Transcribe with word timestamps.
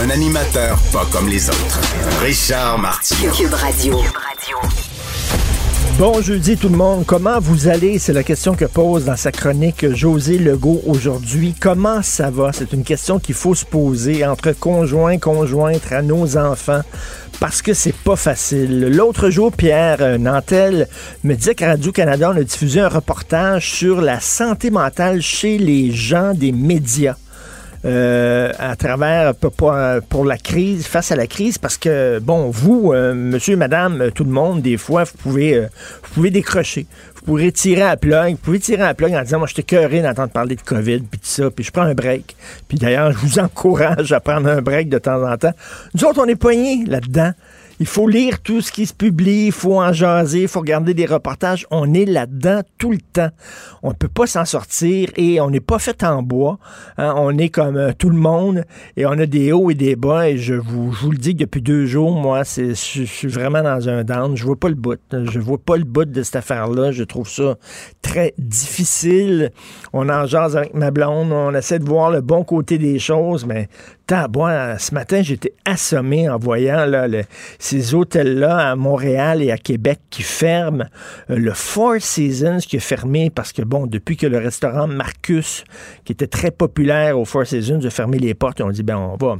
Un 0.00 0.10
animateur 0.10 0.78
pas 0.92 1.06
comme 1.12 1.28
les 1.28 1.48
autres. 1.48 1.80
Richard 2.22 2.78
Martineau. 2.78 3.32
Cube 3.32 3.52
Radio. 3.52 4.00
Bon 5.98 6.22
jeudi 6.22 6.56
tout 6.56 6.70
le 6.70 6.76
monde, 6.76 7.04
comment 7.06 7.38
vous 7.38 7.68
allez? 7.68 7.98
C'est 7.98 8.12
la 8.12 8.22
question 8.22 8.54
que 8.54 8.64
pose 8.64 9.04
dans 9.04 9.16
sa 9.16 9.30
chronique 9.30 9.94
José 9.94 10.38
Legault 10.38 10.80
aujourd'hui. 10.86 11.54
Comment 11.60 12.02
ça 12.02 12.30
va? 12.30 12.52
C'est 12.52 12.72
une 12.72 12.82
question 12.82 13.18
qu'il 13.18 13.34
faut 13.34 13.54
se 13.54 13.64
poser 13.64 14.24
entre 14.24 14.52
conjoints, 14.52 15.18
conjointes, 15.18 15.92
à 15.92 16.00
nos 16.02 16.36
enfants, 16.38 16.80
parce 17.38 17.60
que 17.60 17.74
c'est 17.74 17.94
pas 17.94 18.16
facile. 18.16 18.88
L'autre 18.88 19.30
jour, 19.30 19.52
Pierre 19.52 19.98
euh, 20.00 20.18
Nantel 20.18 20.88
me 21.22 21.34
disait 21.34 21.54
qu'à 21.54 21.68
Radio-Canada, 21.68 22.32
on 22.34 22.38
a 22.38 22.42
diffusé 22.42 22.80
un 22.80 22.88
reportage 22.88 23.70
sur 23.70 24.00
la 24.00 24.18
santé 24.20 24.70
mentale 24.70 25.20
chez 25.20 25.58
les 25.58 25.92
gens 25.92 26.32
des 26.34 26.52
médias. 26.52 27.16
Euh, 27.84 28.52
à 28.60 28.76
travers 28.76 29.34
pour, 29.34 29.50
pour, 29.50 29.74
pour 30.08 30.24
la 30.24 30.38
crise, 30.38 30.86
face 30.86 31.10
à 31.10 31.16
la 31.16 31.26
crise, 31.26 31.58
parce 31.58 31.76
que 31.76 32.20
bon, 32.20 32.48
vous, 32.48 32.92
euh, 32.92 33.12
monsieur, 33.12 33.56
madame, 33.56 34.00
euh, 34.00 34.10
tout 34.10 34.22
le 34.22 34.30
monde, 34.30 34.62
des 34.62 34.76
fois, 34.76 35.02
vous 35.02 35.18
pouvez, 35.18 35.54
euh, 35.54 35.66
vous 36.04 36.14
pouvez 36.14 36.30
décrocher. 36.30 36.86
Vous 37.16 37.22
pourrez 37.22 37.50
tirer 37.50 37.82
à 37.82 37.96
plug, 37.96 38.32
vous 38.32 38.36
pouvez 38.36 38.60
tirer 38.60 38.84
à 38.84 38.94
plug 38.94 39.12
en 39.14 39.22
disant, 39.22 39.38
moi, 39.38 39.48
je 39.48 39.60
cœuré 39.62 40.00
d'entendre 40.00 40.30
parler 40.30 40.54
de 40.54 40.60
COVID, 40.60 41.00
puis 41.00 41.18
tout 41.18 41.26
ça, 41.26 41.50
puis 41.50 41.64
je 41.64 41.72
prends 41.72 41.82
un 41.82 41.94
break. 41.94 42.36
Puis 42.68 42.78
d'ailleurs, 42.78 43.10
je 43.10 43.18
vous 43.18 43.38
encourage 43.40 44.12
à 44.12 44.20
prendre 44.20 44.48
un 44.48 44.62
break 44.62 44.88
de 44.88 44.98
temps 44.98 45.28
en 45.28 45.36
temps. 45.36 45.52
Nous 45.94 46.04
autres, 46.04 46.20
on 46.22 46.26
est 46.26 46.36
poignés 46.36 46.84
là-dedans. 46.86 47.32
Il 47.82 47.88
faut 47.88 48.06
lire 48.06 48.40
tout 48.40 48.60
ce 48.60 48.70
qui 48.70 48.86
se 48.86 48.94
publie, 48.94 49.46
il 49.46 49.52
faut 49.52 49.80
en 49.80 49.92
jaser, 49.92 50.42
il 50.42 50.48
faut 50.48 50.60
regarder 50.60 50.94
des 50.94 51.04
reportages. 51.04 51.66
On 51.72 51.92
est 51.94 52.04
là-dedans 52.04 52.60
tout 52.78 52.92
le 52.92 52.98
temps. 52.98 53.30
On 53.82 53.88
ne 53.88 53.94
peut 53.94 54.06
pas 54.06 54.28
s'en 54.28 54.44
sortir 54.44 55.10
et 55.16 55.40
on 55.40 55.50
n'est 55.50 55.58
pas 55.58 55.80
fait 55.80 56.04
en 56.04 56.22
bois. 56.22 56.60
hein. 56.96 57.12
On 57.16 57.36
est 57.38 57.48
comme 57.48 57.76
euh, 57.76 57.90
tout 57.98 58.08
le 58.08 58.16
monde 58.16 58.62
et 58.96 59.04
on 59.04 59.10
a 59.10 59.26
des 59.26 59.50
hauts 59.50 59.68
et 59.68 59.74
des 59.74 59.96
bas. 59.96 60.28
Et 60.28 60.38
je 60.38 60.54
vous, 60.54 60.92
le 61.10 61.18
dis 61.18 61.34
que 61.34 61.40
depuis 61.40 61.60
deux 61.60 61.84
jours, 61.86 62.12
moi, 62.12 62.42
je 62.44 62.72
suis 62.72 63.26
vraiment 63.26 63.64
dans 63.64 63.88
un 63.88 64.04
down. 64.04 64.36
Je 64.36 64.44
vois 64.44 64.54
pas 64.54 64.68
le 64.68 64.76
bout. 64.76 65.00
Je 65.10 65.40
vois 65.40 65.58
pas 65.58 65.76
le 65.76 65.82
bout 65.82 66.04
de 66.04 66.22
cette 66.22 66.36
affaire-là. 66.36 66.92
Je 66.92 67.02
trouve 67.02 67.28
ça 67.28 67.56
très 68.00 68.32
difficile. 68.38 69.50
On 69.92 70.08
en 70.08 70.24
jase 70.24 70.56
avec 70.56 70.72
ma 70.74 70.92
blonde. 70.92 71.32
On 71.32 71.52
essaie 71.52 71.80
de 71.80 71.84
voir 71.84 72.12
le 72.12 72.20
bon 72.20 72.44
côté 72.44 72.78
des 72.78 73.00
choses, 73.00 73.44
mais 73.44 73.68
Ce 74.10 74.94
matin, 74.94 75.22
j'étais 75.22 75.54
assommé 75.64 76.28
en 76.28 76.38
voyant 76.38 76.86
ces 77.58 77.94
hôtels-là 77.94 78.72
à 78.72 78.76
Montréal 78.76 79.42
et 79.42 79.50
à 79.50 79.56
Québec 79.56 80.00
qui 80.10 80.22
ferment. 80.22 80.84
Euh, 81.30 81.36
le 81.36 81.52
Four 81.52 81.96
Seasons 82.00 82.58
qui 82.58 82.76
est 82.76 82.80
fermé 82.80 83.30
parce 83.30 83.52
que, 83.52 83.62
bon, 83.62 83.86
depuis 83.86 84.16
que 84.16 84.26
le 84.26 84.38
restaurant 84.38 84.86
Marcus, 84.86 85.64
qui 86.04 86.12
était 86.12 86.26
très 86.26 86.50
populaire 86.50 87.18
au 87.18 87.24
Four 87.24 87.46
Seasons, 87.46 87.84
a 87.84 87.90
fermé 87.90 88.18
les 88.18 88.34
portes, 88.34 88.60
on 88.60 88.70
dit, 88.70 88.82
ben, 88.82 88.96
on 88.96 89.16
va 89.16 89.38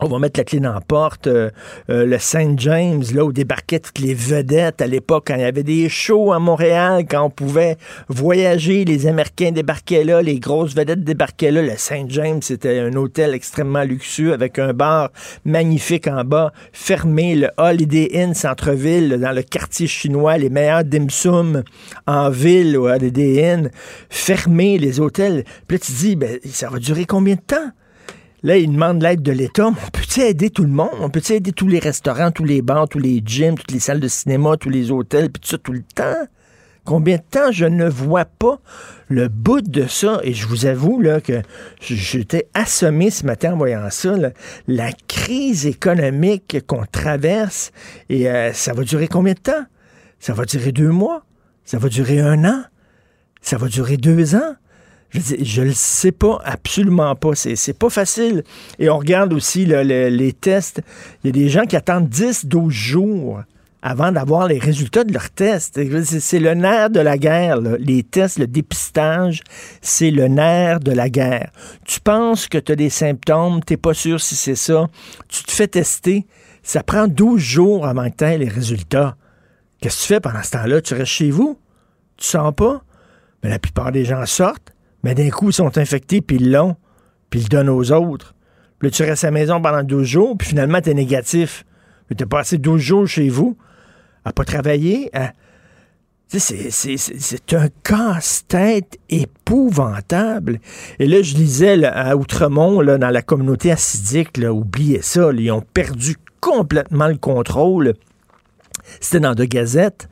on 0.00 0.08
va 0.08 0.18
mettre 0.18 0.40
la 0.40 0.44
clé 0.44 0.58
dans 0.58 0.72
la 0.72 0.80
porte. 0.80 1.26
Euh, 1.26 1.50
euh, 1.90 2.04
le 2.06 2.18
Saint 2.18 2.54
James, 2.56 3.02
là 3.14 3.24
où 3.24 3.32
débarquaient 3.32 3.80
toutes 3.80 3.98
les 3.98 4.14
vedettes 4.14 4.80
à 4.80 4.86
l'époque, 4.86 5.24
quand 5.28 5.34
il 5.34 5.42
y 5.42 5.44
avait 5.44 5.62
des 5.62 5.88
shows 5.88 6.32
à 6.32 6.38
Montréal, 6.38 7.04
quand 7.08 7.22
on 7.22 7.30
pouvait 7.30 7.76
voyager, 8.08 8.84
les 8.84 9.06
Américains 9.06 9.52
débarquaient 9.52 10.04
là, 10.04 10.22
les 10.22 10.38
grosses 10.38 10.74
vedettes 10.74 11.04
débarquaient 11.04 11.50
là. 11.50 11.62
Le 11.62 11.76
Saint 11.76 12.06
James, 12.08 12.40
c'était 12.42 12.80
un 12.80 12.94
hôtel 12.94 13.34
extrêmement 13.34 13.84
luxueux 13.84 14.32
avec 14.32 14.58
un 14.58 14.72
bar 14.72 15.10
magnifique 15.44 16.08
en 16.08 16.24
bas, 16.24 16.52
fermé. 16.72 17.34
Le 17.34 17.50
Holiday 17.56 18.10
Inn 18.14 18.34
Centre-Ville, 18.34 19.18
dans 19.20 19.32
le 19.32 19.42
quartier 19.42 19.86
chinois, 19.86 20.38
les 20.38 20.50
meilleurs 20.50 20.84
dim 20.84 21.08
sum 21.08 21.62
en 22.06 22.30
ville 22.30 22.76
au 22.76 22.88
Holiday 22.88 23.52
Inn, 23.52 23.70
fermé, 24.10 24.78
les 24.78 25.00
hôtels. 25.00 25.44
Puis 25.66 25.76
là, 25.76 25.84
tu 25.84 25.92
dis, 25.92 26.16
ben, 26.16 26.38
ça 26.46 26.68
va 26.68 26.78
durer 26.78 27.04
combien 27.04 27.34
de 27.34 27.40
temps? 27.40 27.70
Là, 28.44 28.56
ils 28.56 28.70
demandent 28.70 29.02
l'aide 29.02 29.22
de 29.22 29.30
l'État. 29.30 29.68
On 29.68 29.72
peut-tu 29.72 30.20
aider 30.20 30.50
tout 30.50 30.64
le 30.64 30.70
monde? 30.70 30.90
On 31.00 31.10
peut-tu 31.10 31.32
aider 31.34 31.52
tous 31.52 31.68
les 31.68 31.78
restaurants, 31.78 32.32
tous 32.32 32.44
les 32.44 32.60
bars, 32.60 32.88
tous 32.88 32.98
les 32.98 33.22
gyms, 33.24 33.56
toutes 33.56 33.70
les 33.70 33.78
salles 33.78 34.00
de 34.00 34.08
cinéma, 34.08 34.56
tous 34.56 34.68
les 34.68 34.90
hôtels, 34.90 35.30
puis 35.30 35.40
tout 35.40 35.48
ça 35.48 35.58
tout 35.58 35.72
le 35.72 35.82
temps? 35.82 36.26
Combien 36.84 37.18
de 37.18 37.22
temps 37.22 37.52
je 37.52 37.64
ne 37.64 37.88
vois 37.88 38.24
pas 38.24 38.58
le 39.08 39.28
bout 39.28 39.60
de 39.60 39.86
ça? 39.86 40.18
Et 40.24 40.34
je 40.34 40.48
vous 40.48 40.66
avoue 40.66 41.00
là, 41.00 41.20
que 41.20 41.40
j'étais 41.80 42.48
assommé 42.54 43.10
ce 43.10 43.24
matin 43.24 43.52
en 43.52 43.56
voyant 43.56 43.88
ça. 43.90 44.16
là. 44.16 44.32
La 44.66 44.90
crise 45.06 45.64
économique 45.66 46.56
qu'on 46.66 46.84
traverse, 46.90 47.70
et 48.08 48.28
euh, 48.28 48.52
ça 48.52 48.72
va 48.72 48.82
durer 48.82 49.06
combien 49.06 49.34
de 49.34 49.38
temps? 49.38 49.64
Ça 50.18 50.32
va 50.32 50.44
durer 50.44 50.72
deux 50.72 50.90
mois? 50.90 51.24
Ça 51.64 51.78
va 51.78 51.88
durer 51.88 52.18
un 52.18 52.44
an? 52.44 52.64
Ça 53.40 53.56
va 53.56 53.68
durer 53.68 53.96
deux 53.96 54.34
ans? 54.34 54.56
Je 55.12 55.20
dire, 55.20 55.36
je 55.42 55.62
le 55.62 55.72
sais 55.72 56.12
pas, 56.12 56.40
absolument 56.44 57.14
pas. 57.14 57.34
C'est, 57.34 57.78
pas 57.78 57.90
facile. 57.90 58.44
Et 58.78 58.88
on 58.88 58.98
regarde 58.98 59.32
aussi 59.32 59.66
les 59.66 60.32
tests. 60.32 60.82
Il 61.22 61.28
y 61.28 61.30
a 61.30 61.32
des 61.32 61.48
gens 61.48 61.66
qui 61.66 61.76
attendent 61.76 62.08
10, 62.08 62.46
12 62.46 62.72
jours 62.72 63.42
avant 63.82 64.12
d'avoir 64.12 64.46
les 64.46 64.58
résultats 64.58 65.04
de 65.04 65.12
leurs 65.12 65.30
tests. 65.30 65.80
C'est, 66.20 66.38
le 66.38 66.54
nerf 66.54 66.90
de 66.90 67.00
la 67.00 67.18
guerre. 67.18 67.60
Les 67.60 68.04
tests, 68.04 68.38
le 68.38 68.46
dépistage, 68.46 69.42
c'est 69.82 70.10
le 70.10 70.28
nerf 70.28 70.80
de 70.80 70.92
la 70.92 71.10
guerre. 71.10 71.50
Tu 71.84 72.00
penses 72.00 72.48
que 72.48 72.58
tu 72.58 72.72
as 72.72 72.76
des 72.76 72.90
symptômes, 72.90 73.60
tu 73.64 73.76
pas 73.76 73.94
sûr 73.94 74.20
si 74.20 74.36
c'est 74.36 74.54
ça. 74.54 74.86
Tu 75.28 75.42
te 75.42 75.50
fais 75.50 75.68
tester. 75.68 76.26
Ça 76.62 76.82
prend 76.84 77.08
12 77.08 77.40
jours 77.40 77.86
avant 77.86 78.08
que 78.08 78.16
tu 78.16 78.38
les 78.38 78.48
résultats. 78.48 79.16
Qu'est-ce 79.80 79.96
que 79.96 80.02
tu 80.02 80.08
fais 80.08 80.20
pendant 80.20 80.42
ce 80.44 80.52
temps-là? 80.52 80.80
Tu 80.80 80.94
restes 80.94 81.06
chez 81.06 81.30
vous? 81.30 81.58
Tu 82.16 82.26
sens 82.26 82.54
pas? 82.54 82.84
Mais 83.42 83.50
la 83.50 83.58
plupart 83.58 83.90
des 83.90 84.04
gens 84.04 84.24
sortent, 84.26 84.71
mais 85.02 85.14
d'un 85.14 85.30
coup, 85.30 85.50
ils 85.50 85.54
sont 85.54 85.76
infectés, 85.78 86.20
puis 86.20 86.36
ils 86.36 86.50
l'ont, 86.50 86.76
puis 87.30 87.40
ils 87.40 87.44
le 87.44 87.48
donnent 87.48 87.68
aux 87.68 87.92
autres. 87.92 88.34
Puis 88.78 88.88
là, 88.88 88.90
tu 88.90 89.02
restes 89.02 89.24
à 89.24 89.28
la 89.28 89.32
maison 89.32 89.60
pendant 89.60 89.82
12 89.82 90.06
jours, 90.06 90.36
puis 90.38 90.48
finalement, 90.48 90.80
tu 90.80 90.90
es 90.90 90.94
négatif. 90.94 91.64
Tu 92.16 92.22
as 92.22 92.26
passé 92.26 92.58
12 92.58 92.80
jours 92.80 93.06
chez 93.06 93.28
vous, 93.28 93.56
à 94.24 94.32
pas 94.32 94.44
travailler, 94.44 95.08
à... 95.16 95.32
C'est- 96.28 97.52
un 97.54 97.68
casse-tête 97.84 98.98
épouvantable. 99.10 100.60
Et 100.98 101.06
là, 101.06 101.20
je 101.22 101.34
lisais 101.34 101.84
à 101.84 102.16
Outremont, 102.16 102.80
là, 102.80 102.96
dans 102.98 103.10
la 103.10 103.20
communauté 103.22 103.70
acidique, 103.70 104.38
là, 104.38 104.52
oubliez 104.52 105.02
ça, 105.02 105.30
ils 105.32 105.50
ont 105.50 105.60
perdu 105.60 106.16
complètement 106.40 107.08
le 107.08 107.16
contrôle. 107.16 107.94
C'était 109.00 109.20
dans 109.20 109.34
deux 109.34 109.44
Gazette, 109.44 110.08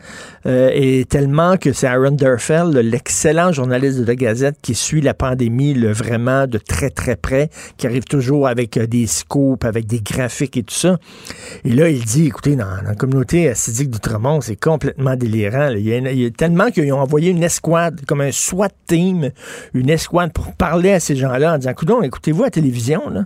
euh, 0.46 0.70
et 0.72 1.04
tellement 1.04 1.56
que 1.56 1.72
c'est 1.72 1.86
Aaron 1.86 2.12
Durfell, 2.12 2.70
l'excellent 2.70 3.52
journaliste 3.52 4.00
de 4.00 4.04
The 4.04 4.16
Gazette, 4.16 4.56
qui 4.62 4.74
suit 4.74 5.00
la 5.00 5.14
pandémie 5.14 5.74
vraiment 5.74 6.46
de 6.46 6.58
très 6.58 6.91
très 6.91 7.16
près, 7.16 7.50
qui 7.76 7.86
arrive 7.86 8.04
toujours 8.04 8.48
avec 8.48 8.76
euh, 8.76 8.86
des 8.86 9.06
scoops, 9.06 9.64
avec 9.64 9.86
des 9.86 10.00
graphiques 10.00 10.56
et 10.56 10.62
tout 10.62 10.74
ça. 10.74 10.98
Et 11.64 11.70
là, 11.70 11.88
il 11.88 12.04
dit, 12.04 12.26
écoutez, 12.26 12.56
dans, 12.56 12.82
la 12.84 12.94
communauté 12.94 13.48
acidique 13.48 13.91
d'Outremont, 13.91 14.41
c'est 14.41 14.56
complètement 14.56 15.16
délirant. 15.16 15.68
Il 15.68 15.86
y, 15.86 16.26
a, 16.26 16.30
tellement 16.30 16.70
qu'ils 16.70 16.92
ont 16.92 17.00
envoyé 17.00 17.30
une 17.30 17.42
escouade, 17.42 18.00
comme 18.06 18.20
un 18.20 18.32
SWAT 18.32 18.70
team, 18.86 19.30
une 19.74 19.91
escouade 19.91 20.32
pour 20.32 20.54
parler 20.54 20.92
à 20.92 21.00
ces 21.00 21.16
gens-là 21.16 21.54
en 21.54 21.58
disant, 21.58 22.02
écoutez-vous 22.02 22.42
à 22.42 22.47
la 22.47 22.50
télévision, 22.50 23.08
là? 23.10 23.24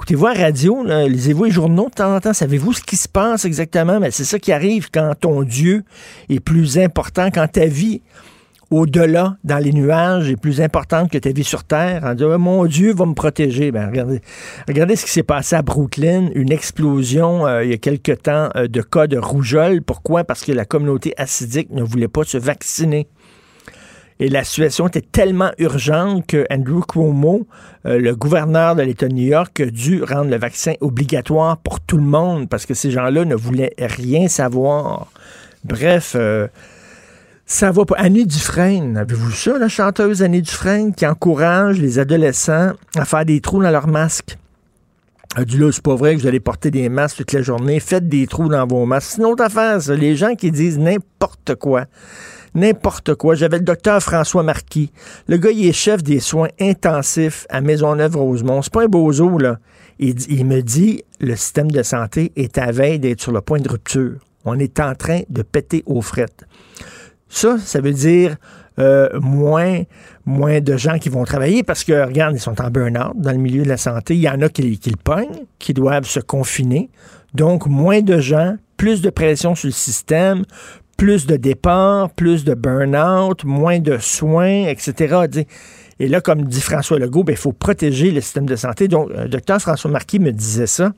Écoutez-vous 0.00 0.24
radio, 0.24 0.82
lisez-vous 1.08 1.44
les 1.44 1.50
journaux 1.50 1.90
de 1.90 1.94
temps 1.94 2.16
en 2.16 2.20
temps, 2.20 2.32
savez-vous 2.32 2.72
ce 2.72 2.80
qui 2.80 2.96
se 2.96 3.06
passe 3.06 3.44
exactement? 3.44 4.00
Mais 4.00 4.10
c'est 4.10 4.24
ça 4.24 4.38
qui 4.38 4.50
arrive 4.50 4.88
quand 4.90 5.12
ton 5.20 5.42
Dieu 5.42 5.84
est 6.30 6.40
plus 6.40 6.78
important, 6.78 7.28
quand 7.30 7.46
ta 7.46 7.66
vie 7.66 8.00
au-delà, 8.70 9.36
dans 9.44 9.58
les 9.58 9.74
nuages, 9.74 10.30
est 10.30 10.36
plus 10.36 10.62
importante 10.62 11.10
que 11.10 11.18
ta 11.18 11.32
vie 11.32 11.44
sur 11.44 11.64
Terre. 11.64 12.02
En 12.04 12.14
disant, 12.14 12.38
mon 12.38 12.64
Dieu 12.64 12.94
va 12.94 13.04
me 13.04 13.12
protéger. 13.12 13.72
Ben, 13.72 13.88
regardez, 13.90 14.22
regardez 14.66 14.96
ce 14.96 15.04
qui 15.04 15.10
s'est 15.10 15.22
passé 15.22 15.54
à 15.54 15.60
Brooklyn, 15.60 16.30
une 16.34 16.50
explosion 16.50 17.46
euh, 17.46 17.62
il 17.62 17.70
y 17.70 17.74
a 17.74 17.78
quelque 17.78 18.12
temps 18.12 18.48
euh, 18.56 18.68
de 18.68 18.80
cas 18.80 19.06
de 19.06 19.18
rougeole. 19.18 19.82
Pourquoi? 19.82 20.24
Parce 20.24 20.44
que 20.44 20.52
la 20.52 20.64
communauté 20.64 21.12
acidique 21.18 21.70
ne 21.72 21.82
voulait 21.82 22.08
pas 22.08 22.24
se 22.24 22.38
vacciner. 22.38 23.06
Et 24.20 24.28
la 24.28 24.44
situation 24.44 24.86
était 24.86 25.00
tellement 25.00 25.50
urgente 25.56 26.26
que 26.26 26.46
Andrew 26.50 26.82
Cuomo, 26.82 27.46
euh, 27.86 27.98
le 27.98 28.14
gouverneur 28.14 28.76
de 28.76 28.82
l'État 28.82 29.08
de 29.08 29.14
New 29.14 29.26
York, 29.26 29.58
a 29.60 29.66
dû 29.66 30.02
rendre 30.02 30.30
le 30.30 30.36
vaccin 30.36 30.74
obligatoire 30.82 31.56
pour 31.56 31.80
tout 31.80 31.96
le 31.96 32.02
monde 32.02 32.46
parce 32.46 32.66
que 32.66 32.74
ces 32.74 32.90
gens-là 32.90 33.24
ne 33.24 33.34
voulaient 33.34 33.74
rien 33.78 34.28
savoir. 34.28 35.10
Bref, 35.64 36.12
euh, 36.16 36.48
ça 37.46 37.72
va 37.72 37.86
pas. 37.86 37.96
Annie 37.96 38.26
Dufresne, 38.26 38.98
avez-vous 38.98 39.30
ça, 39.30 39.56
la 39.56 39.68
chanteuse 39.68 40.22
Annie 40.22 40.42
Dufresne, 40.42 40.94
qui 40.94 41.06
encourage 41.06 41.80
les 41.80 41.98
adolescents 41.98 42.72
à 42.96 43.06
faire 43.06 43.24
des 43.24 43.40
trous 43.40 43.62
dans 43.62 43.70
leur 43.70 43.86
masque? 43.86 44.36
a 45.36 45.44
dit 45.44 45.56
là, 45.58 45.70
c'est 45.72 45.82
pas 45.82 45.94
vrai 45.94 46.16
que 46.16 46.20
vous 46.20 46.26
allez 46.26 46.40
porter 46.40 46.70
des 46.70 46.88
masques 46.88 47.18
toute 47.18 47.32
la 47.32 47.40
journée. 47.40 47.80
Faites 47.80 48.08
des 48.08 48.26
trous 48.26 48.48
dans 48.48 48.66
vos 48.66 48.84
masques. 48.84 49.12
C'est 49.12 49.18
une 49.18 49.26
autre 49.26 49.44
affaire, 49.44 49.80
ça. 49.80 49.94
Les 49.94 50.16
gens 50.16 50.34
qui 50.34 50.50
disent 50.50 50.78
n'importe 50.78 51.54
quoi. 51.54 51.86
N'importe 52.54 53.14
quoi. 53.14 53.34
J'avais 53.34 53.58
le 53.58 53.64
docteur 53.64 54.02
François 54.02 54.42
Marquis. 54.42 54.92
Le 55.28 55.36
gars, 55.36 55.50
il 55.50 55.66
est 55.66 55.72
chef 55.72 56.02
des 56.02 56.20
soins 56.20 56.48
intensifs 56.60 57.46
à 57.48 57.60
Maisonneuve-Rosemont. 57.60 58.62
C'est 58.62 58.72
pas 58.72 58.84
un 58.84 58.88
bozo, 58.88 59.38
là. 59.38 59.58
Il, 59.98 60.46
me 60.46 60.62
dit, 60.62 61.04
le 61.20 61.36
système 61.36 61.70
de 61.70 61.82
santé 61.82 62.32
est 62.34 62.56
à 62.56 62.72
veille 62.72 62.98
d'être 62.98 63.20
sur 63.20 63.32
le 63.32 63.42
point 63.42 63.60
de 63.60 63.68
rupture. 63.68 64.18
On 64.46 64.58
est 64.58 64.80
en 64.80 64.94
train 64.94 65.20
de 65.28 65.42
péter 65.42 65.82
aux 65.84 66.00
frettes. 66.00 66.44
Ça, 67.28 67.58
ça 67.58 67.80
veut 67.80 67.92
dire 67.92 68.36
euh, 68.78 69.08
moins, 69.20 69.82
moins 70.24 70.60
de 70.60 70.76
gens 70.78 70.98
qui 70.98 71.10
vont 71.10 71.24
travailler 71.24 71.62
parce 71.62 71.84
que, 71.84 72.06
regarde, 72.06 72.34
ils 72.34 72.40
sont 72.40 72.60
en 72.62 72.70
burn-out 72.70 73.12
dans 73.14 73.32
le 73.32 73.36
milieu 73.36 73.62
de 73.62 73.68
la 73.68 73.76
santé. 73.76 74.14
Il 74.14 74.20
y 74.20 74.28
en 74.28 74.40
a 74.40 74.48
qui, 74.48 74.78
qui 74.78 74.90
le 74.90 74.96
pognent, 74.96 75.44
qui 75.58 75.74
doivent 75.74 76.06
se 76.06 76.20
confiner. 76.20 76.88
Donc, 77.34 77.66
moins 77.66 78.00
de 78.00 78.18
gens, 78.20 78.56
plus 78.78 79.02
de 79.02 79.10
pression 79.10 79.54
sur 79.54 79.68
le 79.68 79.72
système, 79.72 80.44
plus 81.00 81.24
de 81.24 81.36
départs, 81.36 82.10
plus 82.10 82.44
de 82.44 82.52
burn-out, 82.52 83.44
moins 83.44 83.78
de 83.78 83.96
soins, 83.96 84.66
etc. 84.66 85.46
Et 85.98 86.08
là, 86.08 86.20
comme 86.20 86.44
dit 86.44 86.60
François 86.60 86.98
Legault, 86.98 87.24
ben, 87.24 87.32
il 87.32 87.38
faut 87.38 87.54
protéger 87.54 88.10
le 88.10 88.20
système 88.20 88.44
de 88.44 88.54
santé. 88.54 88.86
Donc, 88.86 89.08
le 89.08 89.26
docteur 89.26 89.62
François 89.62 89.90
Marquis 89.90 90.18
me 90.18 90.30
disait 90.30 90.66
ça. 90.66 90.92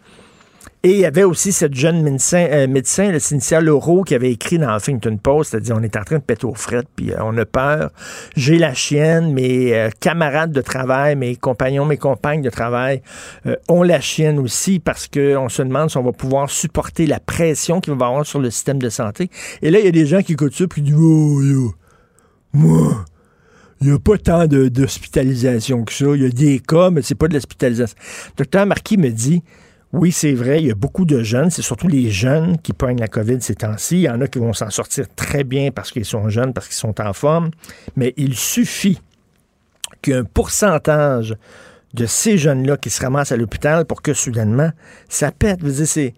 Et 0.84 0.94
il 0.94 0.98
y 0.98 1.04
avait 1.04 1.22
aussi 1.22 1.52
cette 1.52 1.74
jeune 1.74 2.02
médecin, 2.02 2.44
euh, 2.50 2.66
médecin 2.66 3.12
le 3.12 3.20
Cynthia 3.20 3.60
Laureau, 3.60 4.02
qui 4.02 4.16
avait 4.16 4.32
écrit 4.32 4.58
dans 4.58 4.76
Huffington 4.76 5.16
Post, 5.16 5.52
c'est-à-dire 5.52 5.76
on 5.78 5.82
est 5.82 5.96
en 5.96 6.02
train 6.02 6.16
de 6.16 6.24
péter 6.24 6.44
aux 6.44 6.56
frettes, 6.56 6.88
puis 6.96 7.12
euh, 7.12 7.18
on 7.20 7.38
a 7.38 7.44
peur. 7.44 7.92
J'ai 8.34 8.58
la 8.58 8.74
chienne, 8.74 9.32
mes 9.32 9.74
euh, 9.74 9.90
camarades 10.00 10.50
de 10.50 10.60
travail, 10.60 11.14
mes 11.14 11.36
compagnons, 11.36 11.84
mes 11.84 11.98
compagnes 11.98 12.42
de 12.42 12.50
travail 12.50 13.00
ont 13.68 13.84
la 13.84 14.00
chienne 14.00 14.40
aussi 14.40 14.80
parce 14.80 15.06
qu'on 15.06 15.48
se 15.48 15.62
demande 15.62 15.88
si 15.88 15.98
on 15.98 16.02
va 16.02 16.12
pouvoir 16.12 16.50
supporter 16.50 17.06
la 17.06 17.20
pression 17.20 17.80
qu'il 17.80 17.94
va 17.94 18.06
y 18.06 18.08
avoir 18.08 18.26
sur 18.26 18.40
le 18.40 18.50
système 18.50 18.80
de 18.80 18.88
santé. 18.88 19.30
Et 19.62 19.70
là, 19.70 19.78
il 19.78 19.84
y 19.84 19.88
a 19.88 19.92
des 19.92 20.06
gens 20.06 20.20
qui 20.22 20.32
écoutent 20.32 20.54
ça, 20.54 20.66
puis 20.66 20.82
disent, 20.82 20.96
oh, 20.98 21.72
moi, 22.52 23.04
il 23.80 23.88
n'y 23.88 23.94
a 23.94 23.98
pas 24.00 24.18
tant 24.18 24.46
d'hospitalisation 24.46 25.84
que 25.84 25.92
ça. 25.92 26.06
Il 26.14 26.22
y 26.22 26.26
a 26.26 26.28
des 26.28 26.58
cas, 26.58 26.90
mais 26.90 27.02
c'est 27.02 27.14
pas 27.14 27.28
de 27.28 27.34
l'hospitalisation. 27.34 27.96
Docteur 28.36 28.66
Marquis 28.66 28.96
me 28.96 29.10
dit, 29.10 29.42
oui, 29.92 30.10
c'est 30.10 30.32
vrai, 30.32 30.62
il 30.62 30.68
y 30.68 30.70
a 30.70 30.74
beaucoup 30.74 31.04
de 31.04 31.22
jeunes, 31.22 31.50
c'est 31.50 31.60
surtout 31.60 31.86
les 31.86 32.10
jeunes 32.10 32.56
qui 32.58 32.72
prennent 32.72 32.98
la 32.98 33.08
COVID 33.08 33.42
ces 33.42 33.56
temps-ci. 33.56 33.96
Il 33.96 34.02
y 34.02 34.08
en 34.08 34.22
a 34.22 34.26
qui 34.26 34.38
vont 34.38 34.54
s'en 34.54 34.70
sortir 34.70 35.04
très 35.14 35.44
bien 35.44 35.70
parce 35.70 35.90
qu'ils 35.92 36.06
sont 36.06 36.30
jeunes, 36.30 36.54
parce 36.54 36.66
qu'ils 36.66 36.76
sont 36.76 36.98
en 36.98 37.12
forme, 37.12 37.50
mais 37.94 38.14
il 38.16 38.34
suffit 38.34 39.00
qu'un 40.00 40.24
pourcentage 40.24 41.36
de 41.92 42.06
ces 42.06 42.38
jeunes-là 42.38 42.78
qui 42.78 42.88
se 42.88 43.02
ramassent 43.02 43.32
à 43.32 43.36
l'hôpital 43.36 43.84
pour 43.84 44.00
que 44.00 44.14
soudainement, 44.14 44.70
ça 45.10 45.30
pète. 45.30 45.60
C'est, 45.84 46.14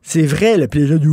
c'est 0.00 0.26
vrai 0.26 0.56
le 0.56 0.68
plaisir 0.68 1.00
du 1.00 1.10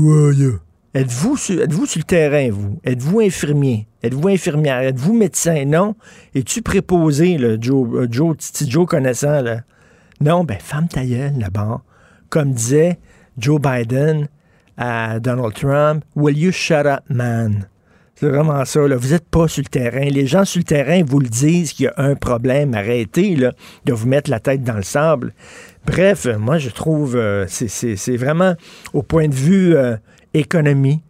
Êtes-vous 0.94 1.36
sur, 1.36 1.60
êtes-vous 1.60 1.88
sur 1.88 2.00
le 2.00 2.06
terrain, 2.06 2.50
vous? 2.52 2.80
Êtes-vous 2.86 3.20
infirmier? 3.20 3.88
Êtes-vous 4.04 4.30
infirmière? 4.30 4.80
Êtes-vous 4.80 5.14
médecin? 5.14 5.66
Non? 5.66 5.96
Es-tu 6.36 6.62
préposé, 6.62 7.38
le 7.38 7.58
Joe, 7.60 7.96
euh, 7.96 8.08
Joe, 8.10 8.38
Joe 8.66 8.86
connaissant, 8.86 9.42
là? 9.42 9.62
Non, 10.22 10.46
ben, 10.46 10.58
femme 10.60 10.88
ta 10.88 11.04
là-bas 11.04 11.82
comme 12.30 12.54
disait 12.54 13.00
Joe 13.38 13.60
Biden 13.60 14.28
à 14.78 15.20
Donald 15.20 15.54
Trump, 15.54 16.04
Will 16.16 16.38
you 16.38 16.52
shut 16.52 16.86
up, 16.86 17.02
man? 17.10 17.68
C'est 18.16 18.30
vraiment 18.30 18.64
ça. 18.64 18.80
Vous 18.80 19.10
n'êtes 19.10 19.28
pas 19.28 19.50
sur 19.50 19.62
le 19.62 19.70
terrain. 19.70 20.06
Les 20.06 20.26
gens 20.26 20.46
sur 20.46 20.60
le 20.60 20.64
terrain 20.64 21.04
vous 21.06 21.20
le 21.20 21.28
disent 21.28 21.74
qu'il 21.74 21.86
y 21.86 21.88
a 21.90 21.94
un 21.98 22.16
problème. 22.16 22.74
Arrêtez 22.74 23.36
là, 23.36 23.52
de 23.84 23.92
vous 23.92 24.08
mettre 24.08 24.30
la 24.30 24.40
tête 24.40 24.64
dans 24.64 24.78
le 24.78 24.84
sable. 24.84 25.34
Bref, 25.86 26.26
moi, 26.40 26.58
je 26.58 26.70
trouve 26.70 27.18
euh, 27.18 27.46
c'est 27.48 28.18
vraiment 28.18 28.56
au 28.94 29.04
point 29.04 29.28
de 29.28 29.36
vue 29.36 29.76
euh, 29.76 29.98
économie, 30.34 31.04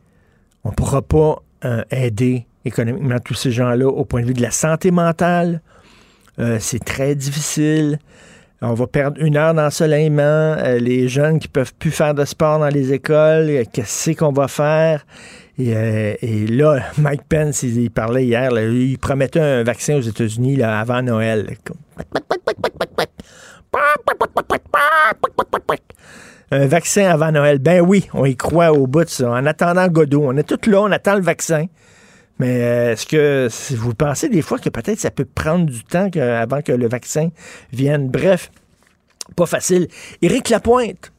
on 0.64 0.70
ne 0.70 0.74
pourra 0.74 1.02
pas 1.04 1.44
euh, 1.64 1.84
aider 1.92 2.48
économiquement 2.66 3.20
tous 3.20 3.36
ces 3.36 3.52
gens-là 3.52 3.88
au 3.88 4.04
point 4.06 4.22
de 4.22 4.28
vue 4.28 4.34
de 4.34 4.42
la 4.42 4.52
santé 4.52 4.90
mentale. 4.90 5.62
c'est 6.60 6.84
très 6.84 7.14
difficile. 7.14 8.00
On 8.62 8.74
va 8.74 8.88
perdre 8.88 9.22
une 9.22 9.36
heure 9.36 9.54
d'ensoleillement. 9.54 10.22
Euh, 10.22 10.80
les 10.80 11.08
jeunes 11.10 11.40
qui 11.40 11.48
peuvent 11.48 11.74
plus 11.74 11.92
faire 11.92 12.14
de 12.14 12.24
sport 12.24 12.60
dans 12.60 12.70
les 12.70 12.94
écoles, 12.94 13.50
euh, 13.50 13.64
qu'est-ce 13.72 14.12
qu'on 14.12 14.32
va 14.32 14.48
faire? 14.48 15.06
Euh, 15.60 16.16
et, 16.22 16.48
là, 16.48 16.80
Mike 16.98 17.24
Pence, 17.28 17.64
il, 17.64 17.92
parlait 17.92 18.26
hier, 18.26 18.52
il 18.58 18.98
promettait 18.98 19.42
un 19.42 19.64
vaccin 19.64 19.96
aux 19.96 20.02
États-Unis 20.02 20.62
avant 20.64 21.02
Noël. 21.02 21.58
Un 26.52 26.68
vaccin 26.68 27.10
avant 27.10 27.32
Noël. 27.32 27.60
Ben 27.60 27.82
oui, 27.82 28.08
on 28.14 28.26
y 28.26 28.38
croit 28.38 28.72
au 28.72 28.88
bout 28.88 29.04
de 29.04 29.10
ça. 29.10 29.32
En 29.32 29.46
attendant 29.46 29.88
Godot, 29.88 30.24
on 30.26 30.38
est 30.38 30.44
tous 30.44 30.70
là, 30.70 30.82
on 30.82 30.92
attend 30.92 31.16
le 31.16 31.22
vaccin. 31.22 31.66
Mais 32.40 32.62
euh, 32.62 32.92
est-ce 32.94 33.06
que 33.06 33.48
vous 33.76 33.94
pensez 33.94 34.30
des 34.30 34.42
fois 34.42 34.60
que 34.60 34.70
peut-être 34.70 35.00
ça 35.00 35.12
peut 35.12 35.26
prendre 35.26 35.66
du 35.66 35.84
temps 35.84 36.10
avant 36.20 36.62
que 36.62 36.72
le 36.72 36.88
vaccin 36.88 37.30
vienne? 37.72 38.10
Bref, 38.10 38.52
pas 39.36 39.46
facile. 39.46 39.88
Éric 40.22 40.50
Lapointe, 40.50 41.12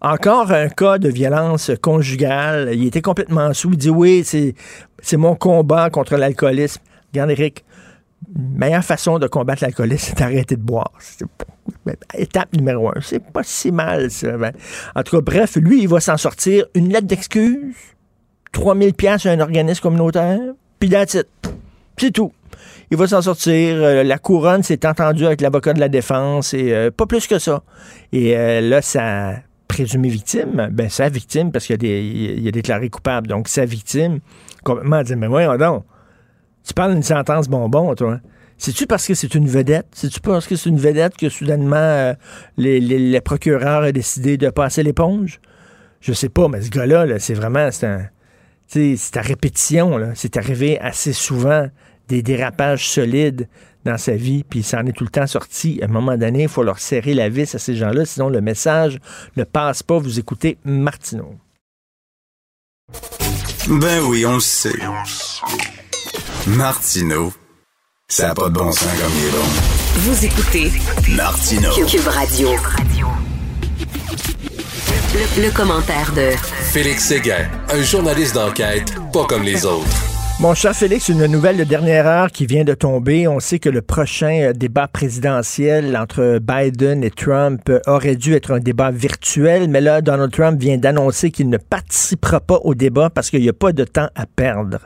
encore 0.00 0.52
un 0.52 0.68
cas 0.68 0.98
de 0.98 1.08
violence 1.08 1.70
conjugale. 1.82 2.70
Il 2.72 2.86
était 2.86 3.02
complètement 3.02 3.52
sous. 3.52 3.70
Il 3.72 3.78
dit 3.78 3.90
oui, 3.90 4.24
c'est 4.24 5.16
mon 5.16 5.34
combat 5.34 5.90
contre 5.90 6.16
l'alcoolisme. 6.16 6.80
Regarde, 7.12 7.30
Éric, 7.30 7.64
meilleure 8.34 8.84
façon 8.84 9.18
de 9.18 9.26
combattre 9.26 9.62
l'alcoolisme, 9.62 10.06
c'est 10.08 10.18
d'arrêter 10.18 10.56
de 10.56 10.62
boire. 10.62 10.92
Étape 12.14 12.54
numéro 12.54 12.88
un. 12.88 13.00
C'est 13.00 13.22
pas 13.22 13.42
si 13.42 13.72
mal, 13.72 14.10
ça. 14.10 14.36
Ben, 14.36 14.52
en 14.94 15.02
tout 15.02 15.16
cas, 15.16 15.22
bref, 15.22 15.56
lui, 15.56 15.82
il 15.82 15.88
va 15.88 16.00
s'en 16.00 16.16
sortir. 16.16 16.66
Une 16.74 16.88
lettre 16.88 17.06
d'excuse 17.06 17.74
3000 18.56 18.94
pièces 18.94 19.26
à 19.26 19.32
un 19.32 19.40
organisme 19.40 19.82
communautaire, 19.82 20.40
puis 20.80 20.90
C'est 21.98 22.10
tout. 22.10 22.32
Il 22.90 22.96
va 22.96 23.06
s'en 23.06 23.20
sortir. 23.20 23.76
Euh, 23.76 24.02
la 24.02 24.18
couronne 24.18 24.62
s'est 24.62 24.86
entendue 24.86 25.26
avec 25.26 25.42
l'avocat 25.42 25.74
de 25.74 25.80
la 25.80 25.90
défense 25.90 26.54
et 26.54 26.72
euh, 26.72 26.90
pas 26.90 27.04
plus 27.04 27.26
que 27.26 27.38
ça. 27.38 27.62
Et 28.12 28.34
euh, 28.34 28.62
là, 28.62 28.80
sa 28.80 29.34
présumée 29.68 30.08
victime, 30.08 30.70
ben 30.72 30.88
sa 30.88 31.10
victime, 31.10 31.52
parce 31.52 31.66
qu'il 31.66 32.48
a 32.48 32.50
déclaré 32.50 32.88
coupable, 32.88 33.26
donc 33.26 33.48
sa 33.48 33.66
victime, 33.66 34.20
complètement 34.64 35.02
dit, 35.02 35.16
mais 35.16 35.26
voyons 35.26 35.56
donc, 35.58 35.84
tu 36.66 36.72
parles 36.72 36.94
d'une 36.94 37.02
sentence 37.02 37.48
bonbon, 37.48 37.94
toi. 37.94 38.20
C'est-tu 38.56 38.86
parce 38.86 39.06
que 39.06 39.12
c'est 39.12 39.34
une 39.34 39.48
vedette? 39.48 39.88
C'est-tu 39.92 40.20
parce 40.20 40.46
que 40.46 40.56
c'est 40.56 40.70
une 40.70 40.78
vedette 40.78 41.14
que 41.18 41.28
soudainement 41.28 42.14
les, 42.56 43.20
procureurs 43.20 43.86
ont 43.86 43.92
décidé 43.92 44.38
de 44.38 44.48
passer 44.48 44.82
l'éponge? 44.82 45.40
Je 46.00 46.14
sais 46.14 46.30
pas, 46.30 46.48
mais 46.48 46.62
ce 46.62 46.70
gars-là, 46.70 47.04
-là, 47.04 47.18
c'est 47.18 47.34
vraiment, 47.34 47.70
c'est 47.70 47.86
c'est 48.66 49.16
à 49.16 49.20
répétition, 49.20 50.12
c'est 50.14 50.36
arrivé 50.36 50.78
assez 50.80 51.12
souvent 51.12 51.68
des 52.08 52.22
dérapages 52.22 52.88
solides 52.88 53.48
dans 53.84 53.98
sa 53.98 54.12
vie, 54.12 54.44
puis 54.44 54.62
ça 54.62 54.80
en 54.80 54.86
est 54.86 54.92
tout 54.92 55.04
le 55.04 55.10
temps 55.10 55.26
sorti. 55.26 55.78
À 55.80 55.86
un 55.86 55.88
moment 55.88 56.16
donné, 56.16 56.42
il 56.42 56.48
faut 56.48 56.62
leur 56.62 56.78
serrer 56.78 57.14
la 57.14 57.28
vis 57.28 57.54
à 57.54 57.58
ces 57.58 57.76
gens-là, 57.76 58.04
sinon 58.04 58.28
le 58.28 58.40
message 58.40 58.98
ne 59.36 59.44
passe 59.44 59.82
pas. 59.82 59.98
Vous 59.98 60.18
écoutez 60.18 60.58
Martineau. 60.64 61.36
Ben 63.68 64.02
oui, 64.04 64.26
on 64.26 64.34
le 64.34 64.40
sait. 64.40 64.72
Martineau, 66.46 67.32
ça 68.08 68.28
n'a 68.28 68.34
pas 68.34 68.48
de 68.48 68.54
bon 68.54 68.70
sens 68.70 68.88
comme 69.00 69.12
il 69.18 69.26
est 69.26 69.30
bon. 69.30 69.44
Vous 70.00 70.24
écoutez 70.24 70.72
Martineau. 71.16 71.72
Cube 71.86 72.06
Radio. 72.06 72.50
Le, 75.18 75.50
commentaire 75.50 76.12
de 76.14 76.36
Félix 76.72 77.06
Séguin, 77.06 77.48
un 77.72 77.80
journaliste 77.80 78.34
d'enquête 78.34 78.92
pas 79.14 79.24
comme 79.24 79.44
les 79.44 79.64
autres. 79.64 79.86
Mon 80.40 80.52
cher 80.52 80.76
Félix, 80.76 81.08
une 81.08 81.24
nouvelle 81.24 81.56
de 81.56 81.64
dernière 81.64 82.06
heure 82.06 82.30
qui 82.30 82.44
vient 82.44 82.64
de 82.64 82.74
tomber. 82.74 83.26
On 83.26 83.40
sait 83.40 83.58
que 83.58 83.70
le 83.70 83.80
prochain 83.80 84.42
euh, 84.42 84.52
débat 84.52 84.88
présidentiel 84.88 85.96
entre 85.96 86.38
Biden 86.38 87.02
et 87.02 87.10
Trump 87.10 87.62
euh, 87.70 87.80
aurait 87.86 88.16
dû 88.16 88.34
être 88.34 88.50
un 88.50 88.58
débat 88.58 88.90
virtuel, 88.90 89.70
mais 89.70 89.80
là, 89.80 90.02
Donald 90.02 90.30
Trump 90.32 90.60
vient 90.60 90.76
d'annoncer 90.76 91.30
qu'il 91.30 91.48
ne 91.48 91.56
participera 91.56 92.40
pas 92.40 92.60
au 92.64 92.74
débat 92.74 93.08
parce 93.08 93.30
qu'il 93.30 93.40
n'y 93.40 93.48
a 93.48 93.54
pas 93.54 93.72
de 93.72 93.84
temps 93.84 94.10
à 94.16 94.26
perdre. 94.26 94.80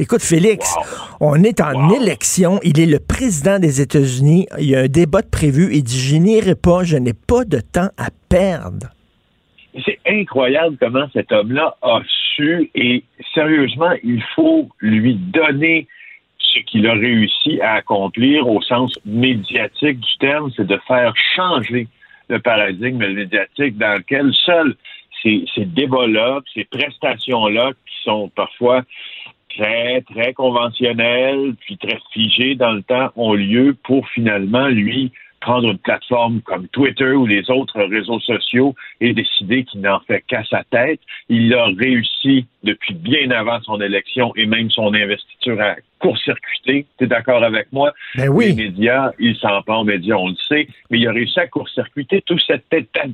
Écoute, 0.00 0.22
Félix, 0.22 0.74
on 1.20 1.44
est 1.44 1.60
en 1.60 1.90
élection. 1.90 2.58
Il 2.64 2.80
est 2.80 2.86
le 2.86 2.98
président 2.98 3.60
des 3.60 3.80
États-Unis. 3.80 4.48
Il 4.58 4.68
y 4.68 4.74
a 4.74 4.80
un 4.80 4.88
débat 4.88 5.22
de 5.22 5.28
prévu. 5.28 5.70
Il 5.72 5.84
dit, 5.84 6.00
je 6.00 6.16
n'irai 6.16 6.56
pas, 6.56 6.82
je 6.82 6.96
n'ai 6.96 7.14
pas 7.14 7.44
de 7.44 7.60
temps 7.60 7.90
à 7.96 8.08
perdre. 8.28 8.88
C'est 9.84 9.98
incroyable 10.06 10.76
comment 10.80 11.06
cet 11.12 11.30
homme-là 11.30 11.76
a 11.82 12.00
su 12.34 12.70
et 12.74 13.04
sérieusement, 13.34 13.92
il 14.02 14.22
faut 14.34 14.68
lui 14.80 15.14
donner 15.14 15.86
ce 16.38 16.60
qu'il 16.60 16.86
a 16.86 16.94
réussi 16.94 17.60
à 17.60 17.74
accomplir 17.74 18.48
au 18.48 18.62
sens 18.62 18.98
médiatique 19.04 20.00
du 20.00 20.18
terme, 20.18 20.50
c'est 20.56 20.66
de 20.66 20.78
faire 20.86 21.12
changer 21.36 21.86
le 22.28 22.38
paradigme 22.38 23.06
médiatique 23.12 23.76
dans 23.76 23.98
lequel 23.98 24.32
seuls 24.44 24.74
ces, 25.22 25.46
débats-là, 25.56 26.40
ces 26.54 26.64
prestations-là 26.64 27.72
qui 27.72 28.04
sont 28.04 28.28
parfois 28.28 28.82
très, 29.56 30.02
très 30.02 30.32
conventionnelles, 30.32 31.54
puis 31.60 31.76
très 31.76 31.98
figées 32.12 32.54
dans 32.54 32.72
le 32.72 32.82
temps, 32.82 33.10
ont 33.16 33.34
lieu 33.34 33.76
pour 33.82 34.08
finalement 34.08 34.68
lui 34.68 35.12
prendre 35.40 35.70
une 35.70 35.78
plateforme 35.78 36.40
comme 36.42 36.68
Twitter 36.68 37.12
ou 37.12 37.26
les 37.26 37.50
autres 37.50 37.80
réseaux 37.82 38.20
sociaux 38.20 38.74
et 39.00 39.12
décider 39.12 39.64
qu'il 39.64 39.80
n'en 39.80 40.00
fait 40.00 40.22
qu'à 40.26 40.44
sa 40.44 40.64
tête. 40.64 41.00
Il 41.28 41.52
a 41.54 41.66
réussi 41.66 42.46
depuis 42.62 42.94
bien 42.94 43.30
avant 43.30 43.60
son 43.62 43.80
élection 43.80 44.32
et 44.36 44.46
même 44.46 44.70
son 44.70 44.92
investiture 44.94 45.60
court-circuiter. 45.98 46.86
Tu 46.98 47.04
es 47.04 47.06
d'accord 47.06 47.42
avec 47.42 47.72
moi? 47.72 47.92
Ben 48.16 48.28
oui. 48.28 48.48
Les 48.48 48.68
médias, 48.68 49.12
ils 49.18 49.36
s'en 49.36 49.62
pas 49.62 49.76
aux 49.76 49.84
médias, 49.84 50.16
on 50.16 50.28
le 50.28 50.36
sait, 50.36 50.68
mais 50.90 50.98
il 50.98 51.08
a 51.08 51.12
réussi 51.12 51.38
à 51.40 51.46
court-circuiter 51.46 52.22
tout 52.22 52.38
cet 52.38 52.64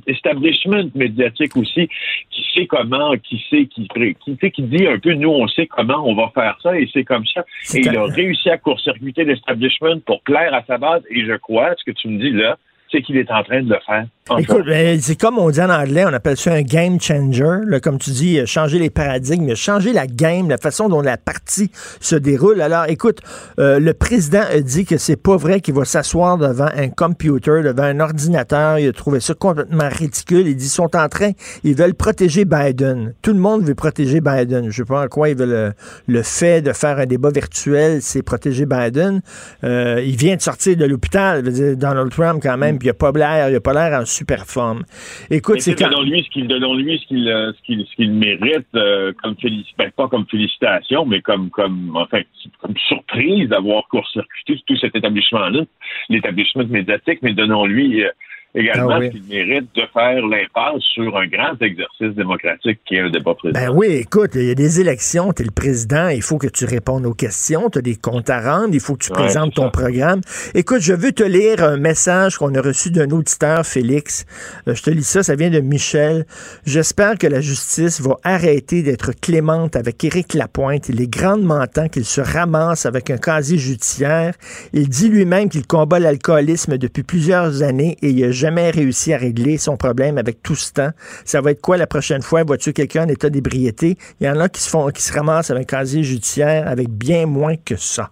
establishment 0.07 0.89
médiatique 0.95 1.55
aussi 1.57 1.87
qui 2.29 2.45
sait 2.53 2.67
comment, 2.67 3.13
qui 3.17 3.43
sait, 3.49 3.65
qui, 3.65 3.87
qui, 4.19 4.51
qui 4.51 4.61
dit 4.63 4.87
un 4.87 4.99
peu, 4.99 5.13
nous, 5.13 5.29
on 5.29 5.47
sait 5.47 5.67
comment 5.67 6.07
on 6.07 6.15
va 6.15 6.31
faire 6.33 6.57
ça 6.61 6.77
et 6.77 6.89
c'est 6.93 7.03
comme 7.03 7.25
ça. 7.27 7.43
Et 7.73 7.79
il 7.79 7.97
a 7.97 8.03
réussi 8.05 8.49
à 8.49 8.57
court-circuiter 8.57 9.23
l'establishment 9.23 9.99
pour 10.05 10.21
plaire 10.21 10.53
à 10.53 10.63
sa 10.65 10.77
base 10.77 11.03
et 11.09 11.25
je 11.25 11.33
crois, 11.33 11.73
ce 11.77 11.83
que 11.83 11.91
tu 11.91 12.07
me 12.07 12.19
dis 12.19 12.31
là, 12.31 12.57
c'est 12.91 13.01
qu'il 13.01 13.17
est 13.17 13.31
en 13.31 13.43
train 13.43 13.61
de 13.61 13.69
le 13.69 13.79
faire. 13.85 14.05
Écoute, 14.39 14.65
ben, 14.65 14.99
c'est 14.99 15.15
comme 15.15 15.37
on 15.37 15.51
dit 15.51 15.61
en 15.61 15.69
anglais, 15.69 16.03
on 16.03 16.11
appelle 16.11 16.35
ça 16.35 16.51
un 16.51 16.63
game 16.63 16.99
changer. 16.99 17.59
comme 17.83 17.99
tu 17.99 18.09
dis, 18.09 18.39
euh, 18.39 18.47
changer 18.47 18.79
les 18.79 18.89
paradigmes, 18.89 19.53
changer 19.53 19.93
la 19.93 20.07
game, 20.07 20.49
la 20.49 20.57
façon 20.57 20.89
dont 20.89 21.01
la 21.01 21.15
partie 21.15 21.69
se 21.99 22.15
déroule. 22.15 22.59
Alors, 22.61 22.85
écoute, 22.87 23.19
euh, 23.59 23.79
le 23.79 23.93
président 23.93 24.41
a 24.51 24.61
dit 24.61 24.83
que 24.83 24.97
c'est 24.97 25.15
pas 25.15 25.37
vrai 25.37 25.61
qu'il 25.61 25.75
va 25.75 25.85
s'asseoir 25.85 26.39
devant 26.39 26.69
un 26.75 26.89
computer, 26.89 27.61
devant 27.61 27.83
un 27.83 27.99
ordinateur. 27.99 28.79
Il 28.79 28.87
a 28.87 28.93
trouvé 28.93 29.19
ça 29.19 29.35
complètement 29.35 29.89
ridicule. 29.89 30.47
Il 30.47 30.55
dit 30.55 30.63
qu'ils 30.63 30.71
sont 30.71 30.95
en 30.95 31.07
train, 31.07 31.33
ils 31.63 31.75
veulent 31.75 31.93
protéger 31.93 32.45
Biden. 32.45 33.13
Tout 33.21 33.33
le 33.33 33.39
monde 33.39 33.61
veut 33.61 33.75
protéger 33.75 34.21
Biden. 34.21 34.71
Je 34.71 34.77
sais 34.77 34.85
pas 34.85 35.03
en 35.03 35.07
quoi 35.07 35.29
ils 35.29 35.37
veulent 35.37 35.75
le, 36.07 36.23
fait 36.23 36.63
de 36.63 36.73
faire 36.73 36.97
un 36.97 37.05
débat 37.05 37.29
virtuel, 37.29 38.01
c'est 38.01 38.23
protéger 38.23 38.65
Biden. 38.65 39.21
Euh, 39.63 40.01
il 40.03 40.15
vient 40.15 40.35
de 40.35 40.41
sortir 40.41 40.77
de 40.77 40.85
l'hôpital, 40.85 41.43
Donald 41.77 42.09
Trump 42.09 42.39
quand 42.41 42.57
même, 42.57 42.79
puis 42.79 42.87
il 42.87 42.89
a 42.89 42.95
pas 42.95 43.11
l'air, 43.11 43.51
il 43.51 43.55
a 43.55 43.61
pas 43.61 43.73
l'air 43.73 44.01
en 44.01 44.05
super 44.15 44.45
forme. 44.45 44.83
Écoute, 45.29 45.61
c'est 45.61 45.75
quand... 45.75 46.01
lui 46.01 46.23
ce 46.23 46.29
qu'il 46.29 46.47
lui 46.47 46.99
ce 46.99 47.07
qu'il 47.07 47.27
euh, 47.29 47.51
ce 47.53 47.95
qu'il 47.95 48.11
mérite 48.11 48.67
euh, 48.75 49.11
comme 49.21 49.35
ben, 49.77 49.91
pas 49.91 50.07
comme 50.07 50.25
félicitation, 50.27 51.05
mais 51.05 51.21
comme 51.21 51.49
comme 51.49 51.95
enfin 51.95 52.21
comme 52.59 52.75
surprise 52.87 53.49
d'avoir 53.49 53.87
court-circuité 53.89 54.61
tout 54.65 54.77
cet 54.77 54.95
établissement-là, 54.95 55.61
l'établissement 56.09 56.65
médiatique, 56.65 57.19
mais 57.21 57.33
donnons-lui 57.33 58.03
euh, 58.03 58.09
également 58.55 58.99
ah 59.01 59.07
qu'il 59.09 59.23
mérite 59.23 59.67
de 59.75 59.81
faire 59.93 60.25
l'impasse 60.25 60.81
sur 60.93 61.15
un 61.17 61.27
grand 61.27 61.61
exercice 61.61 62.15
démocratique 62.15 62.79
qui 62.85 62.95
est 62.95 63.01
un 63.01 63.09
débat 63.09 63.33
présidentiel. 63.33 63.71
Ben 63.71 63.77
oui, 63.77 63.87
écoute, 63.87 64.31
il 64.35 64.45
y 64.45 64.51
a 64.51 64.55
des 64.55 64.79
élections, 64.79 65.33
tu 65.33 65.43
es 65.43 65.45
le 65.45 65.51
président, 65.51 66.07
il 66.07 66.21
faut 66.21 66.37
que 66.37 66.47
tu 66.47 66.65
répondes 66.65 67.05
aux 67.05 67.13
questions, 67.13 67.69
tu 67.69 67.79
as 67.79 67.81
des 67.81 67.95
comptes 67.95 68.29
à 68.29 68.39
rendre, 68.39 68.73
il 68.73 68.79
faut 68.79 68.95
que 68.95 69.03
tu 69.03 69.11
présentes 69.11 69.53
ton 69.53 69.69
programme. 69.69 70.21
Écoute, 70.53 70.81
je 70.81 70.93
veux 70.93 71.11
te 71.11 71.23
lire 71.23 71.63
un 71.63 71.77
message 71.77 72.37
qu'on 72.37 72.53
a 72.55 72.61
reçu 72.61 72.91
d'un 72.91 73.09
auditeur, 73.11 73.65
Félix. 73.65 74.25
Euh, 74.67 74.73
je 74.73 74.83
te 74.83 74.89
lis 74.89 75.03
ça, 75.03 75.21
ça 75.21 75.35
vient 75.35 75.49
de 75.49 75.59
Michel. 75.59 76.25
J'espère 76.65 77.17
que 77.17 77.27
la 77.27 77.41
justice 77.41 78.01
va 78.01 78.17
arrêter 78.23 78.83
d'être 78.83 79.11
clémente 79.11 79.75
avec 79.75 80.03
Éric 80.03 80.33
Lapointe. 80.33 80.89
Il 80.89 81.01
est 81.01 81.11
grandement 81.11 81.65
temps 81.67 81.89
qu'il 81.89 82.05
se 82.05 82.21
ramasse 82.21 82.85
avec 82.85 83.09
un 83.09 83.17
casier 83.17 83.57
judiciaire. 83.57 84.33
Il 84.73 84.87
dit 84.87 85.09
lui-même 85.09 85.49
qu'il 85.49 85.67
combat 85.67 85.99
l'alcoolisme 85.99 86.77
depuis 86.77 87.03
plusieurs 87.03 87.63
années 87.63 87.97
et 88.01 88.09
il 88.09 88.23
a 88.23 88.31
jamais 88.45 88.69
réussi 88.69 89.11
à 89.11 89.17
régler 89.17 89.57
son 89.57 89.75
problème 89.75 90.19
avec 90.19 90.43
tout 90.43 90.55
ce 90.55 90.71
temps. 90.71 90.91
Ça 91.25 91.41
va 91.41 91.51
être 91.51 91.61
quoi 91.61 91.77
la 91.77 91.87
prochaine 91.87 92.21
fois? 92.21 92.43
Vois-tu 92.43 92.73
quelqu'un 92.73 93.05
en 93.05 93.07
état 93.07 93.29
d'ébriété? 93.31 93.97
Il 94.21 94.27
y 94.27 94.29
en 94.29 94.39
a 94.39 94.49
qui 94.49 94.61
se 94.61 94.69
font, 94.69 94.87
qui 94.89 95.01
se 95.01 95.13
ramassent 95.13 95.49
avec 95.49 95.73
un 95.73 95.77
casier 95.77 96.03
judiciaire 96.03 96.67
avec 96.67 96.89
bien 96.89 97.25
moins 97.25 97.55
que 97.57 97.75
ça. 97.75 98.11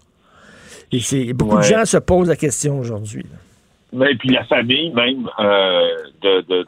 Et 0.92 1.00
c'est, 1.00 1.34
beaucoup 1.34 1.58
de 1.58 1.64
gens 1.64 1.86
se 1.86 1.98
posent 1.98 2.30
la 2.30 2.36
question 2.36 2.80
aujourd'hui. 2.80 3.26
Mais 3.94 4.16
puis 4.16 4.30
la 4.30 4.44
famille 4.46 4.92
même 4.92 5.30
euh, 5.40 5.88
de, 6.24 6.42
de, 6.42 6.68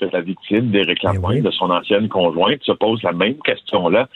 de, 0.00 0.08
la 0.10 0.20
victime 0.22 0.70
d'Éric 0.70 0.98
eh 1.02 1.06
Lapointe, 1.08 1.42
de 1.42 1.50
son 1.50 1.70
ancienne 1.70 2.08
conjointe, 2.08 2.62
se 2.62 2.72
pose 2.72 3.02
la 3.02 3.12
même 3.12 3.36
question-là. 3.44 4.08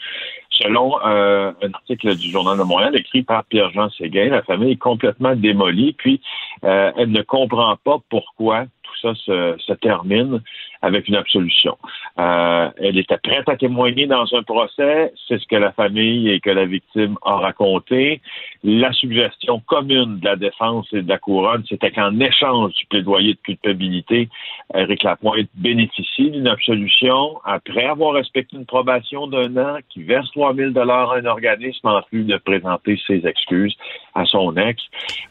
Selon 0.57 0.93
euh, 1.05 1.51
un 1.61 1.71
article 1.73 2.15
du 2.15 2.31
Journal 2.31 2.57
de 2.57 2.63
Montréal 2.63 2.95
écrit 2.95 3.23
par 3.23 3.43
Pierre-Jean 3.45 3.89
Séguin, 3.91 4.29
la 4.29 4.41
famille 4.41 4.71
est 4.71 4.77
complètement 4.77 5.35
démolie, 5.35 5.93
puis 5.93 6.19
euh, 6.63 6.91
elle 6.97 7.11
ne 7.11 7.21
comprend 7.21 7.77
pas 7.83 7.97
pourquoi 8.09 8.65
tout 8.81 8.97
ça 9.01 9.13
se, 9.15 9.73
termine 9.73 10.41
avec 10.81 11.07
une 11.07 11.15
absolution. 11.15 11.77
Euh, 12.19 12.69
elle 12.77 12.97
était 12.97 13.17
prête 13.17 13.47
à 13.47 13.55
témoigner 13.55 14.07
dans 14.07 14.25
un 14.33 14.43
procès, 14.43 15.13
c'est 15.27 15.39
ce 15.39 15.47
que 15.47 15.55
la 15.55 15.71
famille 15.71 16.29
et 16.29 16.39
que 16.39 16.49
la 16.49 16.65
victime 16.65 17.17
a 17.23 17.37
raconté. 17.37 18.21
La 18.63 18.91
suggestion 18.93 19.61
commune 19.65 20.19
de 20.19 20.25
la 20.25 20.35
défense 20.35 20.87
et 20.93 21.01
de 21.01 21.09
la 21.09 21.17
couronne, 21.17 21.63
c'était 21.69 21.91
qu'en 21.91 22.19
échange 22.19 22.73
du 22.73 22.85
plaidoyer 22.87 23.33
de 23.33 23.39
culpabilité, 23.39 24.29
Éric 24.73 25.03
Lapointe 25.03 25.47
bénéficie 25.55 26.31
d'une 26.31 26.47
absolution 26.47 27.39
après 27.45 27.85
avoir 27.85 28.13
respecté 28.13 28.57
une 28.57 28.65
probation 28.65 29.27
d'un 29.27 29.55
an, 29.57 29.77
qui 29.89 30.03
verse 30.03 30.29
3 30.31 30.55
000 30.55 30.71
dollars 30.71 31.11
à 31.11 31.17
un 31.17 31.25
organisme 31.25 31.87
en 31.87 32.01
plus 32.01 32.23
de 32.23 32.37
présenter 32.37 32.99
ses 33.05 33.25
excuses 33.25 33.75
à 34.15 34.25
son 34.25 34.55
ex. 34.57 34.81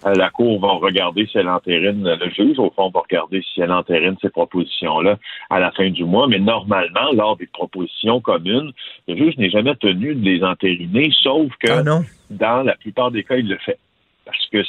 Euh, 0.06 0.14
la 0.14 0.30
Cour 0.30 0.60
va 0.60 0.72
regarder 0.72 1.26
si 1.26 1.38
elle 1.38 1.48
entérine, 1.48 2.02
le 2.08 2.30
juge, 2.30 2.58
au 2.58 2.70
fond, 2.70 2.90
va 2.90 3.00
regarder 3.00 3.42
si 3.42 3.60
elle 3.60 3.72
entérine 3.72 4.16
ces 4.22 4.30
propositions-là 4.30 5.16
à 5.50 5.60
la 5.60 5.70
fin 5.72 5.90
du 5.90 6.04
mois, 6.04 6.26
mais 6.26 6.38
normalement, 6.38 7.12
lors 7.12 7.36
des 7.36 7.46
propositions 7.46 8.20
communes, 8.20 8.72
le 9.08 9.16
juge 9.16 9.36
n'est 9.38 9.50
jamais 9.50 9.74
tenu 9.76 10.14
de 10.14 10.24
les 10.24 10.42
entériner, 10.42 11.10
sauf 11.22 11.50
que 11.60 11.70
ah 11.70 12.02
dans 12.30 12.62
la 12.62 12.74
plupart 12.76 13.10
des 13.10 13.22
cas, 13.22 13.36
il 13.36 13.48
le 13.48 13.58
fait. 13.58 13.78
Parce 14.24 14.46
que 14.52 14.62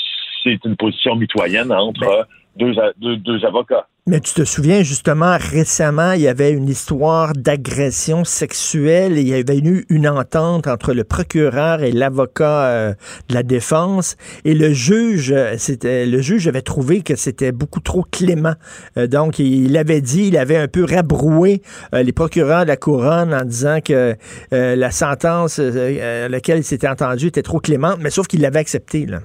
c'est 0.44 0.64
une 0.64 0.76
position 0.76 1.16
mitoyenne 1.16 1.72
entre 1.72 2.28
deux, 2.58 3.46
avocats. 3.46 3.88
Mais 4.10 4.22
tu 4.22 4.34
te 4.34 4.46
souviens 4.46 4.84
justement 4.84 5.36
récemment, 5.38 6.14
il 6.14 6.22
y 6.22 6.30
avait 6.30 6.52
une 6.52 6.70
histoire 6.70 7.34
d'agression 7.34 8.24
sexuelle 8.24 9.18
et 9.18 9.22
il 9.22 9.28
y 9.28 9.34
avait 9.34 9.58
eu 9.58 9.86
une 9.90 10.08
entente 10.08 10.68
entre 10.68 10.94
le 10.94 11.04
procureur 11.04 11.84
et 11.84 11.92
l'avocat 11.92 12.68
euh, 12.68 12.94
de 13.28 13.34
la 13.34 13.44
défense 13.44 14.16
et 14.46 14.54
le 14.54 14.72
juge, 14.72 15.34
euh, 15.34 15.58
le 15.84 16.22
juge 16.22 16.48
avait 16.48 16.62
trouvé 16.62 17.02
que 17.02 17.18
c'était 17.18 17.52
beaucoup 17.52 17.82
trop 17.82 18.06
clément. 18.10 18.56
Euh, 18.96 19.08
donc 19.08 19.40
il 19.40 19.76
avait 19.76 20.00
dit, 20.00 20.28
il 20.28 20.38
avait 20.38 20.58
un 20.58 20.70
peu 20.70 20.86
rabroué 20.86 21.62
les 21.92 22.14
procureurs 22.14 22.64
de 22.64 22.70
la 22.70 22.78
couronne 22.78 23.34
en 23.34 23.44
disant 23.44 23.80
que 23.84 24.16
la 24.52 24.92
sentence 24.92 25.60
à 25.60 26.30
laquelle 26.30 26.60
il 26.60 26.64
s'était 26.64 26.88
entendu 26.88 27.28
était 27.28 27.42
trop 27.42 27.60
clémente, 27.60 27.98
mais 28.00 28.10
sauf 28.10 28.28
qu'il 28.28 28.42
l'avait 28.42 28.60
accepté 28.60 29.06
là. 29.06 29.20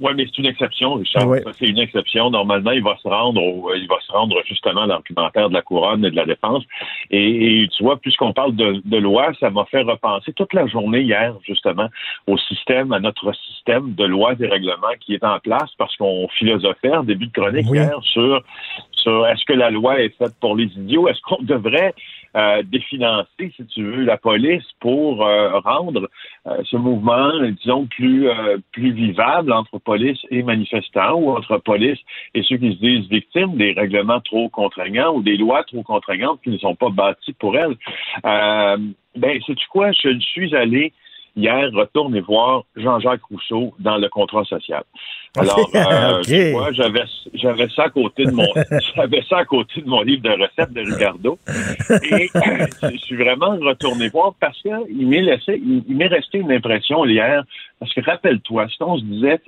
Oui, 0.00 0.12
mais 0.16 0.26
c'est 0.26 0.38
une 0.38 0.46
exception, 0.46 0.94
Richard. 0.94 1.26
C'est 1.58 1.66
une 1.66 1.78
exception. 1.78 2.30
Normalement, 2.30 2.70
il 2.70 2.82
va 2.82 2.96
se 3.02 3.08
rendre 3.08 3.42
au, 3.42 3.74
il 3.74 3.88
va 3.88 3.96
se 4.06 4.12
rendre 4.12 4.40
justement 4.46 4.82
à 4.82 4.86
l'argumentaire 4.86 5.48
de 5.48 5.54
la 5.54 5.62
couronne 5.62 6.04
et 6.04 6.10
de 6.10 6.16
la 6.16 6.24
défense. 6.24 6.62
Et, 7.10 7.66
tu 7.76 7.82
vois, 7.82 7.96
puisqu'on 7.96 8.32
parle 8.32 8.54
de, 8.54 8.80
de, 8.84 8.96
loi, 8.96 9.32
ça 9.40 9.50
m'a 9.50 9.64
fait 9.64 9.82
repenser 9.82 10.32
toute 10.32 10.52
la 10.52 10.66
journée 10.66 11.00
hier, 11.00 11.34
justement, 11.44 11.88
au 12.28 12.38
système, 12.38 12.92
à 12.92 13.00
notre 13.00 13.32
système 13.32 13.94
de 13.94 14.04
lois 14.04 14.34
et 14.38 14.46
règlements 14.46 14.94
qui 15.00 15.14
est 15.14 15.24
en 15.24 15.40
place 15.40 15.70
parce 15.78 15.96
qu'on 15.96 16.28
philosophait 16.28 16.94
en 16.94 17.02
début 17.02 17.26
de 17.26 17.32
chronique 17.32 17.66
hier 17.66 17.98
sur, 18.02 18.42
sur 18.92 19.26
est-ce 19.26 19.44
que 19.44 19.52
la 19.52 19.70
loi 19.70 20.00
est 20.00 20.16
faite 20.16 20.34
pour 20.40 20.54
les 20.56 20.66
idiots? 20.76 21.08
Est-ce 21.08 21.20
qu'on 21.22 21.42
devrait 21.42 21.94
euh, 22.36 22.62
définancer, 22.62 23.52
si 23.56 23.66
tu 23.66 23.82
veux, 23.82 24.04
la 24.04 24.16
police 24.16 24.64
pour 24.80 25.26
euh, 25.26 25.58
rendre 25.60 26.08
euh, 26.46 26.62
ce 26.64 26.76
mouvement, 26.76 27.32
disons, 27.62 27.86
plus, 27.86 28.28
plus 28.72 28.92
vivable 28.92 29.52
entre 29.52 29.78
police 29.78 30.18
et 30.30 30.42
manifestants 30.42 31.14
ou 31.14 31.30
entre 31.30 31.58
police 31.58 31.98
et 32.34 32.42
ceux 32.42 32.56
qui 32.56 32.74
se 32.74 32.78
disent 32.78 33.08
victimes 33.08 33.56
des 33.56 33.72
règlements 33.72 34.20
trop 34.20 34.48
contraignants 34.48 35.14
ou 35.14 35.22
des 35.22 35.36
lois 35.36 35.64
trop 35.64 35.82
contraignantes 35.82 36.40
qui 36.42 36.50
ne 36.50 36.58
sont 36.58 36.74
pas 36.74 36.90
bâties 36.90 37.32
pour 37.34 37.56
elles. 37.56 37.76
ben, 38.22 39.40
sais-tu 39.46 39.66
quoi? 39.68 39.92
Je 39.92 40.18
suis 40.20 40.54
allé 40.54 40.92
hier 41.36 41.70
retourner 41.72 42.20
voir 42.20 42.64
Jean-Jacques 42.76 43.24
Rousseau 43.30 43.74
dans 43.78 43.96
le 43.96 44.08
contrat 44.08 44.44
social. 44.44 44.82
Alors, 45.38 45.70
euh, 45.74 46.22
j'avais 46.72 47.04
j'avais 47.34 47.68
ça 47.68 47.84
à 47.84 47.90
côté 47.90 48.24
de 48.24 48.30
mon 48.30 48.46
j'avais 48.96 49.22
ça 49.28 49.38
à 49.38 49.44
côté 49.44 49.82
de 49.82 49.88
mon 49.88 50.00
livre 50.00 50.22
de 50.22 50.30
recettes 50.30 50.72
de 50.72 50.80
Ricardo. 50.80 51.38
Et 52.10 52.30
je 52.92 52.96
suis 52.96 53.16
vraiment 53.16 53.56
retourné 53.56 54.08
voir 54.08 54.34
parce 54.40 54.60
que 54.62 54.90
il 54.90 55.06
m'est 55.06 55.20
laissé 55.20 55.60
il, 55.62 55.96
m'est 55.96 56.06
resté 56.06 56.38
une 56.38 56.50
impression 56.50 57.04
hier. 57.04 57.44
Parce 57.78 57.92
que 57.94 58.00
rappelle-toi, 58.00 58.66
si 58.68 58.82
on 58.82 58.98
se 58.98 59.04
disait 59.04 59.40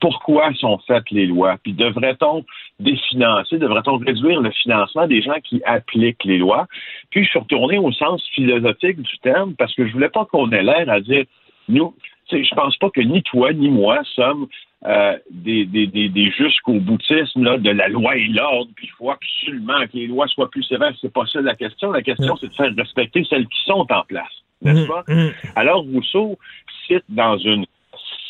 pourquoi 0.00 0.52
sont 0.54 0.78
faites 0.86 1.10
les 1.10 1.26
lois, 1.26 1.56
puis 1.62 1.72
devrait-on 1.72 2.44
définancer, 2.80 3.58
devrait-on 3.58 3.98
réduire 3.98 4.40
le 4.40 4.50
financement 4.50 5.06
des 5.06 5.22
gens 5.22 5.38
qui 5.44 5.62
appliquent 5.64 6.24
les 6.24 6.38
lois? 6.38 6.66
Puis 7.10 7.24
je 7.24 7.30
suis 7.30 7.38
retourné 7.38 7.78
au 7.78 7.92
sens 7.92 8.22
philosophique 8.34 9.00
du 9.00 9.18
terme 9.18 9.54
parce 9.54 9.74
que 9.74 9.86
je 9.86 9.92
voulais 9.92 10.08
pas 10.08 10.24
qu'on 10.24 10.50
ait 10.50 10.62
l'air 10.62 10.88
à 10.88 11.00
dire 11.00 11.24
nous, 11.68 11.94
je 12.30 12.54
pense 12.54 12.76
pas 12.76 12.90
que 12.90 13.00
ni 13.00 13.22
toi 13.22 13.52
ni 13.52 13.68
moi 13.68 14.00
sommes 14.14 14.46
euh, 14.86 15.18
des, 15.30 15.66
des, 15.66 15.86
des, 15.86 16.30
jusqu'au 16.30 16.74
boutisme 16.74 17.42
là, 17.42 17.58
de 17.58 17.70
la 17.70 17.88
loi 17.88 18.16
et 18.16 18.26
l'ordre, 18.26 18.70
puis 18.76 18.86
il 18.86 18.92
faut 18.96 19.10
absolument 19.10 19.80
que 19.86 19.96
les 19.96 20.06
lois 20.06 20.28
soient 20.28 20.48
plus 20.48 20.62
sévères. 20.62 20.94
C'est 21.00 21.12
pas 21.12 21.26
ça 21.26 21.40
la 21.40 21.56
question. 21.56 21.90
La 21.90 22.02
question, 22.02 22.36
c'est 22.36 22.48
de 22.48 22.54
faire 22.54 22.72
respecter 22.76 23.24
celles 23.28 23.48
qui 23.48 23.64
sont 23.64 23.86
en 23.90 24.04
place. 24.04 24.30
N'est-ce 24.62 24.84
mm, 24.84 24.86
pas? 24.86 25.04
Mm. 25.08 25.30
Alors, 25.56 25.82
Rousseau 25.82 26.38
cite 26.86 27.04
dans 27.08 27.36
une 27.38 27.66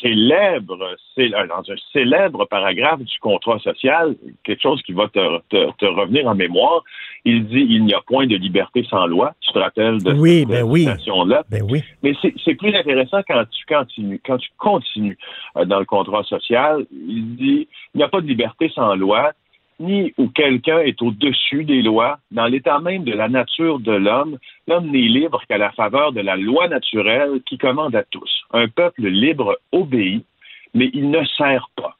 célèbre, 0.01 0.77
dans 0.77 1.71
un 1.71 1.75
célèbre 1.93 2.45
paragraphe 2.45 3.01
du 3.01 3.19
contrat 3.19 3.59
social, 3.59 4.15
quelque 4.43 4.61
chose 4.61 4.81
qui 4.83 4.93
va 4.93 5.07
te, 5.07 5.85
revenir 5.85 6.27
en 6.27 6.35
mémoire, 6.35 6.83
il 7.25 7.47
dit 7.47 7.65
il 7.69 7.85
n'y 7.85 7.93
a 7.93 8.01
point 8.01 8.27
de 8.27 8.35
liberté 8.35 8.85
sans 8.89 9.05
loi. 9.07 9.33
Tu 9.41 9.51
te 9.51 9.59
rappelles 9.59 10.01
de 10.01 10.13
oui, 10.13 10.39
cette 10.39 10.49
ben 10.49 10.63
oui. 10.63 10.81
citation-là? 10.81 11.43
Ben 11.49 11.63
oui. 11.69 11.83
Mais 12.03 12.13
c'est 12.21 12.55
plus 12.55 12.75
intéressant 12.75 13.21
quand 13.27 13.43
tu 13.49 13.65
continues, 13.65 14.21
quand 14.25 14.37
tu 14.37 14.49
continues 14.57 15.17
euh, 15.57 15.65
dans 15.65 15.79
le 15.79 15.85
contrat 15.85 16.23
social. 16.23 16.85
Il 16.91 17.35
dit 17.35 17.67
il 17.93 17.97
n'y 17.97 18.03
a 18.03 18.07
pas 18.07 18.21
de 18.21 18.27
liberté 18.27 18.71
sans 18.73 18.95
loi 18.95 19.33
ni 19.79 20.13
où 20.17 20.27
quelqu'un 20.27 20.79
est 20.79 21.01
au-dessus 21.01 21.63
des 21.63 21.81
lois. 21.81 22.19
Dans 22.31 22.45
l'état 22.45 22.79
même 22.79 23.03
de 23.03 23.13
la 23.13 23.29
nature 23.29 23.79
de 23.79 23.91
l'homme, 23.91 24.37
l'homme 24.67 24.91
n'est 24.91 24.99
libre 24.99 25.41
qu'à 25.47 25.57
la 25.57 25.71
faveur 25.71 26.11
de 26.11 26.21
la 26.21 26.35
loi 26.35 26.67
naturelle 26.67 27.41
qui 27.45 27.57
commande 27.57 27.95
à 27.95 28.03
tous. 28.03 28.43
Un 28.51 28.67
peuple 28.67 29.07
libre 29.07 29.57
obéit, 29.71 30.25
mais 30.73 30.89
il 30.93 31.09
ne 31.09 31.23
sert 31.37 31.69
pas. 31.75 31.95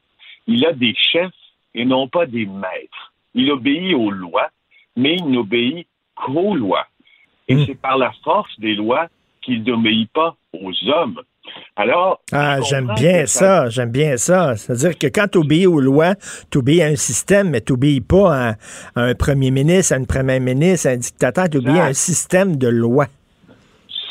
Il 0.48 0.66
a 0.66 0.74
des 0.74 0.96
chefs 0.96 1.32
et 1.74 1.86
non 1.86 2.08
pas 2.08 2.26
des 2.26 2.46
maîtres. 2.46 3.14
Il 3.34 3.52
obéit 3.52 3.96
aux 3.96 4.12
lois, 4.12 4.50
mais 4.96 5.16
il 5.16 5.26
n'obéit 5.26 5.88
qu'aux 6.16 6.56
lois. 6.56 6.88
Et 7.48 7.56
hmm. 7.56 7.66
c'est 7.66 7.80
par 7.80 7.98
la 7.98 8.12
force 8.24 8.60
des 8.60 8.76
lois 8.76 9.08
qu'il 9.42 9.64
n'obéit 9.64 10.12
pas 10.12 10.36
aux 10.54 10.74
hommes. 10.90 11.22
Alors. 11.76 12.22
Ah, 12.32 12.60
j'aime 12.62 12.92
bien 12.96 13.26
ça, 13.26 13.70
j'aime 13.70 13.92
bien 13.92 14.18
ça. 14.18 14.56
C'est-à-dire 14.56 14.98
que 14.98 15.08
quand 15.08 15.28
tu 15.32 15.38
obéis 15.40 15.68
aux 15.68 15.80
lois, 15.80 16.16
tu 16.52 16.58
obéis 16.60 16.82
à 16.82 16.88
un 16.88 16.96
système, 16.96 17.52
mais 17.52 17.62
tu 17.62 17.74
n'obéis 17.74 18.02
pas 18.02 18.50
à, 18.50 18.54
un 18.96 19.16
premier 19.16 19.52
ministre, 19.52 19.94
à 19.94 19.98
une 19.98 20.08
première 20.08 20.42
ministre, 20.42 20.90
à 20.90 20.92
un 20.92 20.98
dictateur, 20.98 21.50
tu 21.50 21.58
obéis 21.58 21.80
à 21.80 21.86
un 21.86 21.94
système 21.94 22.58
de 22.58 22.68
lois. 22.68 23.08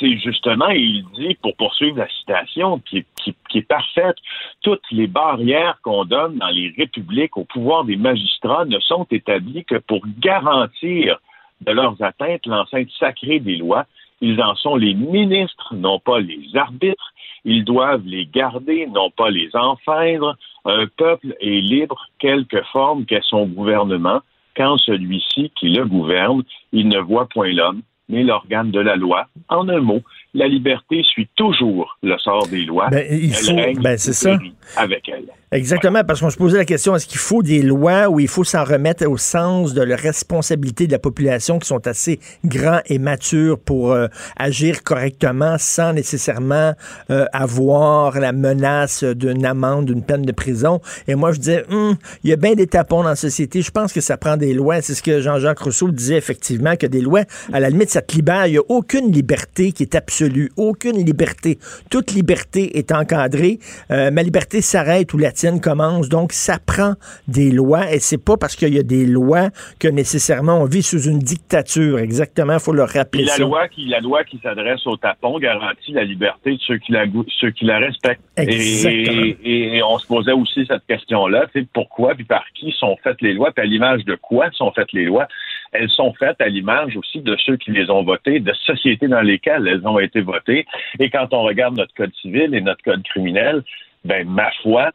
C'est 0.01 0.17
justement, 0.19 0.69
il 0.69 1.05
dit, 1.17 1.37
pour 1.43 1.57
poursuivre 1.57 1.99
la 1.99 2.09
citation, 2.09 2.79
qui, 2.89 3.05
qui 3.49 3.59
est 3.59 3.63
parfaite, 3.63 4.17
toutes 4.63 4.85
les 4.93 5.07
barrières 5.07 5.79
qu'on 5.83 6.05
donne 6.05 6.39
dans 6.39 6.49
les 6.49 6.73
républiques 6.77 7.37
au 7.37 7.45
pouvoir 7.45 7.85
des 7.85 7.97
magistrats 7.97 8.65
ne 8.65 8.79
sont 8.79 9.07
établies 9.11 9.65
que 9.65 9.79
pour 9.79 10.01
garantir 10.21 11.19
de 11.61 11.73
leurs 11.73 12.01
atteintes 12.03 12.47
l'enceinte 12.47 12.89
sacrée 12.99 13.41
des 13.41 13.57
lois. 13.57 13.87
Ils 14.21 14.41
en 14.43 14.55
sont 14.57 14.77
les 14.77 14.95
ministres, 14.95 15.75
non 15.75 16.01
pas 16.01 16.19
les 16.19 16.45
arbitres. 16.55 17.13
Ils 17.45 17.65
doivent 17.65 18.05
les 18.05 18.27
garder, 18.27 18.87
non 18.87 19.11
pas 19.11 19.31
les 19.31 19.55
enfreindre. 19.55 20.37
Un 20.65 20.87
peuple 20.87 21.35
est 21.41 21.61
libre, 21.61 22.09
quelque 22.19 22.63
forme 22.73 23.05
qu'est 23.05 23.25
son 23.25 23.47
gouvernement, 23.47 24.21
quand 24.57 24.77
celui-ci 24.79 25.53
qui 25.55 25.71
le 25.71 25.87
gouverne, 25.87 26.43
il 26.73 26.89
ne 26.89 26.99
voit 26.99 27.29
point 27.29 27.53
l'homme, 27.53 27.83
mais 28.09 28.23
l'organe 28.23 28.71
de 28.71 28.81
la 28.81 28.97
loi. 28.97 29.27
En 29.49 29.69
un 29.69 29.81
mot, 29.81 30.01
la 30.35 30.47
liberté 30.47 31.03
suit 31.03 31.29
toujours 31.37 31.97
le 32.03 32.17
sort 32.19 32.47
des 32.49 32.65
lois. 32.65 32.89
Ben, 32.91 33.07
il 33.11 33.35
faut, 33.35 33.55
ben, 33.81 33.97
c'est 33.97 34.13
ça. 34.13 34.39
Avec 34.77 35.09
elle. 35.09 35.25
Exactement, 35.51 36.05
parce 36.07 36.21
qu'on 36.21 36.29
se 36.29 36.37
posait 36.37 36.59
la 36.59 36.67
question, 36.67 36.95
est-ce 36.95 37.07
qu'il 37.07 37.19
faut 37.19 37.43
des 37.43 37.63
lois 37.63 38.11
ou 38.11 38.21
il 38.21 38.29
faut 38.29 38.45
s'en 38.45 38.65
remettre 38.65 39.07
au 39.07 39.17
sens 39.17 39.73
de 39.73 39.81
la 39.81 39.97
responsabilité 39.97 40.87
de 40.87 40.93
la 40.93 40.99
population 40.99 41.59
qui 41.59 41.67
sont 41.67 41.87
assez 41.87 42.21
grands 42.45 42.81
et 42.85 42.99
matures 42.99 43.59
pour 43.59 43.93
euh, 43.93 44.09
agir 44.37 44.83
correctement 44.83 45.57
sans 45.57 45.95
nécessairement 45.95 46.75
euh, 47.09 47.25
avoir 47.33 48.21
la 48.21 48.33
menace 48.33 49.05
d'une 49.05 49.47
amende, 49.47 49.87
d'une 49.87 50.05
peine 50.05 50.21
de 50.21 50.33
prison? 50.33 50.83
Et 51.07 51.15
moi, 51.15 51.33
je 51.33 51.39
disais, 51.39 51.65
hum, 51.71 51.97
il 52.25 52.31
y 52.31 52.33
a 52.35 52.37
bien 52.37 52.55
des 52.55 52.67
tapons 52.67 53.03
dans 53.03 53.09
la 53.09 53.17
société. 53.17 53.63
Je 53.63 53.71
pense 53.71 53.95
que 53.95 54.03
ça 54.03 54.19
prend 54.19 54.37
des 54.37 54.53
lois. 54.53 54.83
C'est 54.83 54.95
ce 54.95 55.03
que 55.03 55.23
Jean-Jacques 55.23 55.61
Rousseau 55.61 55.91
disait 55.91 56.19
effectivement, 56.19 56.77
que 56.77 56.87
des 56.87 57.01
lois, 57.01 57.23
à 57.55 57.61
la 57.61 57.71
limite, 57.71 57.89
ça 57.99 58.03
te 58.03 58.15
libère. 58.15 58.47
Il 58.47 58.53
n'y 58.53 58.59
a 58.59 58.63
aucune 58.69 59.11
liberté 59.11 59.73
qui 59.73 59.83
est 59.83 59.97
absolue. 59.97 60.51
Aucune 60.57 61.05
liberté. 61.05 61.59
Toute 61.91 62.13
liberté 62.13 62.79
est 62.79 62.93
encadrée. 62.93 63.59
Euh, 63.91 64.13
ma 64.13 64.23
liberté 64.23 64.61
s'arrête 64.61 65.13
ou 65.15 65.19
la 65.19 65.33
commence. 65.61 66.09
Donc, 66.09 66.33
ça 66.33 66.59
prend 66.65 66.95
des 67.27 67.51
lois 67.51 67.93
et 67.93 67.99
c'est 67.99 68.23
pas 68.23 68.37
parce 68.37 68.55
qu'il 68.55 68.75
y 68.75 68.79
a 68.79 68.83
des 68.83 69.07
lois 69.07 69.49
que 69.81 69.89
nécessairement 69.89 70.61
on 70.61 70.65
vit 70.65 70.83
sous 70.83 71.03
une 71.09 71.19
dictature. 71.19 71.99
Exactement, 71.99 72.55
il 72.55 72.61
faut 72.61 72.73
le 72.73 72.85
rappeler. 72.85 73.25
la 73.25 73.39
loi 73.39 73.69
qui, 73.69 73.87
la 73.87 74.01
loi 74.01 74.25
qui 74.25 74.39
s'adresse 74.43 74.87
au 74.87 74.97
tapon 74.97 75.39
garantit 75.39 75.93
la 75.93 76.05
liberté 76.05 76.53
de 76.53 76.61
ceux 76.61 76.79
qui 76.79 76.93
la, 76.93 77.05
ceux 77.41 77.51
qui 77.51 77.65
la 77.65 77.79
respectent. 77.79 78.23
Exactement. 78.37 79.33
Et, 79.45 79.81
on 79.83 79.99
se 79.99 80.07
posait 80.07 80.33
aussi 80.33 80.67
cette 80.67 80.87
question-là, 80.87 81.47
c'est 81.53 81.67
pourquoi 81.73 82.15
puis 82.15 82.25
par 82.25 82.45
qui 82.55 82.73
sont 82.79 82.97
faites 83.03 83.21
les 83.23 83.33
lois, 83.33 83.51
puis 83.53 83.63
à 83.63 83.67
l'image 83.67 84.05
de 84.05 84.17
quoi 84.17 84.51
sont 84.53 84.71
faites 84.73 84.93
les 84.93 85.05
lois? 85.05 85.27
Elles 85.73 85.91
sont 85.91 86.13
faites 86.15 86.41
à 86.41 86.49
l'image 86.49 86.97
aussi 86.97 87.21
de 87.21 87.37
ceux 87.45 87.57
qui 87.57 87.71
les 87.71 87.91
ont 87.91 88.03
votées, 88.03 88.41
de 88.41 88.53
sociétés 88.53 89.09
dans 89.09 89.21
lesquelles 89.21 89.67
elles 89.69 89.87
ont 89.87 89.99
été 89.99 90.21
votées. 90.21 90.67
Et 90.99 91.11
quand 91.11 91.29
on 91.33 91.43
regarde 91.43 91.77
notre 91.77 91.95
code 91.95 92.15
civil 92.21 92.55
et 92.55 92.61
notre 92.61 92.83
code 92.83 93.03
criminel, 93.05 93.63
ben 94.05 94.29
ma 94.29 94.51
foi, 94.63 94.91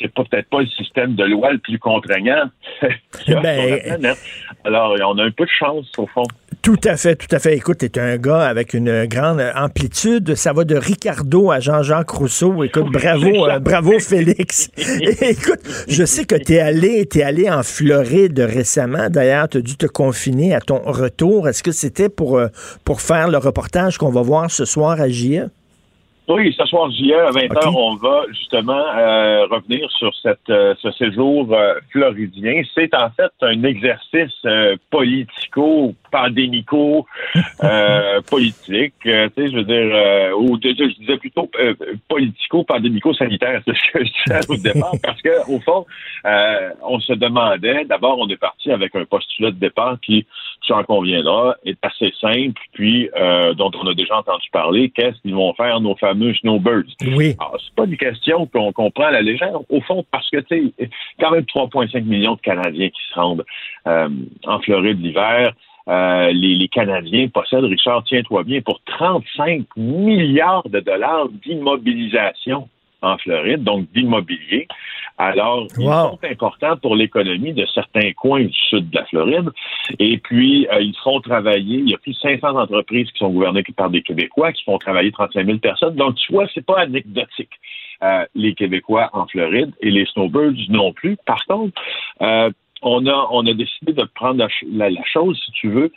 c'est 0.00 0.12
peut-être 0.12 0.48
pas 0.48 0.60
le 0.60 0.68
système 0.68 1.14
de 1.14 1.24
loi 1.24 1.52
le 1.52 1.58
plus 1.58 1.78
contraignant 1.78 2.50
ben, 3.26 4.14
Alors, 4.64 4.94
on 5.00 5.18
a 5.18 5.24
un 5.24 5.30
peu 5.30 5.44
de 5.44 5.50
chance, 5.50 5.90
au 5.98 6.06
fond. 6.06 6.24
Tout 6.62 6.80
à 6.84 6.96
fait, 6.96 7.16
tout 7.16 7.34
à 7.34 7.38
fait. 7.38 7.56
Écoute, 7.56 7.84
tu 7.90 8.00
un 8.00 8.16
gars 8.16 8.46
avec 8.46 8.74
une 8.74 9.06
grande 9.06 9.40
amplitude. 9.54 10.34
Ça 10.34 10.52
va 10.52 10.64
de 10.64 10.76
Ricardo 10.76 11.50
à 11.50 11.60
Jean-Jacques 11.60 12.10
Rousseau. 12.10 12.62
Écoute, 12.64 12.92
bravo, 12.92 13.48
euh, 13.48 13.58
bravo 13.58 13.98
Félix. 13.98 14.68
Écoute, 14.76 15.60
je 15.88 16.04
sais 16.04 16.24
que 16.24 16.34
tu 16.34 16.54
es 16.54 16.60
allé, 16.60 17.08
es 17.14 17.22
allé 17.22 17.48
en 17.48 17.62
Floride 17.62 18.40
récemment. 18.40 19.08
D'ailleurs, 19.08 19.48
tu 19.48 19.58
as 19.58 19.60
dû 19.60 19.76
te 19.76 19.86
confiner 19.86 20.54
à 20.54 20.60
ton 20.60 20.80
retour. 20.84 21.48
Est-ce 21.48 21.62
que 21.62 21.72
c'était 21.72 22.08
pour, 22.08 22.38
euh, 22.38 22.48
pour 22.84 23.00
faire 23.00 23.28
le 23.28 23.38
reportage 23.38 23.96
qu'on 23.96 24.10
va 24.10 24.22
voir 24.22 24.50
ce 24.50 24.64
soir 24.64 25.00
à 25.00 25.08
JE? 25.08 25.48
Oui, 26.28 26.54
ce 26.58 26.66
soir, 26.66 26.90
JE, 26.90 27.10
à 27.14 27.30
20h, 27.30 27.72
on 27.74 27.96
va 27.96 28.24
justement 28.28 28.74
euh, 28.74 29.46
revenir 29.46 29.90
sur 29.92 30.14
cette, 30.22 30.50
euh, 30.50 30.74
ce 30.78 30.90
séjour 30.90 31.50
euh, 31.54 31.76
floridien. 31.90 32.60
C'est 32.74 32.94
en 32.94 33.08
fait 33.08 33.32
un 33.40 33.64
exercice 33.64 34.46
politico, 34.90 35.94
pandémico, 36.12 37.06
politique. 38.30 38.92
tu 39.00 39.10
sais, 39.10 39.30
je 39.36 39.56
veux 39.56 39.64
dire, 39.64 40.38
ou 40.38 40.58
je 40.62 40.98
disais 41.00 41.16
plutôt 41.16 41.50
politico, 42.08 42.62
pandémico, 42.62 43.14
sanitaire, 43.14 43.62
c'est 43.66 43.74
ce 43.74 43.92
que 43.92 44.04
je 44.04 44.10
disais 44.26 44.52
au 44.52 44.56
départ, 44.56 44.92
parce 45.02 45.22
que 45.22 45.50
au 45.50 45.60
fond, 45.60 45.86
on 46.82 47.00
se 47.00 47.14
demandait, 47.14 47.86
d'abord, 47.86 48.18
on 48.18 48.28
est 48.28 48.36
parti 48.36 48.70
avec 48.70 48.94
un 48.94 49.06
postulat 49.06 49.50
de 49.50 49.58
départ 49.58 49.96
qui, 50.02 50.26
tu 50.60 50.72
en 50.72 50.84
conviendras, 50.84 51.54
est 51.64 51.78
assez 51.82 52.12
simple, 52.20 52.60
puis 52.72 53.08
dont 53.56 53.70
on 53.74 53.86
a 53.86 53.94
déjà 53.94 54.18
entendu 54.18 54.48
parler. 54.52 54.90
Qu'est-ce 54.90 55.20
qu'ils 55.22 55.34
vont 55.34 55.54
faire 55.54 55.80
nos 55.80 55.96
fameux 55.96 56.34
snowbirds? 56.34 56.84
Oui. 57.02 57.34
Alors, 57.38 57.58
c'est 57.62 57.74
pas 57.74 57.84
une 57.84 57.96
question 57.96 58.46
qu'on 58.46 58.72
comprend 58.72 59.04
à 59.04 59.10
la 59.10 59.22
légère, 59.22 59.58
au 59.68 59.80
fond, 59.80 60.04
parce 60.10 60.28
que, 60.30 60.38
tu 60.38 60.72
sais, 60.78 60.90
quand 61.20 61.30
même 61.30 61.44
3,5 61.44 62.04
millions 62.04 62.34
de 62.34 62.40
Canadiens 62.40 62.88
qui 62.88 63.00
se 63.10 63.14
rendent 63.14 63.44
euh, 63.86 64.08
en 64.44 64.60
Floride 64.60 65.00
l'hiver. 65.00 65.52
Euh, 65.88 66.30
les, 66.32 66.54
les, 66.54 66.68
Canadiens 66.68 67.28
possèdent, 67.28 67.64
Richard, 67.64 68.04
tiens-toi 68.04 68.42
bien, 68.42 68.60
pour 68.60 68.80
35 68.84 69.64
milliards 69.76 70.68
de 70.68 70.80
dollars 70.80 71.28
d'immobilisation 71.30 72.68
en 73.00 73.16
Floride, 73.18 73.64
donc 73.64 73.90
d'immobilier. 73.92 74.68
Alors, 75.18 75.66
ils 75.76 75.84
sont 75.84 76.18
importants 76.22 76.76
pour 76.76 76.94
l'économie 76.94 77.52
de 77.52 77.66
certains 77.66 78.12
coins 78.12 78.44
du 78.44 78.52
sud 78.52 78.90
de 78.90 78.96
la 78.96 79.04
Floride. 79.06 79.50
Et 79.98 80.18
puis, 80.18 80.68
euh, 80.72 80.80
ils 80.80 80.96
font 81.02 81.20
travailler, 81.20 81.78
il 81.78 81.90
y 81.90 81.94
a 81.94 81.98
plus 81.98 82.12
de 82.12 82.18
500 82.18 82.56
entreprises 82.56 83.10
qui 83.10 83.18
sont 83.18 83.30
gouvernées 83.30 83.64
par 83.76 83.90
des 83.90 84.02
Québécois, 84.02 84.52
qui 84.52 84.62
font 84.62 84.78
travailler 84.78 85.10
35 85.10 85.44
000 85.44 85.58
personnes. 85.58 85.96
Donc, 85.96 86.14
tu 86.16 86.32
vois, 86.32 86.46
c'est 86.54 86.64
pas 86.64 86.80
anecdotique. 86.80 87.50
Euh, 88.00 88.24
les 88.36 88.54
Québécois 88.54 89.10
en 89.12 89.26
Floride 89.26 89.72
et 89.80 89.90
les 89.90 90.06
snowbirds 90.06 90.68
non 90.68 90.92
plus. 90.92 91.16
Par 91.26 91.44
contre, 91.46 91.82
euh, 92.22 92.48
on 92.80 93.04
a 93.08 93.28
on 93.32 93.44
a 93.44 93.52
décidé 93.54 93.92
de 93.92 94.04
prendre 94.14 94.46
la, 94.70 94.88
la 94.88 95.04
chose, 95.04 95.36
si 95.44 95.50
tu 95.50 95.68
veux, 95.68 95.90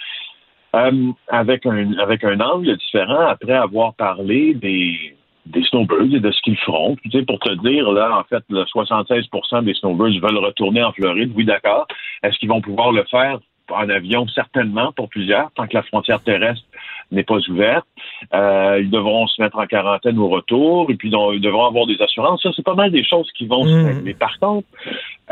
euh, 0.75 1.11
avec 1.27 1.67
un 1.67 1.93
avec 1.99 2.23
un 2.23 2.39
angle 2.39 2.75
différent 2.75 3.27
après 3.27 3.53
avoir 3.53 3.93
parlé 3.93 4.55
des 4.55 5.15
des 5.45 5.63
snowbirds 5.63 6.13
et 6.13 6.19
de 6.19 6.31
ce 6.31 6.41
qu'ils 6.41 6.57
feront. 6.57 6.95
tu 7.03 7.09
sais, 7.11 7.23
pour 7.23 7.39
te 7.39 7.51
dire, 7.67 7.91
là, 7.91 8.17
en 8.17 8.23
fait, 8.23 8.43
le 8.49 8.65
76 8.65 9.27
des 9.63 9.73
snowbirds 9.73 10.19
veulent 10.21 10.37
retourner 10.37 10.83
en 10.83 10.91
Floride. 10.91 11.31
Oui, 11.35 11.45
d'accord. 11.45 11.87
Est-ce 12.23 12.37
qu'ils 12.37 12.49
vont 12.49 12.61
pouvoir 12.61 12.91
le 12.91 13.03
faire 13.05 13.39
en 13.69 13.89
avion? 13.89 14.27
Certainement, 14.27 14.91
pour 14.91 15.09
plusieurs, 15.09 15.51
tant 15.53 15.67
que 15.67 15.73
la 15.73 15.83
frontière 15.83 16.21
terrestre 16.21 16.63
n'est 17.11 17.23
pas 17.23 17.39
ouverte. 17.49 17.85
Euh, 18.33 18.79
ils 18.81 18.89
devront 18.89 19.27
se 19.27 19.41
mettre 19.41 19.57
en 19.57 19.65
quarantaine 19.65 20.17
au 20.17 20.29
retour 20.29 20.89
et 20.89 20.95
puis 20.95 21.09
ils 21.09 21.41
devront 21.41 21.65
avoir 21.65 21.85
des 21.85 22.01
assurances. 22.01 22.41
Ça, 22.41 22.51
c'est 22.55 22.65
pas 22.65 22.75
mal 22.75 22.91
des 22.91 23.03
choses 23.03 23.29
qui 23.37 23.47
vont 23.47 23.65
se 23.65 23.69
mmh. 23.69 23.85
régler. 23.85 24.13
Par 24.13 24.39
contre, 24.39 24.67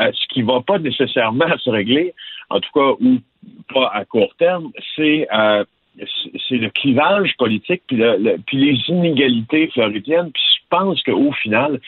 euh, 0.00 0.10
ce 0.12 0.26
qui 0.28 0.42
va 0.42 0.60
pas 0.60 0.78
nécessairement 0.78 1.46
se 1.58 1.70
régler, 1.70 2.14
en 2.50 2.60
tout 2.60 2.70
cas, 2.74 2.90
ou 3.00 3.18
pas 3.72 3.90
à 3.94 4.04
court 4.04 4.34
terme, 4.38 4.70
c'est 4.96 5.26
euh, 5.32 5.64
c'est 6.48 6.56
le 6.56 6.70
clivage 6.70 7.36
politique 7.36 7.82
puis, 7.86 7.96
le, 7.96 8.36
puis 8.46 8.56
les 8.56 8.78
inégalités 8.88 9.68
floridiennes. 9.68 10.30
Pense 10.70 11.02
qu'au 11.02 11.32
final, 11.32 11.80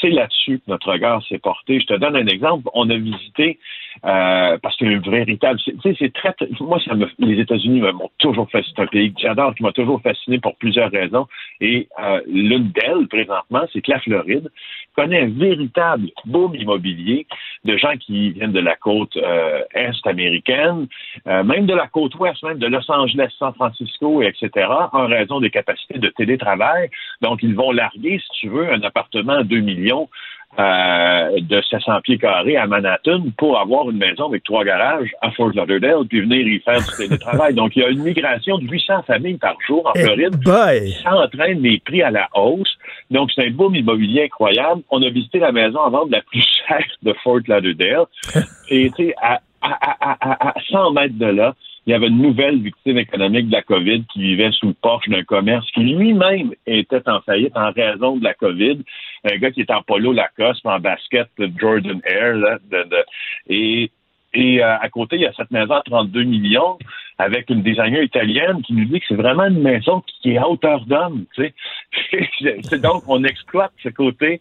c'est 0.00 0.10
là-dessus 0.10 0.58
que 0.58 0.70
notre 0.70 0.92
regard 0.92 1.22
s'est 1.26 1.38
porté. 1.38 1.80
Je 1.80 1.86
te 1.86 1.94
donne 1.94 2.16
un 2.16 2.26
exemple. 2.26 2.68
On 2.74 2.88
a 2.90 2.96
visité, 2.96 3.58
euh, 4.04 4.58
parce 4.62 4.80
a 4.80 4.86
un 4.86 4.98
véritable... 4.98 5.58
Tu 5.60 5.74
sais, 5.82 5.96
c'est 5.98 6.12
très... 6.12 6.34
Moi, 6.60 6.78
ça 6.84 6.94
les 7.18 7.40
États-Unis 7.40 7.80
m'ont 7.80 8.10
toujours 8.18 8.48
fasciné. 8.50 8.74
C'est 8.76 8.82
un 8.82 8.86
pays 8.86 9.12
que 9.12 9.20
j'adore, 9.20 9.54
qui 9.54 9.62
m'a 9.62 9.72
toujours 9.72 10.00
fasciné 10.02 10.38
pour 10.38 10.56
plusieurs 10.56 10.90
raisons. 10.90 11.26
Et 11.60 11.88
euh, 12.02 12.20
l'une 12.26 12.70
d'elles, 12.70 13.08
présentement, 13.08 13.62
c'est 13.72 13.80
que 13.80 13.90
la 13.90 14.00
Floride 14.00 14.48
connaît 14.94 15.22
un 15.22 15.28
véritable 15.28 16.08
boom 16.24 16.54
immobilier 16.54 17.26
de 17.64 17.76
gens 17.76 17.96
qui 17.98 18.30
viennent 18.30 18.52
de 18.52 18.60
la 18.60 18.76
côte 18.76 19.16
euh, 19.16 19.62
est 19.74 20.06
américaine, 20.06 20.86
même 21.26 21.66
de 21.66 21.74
la 21.74 21.86
côte 21.86 22.14
ouest, 22.16 22.42
même 22.42 22.58
de 22.58 22.66
Los 22.66 22.90
Angeles, 22.90 23.32
San 23.38 23.54
Francisco, 23.54 24.22
etc., 24.22 24.66
en 24.92 25.06
raison 25.06 25.40
des 25.40 25.50
capacités 25.50 25.98
de 25.98 26.08
télétravail. 26.08 26.90
Donc, 27.20 27.42
ils 27.42 27.54
vont 27.54 27.72
larguer, 27.72 28.17
si 28.18 28.28
tu 28.40 28.48
veux, 28.48 28.72
un 28.72 28.82
appartement 28.82 29.34
à 29.34 29.42
2 29.44 29.60
millions 29.60 30.08
euh, 30.58 31.40
de 31.40 31.60
700 31.70 32.00
pieds 32.02 32.16
carrés 32.18 32.56
à 32.56 32.66
Manhattan 32.66 33.22
pour 33.36 33.58
avoir 33.60 33.90
une 33.90 33.98
maison 33.98 34.28
avec 34.28 34.44
trois 34.44 34.64
garages 34.64 35.10
à 35.20 35.30
Fort 35.32 35.50
Lauderdale 35.54 36.06
puis 36.08 36.22
venir 36.22 36.46
y 36.46 36.58
faire 36.60 36.78
du 36.78 36.96
télétravail. 36.96 37.54
Donc, 37.54 37.76
il 37.76 37.82
y 37.82 37.84
a 37.84 37.90
une 37.90 38.02
migration 38.02 38.56
de 38.58 38.66
800 38.66 39.02
familles 39.06 39.36
par 39.36 39.56
jour 39.66 39.86
en 39.86 39.92
Eh 39.94 40.00
Floride. 40.04 40.36
boy! 40.42 40.92
Ça 41.04 41.14
entraîne 41.16 41.60
les 41.62 41.78
prix 41.80 42.02
à 42.02 42.10
la 42.10 42.28
hausse. 42.34 42.76
Donc, 43.10 43.30
c'est 43.34 43.46
un 43.46 43.50
boom 43.50 43.74
immobilier 43.74 44.24
incroyable. 44.24 44.80
On 44.90 45.02
a 45.02 45.10
visité 45.10 45.38
la 45.38 45.52
maison 45.52 45.80
à 45.82 45.90
vendre 45.90 46.10
la 46.12 46.22
plus 46.22 46.44
chère 46.66 46.84
de 47.02 47.12
Fort 47.22 47.40
Lauderdale. 47.46 48.06
Et, 48.70 48.90
tu 48.96 49.06
sais, 49.08 49.14
à, 49.20 49.40
à, 49.60 49.68
à, 49.70 50.16
à, 50.20 50.48
à 50.48 50.54
100 50.70 50.92
mètres 50.92 51.18
de 51.18 51.26
là, 51.26 51.54
il 51.88 51.92
y 51.92 51.94
avait 51.94 52.08
une 52.08 52.20
nouvelle 52.20 52.60
victime 52.60 52.98
économique 52.98 53.46
de 53.46 53.52
la 53.52 53.62
COVID 53.62 54.04
qui 54.12 54.20
vivait 54.20 54.52
sous 54.52 54.66
le 54.66 54.74
porche 54.74 55.08
d'un 55.08 55.24
commerce 55.24 55.66
qui 55.70 55.80
lui-même 55.80 56.52
était 56.66 57.08
en 57.08 57.22
faillite 57.22 57.56
en 57.56 57.72
raison 57.72 58.18
de 58.18 58.24
la 58.24 58.34
COVID. 58.34 58.80
Un 59.24 59.36
gars 59.38 59.50
qui 59.50 59.62
est 59.62 59.70
en 59.70 59.80
polo 59.80 60.12
Lacoste, 60.12 60.66
en 60.66 60.78
basket 60.80 61.28
de 61.38 61.50
Jordan 61.58 61.98
Air, 62.04 62.34
là, 62.34 62.58
de, 62.70 63.04
et 63.48 63.90
et 64.34 64.62
euh, 64.62 64.78
à 64.78 64.88
côté, 64.90 65.16
il 65.16 65.22
y 65.22 65.26
a 65.26 65.32
cette 65.32 65.50
maison 65.50 65.74
à 65.74 65.82
32 65.82 66.22
millions 66.24 66.78
avec 67.16 67.48
une 67.48 67.62
designer 67.62 68.02
italienne 68.02 68.60
qui 68.62 68.74
nous 68.74 68.84
dit 68.84 69.00
que 69.00 69.06
c'est 69.08 69.14
vraiment 69.14 69.46
une 69.46 69.62
maison 69.62 70.02
qui 70.22 70.32
est 70.32 70.36
à 70.36 70.48
hauteur 70.48 70.84
d'homme. 70.84 71.24
Donc 72.82 73.04
on 73.08 73.24
exploite 73.24 73.72
ce 73.82 73.88
côté 73.88 74.40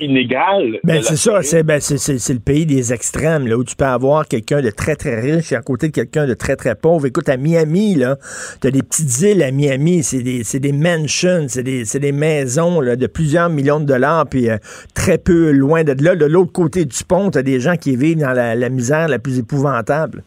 inégal. 0.00 0.80
Ben, 0.84 0.96
la 0.96 1.02
c'est 1.02 1.16
ça, 1.16 1.42
c'est 1.42 1.62
ben, 1.62 1.80
le 1.80 2.38
pays 2.38 2.66
des 2.66 2.92
extrêmes, 2.92 3.46
là, 3.46 3.56
où 3.56 3.64
tu 3.64 3.76
peux 3.76 3.84
avoir 3.84 4.26
quelqu'un 4.26 4.62
de 4.62 4.70
très, 4.70 4.96
très 4.96 5.20
riche 5.20 5.52
et 5.52 5.56
à 5.56 5.62
côté 5.62 5.88
de 5.88 5.92
quelqu'un 5.92 6.26
de 6.26 6.34
très, 6.34 6.56
très 6.56 6.74
pauvre. 6.74 7.06
Écoute, 7.06 7.28
à 7.28 7.36
Miami, 7.36 7.94
là, 7.94 8.16
t'as 8.60 8.70
des 8.70 8.82
petites 8.82 9.20
îles 9.20 9.42
à 9.42 9.50
Miami, 9.50 10.02
c'est 10.02 10.22
des, 10.22 10.42
des 10.58 10.72
mansions, 10.72 11.46
c'est 11.48 11.62
des, 11.62 11.84
des 11.84 12.12
maisons 12.12 12.80
là, 12.80 12.96
de 12.96 13.06
plusieurs 13.06 13.48
millions 13.48 13.80
de 13.80 13.86
dollars, 13.86 14.26
puis 14.28 14.48
euh, 14.48 14.56
très 14.94 15.18
peu 15.18 15.50
loin 15.50 15.84
de 15.84 15.94
là. 16.02 16.16
De 16.16 16.26
l'autre 16.26 16.52
côté 16.52 16.84
du 16.84 17.04
pont, 17.04 17.30
t'as 17.30 17.42
des 17.42 17.60
gens 17.60 17.76
qui 17.76 17.96
vivent 17.96 18.18
dans 18.18 18.32
la, 18.32 18.54
la 18.54 18.68
misère 18.68 19.08
la 19.08 19.18
plus 19.18 19.38
épouvantable. 19.38 20.22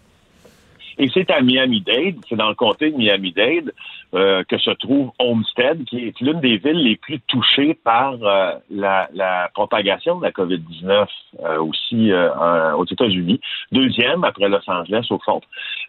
Et 0.98 1.10
c'est 1.14 1.32
à 1.32 1.42
Miami-Dade, 1.42 2.16
c'est 2.28 2.36
dans 2.36 2.50
le 2.50 2.56
comté 2.56 2.92
de 2.92 2.98
Miami-Dade 2.98 3.72
euh, 4.16 4.44
que 4.44 4.58
se 4.58 4.72
trouve 4.72 5.12
Homestead, 5.20 5.86
qui 5.86 6.08
est 6.08 6.20
l'une 6.20 6.40
des 6.40 6.58
villes 6.58 6.84
les 6.84 6.96
plus 6.96 7.20
touchées 7.28 7.76
par 7.76 8.16
euh, 8.24 8.54
la, 8.72 9.08
la 9.14 9.50
propagation 9.54 10.18
de 10.18 10.24
la 10.24 10.32
COVID-19 10.32 11.08
euh, 11.42 11.62
aussi 11.62 12.12
euh, 12.12 12.74
aux 12.76 12.86
États-Unis. 12.86 13.40
Deuxième 13.72 14.24
après 14.24 14.50
Los 14.50 14.68
Angeles, 14.68 15.06
au 15.12 15.20
fond. 15.20 15.42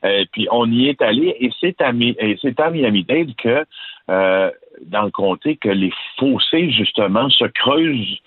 Euh, 0.04 0.24
puis 0.32 0.48
on 0.50 0.70
y 0.70 0.88
est 0.88 1.00
allé 1.00 1.34
et 1.40 1.50
c'est 1.60 1.80
à, 1.80 1.88
à 1.88 2.70
Miami-Dade 2.70 3.34
que, 3.36 3.64
dans 4.08 5.02
le 5.02 5.10
comté, 5.10 5.56
que 5.56 5.68
les 5.68 5.92
fossés, 6.18 6.70
justement, 6.70 7.28
se 7.30 7.44
creusent 7.44 8.18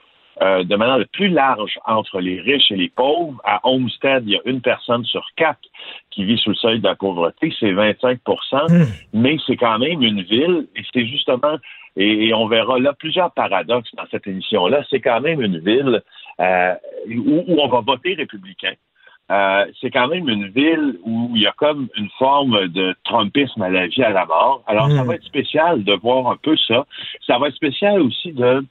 euh, 0.43 0.63
de 0.63 0.75
manière 0.75 1.05
plus 1.13 1.29
large 1.29 1.79
entre 1.85 2.19
les 2.19 2.41
riches 2.41 2.71
et 2.71 2.75
les 2.75 2.89
pauvres. 2.89 3.39
À 3.45 3.61
Homestead, 3.63 4.23
il 4.25 4.33
y 4.33 4.37
a 4.37 4.41
une 4.45 4.61
personne 4.61 5.05
sur 5.05 5.25
quatre 5.35 5.67
qui 6.11 6.25
vit 6.25 6.37
sous 6.37 6.49
le 6.49 6.55
seuil 6.55 6.79
de 6.79 6.87
la 6.87 6.95
pauvreté, 6.95 7.53
c'est 7.59 7.71
25% 7.71 8.85
mais 9.13 9.37
c'est 9.47 9.55
quand 9.57 9.79
même 9.79 10.01
une 10.01 10.21
ville, 10.21 10.67
et 10.75 10.81
c'est 10.93 11.05
justement, 11.05 11.57
et, 11.95 12.27
et 12.27 12.33
on 12.33 12.47
verra 12.47 12.79
là 12.79 12.93
plusieurs 12.93 13.31
paradoxes 13.31 13.93
dans 13.95 14.05
cette 14.11 14.27
émission-là, 14.27 14.83
c'est 14.89 14.99
quand 14.99 15.21
même 15.21 15.41
une 15.41 15.59
ville 15.59 16.01
euh, 16.39 16.73
où, 17.07 17.43
où 17.47 17.61
on 17.61 17.67
va 17.67 17.81
voter 17.81 18.15
républicain. 18.15 18.73
Euh, 19.31 19.65
c'est 19.79 19.89
quand 19.89 20.07
même 20.09 20.27
une 20.27 20.49
ville 20.49 20.99
où 21.05 21.31
il 21.35 21.41
y 21.41 21.47
a 21.47 21.53
comme 21.53 21.87
une 21.95 22.09
forme 22.19 22.67
de 22.67 22.93
trumpisme 23.05 23.61
à 23.61 23.69
la 23.69 23.87
vie, 23.87 24.03
à 24.03 24.09
la 24.09 24.25
mort. 24.25 24.61
Alors, 24.67 24.89
ça 24.91 25.03
Mm. 25.03 25.07
va 25.07 25.15
être 25.15 25.23
spécial 25.23 25.83
de 25.83 25.93
voir 25.93 26.27
un 26.27 26.35
peu 26.35 26.57
ça. 26.67 26.85
Ça 27.25 27.37
va 27.39 27.47
être 27.47 27.55
spécial 27.55 28.01
aussi 28.01 28.33
de 28.33 28.65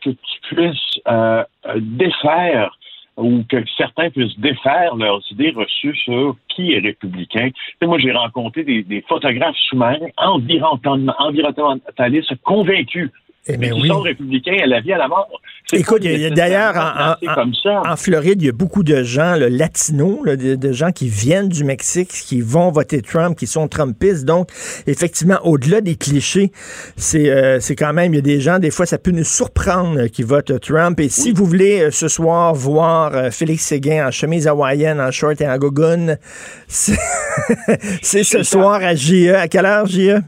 que 0.00 0.10
tu 0.10 0.40
puisses 0.54 1.00
euh, 1.08 1.44
euh, 1.66 1.74
défaire 1.80 2.76
ou 3.16 3.42
que 3.48 3.64
certains 3.76 4.10
puissent 4.10 4.38
défaire 4.38 4.94
leurs 4.94 5.22
idées 5.30 5.50
reçues 5.50 5.96
sur 5.96 6.36
qui 6.48 6.72
est 6.74 6.80
républicain. 6.80 7.48
Sais, 7.80 7.86
moi, 7.86 7.98
j'ai 7.98 8.12
rencontré 8.12 8.62
des, 8.62 8.82
des 8.82 9.00
photographes 9.02 9.56
sous-marins 9.68 10.08
environnement- 10.18 11.14
environnementalistes 11.18 12.34
convaincus 12.42 13.10
Eh 13.48 13.56
mais 13.56 13.70
ben 13.70 13.80
oui. 13.80 13.88
sont 13.88 14.00
républicains 14.00 14.56
à 14.62 14.66
la 14.66 14.80
vie, 14.80 14.92
à 14.92 14.98
la 14.98 15.08
mort. 15.08 15.28
Écoute, 15.72 16.02
pas 16.02 16.08
il 16.08 16.20
y 16.20 16.24
a- 16.26 16.30
nécessairement 16.30 16.34
d'ailleurs, 16.36 17.16
en- 17.26 17.30
en- 17.30 17.34
comme 17.34 17.54
ça. 17.54 17.82
En 17.86 17.96
Floride, 17.96 18.40
il 18.42 18.46
y 18.46 18.48
a 18.48 18.52
beaucoup 18.52 18.82
de 18.84 19.02
gens 19.02 19.34
là, 19.34 19.48
latinos, 19.48 20.18
là, 20.24 20.36
de, 20.36 20.54
de 20.54 20.72
gens 20.72 20.92
qui 20.92 21.08
viennent 21.08 21.48
du 21.48 21.64
Mexique, 21.64 22.08
qui 22.08 22.40
vont 22.40 22.70
voter 22.70 23.02
Trump, 23.02 23.36
qui 23.36 23.46
sont 23.46 23.66
Trumpistes. 23.68 24.24
Donc, 24.24 24.48
effectivement, 24.86 25.38
au-delà 25.44 25.80
des 25.80 25.96
clichés, 25.96 26.52
c'est 26.96 27.30
euh, 27.30 27.58
c'est 27.60 27.74
quand 27.76 27.92
même, 27.92 28.12
il 28.14 28.16
y 28.16 28.18
a 28.20 28.22
des 28.22 28.40
gens, 28.40 28.58
des 28.58 28.70
fois, 28.70 28.86
ça 28.86 28.98
peut 28.98 29.10
nous 29.10 29.24
surprendre 29.24 29.98
euh, 30.00 30.08
qui 30.08 30.22
votent 30.22 30.60
Trump. 30.60 30.98
Et 31.00 31.08
si 31.08 31.32
vous 31.32 31.44
voulez 31.46 31.80
euh, 31.82 31.90
ce 31.90 32.08
soir 32.08 32.54
voir 32.54 33.14
euh, 33.14 33.30
Félix 33.30 33.64
Séguin 33.64 34.06
en 34.06 34.10
chemise 34.10 34.46
hawaïenne, 34.46 35.00
en 35.00 35.10
short 35.10 35.40
et 35.40 35.48
en 35.48 35.56
c'est 36.68 36.98
c'est 38.02 38.22
ce 38.24 38.42
soir 38.42 38.74
à 38.82 38.94
JE. 38.94 39.34
À 39.34 39.48
quelle 39.48 39.66
heure, 39.66 39.86
JE? 39.86 40.20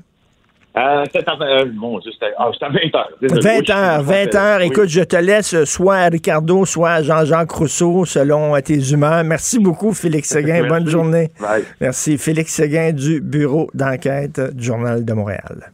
Euh, 0.78 1.04
c'est 1.12 1.26
à, 1.28 1.32
euh, 1.40 1.64
bon, 1.74 1.98
ah, 2.38 2.44
à 2.44 2.68
20 2.68 2.94
heures. 2.94 3.08
Désolé. 3.20 3.40
20 3.40 3.50
Oui, 3.58 3.64
je- 3.66 3.72
heures, 3.72 3.98
je 4.00 4.04
20 4.04 4.14
rappelle. 4.18 4.36
heures. 4.36 4.58
Oui. 4.60 4.66
Écoute, 4.66 4.88
je 4.88 5.00
te 5.00 5.16
laisse 5.16 5.54
euh, 5.54 5.64
soit 5.64 5.96
à 5.96 6.08
Ricardo, 6.08 6.64
soit 6.64 6.90
à 6.90 7.02
Jean-Jacques 7.02 7.50
Rousseau, 7.50 8.04
selon 8.04 8.54
euh, 8.54 8.60
tes 8.60 8.78
humeurs. 8.92 9.24
Merci 9.24 9.58
beaucoup, 9.58 9.92
Félix 9.92 10.28
Séguin. 10.32 10.62
Merci. 10.62 10.68
Bonne 10.68 10.88
journée. 10.88 11.30
Bye. 11.40 11.64
Merci. 11.80 12.16
Félix 12.16 12.52
Séguin 12.52 12.92
du 12.92 13.20
Bureau 13.20 13.68
d'enquête 13.74 14.40
du 14.54 14.64
Journal 14.64 15.04
de 15.04 15.12
Montréal. 15.12 15.72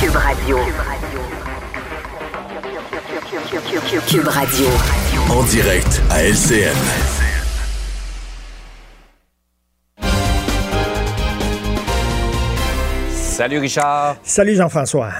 Cube 0.00 0.16
Radio. 0.16 0.58
Cube 4.08 4.28
Radio. 4.28 4.66
En 5.30 5.42
direct 5.44 6.02
à 6.10 6.24
LCN. 6.24 7.21
Salut 13.42 13.58
Richard. 13.58 14.18
Salut 14.22 14.54
Jean-François. 14.54 15.10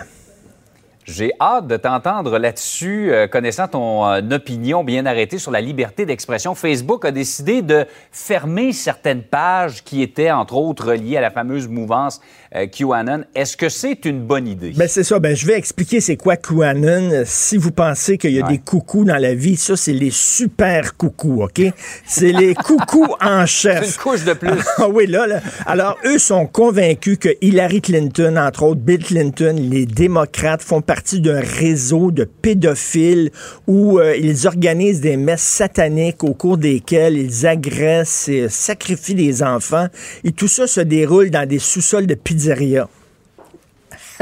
J'ai 1.04 1.32
hâte 1.40 1.66
de 1.66 1.76
t'entendre 1.76 2.38
là-dessus, 2.38 3.12
euh, 3.12 3.26
connaissant 3.26 3.66
ton 3.66 4.06
euh, 4.06 4.20
opinion 4.30 4.84
bien 4.84 5.06
arrêtée 5.06 5.38
sur 5.38 5.50
la 5.50 5.60
liberté 5.60 6.06
d'expression. 6.06 6.54
Facebook 6.54 7.04
a 7.04 7.10
décidé 7.10 7.62
de 7.62 7.84
fermer 8.12 8.70
certaines 8.70 9.24
pages 9.24 9.82
qui 9.82 10.02
étaient, 10.02 10.30
entre 10.30 10.54
autres, 10.54 10.90
reliées 10.90 11.16
à 11.16 11.20
la 11.20 11.32
fameuse 11.32 11.66
mouvance 11.66 12.20
euh, 12.54 12.66
QAnon. 12.66 13.24
Est-ce 13.34 13.56
que 13.56 13.68
c'est 13.68 14.04
une 14.04 14.20
bonne 14.26 14.46
idée? 14.46 14.72
Ben 14.76 14.88
c'est 14.88 15.04
ça. 15.04 15.18
Ben 15.18 15.34
je 15.34 15.46
vais 15.46 15.54
expliquer 15.56 16.00
c'est 16.00 16.16
quoi 16.16 16.36
QAnon. 16.36 17.22
Si 17.24 17.56
vous 17.56 17.70
pensez 17.70 18.18
qu'il 18.18 18.32
y 18.32 18.40
a 18.40 18.46
Ouais. 18.46 18.52
des 18.52 18.58
coucous 18.58 19.04
dans 19.04 19.16
la 19.16 19.34
vie, 19.34 19.56
ça 19.56 19.76
c'est 19.76 19.92
les 19.92 20.10
super 20.10 20.96
coucous, 20.96 21.42
ok? 21.44 21.62
C'est 22.06 22.32
les 22.32 22.54
coucous 22.54 23.06
en 23.20 23.46
chef. 23.46 23.86
une 23.96 24.02
couche 24.02 24.24
de 24.24 24.32
plus. 24.34 24.50
Ah 24.78 24.88
oui, 24.88 25.06
là, 25.06 25.26
là. 25.26 25.40
Alors, 25.66 25.96
eux 26.04 26.18
sont 26.18 26.46
convaincus 26.46 27.18
que 27.18 27.28
Hillary 27.40 27.80
Clinton, 27.80 28.36
entre 28.36 28.64
autres 28.64 28.80
Bill 28.80 29.04
Clinton, 29.04 29.56
les 29.58 29.86
démocrates 29.86 30.62
font 30.62 30.80
partie 30.80 31.20
d'un 31.20 31.40
réseau 31.40 32.10
de 32.10 32.24
pédophiles 32.24 33.30
où 33.66 33.98
euh, 33.98 34.16
ils 34.16 34.46
organisent 34.46 35.00
des 35.00 35.16
messes 35.16 35.42
sataniques 35.42 36.24
au 36.24 36.34
cours 36.34 36.58
desquelles 36.58 37.16
ils 37.16 37.46
agressent 37.46 38.28
et 38.28 38.48
sacrifient 38.48 39.14
des 39.14 39.42
enfants. 39.42 39.86
Et 40.24 40.32
tout 40.32 40.48
ça 40.48 40.66
se 40.66 40.80
déroule 40.80 41.30
dans 41.30 41.46
des 41.48 41.58
sous-sols 41.58 42.06
de 42.06 42.14
pizzeria 42.14 42.41
pizzeria. 42.42 42.88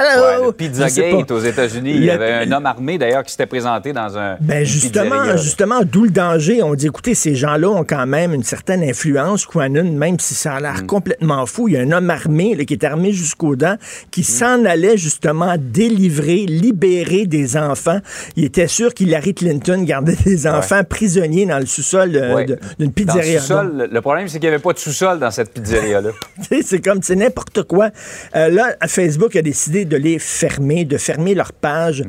Hello! 0.02 0.40
Ouais, 0.40 0.46
le 0.46 0.52
Pizzagate 0.52 1.30
aux 1.30 1.40
États-Unis. 1.40 1.92
Il 1.94 2.04
y 2.04 2.10
avait 2.10 2.32
un 2.32 2.52
homme 2.52 2.64
armé, 2.64 2.96
d'ailleurs, 2.96 3.22
qui 3.22 3.32
s'était 3.32 3.46
présenté 3.46 3.92
dans 3.92 4.16
un. 4.16 4.36
Ben 4.40 4.64
justement, 4.64 5.36
justement, 5.36 5.80
d'où 5.84 6.04
le 6.04 6.10
danger. 6.10 6.62
On 6.62 6.74
dit, 6.74 6.86
écoutez, 6.86 7.14
ces 7.14 7.34
gens-là 7.34 7.68
ont 7.68 7.84
quand 7.84 8.06
même 8.06 8.32
une 8.32 8.42
certaine 8.42 8.82
influence, 8.82 9.44
Quanon, 9.44 9.92
même 9.92 10.18
si 10.18 10.34
ça 10.34 10.54
a 10.54 10.60
Mm. 10.60 10.62
l'air 10.62 10.86
complètement 10.86 11.44
fou. 11.44 11.68
Il 11.68 11.74
y 11.74 11.76
a 11.76 11.80
un 11.80 11.92
homme 11.92 12.08
armé, 12.08 12.54
là, 12.54 12.64
qui 12.64 12.72
est 12.74 12.84
armé 12.84 13.12
jusqu'aux 13.12 13.56
dents, 13.56 13.74
Mm. 13.74 14.08
qui 14.10 14.24
s'en 14.24 14.64
allait 14.64 14.96
justement 14.96 15.56
délivrer, 15.58 16.46
libérer 16.46 17.26
des 17.26 17.56
enfants. 17.58 17.98
Il 18.36 18.44
était 18.44 18.68
sûr 18.68 18.94
qu'Hillary 18.94 19.34
Clinton 19.34 19.82
gardait 19.82 20.16
des 20.24 20.46
enfants 20.46 20.82
prisonniers 20.82 21.44
dans 21.46 21.58
le 21.58 21.66
sous-sol 21.66 22.10
Ouais. 22.10 22.46
d'une 22.46 22.56
Dans 22.78 22.92
pizzeria. 22.92 23.34
le 23.34 23.40
sous-sol, 23.40 23.88
le- 23.92 24.00
problème, 24.00 24.28
c'est 24.28 24.38
qu'il 24.38 24.48
n'y 24.48 24.54
avait 24.54 24.62
pas 24.62 24.72
de 24.72 24.78
sous-sol 24.78 25.18
dans 25.18 25.30
cette 25.30 25.52
pizzeria-là. 25.52 26.10
C'est 26.64 26.80
comme, 26.80 27.02
c'est 27.02 27.16
n'importe 27.16 27.64
quoi. 27.64 27.90
Euh, 28.34 28.48
là, 28.48 28.74
Facebook 28.86 29.36
a 29.36 29.42
décidé 29.42 29.84
de 29.90 29.96
les 29.96 30.18
fermer, 30.18 30.86
de 30.86 30.96
fermer 30.96 31.34
leur 31.34 31.52
page. 31.52 32.02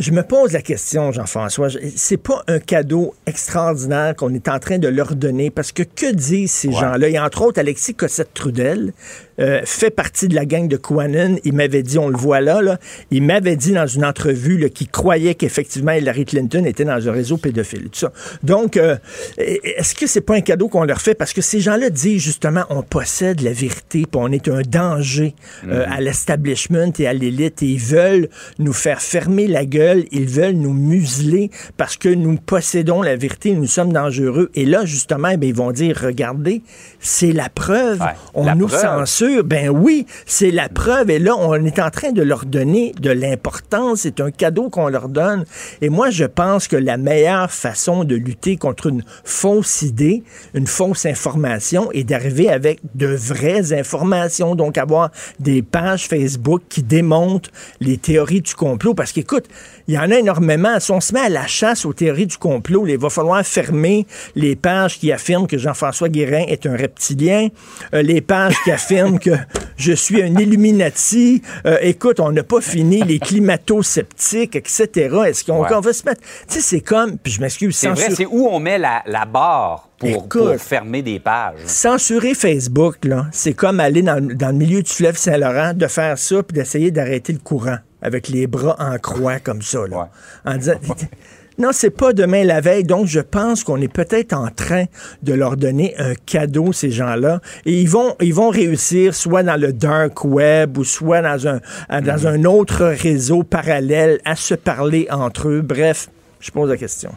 je 0.00 0.10
me 0.12 0.22
pose 0.22 0.52
la 0.52 0.62
question, 0.62 1.12
Jean-François. 1.12 1.68
C'est 1.94 2.16
pas 2.16 2.42
un 2.48 2.58
cadeau 2.58 3.14
extraordinaire 3.26 4.16
qu'on 4.16 4.32
est 4.34 4.48
en 4.48 4.58
train 4.58 4.78
de 4.78 4.88
leur 4.88 5.14
donner 5.14 5.50
parce 5.50 5.72
que 5.72 5.82
que 5.82 6.12
disent 6.12 6.50
ces 6.52 6.72
gens-là? 6.72 7.08
Et 7.08 7.18
entre 7.18 7.42
autres, 7.42 7.60
Alexis 7.60 7.94
Cossette-Trudel 7.94 8.92
euh, 9.40 9.60
fait 9.64 9.90
partie 9.90 10.28
de 10.28 10.34
la 10.34 10.44
gang 10.44 10.68
de 10.68 10.76
Quanon. 10.76 11.36
Il 11.44 11.54
m'avait 11.54 11.82
dit, 11.82 11.98
on 11.98 12.08
le 12.08 12.16
voit 12.16 12.40
là, 12.40 12.60
là 12.60 12.78
il 13.10 13.22
m'avait 13.22 13.56
dit 13.56 13.72
dans 13.72 13.86
une 13.86 14.04
entrevue 14.04 14.68
qu'il 14.70 14.88
croyait 14.88 15.34
qu'effectivement 15.34 15.92
Hillary 15.92 16.24
Clinton 16.24 16.64
était 16.64 16.84
dans 16.84 17.08
un 17.08 17.12
réseau 17.12 17.36
pédophile. 17.36 17.88
Tout 17.90 18.00
ça. 18.00 18.12
Donc, 18.42 18.76
euh, 18.76 18.96
est-ce 19.38 19.94
que 19.94 20.06
c'est 20.06 20.20
pas 20.20 20.34
un 20.34 20.40
cadeau 20.40 20.68
qu'on 20.68 20.84
leur 20.84 21.00
fait? 21.00 21.14
Parce 21.14 21.32
que 21.32 21.40
ces 21.40 21.60
gens-là 21.60 21.90
disent 21.90 22.22
justement, 22.22 22.64
on 22.70 22.82
possède 22.82 23.40
la 23.40 23.52
vérité, 23.52 24.04
puis 24.10 24.20
on 24.20 24.30
est 24.32 24.48
un 24.48 24.62
danger 24.62 25.34
euh, 25.66 25.84
mm-hmm. 25.84 25.92
à 25.92 26.00
l'establishment 26.00 26.92
et 26.98 27.06
à 27.06 27.12
l'élite, 27.12 27.62
et 27.62 27.66
ils 27.66 27.80
veulent 27.80 28.28
nous 28.58 28.72
faire 28.72 29.00
fermer 29.00 29.46
la 29.46 29.64
gueule, 29.64 30.04
ils 30.12 30.28
veulent 30.28 30.54
nous 30.56 30.74
museler 30.74 31.50
parce 31.76 31.96
que 31.96 32.08
nous 32.08 32.36
possédons 32.36 33.02
la 33.02 33.16
vérité, 33.16 33.52
nous 33.52 33.66
sommes 33.66 33.92
dangereux. 33.92 34.50
Et 34.54 34.66
là, 34.66 34.84
justement, 34.84 35.28
eh 35.28 35.46
ils 35.46 35.54
vont 35.54 35.72
dire, 35.72 35.98
regardez, 36.02 36.62
c'est 37.00 37.32
la 37.32 37.48
preuve, 37.48 38.00
on 38.34 38.54
nous 38.54 38.68
censure. 38.68 39.29
Ben 39.44 39.68
oui, 39.68 40.06
c'est 40.26 40.50
la 40.50 40.68
preuve. 40.68 41.10
Et 41.10 41.18
là, 41.18 41.36
on 41.36 41.54
est 41.64 41.78
en 41.78 41.90
train 41.90 42.12
de 42.12 42.22
leur 42.22 42.44
donner 42.44 42.92
de 43.00 43.10
l'importance. 43.10 44.00
C'est 44.00 44.20
un 44.20 44.30
cadeau 44.30 44.70
qu'on 44.70 44.88
leur 44.88 45.08
donne. 45.08 45.44
Et 45.80 45.88
moi, 45.88 46.10
je 46.10 46.24
pense 46.24 46.68
que 46.68 46.76
la 46.76 46.96
meilleure 46.96 47.50
façon 47.50 48.04
de 48.04 48.14
lutter 48.14 48.56
contre 48.56 48.88
une 48.88 49.04
fausse 49.24 49.82
idée, 49.82 50.22
une 50.54 50.66
fausse 50.66 51.06
information, 51.06 51.90
est 51.92 52.04
d'arriver 52.04 52.48
avec 52.48 52.80
de 52.94 53.06
vraies 53.06 53.72
informations. 53.72 54.54
Donc, 54.54 54.78
avoir 54.78 55.10
des 55.38 55.62
pages 55.62 56.06
Facebook 56.06 56.62
qui 56.68 56.82
démontrent 56.82 57.50
les 57.80 57.96
théories 57.96 58.42
du 58.42 58.54
complot. 58.54 58.94
Parce 58.94 59.12
qu'écoute, 59.12 59.46
il 59.88 59.94
y 59.94 59.98
en 59.98 60.10
a 60.10 60.18
énormément. 60.18 60.78
Si 60.80 60.90
on 60.90 61.00
se 61.00 61.12
met 61.14 61.20
à 61.20 61.28
la 61.28 61.46
chasse 61.46 61.84
aux 61.84 61.92
théories 61.92 62.26
du 62.26 62.36
complot, 62.36 62.86
il 62.86 62.98
va 62.98 63.10
falloir 63.10 63.44
fermer 63.44 64.06
les 64.34 64.56
pages 64.56 64.98
qui 64.98 65.12
affirment 65.12 65.46
que 65.46 65.58
Jean-François 65.58 66.08
Guérin 66.08 66.44
est 66.48 66.66
un 66.66 66.76
reptilien, 66.76 67.48
euh, 67.94 68.02
les 68.02 68.20
pages 68.20 68.56
qui 68.64 68.70
affirment 68.70 69.18
que 69.20 69.30
je 69.76 69.92
suis 69.92 70.22
un 70.22 70.34
Illuminati. 70.38 71.42
Euh, 71.66 71.78
écoute, 71.80 72.20
on 72.20 72.32
n'a 72.32 72.42
pas 72.42 72.60
fini 72.60 73.02
les 73.02 73.18
climato-sceptiques, 73.18 74.56
etc. 74.56 74.88
Est-ce 75.26 75.44
qu'on 75.44 75.62
va 75.62 75.92
se 75.92 76.04
mettre... 76.04 76.20
Tu 76.48 76.54
sais, 76.54 76.60
c'est 76.60 76.80
comme... 76.80 77.18
Puis 77.18 77.32
je 77.32 77.40
m'excuse, 77.40 77.76
C'est 77.76 77.88
vrai, 77.88 78.10
c'est 78.10 78.26
où 78.26 78.48
on 78.48 78.58
met 78.58 78.78
la, 78.78 79.02
barre 79.26 79.88
pour, 79.98 80.26
fermer 80.58 81.02
des 81.02 81.20
pages? 81.20 81.60
Censurer 81.66 82.34
Facebook, 82.34 83.04
là, 83.04 83.26
c'est 83.32 83.54
comme 83.54 83.80
aller 83.80 84.02
dans, 84.02 84.16
le 84.18 84.52
milieu 84.52 84.82
du 84.82 84.90
fleuve 84.90 85.16
Saint-Laurent, 85.16 85.74
de 85.74 85.86
faire 85.86 86.18
ça 86.18 86.42
puis 86.42 86.54
d'essayer 86.54 86.90
d'arrêter 86.90 87.32
le 87.32 87.38
courant 87.38 87.78
avec 88.02 88.28
les 88.28 88.46
bras 88.46 88.76
en 88.78 88.98
croix 88.98 89.38
comme 89.38 89.62
ça. 89.62 89.86
Là, 89.86 90.10
En 90.44 90.56
disant, 90.56 90.74
non, 91.60 91.70
c'est 91.72 91.90
pas 91.90 92.14
demain 92.14 92.42
la 92.42 92.60
veille. 92.60 92.84
Donc, 92.84 93.06
je 93.06 93.20
pense 93.20 93.64
qu'on 93.64 93.80
est 93.80 93.92
peut-être 93.92 94.32
en 94.32 94.48
train 94.48 94.86
de 95.22 95.34
leur 95.34 95.58
donner 95.58 95.94
un 95.98 96.14
cadeau, 96.14 96.72
ces 96.72 96.90
gens-là. 96.90 97.40
Et 97.66 97.80
ils 97.80 97.88
vont, 97.88 98.16
ils 98.20 98.32
vont 98.32 98.48
réussir 98.48 99.14
soit 99.14 99.42
dans 99.42 99.60
le 99.60 99.74
dark 99.74 100.24
web 100.24 100.78
ou 100.78 100.84
soit 100.84 101.20
dans 101.20 101.46
un, 101.46 101.60
dans 102.00 102.20
mhm. 102.20 102.26
un 102.26 102.44
autre 102.44 102.86
réseau 102.86 103.42
parallèle 103.42 104.20
à 104.24 104.36
se 104.36 104.54
parler 104.54 105.06
entre 105.10 105.48
eux. 105.48 105.60
Bref, 105.60 106.08
je 106.40 106.50
pose 106.50 106.70
la 106.70 106.78
question. 106.78 107.12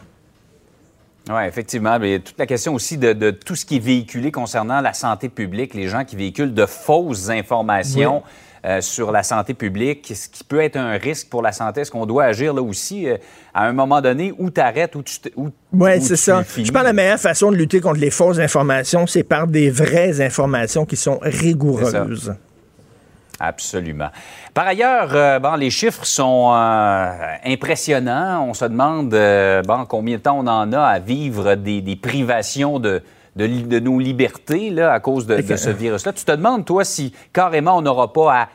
Oui, 1.30 1.42
effectivement. 1.46 1.98
Mais 1.98 2.18
toute 2.18 2.38
la 2.38 2.46
question 2.46 2.74
aussi 2.74 2.98
de, 2.98 3.30
tout 3.30 3.56
ce 3.56 3.64
qui 3.64 3.76
est 3.76 3.84
véhiculé 3.84 4.30
concernant 4.30 4.80
la 4.82 4.92
santé 4.92 5.30
publique, 5.30 5.72
les 5.72 5.88
gens 5.88 6.04
qui 6.04 6.16
véhiculent 6.16 6.52
de 6.52 6.66
fausses 6.66 7.30
informations. 7.30 8.22
Euh, 8.66 8.80
sur 8.80 9.12
la 9.12 9.22
santé 9.22 9.52
publique, 9.52 10.10
ce 10.16 10.26
qui 10.26 10.42
peut 10.42 10.60
être 10.60 10.76
un 10.76 10.92
risque 10.92 11.28
pour 11.28 11.42
la 11.42 11.52
santé. 11.52 11.82
Est-ce 11.82 11.90
qu'on 11.90 12.06
doit 12.06 12.24
agir 12.24 12.54
là 12.54 12.62
aussi 12.62 13.06
euh, 13.06 13.18
à 13.52 13.66
un 13.66 13.74
moment 13.74 14.00
donné 14.00 14.32
où 14.38 14.50
tu 14.50 14.58
arrêtes, 14.58 14.96
où 14.96 15.02
tu... 15.02 15.18
Oui, 15.74 16.00
c'est 16.00 16.16
ça. 16.16 16.42
Je 16.42 16.62
pense 16.72 16.80
que 16.80 16.86
la 16.86 16.94
meilleure 16.94 17.18
façon 17.18 17.52
de 17.52 17.56
lutter 17.56 17.82
contre 17.82 18.00
les 18.00 18.08
fausses 18.08 18.38
informations, 18.38 19.06
c'est 19.06 19.22
par 19.22 19.48
des 19.48 19.68
vraies 19.68 20.18
informations 20.22 20.86
qui 20.86 20.96
sont 20.96 21.18
rigoureuses. 21.20 22.34
Absolument. 23.38 24.08
Par 24.54 24.66
ailleurs, 24.66 25.10
euh, 25.12 25.38
bon, 25.40 25.56
les 25.56 25.68
chiffres 25.68 26.06
sont 26.06 26.50
impressionnants. 27.44 28.46
On 28.48 28.54
se 28.54 28.64
demande 28.64 29.10
bon, 29.66 29.84
combien 29.84 30.16
de 30.16 30.22
temps 30.22 30.38
on 30.38 30.46
en 30.46 30.72
a 30.72 30.80
à 30.80 30.98
vivre 31.00 31.54
des, 31.54 31.96
privations 31.96 32.78
de, 32.78 33.02
de, 33.36 33.78
nos 33.80 33.98
libertés 33.98 34.70
là, 34.70 34.92
à 34.92 35.00
cause 35.00 35.26
de, 35.26 35.40
ce 35.56 35.70
virus-là. 35.70 36.12
Tu 36.12 36.24
te 36.24 36.32
demandes, 36.32 36.64
toi, 36.64 36.84
si 36.84 37.12
carrément 37.32 37.78
on 37.78 37.82
n'aura 37.82 38.12
pas 38.12 38.34
à 38.34 38.48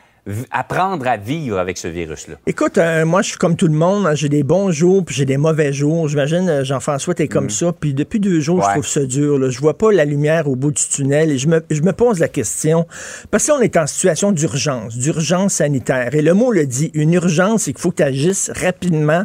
apprendre 0.50 1.06
à 1.06 1.16
vivre 1.16 1.58
avec 1.58 1.78
ce 1.78 1.88
virus-là? 1.88 2.36
Écoute, 2.46 2.78
euh, 2.78 3.04
moi, 3.04 3.22
je 3.22 3.30
suis 3.30 3.38
comme 3.38 3.56
tout 3.56 3.66
le 3.66 3.74
monde. 3.74 4.06
Hein. 4.06 4.14
J'ai 4.14 4.28
des 4.28 4.42
bons 4.42 4.70
jours, 4.70 5.04
puis 5.04 5.14
j'ai 5.14 5.24
des 5.24 5.36
mauvais 5.36 5.72
jours. 5.72 6.08
J'imagine, 6.08 6.48
euh, 6.48 6.64
Jean-François, 6.64 7.14
tu 7.14 7.22
es 7.22 7.28
comme 7.28 7.46
mm. 7.46 7.50
ça. 7.50 7.72
Puis 7.72 7.94
depuis 7.94 8.20
deux 8.20 8.40
jours, 8.40 8.62
je 8.62 8.70
trouve 8.70 8.86
ça 8.86 9.04
dur. 9.04 9.38
Là. 9.38 9.50
Je 9.50 9.58
vois 9.60 9.76
pas 9.76 9.92
la 9.92 10.04
lumière 10.04 10.48
au 10.48 10.56
bout 10.56 10.70
du 10.70 10.82
tunnel. 10.82 11.30
Et 11.30 11.38
je 11.38 11.48
me, 11.48 11.64
je 11.70 11.82
me 11.82 11.92
pose 11.92 12.18
la 12.18 12.28
question, 12.28 12.86
parce 13.30 13.46
que 13.46 13.52
là, 13.52 13.58
on 13.58 13.62
est 13.62 13.76
en 13.76 13.86
situation 13.86 14.32
d'urgence, 14.32 14.96
d'urgence 14.96 15.54
sanitaire. 15.54 16.14
Et 16.14 16.22
le 16.22 16.34
mot 16.34 16.52
le 16.52 16.66
dit, 16.66 16.90
une 16.94 17.14
urgence, 17.14 17.62
c'est 17.62 17.72
qu'il 17.72 17.80
faut 17.80 17.90
que 17.90 17.96
tu 17.96 18.02
agisses 18.02 18.50
rapidement 18.54 19.24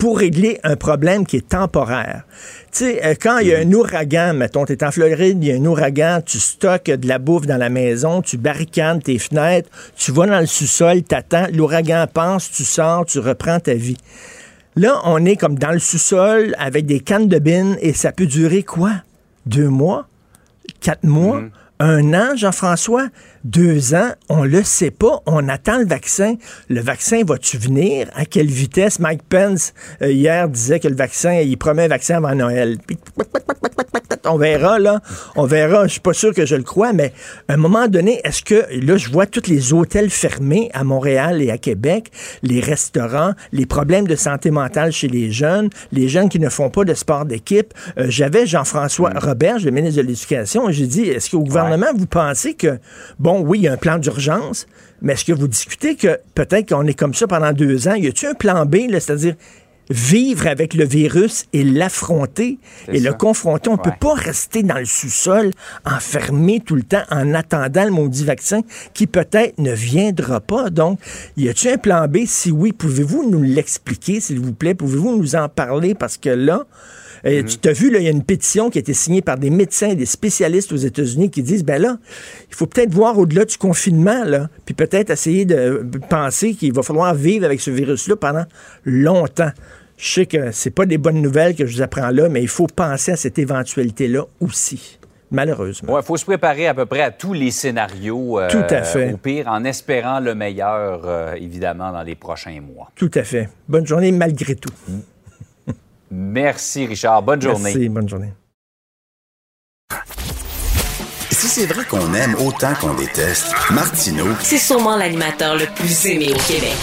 pour 0.00 0.18
régler 0.18 0.58
un 0.64 0.76
problème 0.76 1.26
qui 1.26 1.36
est 1.36 1.48
temporaire. 1.50 2.22
Tu 2.72 2.78
sais, 2.78 3.04
euh, 3.04 3.14
quand 3.20 3.38
il 3.38 3.48
y 3.48 3.54
a 3.54 3.58
un 3.58 3.70
ouragan, 3.70 4.32
mettons, 4.32 4.64
tu 4.64 4.72
es 4.72 4.82
en 4.82 4.90
Floride, 4.90 5.44
il 5.44 5.48
y 5.48 5.52
a 5.52 5.56
un 5.56 5.64
ouragan, 5.66 6.22
tu 6.24 6.40
stockes 6.40 6.90
de 6.90 7.06
la 7.06 7.18
bouffe 7.18 7.46
dans 7.46 7.58
la 7.58 7.68
maison, 7.68 8.22
tu 8.22 8.38
barricades 8.38 9.02
tes 9.04 9.18
fenêtres, 9.18 9.68
tu 9.96 10.10
vas 10.10 10.26
dans 10.26 10.40
le 10.40 10.46
sous-sol, 10.46 11.02
t'attends, 11.02 11.48
l'ouragan 11.52 12.06
passe, 12.12 12.50
tu 12.50 12.64
sors, 12.64 13.04
tu 13.04 13.18
reprends 13.18 13.60
ta 13.60 13.74
vie. 13.74 13.98
Là, 14.74 15.02
on 15.04 15.22
est 15.26 15.36
comme 15.36 15.58
dans 15.58 15.72
le 15.72 15.78
sous-sol 15.78 16.54
avec 16.58 16.86
des 16.86 17.00
cannes 17.00 17.28
de 17.28 17.38
bine 17.38 17.76
et 17.82 17.92
ça 17.92 18.10
peut 18.10 18.26
durer 18.26 18.62
quoi? 18.62 18.92
Deux 19.44 19.68
mois? 19.68 20.06
Quatre 20.80 21.04
mois? 21.04 21.42
Mm-hmm. 21.42 21.50
Un 21.80 22.14
an, 22.14 22.36
Jean-François? 22.36 23.08
Deux 23.44 23.94
ans, 23.94 24.10
on 24.28 24.44
le 24.44 24.62
sait 24.62 24.90
pas. 24.90 25.22
On 25.26 25.48
attend 25.48 25.78
le 25.78 25.86
vaccin. 25.86 26.34
Le 26.68 26.80
vaccin 26.80 27.22
va-tu 27.24 27.58
venir? 27.58 28.08
À 28.14 28.24
quelle 28.24 28.50
vitesse? 28.50 28.98
Mike 28.98 29.22
Pence, 29.28 29.72
euh, 30.02 30.12
hier, 30.12 30.48
disait 30.48 30.80
que 30.80 30.88
le 30.88 30.96
vaccin, 30.96 31.34
il 31.40 31.56
promet 31.56 31.84
un 31.84 31.88
vaccin 31.88 32.16
avant 32.16 32.34
Noël. 32.34 32.78
On 34.26 34.36
verra, 34.36 34.78
là. 34.78 35.00
On 35.36 35.44
verra. 35.44 35.86
Je 35.86 35.92
suis 35.92 36.00
pas 36.00 36.12
sûr 36.12 36.34
que 36.34 36.44
je 36.44 36.54
le 36.54 36.62
crois, 36.62 36.92
mais 36.92 37.12
à 37.48 37.54
un 37.54 37.56
moment 37.56 37.88
donné, 37.88 38.20
est-ce 38.24 38.42
que, 38.42 38.66
là, 38.84 38.96
je 38.96 39.10
vois 39.10 39.26
tous 39.26 39.48
les 39.48 39.72
hôtels 39.72 40.10
fermés 40.10 40.70
à 40.74 40.84
Montréal 40.84 41.40
et 41.42 41.50
à 41.50 41.58
Québec, 41.58 42.10
les 42.42 42.60
restaurants, 42.60 43.32
les 43.52 43.66
problèmes 43.66 44.06
de 44.06 44.16
santé 44.16 44.50
mentale 44.50 44.92
chez 44.92 45.08
les 45.08 45.30
jeunes, 45.32 45.70
les 45.92 46.08
jeunes 46.08 46.28
qui 46.28 46.38
ne 46.38 46.48
font 46.48 46.70
pas 46.70 46.84
de 46.84 46.94
sport 46.94 47.24
d'équipe. 47.24 47.72
Euh, 47.98 48.06
j'avais 48.08 48.46
Jean-François 48.46 49.10
mm. 49.10 49.18
Robert, 49.18 49.58
le 49.60 49.70
ministre 49.70 50.02
de 50.02 50.06
l'Éducation, 50.06 50.68
et 50.68 50.72
j'ai 50.72 50.86
dit, 50.86 51.02
est-ce 51.02 51.30
qu'au 51.30 51.40
gouvernement, 51.40 51.86
vous 51.96 52.06
pensez 52.06 52.54
que, 52.54 52.78
bon, 53.18 53.29
bon, 53.30 53.40
oui, 53.40 53.58
il 53.60 53.62
y 53.62 53.68
a 53.68 53.72
un 53.72 53.76
plan 53.76 53.98
d'urgence, 53.98 54.66
mais 55.02 55.12
est-ce 55.12 55.24
que 55.24 55.32
vous 55.32 55.48
discutez 55.48 55.94
que 55.94 56.18
peut-être 56.34 56.68
qu'on 56.70 56.86
est 56.86 56.94
comme 56.94 57.14
ça 57.14 57.26
pendant 57.26 57.52
deux 57.52 57.88
ans? 57.88 57.94
Y 57.94 58.08
a-t-il 58.08 58.28
un 58.28 58.34
plan 58.34 58.66
B, 58.66 58.76
c'est-à-dire 58.90 59.34
vivre 59.88 60.46
avec 60.46 60.74
le 60.74 60.84
virus 60.84 61.46
et 61.52 61.64
l'affronter 61.64 62.58
et 62.88 63.00
le 63.00 63.12
confronter? 63.12 63.70
On 63.70 63.74
ne 63.76 63.82
peut 63.82 63.90
pas 64.00 64.14
rester 64.14 64.62
dans 64.62 64.78
le 64.78 64.84
sous-sol, 64.84 65.50
enfermé 65.84 66.60
tout 66.60 66.74
le 66.74 66.82
temps 66.82 67.02
en 67.10 67.34
attendant 67.34 67.84
le 67.84 67.90
maudit 67.90 68.24
vaccin 68.24 68.60
qui 68.94 69.06
peut-être 69.06 69.58
ne 69.58 69.72
viendra 69.72 70.40
pas. 70.40 70.70
Donc, 70.70 70.98
y 71.36 71.48
a-t-il 71.48 71.74
un 71.74 71.78
plan 71.78 72.08
B? 72.08 72.18
Si 72.26 72.50
oui, 72.50 72.72
pouvez-vous 72.72 73.30
nous 73.30 73.42
l'expliquer, 73.42 74.20
s'il 74.20 74.40
vous 74.40 74.52
plaît? 74.52 74.74
Pouvez-vous 74.74 75.16
nous 75.16 75.36
en 75.36 75.48
parler? 75.48 75.94
Parce 75.94 76.16
que 76.16 76.30
là, 76.30 76.66
et 77.24 77.44
Tu 77.44 77.58
t'as 77.58 77.72
vu, 77.72 77.92
il 77.94 78.02
y 78.02 78.06
a 78.06 78.10
une 78.10 78.24
pétition 78.24 78.70
qui 78.70 78.78
a 78.78 78.80
été 78.80 78.94
signée 78.94 79.22
par 79.22 79.38
des 79.38 79.50
médecins 79.50 79.88
et 79.88 79.94
des 79.94 80.06
spécialistes 80.06 80.72
aux 80.72 80.76
États-Unis 80.76 81.30
qui 81.30 81.42
disent, 81.42 81.64
ben 81.64 81.80
là, 81.80 81.98
il 82.48 82.54
faut 82.54 82.66
peut-être 82.66 82.92
voir 82.92 83.18
au-delà 83.18 83.44
du 83.44 83.56
confinement, 83.58 84.24
là, 84.24 84.48
puis 84.64 84.74
peut-être 84.74 85.10
essayer 85.10 85.44
de 85.44 85.82
penser 86.08 86.54
qu'il 86.54 86.72
va 86.72 86.82
falloir 86.82 87.14
vivre 87.14 87.44
avec 87.44 87.60
ce 87.60 87.70
virus-là 87.70 88.16
pendant 88.16 88.44
longtemps. 88.84 89.50
Je 89.96 90.12
sais 90.12 90.26
que 90.26 90.50
c'est 90.50 90.70
pas 90.70 90.86
des 90.86 90.96
bonnes 90.96 91.20
nouvelles 91.20 91.54
que 91.54 91.66
je 91.66 91.76
vous 91.76 91.82
apprends 91.82 92.10
là, 92.10 92.28
mais 92.30 92.40
il 92.40 92.48
faut 92.48 92.66
penser 92.66 93.12
à 93.12 93.16
cette 93.16 93.38
éventualité-là 93.38 94.24
aussi 94.40 94.98
malheureusement. 95.30 95.98
Il 95.98 96.04
faut 96.04 96.16
se 96.16 96.24
préparer 96.24 96.66
à 96.66 96.74
peu 96.74 96.86
près 96.86 97.02
à 97.02 97.10
tous 97.10 97.32
les 97.32 97.50
scénarios. 97.50 98.40
Euh, 98.40 98.48
Tout 98.50 98.64
à 98.68 98.82
fait. 98.82 99.12
Au 99.12 99.16
pire, 99.16 99.46
en 99.48 99.64
espérant 99.64 100.20
le 100.20 100.34
meilleur, 100.34 101.02
euh, 101.04 101.34
évidemment, 101.34 101.92
dans 101.92 102.02
les 102.02 102.14
prochains 102.14 102.60
mois. 102.60 102.90
Tout 102.94 103.10
à 103.14 103.22
fait. 103.22 103.48
Bonne 103.68 103.86
journée 103.86 104.12
malgré 104.12 104.56
tout. 104.56 104.72
Mm. 104.88 104.98
Merci, 106.10 106.86
Richard. 106.86 107.22
Bonne 107.22 107.40
journée. 107.40 107.72
Merci, 107.72 107.88
bonne 107.88 108.08
journée. 108.08 108.32
Si 111.30 111.48
c'est 111.48 111.66
vrai 111.66 111.84
qu'on 111.84 112.12
aime 112.14 112.34
autant 112.34 112.74
qu'on 112.74 112.94
déteste, 112.94 113.54
Martineau. 113.70 114.26
C'est 114.40 114.58
sûrement 114.58 114.96
l'animateur 114.96 115.56
le 115.56 115.66
plus 115.74 116.06
aimé 116.06 116.32
au 116.34 116.52
Québec. 116.52 116.76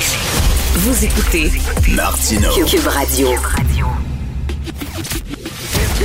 Vous 0.78 1.06
écoutez 1.06 1.52
Martineau. 1.96 2.66
Cube 2.66 2.88
Radio. 2.88 3.30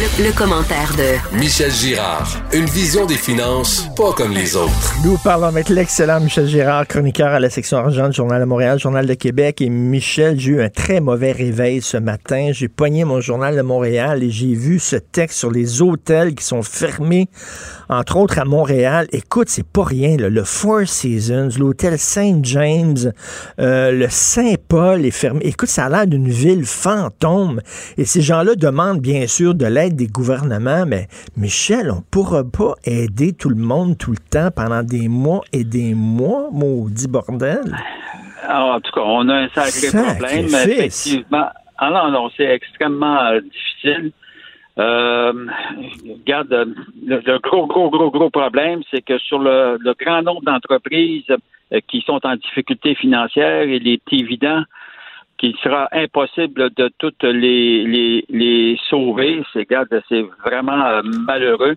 Le, 0.02 0.36
commentaire 0.36 0.90
de 0.96 1.38
Michel 1.38 1.70
Girard. 1.70 2.26
Une 2.52 2.64
vision 2.64 3.06
des 3.06 3.14
finances 3.14 3.88
pas 3.96 4.12
comme 4.12 4.32
les 4.32 4.56
autres. 4.56 4.94
Nous 5.04 5.16
parlons 5.18 5.46
avec 5.46 5.68
l'excellent 5.68 6.18
Michel 6.18 6.48
Girard, 6.48 6.88
chroniqueur 6.88 7.28
à 7.28 7.38
la 7.38 7.48
section 7.48 7.78
argent 7.78 8.08
du 8.08 8.16
Journal 8.16 8.40
de 8.40 8.44
Montréal, 8.44 8.80
Journal 8.80 9.06
de 9.06 9.14
Québec. 9.14 9.60
Et 9.60 9.68
Michel, 9.68 10.40
j'ai 10.40 10.50
eu 10.50 10.60
un 10.60 10.70
très 10.70 10.98
mauvais 10.98 11.30
réveil 11.30 11.82
ce 11.82 11.98
matin. 11.98 12.50
J'ai 12.52 12.66
pogné 12.66 13.04
mon 13.04 13.20
Journal 13.20 13.54
de 13.54 13.62
Montréal 13.62 14.24
et 14.24 14.30
j'ai 14.30 14.54
vu 14.54 14.80
ce 14.80 14.96
texte 14.96 15.38
sur 15.38 15.52
les 15.52 15.82
hôtels 15.82 16.34
qui 16.34 16.42
sont 16.42 16.62
fermés, 16.62 17.28
entre 17.88 18.16
autres 18.16 18.40
à 18.40 18.44
Montréal. 18.44 19.06
Écoute, 19.12 19.50
c'est 19.50 19.66
pas 19.66 19.84
rien. 19.84 20.16
Là. 20.16 20.30
Le 20.30 20.42
Four 20.42 20.88
Seasons, 20.88 21.50
l'hôtel 21.60 21.96
Saint 21.96 22.40
James, 22.42 23.12
euh, 23.60 23.92
le 23.92 24.08
Saint-Paul 24.10 25.06
est 25.06 25.12
fermé. 25.12 25.42
Écoute, 25.44 25.68
ça 25.68 25.84
a 25.84 25.88
l'air 25.88 26.06
d'une 26.08 26.28
ville 26.28 26.66
fantôme. 26.66 27.60
Et 27.98 28.04
ces 28.04 28.20
gens-là 28.20 28.56
demandent 28.56 29.00
bien 29.00 29.28
sûr 29.28 29.54
de 29.54 29.66
l'aide 29.66 29.91
des 29.92 30.06
gouvernements, 30.06 30.84
mais 30.86 31.08
Michel, 31.36 31.90
on 31.90 32.02
pourra 32.10 32.42
pas 32.44 32.74
aider 32.84 33.32
tout 33.32 33.48
le 33.48 33.56
monde 33.56 33.96
tout 33.98 34.10
le 34.10 34.18
temps 34.18 34.50
pendant 34.54 34.82
des 34.82 35.08
mois 35.08 35.42
et 35.52 35.64
des 35.64 35.94
mois, 35.94 36.48
maudit 36.52 37.08
bordel. 37.08 37.60
Alors, 38.46 38.74
en 38.74 38.80
tout 38.80 38.92
cas, 38.92 39.02
on 39.04 39.28
a 39.28 39.34
un 39.34 39.48
sacré 39.48 39.88
problème, 39.96 40.46
effectivement. 40.46 41.46
Ah 41.78 41.90
non, 41.90 42.10
non, 42.10 42.30
c'est 42.36 42.44
extrêmement 42.44 43.22
euh, 43.24 43.40
difficile. 43.40 44.12
Euh, 44.78 45.46
regarde, 46.08 46.74
le, 47.04 47.38
gros, 47.38 47.66
gros, 47.66 47.90
gros, 47.90 48.10
gros 48.10 48.30
problème, 48.30 48.82
c'est 48.90 49.02
que 49.02 49.18
sur 49.18 49.38
le, 49.38 49.78
grand 49.98 50.22
nombre 50.22 50.42
d'entreprises 50.42 51.24
euh, 51.30 51.80
qui 51.88 52.02
sont 52.02 52.20
en 52.24 52.36
difficulté 52.36 52.94
financière, 52.94 53.64
il 53.64 53.88
est 53.88 54.12
évident 54.12 54.62
qu'il 55.42 55.56
sera 55.56 55.88
impossible 55.90 56.70
de 56.76 56.88
toutes 56.98 57.24
les, 57.24 57.84
les, 57.84 58.24
les 58.28 58.78
sauver. 58.88 59.42
C'est, 59.52 59.66
c'est 60.08 60.24
vraiment 60.44 60.84
euh, 60.86 61.02
malheureux. 61.02 61.74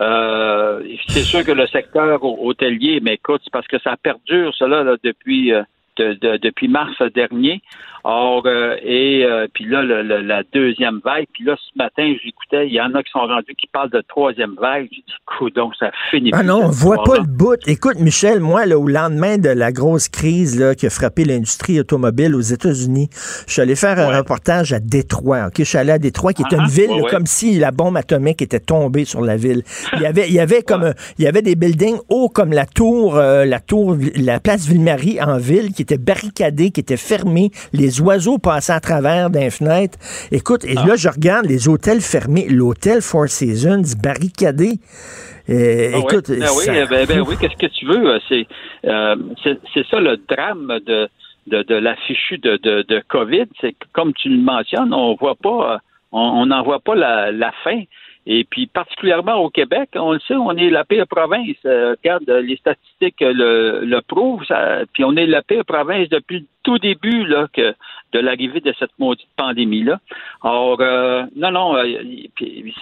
Euh, 0.00 0.80
c'est 1.08 1.24
sûr 1.24 1.44
que 1.44 1.50
le 1.50 1.66
secteur 1.66 2.22
hôtelier, 2.22 3.00
mais 3.02 3.14
écoute, 3.14 3.40
c'est 3.42 3.52
parce 3.52 3.66
que 3.66 3.80
ça 3.80 3.96
perdure, 4.00 4.54
cela, 4.54 4.84
là, 4.84 4.94
depuis, 5.02 5.52
euh, 5.52 5.64
depuis 5.98 6.68
mars 6.68 6.96
dernier. 7.12 7.60
Or, 8.04 8.42
euh, 8.46 8.76
et 8.82 9.24
euh, 9.24 9.46
puis 9.52 9.64
là, 9.64 9.82
le, 9.82 10.02
la 10.02 10.42
deuxième 10.52 11.00
vague, 11.04 11.26
puis 11.32 11.44
là, 11.44 11.56
ce 11.56 11.78
matin, 11.78 12.12
j'écoutais, 12.24 12.66
il 12.66 12.72
y 12.72 12.80
en 12.80 12.92
a 12.94 13.02
qui 13.02 13.12
sont 13.12 13.20
rendus 13.20 13.54
qui 13.56 13.68
parlent 13.68 13.90
de 13.90 14.02
troisième 14.08 14.56
vague. 14.60 14.88
J'ai 14.90 15.02
dit, 15.06 15.52
donc 15.54 15.74
ça 15.78 15.90
finit 16.10 16.30
Ah 16.32 16.42
non, 16.42 16.64
on 16.64 16.68
voit 16.68 17.02
pas 17.04 17.18
le 17.18 17.26
bout. 17.26 17.58
Écoute, 17.66 18.00
Michel, 18.00 18.40
moi, 18.40 18.66
là, 18.66 18.76
au 18.76 18.88
lendemain 18.88 19.38
de 19.38 19.48
la 19.48 19.70
grosse 19.70 20.08
crise 20.08 20.58
là, 20.58 20.74
qui 20.74 20.86
a 20.86 20.90
frappé 20.90 21.24
l'industrie 21.24 21.78
automobile 21.78 22.34
aux 22.34 22.40
États-Unis, 22.40 23.08
je 23.46 23.52
suis 23.52 23.62
allé 23.62 23.76
faire 23.76 23.98
un 24.00 24.18
reportage 24.18 24.72
à 24.72 24.80
Détroit. 24.80 25.46
Ok, 25.46 25.54
Je 25.58 25.64
suis 25.64 25.78
allé 25.78 25.92
à 25.92 25.98
Détroit, 25.98 26.32
qui 26.32 26.42
est 26.42 26.52
une 26.52 26.64
ah, 26.64 26.68
ville 26.68 27.02
comme 27.08 27.26
si 27.26 27.58
la 27.58 27.70
bombe 27.70 27.96
atomique 27.96 28.42
était 28.42 28.60
tombée 28.60 29.04
sur 29.04 29.20
la 29.20 29.36
ville. 29.36 29.62
Il 29.94 30.02
y 30.02 30.06
avait, 30.06 30.26
il 30.26 30.34
y 30.34 30.40
avait 30.40 30.62
comme, 30.66 30.92
il 31.18 31.24
y 31.24 31.28
avait 31.28 31.42
des 31.42 31.54
buildings 31.54 31.98
hauts 32.08 32.28
comme 32.28 32.52
la 32.52 32.66
tour, 32.66 33.16
euh, 33.16 33.44
la 33.44 33.60
tour, 33.60 33.96
la 34.16 34.40
place 34.40 34.66
Ville-Marie 34.66 35.20
en 35.22 35.38
ville, 35.38 35.72
qui 35.72 35.82
étaient 35.82 35.98
barricadés, 35.98 36.70
qui 36.70 36.80
étaient 36.80 36.96
fermés. 36.96 37.50
Les 37.72 37.91
les 37.92 38.00
oiseaux 38.00 38.38
passaient 38.38 38.72
à 38.72 38.80
travers 38.80 39.30
d'un 39.30 39.50
fenêtre. 39.50 39.98
Écoute, 40.30 40.64
et 40.64 40.74
ah. 40.76 40.86
là, 40.86 40.96
je 40.96 41.08
regarde 41.08 41.46
les 41.46 41.68
hôtels 41.68 42.00
fermés. 42.00 42.46
L'hôtel 42.48 43.02
Four 43.02 43.28
Seasons 43.28 43.82
barricadé. 44.02 44.78
Euh, 45.50 45.90
ah 45.94 45.98
écoute, 45.98 46.30
ben 46.30 46.46
oui, 46.56 46.86
ben, 46.88 47.06
ben 47.06 47.20
oui, 47.20 47.34
qu'est-ce 47.40 47.56
que 47.56 47.66
tu 47.66 47.84
veux? 47.86 48.14
Euh, 48.14 48.18
euh, 48.86 49.16
c'est 49.42 49.58
c'est 49.74 49.84
ça 49.88 49.98
le 49.98 50.16
drame 50.28 50.78
de, 50.86 51.08
de, 51.48 51.62
de 51.64 51.74
l'affichu 51.74 52.38
de, 52.38 52.56
de, 52.62 52.82
de 52.88 53.02
COVID. 53.08 53.46
C'est 53.60 53.74
comme 53.92 54.12
tu 54.14 54.28
le 54.28 54.40
mentionnes, 54.40 54.94
on 54.94 55.16
voit 55.16 55.34
pas, 55.34 55.80
on 56.12 56.46
n'en 56.46 56.62
voit 56.62 56.78
pas 56.78 56.94
la, 56.94 57.32
la 57.32 57.52
fin. 57.64 57.82
Et 58.26 58.44
puis, 58.44 58.66
particulièrement 58.66 59.36
au 59.36 59.50
Québec, 59.50 59.90
on 59.96 60.12
le 60.12 60.20
sait, 60.20 60.36
on 60.36 60.52
est 60.52 60.70
la 60.70 60.84
pire 60.84 61.06
province. 61.08 61.56
Euh, 61.64 61.96
regarde, 61.98 62.28
les 62.28 62.56
statistiques 62.56 63.20
le, 63.20 63.84
le 63.84 64.00
prouvent. 64.00 64.44
Ça, 64.44 64.82
puis 64.92 65.04
on 65.04 65.16
est 65.16 65.26
la 65.26 65.42
pire 65.42 65.64
province 65.64 66.08
depuis 66.08 66.40
le 66.40 66.46
tout 66.62 66.78
début 66.78 67.24
là, 67.26 67.48
que, 67.52 67.74
de 68.12 68.18
l'arrivée 68.20 68.60
de 68.60 68.72
cette 68.78 68.96
maudite 68.98 69.26
pandémie-là. 69.36 69.98
Or, 70.42 70.80
euh, 70.80 71.24
non, 71.34 71.50
non, 71.50 71.76
euh, 71.76 71.84
puis, 72.36 72.74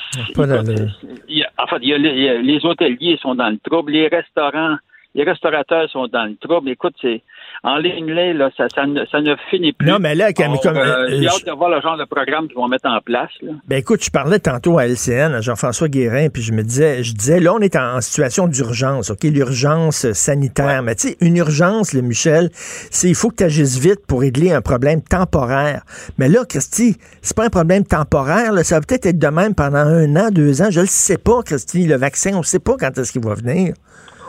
en 1.58 1.66
fait, 1.66 1.78
les 1.78 2.66
hôteliers 2.66 3.18
sont 3.22 3.34
dans 3.34 3.48
le 3.48 3.58
trouble, 3.58 3.92
les 3.92 4.08
restaurants, 4.08 4.76
les 5.14 5.24
restaurateurs 5.24 5.88
sont 5.90 6.06
dans 6.06 6.24
le 6.24 6.36
trouble. 6.36 6.68
Écoute, 6.70 6.94
c'est 7.00 7.22
en 7.62 7.76
ligne 7.76 8.10
là, 8.10 8.50
ça, 8.56 8.68
ça, 8.74 8.86
ne, 8.86 9.04
ça, 9.06 9.20
ne, 9.20 9.34
finit 9.50 9.72
plus. 9.72 9.86
Non, 9.86 9.98
mais 10.00 10.14
là, 10.14 10.32
comme, 10.32 10.58
comme 10.62 10.76
euh, 10.76 11.08
j'ai 11.10 11.28
hâte 11.28 11.46
de 11.46 11.52
voir 11.52 11.68
le 11.68 11.80
genre 11.80 11.98
de 11.98 12.04
programme 12.04 12.48
qu'ils 12.48 12.56
vont 12.56 12.68
mettre 12.68 12.88
en 12.88 13.00
place. 13.00 13.30
Là. 13.42 13.52
Ben 13.68 13.76
écoute, 13.76 14.02
je 14.02 14.10
parlais 14.10 14.38
tantôt 14.38 14.78
à 14.78 14.86
LCN, 14.86 15.34
à 15.34 15.40
Jean-François 15.40 15.88
Guérin, 15.88 16.28
puis 16.30 16.42
je 16.42 16.52
me 16.52 16.62
disais, 16.62 17.02
je 17.02 17.12
disais, 17.12 17.38
là, 17.38 17.52
on 17.52 17.58
est 17.58 17.76
en, 17.76 18.00
situation 18.00 18.48
d'urgence, 18.48 19.10
ok, 19.10 19.24
l'urgence 19.24 20.10
sanitaire. 20.12 20.82
Mais 20.82 20.94
tu 20.94 21.08
sais, 21.08 21.16
une 21.20 21.36
urgence, 21.36 21.92
le 21.92 22.00
Michel, 22.00 22.48
c'est 22.54 23.08
il 23.08 23.14
faut 23.14 23.28
que 23.28 23.36
tu 23.36 23.44
agisses 23.44 23.78
vite 23.78 24.06
pour 24.06 24.20
régler 24.20 24.52
un 24.52 24.62
problème 24.62 25.02
temporaire. 25.02 25.82
Mais 26.18 26.28
là, 26.28 26.44
Christy, 26.48 26.96
c'est 27.20 27.36
pas 27.36 27.44
un 27.44 27.50
problème 27.50 27.84
temporaire, 27.84 28.52
là, 28.52 28.64
ça 28.64 28.76
va 28.76 28.80
peut-être 28.80 29.06
être 29.06 29.18
de 29.18 29.28
même 29.28 29.54
pendant 29.54 29.78
un 29.78 30.16
an, 30.16 30.30
deux 30.30 30.62
ans. 30.62 30.70
Je 30.70 30.80
le 30.80 30.86
sais 30.86 31.18
pas, 31.18 31.42
Christy, 31.42 31.86
le 31.86 31.96
vaccin, 31.96 32.32
on 32.34 32.42
sait 32.42 32.58
pas 32.58 32.76
quand 32.78 32.96
est-ce 32.96 33.12
qu'il 33.12 33.22
va 33.22 33.34
venir. 33.34 33.74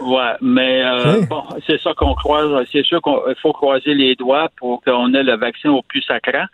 Ouais, 0.02 0.34
mais 0.42 0.84
euh, 0.84 1.22
bon, 1.30 1.44
c'est 1.68 1.80
ça 1.80 1.94
qu'on 1.94 2.14
croise. 2.14 2.66
C'est 2.72 2.84
sûr 2.86 3.02
qu'il 3.02 3.36
faut 3.42 3.54
croiser 3.54 3.94
les 3.94 4.16
doigts 4.16 4.50
pour 4.58 4.82
qu'on 4.84 5.14
ait 5.14 5.24
le 5.24 5.38
vaccin 5.38 5.70
au 5.70 5.82
plus 5.82 6.02
sacrant. 6.02 6.46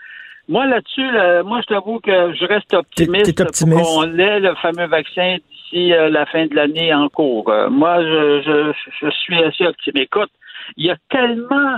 Moi, 0.50 0.66
là-dessus, 0.66 1.10
moi, 1.46 1.60
je 1.62 1.74
t'avoue 1.74 2.00
que 2.00 2.34
je 2.34 2.46
reste 2.46 2.74
optimiste, 2.74 3.42
optimiste. 3.42 3.82
pour 3.82 4.02
qu'on 4.02 4.18
ait 4.18 4.40
le 4.40 4.56
fameux 4.56 4.88
vaccin 4.88 5.38
d'ici 5.50 5.94
euh, 5.94 6.10
la 6.10 6.26
fin 6.26 6.46
de 6.46 6.56
l'année 6.56 6.94
en 6.94 7.10
cours. 7.10 7.50
Euh, 7.50 7.70
moi, 7.70 8.02
je, 8.02 8.72
je, 9.02 9.10
suis 9.10 9.44
assez 9.44 9.66
optimiste. 9.66 10.06
Écoute, 10.06 10.32
il 10.78 10.86
y 10.86 10.90
a 10.90 10.98
tellement 11.10 11.76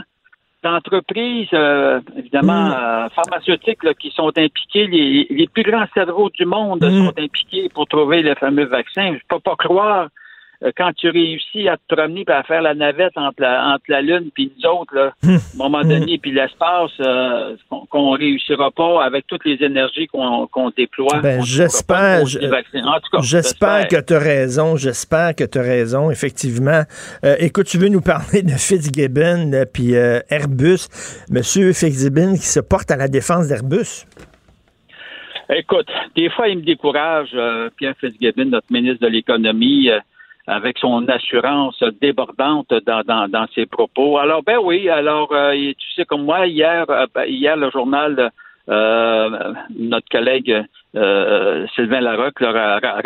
d'entreprises, 0.61 1.47
évidemment, 2.17 2.69
mm. 2.69 3.09
pharmaceutiques 3.15 3.79
qui 3.97 4.11
sont 4.11 4.31
impliquées. 4.37 4.87
Les, 4.87 5.27
les, 5.29 5.47
plus 5.47 5.63
grands 5.63 5.85
cerveaux 5.93 6.29
du 6.29 6.45
monde 6.45 6.83
mm. 6.83 7.05
sont 7.05 7.13
impliqués 7.17 7.69
pour 7.73 7.87
trouver 7.87 8.21
le 8.21 8.35
fameux 8.35 8.65
vaccin. 8.65 9.13
Je 9.13 9.21
peux 9.27 9.39
pas 9.39 9.55
croire 9.55 10.01
euh, 10.01 10.07
quand 10.75 10.91
tu 10.93 11.09
réussis 11.09 11.69
à 11.69 11.77
te 11.77 11.95
promener 11.95 12.25
et 12.27 12.31
à 12.31 12.43
faire 12.43 12.61
la 12.61 12.73
navette 12.73 13.13
entre 13.15 13.41
la, 13.41 13.73
entre 13.73 13.85
la 13.87 14.01
Lune 14.01 14.29
puis 14.33 14.51
nous 14.57 14.69
autres, 14.69 14.93
là, 14.93 15.13
hum. 15.23 15.35
à 15.35 15.35
un 15.35 15.57
moment 15.57 15.81
donné, 15.83 16.17
puis 16.17 16.31
l'espace, 16.31 16.91
euh, 16.99 17.55
qu'on 17.89 18.11
réussira 18.11 18.69
pas 18.71 19.03
avec 19.03 19.25
toutes 19.27 19.45
les 19.45 19.63
énergies 19.63 20.07
qu'on 20.07 20.69
déploie. 20.75 21.19
Ben, 21.21 21.41
j'espère. 21.41 22.25
J'espère 23.21 23.87
que 23.87 24.01
tu 24.01 24.13
as 24.13 24.19
raison. 24.19 24.75
J'espère 24.75 25.35
que 25.35 25.45
tu 25.45 25.57
as 25.57 25.61
raison, 25.61 26.11
effectivement. 26.11 26.83
Euh, 27.23 27.35
écoute, 27.39 27.67
tu 27.67 27.77
veux 27.77 27.89
nous 27.89 28.01
parler 28.01 28.41
de 28.41 28.51
Fitzgibbon 28.51 29.51
puis 29.73 29.93
Airbus. 29.93 30.87
Monsieur 31.29 31.71
Fitzgibbon 31.71 32.33
qui 32.33 32.47
se 32.47 32.59
porte 32.59 32.91
à 32.91 32.97
la 32.97 33.07
défense 33.07 33.47
d'Airbus. 33.47 34.05
Écoute, 35.51 35.87
des 36.15 36.29
fois, 36.29 36.47
il 36.47 36.59
me 36.59 36.63
décourage, 36.63 37.29
Pierre 37.77 37.95
Fitzgibbon, 37.99 38.45
notre 38.45 38.71
ministre 38.71 39.05
de 39.05 39.11
l'Économie 39.11 39.89
avec 40.49 40.79
son 40.79 41.07
assurance 41.07 41.81
débordante 42.01 42.73
dans, 42.85 43.03
dans, 43.03 43.27
dans, 43.27 43.45
ses 43.53 43.67
propos. 43.67 44.17
Alors, 44.17 44.41
ben 44.41 44.57
oui, 44.57 44.89
alors, 44.89 45.31
euh, 45.31 45.53
tu 45.53 45.91
sais, 45.95 46.05
comme 46.05 46.23
moi, 46.25 46.47
hier, 46.47 46.85
euh, 46.89 47.05
ben, 47.13 47.25
hier 47.25 47.55
le 47.55 47.69
journal, 47.69 48.31
euh, 48.67 49.53
notre 49.77 50.09
collègue 50.09 50.63
Sylvain 51.75 52.01
Larocque 52.01 52.39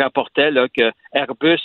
rapportait 0.00 0.50
là, 0.50 0.68
que 0.68 0.90
Airbus 1.12 1.60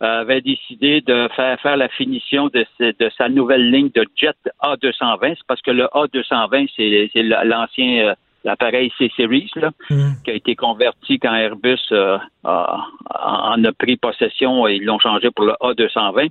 avait 0.00 0.40
décidé 0.40 1.02
de 1.02 1.28
faire 1.36 1.60
faire 1.60 1.76
la 1.76 1.88
finition 1.88 2.48
de, 2.48 2.64
de 2.80 3.10
sa 3.16 3.28
nouvelle 3.28 3.70
ligne 3.70 3.90
de 3.94 4.06
jet 4.16 4.36
A220. 4.62 5.34
C'est 5.36 5.46
parce 5.46 5.60
que 5.60 5.70
le 5.70 5.84
A220, 5.84 6.70
c'est 6.74 7.22
l'ancien 7.22 8.14
l'appareil 8.44 8.92
C-Series, 8.98 9.50
mm. 9.90 10.12
qui 10.24 10.30
a 10.30 10.34
été 10.34 10.56
converti 10.56 11.18
quand 11.18 11.34
Airbus 11.34 11.78
euh, 11.92 12.18
en 12.44 13.64
a 13.64 13.72
pris 13.72 13.96
possession 13.96 14.66
et 14.66 14.76
ils 14.76 14.84
l'ont 14.84 14.98
changé 14.98 15.30
pour 15.30 15.44
le 15.44 15.52
A220. 15.60 16.30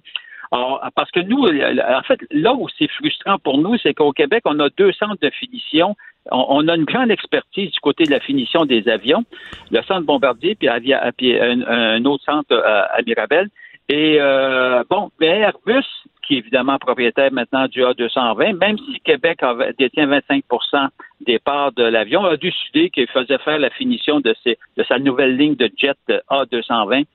Alors, 0.54 0.82
parce 0.96 1.10
que 1.12 1.22
nous, 1.22 1.46
en 1.46 2.02
fait, 2.04 2.20
là 2.30 2.54
où 2.54 2.68
c'est 2.78 2.90
frustrant 2.90 3.40
pour 3.40 3.58
nous, 3.58 3.78
c'est 3.78 3.94
qu'au 3.94 4.12
Québec, 4.12 4.42
on 4.46 4.60
a 4.60 4.68
deux 4.78 4.92
centres 4.92 5.22
de 5.22 5.30
finition. 5.30 5.96
On, 6.30 6.68
a 6.68 6.76
une 6.76 6.84
grande 6.84 7.10
expertise 7.10 7.72
du 7.72 7.80
côté 7.80 8.04
de 8.04 8.12
la 8.12 8.20
finition 8.20 8.66
des 8.66 8.88
avions, 8.90 9.24
le 9.72 9.82
centre 9.84 10.02
Bombardier, 10.02 10.56
puis, 10.56 10.68
un, 10.70 12.06
autre 12.06 12.24
centre 12.26 12.52
euh, 12.52 12.84
à 12.92 13.02
Mirabel. 13.08 13.50
Et 13.88 14.18
euh, 14.20 14.84
bon, 14.90 15.10
Airbus, 15.22 15.86
qui 16.32 16.38
est 16.38 16.40
évidemment 16.40 16.78
propriétaire 16.78 17.32
maintenant 17.34 17.68
du 17.68 17.82
A220, 17.82 18.58
même 18.58 18.78
si 18.78 19.02
Québec 19.02 19.40
détient 19.78 20.08
25% 20.08 20.88
des 21.26 21.40
parts 21.40 21.74
de 21.74 21.84
l'avion, 21.84 22.24
a 22.24 22.38
décidé 22.38 22.90
qu'il 22.90 23.08
faisait 23.08 23.38
faire 23.40 23.60
la 23.60 23.70
finition 23.72 24.22
de, 24.22 24.34
de 24.46 24.84
sa 24.88 24.98
nouvelle 24.98 25.36
ligne 25.36 25.56
de 25.56 25.70
jet 25.76 25.98
A220 26.30 27.06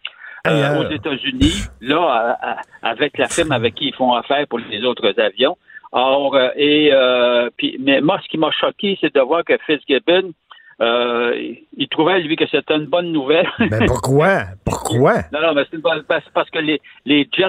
euh, 0.47 0.81
aux 0.81 0.91
États-Unis, 0.91 1.65
là, 1.81 2.37
avec 2.83 3.17
la 3.17 3.29
firme 3.29 3.53
avec 3.53 3.75
qui 3.75 3.87
ils 3.87 3.95
font 3.95 4.13
affaire 4.13 4.47
pour 4.49 4.59
les 4.59 4.85
autres 4.85 5.19
avions. 5.19 5.57
Or, 5.93 6.37
euh, 6.37 6.51
et 6.57 6.91
euh, 6.93 7.49
puis, 7.57 7.79
mais 7.81 8.03
moi, 8.03 8.21
ce 8.23 8.29
qui 8.29 8.37
m'a 8.37 8.51
choqué, 8.51 8.99
c'est 9.01 9.15
de 9.15 9.21
voir 9.21 9.45
que 9.45 9.57
Fitzgibbon 9.67 10.33
euh, 10.81 11.55
il 11.77 11.89
trouvait, 11.89 12.21
lui, 12.21 12.37
que 12.37 12.47
c'était 12.51 12.77
une 12.77 12.85
bonne 12.85 13.11
nouvelle. 13.13 13.49
Mais 13.59 13.87
pourquoi? 13.87 14.43
Pourquoi? 14.65 15.15
non, 15.33 15.41
non, 15.41 15.55
mais 15.55 15.63
c'est 15.71 15.77
une 15.77 15.83
bonne, 15.83 16.03
parce, 16.07 16.25
parce 16.35 16.51
que 16.51 16.59
les, 16.59 16.83
les 17.07 17.27
jets, 17.33 17.49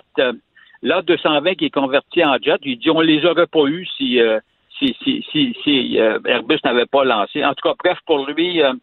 euh, 0.83 0.87
là, 0.87 1.01
220 1.01 1.55
qui 1.55 1.65
est 1.65 1.69
converti 1.69 2.23
en 2.23 2.35
jet, 2.41 2.59
il 2.63 2.77
dit 2.79 2.89
on 2.89 3.01
les 3.01 3.25
aurait 3.25 3.47
pas 3.47 3.65
eu 3.65 3.85
si, 3.97 4.19
euh, 4.21 4.39
si, 4.79 4.95
si, 5.03 5.25
si, 5.31 5.55
si 5.63 5.99
euh, 5.99 6.19
Airbus 6.25 6.59
n'avait 6.63 6.85
pas 6.85 7.03
lancé. 7.03 7.43
En 7.43 7.53
tout 7.53 7.67
cas, 7.69 7.75
bref, 7.83 7.97
pour 8.05 8.27
lui, 8.27 8.61
euh, 8.61 8.73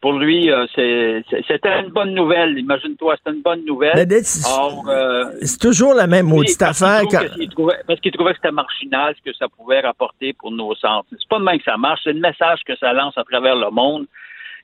pour 0.00 0.12
lui, 0.12 0.50
c'était 0.76 1.80
une 1.80 1.88
bonne 1.88 2.12
nouvelle. 2.14 2.58
Imagine-toi, 2.58 3.16
c'était 3.16 3.34
une 3.36 3.42
bonne 3.42 3.64
nouvelle. 3.64 3.94
C'est 5.42 5.58
toujours 5.60 5.94
la 5.94 6.06
même 6.06 6.26
maudite 6.26 6.58
parce 6.58 6.78
qu'il 6.78 6.86
affaire. 7.16 7.30
trouvait- 7.50 7.80
parce 7.86 8.00
qu'il 8.00 8.12
trouvait 8.12 8.32
que 8.32 8.36
c'était 8.36 8.52
marginal 8.52 9.14
ce 9.16 9.30
que 9.30 9.34
ça 9.36 9.46
pouvait 9.48 9.80
rapporter 9.80 10.34
pour 10.34 10.50
nos 10.50 10.74
centres. 10.74 11.06
C'est 11.10 11.28
pas 11.28 11.38
de 11.38 11.44
même 11.44 11.56
que 11.58 11.64
ça 11.64 11.76
marche, 11.78 12.00
c'est 12.04 12.12
le 12.12 12.20
message 12.20 12.60
que 12.66 12.76
ça 12.76 12.92
lance 12.92 13.16
à 13.16 13.24
travers 13.24 13.56
le 13.56 13.70
monde. 13.70 14.06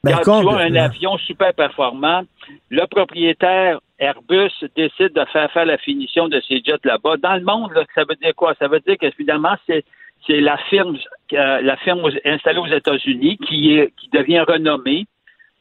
Ben, 0.04 0.16
Quand 0.16 0.22
tu 0.22 0.30
as 0.30 0.34
un 0.34 0.42
complètement. 0.44 0.80
avion 0.82 1.18
super 1.18 1.54
performant, 1.54 2.22
le 2.70 2.86
propriétaire 2.86 3.80
Airbus 4.00 4.50
décide 4.74 5.12
de 5.12 5.24
faire 5.26 5.50
faire 5.52 5.66
la 5.66 5.78
finition 5.78 6.28
de 6.28 6.40
ces 6.48 6.62
jets 6.64 6.80
là-bas. 6.84 7.18
Dans 7.18 7.36
le 7.36 7.44
monde, 7.44 7.72
là, 7.74 7.84
ça 7.94 8.04
veut 8.08 8.16
dire 8.16 8.34
quoi? 8.34 8.54
Ça 8.58 8.66
veut 8.66 8.80
dire 8.80 8.96
que 8.98 9.10
finalement, 9.10 9.54
c'est 9.66 9.84
la 10.28 10.56
firme 10.68 10.96
euh, 11.32 11.60
la 11.60 11.76
firme 11.78 12.02
installée 12.24 12.58
aux 12.58 12.66
États-Unis 12.66 13.38
qui 13.38 13.74
est 13.74 13.92
qui 13.96 14.08
devient 14.10 14.40
renommée 14.40 15.06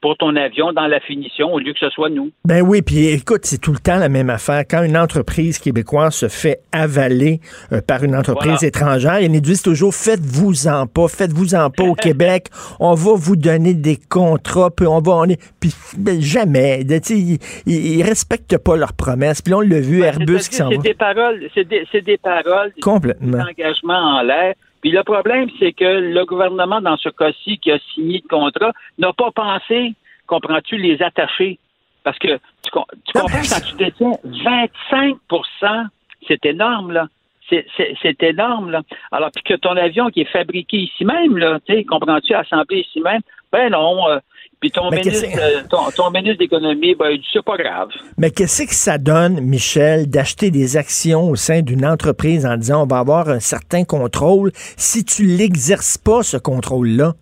pour 0.02 0.16
ton 0.18 0.36
avion 0.36 0.72
dans 0.72 0.88
la 0.88 1.00
finition 1.02 1.54
au 1.54 1.60
lieu 1.60 1.74
que 1.74 1.80
ce 1.80 1.90
soit 1.90 2.10
nous. 2.10 2.32
Ben 2.46 2.62
oui, 2.62 2.82
puis 2.82 3.08
écoute, 3.08 3.42
c'est 3.44 3.60
tout 3.60 3.74
le 3.74 3.80
temps 3.80 3.98
la 3.98 4.08
même 4.10 4.30
affaire. 4.30 4.64
Quand 4.70 4.82
une 4.84 4.98
entreprise 4.98 5.60
québécoise 5.60 6.16
se 6.16 6.28
fait 6.30 6.60
avaler 6.72 7.42
euh, 7.74 7.82
par 7.82 8.04
une 8.04 8.16
entreprise 8.16 8.52
Voilà. 8.54 8.68
étrangère, 8.68 9.20
ils 9.20 9.32
nous 9.32 9.42
disent 9.42 9.62
toujours 9.62 9.94
faites-vous-en 9.94 10.88
pas, 10.88 11.08
faites-vous-en 11.08 11.70
pas 11.70 11.84
au 11.84 11.96
Québec. 12.08 12.48
On 12.80 12.94
va 12.94 13.12
vous 13.16 13.36
donner 13.36 13.74
des 13.74 13.98
contrats, 13.98 14.72
puis 14.72 14.88
on 14.88 15.02
va 15.02 15.12
on 15.12 15.26
est 15.26 15.40
puis 15.60 15.74
ben, 15.98 16.22
jamais. 16.22 16.84
De- 16.86 16.98
tu 17.00 17.04
sais, 17.16 17.40
Ils, 17.66 17.98
ils, 17.98 18.04
respectent 18.04 18.58
pas 18.58 18.78
leurs 18.78 18.94
promesses. 18.94 19.42
Puis 19.42 19.52
là, 19.52 19.58
on 19.58 19.62
l'a 19.62 19.80
vu, 19.82 20.02
Airbus 20.04 20.38
qui 20.50 20.56
s'en 20.56 20.70
c'est 20.70 20.78
va 20.78 20.82
des 20.82 20.94
paroles, 20.94 21.44
c'est 21.54 21.68
des, 21.68 21.86
c'est 21.92 22.02
des 22.02 22.18
paroles, 22.18 22.72
complètement. 22.82 23.38
des 23.38 23.44
engagements 23.64 24.20
en 24.20 24.22
l'air. 24.22 24.54
Puis 24.82 24.92
le 24.92 25.04
problème, 25.04 25.50
c'est 25.60 25.74
que 25.74 25.84
le 25.84 26.26
gouvernement, 26.26 26.82
dans 26.82 26.98
ce 26.98 27.10
cas-ci, 27.10 27.58
qui 27.58 27.72
a 27.72 27.80
signé 27.94 28.22
le 28.24 28.28
contrat, 28.28 28.72
n'a 28.98 29.14
pas 29.14 29.32
pensé, 29.32 29.94
comprends-tu, 30.28 30.78
les 30.78 31.02
attacher. 31.02 31.60
Parce 32.04 32.18
que 32.18 32.38
tu, 32.64 32.72
comprends 32.72 33.42
quand 33.42 33.62
tu 33.70 33.76
détiens 33.76 34.14
25% 34.24 35.90
c'est 36.28 36.46
énorme, 36.46 36.92
là. 36.92 37.08
C'est- 37.50 38.24
énorme, 38.24 38.70
là. 38.70 38.84
Alors, 39.12 39.32
puis 39.32 39.42
que 39.44 39.56
ton 39.56 39.76
avion 39.76 40.10
qui 40.10 40.22
est 40.22 40.32
fabriqué 40.32 40.78
ici 40.78 41.04
même, 41.04 41.38
là, 41.38 41.60
tu 41.66 41.74
sais, 41.74 41.84
comprends-tu, 41.84 42.34
assemblé 42.36 42.82
ici 42.82 43.02
même, 43.02 43.22
ben 43.52 43.72
non. 43.72 44.08
euh, 44.08 44.20
puis 44.60 44.72
ton 44.72 44.90
ministre, 44.90 45.26
euh, 45.38 45.62
ton, 45.70 45.90
ton 45.96 46.12
ministre 46.12 46.40
d'économie, 46.40 46.94
ben, 46.96 47.12
il 47.12 47.20
dit, 47.20 47.28
c'est 47.32 47.44
pas 47.44 47.56
grave. 47.56 47.90
Mais 48.18 48.30
qu'est-ce 48.30 48.64
que 48.64 48.74
ça 48.74 48.98
donne, 48.98 49.40
Michel, 49.40 50.10
d'acheter 50.10 50.52
des 50.52 50.76
actions 50.76 51.30
au 51.30 51.36
sein 51.36 51.62
d'une 51.62 51.86
entreprise 51.86 52.46
en 52.46 52.58
disant 52.58 52.84
on 52.84 52.88
va 52.88 53.00
avoir 53.00 53.30
un 53.30 53.40
certain 53.40 53.86
contrôle 53.86 54.52
si 54.54 55.06
tu 55.06 55.24
l'exerces 55.24 55.98
pas, 55.98 56.24
ce 56.24 56.38
contrôle-là? 56.38 57.14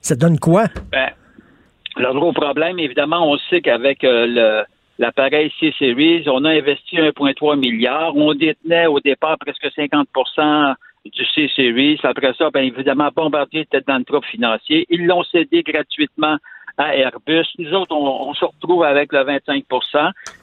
Ça 0.00 0.16
donne 0.16 0.38
quoi? 0.38 0.64
Ben, 0.90 1.10
le 1.96 2.12
gros 2.12 2.32
problème, 2.32 2.78
évidemment, 2.78 3.30
on 3.30 3.38
sait 3.50 3.60
qu'avec 3.60 4.02
euh, 4.02 4.26
le 4.26 4.64
l'appareil 5.00 5.50
C-Series, 5.58 6.24
on 6.28 6.44
a 6.44 6.50
investi 6.50 6.96
1,3 6.96 7.58
milliard. 7.58 8.14
On 8.14 8.34
détenait 8.34 8.86
au 8.86 9.00
départ 9.00 9.38
presque 9.38 9.64
50% 9.64 10.74
du 11.06 11.24
C-Series. 11.34 11.98
Après 12.02 12.34
ça, 12.36 12.50
bien 12.50 12.62
évidemment, 12.62 13.08
Bombardier 13.16 13.62
était 13.62 13.80
dans 13.86 13.96
le 13.96 14.04
trouble 14.04 14.26
financier. 14.26 14.86
Ils 14.90 15.06
l'ont 15.06 15.24
cédé 15.24 15.62
gratuitement 15.62 16.36
à 16.80 16.96
Airbus. 16.96 17.46
Nous 17.58 17.72
autres, 17.74 17.94
on, 17.94 18.32
se 18.32 18.44
retrouve 18.44 18.84
avec 18.84 19.12
le 19.12 19.22
25 19.22 19.64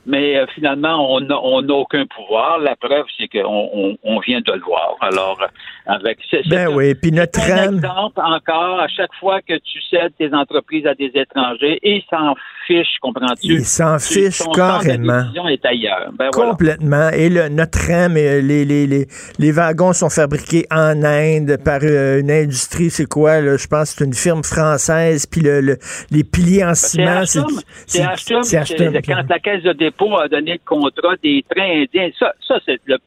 mais 0.07 0.37
euh, 0.37 0.45
finalement, 0.55 1.13
on 1.13 1.19
n'a 1.21 1.37
on 1.43 1.67
aucun 1.69 2.05
pouvoir. 2.07 2.57
La 2.59 2.75
preuve, 2.75 3.05
c'est 3.17 3.27
qu'on 3.27 3.69
on, 3.73 3.97
on 4.03 4.19
vient 4.21 4.39
de 4.41 4.51
le 4.53 4.61
voir. 4.61 4.95
Alors, 5.01 5.37
euh, 5.41 5.47
avec 5.93 6.17
c'est- 6.31 6.41
c'est 6.43 6.49
Ben 6.49 6.69
oui, 6.69 6.95
puis 6.95 7.11
notre 7.11 7.39
c'est 7.39 7.51
un 7.51 7.73
exemple 7.75 8.19
encore 8.23 8.79
à 8.79 8.87
chaque 8.87 9.13
fois 9.19 9.41
que 9.41 9.53
tu 9.53 9.79
cèdes 9.91 10.13
tes 10.17 10.33
entreprises 10.33 10.85
à 10.87 10.95
des 10.95 11.11
étrangers 11.13 11.77
ils 11.83 12.03
s'en 12.09 12.33
fichent, 12.65 12.97
comprends-tu? 13.01 13.47
Ils 13.53 13.65
s'en 13.65 13.99
fichent 13.99 14.41
carrément. 14.55 15.21
décision 15.23 15.47
est 15.49 15.65
ailleurs. 15.65 16.09
Ben 16.13 16.29
voilà. 16.33 16.51
Complètement. 16.51 17.09
Et 17.09 17.29
le, 17.29 17.49
notre 17.49 17.79
rame, 17.87 18.15
euh, 18.17 18.41
les, 18.41 18.65
les, 18.65 18.87
les, 18.87 19.07
les 19.39 19.51
wagons 19.51 19.93
sont 19.93 20.09
fabriqués 20.09 20.65
en 20.71 21.03
Inde 21.03 21.57
par 21.63 21.81
une 21.83 22.31
industrie, 22.31 22.89
c'est 22.89 23.05
quoi? 23.05 23.41
Là? 23.41 23.57
Je 23.57 23.67
pense 23.67 23.91
que 23.91 23.99
c'est 23.99 24.05
une 24.05 24.13
firme 24.13 24.43
française. 24.43 25.25
Puis 25.25 25.41
le, 25.41 25.59
le- 25.61 25.77
les 26.11 26.23
piliers 26.23 26.63
en 26.63 26.73
C'est 26.75 26.89
ciment. 26.97 27.25
C'est 27.25 27.39
Alstom. 27.39 27.59
c'est 27.85 28.01
C'est- 28.43 28.57
Alstom. 28.57 28.93
Quand 29.05 29.23
la 29.29 29.39
Caisse 29.39 29.63
de 29.63 29.73
dépôt 29.73 29.96
a 30.17 30.27
donné 30.27 30.53
le 30.53 30.59
contrat 30.65 31.15
des 31.21 31.43
trains 31.49 31.83
indiens, 31.83 32.09
ça, 32.17 32.33
ça 32.47 32.59
c'est 32.65 32.79
le 32.85 32.97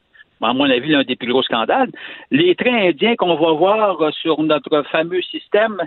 à 0.43 0.53
mon 0.53 0.69
avis, 0.69 0.89
l'un 0.89 1.03
des 1.03 1.15
plus 1.15 1.31
gros 1.31 1.43
scandales. 1.43 1.91
Les 2.31 2.55
trains 2.55 2.89
indiens 2.89 3.15
qu'on 3.15 3.35
va 3.35 3.51
voir 3.51 4.01
euh, 4.01 4.11
sur 4.11 4.41
notre 4.41 4.83
fameux 4.91 5.21
système, 5.21 5.77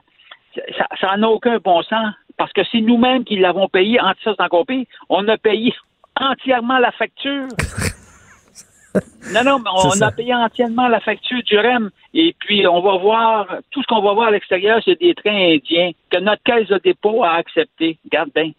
ça 1.00 1.16
n'a 1.16 1.28
aucun 1.28 1.58
bon 1.58 1.82
sens. 1.82 2.14
Parce 2.36 2.52
que 2.52 2.62
c'est 2.70 2.80
nous-mêmes 2.80 3.24
qui 3.24 3.36
l'avons 3.36 3.68
payé, 3.68 4.00
en 4.00 4.12
ça, 4.22 4.34
c'est 4.36 4.42
encore 4.42 4.66
pire. 4.66 4.86
On 5.08 5.26
a 5.28 5.36
payé 5.36 5.72
entièrement 6.20 6.78
la 6.78 6.92
facture. 6.92 7.48
Non, 9.32 9.42
non, 9.42 9.58
mais 9.58 9.70
on 9.72 10.02
a 10.02 10.12
payé 10.12 10.32
entièrement 10.32 10.86
la 10.86 11.00
facture 11.00 11.42
du 11.42 11.58
REM. 11.58 11.90
Et 12.12 12.32
puis, 12.38 12.64
on 12.64 12.80
va 12.80 12.96
voir, 12.96 13.48
tout 13.72 13.82
ce 13.82 13.88
qu'on 13.88 14.00
va 14.00 14.12
voir 14.12 14.28
à 14.28 14.30
l'extérieur, 14.30 14.80
c'est 14.84 15.00
des 15.00 15.16
trains 15.16 15.54
indiens 15.54 15.90
que 16.10 16.20
notre 16.20 16.44
caisse 16.44 16.68
de 16.68 16.78
dépôt 16.78 17.24
a 17.24 17.32
accepté. 17.32 17.98
Regarde 18.04 18.30
bien. 18.32 18.52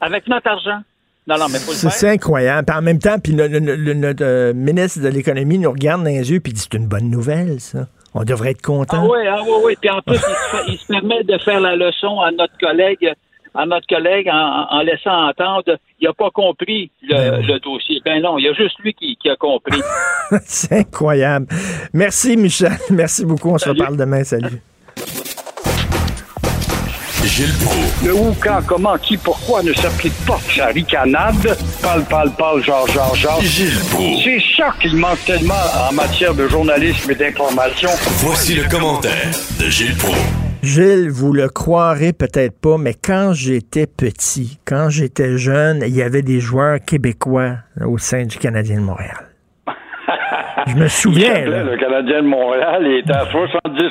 Avec 0.00 0.26
notre 0.26 0.48
argent. 0.48 0.80
Non, 1.28 1.36
non, 1.38 1.46
mais 1.50 1.58
faut 1.58 1.72
le 1.72 1.76
C'est 1.76 1.88
faire. 1.88 1.92
c'est 1.92 2.08
incroyable. 2.10 2.66
Puis 2.66 2.76
en 2.76 2.82
même 2.82 2.98
temps, 3.00 3.18
puis 3.18 3.32
le- 3.32 3.48
le- 3.48 3.58
le- 3.74 3.94
notre 3.94 4.24
euh, 4.24 4.52
ministre 4.54 5.00
de 5.00 5.08
l'Économie 5.08 5.58
nous 5.58 5.70
regarde 5.72 6.02
dans 6.04 6.08
les 6.10 6.30
yeux 6.30 6.38
puis 6.40 6.52
dit 6.52 6.60
c'est 6.60 6.74
une 6.78 6.86
bonne 6.86 7.10
nouvelle, 7.10 7.58
ça. 7.60 7.86
On 8.14 8.22
devrait 8.24 8.52
être 8.52 8.60
Ah 8.62 8.66
content. 8.66 9.08
oui, 9.10 9.18
ah 9.28 9.40
oui, 9.44 9.52
oui. 9.64 9.76
Puis 9.80 9.90
en 9.90 10.00
plus, 10.02 10.14
il 10.14 10.18
se, 10.20 10.24
fait- 10.56 10.72
il 10.72 10.78
se 10.78 10.86
permet 10.86 11.24
de 11.24 11.36
faire 11.38 11.60
la 11.60 11.74
leçon 11.76 12.20
à 12.20 12.30
notre 12.30 12.56
collègue, 12.58 13.12
à 13.54 13.66
notre 13.66 13.86
collègue 13.88 14.28
en, 14.32 14.66
en 14.70 14.80
laissant 14.82 15.28
entendre 15.28 15.76
il 16.00 16.06
n'a 16.06 16.12
pas 16.14 16.30
compris 16.30 16.90
le, 17.02 17.42
le 17.42 17.58
dossier. 17.58 18.00
Ben 18.04 18.22
non, 18.22 18.38
il 18.38 18.44
y 18.44 18.48
a 18.48 18.52
juste 18.54 18.78
lui 18.80 18.94
qui, 18.94 19.16
qui 19.16 19.28
a 19.28 19.36
compris. 19.36 19.80
c'est 20.44 20.72
incroyable. 20.80 21.46
Merci, 21.92 22.36
Michel. 22.36 22.72
Merci 22.90 23.24
beaucoup. 23.24 23.50
On 23.50 23.58
se 23.58 23.68
reparle 23.68 23.96
demain. 23.96 24.22
Salut. 24.24 24.60
Gilles 27.26 27.52
Proulx. 27.64 28.06
Le 28.06 28.14
où, 28.14 28.34
quand, 28.40 28.60
comment, 28.66 28.96
qui, 28.98 29.16
pourquoi 29.16 29.62
ne 29.62 29.72
s'applique 29.72 30.14
pas 30.26 30.38
sa 30.54 30.66
ricanade? 30.66 31.56
Parle, 31.82 32.04
parle, 32.04 32.30
parle, 32.32 32.62
genre, 32.62 32.86
genre, 32.88 33.14
genre. 33.14 33.40
Gilles 33.42 33.78
Proulx. 33.90 34.22
C'est 34.24 34.40
ça 34.56 34.72
qu'il 34.80 34.96
manque 34.96 35.24
tellement 35.24 35.54
en 35.88 35.92
matière 35.92 36.34
de 36.34 36.46
journalisme 36.48 37.10
et 37.10 37.14
d'information. 37.14 37.88
Voici 38.18 38.54
le 38.54 38.68
commentaire 38.68 39.30
de 39.60 39.66
Gilles 39.68 39.96
Proulx. 39.96 40.18
Gilles, 40.62 41.10
vous 41.10 41.32
le 41.32 41.48
croirez 41.48 42.12
peut-être 42.12 42.60
pas, 42.60 42.78
mais 42.78 42.94
quand 42.94 43.32
j'étais 43.32 43.86
petit, 43.86 44.58
quand 44.64 44.88
j'étais 44.88 45.36
jeune, 45.36 45.82
il 45.86 45.94
y 45.94 46.02
avait 46.02 46.22
des 46.22 46.40
joueurs 46.40 46.78
québécois 46.80 47.58
au 47.84 47.98
sein 47.98 48.24
du 48.24 48.38
Canadien 48.38 48.76
de 48.76 48.84
Montréal. 48.84 49.28
Je 50.66 50.74
me 50.74 50.88
souviens. 50.88 51.44
là. 51.44 51.62
le 51.62 51.76
Canadien 51.76 52.22
de 52.22 52.28
Montréal, 52.28 52.82
il 52.84 52.98
était 52.98 53.12
à 53.12 53.26
70 53.30 53.82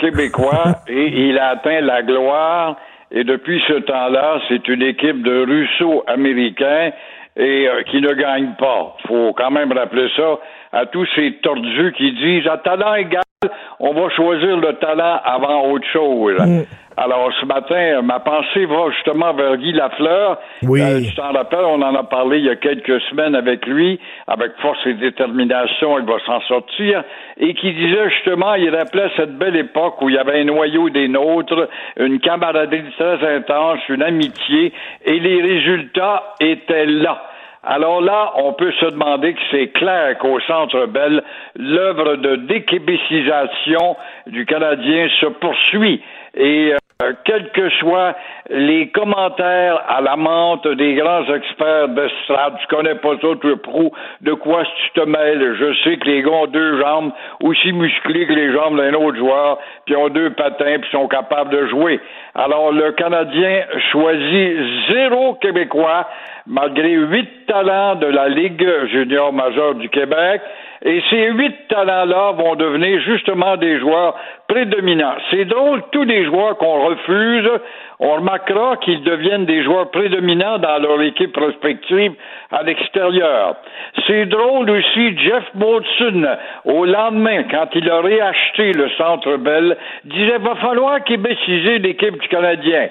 québécois 0.00 0.76
et 0.88 1.28
il 1.28 1.38
a 1.38 1.50
atteint 1.50 1.80
la 1.80 2.02
gloire. 2.02 2.76
Et 3.12 3.24
depuis 3.24 3.62
ce 3.66 3.74
temps-là, 3.74 4.40
c'est 4.48 4.68
une 4.68 4.82
équipe 4.82 5.22
de 5.22 5.44
russo-américains 5.44 6.92
et 7.36 7.68
euh, 7.68 7.82
qui 7.84 8.00
ne 8.00 8.12
gagne 8.12 8.54
pas. 8.58 8.96
faut 9.06 9.32
quand 9.34 9.50
même 9.50 9.72
rappeler 9.72 10.08
ça 10.16 10.38
à 10.72 10.86
tous 10.86 11.06
ces 11.14 11.32
tordus 11.42 11.92
qui 11.96 12.12
disent 12.12 12.46
à 12.46 12.58
talent 12.58 12.94
égal, 12.94 13.22
on 13.78 13.94
va 13.94 14.10
choisir 14.10 14.58
le 14.58 14.74
talent 14.74 15.18
avant 15.24 15.70
autre 15.70 15.86
chose. 15.90 16.36
Alors 16.98 17.32
ce 17.40 17.46
matin, 17.46 18.02
ma 18.02 18.20
pensée 18.20 18.66
va 18.66 18.90
justement 18.90 19.32
vers 19.32 19.56
Guy 19.56 19.72
Lafleur. 19.72 20.38
Oui. 20.64 20.82
Euh, 20.82 21.00
tu 21.00 21.14
t'en 21.14 21.32
rappelles, 21.32 21.64
on 21.64 21.80
en 21.80 21.94
a 21.94 22.02
parlé 22.02 22.40
il 22.40 22.44
y 22.44 22.50
a 22.50 22.56
quelques 22.56 23.00
semaines 23.08 23.34
avec 23.34 23.66
lui, 23.66 23.98
avec 24.26 24.52
force 24.60 24.78
et 24.84 24.92
détermination, 24.92 25.98
il 25.98 26.04
va 26.04 26.18
s'en 26.26 26.42
sortir, 26.42 27.02
et 27.38 27.54
qui 27.54 27.72
disait 27.72 28.10
justement, 28.10 28.52
il 28.56 28.68
rappelait 28.76 29.10
cette 29.16 29.38
belle 29.38 29.56
époque 29.56 30.02
où 30.02 30.10
il 30.10 30.16
y 30.16 30.18
avait 30.18 30.40
un 30.40 30.44
noyau 30.44 30.90
des 30.90 31.08
nôtres, 31.08 31.70
une 31.96 32.20
camaraderie 32.20 32.92
très 32.98 33.36
intense, 33.36 33.78
une 33.88 34.02
amitié, 34.02 34.74
et 35.06 35.18
les 35.18 35.40
résultats 35.40 36.34
étaient 36.40 36.84
là. 36.84 37.22
Alors 37.62 38.00
là, 38.00 38.32
on 38.36 38.54
peut 38.54 38.72
se 38.72 38.86
demander 38.86 39.34
que 39.34 39.40
c'est 39.50 39.68
clair 39.68 40.16
qu'au 40.18 40.40
Centre 40.40 40.86
Bell, 40.86 41.22
l'œuvre 41.56 42.16
de 42.16 42.36
déquébécisation 42.36 43.96
du 44.26 44.46
Canadien 44.46 45.08
se 45.20 45.26
poursuit. 45.26 46.02
Et 46.34 46.72
euh, 46.72 46.76
euh, 47.00 47.12
quels 47.24 47.50
que 47.50 47.68
soient 47.70 48.14
les 48.50 48.88
commentaires 48.88 49.82
à 49.88 50.00
la 50.00 50.16
menthe 50.16 50.66
des 50.68 50.94
grands 50.94 51.24
experts 51.32 51.88
d'estrade, 51.88 52.54
tu 52.60 52.66
connais 52.66 52.96
pas 52.96 53.14
ça, 53.20 53.28
tu 53.40 53.52
es 53.52 53.56
pro, 53.56 53.92
de 54.20 54.32
quoi 54.34 54.64
tu 54.64 55.00
te 55.00 55.06
mêles? 55.06 55.56
Je 55.58 55.74
sais 55.84 55.96
que 55.96 56.06
les 56.06 56.22
gars 56.22 56.30
ont 56.30 56.46
deux 56.46 56.80
jambes 56.80 57.12
aussi 57.42 57.72
musclées 57.72 58.26
que 58.26 58.32
les 58.32 58.52
jambes 58.52 58.76
d'un 58.76 58.94
autre 58.94 59.16
joueur, 59.16 59.58
puis 59.86 59.96
ont 59.96 60.08
deux 60.08 60.30
patins, 60.30 60.78
puis 60.80 60.90
sont 60.90 61.08
capables 61.08 61.50
de 61.50 61.66
jouer. 61.68 62.00
Alors, 62.34 62.72
le 62.72 62.92
Canadien 62.92 63.64
choisit 63.92 64.56
zéro 64.90 65.34
Québécois, 65.34 66.06
malgré 66.46 66.90
huit 66.90 67.46
talents 67.46 67.94
de 67.94 68.06
la 68.06 68.28
Ligue 68.28 68.66
junior 68.88 69.32
majeure 69.32 69.74
du 69.76 69.88
Québec, 69.88 70.42
et 70.82 71.02
ces 71.10 71.26
huit 71.26 71.68
talents-là 71.68 72.32
vont 72.32 72.54
devenir 72.54 73.00
justement 73.02 73.56
des 73.58 73.78
joueurs 73.78 74.16
C'est 75.30 75.44
drôle, 75.44 75.82
tous 75.92 76.02
les 76.02 76.24
joueurs 76.24 76.56
qu'on 76.56 76.86
refuse, 76.86 77.48
on 78.00 78.14
remarquera 78.16 78.78
qu'ils 78.78 79.02
deviennent 79.04 79.44
des 79.44 79.62
joueurs 79.62 79.90
prédominants 79.90 80.58
dans 80.58 80.78
leur 80.78 81.00
équipe 81.02 81.36
respective 81.36 82.14
à 82.50 82.64
l'extérieur. 82.64 83.56
C'est 84.06 84.26
drôle 84.26 84.68
aussi, 84.70 85.16
Jeff 85.18 85.44
Molson, 85.54 86.36
au 86.64 86.84
lendemain, 86.84 87.44
quand 87.44 87.68
il 87.74 87.88
a 87.88 88.00
réacheté 88.00 88.72
le 88.72 88.88
Centre 88.98 89.36
Bell, 89.36 89.76
disait 90.04 90.38
va 90.38 90.56
falloir 90.56 91.04
québéciser 91.04 91.78
l'équipe 91.78 92.20
du 92.20 92.28
Canadien. 92.28 92.88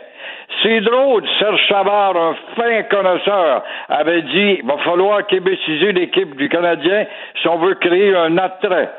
C'est 0.64 0.82
drôle, 0.82 1.24
Serge 1.40 1.68
Savard, 1.68 2.16
un 2.16 2.36
fin 2.56 2.84
connaisseur, 2.84 3.64
avait 3.90 4.22
dit 4.22 4.62
va 4.64 4.78
falloir 4.78 5.26
québéciser 5.28 5.92
l'équipe 5.92 6.36
du 6.38 6.48
Canadien 6.48 7.06
si 7.42 7.48
on 7.50 7.58
veut 7.58 7.76
créer 7.76 8.16
un 8.16 8.38
attrait. 8.38 8.90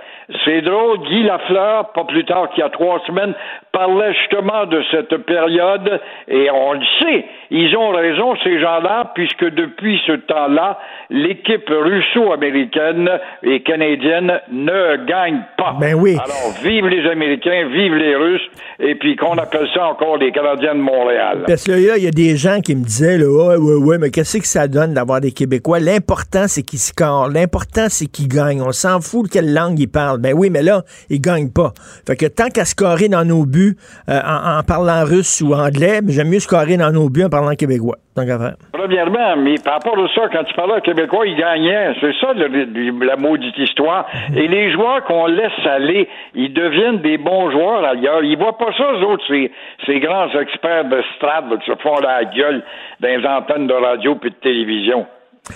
C'est 0.45 0.63
drôle, 0.63 0.99
Guy 1.01 1.23
Lafleur, 1.25 1.93
pas 1.93 2.05
plus 2.05 2.25
tard 2.25 2.51
qu'il 2.51 2.61
y 2.61 2.67
a 2.67 2.71
trois 2.71 3.01
semaines, 3.07 3.35
parlait 3.73 4.13
justement 4.15 4.67
de 4.67 4.83
cette 4.91 5.17
période, 5.27 6.01
et 6.29 6.51
on 6.51 6.73
le 6.73 6.85
sait, 7.01 7.25
ils 7.51 7.77
ont 7.77 7.91
raison, 7.91 8.35
ces 8.43 8.61
gens-là, 8.61 9.13
puisque 9.15 9.45
depuis 9.45 10.01
ce 10.07 10.13
temps-là, 10.13 10.79
l'équipe 11.11 11.69
russo-américaine 11.69 13.09
et 13.43 13.63
canadienne 13.63 14.41
ne 14.51 15.07
gagne 15.07 15.43
pas. 15.57 15.77
Ben 15.81 15.95
oui. 15.95 16.17
Alors, 16.23 16.53
vive 16.63 16.87
les 16.89 17.09
Américains, 17.09 17.69
vive 17.69 17.95
les 17.95 18.17
Russes, 18.17 18.51
et 18.81 18.95
puis 18.95 19.17
qu'on 19.17 19.39
appelle 19.39 19.69
ça 19.75 19.87
encore 19.87 20.17
les 20.17 20.33
Canadiens 20.33 20.75
de 20.75 20.81
Montréal. 20.81 21.45
Parce 21.47 21.65
que 21.65 21.73
là, 21.73 21.97
il 21.97 22.05
y 22.05 22.09
a 22.09 22.11
des 22.11 22.37
gens 22.37 22.61
qui 22.61 22.75
me 22.75 22.83
disaient, 22.83 23.19
là, 23.19 23.27
ouais, 23.27 23.57
ouais, 23.57 23.75
ouais, 23.75 23.99
mais 23.99 24.11
qu'est-ce 24.11 24.39
que 24.39 24.47
ça 24.47 24.69
donne 24.69 24.95
d'avoir 24.95 25.21
des 25.21 25.33
Québécois? 25.33 25.79
L'important, 25.81 26.45
c'est 26.49 26.63
qu'ils 26.63 26.79
scorent. 26.79 27.29
L'important, 27.29 27.87
c'est 27.89 28.07
qu'ils 28.07 28.29
gagnent. 28.29 28.63
On 28.63 28.73
s'en 28.73 29.01
fout 29.01 29.27
de 29.27 29.31
quelle 29.31 29.53
langue 29.53 29.79
ils 29.79 29.91
parlent. 29.91 30.21
Ben 30.21 30.35
oui, 30.37 30.51
mais 30.51 30.63
là, 30.63 30.83
ils 31.09 31.21
gagnent 31.21 31.53
pas. 31.53 31.73
Fait 32.07 32.17
que 32.17 32.27
tant 32.27 32.49
qu'à 32.49 32.65
scorer 32.65 33.09
dans 33.09 33.25
nos 33.25 33.45
buts 33.45 33.60
euh, 34.09 34.21
en, 34.25 34.63
parlant 34.63 35.05
russe 35.05 35.41
ou 35.41 35.55
anglais, 35.55 36.01
ben, 36.03 36.11
j'aime 36.11 36.29
mieux 36.29 36.41
scorer 36.41 36.77
dans 36.77 36.93
nos 36.93 37.09
buts 37.09 37.25
en 37.25 37.31
parlant 37.31 37.55
québécois. 37.55 37.97
Faire. 38.27 38.57
Premièrement, 38.73 39.37
mais 39.39 39.55
par 39.65 39.75
rapport 39.75 39.99
à 39.99 40.07
ça, 40.15 40.29
quand 40.33 40.45
tu 40.45 40.55
parlais 40.55 40.81
québécois, 40.83 41.27
ils 41.27 41.37
gagnaient. 41.37 41.95
C'est 42.01 42.13
ça 42.21 42.35
la 42.35 43.17
maudite 43.17 43.57
histoire. 43.57 44.07
Et 44.37 44.47
les 44.47 44.73
joueurs 44.73 45.05
qu'on 45.05 45.27
laisse 45.27 45.53
aller, 45.65 46.09
ils 46.35 46.53
deviennent 46.53 47.01
des 47.01 47.17
bons 47.17 47.51
joueurs 47.51 47.85
ailleurs. 47.85 48.23
Ils 48.23 48.37
voient 48.37 48.59
pas 48.59 48.73
ça, 48.77 48.85
eux 48.93 49.05
autres, 49.07 49.25
ces, 49.27 49.51
ces 49.87 50.01
grands 50.01 50.29
experts 50.39 50.87
de 50.87 51.03
strat 51.17 51.45
qui 51.61 51.71
se 51.71 51.77
font 51.79 51.99
la 52.01 52.25
gueule 52.25 52.63
dans 53.01 53.09
les 53.09 53.27
antennes 53.27 53.67
de 53.67 53.75
radio 53.75 54.15
puis 54.17 54.31
de 54.31 54.37
télévision. 54.37 55.07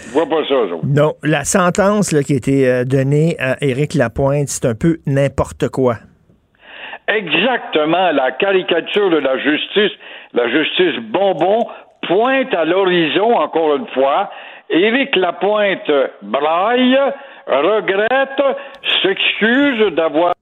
Ils 0.07 0.13
voient 0.13 0.29
pas 0.29 0.45
ça, 0.49 0.55
eux 0.55 0.73
autres. 0.75 0.87
Non, 0.87 1.15
la 1.23 1.45
sentence 1.45 2.13
là, 2.13 2.23
qui 2.23 2.33
a 2.33 2.37
été 2.37 2.69
euh, 2.69 2.85
donnée 2.85 3.37
à 3.39 3.63
Éric 3.63 3.95
Lapointe, 3.95 4.49
c'est 4.49 4.67
un 4.67 4.75
peu 4.75 4.99
n'importe 5.07 5.69
quoi. 5.69 5.97
Exactement, 7.07 8.13
la 8.13 8.33
caricature 8.33 9.11
de 9.11 9.19
la 9.19 9.37
justice, 9.39 9.93
la 10.33 10.49
justice 10.49 10.97
bonbon, 11.01 11.59
pointe 12.03 12.55
à 12.55 12.65
l'horizon, 12.65 13.37
encore 13.37 13.77
une 13.77 13.87
fois. 13.89 14.31
Éric 14.71 15.15
Lapointe 15.17 15.91
braille, 16.23 16.99
regrette, 17.47 18.43
s'excuse 19.03 19.93
d'avoir 19.95 20.33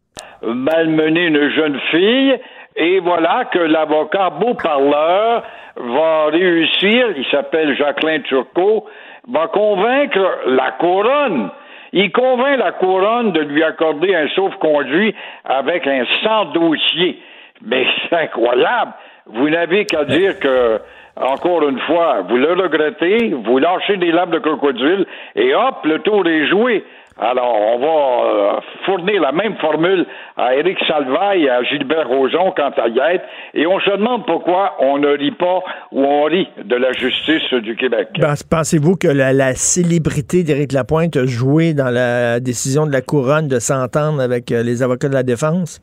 malmené 0.42 1.26
une 1.26 1.50
jeune 1.50 1.80
fille, 1.90 2.38
et 2.76 3.00
voilà 3.00 3.46
que 3.52 3.58
l'avocat 3.58 4.30
beau 4.30 4.54
parleur 4.54 5.42
va 5.76 6.26
réussir, 6.26 7.08
il 7.16 7.24
s'appelle 7.30 7.76
Jacqueline 7.76 8.22
Turcot, 8.22 8.86
va 9.28 9.48
convaincre 9.48 10.40
la 10.46 10.72
couronne 10.72 11.50
il 11.92 12.10
convainc 12.10 12.58
la 12.58 12.72
couronne 12.72 13.32
de 13.32 13.40
lui 13.40 13.62
accorder 13.62 14.14
un 14.14 14.28
sauf-conduit 14.28 15.14
avec 15.44 15.86
un 15.86 16.04
sans 16.22 16.46
dossier. 16.46 17.18
Mais 17.64 17.86
c'est 18.08 18.16
incroyable. 18.16 18.92
Vous 19.26 19.48
n'avez 19.48 19.84
qu'à 19.84 20.04
dire 20.04 20.38
que, 20.40 20.80
encore 21.16 21.68
une 21.68 21.78
fois, 21.80 22.22
vous 22.28 22.36
le 22.36 22.52
regrettez, 22.54 23.32
vous 23.34 23.58
lâchez 23.58 23.96
des 23.98 24.10
lames 24.10 24.30
de 24.30 24.38
crocodile 24.38 25.06
et 25.36 25.54
hop, 25.54 25.84
le 25.84 25.98
tour 26.00 26.26
est 26.26 26.46
joué. 26.46 26.84
Alors, 27.22 27.54
on 27.54 27.78
va 27.78 28.56
euh, 28.56 28.60
fournir 28.84 29.20
la 29.20 29.30
même 29.30 29.56
formule 29.58 30.04
à 30.36 30.56
Éric 30.56 30.76
Salvaille 30.88 31.44
et 31.44 31.50
à 31.50 31.62
Gilbert 31.62 32.08
Rozon 32.08 32.52
quant 32.56 32.72
à 32.76 32.88
Yette, 32.88 33.22
et 33.54 33.64
on 33.64 33.78
se 33.78 33.90
demande 33.90 34.26
pourquoi 34.26 34.74
on 34.80 34.98
ne 34.98 35.06
rit 35.06 35.30
pas 35.30 35.60
ou 35.92 36.04
on 36.04 36.24
rit 36.24 36.48
de 36.64 36.74
la 36.74 36.90
justice 36.90 37.54
du 37.54 37.76
Québec. 37.76 38.08
Ben, 38.18 38.34
pensez-vous 38.50 38.96
que 38.96 39.06
la, 39.06 39.54
célébrité 39.54 40.42
d'Éric 40.42 40.72
Lapointe 40.72 41.16
a 41.16 41.24
joué 41.24 41.74
dans 41.74 41.94
la 41.94 42.40
décision 42.40 42.86
de 42.86 42.92
la 42.92 43.02
couronne 43.02 43.46
de 43.46 43.60
s'entendre 43.60 44.20
avec 44.20 44.50
euh, 44.50 44.64
les 44.64 44.82
avocats 44.82 45.08
de 45.08 45.14
la 45.14 45.22
défense? 45.22 45.80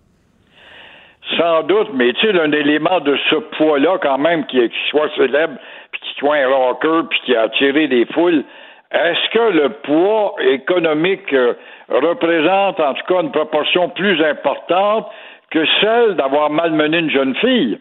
Sans 1.37 1.63
doute, 1.63 1.87
mais 1.93 2.11
tu 2.13 2.27
sais, 2.27 2.37
un 2.37 2.51
élément 2.51 2.99
de 2.99 3.15
ce 3.29 3.35
poids-là, 3.57 3.97
quand 4.01 4.17
même, 4.17 4.45
qui, 4.47 4.57
qui 4.57 4.89
soit 4.89 5.09
célèbre, 5.15 5.53
puis 5.91 6.01
qui 6.01 6.19
soit 6.19 6.35
un 6.35 6.47
rocker, 6.49 7.07
puis 7.09 7.19
qui 7.25 7.35
a 7.35 7.43
attiré 7.43 7.87
des 7.87 8.05
foules, 8.07 8.43
est-ce 8.91 9.33
que 9.33 9.51
le 9.51 9.69
poids 9.83 10.35
économique 10.41 11.31
euh, 11.33 11.53
représente 11.89 12.79
en 12.79 12.93
tout 12.93 13.05
cas 13.07 13.21
une 13.21 13.31
proportion 13.31 13.89
plus 13.89 14.23
importante 14.23 15.07
que 15.51 15.63
celle 15.81 16.15
d'avoir 16.15 16.49
malmené 16.49 16.97
une 16.97 17.11
jeune 17.11 17.35
fille, 17.35 17.79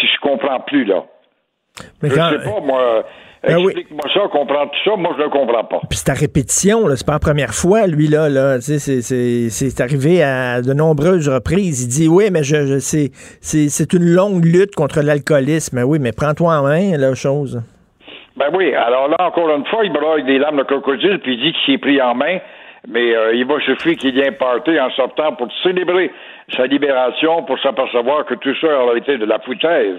si 0.00 0.06
je 0.06 0.20
comprends 0.20 0.60
plus 0.60 0.84
là? 0.84 1.04
Mais 2.02 2.10
je 2.10 2.14
sais 2.14 2.50
pas, 2.50 2.60
moi. 2.60 3.04
Ben 3.46 3.56
explique-moi 3.56 4.02
ça, 4.12 4.20
comprends 4.32 4.66
tout 4.66 4.78
ça, 4.84 4.96
moi 4.96 5.14
je 5.16 5.22
ne 5.22 5.28
comprends 5.28 5.62
pas. 5.62 5.80
Puis 5.88 6.00
c'est 6.00 6.10
à 6.10 6.14
répétition, 6.14 6.84
c'est 6.96 7.06
pas 7.06 7.12
la 7.12 7.18
première 7.20 7.54
fois, 7.54 7.86
lui, 7.86 8.08
là, 8.08 8.28
là 8.28 8.60
c'est 8.60 9.80
arrivé 9.80 10.24
à 10.24 10.60
de 10.60 10.72
nombreuses 10.72 11.28
reprises. 11.28 11.84
Il 11.84 11.88
dit 11.88 12.08
Oui, 12.08 12.30
mais 12.32 12.42
je, 12.42 12.80
c'est 12.80 13.92
une 13.92 14.06
longue 14.06 14.44
lutte 14.44 14.74
contre 14.74 15.02
l'alcoolisme. 15.02 15.84
Oui, 15.86 16.00
mais 16.00 16.10
prends-toi 16.10 16.52
en 16.52 16.62
main, 16.64 16.96
la 16.96 17.14
chose. 17.14 17.62
Ben 18.38 18.50
oui. 18.54 18.74
Alors 18.74 19.08
là, 19.08 19.16
encore 19.18 19.50
une 19.50 19.66
fois, 19.66 19.84
il 19.84 19.92
braille 19.92 20.24
des 20.24 20.38
lames 20.38 20.58
de 20.58 20.62
crocodile, 20.62 21.18
puis 21.20 21.34
il 21.34 21.40
dit 21.40 21.52
qu'il 21.52 21.74
s'est 21.74 21.78
pris 21.78 22.00
en 22.00 22.14
main. 22.14 22.38
Mais 22.86 23.14
euh, 23.14 23.34
il 23.34 23.44
va 23.44 23.58
suffire 23.60 23.96
qu'il 23.96 24.16
y 24.16 24.20
ait 24.20 24.28
un 24.28 24.32
party 24.32 24.78
en 24.78 24.88
sortant 24.90 25.34
pour 25.34 25.48
célébrer 25.64 26.12
sa 26.56 26.64
libération, 26.66 27.42
pour 27.42 27.58
s'apercevoir 27.58 28.24
que 28.24 28.34
tout 28.34 28.54
ça 28.60 28.68
aurait 28.82 28.98
été 28.98 29.18
de 29.18 29.24
la 29.24 29.40
foutaise. 29.40 29.98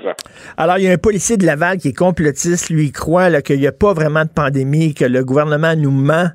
Alors, 0.58 0.78
il 0.78 0.86
y 0.86 0.90
a 0.90 0.94
un 0.94 0.98
policier 0.98 1.36
de 1.36 1.46
Laval 1.46 1.78
qui 1.78 1.90
est 1.90 1.98
complotiste. 1.98 2.70
Lui, 2.70 2.86
il 2.86 2.92
croit 2.92 3.42
qu'il 3.42 3.60
n'y 3.60 3.68
a 3.68 3.74
pas 3.74 3.94
vraiment 3.94 4.24
de 4.24 4.30
pandémie, 4.34 4.94
que 4.94 5.06
le 5.06 5.24
gouvernement 5.26 5.76
nous 5.76 5.92
ment. 5.92 6.30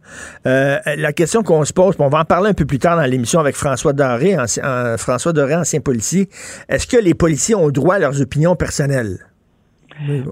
Euh, 0.46 0.76
la 0.98 1.12
question 1.12 1.42
qu'on 1.42 1.64
se 1.64 1.72
pose, 1.72 1.96
on 1.98 2.08
va 2.08 2.20
en 2.20 2.24
parler 2.24 2.50
un 2.50 2.54
peu 2.54 2.66
plus 2.66 2.78
tard 2.78 2.96
dans 2.96 3.10
l'émission 3.10 3.40
avec 3.40 3.56
François 3.56 3.94
Doré, 3.94 4.38
ancien, 4.38 4.62
François 4.98 5.32
Doré, 5.32 5.56
ancien 5.56 5.80
policier. 5.80 6.28
Est-ce 6.68 6.86
que 6.86 7.02
les 7.02 7.14
policiers 7.14 7.54
ont 7.54 7.70
droit 7.70 7.94
à 7.94 7.98
leurs 7.98 8.20
opinions 8.20 8.54
personnelles? 8.54 9.16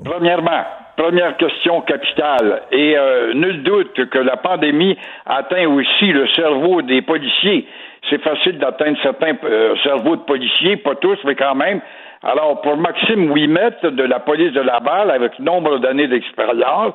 Premièrement, 0.04 0.62
première 0.96 1.36
question 1.36 1.80
capitale. 1.82 2.62
Et 2.70 2.96
euh, 2.96 3.34
nul 3.34 3.62
doute 3.62 4.08
que 4.10 4.18
la 4.18 4.36
pandémie 4.36 4.98
atteint 5.26 5.66
aussi 5.68 6.06
le 6.12 6.26
cerveau 6.28 6.82
des 6.82 7.02
policiers. 7.02 7.66
C'est 8.10 8.22
facile 8.22 8.58
d'atteindre 8.58 8.98
certains 9.02 9.34
euh, 9.44 9.74
cerveaux 9.82 10.16
de 10.16 10.22
policiers, 10.22 10.76
pas 10.76 10.96
tous, 10.96 11.18
mais 11.24 11.34
quand 11.34 11.54
même. 11.54 11.80
Alors, 12.24 12.60
pour 12.60 12.76
Maxime 12.76 13.30
Ouimet 13.30 13.72
de 13.82 14.02
la 14.04 14.20
police 14.20 14.52
de 14.52 14.60
Laval, 14.60 15.10
avec 15.10 15.38
nombre 15.40 15.78
d'années 15.78 16.06
d'expérience, 16.06 16.94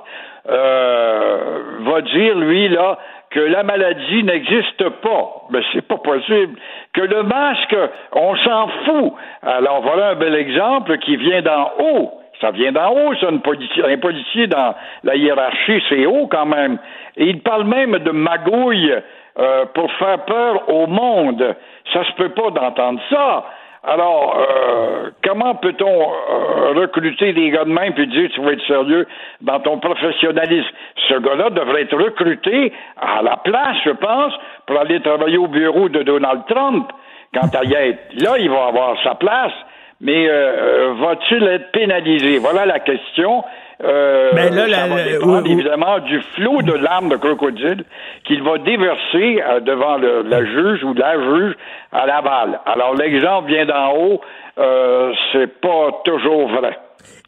euh, 0.49 1.59
va 1.81 2.01
dire, 2.01 2.35
lui, 2.35 2.69
là, 2.69 2.97
que 3.29 3.39
la 3.41 3.63
maladie 3.63 4.23
n'existe 4.23 4.87
pas. 5.01 5.43
Mais 5.49 5.59
c'est 5.73 5.85
pas 5.85 5.97
possible. 5.97 6.57
Que 6.93 7.01
le 7.01 7.23
masque, 7.23 7.75
on 8.13 8.35
s'en 8.37 8.67
fout. 8.85 9.13
Alors, 9.43 9.81
voilà 9.81 10.09
un 10.11 10.15
bel 10.15 10.35
exemple 10.35 10.97
qui 10.99 11.17
vient 11.17 11.41
d'en 11.41 11.71
haut. 11.79 12.11
Ça 12.41 12.51
vient 12.51 12.71
d'en 12.71 12.91
haut, 12.91 13.15
ça, 13.15 13.27
un 13.29 13.97
policier 13.97 14.47
dans 14.47 14.75
la 15.03 15.15
hiérarchie, 15.15 15.81
c'est 15.89 16.05
haut 16.05 16.27
quand 16.27 16.45
même. 16.45 16.77
Et 17.15 17.25
il 17.25 17.41
parle 17.41 17.63
même 17.63 17.97
de 17.97 18.11
magouille 18.11 18.93
euh, 19.39 19.65
pour 19.73 19.91
faire 19.93 20.19
peur 20.25 20.69
au 20.69 20.87
monde. 20.87 21.55
Ça 21.93 22.03
se 22.03 22.11
peut 22.13 22.29
pas 22.29 22.51
d'entendre 22.51 22.99
ça. 23.09 23.45
Alors, 23.83 24.37
euh, 24.37 25.11
comment 25.23 25.55
peut-on 25.55 26.01
euh, 26.01 26.73
recruter 26.73 27.33
des 27.33 27.49
gars 27.51 27.63
de 27.63 27.71
même 27.71 27.93
puis 27.93 28.07
dire 28.07 28.29
tu 28.33 28.41
vas 28.41 28.51
être 28.51 28.65
sérieux 28.67 29.07
dans 29.41 29.59
ton 29.59 29.79
professionnalisme? 29.79 30.69
Ce 31.07 31.13
gars-là 31.19 31.51
devrait 31.51 31.83
être 31.83 31.97
recruté 31.97 32.73
à 32.97 33.21
la 33.21 33.37
place, 33.37 33.77
je 33.85 33.91
pense, 33.91 34.33
pour 34.65 34.77
aller 34.79 34.99
travailler 35.01 35.37
au 35.37 35.47
bureau 35.47 35.87
de 35.87 36.03
Donald 36.03 36.41
Trump. 36.49 36.91
Quant 37.33 37.49
à 37.53 37.63
y 37.63 37.73
être, 37.73 38.21
là, 38.21 38.37
il 38.39 38.49
va 38.49 38.65
avoir 38.67 39.01
sa 39.03 39.15
place. 39.15 39.53
Mais 40.01 40.27
euh, 40.29 40.93
va-t-il 40.99 41.43
être 41.47 41.71
pénalisé? 41.71 42.37
Voilà 42.39 42.65
la 42.65 42.79
question. 42.79 43.43
Euh, 43.83 44.31
Ben 44.33 44.53
là, 44.55 44.61
ça 44.63 44.67
la- 44.67 44.87
va 44.87 44.95
la- 44.97 45.03
dépendre, 45.11 45.33
oui, 45.33 45.41
oui. 45.45 45.51
évidemment 45.53 45.99
du 45.99 46.19
flot 46.35 46.63
de 46.63 46.73
larmes 46.73 47.09
de 47.09 47.15
crocodile 47.15 47.83
qu'il 48.25 48.41
va 48.41 48.57
déverser 48.57 49.39
euh, 49.47 49.59
devant 49.59 49.97
le, 49.97 50.23
la 50.23 50.43
juge 50.43 50.83
ou 50.83 50.95
la 50.95 51.13
juge 51.13 51.53
à 51.91 52.07
Laval. 52.07 52.59
Alors 52.65 52.95
l'exemple 52.95 53.49
vient 53.49 53.65
d'en 53.67 53.93
haut, 53.95 54.21
euh, 54.57 55.13
c'est 55.31 55.47
pas 55.61 55.91
toujours 56.05 56.49
vrai. 56.49 56.75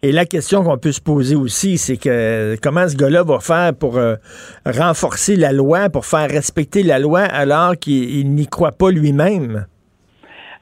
Et 0.01 0.11
la 0.11 0.25
question 0.25 0.63
qu'on 0.63 0.77
peut 0.77 0.91
se 0.91 1.01
poser 1.01 1.35
aussi, 1.35 1.77
c'est 1.77 1.97
que 1.97 2.55
comment 2.63 2.87
ce 2.87 2.95
gars-là 2.95 3.21
va 3.23 3.39
faire 3.39 3.71
pour 3.79 3.97
euh, 3.97 4.15
renforcer 4.65 5.35
la 5.35 5.51
loi, 5.51 5.89
pour 5.89 6.05
faire 6.05 6.29
respecter 6.29 6.81
la 6.83 6.97
loi 6.99 7.19
alors 7.21 7.73
qu'il 7.79 8.09
il 8.19 8.31
n'y 8.31 8.47
croit 8.47 8.71
pas 8.71 8.89
lui-même? 8.91 9.65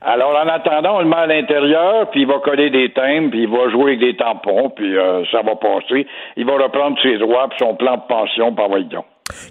Alors, 0.01 0.35
en 0.35 0.47
attendant, 0.47 0.97
on 0.97 1.01
le 1.01 1.07
met 1.07 1.15
à 1.15 1.25
l'intérieur, 1.25 2.09
puis 2.11 2.21
il 2.21 2.27
va 2.27 2.39
coller 2.39 2.69
des 2.69 2.93
thèmes, 2.93 3.31
puis 3.31 3.43
il 3.43 3.49
va 3.49 3.69
jouer 3.69 3.93
avec 3.93 3.99
des 3.99 4.15
tampons, 4.15 4.69
puis 4.69 4.95
euh, 4.95 5.23
ça 5.31 5.41
va 5.41 5.55
passer. 5.55 6.05
Il 6.35 6.45
va 6.45 6.53
reprendre 6.53 6.97
ses 7.01 7.17
droits, 7.17 7.47
puis 7.49 7.57
son 7.59 7.75
plan 7.75 7.97
de 7.97 8.07
pension, 8.07 8.53
par 8.53 8.69
donc. 8.69 9.05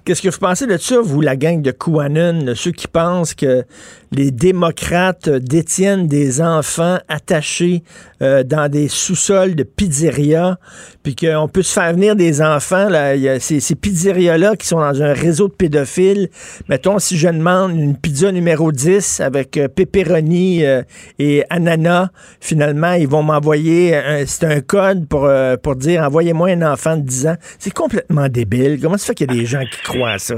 Qu'est-ce 0.04 0.22
que 0.22 0.28
vous 0.28 0.38
pensez 0.38 0.66
de 0.66 0.76
ça, 0.76 0.96
vous, 1.02 1.20
la 1.20 1.36
gang 1.36 1.60
de 1.60 1.70
QAnon, 1.70 2.54
ceux 2.54 2.70
qui 2.70 2.88
pensent 2.88 3.34
que 3.34 3.64
les 4.12 4.30
démocrates 4.30 5.28
détiennent 5.28 6.06
des 6.06 6.40
enfants 6.40 6.98
attachés 7.08 7.82
euh, 8.22 8.42
dans 8.42 8.70
des 8.70 8.88
sous-sols 8.88 9.54
de 9.54 9.62
pizzerias, 9.62 10.56
puis 11.02 11.14
qu'on 11.16 11.48
peut 11.48 11.62
se 11.62 11.72
faire 11.72 11.92
venir 11.92 12.16
des 12.16 12.42
enfants, 12.42 12.88
là, 12.88 13.14
il 13.14 13.22
y 13.22 13.28
a 13.28 13.40
ces, 13.40 13.60
ces 13.60 13.74
pizzerias-là 13.74 14.56
qui 14.56 14.66
sont 14.66 14.80
dans 14.80 15.02
un 15.02 15.12
réseau 15.12 15.48
de 15.48 15.52
pédophiles. 15.52 16.28
Mettons, 16.68 16.98
si 16.98 17.16
je 17.16 17.28
demande 17.28 17.72
une 17.72 17.96
pizza 17.96 18.32
numéro 18.32 18.72
10 18.72 19.20
avec 19.20 19.56
euh, 19.56 19.68
euh, 19.76 20.82
et 21.18 21.44
ananas, 21.50 22.08
finalement, 22.40 22.92
ils 22.92 23.08
vont 23.08 23.22
m'envoyer, 23.22 24.24
c'est 24.26 24.44
un 24.44 24.60
code 24.60 25.08
pour, 25.08 25.24
euh, 25.24 25.56
pour 25.56 25.76
dire 25.76 26.02
envoyez-moi 26.02 26.50
un 26.50 26.62
enfant 26.62 26.96
de 26.96 27.02
10 27.02 27.26
ans. 27.28 27.36
C'est 27.58 27.72
complètement 27.72 28.28
débile. 28.28 28.78
Comment 28.80 28.98
ça 28.98 29.06
fait 29.06 29.14
qu'il 29.14 29.30
y 29.30 29.34
a 29.34 29.40
des 29.40 29.46
gens 29.46 29.60
qui 29.60 29.82
croient 29.82 30.12
à 30.12 30.18
ça? 30.18 30.34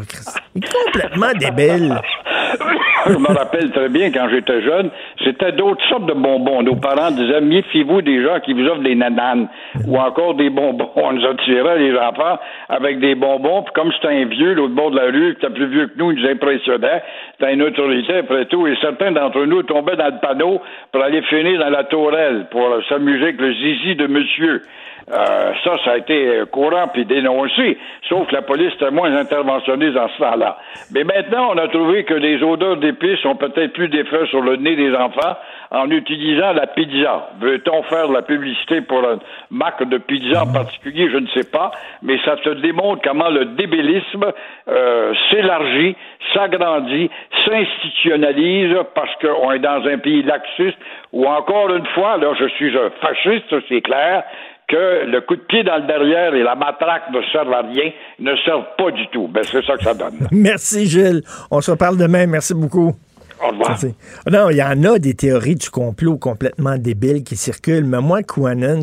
C'est 0.54 0.64
complètement 0.84 1.32
débile. 1.38 2.00
Je 3.06 3.16
me 3.16 3.26
rappelle 3.26 3.70
très 3.70 3.88
bien 3.88 4.10
quand 4.10 4.28
j'étais 4.30 4.62
jeune, 4.62 4.90
c'était 5.24 5.52
d'autres 5.52 5.84
sortes 5.88 6.06
de 6.06 6.14
bonbons. 6.14 6.62
Nos 6.62 6.76
parents 6.76 7.10
disaient 7.10 7.40
méfiez-vous 7.40 8.02
des 8.02 8.22
gens 8.22 8.40
qui 8.40 8.52
vous 8.52 8.66
offrent 8.66 8.82
des 8.82 8.94
nananes 8.94 9.48
ou 9.86 9.98
encore 9.98 10.34
des 10.34 10.50
bonbons. 10.50 10.90
On 10.96 11.12
nous 11.12 11.26
attirait 11.26 11.78
les 11.78 11.96
enfants 11.96 12.38
avec 12.68 13.00
des 13.00 13.14
bonbons. 13.14 13.62
Puis 13.62 13.72
comme 13.74 13.92
c'était 13.92 14.14
un 14.14 14.24
vieux, 14.26 14.54
l'autre 14.54 14.74
bord 14.74 14.90
de 14.90 14.96
la 14.96 15.06
rue, 15.06 15.34
qui 15.34 15.46
était 15.46 15.54
plus 15.54 15.66
vieux 15.66 15.86
que 15.86 15.98
nous, 15.98 16.12
il 16.12 16.22
nous 16.22 16.28
impressionnait. 16.28 17.02
C'était 17.38 17.54
une 17.54 17.62
autorité 17.62 18.18
après 18.18 18.46
tout. 18.46 18.66
Et 18.66 18.76
certains 18.80 19.12
d'entre 19.12 19.44
nous 19.44 19.62
tombaient 19.62 19.96
dans 19.96 20.06
le 20.06 20.20
panneau 20.20 20.60
pour 20.92 21.02
aller 21.02 21.22
finir 21.22 21.60
dans 21.60 21.70
la 21.70 21.84
tourelle 21.84 22.46
pour 22.50 22.68
s'amuser 22.88 23.24
avec 23.24 23.40
le 23.40 23.52
zizi 23.52 23.94
de 23.96 24.06
monsieur. 24.06 24.62
Euh, 25.10 25.52
ça, 25.64 25.72
ça 25.84 25.90
a 25.92 25.96
été 25.96 26.42
courant 26.52 26.88
puis 26.92 27.04
dénoncé, 27.04 27.78
sauf 28.08 28.28
que 28.28 28.34
la 28.34 28.42
police 28.42 28.74
était 28.74 28.90
moins 28.90 29.14
interventionniste 29.14 29.94
dans 29.94 30.08
ce 30.08 30.18
temps-là. 30.18 30.58
Mais 30.92 31.04
maintenant, 31.04 31.50
on 31.52 31.58
a 31.58 31.68
trouvé 31.68 32.04
que 32.04 32.14
les 32.14 32.42
odeurs 32.42 32.76
d'épices 32.76 33.24
ont 33.24 33.36
peut-être 33.36 33.72
plus 33.72 33.88
d'effet 33.88 34.26
sur 34.26 34.42
le 34.42 34.56
nez 34.56 34.76
des 34.76 34.94
enfants 34.94 35.36
en 35.70 35.90
utilisant 35.90 36.52
la 36.52 36.66
pizza. 36.66 37.30
Veut-on 37.40 37.82
faire 37.84 38.08
de 38.08 38.14
la 38.14 38.22
publicité 38.22 38.80
pour 38.80 39.00
une 39.00 39.20
marque 39.50 39.84
de 39.88 39.98
pizza 39.98 40.42
en 40.42 40.52
particulier? 40.52 41.08
Je 41.10 41.18
ne 41.18 41.26
sais 41.28 41.50
pas, 41.50 41.70
mais 42.02 42.18
ça 42.24 42.36
te 42.36 42.50
démontre 42.50 43.02
comment 43.02 43.28
le 43.28 43.46
débilisme 43.46 44.32
euh, 44.68 45.14
s'élargit, 45.30 45.96
s'agrandit, 46.34 47.10
s'institutionnalise 47.44 48.76
parce 48.94 49.14
qu'on 49.20 49.52
est 49.52 49.58
dans 49.58 49.86
un 49.86 49.98
pays 49.98 50.22
laxiste 50.22 50.78
où 51.12 51.26
encore 51.26 51.74
une 51.74 51.86
fois, 51.86 52.16
là, 52.18 52.32
je 52.38 52.46
suis 52.48 52.76
un 52.76 52.90
fasciste, 53.00 53.54
c'est 53.68 53.80
clair, 53.80 54.24
que 54.68 55.06
le 55.06 55.20
coup 55.22 55.36
de 55.36 55.42
pied 55.48 55.64
dans 55.64 55.78
le 55.78 55.86
derrière 55.86 56.34
et 56.34 56.42
la 56.42 56.54
matraque 56.54 57.10
ne 57.12 57.20
servent 57.32 57.52
à 57.52 57.62
rien, 57.62 57.90
ne 58.18 58.36
servent 58.44 58.66
pas 58.76 58.90
du 58.90 59.06
tout. 59.08 59.26
Ben, 59.28 59.42
c'est 59.42 59.64
ça 59.64 59.76
que 59.76 59.82
ça 59.84 59.94
donne. 59.94 60.28
Merci, 60.30 60.86
Gilles. 60.86 61.22
On 61.50 61.60
se 61.60 61.70
reparle 61.70 61.96
demain. 61.96 62.26
Merci 62.26 62.54
beaucoup. 62.54 62.94
Au 63.42 63.48
revoir. 63.48 63.78
Non, 64.30 64.50
il 64.50 64.56
y 64.56 64.62
en 64.62 64.82
a 64.84 64.98
des 64.98 65.14
théories 65.14 65.54
du 65.54 65.70
complot 65.70 66.18
complètement 66.18 66.76
débiles 66.76 67.22
qui 67.22 67.36
circulent, 67.36 67.84
mais 67.84 68.00
moi, 68.00 68.20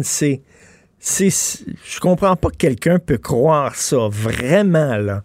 c'est. 0.02 0.42
c'est- 0.98 1.66
Je 1.86 2.00
comprends 2.00 2.36
pas 2.36 2.50
que 2.50 2.56
quelqu'un 2.58 2.98
peut 3.00 3.18
croire 3.18 3.76
ça, 3.76 4.08
vraiment, 4.10 4.96
là. 4.98 5.22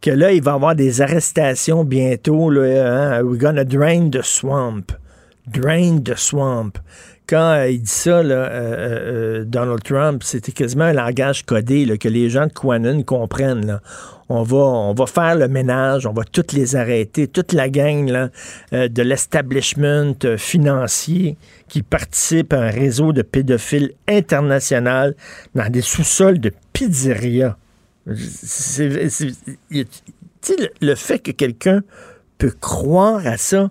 Que 0.00 0.10
là, 0.10 0.32
il 0.32 0.42
va 0.42 0.52
y 0.52 0.54
avoir 0.54 0.74
des 0.74 1.00
arrestations 1.00 1.84
bientôt, 1.84 2.50
là, 2.50 3.18
hein, 3.18 3.22
We're 3.22 3.38
gonna 3.38 3.62
drain 3.64 4.08
the 4.10 4.22
swamp. 4.22 4.86
Drain 5.46 5.98
the 6.04 6.16
swamp. 6.16 6.72
Quand 7.32 7.52
euh, 7.52 7.70
il 7.70 7.80
dit 7.80 7.90
ça, 7.90 8.18
euh, 8.18 8.24
euh, 9.40 9.44
Donald 9.46 9.82
Trump, 9.82 10.22
c'était 10.22 10.52
quasiment 10.52 10.84
un 10.84 10.92
langage 10.92 11.46
codé 11.46 11.96
que 11.96 12.06
les 12.06 12.28
gens 12.28 12.46
de 12.46 12.52
QAnon 12.52 13.02
comprennent. 13.04 13.80
On, 14.28 14.42
va, 14.42 14.58
on 14.58 14.92
va 14.92 15.06
faire 15.06 15.36
le 15.36 15.48
ménage, 15.48 16.04
on 16.06 16.12
va 16.12 16.24
toutes 16.24 16.52
les 16.52 16.76
arrêter, 16.76 17.28
toute 17.28 17.54
la 17.54 17.70
gang 17.70 18.28
de 18.70 19.02
l'establishment 19.02 20.12
financier 20.36 21.38
qui 21.68 21.82
participe 21.82 22.52
à 22.52 22.64
un 22.64 22.70
réseau 22.70 23.14
de 23.14 23.22
pédophiles 23.22 23.92
international 24.06 25.14
dans 25.54 25.70
des 25.70 25.80
sous-sols 25.80 26.38
de 26.38 26.52
pizzeria. 26.74 27.56
C'est- 28.14 29.08
le, 29.70 30.68
le 30.82 30.94
fait 30.96 31.18
que 31.20 31.30
quelqu'un 31.30 31.82
peut 32.36 32.52
croire 32.60 33.26
à 33.26 33.38
ça, 33.38 33.70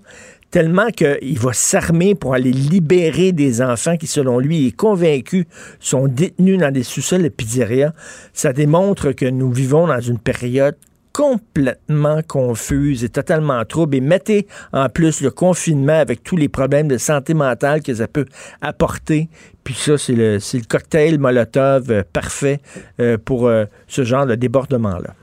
tellement 0.52 0.90
qu'il 0.90 1.40
va 1.40 1.54
s'armer 1.54 2.14
pour 2.14 2.34
aller 2.34 2.52
libérer 2.52 3.32
des 3.32 3.62
enfants 3.62 3.98
qui, 3.98 4.08
selon 4.08 4.38
lui, 4.40 4.68
est 4.68 4.76
convaincu, 4.76 5.48
sont 5.80 6.08
détenus 6.08 6.60
dans 6.60 6.72
des 6.72 6.84
sous-sols 6.84 7.24
de 7.24 7.30
pizzeria. 7.30 7.94
Ça 8.34 8.54
démontre 8.54 9.14
que 9.14 9.26
nous 9.26 9.52
vivons 9.52 9.88
dans 9.88 10.02
une 10.02 10.20
période 10.20 10.76
complètement 11.14 12.22
confuse 12.28 13.04
et 13.04 13.10
totalement 13.10 13.64
trouble. 13.66 13.98
Et 13.98 14.02
mettez 14.02 14.48
en 14.74 14.90
plus 14.90 15.22
le 15.22 15.32
confinement 15.32 16.00
avec 16.00 16.24
tous 16.24 16.38
les 16.38 16.50
problèmes 16.50 16.88
de 16.88 16.98
santé 16.98 17.34
mentale 17.34 17.82
que 17.82 17.94
ça 17.94 18.08
peut 18.08 18.26
apporter. 18.62 19.30
Puis 19.64 19.74
ça, 19.74 19.98
c'est 19.98 20.14
le, 20.14 20.36
le 20.38 20.68
cocktail 20.68 21.20
Molotov 21.20 21.92
euh, 21.92 22.04
parfait 22.12 22.60
euh, 23.00 23.18
pour 23.24 23.48
euh, 23.48 23.66
ce 23.88 24.04
genre 24.04 24.26
de 24.26 24.36
débordement-là. 24.36 25.14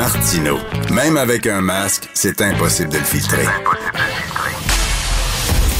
Martino. 0.00 0.58
Même 0.90 1.18
avec 1.18 1.46
un 1.46 1.60
masque, 1.60 2.08
c'est 2.14 2.40
impossible 2.40 2.88
de 2.88 2.96
le 2.96 3.04
filtrer. 3.04 3.44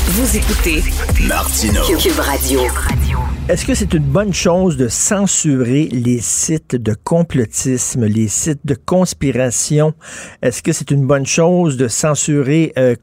Vous 0.08 0.36
écoutez 0.36 0.84
Martino. 1.26 1.80
Cube 1.98 2.18
Radio. 2.18 2.60
Est-ce 3.48 3.66
que 3.66 3.74
c'est 3.74 3.94
une 3.94 4.04
bonne 4.04 4.32
chose 4.32 4.76
de 4.76 4.86
censurer 4.86 5.88
les 5.90 6.20
sites 6.20 6.76
de 6.76 6.94
complotisme, 6.94 8.04
les 8.04 8.28
sites 8.28 8.64
de 8.64 8.74
conspiration? 8.74 9.92
Est-ce 10.40 10.62
que 10.62 10.72
c'est 10.72 10.92
une 10.92 11.04
bonne 11.04 11.26
chose 11.26 11.76
de 11.76 11.88
censurer 11.88 12.72
euh, 12.78 12.94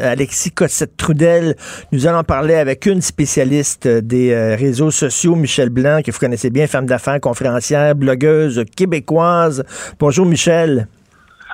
Alexis 0.00 0.50
Cossette-Trudel? 0.50 1.56
Nous 1.92 2.06
allons 2.06 2.24
parler 2.24 2.54
avec 2.54 2.84
une 2.84 3.00
spécialiste 3.00 3.88
des 3.88 4.32
euh, 4.32 4.54
réseaux 4.54 4.90
sociaux, 4.90 5.34
Michel 5.34 5.70
Blanc, 5.70 6.00
que 6.04 6.10
vous 6.10 6.18
connaissez 6.18 6.50
bien, 6.50 6.66
femme 6.66 6.86
d'affaires, 6.86 7.20
conférencière, 7.20 7.94
blogueuse 7.94 8.64
québécoise. 8.76 9.64
Bonjour 9.98 10.26
Michel. 10.26 10.88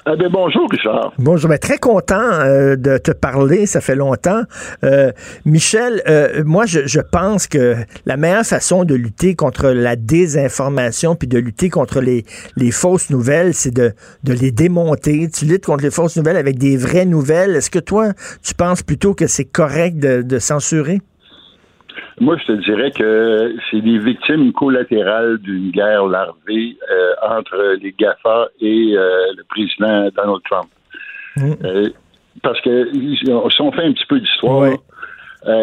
Eh 0.06 0.16
bien, 0.16 0.30
bonjour, 0.30 0.66
Richard. 0.70 1.12
Bonjour, 1.18 1.50
ben, 1.50 1.58
très 1.58 1.76
content 1.76 2.14
euh, 2.20 2.74
de 2.76 2.96
te 2.96 3.10
parler, 3.10 3.66
ça 3.66 3.82
fait 3.82 3.94
longtemps. 3.94 4.42
Euh, 4.82 5.12
Michel, 5.44 6.02
euh, 6.08 6.42
moi, 6.44 6.64
je, 6.64 6.86
je 6.86 7.00
pense 7.00 7.46
que 7.46 7.76
la 8.06 8.16
meilleure 8.16 8.46
façon 8.46 8.84
de 8.84 8.94
lutter 8.94 9.34
contre 9.34 9.68
la 9.68 9.96
désinformation 9.96 11.16
puis 11.16 11.28
de 11.28 11.38
lutter 11.38 11.68
contre 11.68 12.00
les, 12.00 12.24
les 12.56 12.70
fausses 12.70 13.10
nouvelles, 13.10 13.52
c'est 13.52 13.74
de, 13.74 13.92
de 14.24 14.32
les 14.32 14.52
démonter. 14.52 15.28
Tu 15.28 15.44
luttes 15.44 15.66
contre 15.66 15.84
les 15.84 15.90
fausses 15.90 16.16
nouvelles 16.16 16.38
avec 16.38 16.58
des 16.58 16.78
vraies 16.78 17.04
nouvelles. 17.06 17.56
Est-ce 17.56 17.70
que 17.70 17.78
toi, 17.78 18.12
tu 18.42 18.54
penses 18.54 18.82
plutôt 18.82 19.12
que 19.12 19.26
c'est 19.26 19.44
correct 19.44 19.98
de, 19.98 20.22
de 20.22 20.38
censurer? 20.38 21.02
Moi, 22.20 22.36
je 22.38 22.44
te 22.46 22.52
dirais 22.52 22.90
que 22.90 23.54
c'est 23.70 23.80
des 23.80 23.98
victimes 23.98 24.52
collatérales 24.52 25.38
d'une 25.38 25.70
guerre 25.70 26.06
larvée 26.06 26.76
euh, 26.90 27.12
entre 27.28 27.76
les 27.82 27.92
GAFA 27.98 28.48
et 28.60 28.94
euh, 28.96 29.32
le 29.36 29.42
président 29.48 30.08
Donald 30.16 30.42
Trump. 30.48 30.68
Euh, 31.64 31.88
parce 32.42 32.60
que 32.60 32.90
si 32.92 33.60
on 33.62 33.72
fait 33.72 33.84
un 33.84 33.92
petit 33.92 34.06
peu 34.06 34.20
d'histoire, 34.20 34.72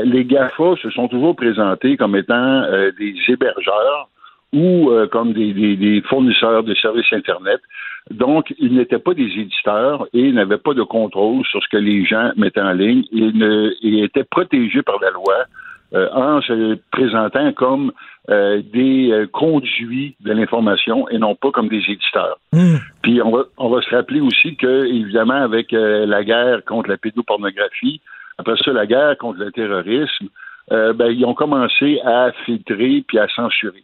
les 0.03 0.25
GAFA 0.25 0.75
se 0.81 0.89
sont 0.89 1.07
toujours 1.07 1.35
présentés 1.35 1.97
comme 1.97 2.15
étant 2.15 2.63
des 2.99 3.15
hébergeurs 3.27 4.09
ou 4.53 4.89
comme 5.11 5.33
des, 5.33 5.53
des- 5.53 5.75
des 5.75 6.01
fournisseurs 6.09 6.63
de 6.63 6.73
services 6.75 7.11
Internet. 7.11 7.59
Donc, 8.09 8.53
ils 8.57 8.73
n'étaient 8.73 8.99
pas 8.99 9.13
des 9.13 9.29
éditeurs 9.37 10.07
et 10.13 10.31
n'avaient 10.31 10.57
pas 10.57 10.73
de 10.73 10.83
contrôle 10.83 11.45
sur 11.45 11.61
ce 11.61 11.67
que 11.69 11.77
les 11.77 12.05
gens 12.05 12.31
mettaient 12.37 12.61
en 12.61 12.71
ligne. 12.71 13.03
Ils, 13.11 13.37
ne, 13.37 13.71
ils 13.81 14.03
étaient 14.03 14.23
protégés 14.23 14.81
par 14.81 14.97
la 15.01 15.11
loi 15.11 15.35
en 15.93 16.41
se 16.41 16.77
présentant 16.91 17.53
comme 17.53 17.91
euh, 18.29 18.61
des 18.73 19.09
euh, 19.09 19.25
conduits 19.25 20.17
de 20.19 20.33
l'information 20.33 21.07
et 21.07 21.17
non 21.17 21.35
pas 21.35 21.49
comme 21.51 21.69
des 21.69 21.81
éditeurs. 21.87 22.37
Puis 23.01 23.21
on 23.21 23.31
va, 23.31 23.43
on 23.57 23.69
va 23.69 23.81
se 23.81 23.95
rappeler 23.95 24.19
aussi 24.19 24.57
que, 24.57 24.85
évidemment, 24.85 25.41
avec 25.41 25.71
euh, 25.71 26.05
la 26.05 26.25
guerre 26.25 26.65
contre 26.65 26.89
la 26.89 26.97
pédopornographie, 26.97 28.01
après 28.37 28.55
ça, 28.57 28.73
la 28.73 28.85
guerre 28.85 29.17
contre 29.17 29.39
le 29.39 29.49
terrorisme, 29.53 30.27
euh, 30.73 30.91
ben, 30.91 31.07
ils 31.07 31.23
ont 31.23 31.33
commencé 31.33 32.01
à 32.03 32.33
filtrer 32.45 33.05
puis 33.07 33.17
à 33.17 33.29
censurer. 33.29 33.83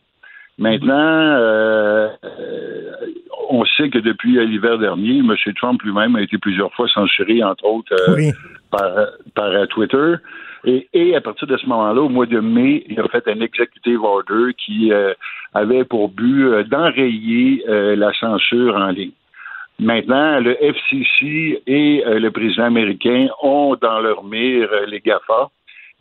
Maintenant, 0.58 0.94
euh, 0.96 2.10
on 3.50 3.66
sait 3.66 3.90
que 3.90 3.98
depuis 3.98 4.46
l'hiver 4.46 4.78
dernier, 4.78 5.20
M. 5.20 5.36
Trump 5.56 5.82
lui-même 5.82 6.16
a 6.16 6.22
été 6.22 6.38
plusieurs 6.38 6.72
fois 6.74 6.88
censuré, 6.88 7.44
entre 7.44 7.66
autres, 7.66 7.96
par, 8.72 9.08
par 9.36 9.68
Twitter. 9.70 10.16
Et, 10.66 10.88
et, 10.94 11.16
à 11.16 11.22
partir 11.22 11.48
de 11.48 11.58
ce 11.58 11.66
moment-là, 11.68 12.02
au 12.02 12.10
mois 12.10 12.26
de 12.26 12.40
mai, 12.40 12.86
il 12.88 13.00
a 13.00 13.08
fait 13.10 13.28
un 13.28 13.42
executive 13.42 14.02
order 14.02 14.54
qui 14.54 14.92
avait 15.54 15.84
pour 15.84 16.10
but 16.10 16.64
d'enrayer 16.70 17.64
la 17.68 18.14
censure 18.14 18.76
en 18.76 18.90
ligne. 18.90 19.12
Maintenant, 19.80 20.40
le 20.40 20.56
FCC 20.64 21.62
et 21.66 22.04
le 22.06 22.30
président 22.30 22.66
américain 22.66 23.28
ont 23.42 23.76
dans 23.82 24.00
leur 24.00 24.24
mire 24.24 24.70
les 24.88 25.02
GAFA. 25.02 25.50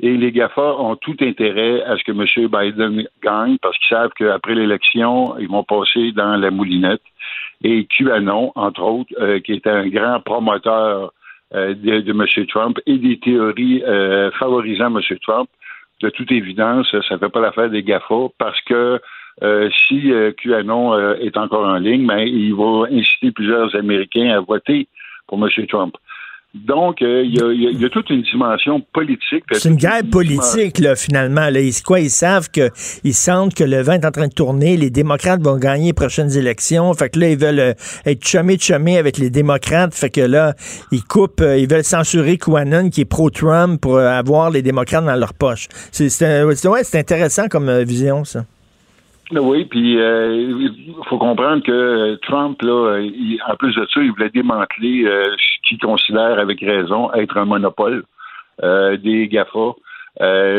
Et 0.05 0.17
les 0.17 0.33
GAFA 0.33 0.75
ont 0.81 0.97
tout 0.97 1.17
intérêt 1.21 1.81
à 1.85 1.97
ce 1.97 2.03
que 2.03 2.11
M. 2.11 2.49
Biden 2.49 3.07
gagne 3.23 3.57
parce 3.63 3.79
qu'ils 3.79 3.97
savent 3.97 4.11
qu'après 4.17 4.57
l'élection, 4.57 5.39
ils 5.39 5.49
vont 5.49 5.63
passer 5.63 6.11
dans 6.11 6.37
la 6.37 6.51
moulinette. 6.51 7.03
Et 7.63 7.87
QAnon, 7.87 8.51
entre 8.57 8.83
autres, 8.83 9.15
euh, 9.21 9.39
qui 9.39 9.53
est 9.53 9.67
un 9.69 9.87
grand 9.87 10.19
promoteur 10.21 11.13
euh, 11.55 11.75
de, 11.75 12.11
M. 12.11 12.47
Trump 12.49 12.81
et 12.85 12.99
des 12.99 13.21
théories 13.21 13.85
euh, 13.85 14.33
favorisant 14.33 14.87
M. 14.87 15.01
Trump, 15.23 15.49
de 16.01 16.11
toute 16.11 16.33
évidence, 16.33 16.91
ça 16.91 17.15
ne 17.15 17.19
fait 17.21 17.29
pas 17.29 17.41
l'affaire 17.41 17.71
des 17.71 17.85
GAFA 17.85 18.27
parce 18.39 18.61
que 18.63 19.01
si 19.89 20.13
QAnon 20.43 21.15
est 21.15 21.39
encore 21.39 21.67
en 21.67 21.79
ligne, 21.79 22.07
ben, 22.07 22.19
il 22.19 22.55
va 22.55 22.87
inciter 22.91 23.31
plusieurs 23.31 23.75
Américains 23.75 24.29
à 24.37 24.41
voter 24.41 24.89
pour 25.27 25.43
M. 25.43 25.67
Trump. 25.69 25.97
Donc, 26.55 27.01
euh, 27.01 27.23
il 27.25 27.81
y, 27.81 27.85
a, 27.85 27.89
toute 27.89 28.11
une 28.11 28.21
dimension 28.23 28.83
politique. 28.93 29.43
C'est 29.53 29.71
une 29.71 29.77
guerre 29.77 30.03
politique, 30.11 30.81
là, 30.81 30.95
finalement. 30.97 31.49
Là. 31.49 31.61
Ils, 31.61 31.73
quoi, 31.83 32.01
ils 32.01 32.11
savent 32.11 32.51
qu'ils 32.51 33.15
sentent 33.15 33.55
que 33.55 33.65
le 33.65 33.81
vent 33.81 33.95
est 33.95 34.05
en 34.05 34.11
train 34.11 34.29
de 34.29 34.35
tourner, 34.35 34.77
les 34.77 34.91
démocrates 34.91 35.41
vont 35.41 35.57
gagner 35.57 35.87
les 35.87 35.93
prochaines 35.95 36.37
élections. 36.37 36.93
Fait 36.93 37.09
que 37.09 37.19
là, 37.19 37.31
ils 37.31 37.39
veulent 37.39 37.59
euh, 37.59 37.75
être 38.05 38.27
chumés 38.27 38.59
de 38.59 38.99
avec 38.99 39.17
les 39.17 39.31
démocrates. 39.31 39.95
Fait 39.95 40.11
que 40.11 40.21
là, 40.21 40.55
ils 40.91 41.03
coupent, 41.03 41.41
euh, 41.41 41.57
ils 41.57 41.69
veulent 41.69 41.85
censurer 41.85 42.37
Quanon, 42.37 42.91
qui 42.91 43.01
est 43.01 43.07
pro-Trump, 43.07 43.81
pour 43.81 43.99
avoir 43.99 44.51
les 44.51 44.61
démocrates 44.61 45.07
dans 45.07 45.17
leur 45.17 45.33
poche. 45.33 45.69
C'est 45.91 46.11
ouais, 46.45 46.83
intéressant 46.95 47.49
comme 47.49 47.83
vision, 47.83 48.25
ça. 48.25 48.45
Oui, 49.41 49.65
puis 49.65 49.99
euh, 49.99 50.35
il 50.61 50.95
faut 51.09 51.17
comprendre 51.17 51.63
que 51.63 52.17
Trump, 52.17 52.61
là, 52.61 53.01
en 53.49 53.57
plus 53.57 53.75
de 53.75 53.87
ça, 53.93 54.01
il 54.03 54.11
voulait 54.11 54.29
démanteler 54.29 55.05
euh, 55.07 55.25
ce 55.39 55.69
qu'il 55.69 55.79
considère 55.79 56.39
avec 56.39 56.61
raison 56.61 57.13
être 57.15 57.39
un 57.39 57.47
monopole 57.47 58.05
euh, 58.63 58.99
des 58.99 59.29
GAFA. 59.29 59.73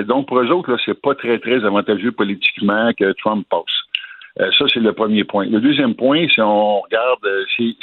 donc 0.05 0.27
pour 0.27 0.39
eux 0.39 0.49
autres, 0.49 0.71
là, 0.71 0.77
c'est 0.83 0.99
pas 0.99 1.13
très, 1.13 1.37
très 1.37 1.63
avantageux 1.63 2.11
politiquement 2.11 2.91
que 2.97 3.11
Trump 3.13 3.45
passe. 3.47 4.51
ça, 4.57 4.65
c'est 4.73 4.79
le 4.79 4.93
premier 4.93 5.23
point. 5.23 5.45
Le 5.45 5.61
deuxième 5.61 5.93
point, 5.93 6.27
si 6.27 6.41
on 6.41 6.81
regarde, 6.81 7.27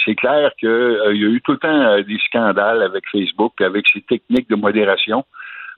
c'est 0.04 0.14
clair 0.16 0.50
qu'il 0.58 0.68
y 0.68 1.24
a 1.24 1.28
eu 1.28 1.40
tout 1.44 1.52
le 1.52 1.58
temps 1.58 2.02
des 2.02 2.18
scandales 2.26 2.82
avec 2.82 3.04
Facebook, 3.12 3.60
avec 3.60 3.86
ses 3.92 4.00
techniques 4.00 4.50
de 4.50 4.56
modération. 4.56 5.24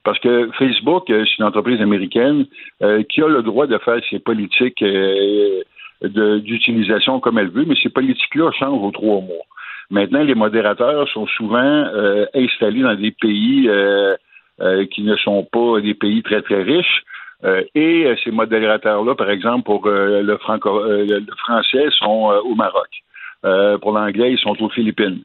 Parce 0.04 0.18
que 0.18 0.50
Facebook, 0.58 1.08
euh, 1.10 1.24
c'est 1.24 1.38
une 1.38 1.44
entreprise 1.44 1.80
américaine 1.80 2.46
euh, 2.82 3.02
qui 3.04 3.22
a 3.22 3.28
le 3.28 3.42
droit 3.42 3.66
de 3.66 3.78
faire 3.78 4.00
ses 4.10 4.18
politiques 4.18 4.82
euh, 4.82 5.62
d'utilisation 6.02 7.20
comme 7.20 7.38
elle 7.38 7.50
veut, 7.50 7.64
mais 7.64 7.76
ces 7.80 7.88
politiques-là 7.88 8.50
changent 8.52 8.82
aux 8.82 8.90
trois 8.90 9.20
mois. 9.20 9.46
Maintenant, 9.90 10.24
les 10.24 10.34
modérateurs 10.34 11.08
sont 11.10 11.26
souvent 11.26 11.84
installés 12.34 12.82
dans 12.82 12.94
des 12.94 13.12
pays 13.12 13.70
qui 14.90 15.02
ne 15.02 15.14
sont 15.16 15.44
pas 15.52 15.80
des 15.80 15.94
pays 15.94 16.22
très, 16.22 16.42
très 16.42 16.62
riches. 16.62 17.04
et 17.76 18.12
ces 18.24 18.32
modérateurs-là, 18.32 19.14
par 19.14 19.30
exemple, 19.30 19.64
pour 19.64 19.86
le, 19.86 20.36
franco 20.38 20.82
le, 20.82 21.24
français, 21.36 21.86
sont 21.90 22.32
au 22.44 22.54
Maroc. 22.56 22.90
pour 23.80 23.92
l'anglais, 23.92 24.32
ils 24.32 24.38
sont 24.38 24.60
aux 24.60 24.70
Philippines. 24.70 25.22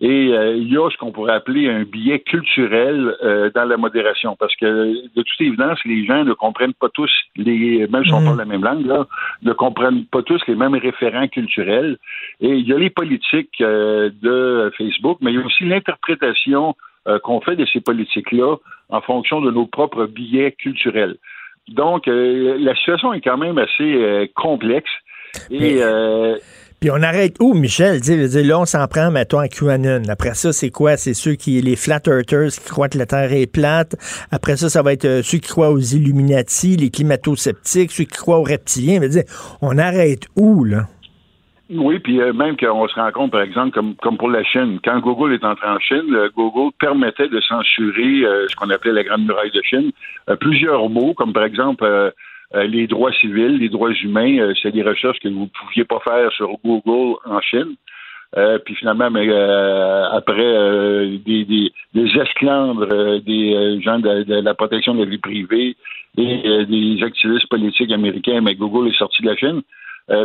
Et 0.00 0.28
euh, 0.32 0.54
il 0.54 0.72
y 0.72 0.76
a 0.76 0.88
ce 0.90 0.96
qu'on 0.96 1.10
pourrait 1.10 1.32
appeler 1.32 1.68
un 1.68 1.82
biais 1.82 2.20
culturel 2.20 3.16
euh, 3.24 3.50
dans 3.52 3.64
la 3.64 3.76
modération, 3.76 4.36
parce 4.38 4.54
que 4.54 4.64
de 4.64 5.22
toute 5.22 5.40
évidence, 5.40 5.78
les 5.84 6.06
gens 6.06 6.24
ne 6.24 6.34
comprennent 6.34 6.74
pas 6.74 6.88
tous 6.88 7.10
les, 7.34 7.84
même 7.88 8.04
si 8.04 8.12
on 8.12 8.20
mm. 8.20 8.24
parle 8.24 8.38
la 8.38 8.44
même 8.44 8.62
langue, 8.62 8.86
là, 8.86 9.08
ne 9.42 9.52
comprennent 9.52 10.04
pas 10.04 10.22
tous 10.22 10.40
les 10.46 10.54
mêmes 10.54 10.76
référents 10.76 11.26
culturels. 11.26 11.98
Et 12.40 12.50
il 12.50 12.68
y 12.68 12.72
a 12.72 12.78
les 12.78 12.90
politiques 12.90 13.60
euh, 13.60 14.10
de 14.22 14.72
Facebook, 14.78 15.18
mais 15.20 15.32
il 15.32 15.40
y 15.40 15.42
a 15.42 15.44
aussi 15.44 15.64
l'interprétation 15.64 16.76
qu'on 17.22 17.40
fait 17.40 17.56
de 17.56 17.64
ces 17.64 17.80
politiques-là 17.80 18.56
en 18.90 19.00
fonction 19.00 19.40
de 19.40 19.50
nos 19.50 19.64
propres 19.64 20.04
biais 20.04 20.52
culturels. 20.52 21.16
Donc, 21.68 22.04
la 22.06 22.74
situation 22.74 23.14
est 23.14 23.22
quand 23.22 23.38
même 23.38 23.56
assez 23.56 24.30
complexe. 24.34 24.90
Et 25.50 25.80
puis 26.80 26.90
on 26.92 27.02
arrête 27.02 27.34
où, 27.40 27.54
Michel? 27.54 28.00
là, 28.00 28.60
on 28.60 28.64
s'en 28.64 28.86
prend, 28.86 29.10
mettons, 29.10 29.38
à 29.38 29.48
QAnon. 29.48 30.02
Après 30.08 30.34
ça, 30.34 30.52
c'est 30.52 30.70
quoi? 30.70 30.96
C'est 30.96 31.14
ceux 31.14 31.34
qui, 31.34 31.60
les 31.60 31.74
flat 31.74 32.00
earthers 32.06 32.50
qui 32.50 32.68
croient 32.68 32.88
que 32.88 32.98
la 32.98 33.06
Terre 33.06 33.32
est 33.32 33.52
plate. 33.52 33.96
Après 34.30 34.56
ça, 34.56 34.68
ça 34.68 34.82
va 34.82 34.92
être 34.92 35.04
euh, 35.04 35.22
ceux 35.22 35.38
qui 35.38 35.48
croient 35.48 35.70
aux 35.70 35.80
Illuminati, 35.80 36.76
les 36.76 36.90
climato-sceptiques, 36.90 37.90
ceux 37.90 38.04
qui 38.04 38.16
croient 38.16 38.38
aux 38.38 38.44
reptiliens. 38.44 39.00
dire, 39.00 39.24
on 39.60 39.76
arrête 39.76 40.28
où, 40.36 40.64
là? 40.64 40.86
Oui, 41.70 41.98
puis 41.98 42.20
euh, 42.20 42.32
même 42.32 42.56
qu'on 42.56 42.86
se 42.86 42.94
rend 42.94 43.10
compte, 43.10 43.32
par 43.32 43.42
exemple, 43.42 43.72
comme, 43.72 43.96
comme 43.96 44.16
pour 44.16 44.30
la 44.30 44.44
Chine, 44.44 44.78
quand 44.84 45.00
Google 45.00 45.34
est 45.34 45.44
entré 45.44 45.68
en 45.68 45.80
Chine, 45.80 46.14
euh, 46.14 46.30
Google 46.36 46.72
permettait 46.78 47.28
de 47.28 47.40
censurer 47.40 48.22
ce 48.48 48.54
qu'on 48.54 48.70
appelait 48.70 48.92
la 48.92 49.02
Grande 49.02 49.26
Muraille 49.26 49.50
de 49.50 49.62
Chine. 49.62 49.90
plusieurs 50.40 50.88
mots, 50.88 51.12
comme 51.12 51.32
par 51.32 51.44
exemple 51.44 51.84
les 52.54 52.86
droits 52.86 53.12
civils, 53.12 53.58
les 53.58 53.68
droits 53.68 53.92
humains, 53.92 54.38
euh, 54.38 54.54
c'est 54.62 54.72
des 54.72 54.82
recherches 54.82 55.18
que 55.18 55.28
vous 55.28 55.42
ne 55.42 55.66
pouviez 55.66 55.84
pas 55.84 56.00
faire 56.00 56.32
sur 56.32 56.50
Google 56.64 57.18
en 57.24 57.40
Chine. 57.40 57.74
Euh, 58.36 58.58
puis 58.58 58.74
finalement, 58.74 59.10
mais, 59.10 59.26
après 60.12 61.18
des, 61.24 61.44
des, 61.44 61.72
des, 61.94 62.20
esclandres, 62.20 63.20
des 63.22 63.80
gens 63.80 63.98
de, 63.98 64.40
la 64.42 64.54
protection 64.54 64.94
de 64.94 65.04
la 65.04 65.10
vie 65.10 65.18
privée 65.18 65.76
et 66.18 66.64
des 66.66 67.02
activistes 67.02 67.48
politiques 67.48 67.90
américains, 67.90 68.42
mais 68.42 68.54
Google 68.54 68.88
est 68.88 68.98
sorti 68.98 69.22
de 69.22 69.28
la 69.28 69.36
Chine. 69.36 69.62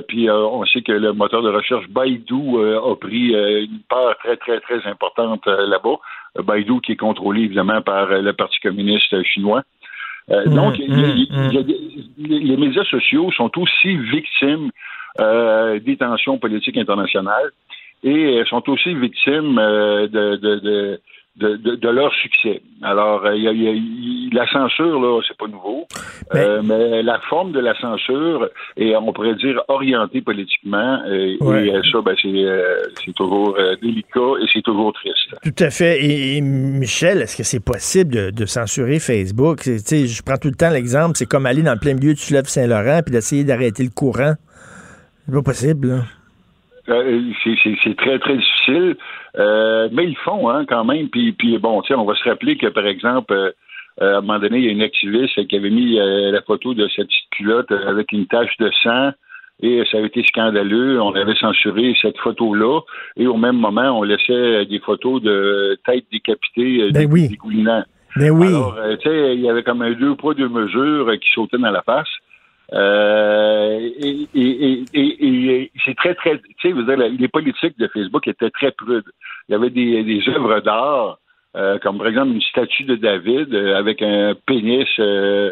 puis 0.09 0.29
on 0.29 0.65
sait 0.65 0.81
que 0.81 0.91
le 0.91 1.13
moteur 1.13 1.43
de 1.43 1.49
recherche 1.49 1.87
Baidu 1.87 2.57
a 2.59 2.95
pris 2.95 3.29
une 3.29 3.79
part 3.87 4.17
très, 4.17 4.35
très, 4.35 4.59
très 4.59 4.85
importante 4.85 5.45
là-bas. 5.47 5.95
Baidu 6.43 6.81
qui 6.81 6.91
est 6.93 6.97
contrôlé 6.97 7.43
évidemment 7.43 7.81
par 7.81 8.07
le 8.07 8.33
Parti 8.33 8.59
communiste 8.59 9.23
chinois. 9.23 9.63
Euh, 10.31 10.45
mm, 10.45 10.55
donc, 10.55 10.75
les 12.27 12.57
médias 12.57 12.83
sociaux 12.85 13.31
sont 13.31 13.51
aussi 13.59 13.95
victimes 13.97 14.71
euh, 15.19 15.79
des 15.79 15.97
tensions 15.97 16.37
politiques 16.37 16.77
internationales 16.77 17.51
et 18.03 18.39
euh, 18.39 18.45
sont 18.45 18.67
aussi 18.69 18.93
victimes 18.95 19.55
de, 19.55 20.99
de, 21.35 21.55
de, 21.55 21.75
de, 21.75 21.89
leur 21.89 22.13
succès. 22.13 22.61
Alors, 22.83 23.27
il 23.33 23.41
y 23.41 23.47
a, 23.47 24.39
la 24.39 24.47
censure, 24.51 25.01
là, 25.01 25.19
c'est 25.27 25.37
pas 25.37 25.47
nouveau, 25.47 25.87
mais... 26.33 27.01
la 27.01 27.19
forme 27.29 27.51
de 27.51 27.59
la 27.59 27.73
censure 27.79 28.49
est, 28.77 28.95
on 28.95 29.11
pourrait 29.13 29.35
dire, 29.35 29.61
orientée 29.67 30.21
politiquement, 30.21 31.03
et, 31.05 31.37
ça, 31.91 32.01
ben, 32.01 32.15
c'est 32.21 33.13
toujours 33.15 33.57
délicat 33.81 34.33
et 34.41 34.45
c'est 34.53 34.61
toujours 34.61 34.93
triste. 34.93 35.35
Tout 35.43 35.63
à 35.63 35.69
fait. 35.69 36.03
Et, 36.03 36.41
Michel, 36.41 37.21
est-ce 37.21 37.37
que 37.37 37.43
c'est 37.43 37.63
possible 37.63 38.31
de, 38.31 38.45
censurer 38.45 38.99
Facebook? 38.99 39.61
Je 39.63 40.21
prends 40.21 40.37
tout 40.37 40.49
le 40.49 40.55
temps 40.55 40.69
l'exemple, 40.69 41.13
c'est 41.15 41.27
comme 41.27 41.45
aller 41.45 41.63
dans 41.63 41.73
le 41.73 41.79
plein 41.79 41.95
milieu 41.95 42.13
du 42.13 42.21
fleuve 42.21 42.45
Saint-Laurent 42.45 43.01
puis 43.03 43.11
d'essayer 43.11 43.43
d'arrêter 43.43 43.83
le 43.83 43.89
courant. 43.89 44.33
C'est 45.25 45.33
pas 45.33 45.41
possible, 45.41 45.87
là. 45.87 46.03
Euh, 46.89 47.21
c'est 47.43 47.95
très, 47.95 48.19
très 48.19 48.35
difficile. 48.35 48.97
Euh, 49.37 49.89
mais 49.91 50.05
ils 50.05 50.17
font, 50.17 50.49
hein, 50.49 50.65
quand 50.67 50.85
même. 50.85 51.09
Puis, 51.09 51.33
puis 51.33 51.57
bon, 51.57 51.81
on 51.89 52.05
va 52.05 52.15
se 52.15 52.29
rappeler 52.29 52.57
que, 52.57 52.67
par 52.67 52.85
exemple, 52.85 53.33
euh, 53.33 53.51
à 53.99 54.17
un 54.17 54.21
moment 54.21 54.39
donné, 54.39 54.57
il 54.59 54.65
y 54.65 54.69
a 54.69 54.71
une 54.71 54.81
activiste 54.81 55.47
qui 55.47 55.55
avait 55.55 55.69
mis 55.69 55.95
la 55.95 56.41
photo 56.41 56.73
de 56.73 56.87
cette 56.95 57.07
petite 57.07 57.29
culotte 57.31 57.71
avec 57.71 58.11
une 58.11 58.27
tache 58.27 58.57
de 58.57 58.71
sang. 58.81 59.11
Et 59.61 59.83
ça 59.91 59.97
a 59.97 60.01
été 60.01 60.23
scandaleux. 60.23 60.99
On 60.99 61.13
avait 61.13 61.35
censuré 61.35 61.95
cette 62.01 62.17
photo-là. 62.17 62.81
Et 63.17 63.27
au 63.27 63.37
même 63.37 63.55
moment, 63.55 63.99
on 63.99 64.03
laissait 64.03 64.65
des 64.65 64.79
photos 64.79 65.21
de 65.21 65.77
têtes 65.85 66.05
décapitées 66.11 66.91
ben 66.91 67.07
oui. 67.09 67.29
dégoulinant. 67.29 67.83
Ben 68.15 68.31
oui. 68.31 68.47
Alors, 68.47 68.75
tu 68.99 69.09
sais, 69.09 69.35
il 69.35 69.41
y 69.41 69.49
avait 69.49 69.63
comme 69.63 69.83
un 69.83 69.91
deux 69.91 70.15
poids, 70.15 70.33
deux 70.33 70.49
mesures 70.49 71.11
qui 71.19 71.29
sautaient 71.31 71.59
dans 71.59 71.71
la 71.71 71.83
face. 71.83 72.09
Euh, 72.73 73.89
et, 73.99 74.27
et, 74.33 74.83
et, 74.93 75.71
c'est 75.85 75.95
très, 75.95 76.15
très, 76.15 76.37
tu 76.39 76.55
sais, 76.61 76.71
vous 76.71 76.83
dire, 76.83 76.97
les 76.97 77.27
politiques 77.27 77.77
de 77.77 77.87
Facebook 77.87 78.27
étaient 78.27 78.49
très 78.49 78.71
prudes. 78.71 79.05
Il 79.47 79.51
y 79.51 79.55
avait 79.55 79.69
des, 79.69 80.03
des 80.03 80.23
œuvres 80.29 80.59
d'art, 80.61 81.19
euh, 81.55 81.77
comme 81.79 81.97
par 81.99 82.07
exemple 82.07 82.31
une 82.31 82.41
statue 82.41 82.83
de 82.83 82.95
David 82.95 83.53
euh, 83.53 83.77
avec 83.77 84.01
un 84.01 84.33
pénis 84.47 84.87
euh, 84.99 85.51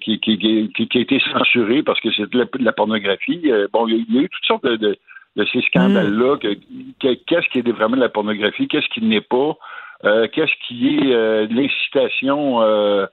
qui, 0.00 0.18
qui, 0.18 0.38
qui, 0.38 0.88
qui, 0.88 0.98
a 0.98 1.00
été 1.00 1.20
censuré 1.32 1.82
parce 1.82 2.00
que 2.00 2.10
c'était 2.10 2.38
de, 2.38 2.48
la 2.58 2.72
pornographie. 2.72 3.50
bon, 3.72 3.86
il 3.86 4.12
y, 4.12 4.18
a, 4.18 4.22
eu 4.22 4.28
toutes 4.28 4.44
sortes 4.44 4.64
de, 4.64 4.96
de, 5.36 5.46
ces 5.52 5.60
scandales-là. 5.60 6.36
Mm. 6.42 6.92
Qu'est-ce 6.98 7.48
qui 7.50 7.58
est 7.60 7.72
vraiment 7.72 7.96
de 7.96 8.00
la 8.00 8.08
pornographie, 8.08 8.66
qu'est-ce 8.66 8.88
qui 8.88 9.02
n'est 9.02 9.20
pas. 9.20 9.56
Euh, 10.04 10.28
qu'est-ce 10.32 10.52
qui 10.66 10.96
est 10.96 11.14
euh, 11.14 11.46
de 11.46 11.54
l'incitation 11.54 12.60
euh, 12.60 13.06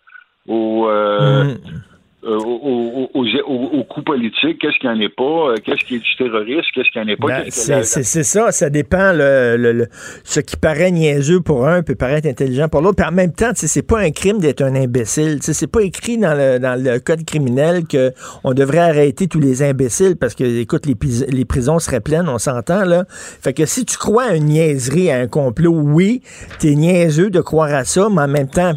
au, 0.48 0.88
euh, 0.90 1.56
Mm. 1.56 1.93
Euh, 2.26 2.38
au, 2.38 3.10
au, 3.14 3.22
au- 3.22 3.26
au- 3.48 3.80
au 3.80 3.84
coup 3.84 4.02
politique? 4.02 4.60
Qu'est-ce 4.60 4.78
qu'il 4.80 4.90
n'y 4.90 4.98
en 4.98 5.00
est 5.02 5.10
pas? 5.16 5.24
Euh, 5.52 5.56
Qu'est-ce 5.64 5.84
qui 5.86 5.96
est 5.96 6.00
du 6.00 6.16
terrorisme? 6.18 6.62
Qu'est-ce 6.74 6.90
qu'il 6.92 7.02
n'y 7.02 7.08
en 7.10 7.14
est 7.14 7.18
pas? 7.18 7.28
Ben, 7.28 7.38
la- 7.46 7.52
c'est 7.52 7.84
c'est- 7.84 8.04
c'est 8.04 8.24
ça, 8.24 8.52
ça 8.52 8.70
dépend. 8.70 9.12
Le, 9.14 9.56
le- 9.58 9.72
le- 9.74 9.88
ce 10.24 10.40
qui 10.40 10.56
paraît 10.58 10.92
niaiseux 10.92 11.42
pour 11.42 11.68
un 11.68 11.84
peut 11.84 11.96
paraître 11.96 12.28
intelligent 12.28 12.70
pour 12.70 12.82
l'autre. 12.82 12.96
Puis 12.98 13.06
en 13.08 13.12
même 13.12 13.34
temps, 13.34 13.52
c'est 13.56 13.86
pas 13.88 14.00
un 14.00 14.12
crime 14.12 14.40
d'être 14.40 14.62
un 14.62 14.76
imbécile. 14.76 15.40
C'est 15.42 15.68
pas 15.68 15.82
écrit 15.82 16.18
dans 16.18 16.34
le, 16.36 16.60
dans 16.60 16.82
le 16.82 17.00
code 17.00 17.26
criminel 17.26 17.86
que 17.86 18.12
on 18.44 18.54
devrait 18.54 18.80
arrêter 18.80 19.28
tous 19.28 19.40
les 19.40 19.64
imbéciles 19.64 20.16
parce 20.18 20.36
que, 20.36 20.44
écoute, 20.44 20.86
les, 20.86 20.96
les 21.30 21.46
prisons 21.46 21.80
seraient 21.80 22.00
pleines, 22.02 22.28
on 22.30 22.38
s'entend 22.38 22.86
là. 22.86 23.06
Fait 23.10 23.54
que 23.54 23.66
si 23.66 23.86
tu 23.86 23.98
crois 23.98 24.24
à 24.24 24.36
une 24.36 24.46
niaiserie, 24.46 25.12
à 25.12 25.18
un 25.20 25.28
complot, 25.28 25.74
oui, 25.74 26.22
t'es 26.60 26.76
niaiseux 26.76 27.30
de 27.30 27.42
croire 27.42 27.74
à 27.74 27.84
ça, 27.84 28.08
mais 28.12 28.22
en 28.22 28.28
même 28.28 28.50
temps, 28.50 28.74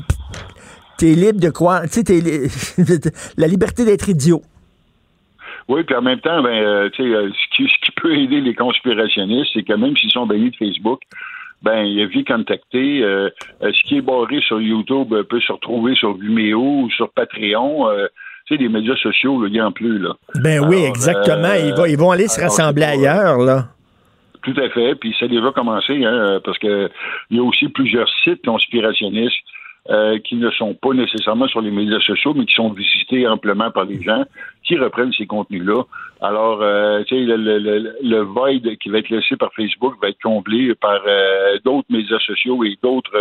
t'es 0.99 1.15
libre 1.15 1.41
de 1.41 1.51
croire. 1.51 1.83
Tu 1.83 1.89
sais, 1.91 2.05
t'es 2.05 2.21
li- 2.21 2.49
la 3.37 3.47
liberté 3.47 3.85
d'être 3.85 4.09
idiot. 4.09 4.43
Oui, 5.69 5.83
puis 5.83 5.97
en 5.97 6.03
même 6.03 6.21
temps, 6.21 6.43
ben, 6.43 6.51
euh, 6.63 6.89
tu 6.91 7.03
sais, 7.03 7.09
euh, 7.09 7.29
ce, 7.31 7.57
qui, 7.57 7.65
ce 7.69 7.85
qui 7.87 7.93
peut 8.01 8.15
aider 8.17 8.41
les 8.41 8.55
conspirationnistes, 8.55 9.51
c'est 9.53 9.65
que 9.65 9.73
même 9.73 9.97
s'ils 9.97 10.13
sont 10.13 10.27
bannis 10.27 10.51
de 10.51 10.57
Facebook, 10.57 11.01
ben, 11.63 11.83
il 11.85 11.95
y 11.95 12.03
a 12.03 12.07
vie 12.07 12.25
contactée. 12.25 13.03
euh, 13.03 13.31
euh, 13.63 13.73
ce 13.73 13.89
qui 13.89 13.97
est 13.97 14.01
barré 14.01 14.41
sur 14.47 14.61
YouTube 14.61 15.13
euh, 15.13 15.25
peut 15.25 15.41
se 15.41 15.51
retrouver 15.53 15.95
sur 15.97 16.17
Vimeo 16.17 16.83
ou 16.85 16.91
sur 16.91 17.11
Patreon. 17.11 17.89
tu 18.47 18.55
sais, 18.57 18.63
les 18.63 18.69
médias 18.69 18.95
sociaux, 18.97 19.45
il 19.47 19.53
n'y 19.53 19.61
en 19.61 19.73
plus, 19.73 19.99
là. 19.99 20.15
Ben 20.37 20.61
oui, 20.69 20.85
exactement. 20.85 21.55
ils, 21.55 21.75
vont, 21.75 21.87
ils 21.87 21.99
vont 21.99 22.11
aller 22.13 22.29
se 22.29 22.39
alors, 22.39 22.51
rassembler 22.53 22.85
ailleurs, 22.85 23.39
là. 23.39 23.69
Tout 24.43 24.55
à 24.63 24.69
fait. 24.71 24.95
Puis 24.95 25.17
ça 25.19 25.25
a 25.25 25.29
déjà 25.29 25.51
commencé, 25.51 26.05
hein, 26.05 26.39
parce 26.45 26.59
que 26.59 26.89
il 27.31 27.39
y 27.39 27.41
a 27.41 27.43
aussi 27.43 27.69
plusieurs 27.71 28.09
sites 28.23 28.45
conspirationnistes 28.45 29.35
euh, 29.91 30.19
qui 30.19 30.37
ne 30.37 30.51
sont 30.51 30.75
pas 30.75 30.93
nécessairement 30.93 31.49
sur 31.49 31.61
les 31.61 31.71
médias 31.71 32.01
sociaux, 32.01 32.35
mais 32.35 32.45
qui 32.45 32.55
sont 32.55 32.71
visités 32.71 33.27
amplement 33.27 33.71
par 33.71 33.85
les 33.85 34.03
gens 34.03 34.25
qui 34.65 34.77
reprennent 34.77 35.13
ces 35.13 35.27
contenus-là. 35.27 35.83
Alors, 36.21 36.61
euh, 36.63 37.03
tu 37.05 37.15
sais, 37.15 37.23
le, 37.23 37.37
le, 37.37 37.59
le, 37.59 37.95
le 38.03 38.21
void 38.23 38.77
qui 38.81 38.89
va 38.89 38.99
être 38.99 39.11
laissé 39.11 39.37
par 39.37 39.51
Facebook 39.55 39.95
va 40.03 40.09
être 40.09 40.21
comblé 40.23 40.75
par 40.75 41.01
euh, 41.07 41.59
d'autres 41.65 41.89
médias 41.91 42.19
sociaux 42.21 42.65
et 42.65 42.77
d'autres 42.83 43.13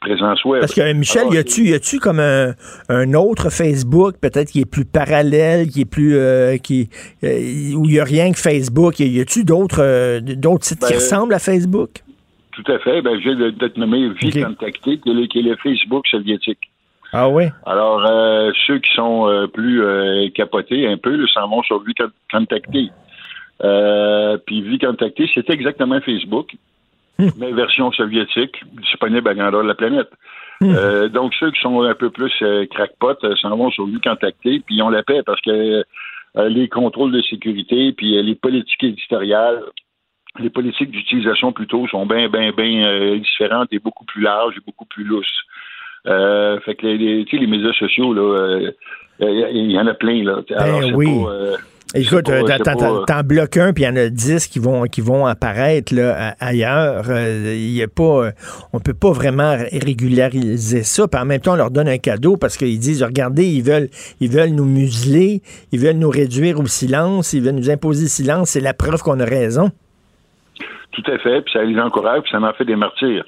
présences 0.00 0.44
web. 0.44 0.60
Parce 0.60 0.74
que 0.74 0.92
Michel, 0.92 1.22
Alors, 1.22 1.34
y 1.34 1.38
a-tu 1.38 1.68
y 1.68 1.74
a-tu 1.74 1.98
comme 1.98 2.20
un, 2.20 2.54
un 2.88 3.14
autre 3.14 3.50
Facebook 3.50 4.16
peut-être 4.20 4.50
qui 4.50 4.60
est 4.60 4.70
plus 4.70 4.86
parallèle, 4.86 5.68
qui 5.68 5.82
est 5.82 5.90
plus 5.90 6.16
euh, 6.16 6.56
qui 6.56 6.88
euh, 7.22 7.74
où 7.74 7.84
il 7.84 7.92
y 7.92 8.00
a 8.00 8.04
rien 8.04 8.32
que 8.32 8.38
Facebook, 8.38 8.98
y 8.98 9.20
a-tu 9.20 9.44
d'autres 9.44 9.82
euh, 9.82 10.20
d'autres 10.20 10.64
sites 10.64 10.80
qui 10.80 10.92
Ben, 10.92 10.98
ressemblent 10.98 11.34
à 11.34 11.38
Facebook? 11.38 11.90
Tout 12.62 12.72
à 12.72 12.78
fait. 12.78 13.02
Ben, 13.02 13.18
je 13.18 13.30
viens 13.30 13.36
de, 13.36 13.50
de 13.50 13.68
te 13.68 13.78
nommer 13.78 14.08
Vie 14.10 14.38
Ok. 14.38 14.44
Contactée, 14.44 14.98
qui 14.98 15.10
est 15.10 15.42
le, 15.42 15.56
Facebook 15.56 16.06
soviétique. 16.08 16.70
Ah 17.12 17.28
oui? 17.28 17.44
Alors, 17.66 18.04
euh, 18.06 18.50
ceux 18.66 18.78
qui 18.78 18.92
sont 18.94 19.28
euh, 19.28 19.46
plus 19.46 19.82
euh, 19.82 20.28
capotés 20.34 20.86
un 20.86 20.96
peu, 20.96 21.26
s'en 21.28 21.48
vont 21.48 21.62
sur 21.62 21.82
Vie 21.82 21.94
Con- 21.94 22.10
Contactée. 22.30 22.90
Euh, 23.62 24.38
puis 24.46 24.62
Vie 24.62 24.78
Contactée, 24.78 25.28
c'est 25.34 25.48
exactement 25.50 26.00
Facebook, 26.00 26.54
mais 27.18 27.52
version 27.52 27.92
soviétique, 27.92 28.62
disponible 28.80 29.28
à 29.28 29.34
grandeur 29.34 29.62
de 29.62 29.68
la 29.68 29.74
planète. 29.74 30.10
Euh, 30.62 31.08
donc, 31.08 31.34
ceux 31.40 31.50
qui 31.50 31.60
sont 31.60 31.82
un 31.82 31.94
peu 31.94 32.10
plus 32.10 32.32
crackpot 32.70 33.16
s'en 33.40 33.56
vont 33.56 33.70
sur 33.70 33.86
Vie 33.86 34.00
Contactée, 34.00 34.60
puis 34.60 34.76
ils 34.76 34.82
ont 34.82 34.90
la 34.90 35.02
paix 35.02 35.22
parce 35.24 35.40
que 35.40 35.82
les 36.36 36.68
contrôles 36.68 37.12
de 37.12 37.22
sécurité, 37.22 37.92
puis 37.92 38.22
les 38.22 38.34
politiques 38.34 38.84
éditoriales, 38.84 39.62
les 40.38 40.50
politiques 40.50 40.90
d'utilisation 40.90 41.52
plutôt 41.52 41.86
sont 41.88 42.06
bien, 42.06 42.28
bien, 42.28 42.52
bien 42.56 42.86
euh, 42.86 43.18
différentes 43.18 43.68
et 43.72 43.78
beaucoup 43.78 44.04
plus 44.04 44.22
larges 44.22 44.54
et 44.56 44.60
beaucoup 44.64 44.84
plus 44.86 45.04
lousses. 45.04 45.26
Euh, 46.06 46.58
fait 46.60 46.76
que 46.76 46.86
les, 46.86 46.98
les, 46.98 47.24
tu 47.24 47.36
sais, 47.36 47.40
les 47.42 47.48
médias 47.48 47.72
sociaux, 47.72 48.14
là, 48.14 48.22
euh, 48.22 48.70
il 49.52 49.70
y 49.70 49.78
en 49.78 49.86
a 49.86 49.94
plein, 49.94 50.22
là. 50.24 50.40
Alors, 50.56 50.80
Ben 50.80 50.94
oui. 50.94 51.06
pas, 51.24 51.56
Écoute, 51.92 52.30
t'en- 53.06 53.22
bloques 53.24 53.56
un, 53.56 53.72
puis 53.72 53.82
il 53.82 53.86
y 53.86 53.88
en 53.90 53.96
a 53.96 54.08
dix 54.08 54.46
qui 54.46 54.60
vont 54.60 54.84
qui 54.84 55.00
vont 55.00 55.26
apparaître 55.26 55.92
là, 55.92 56.36
ailleurs. 56.38 57.04
Il 57.10 57.72
y 57.72 57.82
a 57.82 57.88
pas, 57.88 58.30
on 58.72 58.78
peut 58.78 58.94
pas 58.94 59.10
vraiment 59.10 59.56
régulariser 59.72 60.84
ça. 60.84 61.08
Puis 61.08 61.20
en 61.20 61.24
même 61.24 61.40
temps, 61.40 61.54
on 61.54 61.56
leur 61.56 61.70
donne 61.72 61.88
un 61.88 61.98
cadeau 61.98 62.36
parce 62.36 62.56
qu'ils 62.56 62.78
disent, 62.78 63.02
regardez, 63.02 63.44
ils 63.44 63.62
veulent, 63.62 63.88
ils 64.20 64.30
veulent 64.30 64.50
nous 64.54 64.64
museler, 64.64 65.42
ils 65.72 65.80
veulent 65.80 65.98
nous 65.98 66.10
réduire 66.10 66.60
au 66.60 66.66
silence, 66.66 67.32
ils 67.32 67.42
veulent 67.42 67.56
nous 67.56 67.70
imposer 67.70 68.04
le 68.04 68.08
silence. 68.08 68.50
C'est 68.50 68.60
la 68.60 68.72
preuve 68.72 69.02
qu'on 69.02 69.18
a 69.20 69.24
raison. 69.24 69.70
Tout 70.92 71.04
à 71.06 71.18
fait, 71.18 71.42
puis 71.42 71.52
ça 71.52 71.62
les 71.62 71.78
encourage, 71.80 72.22
puis 72.22 72.30
ça 72.32 72.40
en 72.40 72.52
fait 72.52 72.64
des 72.64 72.76
martyrs. 72.76 73.24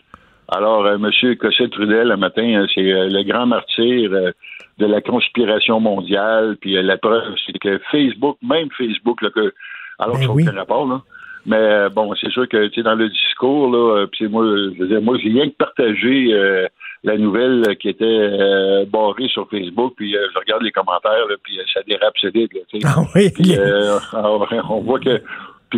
Alors, 0.49 0.85
euh, 0.85 0.97
M. 0.97 1.37
Cossette-Trudel, 1.37 2.09
le 2.09 2.17
matin, 2.17 2.43
euh, 2.43 2.67
c'est 2.75 2.93
euh, 2.93 3.09
le 3.09 3.23
grand 3.23 3.47
martyr 3.47 4.11
euh, 4.13 4.33
de 4.79 4.87
la 4.87 5.01
conspiration 5.01 5.81
mondiale, 5.81 6.57
puis 6.61 6.81
la 6.83 6.99
preuve, 6.99 7.35
c'est 7.47 7.59
que 7.59 7.79
Facebook, 7.91 8.37
même 8.43 8.69
Facebook, 8.77 9.23
là, 9.23 9.31
que, 9.31 9.55
alors 9.99 10.19
Ben 10.19 10.29
oui. 10.29 10.43
aucun 10.47 10.59
rapport, 10.59 10.87
là, 10.87 11.01
mais 11.47 11.89
bon, 11.91 12.15
c'est 12.21 12.31
sûr 12.31 12.49
que, 12.49 12.69
tu 12.69 12.75
sais, 12.75 12.83
dans 12.83 12.95
le 12.95 13.09
discours, 13.09 13.71
là, 13.71 14.07
puis 14.07 14.25
c'est 14.25 14.31
moi, 14.31 14.45
je 14.45 14.79
veux 14.79 14.89
dire, 14.89 15.03
moi, 15.03 15.17
j'ai 15.23 15.31
rien 15.31 15.49
que 15.49 15.57
partagé 15.57 16.33
euh, 16.33 16.67
la 17.05 17.17
nouvelle 17.19 17.77
qui 17.81 17.89
était 17.89 18.05
euh, 18.05 18.85
barrée 18.87 19.29
sur 19.29 19.49
Facebook, 19.49 19.95
puis 19.97 20.17
euh, 20.17 20.29
je 20.33 20.39
regarde 20.39 20.63
les 20.63 20.71
commentaires, 20.71 21.27
là, 21.29 21.35
puis 21.43 21.59
ça 21.73 21.81
dérape 21.87 22.17
solide, 22.19 22.53
là, 22.53 22.61
tu 22.69 22.81
sais. 22.81 22.87
Ah 22.87 23.03
oui. 23.15 23.31
Euh, 23.59 23.99
alors, 24.13 24.49
on 24.71 24.81
voit 24.81 25.01
que. 25.01 25.21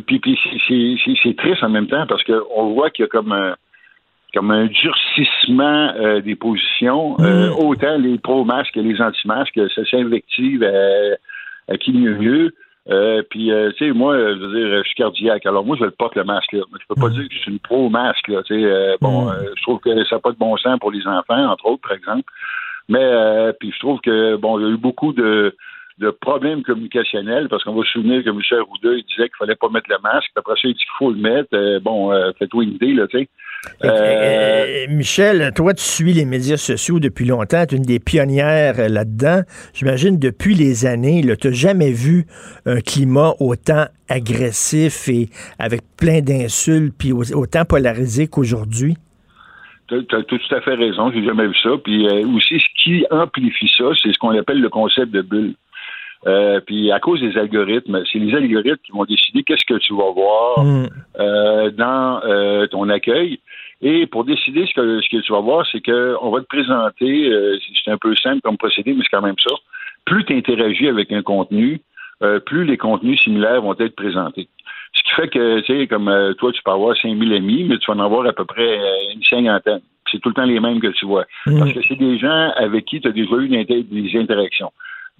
Puis, 0.02 0.18
puis, 0.18 0.18
puis 0.18 1.18
c'est- 1.22 1.36
triste 1.36 1.62
en 1.62 1.68
même 1.68 1.86
temps 1.86 2.06
parce 2.06 2.22
qu'on 2.24 2.72
voit 2.74 2.90
qu'il 2.90 3.04
y 3.04 3.06
a 3.06 3.08
comme 3.08 3.32
un, 3.32 3.54
comme 4.32 4.50
un 4.50 4.66
durcissement 4.66 5.92
euh, 5.96 6.20
des 6.20 6.34
positions. 6.34 7.16
Euh, 7.20 7.50
autant 7.50 7.96
les 7.96 8.18
pro-masques 8.18 8.74
que 8.74 8.80
les 8.80 9.00
anti-masques, 9.00 9.60
ça 9.74 9.84
s'invective 9.86 10.64
à, 10.64 11.72
à 11.72 11.76
qui 11.76 11.92
mieux 11.92 12.16
mieux. 12.16 12.54
Euh, 12.90 13.22
puis, 13.30 13.50
tu 13.78 13.86
sais, 13.86 13.92
moi, 13.92 14.18
je 14.18 14.38
veux 14.44 14.58
dire, 14.58 14.78
je 14.78 14.86
suis 14.88 14.96
cardiaque. 14.96 15.46
Alors, 15.46 15.64
moi, 15.64 15.76
je 15.78 15.84
le 15.84 15.90
porte 15.90 16.16
le 16.16 16.24
masque, 16.24 16.52
là. 16.52 16.62
Mais 16.72 16.78
je 16.82 16.86
peux 16.86 17.00
pas 17.00 17.08
dire 17.08 17.28
que 17.28 17.34
je 17.34 17.38
suis 17.38 17.52
une 17.52 17.58
pro-masque, 17.60 18.28
là. 18.28 18.42
Tu 18.42 18.60
sais, 18.60 18.96
bon, 19.00 19.30
euh, 19.30 19.32
je 19.56 19.62
trouve 19.62 19.78
que 19.78 20.04
ça 20.04 20.16
n'a 20.16 20.20
pas 20.20 20.32
de 20.32 20.38
bon 20.38 20.56
sens 20.56 20.78
pour 20.80 20.90
les 20.90 21.06
enfants, 21.06 21.46
entre 21.46 21.66
autres, 21.66 21.82
par 21.88 21.96
exemple. 21.96 22.30
Mais, 22.88 23.00
euh, 23.00 23.52
puis 23.58 23.72
je 23.72 23.78
trouve 23.78 24.00
que, 24.00 24.36
bon, 24.36 24.58
il 24.58 24.66
y 24.66 24.66
a 24.66 24.70
eu 24.70 24.76
beaucoup 24.76 25.12
de, 25.12 25.56
de 25.98 26.10
problèmes 26.10 26.62
communicationnels, 26.64 27.48
parce 27.48 27.62
qu'on 27.62 27.74
va 27.74 27.84
se 27.84 27.92
souvenir 27.92 28.24
que 28.24 28.30
M. 28.30 28.40
Arruda, 28.50 28.96
il 28.96 29.04
disait 29.04 29.28
qu'il 29.28 29.36
fallait 29.38 29.54
pas 29.54 29.68
mettre 29.68 29.88
le 29.88 29.96
masque, 30.02 30.30
après 30.34 30.54
ça, 30.54 30.62
il 30.64 30.72
dit 30.72 30.78
qu'il 30.80 30.86
faut 30.98 31.12
le 31.12 31.18
mettre. 31.20 31.48
Euh, 31.54 31.78
bon, 31.80 32.12
euh, 32.12 32.32
faites-toi 32.38 32.64
une 32.64 32.72
idée, 32.74 32.92
là, 32.94 33.06
tu 33.06 33.18
sais. 33.18 33.28
Euh, 33.84 33.88
Euh, 33.88 34.86
Michel, 34.90 35.52
toi, 35.54 35.72
tu 35.72 35.82
suis 35.84 36.12
les 36.12 36.24
médias 36.26 36.56
sociaux 36.58 36.98
depuis 37.00 37.24
longtemps. 37.24 37.64
Tu 37.64 37.76
es 37.76 37.78
une 37.78 37.84
des 37.84 37.98
pionnières 38.00 38.74
là-dedans. 38.90 39.42
J'imagine 39.72 40.18
depuis 40.18 40.54
les 40.54 40.84
années, 40.84 41.22
tu 41.40 41.46
n'as 41.48 41.54
jamais 41.54 41.92
vu 41.92 42.26
un 42.66 42.80
climat 42.80 43.32
autant 43.40 43.86
agressif 44.08 45.08
et 45.08 45.28
avec 45.58 45.80
plein 45.96 46.20
d'insultes, 46.20 46.94
puis 46.98 47.12
au- 47.12 47.22
autant 47.34 47.64
polarisé 47.64 48.26
qu'aujourd'hui? 48.26 48.96
Tu 49.88 49.94
as, 49.96 50.22
tout 50.24 50.40
à 50.50 50.60
fait 50.60 50.74
raison, 50.74 51.12
j'ai 51.12 51.24
jamais 51.24 51.46
vu 51.46 51.54
ça. 51.62 51.70
Puis 51.82 52.06
euh, 52.06 52.26
aussi, 52.34 52.58
ce 52.58 52.82
qui 52.82 53.06
amplifie 53.10 53.70
ça, 53.78 53.84
c'est 54.02 54.12
ce 54.12 54.18
qu'on 54.18 54.36
appelle 54.36 54.60
le 54.60 54.68
concept 54.70 55.12
de 55.12 55.22
bulle. 55.22 55.54
Euh, 56.26 56.60
puis 56.60 56.90
à 56.90 57.00
cause 57.00 57.20
des 57.20 57.36
algorithmes, 57.36 58.02
c'est 58.10 58.18
les 58.18 58.34
algorithmes 58.34 58.80
qui 58.84 58.92
vont 58.92 59.04
décider 59.04 59.42
qu'est-ce 59.42 59.64
que 59.66 59.78
tu 59.78 59.94
vas 59.94 60.10
voir 60.10 60.64
Mm. 60.64 60.86
euh, 61.20 61.70
dans 61.70 62.20
euh, 62.24 62.66
ton 62.66 62.88
accueil. 62.88 63.40
Et 63.82 64.06
pour 64.06 64.24
décider 64.24 64.66
ce 64.66 64.72
que, 64.74 65.00
ce 65.02 65.08
que 65.10 65.20
tu 65.22 65.32
vas 65.32 65.40
voir, 65.40 65.66
c'est 65.70 65.80
que 65.80 66.16
on 66.22 66.30
va 66.30 66.40
te 66.40 66.46
présenter, 66.46 67.28
euh, 67.28 67.58
c'est 67.84 67.90
un 67.90 67.98
peu 67.98 68.14
simple 68.16 68.40
comme 68.42 68.56
procédé, 68.56 68.94
mais 68.94 69.02
c'est 69.02 69.14
quand 69.16 69.22
même 69.26 69.38
ça. 69.38 69.54
Plus 70.06 70.24
tu 70.24 70.34
interagis 70.34 70.88
avec 70.88 71.12
un 71.12 71.22
contenu, 71.22 71.80
euh, 72.22 72.38
plus 72.40 72.64
les 72.64 72.78
contenus 72.78 73.20
similaires 73.20 73.60
vont 73.60 73.74
être 73.78 73.94
présentés. 73.96 74.48
Ce 74.94 75.02
qui 75.02 75.10
fait 75.10 75.28
que, 75.28 75.60
tu 75.60 75.80
sais, 75.80 75.86
comme 75.88 76.08
euh, 76.08 76.32
toi, 76.34 76.52
tu 76.52 76.62
peux 76.62 76.70
avoir 76.70 76.96
5000 76.96 77.34
amis, 77.34 77.64
mais 77.64 77.76
tu 77.78 77.90
vas 77.90 77.96
en 77.98 78.04
avoir 78.04 78.24
à 78.26 78.32
peu 78.32 78.44
près 78.44 78.78
une 79.12 79.22
cinquantaine. 79.24 79.80
C'est 80.10 80.20
tout 80.20 80.28
le 80.28 80.34
temps 80.34 80.44
les 80.44 80.60
mêmes 80.60 80.80
que 80.80 80.86
tu 80.88 81.04
vois. 81.04 81.24
Parce 81.58 81.72
que 81.72 81.80
c'est 81.88 81.96
des 81.96 82.18
gens 82.18 82.52
avec 82.56 82.84
qui 82.84 83.00
tu 83.00 83.08
as 83.08 83.10
déjà 83.10 83.36
eu 83.36 83.48
des 83.48 84.18
interactions. 84.18 84.70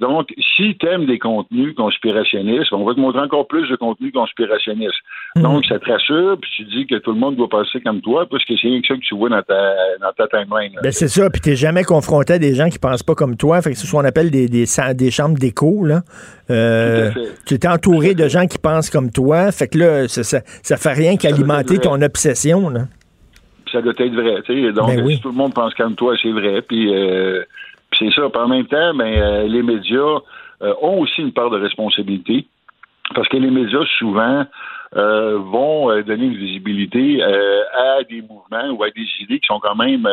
Donc, 0.00 0.28
si 0.56 0.76
tu 0.76 0.86
aimes 0.88 1.06
des 1.06 1.20
contenus 1.20 1.72
conspirationnistes, 1.76 2.72
on 2.72 2.84
va 2.84 2.94
te 2.94 3.00
montrer 3.00 3.20
encore 3.20 3.46
plus 3.46 3.68
de 3.70 3.76
contenus 3.76 4.12
conspirationnistes. 4.12 4.92
Donc, 5.36 5.64
ça 5.66 5.78
te 5.78 5.88
rassure, 5.88 6.36
puis 6.40 6.50
tu 6.56 6.64
dis 6.64 6.86
que 6.86 6.96
tout 6.96 7.12
le 7.12 7.18
monde 7.18 7.36
doit 7.36 7.48
passer 7.48 7.80
comme 7.80 8.00
toi, 8.00 8.26
parce 8.28 8.44
que 8.44 8.54
c'est 8.60 8.66
rien 8.68 8.80
que 8.80 8.88
ça 8.88 8.94
que 8.94 9.00
tu 9.00 9.14
vois 9.16 9.28
dans 9.28 9.42
ta, 9.42 9.74
dans 10.00 10.12
ta 10.16 10.26
timeline. 10.26 10.72
Ben, 10.82 10.90
c'est 10.90 11.06
ça, 11.06 11.30
puis 11.30 11.40
t'es 11.40 11.54
jamais 11.54 11.84
confronté 11.84 12.32
à 12.34 12.38
des 12.40 12.54
gens 12.56 12.68
qui 12.68 12.80
pensent 12.80 13.04
pas 13.04 13.14
comme 13.14 13.36
toi. 13.36 13.62
Fait 13.62 13.70
que 13.70 13.76
c'est 13.76 13.86
ce 13.86 13.92
qu'on 13.92 14.04
appelle 14.04 14.30
des, 14.32 14.48
des, 14.48 14.64
des 14.94 15.10
chambres 15.12 15.38
d'écho, 15.38 15.84
là. 15.84 16.02
Euh, 16.50 17.10
tu 17.46 17.54
es 17.54 17.66
entouré 17.66 18.14
de 18.14 18.26
gens 18.28 18.46
qui 18.46 18.58
pensent 18.58 18.90
comme 18.90 19.10
toi. 19.12 19.52
Fait 19.52 19.68
que 19.68 19.78
là, 19.78 20.08
ça, 20.08 20.24
ça, 20.24 20.40
ça 20.62 20.76
fait 20.76 20.92
rien 20.92 21.16
qu'alimenter 21.16 21.78
ton 21.78 22.02
obsession, 22.02 22.68
là. 22.68 22.82
ça 23.72 23.80
doit 23.80 23.92
être 23.96 24.14
vrai. 24.14 24.42
tu 24.44 24.66
sais. 24.66 24.72
Donc, 24.72 24.88
Ben 24.88 25.04
oui. 25.04 25.16
si 25.16 25.20
tout 25.22 25.28
le 25.30 25.36
monde 25.36 25.54
pense 25.54 25.72
comme 25.74 25.94
toi, 25.94 26.14
c'est 26.20 26.32
vrai. 26.32 26.62
Puis, 26.62 26.92
euh, 26.94 27.42
puis 27.42 27.73
c'est 27.98 28.12
ça. 28.12 28.28
Puis 28.28 28.42
en 28.42 28.48
même 28.48 28.66
temps, 28.66 28.94
ben, 28.94 29.06
euh, 29.06 29.42
les 29.48 29.62
médias 29.62 30.20
euh, 30.62 30.74
ont 30.82 31.00
aussi 31.00 31.20
une 31.20 31.32
part 31.32 31.50
de 31.50 31.58
responsabilité. 31.58 32.46
Parce 33.14 33.28
que 33.28 33.36
les 33.36 33.50
médias, 33.50 33.84
souvent, 33.98 34.46
euh, 34.96 35.38
vont 35.38 35.90
euh, 35.90 36.04
donner 36.04 36.26
une 36.26 36.36
visibilité 36.36 37.20
euh, 37.20 37.62
à 37.98 38.04
des 38.04 38.22
mouvements 38.22 38.70
ou 38.70 38.84
à 38.84 38.90
des 38.90 39.04
idées 39.18 39.40
qui 39.40 39.46
sont 39.48 39.58
quand 39.58 39.74
même 39.74 40.06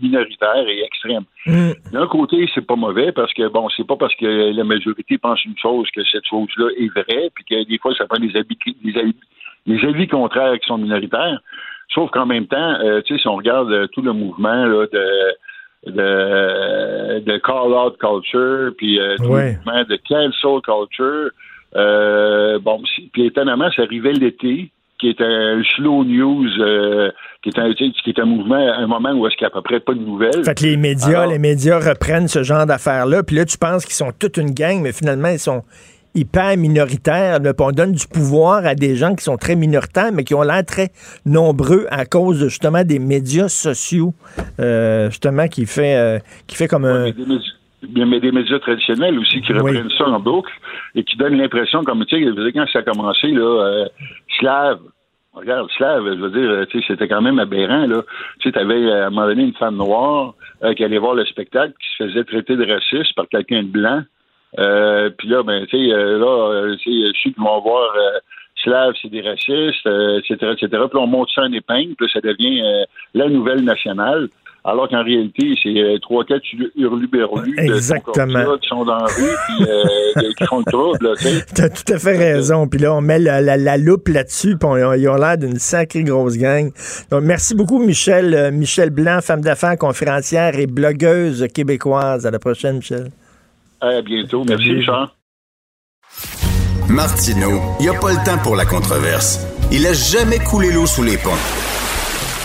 minoritaires 0.00 0.68
et 0.68 0.84
extrêmes. 0.84 1.24
Mm. 1.46 1.72
D'un 1.92 2.06
côté, 2.06 2.48
c'est 2.54 2.64
pas 2.64 2.76
mauvais 2.76 3.10
parce 3.10 3.32
que 3.34 3.48
bon, 3.48 3.68
c'est 3.76 3.86
pas 3.86 3.96
parce 3.96 4.14
que 4.14 4.52
la 4.54 4.62
majorité 4.62 5.18
pense 5.18 5.44
une 5.44 5.58
chose 5.58 5.88
que 5.90 6.04
cette 6.04 6.26
chose-là 6.26 6.68
est 6.78 6.92
vraie, 6.94 7.30
puis 7.34 7.44
que 7.44 7.68
des 7.68 7.78
fois 7.78 7.92
ça 7.96 8.06
prend 8.06 8.20
des 8.20 8.36
avis, 8.36 8.56
des 9.66 9.84
avis, 9.84 10.06
contraires 10.06 10.58
qui 10.60 10.66
sont 10.66 10.78
minoritaires. 10.78 11.40
Sauf 11.92 12.12
qu'en 12.12 12.26
même 12.26 12.46
temps, 12.46 12.78
tu 13.04 13.14
sais, 13.16 13.20
si 13.20 13.26
on 13.26 13.34
regarde 13.34 13.88
tout 13.90 14.02
le 14.02 14.12
mouvement 14.12 14.64
là, 14.64 14.86
de 14.92 15.06
de, 15.86 17.20
de 17.20 17.38
call-out 17.38 17.96
culture, 17.98 18.72
puis 18.76 18.98
tout 19.16 19.24
le 19.24 19.52
mouvement 19.52 19.84
de 19.84 19.98
cancel 20.08 20.60
culture, 20.62 21.30
euh, 21.76 22.58
bon, 22.58 22.82
puis 23.12 23.26
étonnamment, 23.26 23.70
ça 23.74 23.82
arrivait 23.82 24.12
l'été, 24.12 24.70
qui 24.98 25.08
est 25.08 25.20
un 25.20 25.62
slow 25.76 26.04
news, 26.04 26.48
euh, 26.60 27.10
qui, 27.42 27.48
est 27.50 27.58
un, 27.58 27.72
qui 27.72 27.92
est 28.06 28.18
un 28.18 28.24
mouvement, 28.24 28.56
un 28.56 28.86
moment 28.86 29.12
où 29.12 29.26
est-ce 29.26 29.36
qu'il 29.36 29.46
n'y 29.46 29.52
a 29.52 29.56
à 29.56 29.60
peu 29.60 29.62
près 29.62 29.80
pas 29.80 29.94
de 29.94 30.00
nouvelles. 30.00 30.44
Fait 30.44 30.54
que 30.54 30.64
les 30.64 30.76
médias, 30.76 31.26
les 31.26 31.38
médias 31.38 31.78
reprennent 31.78 32.28
ce 32.28 32.42
genre 32.42 32.66
d'affaires-là, 32.66 33.22
puis 33.22 33.36
là, 33.36 33.44
tu 33.44 33.56
penses 33.56 33.84
qu'ils 33.84 33.94
sont 33.94 34.12
toute 34.18 34.36
une 34.36 34.50
gang, 34.50 34.80
mais 34.82 34.92
finalement, 34.92 35.28
ils 35.28 35.38
sont 35.38 35.62
hyper 36.14 36.56
minoritaires. 36.56 37.38
on 37.58 37.70
donne 37.72 37.92
du 37.92 38.06
pouvoir 38.06 38.66
à 38.66 38.74
des 38.74 38.96
gens 38.96 39.14
qui 39.14 39.24
sont 39.24 39.36
très 39.36 39.56
minoritaires, 39.56 40.10
mais 40.12 40.24
qui 40.24 40.34
ont 40.34 40.42
l'air 40.42 40.64
très 40.64 40.90
nombreux 41.24 41.86
à 41.90 42.04
cause 42.04 42.48
justement 42.48 42.84
des 42.84 42.98
médias 42.98 43.48
sociaux, 43.48 44.14
euh, 44.58 45.08
justement, 45.10 45.46
qui 45.48 45.66
fait, 45.66 46.22
qui 46.46 46.56
fait 46.56 46.68
comme 46.68 46.84
un 46.84 47.12
mais 47.88 48.20
des 48.20 48.32
médias 48.32 48.58
traditionnels 48.58 49.18
aussi 49.18 49.40
qui 49.40 49.52
reprennent 49.52 49.90
ça 49.96 50.06
en 50.06 50.20
boucle 50.20 50.52
et 50.94 51.04
qui 51.04 51.16
donnent 51.16 51.38
l'impression, 51.38 51.82
comme 51.84 52.04
tu 52.04 52.22
sais, 52.22 52.52
quand 52.52 52.66
ça 52.72 52.80
a 52.80 52.82
commencé, 52.82 53.28
là, 53.28 53.42
euh, 53.42 53.88
Slave, 54.38 54.80
regarde, 55.32 55.68
Slave, 55.76 56.04
je 56.04 56.20
veux 56.20 56.30
dire, 56.30 56.66
tu 56.68 56.80
sais, 56.80 56.84
c'était 56.88 57.08
quand 57.08 57.22
même 57.22 57.38
aberrant, 57.38 57.86
là. 57.86 58.02
Tu 58.40 58.48
sais, 58.48 58.52
t'avais 58.52 58.90
à 58.92 59.06
un 59.06 59.10
moment 59.10 59.26
donné 59.26 59.44
une 59.44 59.54
femme 59.54 59.76
noire 59.76 60.34
euh, 60.62 60.74
qui 60.74 60.84
allait 60.84 60.98
voir 60.98 61.14
le 61.14 61.24
spectacle, 61.24 61.72
qui 61.80 61.88
se 61.96 62.08
faisait 62.08 62.24
traiter 62.24 62.56
de 62.56 62.70
raciste 62.70 63.14
par 63.14 63.28
quelqu'un 63.28 63.62
de 63.62 63.68
blanc. 63.68 64.02
Euh, 64.58 65.10
puis 65.16 65.28
là, 65.28 65.42
ben, 65.42 65.64
tu 65.66 65.76
sais, 65.76 65.92
euh, 65.92 66.18
là, 66.18 66.76
tu 66.76 66.90
sais, 66.90 67.12
ceux 67.22 67.30
qui 67.30 67.40
vont 67.40 67.60
voir 67.60 67.90
Slave, 68.62 68.92
c'est 69.00 69.08
des 69.08 69.22
racistes, 69.22 69.86
etc., 69.86 70.52
etc. 70.52 70.68
Puis 70.90 70.98
on 70.98 71.06
monte 71.06 71.30
ça 71.34 71.42
en 71.42 71.52
épingle, 71.52 71.94
puis 71.96 72.10
ça 72.12 72.20
devient 72.20 72.62
la 73.14 73.28
nouvelle 73.28 73.64
nationale 73.64 74.28
alors 74.64 74.88
qu'en 74.88 75.02
réalité, 75.02 75.54
c'est 75.62 75.78
euh, 75.78 75.98
trois, 76.00 76.24
quatre 76.24 76.42
hurluberlus 76.76 77.54
Exactement. 77.56 78.58
qui 78.58 78.68
sont 78.68 78.84
dans 78.84 78.98
la 78.98 79.06
rue 79.06 79.36
puis 79.46 79.66
euh, 79.66 80.32
qui 80.36 80.44
font 80.44 80.58
le 80.58 80.70
trouble. 80.70 81.16
Tu 81.18 81.62
as 81.62 81.70
tout 81.70 81.92
à 81.92 81.98
fait 81.98 82.16
raison. 82.16 82.68
Puis 82.68 82.78
là, 82.78 82.94
on 82.94 83.00
met 83.00 83.18
la, 83.18 83.76
loupe 83.78 84.08
là-dessus, 84.08 84.56
puis 84.58 84.68
ils 84.98 85.08
ont 85.08 85.16
l'air 85.16 85.38
d'une 85.38 85.58
sacrée 85.58 86.02
grosse 86.02 86.36
gang. 86.36 86.70
Donc, 87.10 87.22
merci 87.22 87.54
beaucoup, 87.54 87.78
Michel. 87.78 88.34
Euh, 88.34 88.50
Michel 88.50 88.90
Blanc, 88.90 89.20
femme 89.22 89.40
d'affaires, 89.40 89.78
conférencière 89.78 90.58
et 90.58 90.66
blogueuse 90.66 91.46
québécoise. 91.54 92.26
À 92.26 92.30
la 92.30 92.38
prochaine, 92.38 92.76
Michel. 92.76 93.08
À 93.80 94.02
bientôt. 94.02 94.44
Merci, 94.44 94.72
Richard. 94.72 95.16
Martineau, 96.88 97.60
il 97.78 97.84
n'y 97.84 97.88
a 97.88 97.98
pas 97.98 98.10
le 98.10 98.24
temps 98.24 98.38
pour 98.38 98.56
la 98.56 98.66
controverse. 98.66 99.40
Il 99.70 99.86
a 99.86 99.92
jamais 99.92 100.38
coulé 100.38 100.72
l'eau 100.72 100.86
sous 100.86 101.02
les 101.02 101.16
ponts. 101.16 101.30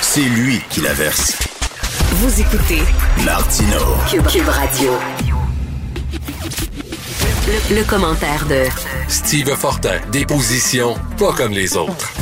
C'est 0.02 0.22
lui 0.22 0.62
qui 0.70 0.82
la 0.82 0.94
verse. 0.94 1.38
Vous 2.12 2.40
écoutez 2.40 2.82
Martino 3.26 3.80
Cube, 4.08 4.48
Radio. 4.48 4.92
Le, 7.72 7.84
commentaire 7.84 8.46
de 8.48 8.64
Steve 9.08 9.56
Fortin, 9.56 10.00
déposition 10.12 10.96
pas 11.18 11.34
comme 11.34 11.52
les 11.52 11.76
autres. 11.76 12.14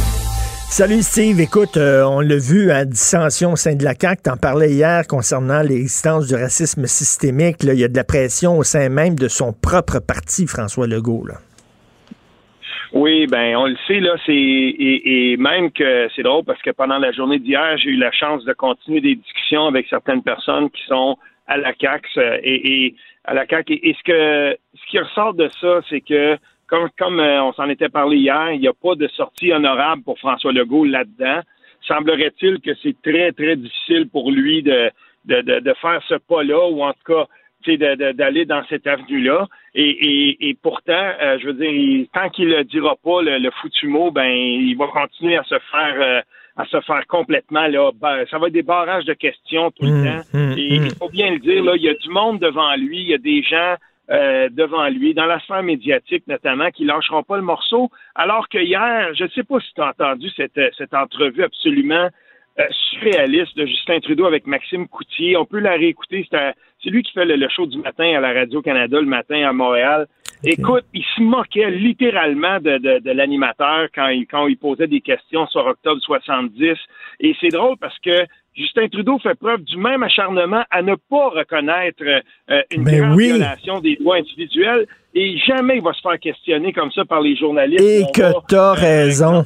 Salut 0.76 1.04
Steve, 1.04 1.40
écoute, 1.40 1.78
euh, 1.78 2.02
on 2.02 2.20
l'a 2.20 2.38
vu 2.38 2.72
à 2.72 2.84
dissension 2.84 3.52
au 3.52 3.56
sein 3.56 3.76
de 3.76 3.84
la 3.84 3.94
CAQ, 3.94 4.24
t'en 4.24 4.38
parlais 4.38 4.72
hier 4.72 5.06
concernant 5.08 5.62
l'existence 5.62 6.28
du 6.28 6.34
racisme 6.34 6.88
systémique, 6.88 7.58
il 7.62 7.78
y 7.78 7.84
a 7.84 7.88
de 7.88 7.96
la 7.96 8.04
pression 8.04 8.58
au 8.58 8.64
sein 8.64 8.90
même 8.90 9.14
de 9.14 9.28
son 9.28 9.54
propre 9.54 10.00
parti, 10.00 10.48
François 10.48 10.88
Legault. 10.88 11.28
Oui, 12.92 13.28
ben 13.28 13.56
on 13.56 13.68
le 13.68 13.76
sait 13.86 14.00
là, 14.00 14.16
c'est 14.26 14.34
et, 14.34 15.38
même 15.38 15.72
que 15.72 16.10
c'est 16.16 16.24
drôle 16.24 16.44
parce 16.44 16.62
que 16.64 16.72
pendant 16.72 16.98
la 16.98 17.12
journée 17.12 17.38
d'hier, 17.38 17.78
j'ai 17.78 17.92
eu 17.92 17.98
la 17.98 18.12
chance 18.12 18.44
de 18.44 18.54
continuer 18.54 19.02
des 19.02 19.14
discussions 19.14 19.68
avec 19.68 19.86
certaines 19.92 20.24
personnes 20.24 20.72
qui 20.72 20.82
sont 20.88 21.18
à 21.46 21.58
la 21.58 21.74
CAC 21.74 22.02
euh, 22.18 22.40
et, 22.42 22.96
à 23.26 23.36
la 23.36 23.46
CAC 23.46 23.70
et, 23.70 23.96
ce 23.96 24.04
que 24.04 24.58
ce 24.74 24.90
qui 24.90 24.98
ressort 24.98 25.36
de 25.36 25.50
ça, 25.62 25.82
c'est 25.88 26.02
que 26.02 26.36
comme 26.68 26.90
comme 26.98 27.20
euh, 27.20 27.44
on 27.44 27.54
s'en 27.54 27.70
était 27.70 27.90
parlé 27.90 28.18
hier, 28.18 28.52
il 28.52 28.62
n'y 28.62 28.68
a 28.68 28.74
pas 28.74 28.96
de 28.96 29.08
sortie 29.10 29.52
honorable 29.52 30.04
pour 30.04 30.20
François 30.20 30.52
Legault 30.52 30.86
là-dedans. 30.86 31.42
Semblerait-il 31.88 32.60
que 32.62 32.72
c'est 32.82 32.96
très 33.02 33.32
très 33.32 33.56
difficile 33.56 34.10
pour 34.10 34.32
lui 34.32 34.64
de 34.64 34.92
de, 35.26 35.42
de, 35.42 35.60
de 35.60 35.74
faire 35.82 36.02
ce 36.08 36.16
pas-là 36.16 36.68
ou 36.70 36.84
en 36.84 36.92
tout 36.94 37.14
cas 37.14 37.28
d'aller 38.14 38.46
dans 38.46 38.64
cette 38.70 38.88
avenue-là. 38.88 39.48
Et, 39.76 40.58
pourtant, 40.62 41.12
euh, 41.22 41.38
je 41.42 41.48
veux 41.48 41.54
dire, 41.54 42.06
tant 42.14 42.30
qu'il 42.30 42.50
ne 42.50 42.64
dira 42.64 42.96
pas 43.04 43.22
le, 43.22 43.50
foutu 43.62 43.88
mot, 43.88 44.12
ben 44.12 44.28
il 44.28 44.76
va 44.76 44.88
continuer 44.88 45.38
à 45.38 45.44
se 45.44 45.56
faire 45.72 45.96
euh, 45.98 46.22
à 46.56 46.66
se 46.66 46.80
faire 46.82 47.06
complètement 47.08 47.68
là. 47.68 47.92
Ben, 48.00 48.26
ça 48.30 48.38
va 48.38 48.48
être 48.48 48.54
des 48.54 48.62
barrages 48.62 49.06
de 49.06 49.14
questions 49.14 49.72
tout 49.72 49.86
le 49.86 49.92
mmh, 49.92 50.06
temps. 50.06 50.38
Mmh, 50.38 50.52
et 50.58 50.80
mmh. 50.80 50.86
il 50.86 50.96
faut 50.96 51.10
bien 51.10 51.32
le 51.32 51.40
dire, 51.40 51.64
là, 51.64 51.74
il 51.76 51.82
y 51.82 51.90
a 51.90 51.96
du 51.96 52.10
monde 52.10 52.40
devant 52.40 52.76
lui, 52.76 53.00
il 53.00 53.08
y 53.08 53.14
a 53.14 53.18
des 53.18 53.42
gens 53.42 53.76
euh, 54.10 54.50
devant 54.52 54.88
lui, 54.90 55.14
dans 55.14 55.26
la 55.26 55.40
sphère 55.40 55.64
médiatique 55.64 56.28
notamment, 56.28 56.70
qui 56.72 56.86
lâcheront 56.86 57.24
pas 57.24 57.38
le 57.38 57.44
morceau. 57.44 57.90
Alors 58.16 58.50
que 58.50 58.58
hier, 58.58 59.14
je 59.16 59.24
ne 59.24 59.30
sais 59.30 59.44
pas 59.44 59.60
si 59.60 59.74
tu 59.74 59.82
as 59.82 59.90
entendu 59.90 60.30
cette, 60.36 60.60
cette 60.78 60.94
entrevue 60.94 61.44
absolument 61.44 62.10
euh, 62.60 62.64
surréaliste 62.70 63.58
de 63.58 63.66
Justin 63.66 64.00
Trudeau 64.00 64.26
avec 64.26 64.46
Maxime 64.46 64.88
Coutier. 64.88 65.36
On 65.38 65.46
peut 65.46 65.60
la 65.60 65.72
réécouter. 65.72 66.28
C'est 66.30 66.90
lui 66.90 67.02
qui 67.02 67.12
fait 67.14 67.26
le, 67.26 67.50
show 67.50 67.66
du 67.66 67.80
matin 67.80 68.14
à 68.16 68.20
la 68.20 68.34
Radio-Canada 68.34 69.00
le 69.00 69.08
matin 69.08 69.48
à 69.48 69.54
Montréal. 69.54 70.06
Écoute, 70.44 70.84
il 70.94 71.04
se 71.16 71.22
moquait 71.22 71.72
littéralement 71.72 72.60
de, 72.60 73.00
de, 73.00 73.12
l'animateur 73.12 73.88
quand 73.96 74.10
il, 74.10 74.28
quand 74.28 74.46
il 74.48 74.58
posait 74.58 74.88
des 74.88 75.02
questions 75.02 75.48
sur 75.48 75.66
octobre 75.66 76.02
70. 76.02 76.78
Et 77.22 77.36
c'est 77.40 77.48
drôle 77.48 77.78
parce 77.78 77.98
que 78.00 78.26
Justin 78.56 78.88
Trudeau 78.88 79.18
fait 79.20 79.36
preuve 79.36 79.64
du 79.64 79.78
même 79.78 80.04
acharnement 80.04 80.64
à 80.70 80.82
ne 80.82 80.96
pas 80.96 81.30
reconnaître 81.30 82.04
euh, 82.04 82.62
une 82.72 82.84
grande 82.84 83.20
violation 83.20 83.80
des 83.80 83.96
droits 83.96 84.18
individuels 84.18 84.88
et 85.16 85.38
jamais 85.40 85.78
il 85.78 85.84
va 85.84 85.94
se 85.94 86.02
faire 86.02 86.20
questionner 86.20 86.72
comme 86.72 86.92
ça 86.92 87.06
par 87.06 87.22
les 87.22 87.36
journalistes. 87.36 87.82
Et 87.82 88.04
que 88.14 88.32
t'as 88.48 88.74
raison 88.74 89.46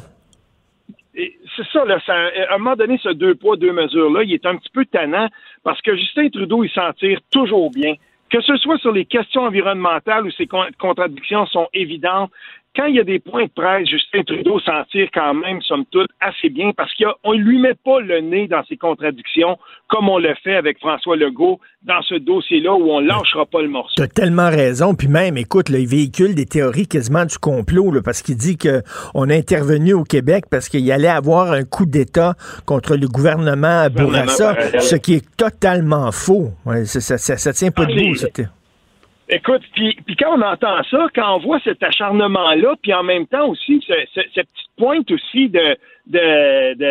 c'est 1.58 1.68
ça, 1.74 1.86
là, 1.86 2.00
ça, 2.06 2.14
à 2.14 2.56
un 2.56 2.58
moment 2.60 2.76
donné, 2.76 3.00
ce 3.02 3.10
deux 3.10 3.36
poids, 3.36 3.58
deux 3.58 3.74
mesures-là, 3.74 4.24
il 4.24 4.34
est 4.34 4.46
un 4.46 4.56
petit 4.58 4.70
peu 4.70 4.86
tannant 4.86 5.28
parce 5.64 5.82
que 5.82 5.96
Justin 5.96 6.30
Trudeau, 6.30 6.64
il 6.64 6.70
s'en 6.70 6.94
tire 6.94 7.20
toujours 7.32 7.72
bien. 7.72 7.96
Que 8.30 8.42
ce 8.42 8.58
soit 8.58 8.78
sur 8.78 8.92
les 8.92 9.06
questions 9.06 9.42
environnementales 9.44 10.26
où 10.26 10.32
ces 10.32 10.48
contradictions 10.78 11.46
sont 11.48 11.68
évidentes, 11.74 12.32
quand 12.78 12.86
il 12.86 12.96
y 12.96 13.00
a 13.00 13.04
des 13.04 13.18
points 13.18 13.46
de 13.46 13.52
presse, 13.56 13.90
Justin 13.90 14.22
Trudeau 14.22 14.60
s'en 14.60 14.84
tire 14.92 15.10
quand 15.12 15.34
même, 15.34 15.62
somme 15.64 15.86
toute, 15.90 16.10
assez 16.22 16.50
bien 16.50 16.72
parce 16.78 16.92
qu'on 16.94 17.34
ne 17.34 17.40
lui 17.40 17.60
met 17.60 17.74
pas 17.74 18.00
le 18.02 18.22
nez 18.22 18.48
dans 18.48 18.64
ses 18.66 18.78
contradictions 18.78 19.58
comme 19.88 20.08
on 20.10 20.20
le 20.20 20.36
fait 20.44 20.56
avec 20.56 20.78
François 20.80 21.16
Legault 21.16 21.60
dans 21.84 22.02
ce 22.04 22.16
dossier-là 22.16 22.74
où 22.74 22.92
on 22.92 23.00
lâchera 23.00 23.48
pas 23.48 23.64
le 23.64 23.70
morceau. 23.70 23.96
Tu 23.96 24.04
as 24.04 24.08
tellement 24.08 24.50
raison. 24.50 24.94
Puis 24.94 25.08
même, 25.08 25.38
écoute, 25.38 25.70
il 25.70 25.88
véhicule 25.88 26.36
des 26.36 26.46
théories 26.46 26.88
quasiment 26.88 27.26
du 27.26 27.38
complot 27.38 28.02
parce 28.04 28.22
qu'il 28.22 28.38
dit 28.38 28.58
qu'on 28.58 29.30
a 29.30 29.34
intervenu 29.34 29.94
au 29.94 30.04
Québec 30.04 30.46
parce 30.52 30.70
qu'il 30.70 30.92
allait 30.92 31.08
avoir 31.08 31.52
un 31.52 31.64
coup 31.64 31.86
d'État 31.86 32.36
contre 32.66 32.96
le 32.96 33.08
gouvernement 33.08 33.82
à 33.82 33.90
Bourassa, 33.90 34.56
ce 34.80 34.96
qui 34.96 35.16
est 35.16 35.36
totalement 35.36 36.12
faux. 36.12 36.50
ça, 36.86 37.18
ça, 37.18 37.54
tient 37.54 37.72
pas 37.72 37.84
ah, 37.88 37.92
debout, 37.92 38.16
c'était. 38.16 38.46
Écoute, 39.30 39.62
puis, 39.74 39.94
quand 40.18 40.38
on 40.38 40.42
entend 40.42 40.82
ça, 40.90 41.08
quand 41.14 41.36
on 41.36 41.40
voit 41.40 41.60
cet 41.60 41.84
acharnement-là, 41.84 42.76
puis 42.82 42.94
en 42.94 43.04
même 43.04 43.28
temps 43.28 43.50
aussi 43.50 43.84
cette 43.86 44.34
petite 44.34 44.72
pointe 44.78 45.12
aussi 45.12 45.50
de 45.50 45.78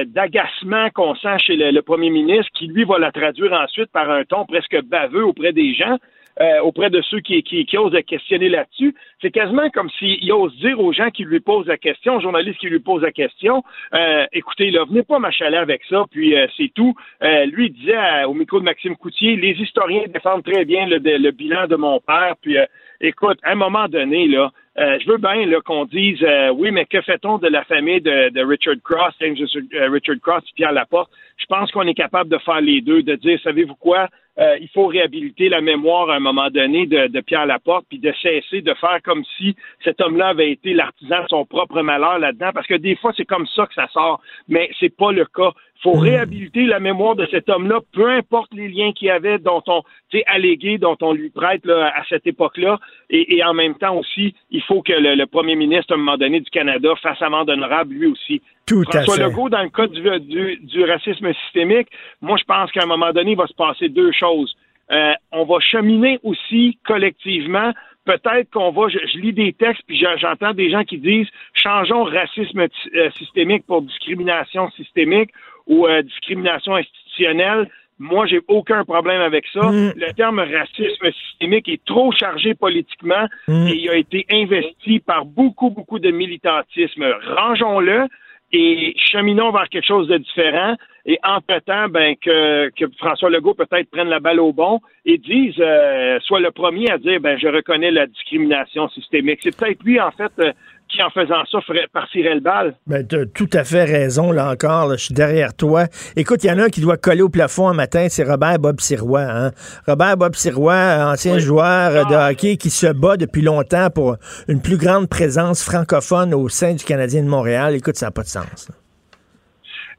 d'agacement 0.04 0.88
de, 0.88 0.92
qu'on 0.92 1.14
sent 1.14 1.38
chez 1.38 1.56
le, 1.56 1.80
premier 1.80 2.10
ministre, 2.10 2.50
qui 2.52 2.66
lui 2.66 2.84
va 2.84 2.98
la 2.98 3.10
traduire 3.10 3.54
ensuite 3.54 3.90
par 3.90 4.10
un 4.10 4.24
ton 4.24 4.44
presque 4.44 4.78
baveux 4.82 5.24
auprès 5.24 5.52
des 5.52 5.72
gens. 5.74 5.96
Euh, 6.38 6.60
auprès 6.60 6.90
de 6.90 7.00
ceux 7.00 7.20
qui, 7.20 7.42
qui, 7.42 7.64
qui 7.64 7.78
osent 7.78 7.96
questionner 8.06 8.50
là-dessus. 8.50 8.94
C'est 9.20 9.30
quasiment 9.30 9.68
comme 9.70 9.88
s'il 9.90 10.30
ose 10.32 10.54
dire 10.56 10.78
aux 10.78 10.92
gens 10.92 11.10
qui 11.10 11.24
lui 11.24 11.40
posent 11.40 11.66
la 11.66 11.78
question, 11.78 12.16
aux 12.16 12.20
journalistes 12.20 12.58
qui 12.58 12.68
lui 12.68 12.80
posent 12.80 13.02
la 13.02 13.12
question, 13.12 13.64
euh, 13.94 14.26
écoutez, 14.32 14.70
là, 14.70 14.84
venez 14.84 15.02
pas 15.02 15.18
m'achaler 15.18 15.56
avec 15.56 15.82
ça, 15.88 16.04
puis 16.10 16.36
euh, 16.36 16.46
c'est 16.56 16.70
tout. 16.74 16.94
lui, 17.22 17.66
il 17.66 17.72
disait 17.72 18.24
au 18.24 18.34
micro 18.34 18.60
de 18.60 18.64
Maxime 18.64 18.96
Coutier, 18.96 19.36
les 19.36 19.52
historiens 19.52 20.04
défendent 20.08 20.44
très 20.44 20.64
bien 20.64 20.86
le, 20.86 20.98
le 20.98 21.30
bilan 21.30 21.66
de 21.66 21.76
mon 21.76 21.98
père, 22.00 22.34
puis 22.40 22.56
écoute, 23.00 23.38
à 23.42 23.52
un 23.52 23.56
moment 23.56 23.88
donné, 23.88 24.28
là, 24.28 24.50
euh, 24.78 24.98
je 25.00 25.10
veux 25.10 25.16
bien 25.16 25.48
qu'on 25.64 25.86
dise 25.86 26.22
euh, 26.22 26.50
oui, 26.50 26.70
mais 26.70 26.84
que 26.84 27.00
fait-on 27.00 27.38
de 27.38 27.48
la 27.48 27.64
famille 27.64 28.00
de, 28.02 28.28
de 28.28 28.44
Richard 28.44 28.74
Cross, 28.84 29.14
James 29.20 29.36
euh, 29.74 29.88
Richard 29.90 30.16
Cross 30.20 30.44
et 30.44 30.54
Pierre 30.54 30.72
Laporte? 30.72 31.10
Je 31.38 31.46
pense 31.46 31.70
qu'on 31.72 31.86
est 31.86 31.94
capable 31.94 32.28
de 32.28 32.38
faire 32.38 32.60
les 32.60 32.82
deux, 32.82 33.02
de 33.02 33.14
dire, 33.14 33.40
savez-vous 33.42 33.74
quoi? 33.76 34.08
Euh, 34.38 34.58
il 34.60 34.68
faut 34.68 34.86
réhabiliter 34.86 35.48
la 35.48 35.62
mémoire 35.62 36.10
à 36.10 36.16
un 36.16 36.20
moment 36.20 36.50
donné 36.50 36.86
de, 36.86 37.06
de, 37.06 37.20
Pierre 37.22 37.46
Laporte, 37.46 37.86
puis 37.88 37.98
de 37.98 38.12
cesser 38.20 38.60
de 38.60 38.74
faire 38.74 39.00
comme 39.06 39.24
si 39.38 39.56
cet 39.84 40.00
homme-là 40.00 40.28
avait 40.28 40.50
été 40.50 40.74
l'artisan 40.74 41.22
de 41.22 41.28
son 41.28 41.46
propre 41.46 41.80
malheur 41.82 42.18
là-dedans, 42.18 42.50
parce 42.52 42.66
que 42.66 42.74
des 42.74 42.96
fois, 42.96 43.12
c'est 43.16 43.24
comme 43.24 43.46
ça 43.46 43.66
que 43.66 43.74
ça 43.74 43.86
sort, 43.92 44.20
mais 44.48 44.68
c'est 44.78 44.94
pas 44.94 45.12
le 45.12 45.24
cas. 45.24 45.52
Il 45.78 45.82
faut 45.82 45.92
réhabiliter 45.92 46.64
la 46.66 46.80
mémoire 46.80 47.14
de 47.16 47.26
cet 47.30 47.48
homme-là, 47.48 47.80
peu 47.92 48.08
importe 48.08 48.52
les 48.54 48.68
liens 48.68 48.92
qu'il 48.92 49.08
y 49.08 49.10
avait, 49.10 49.38
dont 49.38 49.62
on, 49.66 49.82
tu 50.10 50.22
allégué, 50.26 50.78
dont 50.78 50.96
on 51.02 51.12
lui 51.12 51.30
prête 51.30 51.64
là, 51.64 51.92
à 51.94 52.02
cette 52.08 52.26
époque-là, 52.26 52.78
et, 53.10 53.36
et, 53.36 53.44
en 53.44 53.54
même 53.54 53.74
temps 53.76 53.96
aussi, 53.96 54.34
il 54.50 54.62
faut 54.62 54.82
que 54.82 54.92
le, 54.92 55.14
le, 55.14 55.26
premier 55.26 55.54
ministre, 55.54 55.92
à 55.92 55.94
un 55.94 55.98
moment 55.98 56.16
donné, 56.16 56.40
du 56.40 56.50
Canada 56.50 56.94
fasse 57.00 57.20
amende 57.22 57.50
honorable, 57.50 57.94
lui 57.94 58.06
aussi. 58.06 58.42
Tout 58.66 58.82
François 58.84 59.14
à 59.14 59.16
fait. 59.16 59.22
Legault, 59.22 59.48
dans 59.48 59.62
le 59.62 59.68
cas 59.68 59.86
du, 59.86 60.02
du, 60.20 60.56
du 60.56 60.84
racisme 60.84 61.32
systémique, 61.44 61.88
moi, 62.20 62.36
je 62.38 62.44
pense 62.44 62.72
qu'à 62.72 62.82
un 62.82 62.86
moment 62.86 63.12
donné, 63.12 63.32
il 63.32 63.36
va 63.36 63.46
se 63.46 63.54
passer 63.54 63.88
deux 63.88 64.12
choses. 64.12 64.56
Euh, 64.92 65.12
on 65.32 65.44
va 65.44 65.58
cheminer 65.60 66.18
aussi 66.22 66.78
collectivement. 66.86 67.72
Peut-être 68.04 68.50
qu'on 68.52 68.70
va, 68.70 68.88
je, 68.88 68.98
je, 69.12 69.18
lis 69.18 69.32
des 69.32 69.52
textes, 69.52 69.82
puis 69.86 69.98
j'entends 69.98 70.52
des 70.52 70.70
gens 70.70 70.84
qui 70.84 70.98
disent 70.98 71.28
changeons 71.54 72.04
racisme 72.04 72.60
euh, 72.60 73.10
systémique 73.18 73.66
pour 73.66 73.82
discrimination 73.82 74.70
systémique 74.70 75.30
ou 75.66 75.86
euh, 75.86 76.02
discrimination 76.02 76.76
institutionnelle. 76.76 77.68
Moi, 77.98 78.26
j'ai 78.26 78.40
aucun 78.46 78.84
problème 78.84 79.22
avec 79.22 79.46
ça. 79.52 79.72
Mm. 79.72 79.94
Le 79.96 80.12
terme 80.12 80.38
racisme 80.38 81.10
systémique 81.12 81.68
est 81.68 81.84
trop 81.84 82.12
chargé 82.12 82.54
politiquement 82.54 83.26
Mm. 83.48 83.66
et 83.68 83.74
il 83.74 83.90
a 83.90 83.96
été 83.96 84.26
investi 84.30 85.00
par 85.00 85.24
beaucoup, 85.24 85.70
beaucoup 85.70 85.98
de 85.98 86.10
militantisme. 86.10 87.04
Rangeons-le 87.36 88.06
et 88.52 88.94
cheminons 88.96 89.50
vers 89.50 89.68
quelque 89.68 89.86
chose 89.86 90.08
de 90.08 90.18
différent. 90.18 90.76
Et 91.08 91.18
entre-temps, 91.22 91.88
ben, 91.88 92.16
que, 92.16 92.70
François 92.98 93.30
Legault 93.30 93.54
peut-être 93.54 93.90
prenne 93.90 94.08
la 94.08 94.18
balle 94.18 94.40
au 94.40 94.52
bon 94.52 94.80
et 95.04 95.18
dise, 95.18 95.54
euh, 95.60 96.18
soit 96.20 96.40
le 96.40 96.50
premier 96.50 96.90
à 96.90 96.98
dire, 96.98 97.20
ben, 97.20 97.38
je 97.38 97.46
reconnais 97.46 97.92
la 97.92 98.06
discrimination 98.06 98.88
systémique. 98.88 99.38
C'est 99.42 99.56
peut-être 99.56 99.82
lui, 99.84 100.00
en 100.00 100.10
fait, 100.10 100.32
euh, 100.40 100.52
qui, 100.88 101.02
en 101.02 101.10
faisant 101.10 101.44
ça, 101.50 101.60
ferait, 101.62 101.86
partirait 101.92 102.34
le 102.34 102.40
bal. 102.40 102.74
Ben, 102.86 103.06
tu 103.06 103.16
as 103.16 103.26
tout 103.26 103.48
à 103.52 103.64
fait 103.64 103.84
raison, 103.84 104.32
là 104.32 104.50
encore. 104.50 104.88
Là, 104.88 104.96
je 104.96 105.04
suis 105.06 105.14
derrière 105.14 105.54
toi. 105.54 105.84
Écoute, 106.16 106.44
il 106.44 106.48
y 106.48 106.50
en 106.50 106.58
a 106.58 106.64
un 106.64 106.68
qui 106.68 106.80
doit 106.80 106.96
coller 106.96 107.22
au 107.22 107.28
plafond 107.28 107.68
un 107.68 107.74
matin, 107.74 108.06
c'est 108.08 108.24
Robert 108.24 108.58
Bob 108.58 108.80
Sirois. 108.80 109.20
Hein? 109.22 109.50
Robert 109.86 110.16
Bob 110.16 110.34
Sirois, 110.34 111.10
ancien 111.12 111.34
oui. 111.34 111.40
joueur 111.40 111.92
ah. 111.94 112.04
de 112.04 112.32
hockey 112.32 112.56
qui 112.56 112.70
se 112.70 112.86
bat 112.86 113.16
depuis 113.16 113.42
longtemps 113.42 113.90
pour 113.90 114.16
une 114.48 114.62
plus 114.62 114.76
grande 114.76 115.08
présence 115.08 115.64
francophone 115.64 116.34
au 116.34 116.48
sein 116.48 116.74
du 116.74 116.84
Canadien 116.84 117.22
de 117.22 117.28
Montréal. 117.28 117.74
Écoute, 117.74 117.96
ça 117.96 118.06
n'a 118.06 118.12
pas 118.12 118.22
de 118.22 118.28
sens. 118.28 118.68
Là. 118.68 118.74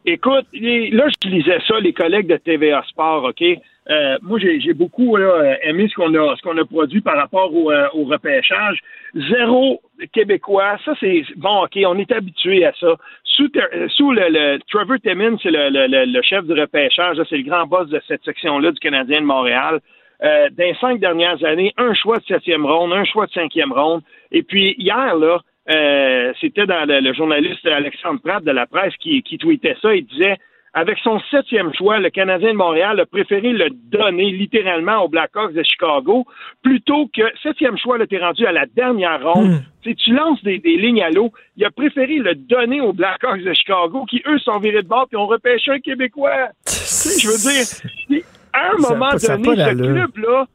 Écoute, 0.10 0.46
là, 0.54 1.10
je 1.22 1.30
lisais 1.30 1.60
ça, 1.68 1.80
les 1.82 1.92
collègues 1.92 2.28
de 2.28 2.38
TVA 2.38 2.82
Sport, 2.88 3.26
OK? 3.26 3.44
Euh, 3.90 4.18
moi, 4.22 4.38
j'ai 4.40 4.74
beaucoup 4.74 5.16
là, 5.16 5.56
aimé 5.64 5.88
ce 5.90 5.96
qu'on 5.96 6.14
a, 6.14 6.36
ce 6.36 6.42
qu'on 6.42 6.58
a 6.58 6.66
produit 6.66 7.02
par 7.02 7.16
rapport 7.16 7.54
au, 7.56 7.72
euh, 7.72 7.88
au, 7.94 8.04
repêchage. 8.04 8.80
Zéro 9.16 9.82
Québécois, 10.12 10.78
ça 10.84 10.94
c'est 11.00 11.24
bon, 11.38 11.64
ok, 11.64 11.80
on 11.86 11.98
est 11.98 12.12
habitué 12.12 12.66
à 12.66 12.74
ça. 12.80 12.96
Sous, 13.24 13.50
sous 13.90 14.12
le, 14.12 14.28
le, 14.30 14.60
Trevor 14.70 14.98
Timmins, 15.02 15.38
c'est 15.42 15.52
le, 15.52 15.70
le, 15.70 16.06
le, 16.06 16.22
chef 16.22 16.46
du 16.46 16.54
repêchage, 16.54 17.18
c'est 17.30 17.38
le 17.38 17.44
grand 17.44 17.66
boss 17.66 17.88
de 17.88 18.02
cette 18.08 18.24
section-là 18.26 18.72
du 18.72 18.80
Canadien 18.80 19.22
de 19.22 19.26
Montréal. 19.26 19.80
Euh, 20.24 20.50
dans 20.50 20.64
les 20.66 20.76
cinq 20.82 21.00
dernières 21.00 21.44
années, 21.46 21.74
un 21.78 21.94
choix 21.94 22.18
de 22.18 22.26
septième 22.26 22.66
ronde, 22.66 22.92
un 22.92 23.06
choix 23.06 23.28
de 23.28 23.32
cinquième 23.32 23.72
ronde. 23.72 24.02
Et 24.32 24.44
puis 24.44 24.76
hier, 24.78 25.16
là, 25.16 25.40
euh, 25.70 26.34
c'était 26.42 26.66
dans 26.66 26.88
le, 26.88 27.00
le, 27.00 27.14
journaliste 27.14 27.66
Alexandre 27.66 28.20
Pratt 28.22 28.44
de 28.44 28.52
la 28.52 28.66
presse 28.66 28.96
qui, 28.98 29.22
qui 29.22 29.38
tweetait 29.38 29.78
ça. 29.82 29.94
Il 29.96 30.06
disait 30.06 30.38
avec 30.78 31.00
son 31.00 31.20
septième 31.32 31.74
choix, 31.74 31.98
le 31.98 32.12
Canadien 32.12 32.52
de 32.52 32.58
Montréal 32.58 33.00
a 33.00 33.08
préféré 33.08 33.52
le 33.52 33.70
donner 33.72 34.30
littéralement 34.30 35.04
aux 35.04 35.10
Blackhawks 35.10 35.54
de 35.54 35.64
Chicago 35.64 36.24
plutôt 36.62 37.08
que 37.08 37.24
septième 37.42 37.80
choix, 37.80 37.98
là, 37.98 38.06
t'es 38.06 38.20
rendu 38.20 38.46
à 38.46 38.52
la 38.52 38.68
dernière 38.68 39.24
ronde. 39.24 39.60
Mmh. 39.86 39.96
Tu 39.96 40.14
lances 40.14 40.44
des, 40.44 40.60
des, 40.60 40.78
lignes 40.78 41.02
à 41.02 41.10
l'eau. 41.10 41.32
Il 41.56 41.66
a 41.66 41.72
préféré 41.72 42.18
le 42.18 42.36
donner 42.36 42.80
aux 42.80 42.94
Blackhawks 42.94 43.42
de 43.42 43.54
Chicago 43.54 44.06
qui, 44.08 44.22
eux, 44.28 44.38
sont 44.38 44.60
virés 44.60 44.84
de 44.84 44.88
bord 44.88 45.08
et 45.12 45.16
ont 45.16 45.26
repêché 45.26 45.72
un 45.72 45.80
Québécois. 45.80 46.50
je 46.68 47.28
veux 47.28 48.14
dire, 48.14 48.24
à 48.54 48.74
un 48.74 48.78
ça 48.78 48.94
moment 48.94 49.10
donné, 49.10 49.64
ce 49.64 49.74
club-là, 49.74 50.46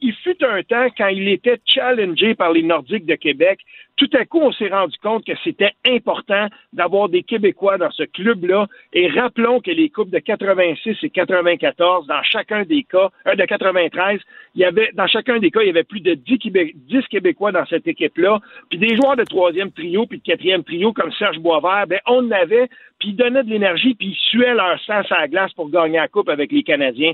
il 0.00 0.12
fut 0.12 0.42
un 0.44 0.62
temps 0.62 0.86
quand 0.96 1.08
il 1.08 1.28
était 1.28 1.58
challengé 1.64 2.34
par 2.34 2.52
les 2.52 2.62
Nordiques 2.62 3.06
de 3.06 3.14
Québec. 3.14 3.60
Tout 3.96 4.10
à 4.12 4.24
coup, 4.24 4.40
on 4.40 4.52
s'est 4.52 4.68
rendu 4.68 4.96
compte 4.98 5.24
que 5.24 5.32
c'était 5.44 5.72
important 5.86 6.48
d'avoir 6.72 7.08
des 7.08 7.22
Québécois 7.22 7.78
dans 7.78 7.92
ce 7.92 8.02
club-là. 8.02 8.66
Et 8.92 9.08
rappelons 9.08 9.60
que 9.60 9.70
les 9.70 9.88
coupes 9.88 10.10
de 10.10 10.18
86 10.18 10.96
et 11.02 11.10
94, 11.10 12.06
dans 12.08 12.22
chacun 12.24 12.64
des 12.64 12.82
cas, 12.82 13.10
euh, 13.28 13.36
de 13.36 13.44
93, 13.44 14.20
il 14.56 14.62
y 14.62 14.64
avait, 14.64 14.90
dans 14.94 15.06
chacun 15.06 15.38
des 15.38 15.50
cas, 15.50 15.60
il 15.62 15.68
y 15.68 15.70
avait 15.70 15.84
plus 15.84 16.00
de 16.00 16.14
10, 16.14 16.38
Québé 16.38 16.72
10 16.74 17.06
Québécois 17.08 17.52
dans 17.52 17.64
cette 17.66 17.86
équipe-là. 17.86 18.40
Puis 18.68 18.78
des 18.78 18.96
joueurs 18.96 19.16
de 19.16 19.24
troisième 19.24 19.70
trio 19.70 20.06
puis 20.06 20.18
de 20.18 20.24
quatrième 20.24 20.64
trio 20.64 20.92
comme 20.92 21.12
Serge 21.12 21.38
Boisvert, 21.38 21.86
ben, 21.86 22.00
on 22.06 22.26
en 22.26 22.30
avait, 22.32 22.68
puis 22.98 23.10
ils 23.10 23.16
donnaient 23.16 23.44
de 23.44 23.50
l'énergie, 23.50 23.94
puis 23.94 24.08
ils 24.08 24.28
suaient 24.30 24.54
leur 24.54 24.80
sang 24.80 25.02
à 25.08 25.20
la 25.20 25.28
glace 25.28 25.52
pour 25.52 25.70
gagner 25.70 25.98
la 25.98 26.08
coupe 26.08 26.28
avec 26.28 26.50
les 26.50 26.64
Canadiens 26.64 27.12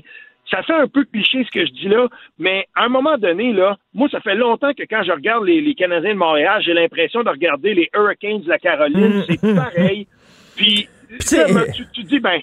ça 0.51 0.61
fait 0.63 0.73
un 0.73 0.87
peu 0.87 1.05
cliché 1.05 1.43
ce 1.45 1.51
que 1.51 1.65
je 1.65 1.71
dis 1.71 1.87
là, 1.87 2.07
mais 2.37 2.67
à 2.75 2.85
un 2.85 2.89
moment 2.89 3.17
donné, 3.17 3.53
là, 3.53 3.77
moi, 3.93 4.09
ça 4.11 4.19
fait 4.19 4.35
longtemps 4.35 4.73
que 4.73 4.83
quand 4.83 5.03
je 5.03 5.11
regarde 5.11 5.45
les, 5.45 5.61
les 5.61 5.73
Canadiens 5.73 6.13
de 6.13 6.19
Montréal, 6.19 6.61
j'ai 6.63 6.73
l'impression 6.73 7.23
de 7.23 7.29
regarder 7.29 7.73
les 7.73 7.89
Hurricanes 7.95 8.41
de 8.41 8.49
la 8.49 8.59
Caroline. 8.59 9.23
c'est 9.27 9.55
pareil. 9.55 10.07
Puis, 10.55 10.87
tu, 11.19 11.87
tu 11.93 12.03
dis, 12.03 12.19
ben, 12.19 12.39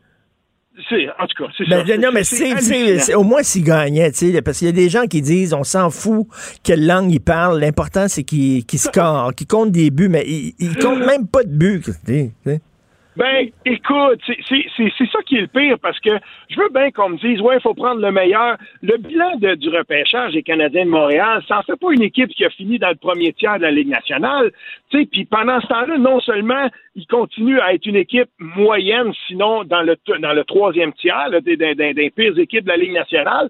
en 1.19 1.27
tout 1.27 1.45
cas, 1.45 1.51
c'est 1.57 1.69
ben, 1.69 1.87
ça. 1.87 1.97
Non, 1.99 2.11
mais 2.13 2.25
c'est 2.25 3.15
au 3.15 3.25
moins 3.25 3.43
s'il 3.43 3.65
gagnait, 3.65 4.11
parce 4.43 4.59
qu'il 4.59 4.67
y 4.67 4.71
a 4.71 4.73
des 4.73 4.89
gens 4.89 5.07
qui 5.07 5.21
disent 5.21 5.53
on 5.53 5.65
s'en 5.65 5.91
fout 5.91 6.27
quelle 6.63 6.87
langue 6.87 7.13
il 7.13 7.21
parle, 7.21 7.61
l'important 7.61 8.09
c'est 8.09 8.23
qu'il 8.23 8.65
qu 8.65 8.79
score, 8.79 9.35
qu'il 9.35 9.47
compte 9.47 9.73
des 9.73 9.91
buts, 9.91 10.09
mais 10.09 10.25
il, 10.27 10.55
il 10.59 10.77
compte 10.77 11.05
même 11.05 11.27
pas 11.27 11.43
de 11.43 11.51
buts. 11.51 11.83
T'sais. 11.83 12.31
Ben, 13.17 13.49
écoute, 13.65 14.21
c'est 14.27 15.11
ça 15.11 15.19
qui 15.27 15.39
est 15.39 15.41
le 15.41 15.47
pire 15.49 15.77
parce 15.83 15.99
que 15.99 16.11
je 16.49 16.61
veux 16.61 16.69
bien 16.69 16.93
qu'on 16.93 17.09
me 17.09 17.17
dise, 17.17 17.41
ouais, 17.41 17.57
il 17.57 17.61
faut 17.61 17.75
prendre 17.75 18.01
le 18.01 18.13
meilleur. 18.13 18.57
Le 18.81 18.97
bilan 18.97 19.35
du 19.57 19.69
repêchage 19.71 20.35
des 20.35 20.45
Canadiens 20.45 20.85
de 20.85 20.91
Montréal, 20.91 21.43
ça 21.49 21.59
en 21.59 21.63
fait 21.63 21.77
pas 21.77 21.93
une 21.93 22.03
équipe 22.03 22.29
qui 22.31 22.45
a 22.45 22.51
fini 22.51 22.79
dans 22.79 22.91
le 22.91 22.95
premier 22.95 23.33
tiers 23.33 23.57
de 23.57 23.63
la 23.63 23.73
Ligue 23.73 23.89
nationale. 23.89 24.53
Tu 24.91 25.01
sais, 25.01 25.07
puis 25.07 25.25
pendant 25.25 25.61
ce 25.61 25.67
temps-là, 25.67 25.99
non 25.99 26.21
seulement 26.21 26.69
il 26.95 27.09
continue 27.09 27.59
à 27.59 27.75
être 27.75 27.87
une 27.87 27.97
équipe 27.97 28.31
moyenne, 28.39 29.13
sinon 29.27 29.65
dans 29.65 29.83
le 29.83 29.97
dans 30.21 30.33
le 30.33 30.45
troisième 30.45 30.93
tiers 30.93 31.31
des, 31.43 31.57
des, 31.57 31.75
des 31.75 32.11
pires 32.11 32.39
équipes 32.39 32.65
de 32.65 32.71
la 32.71 32.77
Ligue 32.77 32.93
nationale. 32.93 33.49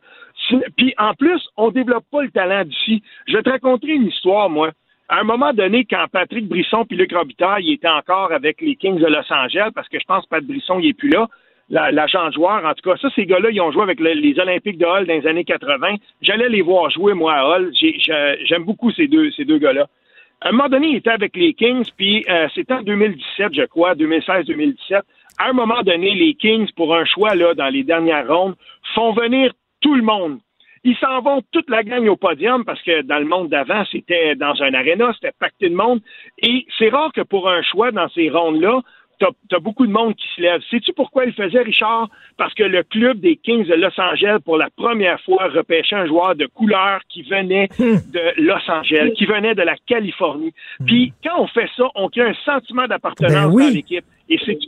Puis 0.79 0.95
en 0.97 1.13
plus, 1.13 1.47
on 1.59 1.71
développe 1.71 2.05
pas 2.11 2.23
le 2.23 2.31
talent 2.31 2.65
d'ici. 2.65 3.03
Je 3.27 3.37
vais 3.37 3.43
te 3.43 3.51
raconter 3.51 3.89
une 3.89 4.07
histoire, 4.07 4.49
moi 4.49 4.71
à 5.09 5.21
un 5.21 5.25
moment 5.25 5.53
donné, 5.53 5.87
quand 5.89 6.05
Patrick 6.13 6.49
Brisson 6.49 6.85
puis 6.85 6.97
Luc 6.97 7.13
Robitaille 7.13 7.65
il 7.65 7.73
était 7.75 7.89
encore 7.89 8.33
avec 8.33 8.61
les 8.61 8.77
Kings 8.77 8.99
de 8.99 9.07
Los 9.07 9.33
Angeles, 9.33 9.71
parce 9.75 9.89
que 9.89 9.99
je 9.99 10.05
pense 10.05 10.25
que 10.25 10.29
Pat 10.29 10.45
Brisson, 10.45 10.79
il 10.81 10.91
est 10.91 10.95
plus 10.95 11.09
là, 11.09 11.29
l'agent 11.71 12.25
la, 12.25 12.31
joueur, 12.31 12.65
en 12.65 12.75
tout 12.75 12.89
cas, 12.89 12.97
ça, 12.97 13.09
ces 13.15 13.27
gars-là, 13.27 13.51
ils 13.51 13.61
ont 13.61 13.73
joué 13.73 13.83
avec 13.83 14.01
le, 14.01 14.13
les 14.13 14.39
Olympiques 14.39 14.79
de 14.79 14.87
Hall 14.87 15.07
dans 15.07 15.15
les 15.15 15.27
années 15.27 15.45
80. 15.45 15.97
J'allais 16.23 16.49
les 16.49 16.63
voir 16.63 16.91
jouer, 16.91 17.15
moi, 17.15 17.35
à 17.35 17.45
Hall. 17.47 17.73
J'aime 17.75 18.65
beaucoup 18.65 18.91
ces 18.93 19.07
deux, 19.07 19.31
ces 19.33 19.45
deux 19.45 19.59
gars-là. 19.59 19.87
À 20.41 20.49
un 20.49 20.53
moment 20.53 20.69
donné, 20.69 20.89
il 20.89 20.97
était 20.97 21.11
avec 21.11 21.37
les 21.37 21.53
Kings, 21.53 21.89
puis 21.97 22.25
euh, 22.29 22.47
c'était 22.55 22.75
en 22.75 22.83
2017, 22.83 23.55
je 23.55 23.65
crois, 23.65 23.95
2016-2017. 23.95 25.01
À 25.39 25.51
un 25.51 25.53
moment 25.53 25.83
donné, 25.83 26.15
les 26.15 26.35
Kings, 26.35 26.71
pour 26.77 26.95
un 26.95 27.05
choix 27.05 27.35
là 27.35 27.55
dans 27.55 27.69
les 27.69 27.83
dernières 27.83 28.29
rondes, 28.29 28.55
font 28.95 29.13
venir 29.13 29.53
tout 29.81 29.95
le 29.95 30.03
monde. 30.03 30.39
Ils 30.89 30.97
s'en 30.97 31.21
vont 31.21 31.43
toute 31.53 31.69
la 31.69 31.83
gang 31.83 32.09
au 32.09 32.17
podium 32.17 32.65
parce 32.65 32.81
que 32.83 33.03
dans 33.03 33.19
le 33.19 33.27
monde 33.27 33.51
d'avant, 33.51 33.85
c'était 33.93 34.35
dans 34.37 34.55
un 34.63 34.73
aréna, 34.73 35.13
c'était 35.13 35.35
pacté 35.39 35.69
de 35.69 35.75
monde. 35.75 36.01
Et 36.39 36.65
c'est 36.79 36.89
rare 36.89 37.13
que 37.13 37.21
pour 37.21 37.51
un 37.51 37.61
choix 37.61 37.91
dans 37.91 38.09
ces 38.09 38.31
rondes-là, 38.31 38.81
t'as 39.19 39.27
as 39.53 39.59
beaucoup 39.59 39.87
de 39.87 39.93
monde 39.93 40.15
qui 40.15 40.27
se 40.35 40.41
lève. 40.41 40.63
Sais-tu 40.71 40.95
pourquoi 40.95 41.27
il 41.27 41.35
faisait, 41.35 41.61
Richard? 41.61 42.09
Parce 42.39 42.55
que 42.55 42.63
le 42.63 42.85
club 42.85 43.21
des 43.21 43.37
Kings 43.37 43.67
de 43.67 43.75
Los 43.75 44.01
Angeles, 44.01 44.39
pour 44.43 44.57
la 44.57 44.71
première 44.71 45.21
fois, 45.21 45.49
repêchait 45.49 45.97
un 45.97 46.07
joueur 46.07 46.35
de 46.35 46.47
couleur 46.47 47.01
qui 47.11 47.21
venait 47.21 47.69
de 47.79 48.41
Los 48.43 48.71
Angeles, 48.71 49.13
qui 49.15 49.27
venait 49.27 49.55
de 49.55 49.63
la 49.63 49.77
Californie. 49.87 50.55
Puis 50.87 51.13
quand 51.23 51.39
on 51.39 51.49
fait 51.49 51.69
ça, 51.77 51.85
on 51.97 52.09
crée 52.09 52.31
un 52.31 52.35
sentiment 52.47 52.87
d'appartenance 52.87 53.33
ben 53.33 53.47
oui. 53.51 53.65
dans 53.67 53.75
l'équipe. 53.75 54.05
Et 54.31 54.39
c'est 54.47 54.59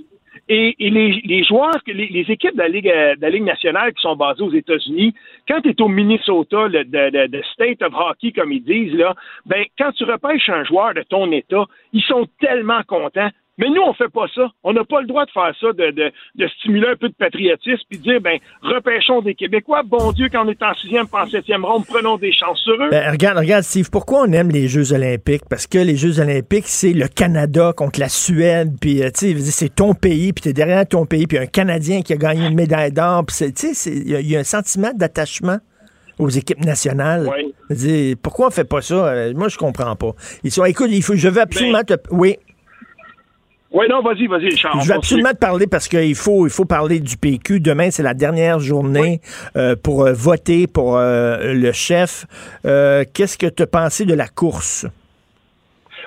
et, 0.51 0.91
les, 0.91 1.45
joueurs, 1.45 1.79
les, 1.87 2.25
équipes 2.29 2.55
de 2.55 2.59
la, 2.59 2.69
Ligue, 2.69 2.87
de 2.87 3.21
la 3.21 3.31
Ligue 3.31 3.45
nationale 3.45 3.93
qui 3.95 4.03
sont 4.03 4.17
basées 4.17 4.43
aux 4.43 4.53
États-Unis, 4.53 5.15
quand 5.49 5.61
tu 5.61 5.71
es 5.71 5.81
au 5.81 5.89
Minnesota, 5.89 6.67
le 6.69 7.43
State 7.55 7.83
of 7.83 7.95
Hockey, 7.95 8.33
comme 8.33 8.53
ils 8.53 8.65
disent, 8.65 8.95
là, 8.95 9.15
ben, 9.47 9.65
quand 9.79 9.93
tu 9.93 10.05
repêches 10.05 10.49
un 10.49 10.65
joueur 10.65 10.95
de 10.95 11.03
ton 11.03 11.31
État, 11.31 11.65
ils 11.93 12.03
sont 12.03 12.27
tellement 12.41 12.83
contents. 12.87 13.31
Mais 13.61 13.69
nous, 13.69 13.83
on 13.83 13.93
fait 13.93 14.09
pas 14.09 14.25
ça. 14.35 14.51
On 14.65 14.73
n'a 14.73 14.85
pas 14.85 15.03
le 15.03 15.07
droit 15.07 15.27
de 15.27 15.31
faire 15.31 15.53
ça, 15.61 15.67
de, 15.75 15.91
de, 15.91 16.11
de 16.35 16.49
stimuler 16.59 16.89
un 16.89 16.97
peu 16.97 17.09
de 17.11 17.15
patriotisme, 17.15 17.83
puis 17.91 17.99
de 17.99 18.03
dire, 18.03 18.21
ben, 18.23 18.39
repêchons 18.63 19.21
des 19.21 19.35
Québécois. 19.35 19.83
Bon 19.85 20.13
Dieu, 20.13 20.29
quand 20.33 20.47
on 20.47 20.49
est 20.49 20.63
en 20.63 20.73
sixième, 20.75 21.07
pas 21.07 21.25
en 21.25 21.29
septième 21.29 21.63
ronde, 21.67 21.85
prenons 21.87 22.17
des 22.17 22.33
chances 22.33 22.59
sur 22.61 22.73
eux. 22.73 22.89
Ben, 22.91 23.11
regarde, 23.11 23.37
regarde, 23.37 23.63
Steve, 23.63 23.91
pourquoi 23.91 24.23
on 24.23 24.33
aime 24.33 24.49
les 24.49 24.67
Jeux 24.67 24.95
olympiques? 24.95 25.43
Parce 25.51 25.67
que 25.67 25.77
les 25.77 25.97
Jeux 25.97 26.21
olympiques, 26.21 26.69
c'est 26.69 26.95
le 26.95 27.07
Canada 27.07 27.75
contre 27.77 28.01
la 28.01 28.09
Suède, 28.09 28.73
puis, 28.81 29.03
euh, 29.03 29.11
tu 29.11 29.39
sais, 29.39 29.51
c'est 29.51 29.75
ton 29.75 29.93
pays, 29.93 30.33
puis 30.33 30.43
t'es 30.43 30.55
derrière 30.55 30.89
ton 30.89 31.05
pays, 31.05 31.27
puis 31.27 31.37
un 31.37 31.47
Canadien 31.47 32.01
qui 32.01 32.15
a 32.15 32.17
gagné 32.17 32.47
une 32.47 32.55
médaille 32.55 32.93
d'or, 32.93 33.25
puis, 33.27 33.53
tu 33.53 33.75
sais, 33.75 33.91
il 33.91 34.27
y, 34.27 34.37
a 34.37 34.41
un 34.41 34.45
sentiment 34.45 34.93
d'attachement 34.95 35.59
aux 36.19 36.31
équipes 36.31 36.65
nationales. 36.65 37.29
Oui. 37.69 38.17
pourquoi 38.23 38.47
on 38.47 38.51
fait 38.51 38.65
pas 38.65 38.81
ça? 38.81 39.07
Euh, 39.07 39.35
moi, 39.35 39.49
je 39.49 39.59
comprends 39.59 39.97
pas. 39.97 40.13
Ils 40.45 40.51
sont, 40.51 40.65
écoute, 40.65 40.89
il 40.91 41.03
faut, 41.03 41.15
je 41.15 41.29
veux 41.29 41.41
absolument 41.43 41.83
Ben- 41.87 41.99
te... 41.99 42.15
Oui. 42.15 42.39
Oui, 43.73 43.87
non, 43.89 44.03
vas-y, 44.03 44.27
vas-y, 44.27 44.57
Charles. 44.57 44.81
Je 44.83 44.89
vais 44.89 44.95
absolument 44.95 45.31
te 45.31 45.39
parler 45.39 45.67
parce 45.69 45.87
qu'il 45.87 46.17
faut, 46.17 46.47
il 46.47 46.51
faut 46.51 46.65
parler 46.65 46.99
du 46.99 47.17
PQ. 47.17 47.61
Demain, 47.61 47.93
c'est 47.93 48.03
la 48.03 48.15
dernière 48.15 48.59
journée 48.59 49.21
euh, 49.57 49.77
pour 49.77 50.05
euh, 50.07 50.13
voter 50.13 50.67
pour 50.67 50.97
euh, 50.97 51.55
le 51.55 51.71
chef. 51.71 52.27
Euh, 52.65 53.05
Qu'est-ce 53.15 53.39
que 53.39 53.47
tu 53.47 53.63
as 53.63 53.69
pensé 53.69 54.07
de 54.07 54.15
la 54.15 54.27
course? 54.27 54.87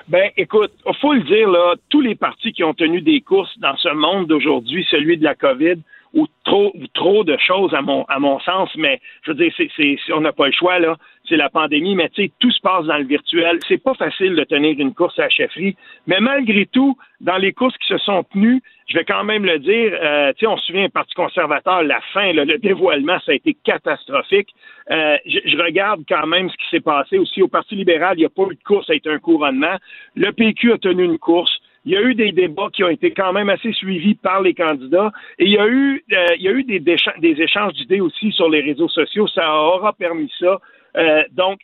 Ben, 0.08 0.30
écoute, 0.36 0.72
faut 1.00 1.14
le 1.14 1.22
dire, 1.22 1.48
là, 1.48 1.74
tous 1.88 2.02
les 2.02 2.14
partis 2.14 2.52
qui 2.52 2.62
ont 2.62 2.74
tenu 2.74 3.00
des 3.00 3.22
courses 3.22 3.58
dans 3.58 3.76
ce 3.78 3.88
monde 3.88 4.26
d'aujourd'hui, 4.26 4.86
celui 4.90 5.16
de 5.16 5.24
la 5.24 5.34
COVID, 5.34 5.76
ou 6.14 6.26
trop, 6.44 6.72
trop 6.94 7.24
de 7.24 7.36
choses 7.38 7.74
à 7.74 7.82
mon, 7.82 8.04
à 8.04 8.18
mon 8.18 8.38
sens, 8.40 8.70
mais 8.76 9.00
je 9.22 9.32
veux 9.32 9.36
dire, 9.36 9.52
c'est, 9.56 9.68
c'est, 9.76 9.96
on 10.12 10.20
n'a 10.20 10.32
pas 10.32 10.46
le 10.46 10.52
choix, 10.52 10.78
là. 10.78 10.96
C'est 11.28 11.36
la 11.36 11.48
pandémie, 11.48 11.94
mais 11.94 12.08
tu 12.10 12.24
sais, 12.24 12.32
tout 12.38 12.50
se 12.50 12.60
passe 12.60 12.84
dans 12.84 12.98
le 12.98 13.04
virtuel. 13.04 13.58
C'est 13.66 13.82
pas 13.82 13.94
facile 13.94 14.36
de 14.36 14.44
tenir 14.44 14.78
une 14.78 14.92
course 14.92 15.18
à 15.18 15.22
la 15.22 15.30
chefferie. 15.30 15.74
Mais 16.06 16.20
malgré 16.20 16.66
tout, 16.66 16.96
dans 17.20 17.38
les 17.38 17.52
courses 17.52 17.76
qui 17.78 17.88
se 17.88 17.98
sont 17.98 18.24
tenues, 18.24 18.62
je 18.86 18.98
vais 18.98 19.04
quand 19.04 19.24
même 19.24 19.46
le 19.46 19.58
dire, 19.58 19.98
euh, 20.02 20.32
tu 20.34 20.40
sais, 20.40 20.46
on 20.46 20.58
se 20.58 20.66
souvient, 20.66 20.88
Parti 20.90 21.14
conservateur, 21.14 21.82
la 21.82 22.00
fin, 22.12 22.32
là, 22.34 22.44
le 22.44 22.58
dévoilement, 22.58 23.18
ça 23.24 23.32
a 23.32 23.34
été 23.34 23.56
catastrophique. 23.64 24.50
Euh, 24.90 25.16
je, 25.24 25.38
je 25.46 25.56
regarde 25.56 26.02
quand 26.06 26.26
même 26.26 26.50
ce 26.50 26.56
qui 26.56 26.68
s'est 26.70 26.80
passé 26.80 27.18
aussi 27.18 27.42
au 27.42 27.48
Parti 27.48 27.74
libéral. 27.74 28.16
Il 28.16 28.20
n'y 28.20 28.26
a 28.26 28.28
pas 28.28 28.42
eu 28.50 28.54
de 28.54 28.62
course, 28.62 28.86
ça 28.86 28.92
a 28.92 28.96
été 28.96 29.10
un 29.10 29.18
couronnement. 29.18 29.76
Le 30.14 30.30
PQ 30.30 30.74
a 30.74 30.78
tenu 30.78 31.04
une 31.04 31.18
course. 31.18 31.58
Il 31.84 31.92
y 31.92 31.96
a 31.96 32.02
eu 32.02 32.14
des 32.14 32.32
débats 32.32 32.68
qui 32.72 32.82
ont 32.82 32.88
été 32.88 33.10
quand 33.10 33.32
même 33.32 33.50
assez 33.50 33.72
suivis 33.72 34.14
par 34.14 34.40
les 34.40 34.54
candidats. 34.54 35.12
Et 35.38 35.44
il 35.44 35.52
y 35.52 35.58
a 35.58 35.66
eu, 35.66 36.02
euh, 36.12 36.26
il 36.36 36.42
y 36.42 36.48
a 36.48 36.52
eu 36.52 36.64
des, 36.64 37.42
échanges 37.42 37.74
d'idées 37.74 38.00
aussi 38.00 38.32
sur 38.32 38.48
les 38.48 38.60
réseaux 38.60 38.88
sociaux. 38.88 39.26
Ça 39.28 39.54
aura 39.54 39.92
permis 39.92 40.32
ça. 40.38 40.60
Euh, 40.96 41.22
donc, 41.32 41.60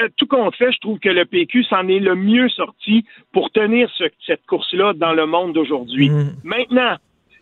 euh, 0.00 0.08
tout 0.16 0.26
compte 0.26 0.56
fait, 0.56 0.72
je 0.72 0.78
trouve 0.78 0.98
que 0.98 1.08
le 1.08 1.24
PQ 1.24 1.62
s'en 1.64 1.86
est 1.86 2.00
le 2.00 2.16
mieux 2.16 2.48
sorti 2.48 3.04
pour 3.32 3.50
tenir 3.50 3.88
ce- 3.96 4.04
cette 4.26 4.44
course-là 4.46 4.94
dans 4.94 5.12
le 5.12 5.26
monde 5.26 5.52
d'aujourd'hui. 5.52 6.10
Maintenant, 6.42 6.96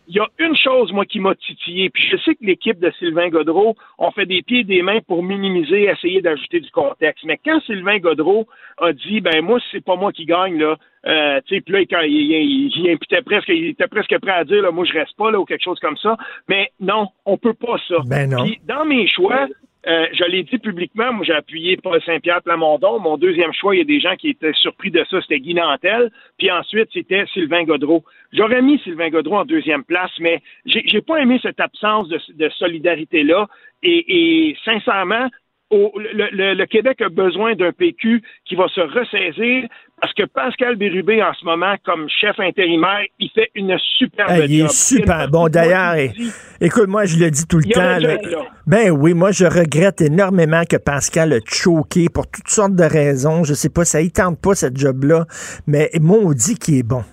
il 0.07 0.15
y 0.15 0.19
a 0.19 0.27
une 0.39 0.55
chose, 0.55 0.91
moi, 0.91 1.05
qui 1.05 1.19
m'a 1.19 1.35
titillé, 1.35 1.89
puis 1.89 2.03
je 2.03 2.17
sais 2.17 2.35
que 2.35 2.43
l'équipe 2.43 2.79
de 2.79 2.91
Sylvain 2.99 3.29
Godreau 3.29 3.75
ont 3.97 4.11
fait 4.11 4.25
des 4.25 4.41
pieds 4.41 4.59
et 4.59 4.63
des 4.63 4.81
mains 4.81 4.99
pour 5.07 5.23
minimiser, 5.23 5.83
essayer 5.83 6.21
d'ajouter 6.21 6.59
du 6.59 6.69
contexte. 6.69 7.23
Mais 7.23 7.39
quand 7.43 7.61
Sylvain 7.61 7.97
Godreau 7.99 8.45
a 8.77 8.91
dit, 8.91 9.21
ben 9.21 9.41
moi, 9.41 9.59
c'est 9.71 9.83
pas 9.83 9.95
moi 9.95 10.11
qui 10.11 10.25
gagne, 10.25 10.59
là, 10.59 10.75
euh, 11.07 11.39
tu 11.47 11.55
sais, 11.55 11.61
puis 11.61 11.73
là, 11.73 11.79
quand 11.89 12.01
il, 12.01 12.11
il, 12.31 12.71
il 12.75 12.89
imputait 12.91 13.21
presque, 13.21 13.49
il 13.49 13.67
était 13.69 13.87
presque 13.87 14.17
prêt 14.19 14.31
à 14.31 14.43
dire, 14.43 14.61
là, 14.61 14.71
moi, 14.71 14.85
je 14.85 14.93
reste 14.93 15.15
pas, 15.17 15.31
là, 15.31 15.39
ou 15.39 15.45
quelque 15.45 15.63
chose 15.63 15.79
comme 15.79 15.97
ça. 15.97 16.15
Mais 16.47 16.71
non, 16.79 17.07
on 17.25 17.37
peut 17.37 17.53
pas 17.55 17.77
ça. 17.87 17.95
Ben 18.05 18.29
non. 18.29 18.45
Dans 18.67 18.85
mes 18.85 19.07
choix, 19.07 19.47
euh, 19.87 20.05
je 20.13 20.23
l'ai 20.25 20.43
dit 20.43 20.59
publiquement, 20.59 21.11
moi 21.11 21.25
j'ai 21.25 21.33
appuyé 21.33 21.75
Paul 21.75 21.99
Saint-Pierre 22.03 22.43
Plamondon. 22.43 22.99
Mon 22.99 23.17
deuxième 23.17 23.51
choix, 23.51 23.73
il 23.75 23.79
y 23.79 23.81
a 23.81 23.85
des 23.85 23.99
gens 23.99 24.15
qui 24.15 24.29
étaient 24.29 24.53
surpris 24.53 24.91
de 24.91 25.03
ça, 25.09 25.19
c'était 25.21 25.39
Guy 25.39 25.55
Nantel. 25.55 26.11
Puis 26.37 26.51
ensuite, 26.51 26.89
c'était 26.93 27.25
Sylvain 27.33 27.63
Godreau. 27.63 28.03
J'aurais 28.31 28.61
mis 28.61 28.77
Sylvain 28.83 29.09
Godreau 29.09 29.37
en 29.37 29.45
deuxième 29.45 29.83
place, 29.83 30.11
mais 30.19 30.39
j'ai 30.67 30.83
j'ai 30.85 31.01
pas 31.01 31.17
aimé 31.19 31.39
cette 31.41 31.59
absence 31.59 32.07
de, 32.09 32.19
de 32.35 32.49
solidarité-là. 32.49 33.47
Et, 33.81 34.49
et 34.49 34.57
sincèrement, 34.63 35.27
au- 35.71 35.93
le, 35.97 36.27
le- 36.31 36.53
le 36.53 36.65
Québec 36.67 37.01
a 37.01 37.09
besoin 37.09 37.55
d'un 37.55 37.71
PQ 37.71 38.21
qui 38.45 38.53
va 38.55 38.67
se 38.67 38.81
ressaisir 38.81 39.67
parce 40.01 40.13
que 40.13 40.23
Pascal 40.25 40.75
Bérubé, 40.77 41.21
en 41.21 41.31
ce 41.33 41.45
moment, 41.45 41.75
comme 41.85 42.07
chef 42.09 42.39
intérimaire, 42.39 43.01
il 43.19 43.29
fait 43.29 43.49
une 43.55 43.77
superbe 43.97 44.31
Hey, 44.31 44.45
il 44.49 44.57
job. 44.61 44.67
est 44.67 44.73
super 44.73 45.29
bon. 45.29 45.47
D'ailleurs, 45.47 45.93
et- 45.95 46.11
écoute, 46.59 46.87
moi, 46.87 47.05
je 47.05 47.17
le 47.17 47.29
dis 47.29 47.45
tout 47.45 47.59
le 47.59 47.65
Il 47.67 47.71
temps. 47.71 47.81
là, 47.81 47.99
là. 47.99 48.17
ben 48.65 48.89
oui, 48.91 49.13
moi, 49.13 49.31
je 49.31 49.45
regrette 49.45 50.01
énormément 50.01 50.63
que 50.67 50.77
Pascal 50.77 51.33
a 51.33 51.39
choqué 51.45 52.09
pour 52.09 52.27
toutes 52.29 52.49
sortes 52.49 52.75
de 52.75 52.83
raisons. 52.83 53.43
Je 53.43 53.53
sais 53.53 53.69
pas, 53.69 53.85
ça 53.85 54.01
y 54.01 54.11
tente 54.11 54.39
pas, 54.41 54.55
cette 54.55 54.75
job-là. 54.77 55.25
Mais 55.67 55.89
maudit 56.01 56.55
qu'il 56.55 56.79
est 56.79 56.83
bon. 56.83 57.03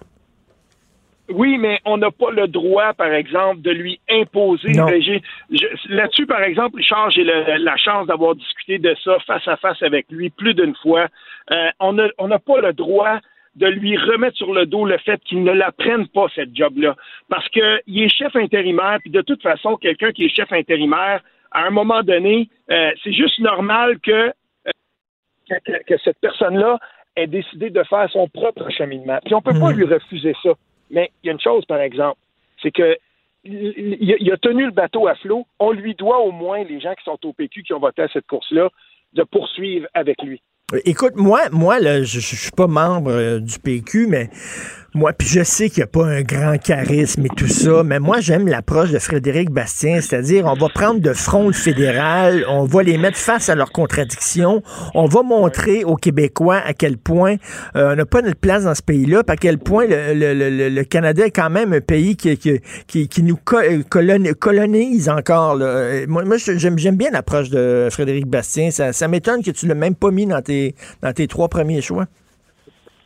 Oui, 1.31 1.59
mais 1.59 1.79
on 1.85 1.99
n'a 1.99 2.11
pas 2.11 2.31
le 2.31 2.49
droit, 2.49 2.95
par 2.95 3.13
exemple, 3.13 3.61
de 3.61 3.71
lui 3.71 4.01
imposer. 4.11 4.73
Là-dessus, 5.89 6.27
par 6.27 6.43
exemple, 6.43 6.77
Richard, 6.77 7.11
j'ai 7.11 7.25
la 7.25 7.77
chance 7.77 8.07
d'avoir 8.07 8.35
discuté 8.35 8.79
de 8.79 8.95
ça 9.05 9.19
face 9.27 9.47
à 9.47 9.57
face 9.57 9.83
avec 9.83 10.07
lui 10.11 10.31
plus 10.31 10.55
d'une 10.55 10.75
fois. 10.77 11.09
Euh, 11.51 11.69
on 11.81 11.93
n'a 11.95 12.09
on 12.19 12.29
n'a 12.29 12.39
pas 12.39 12.61
le 12.61 12.73
droit 12.73 13.19
de 13.57 13.67
lui 13.67 13.97
remettre 13.97 14.37
sur 14.37 14.53
le 14.53 14.67
dos 14.67 14.85
le 14.87 14.99
fait 14.99 15.21
qu'il 15.25 15.43
ne 15.43 15.53
la 15.53 15.73
prenne 15.73 16.07
pas, 16.09 16.27
cette 16.35 16.55
job-là. 16.55 16.95
Parce 17.29 17.49
qu'il 17.49 18.03
est 18.03 18.09
chef 18.09 18.35
intérimaire, 18.37 18.99
puis 19.01 19.11
de 19.11 19.21
toute 19.21 19.43
façon, 19.43 19.77
quelqu'un 19.77 20.13
qui 20.13 20.27
est 20.27 20.29
chef 20.35 20.53
intérimaire, 20.53 21.23
à 21.51 21.65
un 21.67 21.71
moment 21.71 22.03
donné, 22.03 22.49
euh, 22.71 22.91
c'est 23.03 23.13
juste 23.13 23.39
normal 23.41 23.99
que, 24.01 24.11
euh, 24.13 24.71
que, 25.49 25.83
que- 25.87 25.99
cette 26.05 26.21
personne-là 26.21 26.79
ait 27.17 27.27
décidé 27.27 27.71
de 27.71 27.83
faire 27.85 28.09
son 28.13 28.29
propre 28.29 28.71
cheminement. 28.71 29.19
Puis 29.25 29.35
on 29.35 29.43
peut 29.43 29.59
pas 29.59 29.73
lui 29.73 29.85
refuser 29.85 30.35
ça. 30.43 30.51
Mais 30.91 31.11
il 31.23 31.27
y 31.27 31.31
a 31.31 31.33
une 31.33 31.41
chose, 31.41 31.65
par 31.67 31.81
exemple, 31.81 32.19
c'est 32.63 32.71
que 32.71 32.97
il, 33.45 34.31
a 34.33 34.37
tenu 34.37 34.67
le 34.67 34.73
bateau 34.73 35.07
à 35.07 35.15
flot. 35.15 35.47
On 35.59 35.71
lui 35.71 35.95
doit 35.95 36.21
au 36.21 36.33
moins, 36.33 36.65
les 36.65 36.81
gens 36.81 36.95
qui 36.95 37.05
sont 37.05 37.19
au 37.25 37.33
PQ, 37.33 37.63
qui 37.63 37.73
ont 37.73 37.81
voté 37.81 38.03
à 38.03 38.09
cette 38.09 38.27
course-là, 38.27 38.69
de 39.15 39.23
poursuivre 39.23 39.87
avec 39.95 40.23
lui. 40.23 40.43
Écoute, 40.85 41.15
moi, 41.17 41.49
moi, 41.51 41.81
là, 41.81 42.03
je, 42.03 42.21
je 42.21 42.37
suis 42.37 42.51
pas 42.51 42.67
membre 42.67 43.11
euh, 43.11 43.41
du 43.41 43.59
PQ, 43.59 44.07
mais 44.07 44.29
moi, 44.95 45.13
puis 45.13 45.29
je 45.29 45.43
sais 45.45 45.69
qu'il 45.69 45.81
n'y 45.81 45.85
a 45.85 45.87
pas 45.87 46.07
un 46.07 46.23
grand 46.23 46.57
charisme 46.59 47.27
et 47.27 47.29
tout 47.37 47.47
ça, 47.47 47.83
mais 47.85 47.99
moi, 47.99 48.21
j'aime 48.21 48.49
l'approche 48.49 48.91
de 48.91 48.99
Frédéric 48.99 49.51
Bastien, 49.51 50.01
c'est-à-dire, 50.01 50.47
on 50.47 50.55
va 50.55 50.69
prendre 50.71 51.01
de 51.01 51.13
front 51.13 51.47
le 51.47 51.53
fédéral, 51.53 52.45
on 52.49 52.65
va 52.65 52.83
les 52.83 52.97
mettre 52.97 53.19
face 53.19 53.51
à 53.51 53.55
leurs 53.55 53.71
contradictions, 53.71 54.63
on 54.95 55.05
va 55.07 55.23
montrer 55.23 55.85
aux 55.85 55.97
Québécois 55.97 56.57
à 56.65 56.73
quel 56.73 56.97
point 56.97 57.37
euh, 57.77 57.93
on 57.93 57.97
n'a 57.97 58.07
pas 58.07 58.23
notre 58.23 58.39
place 58.41 58.65
dans 58.65 58.75
ce 58.75 58.83
pays-là, 58.83 59.23
à 59.29 59.37
quel 59.37 59.59
point 59.59 59.87
le, 59.87 60.15
le- 60.15 60.33
le- 60.51 60.69
le 60.71 60.85
Canada 60.85 61.27
est 61.27 61.31
quand 61.33 61.51
même 61.51 61.75
un 61.75 61.81
pays 61.83 62.17
qui, 62.17 62.37
qui, 62.39 63.09
qui, 63.09 63.23
nous 63.23 63.37
coloni- 63.37 64.33
colonise 64.35 65.09
encore. 65.11 65.55
là. 65.57 65.67
Euh, 65.67 66.07
Moi, 66.09 66.25
moi 66.25 66.37
j'aime 66.39 66.97
bien 66.97 67.11
l'approche 67.11 67.51
de 67.51 67.89
Frédéric 67.91 68.27
Bastien. 68.27 68.71
Ça, 68.71 68.95
ça 68.95 69.07
m'étonne 69.07 69.43
que 69.43 69.51
tu 69.51 69.67
l'aies 69.67 69.75
même 69.75 69.95
pas 69.95 70.11
mis 70.11 70.25
dans 70.27 70.41
tes, 70.41 70.75
dans 71.03 71.13
tes 71.13 71.27
trois 71.29 71.49
premiers 71.49 71.83
choix. 71.83 72.07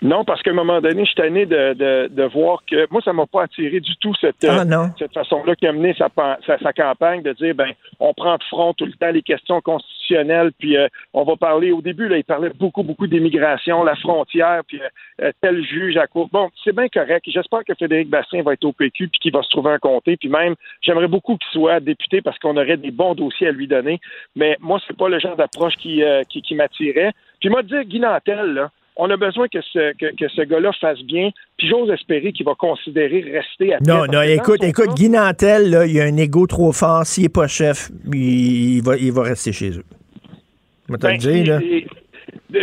Non, 0.03 0.25
parce 0.25 0.43
qu'à 0.43 0.51
un 0.51 0.55
moment 0.55 0.81
donné, 0.81 1.05
je 1.05 1.11
suis 1.11 1.15
tanné 1.15 1.47
de, 1.47 1.75
de, 1.75 2.09
de 2.09 2.23
voir 2.25 2.63
que 2.69 2.87
moi, 2.91 3.01
ça 3.05 3.13
m'a 3.13 3.27
pas 3.27 3.45
attiré 3.45 3.79
du 3.79 3.97
tout 3.97 4.13
cette, 4.21 4.45
Ah, 4.45 4.63
euh, 4.63 4.87
cette 4.99 5.15
façon-là 5.15 5.55
qui 5.55 5.67
a 5.67 5.73
mené 5.73 5.95
sa, 5.97 6.09
sa, 6.47 6.59
sa 6.59 6.73
campagne 6.73 7.23
de 7.23 7.33
dire 7.35 7.55
ben 7.55 7.71
on 8.01 8.13
prend 8.13 8.37
de 8.37 8.43
front 8.45 8.75
tout 8.75 8.85
le 8.85 8.93
temps 8.93 9.13
les 9.13 9.23
questions 9.23 9.61
constitutionnelles, 9.61 10.51
puis 10.59 10.77
euh, 10.77 10.89
on 11.15 11.23
va 11.23 11.37
parler 11.37 11.71
au 11.71 11.81
début, 11.81 12.09
là, 12.09 12.17
il 12.17 12.25
parlait 12.25 12.51
beaucoup, 12.51 12.83
beaucoup 12.83 13.07
d'immigration, 13.07 13.85
la 13.85 13.95
frontière, 13.95 14.63
puis 14.67 14.81
euh, 14.81 14.89
euh, 15.23 15.33
tel 15.41 15.63
juge 15.65 15.97
à 15.97 16.07
court. 16.07 16.29
Bon, 16.33 16.51
c'est 16.65 16.75
bien 16.75 16.89
correct. 16.89 17.25
J'espère 17.27 17.65
que 17.65 17.75
Frédéric 17.75 18.09
Bastien 18.09 18.43
va 18.43 18.55
être 18.55 18.65
au 18.65 18.73
PQ 18.73 19.09
puis 19.09 19.21
qu'il 19.21 19.33
va 19.33 19.43
se 19.43 19.51
trouver 19.51 19.71
un 19.71 19.79
comté. 19.79 20.17
Puis 20.17 20.29
même, 20.29 20.55
j'aimerais 20.81 21.09
beaucoup 21.09 21.37
qu'il 21.37 21.51
soit 21.53 21.81
député 21.81 22.23
parce 22.23 22.39
qu'on 22.39 22.57
aurait 22.57 22.77
des 22.77 22.91
bons 22.91 23.15
dossiers 23.15 23.49
à 23.49 23.53
lui 23.53 23.69
donner. 23.69 24.01
Mais 24.35 24.57
moi, 24.61 24.81
c'est 24.87 24.97
pas 24.97 25.09
le 25.09 25.21
genre 25.21 25.37
d'approche 25.37 25.77
qui, 25.77 26.03
euh, 26.03 26.23
qui, 26.29 26.43
qui 26.43 26.55
m'attirait. 26.55 27.13
Puis 27.41 27.51
moi, 27.51 27.63
dire 27.63 27.85
Guy 27.85 28.01
Nantel, 28.01 28.55
là, 28.55 28.71
on 28.97 29.09
a 29.11 29.17
besoin 29.17 29.49
que 29.49 29.61
ce, 29.63 29.93
que, 29.95 30.15
que 30.17 30.29
ce 30.29 30.43
gars-là 30.43 30.71
fasse 30.81 31.01
bien, 31.03 31.31
puis 31.57 31.69
j'ose 31.69 31.91
espérer 31.91 32.33
qu'il 32.33 32.45
va 32.47 32.55
considérer 32.55 33.21
rester 33.33 33.75
à 33.75 33.79
Non, 33.81 34.05
non, 34.07 34.23
écoute, 34.23 34.63
écoute, 34.63 34.87
cas- 34.89 34.93
Guy 34.95 35.09
Nantel, 35.09 35.71
là, 35.71 35.87
il 35.87 35.99
a 36.01 36.05
un 36.05 36.17
ego 36.17 36.47
trop 36.47 36.73
fort. 36.73 37.05
S'il 37.07 37.25
n'est 37.25 37.29
pas 37.31 37.47
chef, 37.49 37.91
il, 38.13 38.77
il 38.77 38.83
va, 38.83 38.97
il 38.97 39.13
va 39.13 39.23
rester 39.23 39.53
chez 39.53 39.71
eux. 39.79 39.85
Je 40.89 40.93
vais 40.93 40.99
te 40.99 41.07
le 41.07 41.13
Ben, 41.13 41.19
dire, 41.19 41.55
là. 41.55 41.61
il- 41.63 41.87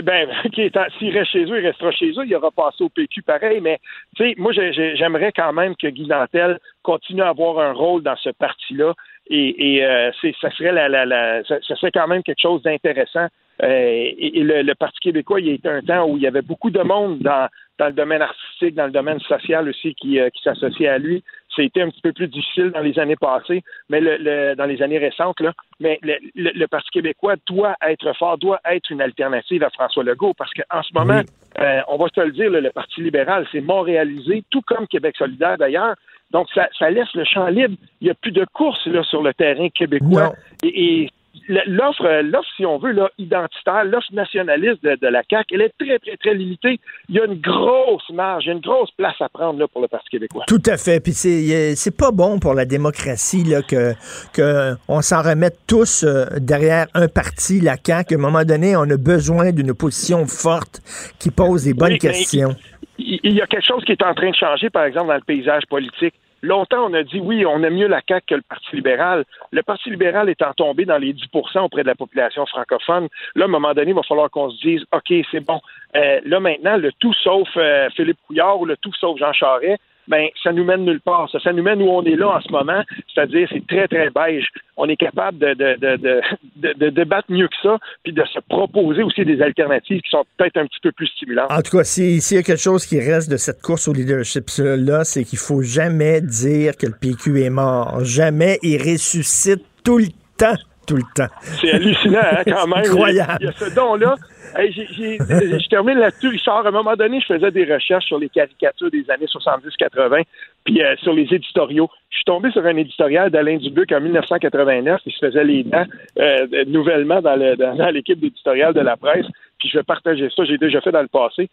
ben, 0.03 0.27
s'il 0.99 1.17
reste 1.17 1.31
chez 1.31 1.43
eux, 1.45 1.59
il 1.59 1.65
restera 1.65 1.91
chez 1.91 2.09
eux. 2.11 2.25
Il 2.25 2.35
aura 2.35 2.51
passé 2.51 2.83
au 2.83 2.89
PQ 2.89 3.23
pareil, 3.23 3.59
mais 3.59 3.79
tu 4.15 4.23
sais, 4.29 4.35
moi, 4.37 4.51
j'ai- 4.51 4.71
j'ai- 4.71 4.95
j'aimerais 4.95 5.31
quand 5.35 5.51
même 5.53 5.75
que 5.75 5.87
Guy 5.87 6.05
Nantel 6.07 6.59
continue 6.83 7.21
à 7.23 7.29
avoir 7.29 7.57
un 7.59 7.73
rôle 7.73 8.03
dans 8.03 8.15
ce 8.17 8.29
parti-là. 8.29 8.93
Et, 9.31 9.75
et 9.77 9.85
euh, 9.85 10.11
c'est- 10.21 10.35
ça 10.41 10.51
serait 10.51 10.71
la, 10.71 10.89
la, 10.89 11.05
la- 11.05 11.43
ça, 11.43 11.55
ça 11.67 11.75
serait 11.75 11.91
quand 11.91 12.07
même 12.07 12.21
quelque 12.23 12.41
chose 12.41 12.61
d'intéressant. 12.61 13.27
Euh, 13.61 13.67
et 13.67 14.39
et 14.39 14.43
le, 14.43 14.61
le 14.61 14.75
Parti 14.75 14.99
québécois, 15.01 15.39
il 15.41 15.47
y 15.47 15.51
a 15.51 15.53
été 15.53 15.67
un 15.69 15.81
temps 15.81 16.07
où 16.07 16.15
il 16.17 16.23
y 16.23 16.27
avait 16.27 16.41
beaucoup 16.41 16.69
de 16.69 16.81
monde 16.81 17.19
dans, 17.19 17.47
dans 17.77 17.87
le 17.87 17.93
domaine 17.93 18.21
artistique, 18.21 18.75
dans 18.75 18.85
le 18.85 18.91
domaine 18.91 19.19
social 19.19 19.67
aussi 19.67 19.93
qui, 19.95 20.19
euh, 20.19 20.29
qui 20.29 20.41
s'associait 20.43 20.87
à 20.87 20.97
lui. 20.97 21.23
C'était 21.55 21.81
un 21.81 21.89
petit 21.89 21.99
peu 22.01 22.13
plus 22.13 22.27
difficile 22.27 22.71
dans 22.71 22.79
les 22.79 22.97
années 22.99 23.17
passées, 23.17 23.63
mais 23.89 23.99
le, 23.99 24.15
le- 24.17 24.55
dans 24.55 24.65
les 24.65 24.81
années 24.81 24.97
récentes, 24.99 25.41
là. 25.41 25.51
Mais 25.81 25.99
le, 26.01 26.15
le- 26.35 26.67
Parti 26.67 26.89
québécois 26.91 27.35
doit 27.47 27.75
être 27.85 28.13
fort, 28.15 28.37
doit 28.37 28.61
être 28.71 28.89
une 28.91 29.01
alternative 29.01 29.63
à 29.63 29.69
François 29.71 30.03
Legault, 30.03 30.33
parce 30.37 30.51
qu'en 30.53 30.81
ce 30.83 30.93
moment, 30.93 31.21
euh, 31.59 31.81
on 31.89 31.97
va 31.97 32.05
se 32.15 32.21
le 32.21 32.31
dire, 32.31 32.49
le 32.49 32.69
Parti 32.69 33.01
libéral 33.01 33.45
s'est 33.51 33.59
montréalisé, 33.61 34.43
tout 34.51 34.61
comme 34.61 34.87
Québec 34.87 35.15
solidaire 35.17 35.57
d'ailleurs. 35.57 35.95
Donc, 36.31 36.47
ça, 36.53 36.69
laisse 36.91 37.11
le 37.15 37.25
champ 37.25 37.47
libre. 37.47 37.75
Il 37.99 38.05
n'y 38.05 38.11
a 38.11 38.13
plus 38.13 38.31
de 38.31 38.45
course 38.53 38.85
là, 38.85 39.03
sur 39.03 39.23
le 39.23 39.33
terrain 39.33 39.67
québécois. 39.69 40.31
et, 40.63 41.09
l'offre, 41.47 42.21
l'offre, 42.23 42.47
si 42.55 42.65
on 42.65 42.77
veut, 42.77 42.91
là, 42.91 43.09
identitaire, 43.17 43.83
l'offre 43.85 44.13
nationaliste 44.13 44.83
de, 44.83 45.07
la 45.07 45.21
CAQ, 45.29 45.55
elle 45.55 45.61
est 45.61 45.73
très, 45.79 45.99
très, 45.99 46.17
très 46.17 46.33
limitée. 46.33 46.79
Il 47.07 47.15
y 47.15 47.19
a 47.19 47.25
une 47.25 47.39
grosse 47.39 48.09
marge, 48.11 48.45
il 48.45 48.47
y 48.47 48.51
a 48.51 48.53
une 48.53 48.61
grosse 48.61 48.91
place 48.91 49.15
à 49.19 49.29
prendre 49.29 49.59
là, 49.59 49.67
pour 49.67 49.81
le 49.81 49.87
Parti 49.87 50.09
québécois. 50.09 50.43
Tout 50.47 50.61
à 50.65 50.77
fait. 50.77 50.99
Puis 50.99 51.13
c'est, 51.13 51.75
c'est 51.75 51.95
pas 51.95 52.11
bon 52.11 52.39
pour 52.39 52.53
la 52.53 52.65
démocratie 52.65 53.43
là, 53.43 53.61
que, 53.61 53.93
que 54.33 54.75
on 54.87 55.01
s'en 55.01 55.21
remette 55.21 55.57
tous 55.67 56.03
euh, 56.03 56.25
derrière 56.39 56.87
un 56.93 57.07
parti, 57.07 57.59
la 57.59 57.75
CAQ. 57.83 58.15
À 58.15 58.17
un 58.17 58.21
moment 58.21 58.43
donné, 58.43 58.75
on 58.75 58.89
a 58.89 58.97
besoin 58.97 59.51
d'une 59.51 59.71
opposition 59.71 60.25
forte 60.25 60.81
qui 61.19 61.31
pose 61.31 61.63
des 61.65 61.73
bonnes 61.73 61.97
questions. 61.97 62.55
il 62.97 63.33
y 63.33 63.41
a 63.41 63.47
quelque 63.47 63.65
chose 63.65 63.83
qui 63.85 63.93
est 63.93 64.03
en 64.03 64.13
train 64.13 64.29
de 64.29 64.35
changer, 64.35 64.69
par 64.69 64.83
exemple, 64.83 65.07
dans 65.07 65.15
le 65.15 65.21
paysage 65.21 65.63
politique. 65.69 66.15
Longtemps, 66.41 66.89
on 66.89 66.93
a 66.93 67.03
dit 67.03 67.19
oui, 67.19 67.45
on 67.45 67.61
aime 67.63 67.75
mieux 67.75 67.87
la 67.87 68.01
CAQ 68.07 68.25
que 68.27 68.35
le 68.35 68.41
Parti 68.41 68.75
libéral. 68.75 69.25
Le 69.51 69.61
Parti 69.63 69.89
libéral 69.89 70.29
étant 70.29 70.53
tombé 70.53 70.85
dans 70.85 70.97
les 70.97 71.13
10% 71.13 71.59
auprès 71.59 71.83
de 71.83 71.87
la 71.87 71.95
population 71.95 72.45
francophone, 72.45 73.07
là, 73.35 73.45
à 73.45 73.47
un 73.47 73.51
moment 73.51 73.73
donné, 73.73 73.91
il 73.91 73.95
va 73.95 74.03
falloir 74.03 74.29
qu'on 74.29 74.49
se 74.49 74.59
dise 74.61 74.85
OK, 74.93 75.13
c'est 75.31 75.45
bon. 75.45 75.59
Euh, 75.95 76.19
là, 76.23 76.39
maintenant, 76.39 76.77
le 76.77 76.91
tout 76.93 77.13
sauf 77.13 77.47
euh, 77.57 77.89
Philippe 77.95 78.19
Couillard 78.27 78.59
ou 78.59 78.65
le 78.65 78.77
tout 78.77 78.93
sauf 78.99 79.17
Jean 79.17 79.33
Charest, 79.33 79.81
ben 80.09 80.27
ça 80.43 80.51
nous 80.51 80.63
mène 80.65 80.83
nulle 80.83 80.99
part. 80.99 81.29
Ça, 81.31 81.39
ça 81.39 81.53
nous 81.53 81.63
mène 81.63 81.81
où 81.81 81.89
on 81.89 82.03
est 82.03 82.15
là 82.15 82.29
en 82.29 82.41
ce 82.41 82.51
moment, 82.51 82.83
c'est-à-dire 83.13 83.47
c'est 83.51 83.65
très, 83.67 83.87
très 83.87 84.09
beige. 84.09 84.47
On 84.75 84.89
est 84.89 84.97
capable 84.97 85.37
de, 85.37 85.53
de, 85.53 85.77
de, 85.79 86.21
de, 86.55 86.73
de 86.73 86.89
débattre 86.89 87.31
mieux 87.31 87.47
que 87.47 87.55
ça, 87.61 87.77
puis 88.03 88.11
de 88.11 88.23
se 88.33 88.39
proposer 88.49 89.03
aussi 89.03 89.23
des 89.23 89.41
alternatives 89.41 90.01
qui 90.01 90.09
sont 90.09 90.25
peut-être 90.37 90.57
un 90.57 90.65
petit 90.65 90.79
peu 90.81 90.91
plus 90.91 91.07
stimulantes. 91.07 91.51
En 91.51 91.61
tout 91.61 91.77
cas, 91.77 91.83
s'il 91.83 92.17
y 92.17 92.37
a 92.37 92.43
quelque 92.43 92.57
chose 92.57 92.85
qui 92.85 92.99
reste 92.99 93.29
de 93.31 93.37
cette 93.37 93.61
course 93.61 93.87
au 93.87 93.93
leadership-là, 93.93 95.03
c'est 95.03 95.23
qu'il 95.23 95.39
faut 95.39 95.61
jamais 95.61 96.21
dire 96.21 96.75
que 96.75 96.87
le 96.87 96.95
PQ 96.99 97.43
est 97.43 97.49
mort. 97.49 98.03
Jamais 98.03 98.57
il 98.63 98.77
ressuscite 98.77 99.63
tout 99.83 99.99
le 99.99 100.07
temps 100.37 100.55
tout 100.89 100.95
le 100.95 101.03
temps. 101.13 101.31
C'est 101.61 101.71
hallucinant, 101.71 102.19
hein, 102.19 102.41
quand 102.47 102.67
même. 102.75 102.79
Incroyable. 102.79 103.37
Il 103.41 103.45
y 103.45 103.49
a 103.49 103.51
ce 103.51 103.75
don-là. 103.75 104.15
Je 104.57 105.69
termine 105.69 105.97
là-dessus, 105.97 106.27
Richard. 106.27 106.65
À 106.65 106.69
un 106.69 106.71
moment 106.71 106.95
donné, 106.95 107.19
je 107.21 107.25
faisais 107.33 107.51
des 107.51 107.65
recherches 107.71 108.05
sur 108.05 108.19
les 108.19 108.29
caricatures 108.29 108.91
des 108.91 109.09
années 109.09 109.25
70-80, 109.25 110.23
puis 110.65 110.81
euh, 110.81 110.95
sur 110.97 111.13
les 111.13 111.27
éditoriaux. 111.33 111.89
Je 112.09 112.17
suis 112.17 112.25
tombé 112.25 112.51
sur 112.51 112.65
un 112.65 112.75
éditorial 112.75 113.29
d'Alain 113.29 113.57
Dubuc 113.57 113.91
en 113.91 114.01
1989, 114.01 115.01
qui 115.01 115.11
se 115.11 115.25
faisait 115.25 115.43
les 115.43 115.63
dents 115.63 115.85
euh, 116.19 116.65
nouvellement 116.67 117.21
dans 117.21 117.91
l'équipe 117.91 118.19
d'éditorial 118.19 118.73
de 118.73 118.81
la 118.81 118.97
presse. 118.97 119.25
Puis 119.59 119.69
je 119.69 119.77
vais 119.77 119.83
partager 119.83 120.29
ça. 120.35 120.43
J'ai 120.45 120.57
déjà 120.57 120.81
fait 120.81 120.91
dans 120.91 121.01
le 121.01 121.07
passé 121.07 121.49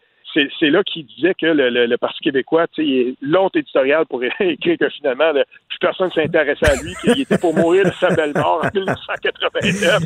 c'est 0.59 0.71
là 0.71 0.83
qu'il 0.83 1.07
disait 1.07 1.35
que 1.35 1.47
le, 1.47 1.97
Parti 1.97 2.19
québécois, 2.21 2.67
tu 2.73 2.85
sais, 2.85 3.15
l'autre 3.23 3.59
éditorial 3.59 4.05
pour 4.07 4.23
écrire 4.41 4.77
que 4.79 4.89
finalement, 4.91 5.33
plus 5.33 5.79
personne 5.81 6.09
ne 6.09 6.13
s'intéressait 6.13 6.67
à 6.67 6.77
lui, 6.77 6.95
qu'il 7.01 7.21
était 7.21 7.39
pour 7.39 7.55
mourir 7.55 7.85
de 7.85 7.93
sa 7.99 8.11
belle 8.11 8.33
mort 8.35 8.63
en 8.63 8.69
1989. 8.75 10.03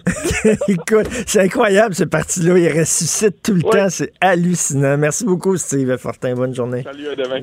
Écoute, 0.68 1.06
c'est 1.26 1.40
incroyable 1.40 1.94
ce 1.94 2.04
parti-là. 2.04 2.58
Il 2.58 2.78
ressuscite 2.78 3.42
tout 3.42 3.54
le 3.54 3.62
temps. 3.62 3.88
C'est 3.88 4.12
hallucinant. 4.20 4.96
Merci 4.96 5.24
beaucoup, 5.24 5.56
Steve 5.56 5.96
Fortin. 5.96 6.34
Bonne 6.34 6.54
journée. 6.54 6.82
Salut, 6.82 7.08
à 7.08 7.16
demain. 7.16 7.40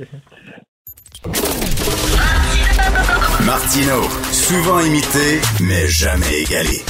Martino, 3.45 4.03
souvent 4.31 4.79
imité, 4.81 5.39
mais 5.61 5.87
jamais 5.87 6.41
égalé. 6.41 6.81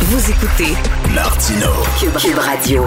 Vous 0.00 0.30
écoutez 0.30 0.74
Martino, 1.12 1.72
Cube 1.98 2.38
Radio. 2.38 2.84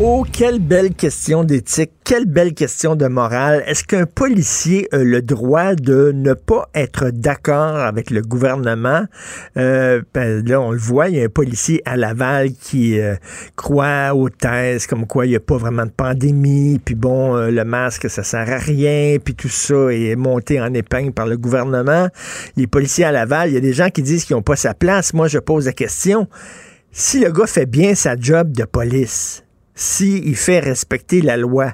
Oh, 0.00 0.26
quelle 0.32 0.58
belle 0.58 0.92
question 0.92 1.44
d'éthique, 1.44 1.92
quelle 2.02 2.26
belle 2.26 2.52
question 2.52 2.96
de 2.96 3.06
morale. 3.06 3.62
Est-ce 3.64 3.84
qu'un 3.84 4.06
policier 4.06 4.88
a 4.90 4.98
le 4.98 5.22
droit 5.22 5.76
de 5.76 6.10
ne 6.12 6.34
pas 6.34 6.68
être 6.74 7.10
d'accord 7.10 7.76
avec 7.76 8.10
le 8.10 8.20
gouvernement? 8.20 9.04
Euh, 9.56 10.02
ben, 10.12 10.44
là, 10.44 10.60
on 10.60 10.72
le 10.72 10.78
voit, 10.78 11.10
il 11.10 11.16
y 11.18 11.20
a 11.20 11.24
un 11.24 11.28
policier 11.28 11.80
à 11.84 11.96
Laval 11.96 12.54
qui 12.54 12.98
euh, 12.98 13.14
croit 13.54 14.16
aux 14.16 14.30
thèses 14.30 14.88
comme 14.88 15.06
quoi 15.06 15.26
il 15.26 15.28
n'y 15.28 15.36
a 15.36 15.40
pas 15.40 15.58
vraiment 15.58 15.86
de 15.86 15.92
pandémie, 15.92 16.80
puis 16.84 16.96
bon, 16.96 17.36
euh, 17.36 17.52
le 17.52 17.64
masque, 17.64 18.10
ça 18.10 18.24
sert 18.24 18.50
à 18.50 18.58
rien, 18.58 19.18
puis 19.24 19.36
tout 19.36 19.48
ça 19.48 19.92
est 19.92 20.16
monté 20.16 20.60
en 20.60 20.74
épingle 20.74 21.12
par 21.12 21.28
le 21.28 21.36
gouvernement. 21.36 22.08
Les 22.56 22.66
policiers 22.66 23.04
à 23.04 23.12
Laval, 23.12 23.50
il 23.50 23.54
y 23.54 23.58
a 23.58 23.60
des 23.60 23.72
gens 23.72 23.90
qui 23.90 24.02
disent 24.02 24.24
qu'ils 24.24 24.34
n'ont 24.34 24.42
pas 24.42 24.56
sa 24.56 24.74
place. 24.74 25.14
Moi, 25.14 25.28
je 25.28 25.38
pose 25.38 25.66
la 25.66 25.72
question. 25.72 26.26
Si 26.90 27.20
le 27.20 27.30
gars 27.30 27.46
fait 27.46 27.66
bien 27.66 27.94
sa 27.94 28.16
job 28.16 28.50
de 28.50 28.64
police, 28.64 29.43
s'il 29.74 30.36
fait 30.36 30.60
respecter 30.60 31.20
la 31.20 31.36
loi, 31.36 31.72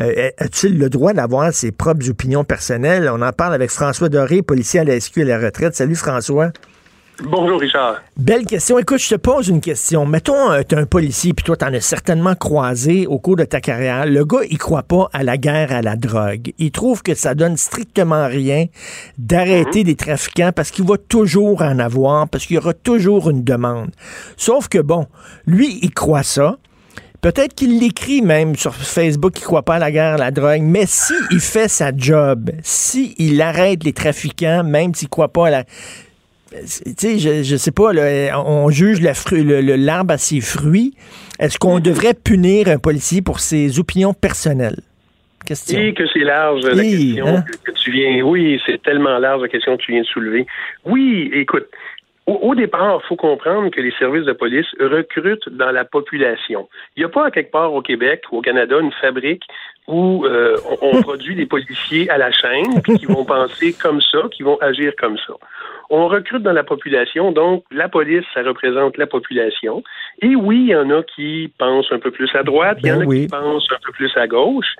euh, 0.00 0.30
a-t-il 0.38 0.78
le 0.78 0.88
droit 0.88 1.12
d'avoir 1.12 1.52
ses 1.52 1.72
propres 1.72 2.08
opinions 2.08 2.44
personnelles? 2.44 3.10
On 3.12 3.22
en 3.22 3.32
parle 3.32 3.54
avec 3.54 3.70
François 3.70 4.08
Doré, 4.08 4.42
policier 4.42 4.80
à 4.80 4.84
la 4.84 4.98
SQ 4.98 5.18
à 5.18 5.24
la 5.24 5.38
retraite. 5.38 5.74
Salut 5.74 5.96
François. 5.96 6.52
Bonjour 7.24 7.60
Richard. 7.60 8.00
Belle 8.16 8.46
question. 8.46 8.78
Écoute, 8.78 8.98
je 8.98 9.10
te 9.10 9.14
pose 9.14 9.48
une 9.48 9.60
question. 9.60 10.06
Mettons, 10.06 10.50
euh, 10.50 10.62
tu 10.66 10.74
es 10.74 10.78
un 10.78 10.86
policier, 10.86 11.34
puis 11.34 11.44
toi, 11.44 11.56
tu 11.56 11.64
en 11.64 11.72
as 11.72 11.80
certainement 11.80 12.34
croisé 12.34 13.06
au 13.06 13.18
cours 13.18 13.36
de 13.36 13.44
ta 13.44 13.60
carrière. 13.60 14.06
Le 14.06 14.24
gars, 14.24 14.40
il 14.50 14.58
croit 14.58 14.82
pas 14.82 15.08
à 15.12 15.22
la 15.22 15.36
guerre 15.36 15.72
à 15.72 15.82
la 15.82 15.94
drogue. 15.94 16.52
Il 16.58 16.72
trouve 16.72 17.02
que 17.02 17.14
ça 17.14 17.34
donne 17.34 17.56
strictement 17.56 18.26
rien 18.26 18.66
d'arrêter 19.18 19.80
mhm. 19.80 19.84
des 19.84 19.94
trafiquants 19.94 20.52
parce 20.54 20.70
qu'il 20.70 20.86
va 20.86 20.96
toujours 20.96 21.60
en 21.62 21.78
avoir, 21.78 22.28
parce 22.28 22.46
qu'il 22.46 22.56
y 22.56 22.58
aura 22.58 22.74
toujours 22.74 23.30
une 23.30 23.44
demande. 23.44 23.90
Sauf 24.36 24.68
que, 24.68 24.78
bon, 24.78 25.06
lui, 25.46 25.78
il 25.82 25.92
croit 25.92 26.24
ça. 26.24 26.56
Peut-être 27.22 27.54
qu'il 27.54 27.78
l'écrit 27.78 28.20
même 28.20 28.56
sur 28.56 28.74
Facebook 28.74 29.34
qu'il 29.34 29.42
ne 29.42 29.46
croit 29.46 29.62
pas 29.62 29.76
à 29.76 29.78
la 29.78 29.92
guerre, 29.92 30.14
à 30.14 30.16
la 30.16 30.30
drogue, 30.32 30.62
mais 30.62 30.86
si 30.86 31.14
il 31.30 31.38
fait 31.38 31.68
sa 31.68 31.96
job, 31.96 32.50
si 32.62 33.14
il 33.16 33.40
arrête 33.40 33.84
les 33.84 33.92
trafiquants, 33.92 34.64
même 34.64 34.92
s'il 34.92 35.06
ne 35.06 35.10
croit 35.10 35.28
pas 35.28 35.46
à 35.46 35.50
la... 35.50 35.64
Tu 35.64 36.92
sais, 36.98 37.18
je, 37.20 37.52
ne 37.52 37.58
sais 37.58 37.70
pas, 37.70 37.92
on 38.44 38.70
juge 38.70 39.00
l'arbre 39.00 40.14
à 40.14 40.18
ses 40.18 40.40
fruits. 40.40 40.94
Est-ce 41.38 41.58
qu'on 41.58 41.78
devrait 41.78 42.14
punir 42.14 42.66
un 42.66 42.78
policier 42.78 43.22
pour 43.22 43.38
ses 43.38 43.78
opinions 43.78 44.14
personnelles? 44.14 44.80
Question. 45.46 45.78
Oui, 45.78 45.94
que 45.94 46.04
c'est 46.12 46.20
large 46.20 46.64
la 46.64 46.82
question 46.82 47.26
hein? 47.26 47.44
que, 47.64 47.70
tu 47.72 47.90
viens. 47.90 48.22
Oui, 48.22 48.60
c'est 48.66 48.82
tellement 48.82 49.18
large 49.18 49.42
la 49.42 49.48
question 49.48 49.76
que 49.76 49.82
tu 49.82 49.92
viens 49.92 50.02
de 50.02 50.06
soulever. 50.06 50.46
Oui, 50.84 51.30
écoute, 51.34 51.66
au, 52.26 52.54
départ, 52.54 53.00
il 53.02 53.06
faut 53.08 53.16
comprendre 53.16 53.70
que 53.70 53.80
les 53.80 53.90
services 53.98 54.24
de 54.24 54.32
police 54.32 54.66
recrutent 54.78 55.48
dans 55.48 55.72
la 55.72 55.84
population. 55.84 56.68
Il 56.96 57.00
n'y 57.00 57.04
a 57.04 57.08
pas 57.08 57.32
quelque 57.32 57.50
part 57.50 57.74
au 57.74 57.82
Québec 57.82 58.22
ou 58.30 58.38
au 58.38 58.40
Canada 58.42 58.78
une 58.80 58.92
fabrique 58.92 59.42
où 59.88 60.24
euh, 60.24 60.56
on, 60.80 61.02
produit 61.02 61.34
des 61.34 61.46
policiers 61.46 62.08
à 62.10 62.18
la 62.18 62.30
chaîne 62.30 62.80
qui 62.82 63.06
vont 63.06 63.24
penser 63.24 63.72
comme 63.72 64.00
ça, 64.00 64.20
qui 64.30 64.44
vont 64.44 64.56
agir 64.60 64.92
comme 64.96 65.18
ça. 65.18 65.34
On 65.90 66.06
recrute 66.06 66.42
dans 66.42 66.52
la 66.52 66.62
population, 66.62 67.32
donc 67.32 67.64
la 67.72 67.88
police, 67.88 68.24
ça 68.32 68.42
représente 68.42 68.96
la 68.98 69.08
population. 69.08 69.82
Et 70.20 70.36
oui, 70.36 70.58
il 70.60 70.68
y 70.68 70.76
en 70.76 70.90
a 70.90 71.02
qui 71.02 71.52
pensent 71.58 71.90
un 71.90 71.98
peu 71.98 72.12
plus 72.12 72.30
à 72.34 72.44
droite, 72.44 72.78
il 72.82 72.88
y 72.88 72.92
en 72.92 73.00
a 73.00 73.04
ben 73.04 73.22
qui 73.22 73.26
pensent 73.26 73.68
un 73.72 73.80
peu 73.84 73.92
plus 73.92 74.16
à 74.16 74.28
gauche. 74.28 74.76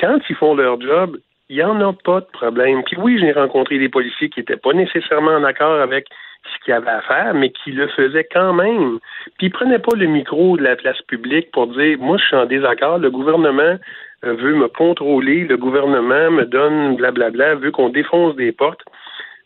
Quand 0.00 0.18
ils 0.30 0.36
font 0.36 0.54
leur 0.54 0.80
job, 0.80 1.18
il 1.50 1.56
n'y 1.56 1.62
en 1.64 1.80
a 1.80 1.92
pas 1.92 2.20
de 2.20 2.28
problème. 2.32 2.84
Puis 2.84 2.96
oui, 2.96 3.18
j'ai 3.18 3.32
rencontré 3.32 3.78
des 3.78 3.88
policiers 3.88 4.30
qui 4.30 4.38
n'étaient 4.38 4.56
pas 4.56 4.72
nécessairement 4.72 5.32
en 5.32 5.42
accord 5.42 5.80
avec 5.80 6.06
ce 6.44 6.64
qu'il 6.64 6.72
avait 6.72 6.88
à 6.88 7.02
faire, 7.02 7.34
mais 7.34 7.50
qui 7.50 7.72
le 7.72 7.88
faisait 7.88 8.26
quand 8.32 8.54
même. 8.54 9.00
Puis 9.36 9.48
il 9.48 9.50
prenait 9.50 9.80
pas 9.80 9.96
le 9.96 10.06
micro 10.06 10.56
de 10.56 10.62
la 10.62 10.76
place 10.76 11.02
publique 11.02 11.50
pour 11.50 11.66
dire 11.66 11.98
moi 11.98 12.16
je 12.18 12.24
suis 12.24 12.36
en 12.36 12.46
désaccord, 12.46 12.98
le 12.98 13.10
gouvernement 13.10 13.76
euh, 14.24 14.34
veut 14.34 14.54
me 14.54 14.68
contrôler, 14.68 15.44
le 15.44 15.56
gouvernement 15.56 16.30
me 16.30 16.44
donne 16.44 16.94
blablabla, 16.94 17.56
veut 17.56 17.72
qu'on 17.72 17.88
défonce 17.88 18.36
des 18.36 18.52
portes. 18.52 18.84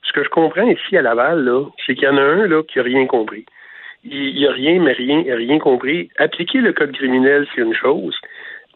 Ce 0.02 0.12
que 0.12 0.22
je 0.22 0.28
comprends 0.28 0.68
ici 0.68 0.98
à 0.98 1.02
Laval, 1.02 1.42
là, 1.42 1.64
c'est 1.86 1.94
qu'il 1.94 2.04
y 2.04 2.08
en 2.08 2.18
a 2.18 2.22
un 2.22 2.46
là 2.46 2.62
qui 2.64 2.78
a 2.78 2.82
rien 2.82 3.06
compris. 3.06 3.46
Il 4.04 4.34
n'y 4.34 4.46
a 4.46 4.52
rien, 4.52 4.78
mais 4.78 4.92
rien, 4.92 5.24
rien 5.34 5.58
compris. 5.58 6.10
Appliquer 6.18 6.58
le 6.58 6.74
code 6.74 6.92
criminel, 6.92 7.46
c'est 7.54 7.62
une 7.62 7.74
chose. 7.74 8.14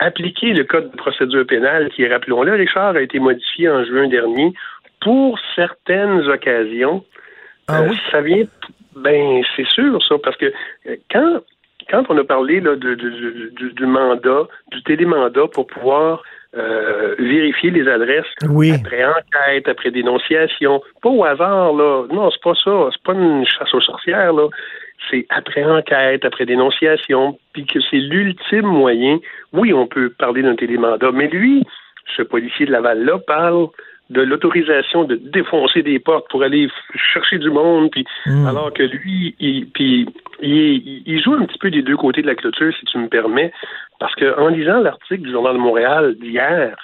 Appliquer 0.00 0.52
le 0.52 0.64
code 0.64 0.90
de 0.90 0.96
procédure 0.96 1.46
pénale, 1.46 1.90
qui, 1.90 2.06
rappelons-le, 2.06 2.52
Richard, 2.52 2.94
a 2.96 3.02
été 3.02 3.18
modifié 3.18 3.68
en 3.68 3.84
juin 3.84 4.08
dernier 4.08 4.52
pour 5.00 5.38
certaines 5.54 6.28
occasions, 6.28 7.04
ah 7.68 7.80
euh, 7.80 7.88
oui? 7.90 7.98
ça 8.10 8.20
vient, 8.20 8.44
ben 8.96 9.42
c'est 9.56 9.66
sûr 9.66 10.02
ça, 10.06 10.16
parce 10.22 10.36
que 10.36 10.46
euh, 10.86 10.96
quand 11.10 11.40
quand 11.90 12.04
on 12.10 12.18
a 12.18 12.24
parlé 12.24 12.60
là, 12.60 12.76
de, 12.76 12.94
du, 12.94 13.86
mandat, 13.86 14.46
du 14.72 14.82
télémandat 14.82 15.46
pour 15.52 15.66
pouvoir 15.66 16.22
euh, 16.54 17.14
vérifier 17.18 17.70
les 17.70 17.88
adresses 17.88 18.26
après 18.42 19.04
enquête, 19.04 19.68
après 19.68 19.90
dénonciation, 19.90 20.82
pas 21.02 21.08
au 21.08 21.24
hasard 21.24 21.72
là, 21.72 22.04
non 22.12 22.30
c'est 22.30 22.42
pas 22.42 22.54
ça, 22.62 22.90
c'est 22.92 23.02
pas 23.02 23.14
une 23.14 23.46
chasse 23.46 23.72
aux 23.72 23.80
sorcières 23.80 24.32
là, 24.32 24.48
c'est 25.10 25.26
après 25.30 25.64
enquête, 25.64 26.24
après 26.24 26.46
dénonciation, 26.46 27.38
puis 27.52 27.66
que 27.66 27.80
c'est 27.90 27.98
l'ultime 27.98 28.66
moyen. 28.66 29.18
Oui, 29.52 29.72
on 29.72 29.86
peut 29.86 30.10
parler 30.10 30.42
d'un 30.42 30.56
télémandat, 30.56 31.12
mais 31.12 31.28
lui, 31.28 31.64
ce 32.16 32.22
policier 32.22 32.66
de 32.66 32.72
Laval 32.72 33.04
là 33.04 33.18
parle 33.18 33.68
de 34.10 34.22
l'autorisation 34.22 35.04
de 35.04 35.16
défoncer 35.16 35.82
des 35.82 35.98
portes 35.98 36.30
pour 36.30 36.42
aller 36.42 36.68
chercher 37.12 37.38
du 37.38 37.50
monde, 37.50 37.90
puis 37.90 38.06
hmm. 38.26 38.46
alors 38.46 38.72
que 38.72 38.82
lui, 38.82 39.34
il, 39.38 39.68
puis 39.68 40.08
il, 40.40 41.22
joue 41.22 41.34
un 41.34 41.44
petit 41.44 41.58
peu 41.58 41.70
des 41.70 41.82
deux 41.82 41.96
côtés 41.96 42.22
de 42.22 42.26
la 42.26 42.34
clôture, 42.34 42.72
si 42.78 42.86
tu 42.86 42.98
me 42.98 43.08
permets, 43.08 43.52
parce 44.00 44.14
qu'en 44.14 44.48
lisant 44.48 44.80
l'article 44.80 45.22
du 45.22 45.30
Journal 45.30 45.54
de 45.54 45.58
Montréal 45.58 46.14
d'hier, 46.14 46.74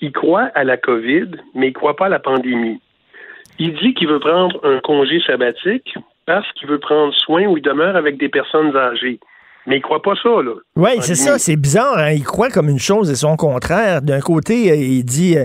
il 0.00 0.12
croit 0.12 0.50
à 0.54 0.64
la 0.64 0.76
COVID, 0.78 1.28
mais 1.54 1.68
il 1.68 1.72
croit 1.72 1.96
pas 1.96 2.06
à 2.06 2.10
la 2.10 2.18
pandémie. 2.18 2.80
Il 3.58 3.74
dit 3.74 3.92
qu'il 3.92 4.08
veut 4.08 4.18
prendre 4.18 4.58
un 4.64 4.80
congé 4.80 5.20
sabbatique 5.26 5.94
parce 6.26 6.50
qu'il 6.52 6.68
veut 6.68 6.80
prendre 6.80 7.12
soin 7.14 7.46
ou 7.46 7.56
il 7.56 7.62
demeure 7.62 7.96
avec 7.96 8.18
des 8.18 8.28
personnes 8.28 8.76
âgées. 8.76 9.18
Mais 9.66 9.76
il 9.76 9.80
croit 9.80 10.02
pas 10.02 10.14
ça, 10.20 10.28
là. 10.28 10.54
Oui, 10.74 10.90
c'est 11.00 11.14
ça, 11.14 11.38
c'est 11.38 11.54
bizarre. 11.54 11.96
Hein. 11.96 12.12
Il 12.12 12.24
croit 12.24 12.48
comme 12.48 12.68
une 12.68 12.80
chose 12.80 13.10
et 13.10 13.14
son 13.14 13.36
contraire. 13.36 14.02
D'un 14.02 14.18
côté, 14.18 14.72
euh, 14.72 14.74
il 14.74 15.04
dit 15.04 15.38
euh, 15.38 15.44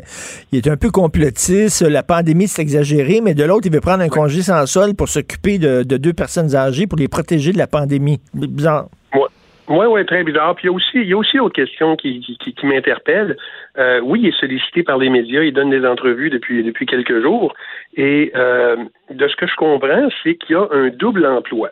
il 0.51 0.57
est 0.57 0.67
un 0.67 0.75
peu 0.75 0.89
complotiste, 0.89 1.83
la 1.83 2.01
pandémie 2.01 2.47
c'est 2.47 2.63
exagéré, 2.63 3.21
mais 3.21 3.35
de 3.35 3.43
l'autre, 3.43 3.67
il 3.67 3.73
veut 3.73 3.79
prendre 3.79 4.01
un 4.01 4.09
congé 4.09 4.41
sans 4.41 4.65
sol 4.65 4.95
pour 4.95 5.07
s'occuper 5.07 5.59
de, 5.59 5.83
deux 5.83 6.13
personnes 6.13 6.55
âgées 6.55 6.87
pour 6.87 6.97
les 6.97 7.07
protéger 7.07 7.51
de 7.51 7.59
la 7.59 7.67
pandémie. 7.67 8.19
Bizarre. 8.33 8.87
Oui, 9.69 9.85
oui, 9.85 10.05
très 10.05 10.23
bizarre. 10.23 10.55
Puis 10.55 10.65
il 10.65 10.67
y 10.67 10.69
a 10.69 10.73
aussi, 10.73 10.97
il 11.01 11.07
y 11.07 11.13
a 11.13 11.17
aussi 11.17 11.39
autre 11.39 11.55
question 11.55 11.97
qui, 11.97 12.21
qui, 12.21 12.53
qui, 12.53 12.65
m'interpelle. 12.65 13.35
Euh, 13.77 13.99
oui, 13.99 14.21
il 14.23 14.27
est 14.29 14.39
sollicité 14.39 14.81
par 14.81 14.97
les 14.97 15.09
médias, 15.09 15.43
il 15.43 15.53
donne 15.53 15.71
des 15.71 15.85
entrevues 15.85 16.29
depuis 16.29 16.63
depuis 16.63 16.85
quelques 16.85 17.21
jours. 17.21 17.53
Et 17.95 18.31
euh, 18.35 18.77
de 19.09 19.27
ce 19.27 19.35
que 19.35 19.45
je 19.45 19.55
comprends, 19.55 20.07
c'est 20.23 20.35
qu'il 20.35 20.55
y 20.55 20.57
a 20.57 20.67
un 20.71 20.87
double 20.87 21.25
emploi. 21.25 21.71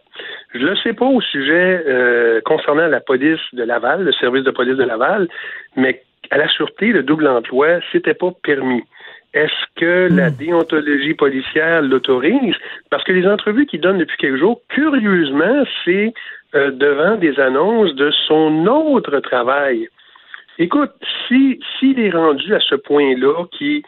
Je 0.53 0.59
ne 0.59 0.71
le 0.71 0.75
sais 0.77 0.91
pas 0.91 1.05
au 1.05 1.21
sujet 1.21 1.83
euh, 1.87 2.41
concernant 2.41 2.87
la 2.87 2.99
police 2.99 3.39
de 3.53 3.63
Laval, 3.63 4.03
le 4.03 4.11
service 4.11 4.43
de 4.43 4.51
police 4.51 4.75
de 4.75 4.83
Laval, 4.83 5.29
mais 5.77 6.01
à 6.31 6.37
la 6.37 6.49
sûreté, 6.49 6.87
le 6.87 7.03
double 7.03 7.27
emploi, 7.27 7.79
c'était 7.93 8.13
pas 8.13 8.31
permis. 8.43 8.83
Est-ce 9.33 9.65
que 9.75 10.07
la 10.13 10.29
hmm. 10.29 10.35
déontologie 10.37 11.13
policière 11.13 11.81
l'autorise? 11.81 12.55
Parce 12.89 13.03
que 13.03 13.11
les 13.11 13.27
entrevues 13.27 13.65
qu'il 13.65 13.81
donne 13.81 13.97
depuis 13.97 14.17
quelques 14.17 14.39
jours, 14.39 14.61
curieusement, 14.69 15.63
c'est 15.83 16.13
euh, 16.55 16.71
devant 16.71 17.15
des 17.17 17.39
annonces 17.39 17.93
de 17.95 18.11
son 18.27 18.65
autre 18.67 19.19
travail. 19.19 19.89
Écoute, 20.57 20.91
si 21.27 21.59
s'il 21.77 21.99
est 21.99 22.11
rendu 22.11 22.53
à 22.55 22.59
ce 22.59 22.75
point-là 22.75 23.45
qu'il 23.49 23.83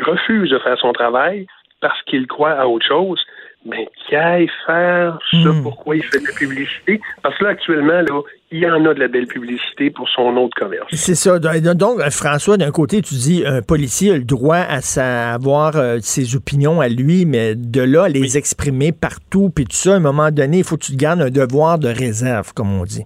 refuse 0.00 0.50
de 0.50 0.58
faire 0.58 0.78
son 0.78 0.92
travail 0.92 1.46
parce 1.80 2.00
qu'il 2.02 2.26
croit 2.26 2.52
à 2.52 2.66
autre 2.66 2.86
chose, 2.86 3.20
ben, 3.64 3.84
qu'il 3.94 4.16
aille 4.16 4.48
faire 4.66 5.18
ce 5.30 5.48
hmm. 5.48 5.62
pourquoi 5.62 5.96
il 5.96 6.02
fait 6.02 6.18
de 6.18 6.26
la 6.26 6.32
publicité. 6.32 7.00
Parce 7.22 7.38
que 7.38 7.44
là, 7.44 7.50
actuellement, 7.50 8.00
là, 8.00 8.22
il 8.50 8.58
y 8.58 8.68
en 8.68 8.84
a 8.84 8.94
de 8.94 9.00
la 9.00 9.08
belle 9.08 9.26
publicité 9.26 9.90
pour 9.90 10.08
son 10.08 10.36
autre 10.36 10.54
commerce. 10.58 10.88
C'est 10.92 11.14
ça. 11.14 11.38
Donc, 11.38 12.00
euh, 12.00 12.10
François, 12.10 12.56
d'un 12.56 12.70
côté, 12.70 13.02
tu 13.02 13.14
dis 13.14 13.44
un 13.46 13.62
policier 13.62 14.12
a 14.12 14.16
le 14.16 14.24
droit 14.24 14.56
à 14.56 14.80
savoir 14.80 15.76
euh, 15.76 15.98
ses 16.00 16.34
opinions 16.34 16.80
à 16.80 16.88
lui, 16.88 17.24
mais 17.24 17.54
de 17.54 17.82
là, 17.82 18.08
les 18.08 18.36
exprimer 18.36 18.92
partout, 18.92 19.50
puis 19.54 19.64
tout 19.64 19.76
ça, 19.76 19.94
à 19.94 19.96
un 19.96 20.00
moment 20.00 20.30
donné, 20.30 20.58
il 20.58 20.64
faut 20.64 20.76
que 20.76 20.84
tu 20.84 20.92
te 20.92 20.98
gardes 20.98 21.22
un 21.22 21.30
devoir 21.30 21.78
de 21.78 21.88
réserve, 21.88 22.52
comme 22.54 22.72
on 22.72 22.84
dit 22.84 23.04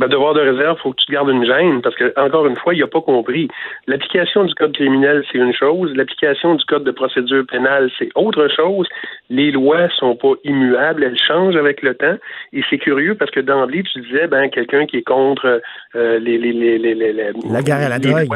ben, 0.00 0.08
devoir 0.08 0.32
de 0.32 0.40
réserve, 0.40 0.76
il 0.78 0.82
faut 0.82 0.92
que 0.92 1.02
tu 1.04 1.12
gardes 1.12 1.28
une 1.28 1.44
gêne 1.44 1.82
parce 1.82 1.94
que, 1.94 2.12
encore 2.18 2.46
une 2.46 2.56
fois, 2.56 2.72
il 2.74 2.80
n'a 2.80 2.86
pas 2.86 3.02
compris. 3.02 3.48
L'application 3.86 4.44
du 4.44 4.54
code 4.54 4.72
criminel, 4.72 5.22
c'est 5.30 5.36
une 5.36 5.52
chose. 5.52 5.92
L'application 5.94 6.54
du 6.54 6.64
code 6.64 6.84
de 6.84 6.90
procédure 6.90 7.44
pénale, 7.46 7.90
c'est 7.98 8.08
autre 8.14 8.48
chose. 8.48 8.88
Les 9.28 9.50
lois 9.50 9.90
sont 9.98 10.16
pas 10.16 10.32
immuables, 10.44 11.04
elles 11.04 11.18
changent 11.18 11.56
avec 11.56 11.82
le 11.82 11.94
temps. 11.94 12.16
Et 12.54 12.62
c'est 12.70 12.78
curieux 12.78 13.14
parce 13.14 13.30
que 13.30 13.40
d'emblée, 13.40 13.82
tu 13.92 14.00
disais, 14.00 14.26
ben, 14.26 14.48
quelqu'un 14.48 14.86
qui 14.86 14.96
est 14.96 15.02
contre 15.02 15.60
euh, 15.94 16.18
les, 16.18 16.38
les, 16.38 16.52
les, 16.52 16.78
les, 16.78 16.94
la 16.94 17.62
guerre 17.62 17.84
à 17.84 17.88
la 17.90 17.98
drogue. 17.98 18.26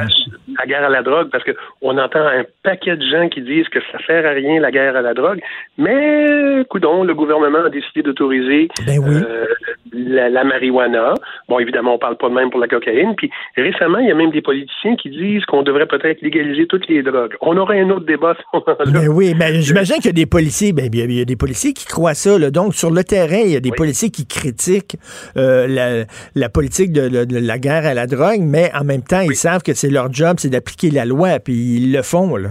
la 0.59 0.66
guerre 0.66 0.85
à 0.85 0.89
la 0.91 1.03
drogue, 1.03 1.31
parce 1.31 1.45
que 1.45 1.53
on 1.81 1.97
entend 1.97 2.27
un 2.27 2.45
paquet 2.62 2.97
de 2.97 3.05
gens 3.07 3.28
qui 3.31 3.41
disent 3.41 3.69
que 3.69 3.81
ça 3.91 3.99
sert 4.07 4.27
à 4.27 4.31
rien 4.31 4.61
la 4.61 4.70
guerre 4.70 4.97
à 4.97 5.03
la 5.03 5.15
drogue. 5.15 5.41
Mais, 5.78 6.62
coudon, 6.69 7.05
le 7.05 7.15
gouvernement 7.15 7.65
a 7.65 7.70
décidé 7.70 8.03
d'autoriser 8.03 8.69
ben 8.86 8.99
oui. 8.99 9.15
euh, 9.15 9.47
la, 9.93 10.28
la 10.28 10.45
marijuana. 10.45 11.15
Bon, 11.49 11.53
évidemment, 11.60 11.94
on 11.94 11.98
parle 11.98 12.16
pas 12.16 12.28
de 12.28 12.35
même 12.35 12.51
pour 12.51 12.60
la 12.60 12.68
cocaïne. 12.68 13.14
Puis 13.16 13.31
récemment, 13.56 13.98
il 13.98 14.09
y 14.09 14.10
a 14.10 14.14
même 14.14 14.31
des 14.31 14.43
politiciens 14.43 14.97
qui 14.97 15.10
disent 15.10 15.44
qu'on 15.47 15.62
devrait 15.62 15.86
peut-être 15.86 16.20
légaliser 16.22 16.66
toutes 16.66 16.89
les 16.89 17.02
drogues. 17.02 17.36
On 17.40 17.56
aurait 17.56 17.81
un 17.81 17.90
autre 17.90 18.06
débat 18.06 18.35
moment-là. 18.52 19.01
Ben 19.01 19.09
oui, 19.09 19.35
mais 19.36 19.60
j'imagine 19.60 19.97
qu'il 19.97 20.06
y 20.06 20.09
a 20.09 20.12
des 20.12 20.26
policiers, 20.26 20.72
ben, 20.72 20.89
il 20.93 21.12
y 21.12 21.20
a 21.20 21.24
des 21.24 21.36
policiers 21.36 21.72
qui 21.72 21.86
croient 21.86 22.14
ça. 22.14 22.39
Donc, 22.51 22.74
sur 22.74 22.90
le 22.90 23.05
terrain, 23.05 23.43
il 23.44 23.52
y 23.52 23.56
a 23.56 23.60
des 23.60 23.72
policiers 23.72 24.10
qui 24.10 24.26
critiquent 24.26 24.97
euh, 25.36 26.05
la, 26.35 26.48
politique 26.48 26.93
de, 26.93 27.26
la 27.31 27.59
guerre 27.59 27.86
à 27.86 27.94
la 27.94 28.06
drogue, 28.06 28.40
mais 28.40 28.70
en 28.74 28.85
même 28.85 29.02
temps, 29.02 29.20
ils 29.20 29.36
savent 29.36 29.62
que 29.62 29.74
c'est 29.74 29.90
leur 29.90 30.12
job, 30.12 30.36
c'est 30.39 30.51
d'appliquer 30.51 30.90
la 30.90 31.05
loi, 31.05 31.39
puis 31.40 31.55
ils 31.55 31.93
le 31.93 32.02
font, 32.02 32.36
là. 32.36 32.51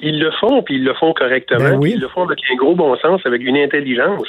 Ils 0.00 0.20
le 0.20 0.30
font, 0.32 0.62
puis 0.62 0.74
ils 0.76 0.84
le 0.84 0.92
font 0.92 1.14
correctement. 1.14 1.78
Ben 1.78 1.88
Ils 1.88 2.00
le 2.00 2.08
font 2.08 2.24
avec 2.24 2.38
un 2.52 2.56
gros 2.56 2.74
bon 2.74 2.94
sens, 2.96 3.24
avec 3.24 3.42
une 3.42 3.56
intelligence. 3.56 4.28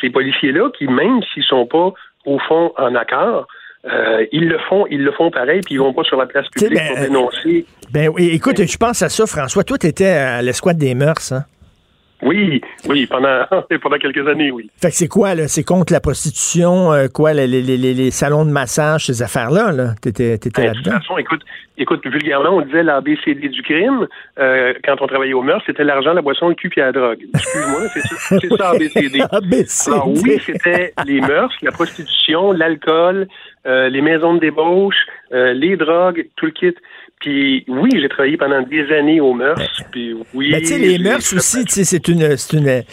Ces 0.00 0.10
policiers-là, 0.10 0.70
qui 0.78 0.86
même 0.86 1.20
s'ils 1.34 1.42
sont 1.42 1.66
pas 1.66 1.92
au 2.28 2.38
fond 2.40 2.72
en 2.76 2.94
accord, 2.94 3.46
euh, 3.84 4.26
ils 4.32 4.48
le 4.48 4.58
font, 4.68 4.86
ils 4.90 5.02
le 5.02 5.12
font 5.12 5.30
pareil, 5.30 5.60
puis 5.64 5.76
ils 5.76 5.78
vont 5.78 5.94
pas 5.94 6.02
sur 6.04 6.16
la 6.16 6.26
place 6.26 6.46
publique 6.48 6.78
ben, 6.78 6.88
pour 6.88 6.98
dénoncer. 6.98 7.64
Ben 7.90 8.08
oui, 8.08 8.30
écoute, 8.32 8.62
je 8.62 8.76
pense 8.76 9.02
à 9.02 9.08
ça, 9.08 9.26
François. 9.26 9.64
Toi, 9.64 9.78
tu 9.78 9.86
étais 9.86 10.06
à 10.06 10.42
l'escouade 10.42 10.78
des 10.78 10.94
mœurs, 10.94 11.32
hein? 11.32 11.44
Oui, 12.22 12.60
oui, 12.88 13.06
pendant, 13.06 13.44
pendant 13.82 13.98
quelques 13.98 14.26
années, 14.26 14.50
oui. 14.50 14.70
Fait 14.76 14.88
que 14.88 14.94
c'est 14.94 15.08
quoi, 15.08 15.34
là? 15.34 15.46
C'est 15.48 15.64
contre 15.64 15.92
la 15.92 16.00
prostitution, 16.00 16.92
euh, 16.92 17.06
quoi, 17.08 17.32
les, 17.32 17.46
les, 17.46 17.62
les, 17.76 18.10
salons 18.10 18.44
de 18.44 18.50
massage, 18.50 19.06
ces 19.06 19.22
affaires-là, 19.22 19.72
là? 19.72 19.94
T'étais, 20.02 20.36
t'étais 20.38 20.62
ben, 20.62 20.66
là-dedans? 20.68 20.90
De 20.90 20.96
toute 20.96 21.02
façon, 21.06 21.18
écoute, 21.18 21.42
écoute, 21.76 22.04
vulgairement, 22.04 22.56
on 22.56 22.60
disait 22.62 22.82
l'ABCD 22.82 23.48
du 23.48 23.62
crime, 23.62 24.06
euh, 24.38 24.74
quand 24.84 24.96
on 25.00 25.06
travaillait 25.06 25.34
au 25.34 25.42
mœurs, 25.42 25.62
c'était 25.64 25.84
l'argent, 25.84 26.12
la 26.12 26.22
boisson, 26.22 26.48
le 26.48 26.54
cul 26.54 26.68
puis 26.68 26.80
la 26.80 26.92
drogue. 26.92 27.20
Excuse-moi, 27.34 27.88
c'est 27.94 28.00
ça, 28.00 28.38
c'est 28.40 28.56
ça 28.56 28.70
ABCD. 28.70 29.20
ABCD. 29.30 29.92
Alors 29.92 30.08
oui, 30.08 30.40
c'était 30.44 30.92
les 31.06 31.20
mœurs, 31.20 31.52
la 31.62 31.70
prostitution, 31.70 32.52
l'alcool, 32.52 33.28
euh, 33.66 33.88
les 33.88 34.00
maisons 34.00 34.34
de 34.34 34.40
débauche, 34.40 35.06
euh, 35.32 35.52
les 35.52 35.76
drogues, 35.76 36.26
tout 36.36 36.46
le 36.46 36.52
kit. 36.52 36.74
Puis 37.20 37.64
oui, 37.66 37.90
j'ai 38.00 38.08
travaillé 38.08 38.36
pendant 38.36 38.62
des 38.62 38.92
années 38.92 39.20
aux 39.20 39.34
mœurs. 39.34 39.60
Puis 39.90 40.14
oui. 40.34 40.50
Mais 40.52 40.60
tu 40.60 40.66
sais, 40.66 40.78
les 40.78 40.98
mœurs 40.98 41.34
aussi, 41.34 41.64
c'est 41.66 42.08
une, 42.08 42.36
une, 42.52 42.84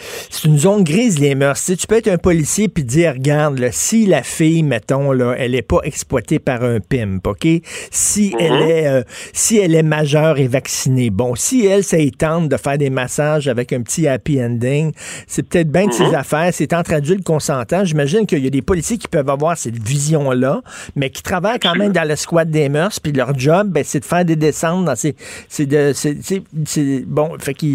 une 0.44 0.58
zone 0.58 0.82
grise, 0.82 1.20
les 1.20 1.36
mœurs. 1.36 1.56
tu 1.64 1.86
peux 1.86 1.94
être 1.94 2.08
un 2.08 2.18
policier 2.18 2.68
puis 2.68 2.82
dire, 2.82 3.12
regarde, 3.12 3.60
là, 3.60 3.68
si 3.70 4.04
la 4.04 4.24
fille, 4.24 4.64
mettons, 4.64 5.12
là, 5.12 5.34
elle 5.38 5.54
est 5.54 5.62
pas 5.62 5.78
exploitée 5.84 6.40
par 6.40 6.64
un 6.64 6.80
pimp, 6.80 7.24
OK? 7.24 7.46
Si 7.92 8.34
elle 8.40 8.52
mhm. 8.52 8.70
est 8.70 8.86
euh, 8.88 9.02
si 9.32 9.58
elle 9.58 9.76
est 9.76 9.84
majeure 9.84 10.38
et 10.38 10.48
vaccinée, 10.48 11.10
bon, 11.10 11.36
si 11.36 11.64
elle, 11.64 11.84
ça 11.84 11.96
tente 12.18 12.48
de 12.48 12.56
faire 12.56 12.78
des 12.78 12.90
massages 12.90 13.46
avec 13.46 13.72
un 13.72 13.82
petit 13.82 14.08
happy 14.08 14.42
ending, 14.42 14.92
c'est 15.28 15.48
peut-être 15.48 15.70
bien 15.70 15.86
de 15.86 15.92
ses 15.92 16.06
mhm. 16.06 16.14
affaires, 16.16 16.50
c'est 16.52 16.72
entre 16.72 16.94
adultes 16.94 17.24
consentants. 17.24 17.84
J'imagine 17.84 18.26
qu'il 18.26 18.42
y 18.42 18.46
a 18.48 18.50
des 18.50 18.62
policiers 18.62 18.98
qui 18.98 19.08
peuvent 19.08 19.30
avoir 19.30 19.56
cette 19.56 19.78
vision-là, 19.78 20.62
mais 20.96 21.10
qui 21.10 21.22
travaillent 21.22 21.60
quand 21.60 21.76
même 21.76 21.92
dans 21.92 22.08
le 22.08 22.16
squad 22.16 22.50
des 22.50 22.68
mœurs, 22.68 22.98
puis 22.98 23.12
leur 23.12 23.38
job, 23.38 23.68
ben, 23.68 23.84
c'est 23.84 24.00
de 24.00 24.04
faire 24.04 24.15
des 24.24 24.36
descentes. 24.36 24.88
C'est 24.96 25.66
de. 25.66 25.92
C'est 25.92 27.04
bon. 27.06 27.38
Fait 27.38 27.54
qu'à 27.54 27.66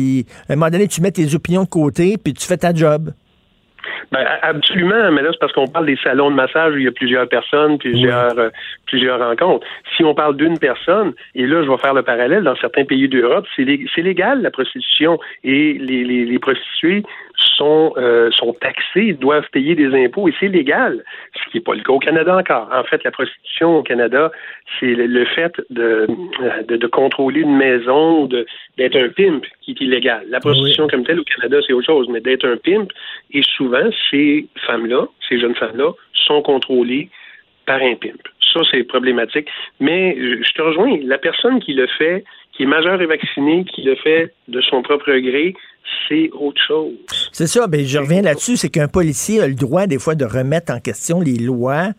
un 0.53 0.55
moment 0.55 0.69
donné, 0.69 0.87
tu 0.87 1.01
mets 1.01 1.11
tes 1.11 1.33
opinions 1.35 1.63
de 1.63 1.69
côté, 1.69 2.17
puis 2.17 2.33
tu 2.33 2.45
fais 2.45 2.57
ta 2.57 2.73
job. 2.73 3.11
Ben, 4.11 4.27
absolument, 4.41 5.11
mais 5.11 5.21
là, 5.21 5.29
c'est 5.31 5.39
parce 5.39 5.53
qu'on 5.53 5.67
parle 5.67 5.85
des 5.85 5.97
salons 6.03 6.29
de 6.29 6.35
massage 6.35 6.73
où 6.73 6.77
il 6.77 6.83
y 6.83 6.87
a 6.87 6.91
plusieurs 6.91 7.29
personnes, 7.29 7.77
plusieurs, 7.77 8.37
euh, 8.37 8.49
plusieurs 8.85 9.19
rencontres. 9.19 9.65
Si 9.95 10.03
on 10.03 10.13
parle 10.13 10.35
d'une 10.35 10.59
personne, 10.59 11.13
et 11.33 11.47
là, 11.47 11.63
je 11.63 11.69
vais 11.69 11.77
faire 11.77 11.93
le 11.93 12.03
parallèle, 12.03 12.43
dans 12.43 12.55
certains 12.57 12.83
pays 12.83 13.07
d'Europe, 13.07 13.45
c'est 13.55 14.01
légal, 14.01 14.41
la 14.41 14.51
prostitution, 14.51 15.17
et 15.43 15.73
les, 15.79 16.03
les, 16.03 16.25
les 16.25 16.39
prostituées 16.39 17.03
sont, 17.41 17.93
euh, 17.97 18.31
sont 18.31 18.53
taxés, 18.53 19.13
doivent 19.13 19.49
payer 19.51 19.75
des 19.75 19.93
impôts 20.05 20.27
et 20.27 20.33
c'est 20.39 20.47
légal, 20.47 21.03
ce 21.35 21.51
qui 21.51 21.57
n'est 21.57 21.63
pas 21.63 21.73
le 21.73 21.83
cas 21.83 21.93
au 21.93 21.99
Canada 21.99 22.37
encore. 22.37 22.69
En 22.73 22.83
fait, 22.83 23.03
la 23.03 23.11
prostitution 23.11 23.77
au 23.77 23.83
Canada, 23.83 24.31
c'est 24.79 24.93
le, 24.93 25.25
fait 25.25 25.53
de, 25.69 26.07
de, 26.67 26.77
de, 26.77 26.87
contrôler 26.87 27.41
une 27.41 27.55
maison, 27.55 28.25
d'être 28.25 28.95
un 28.95 29.09
pimp 29.09 29.45
qui 29.61 29.71
est 29.71 29.81
illégal. 29.81 30.25
La 30.29 30.39
prostitution 30.39 30.87
comme 30.87 31.03
telle 31.03 31.19
au 31.19 31.23
Canada, 31.23 31.59
c'est 31.65 31.73
autre 31.73 31.87
chose, 31.87 32.07
mais 32.09 32.21
d'être 32.21 32.47
un 32.47 32.57
pimp, 32.57 32.91
et 33.31 33.41
souvent, 33.43 33.89
ces 34.09 34.47
femmes-là, 34.65 35.07
ces 35.27 35.39
jeunes 35.39 35.55
femmes-là, 35.55 35.91
sont 36.13 36.41
contrôlées 36.41 37.09
par 37.65 37.81
un 37.81 37.95
pimp. 37.95 38.21
Ça, 38.53 38.61
c'est 38.69 38.83
problématique. 38.83 39.47
Mais 39.79 40.17
je 40.17 40.51
te 40.53 40.61
rejoins, 40.61 40.97
la 41.03 41.17
personne 41.17 41.59
qui 41.59 41.73
le 41.73 41.87
fait, 41.87 42.23
qui 42.53 42.63
est 42.63 42.65
majeure 42.65 43.01
et 43.01 43.05
vaccinée, 43.05 43.63
qui 43.63 43.83
le 43.83 43.95
fait 43.95 44.33
de 44.47 44.61
son 44.61 44.81
propre 44.81 45.11
gré, 45.17 45.53
c'est 46.07 46.29
autre 46.33 46.61
chose. 46.67 46.93
C'est 47.31 47.47
ça, 47.47 47.67
ben, 47.67 47.85
je 47.85 47.97
reviens 47.97 48.21
là-dessus, 48.21 48.57
c'est 48.57 48.69
qu'un 48.69 48.87
policier 48.87 49.41
a 49.41 49.47
le 49.47 49.55
droit 49.55 49.87
des 49.87 49.99
fois 49.99 50.15
de 50.15 50.25
remettre 50.25 50.73
en 50.73 50.79
question 50.79 51.21
les 51.21 51.37
lois. 51.37 51.91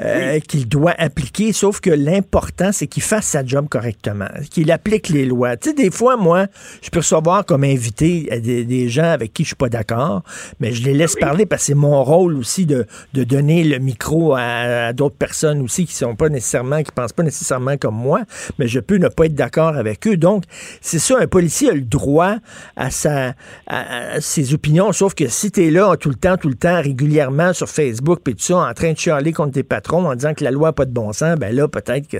Euh, 0.00 0.38
qu'il 0.38 0.68
doit 0.68 0.94
appliquer, 0.96 1.52
sauf 1.52 1.80
que 1.80 1.90
l'important, 1.90 2.70
c'est 2.70 2.86
qu'il 2.86 3.02
fasse 3.02 3.26
sa 3.26 3.44
job 3.44 3.68
correctement, 3.68 4.28
qu'il 4.48 4.70
applique 4.70 5.08
les 5.08 5.26
lois. 5.26 5.56
Tu 5.56 5.70
sais, 5.70 5.74
des 5.74 5.90
fois, 5.90 6.16
moi, 6.16 6.46
je 6.82 6.90
peux 6.90 7.00
recevoir 7.00 7.44
comme 7.44 7.64
invité 7.64 8.28
des, 8.40 8.88
gens 8.88 9.10
avec 9.10 9.32
qui 9.32 9.42
je 9.42 9.48
suis 9.48 9.56
pas 9.56 9.68
d'accord, 9.68 10.22
mais 10.60 10.72
je 10.72 10.84
les 10.84 10.94
laisse 10.94 11.16
parler 11.16 11.46
parce 11.46 11.62
que 11.62 11.66
c'est 11.66 11.74
mon 11.74 12.04
rôle 12.04 12.36
aussi 12.36 12.64
de, 12.64 12.86
de 13.12 13.24
donner 13.24 13.64
le 13.64 13.78
micro 13.78 14.34
à, 14.36 14.92
d'autres 14.92 15.16
personnes 15.16 15.62
aussi 15.62 15.84
qui 15.84 15.94
sont 15.94 16.14
pas 16.14 16.28
nécessairement, 16.28 16.82
qui 16.84 16.92
pensent 16.92 17.12
pas 17.12 17.24
nécessairement 17.24 17.76
comme 17.76 17.96
moi, 17.96 18.22
mais 18.60 18.68
je 18.68 18.78
peux 18.78 18.98
ne 18.98 19.08
pas 19.08 19.26
être 19.26 19.34
d'accord 19.34 19.76
avec 19.76 20.06
eux. 20.06 20.16
Donc, 20.16 20.44
c'est 20.80 21.00
ça, 21.00 21.18
un 21.18 21.26
policier 21.26 21.70
a 21.70 21.74
le 21.74 21.80
droit 21.80 22.36
à, 22.76 22.92
sa, 22.92 23.34
à, 23.66 24.20
ses 24.20 24.54
opinions, 24.54 24.92
sauf 24.92 25.14
que 25.14 25.26
si 25.26 25.50
tu 25.50 25.66
es 25.66 25.70
là 25.72 25.96
tout 25.96 26.08
le 26.08 26.14
temps, 26.14 26.36
tout 26.36 26.48
le 26.48 26.54
temps, 26.54 26.80
régulièrement 26.80 27.52
sur 27.52 27.68
Facebook, 27.68 28.20
puis 28.22 28.36
tout 28.36 28.44
ça, 28.44 28.58
en 28.58 28.74
train 28.74 28.92
de 28.92 28.98
chialer 28.98 29.32
contre 29.32 29.54
tes 29.54 29.64
patrons, 29.64 29.87
en 29.96 30.14
disant 30.14 30.34
que 30.34 30.44
la 30.44 30.50
loi 30.50 30.68
n'a 30.68 30.72
pas 30.72 30.84
de 30.84 30.92
bon 30.92 31.12
sens, 31.12 31.38
ben 31.38 31.54
là, 31.54 31.68
peut-être 31.68 32.08
que 32.08 32.18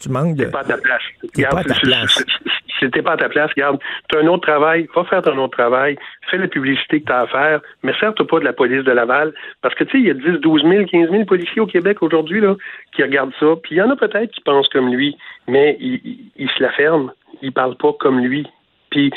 tu 0.00 0.08
manques 0.08 0.36
de. 0.36 0.44
T'es 0.44 0.50
pas 0.50 0.60
à 0.60 0.64
ta 0.64 0.78
place. 0.78 1.02
T'es 1.34 1.42
pas 1.44 1.58
à 1.58 1.64
ta 1.64 1.74
place. 1.74 2.24
Si 2.78 2.90
t'es 2.90 3.02
pas 3.02 3.12
à 3.12 3.16
ta 3.16 3.28
place, 3.28 3.50
regarde, 3.54 3.78
tu 4.08 4.18
as 4.18 4.22
un 4.22 4.26
autre 4.26 4.44
travail, 4.48 4.88
va 4.96 5.04
faire 5.04 5.22
ton 5.22 5.38
autre 5.38 5.56
travail, 5.56 5.96
fais 6.28 6.38
la 6.38 6.48
publicité 6.48 7.00
que 7.00 7.06
tu 7.06 7.12
as 7.12 7.20
à 7.20 7.26
faire, 7.28 7.60
mais 7.84 7.92
sers-toi 8.00 8.26
pas 8.26 8.40
de 8.40 8.44
la 8.44 8.52
police 8.52 8.82
de 8.82 8.90
Laval, 8.90 9.32
parce 9.60 9.74
que 9.76 9.84
tu 9.84 9.92
sais, 9.92 9.98
il 9.98 10.06
y 10.06 10.10
a 10.10 10.14
10, 10.14 10.40
12 10.40 10.62
000, 10.62 10.86
15 10.86 11.10
000 11.10 11.24
policiers 11.24 11.60
au 11.60 11.66
Québec 11.66 12.02
aujourd'hui 12.02 12.40
là, 12.40 12.56
qui 12.92 13.04
regardent 13.04 13.34
ça, 13.38 13.46
puis 13.62 13.76
il 13.76 13.78
y 13.78 13.82
en 13.82 13.90
a 13.90 13.94
peut-être 13.94 14.32
qui 14.32 14.40
pensent 14.40 14.68
comme 14.70 14.92
lui, 14.92 15.16
mais 15.46 15.76
ils, 15.78 16.50
se 16.56 16.60
la 16.60 16.72
ferment, 16.72 17.12
ils 17.40 17.52
parlent 17.52 17.76
pas 17.76 17.92
comme 18.00 18.18
lui. 18.18 18.48
Puis 18.90 19.12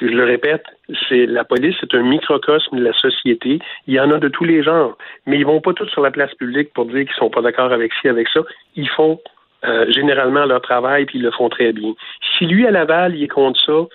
je 0.00 0.06
le 0.06 0.24
répète, 0.24 0.64
c'est 1.08 1.26
la 1.26 1.44
police, 1.44 1.74
c'est 1.80 1.94
un 1.94 2.02
microcosme 2.02 2.78
de 2.78 2.84
la 2.84 2.92
société. 2.92 3.58
Il 3.86 3.94
y 3.94 4.00
en 4.00 4.10
a 4.10 4.18
de 4.18 4.28
tous 4.28 4.44
les 4.44 4.62
genres, 4.62 4.96
mais 5.26 5.38
ils 5.38 5.46
vont 5.46 5.60
pas 5.60 5.72
tous 5.72 5.88
sur 5.88 6.02
la 6.02 6.10
place 6.10 6.32
publique 6.34 6.72
pour 6.72 6.86
dire 6.86 7.04
qu'ils 7.04 7.14
sont 7.14 7.30
pas 7.30 7.42
d'accord 7.42 7.72
avec 7.72 7.92
ci, 8.00 8.08
avec 8.08 8.28
ça. 8.28 8.40
Ils 8.76 8.88
font 8.88 9.20
euh, 9.64 9.90
généralement 9.90 10.44
leur 10.44 10.60
travail 10.60 11.06
puis 11.06 11.18
ils 11.18 11.22
le 11.22 11.32
font 11.32 11.48
très 11.48 11.72
bien. 11.72 11.94
Si 12.36 12.46
lui 12.46 12.66
à 12.66 12.70
Laval, 12.70 13.16
il 13.16 13.24
est 13.24 13.28
contre 13.28 13.60
ça, 13.60 13.86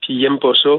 puis 0.00 0.14
il 0.14 0.24
aime 0.24 0.40
pas 0.40 0.54
ça, 0.54 0.70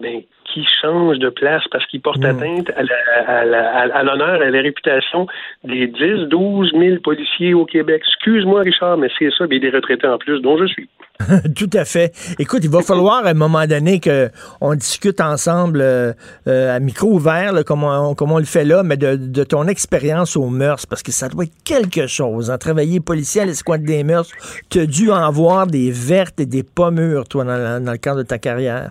ben 0.00 0.22
qui 0.58 0.74
change 0.82 1.18
de 1.18 1.28
place 1.28 1.62
parce 1.70 1.84
qu'il 1.86 2.00
porte 2.00 2.18
hmm. 2.18 2.36
atteinte 2.36 2.70
à 2.76 3.44
l'honneur, 3.44 4.40
à, 4.40 4.44
à, 4.44 4.50
la 4.50 4.60
réputation 4.60 5.26
des 5.64 5.86
10, 5.86 6.28
12 6.28 6.72
000 6.72 6.96
policiers 7.02 7.54
au 7.54 7.64
Québec. 7.64 8.02
Excuse-moi, 8.06 8.62
Richard, 8.62 8.98
mais 8.98 9.08
c'est 9.18 9.30
ça, 9.36 9.44
mais 9.48 9.58
des 9.58 9.70
retraités 9.70 10.06
en 10.06 10.18
plus, 10.18 10.40
dont 10.40 10.58
je 10.58 10.66
suis. 10.66 10.88
Tout 11.56 11.70
à 11.72 11.84
fait. 11.84 12.12
Écoute, 12.38 12.60
il 12.62 12.70
va 12.70 12.82
falloir 12.82 13.26
à 13.26 13.30
un 13.30 13.34
moment 13.34 13.66
donné 13.66 14.00
qu'on 14.00 14.74
discute 14.74 15.20
ensemble 15.20 15.80
euh, 15.80 16.12
euh, 16.46 16.76
à 16.76 16.78
micro 16.80 17.08
ouvert, 17.08 17.52
comme, 17.64 17.82
on, 17.82 18.38
le 18.38 18.44
fait 18.44 18.64
là, 18.64 18.82
mais 18.82 18.96
de, 18.96 19.44
ton 19.44 19.66
expérience 19.66 20.36
aux 20.36 20.48
mœurs, 20.48 20.86
parce 20.86 21.02
que 21.02 21.12
ça 21.12 21.28
doit 21.28 21.44
être 21.44 21.62
quelque 21.64 22.06
chose. 22.06 22.50
Hein. 22.50 22.58
Travailler 22.58 23.00
policier 23.00 23.42
à 23.42 23.44
l'escouade 23.44 23.82
des 23.82 24.04
mœurs, 24.04 24.28
tu 24.70 24.80
as 24.80 24.86
dû 24.86 25.10
en 25.10 25.30
voir 25.30 25.66
des 25.66 25.90
vertes 25.90 26.40
et 26.40 26.46
des 26.46 26.62
pommures, 26.62 27.26
toi, 27.28 27.44
dans, 27.44 27.84
dans 27.84 27.92
le 27.92 27.98
cadre 27.98 28.18
de 28.18 28.26
ta 28.26 28.38
carrière. 28.38 28.90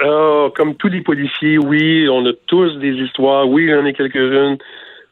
Ah, 0.00 0.48
comme 0.56 0.76
tous 0.76 0.88
les 0.88 1.02
policiers, 1.02 1.58
oui, 1.58 2.08
on 2.08 2.24
a 2.26 2.32
tous 2.46 2.76
des 2.78 2.92
histoires. 2.92 3.48
Oui, 3.48 3.68
j'en 3.68 3.84
ai 3.84 3.92
quelques-unes, 3.92 4.56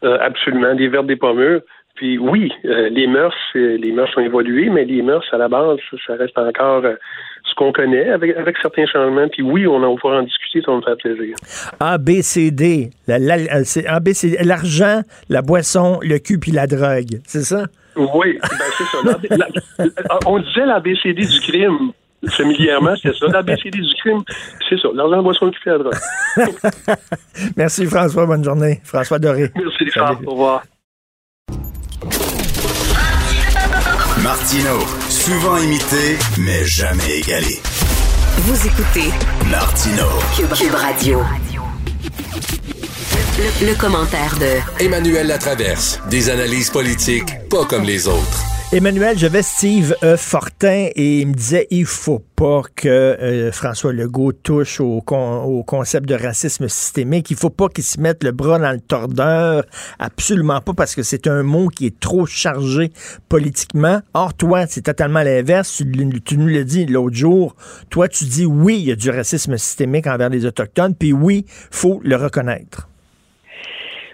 euh, 0.05 0.19
absolument, 0.21 0.75
des 0.75 0.89
vertes, 0.89 1.07
des 1.07 1.17
pommures. 1.17 1.61
Puis 1.95 2.17
oui, 2.17 2.53
euh, 2.65 2.89
les 2.91 3.09
mœurs, 3.09 3.35
les 3.55 3.93
mœurs 3.93 4.11
ont 4.17 4.21
évolué, 4.21 4.71
mais 4.71 4.85
les 4.85 5.03
mœurs, 5.03 5.27
à 5.33 5.37
la 5.37 5.49
base, 5.49 5.79
ça 6.07 6.15
reste 6.15 6.39
encore 6.39 6.85
euh, 6.85 6.95
ce 7.45 7.55
qu'on 7.57 7.73
connaît 7.73 8.09
avec, 8.11 8.37
avec 8.37 8.57
certains 8.63 8.87
changements. 8.87 9.29
Puis 9.29 9.43
oui, 9.43 9.67
on, 9.67 9.81
va 9.81 9.89
pouvoir 9.89 10.21
en 10.21 10.23
discuter, 10.23 10.63
ça 10.65 10.71
me 10.73 10.81
faire 10.81 10.97
plaisir. 10.97 11.35
A, 11.81 11.99
B, 11.99 12.23
C, 12.23 12.53
D. 12.53 12.91
l'argent, 13.09 15.01
la 15.29 15.43
boisson, 15.43 15.99
le 16.03 16.19
cul 16.19 16.39
puis 16.39 16.53
la 16.53 16.69
drogue. 16.69 17.19
C'est 17.27 17.43
ça? 17.43 17.65
Oui, 17.97 18.39
ben 18.41 18.67
c'est 18.77 18.85
ça. 18.85 18.99
on 20.27 20.39
disait 20.39 20.67
l'ABCD 20.67 21.27
du 21.27 21.41
crime 21.41 21.93
familièrement, 22.27 22.95
c'est 23.01 23.15
ça. 23.15 23.27
L'ABCD 23.27 23.79
du 23.79 23.95
crime, 24.01 24.23
c'est 24.69 24.79
ça. 24.81 24.89
L'argent, 24.95 25.23
boisson, 25.23 25.51
qui 25.51 25.59
fait 25.59 25.71
la 25.71 25.79
drogue. 25.79 25.95
Merci, 27.57 27.87
François. 27.87 28.27
Bonne 28.27 28.45
journée. 28.45 28.81
François 28.85 29.19
Doré. 29.19 29.51
Merci, 29.55 29.85
Richard. 29.85 30.21
Au 30.27 30.33
revoir. 30.33 30.63
Martino, 34.23 34.81
souvent 35.09 35.57
imité, 35.59 36.19
mais 36.39 36.65
jamais 36.65 37.19
égalé. 37.19 37.61
Vous 38.39 38.67
écoutez 38.67 39.11
Martino, 39.51 40.05
Cube, 40.37 40.75
Radio. 40.75 41.21
Le, 43.39 43.69
le, 43.69 43.81
commentaire 43.81 44.35
de 44.39 44.85
Emmanuel 44.85 45.29
Latraverse. 45.29 46.01
Des 46.11 46.31
analyses 46.31 46.71
politiques 46.71 47.49
pas 47.49 47.65
comme 47.65 47.85
les 47.85 48.09
autres. 48.09 48.58
Emmanuel, 48.71 49.17
j'avais 49.17 49.41
Steve 49.41 49.97
e. 50.03 50.15
Fortin 50.19 50.89
et 50.95 51.21
il 51.21 51.29
me 51.29 51.33
disait 51.33 51.67
il 51.71 51.87
faut 51.87 52.23
pas 52.37 52.61
que 52.77 52.87
euh, 52.87 53.51
François 53.51 53.95
Legault 53.95 54.33
touche 54.33 54.79
au, 54.79 54.99
au, 54.99 55.63
concept 55.63 56.07
de 56.07 56.15
racisme 56.15 56.69
systémique. 56.69 57.31
Il 57.31 57.39
faut 57.39 57.49
pas 57.49 57.71
qu'il 57.71 57.83
se 57.83 57.99
mette 57.99 58.23
le 58.23 58.31
bras 58.31 58.59
dans 58.59 58.73
le 58.73 58.81
tordeur. 58.81 59.65
Absolument 59.99 60.61
pas 60.61 60.75
parce 60.75 60.95
que 60.95 61.03
c'est 61.03 61.27
un 61.29 61.43
mot 61.43 61.69
qui 61.69 61.87
est 61.87 61.99
trop 61.99 62.27
chargé 62.27 62.93
politiquement. 63.31 64.03
Or, 64.13 64.35
toi, 64.35 64.67
c'est 64.67 64.83
totalement 64.83 65.23
l'inverse. 65.23 65.75
Tu, 65.75 66.21
tu, 66.21 66.37
nous 66.37 66.49
l'as 66.49 66.65
dit 66.65 66.85
l'autre 66.85 67.17
jour. 67.17 67.57
Toi, 67.89 68.07
tu 68.09 68.27
dis 68.27 68.45
oui, 68.45 68.81
il 68.81 68.89
y 68.89 68.93
a 68.93 68.97
du 68.97 69.09
racisme 69.09 69.57
systémique 69.57 70.07
envers 70.07 70.29
les 70.29 70.45
Autochtones, 70.45 70.95
puis 70.95 71.15
oui, 71.15 71.47
faut 71.71 72.03
le 72.05 72.17
reconnaître. 72.17 72.88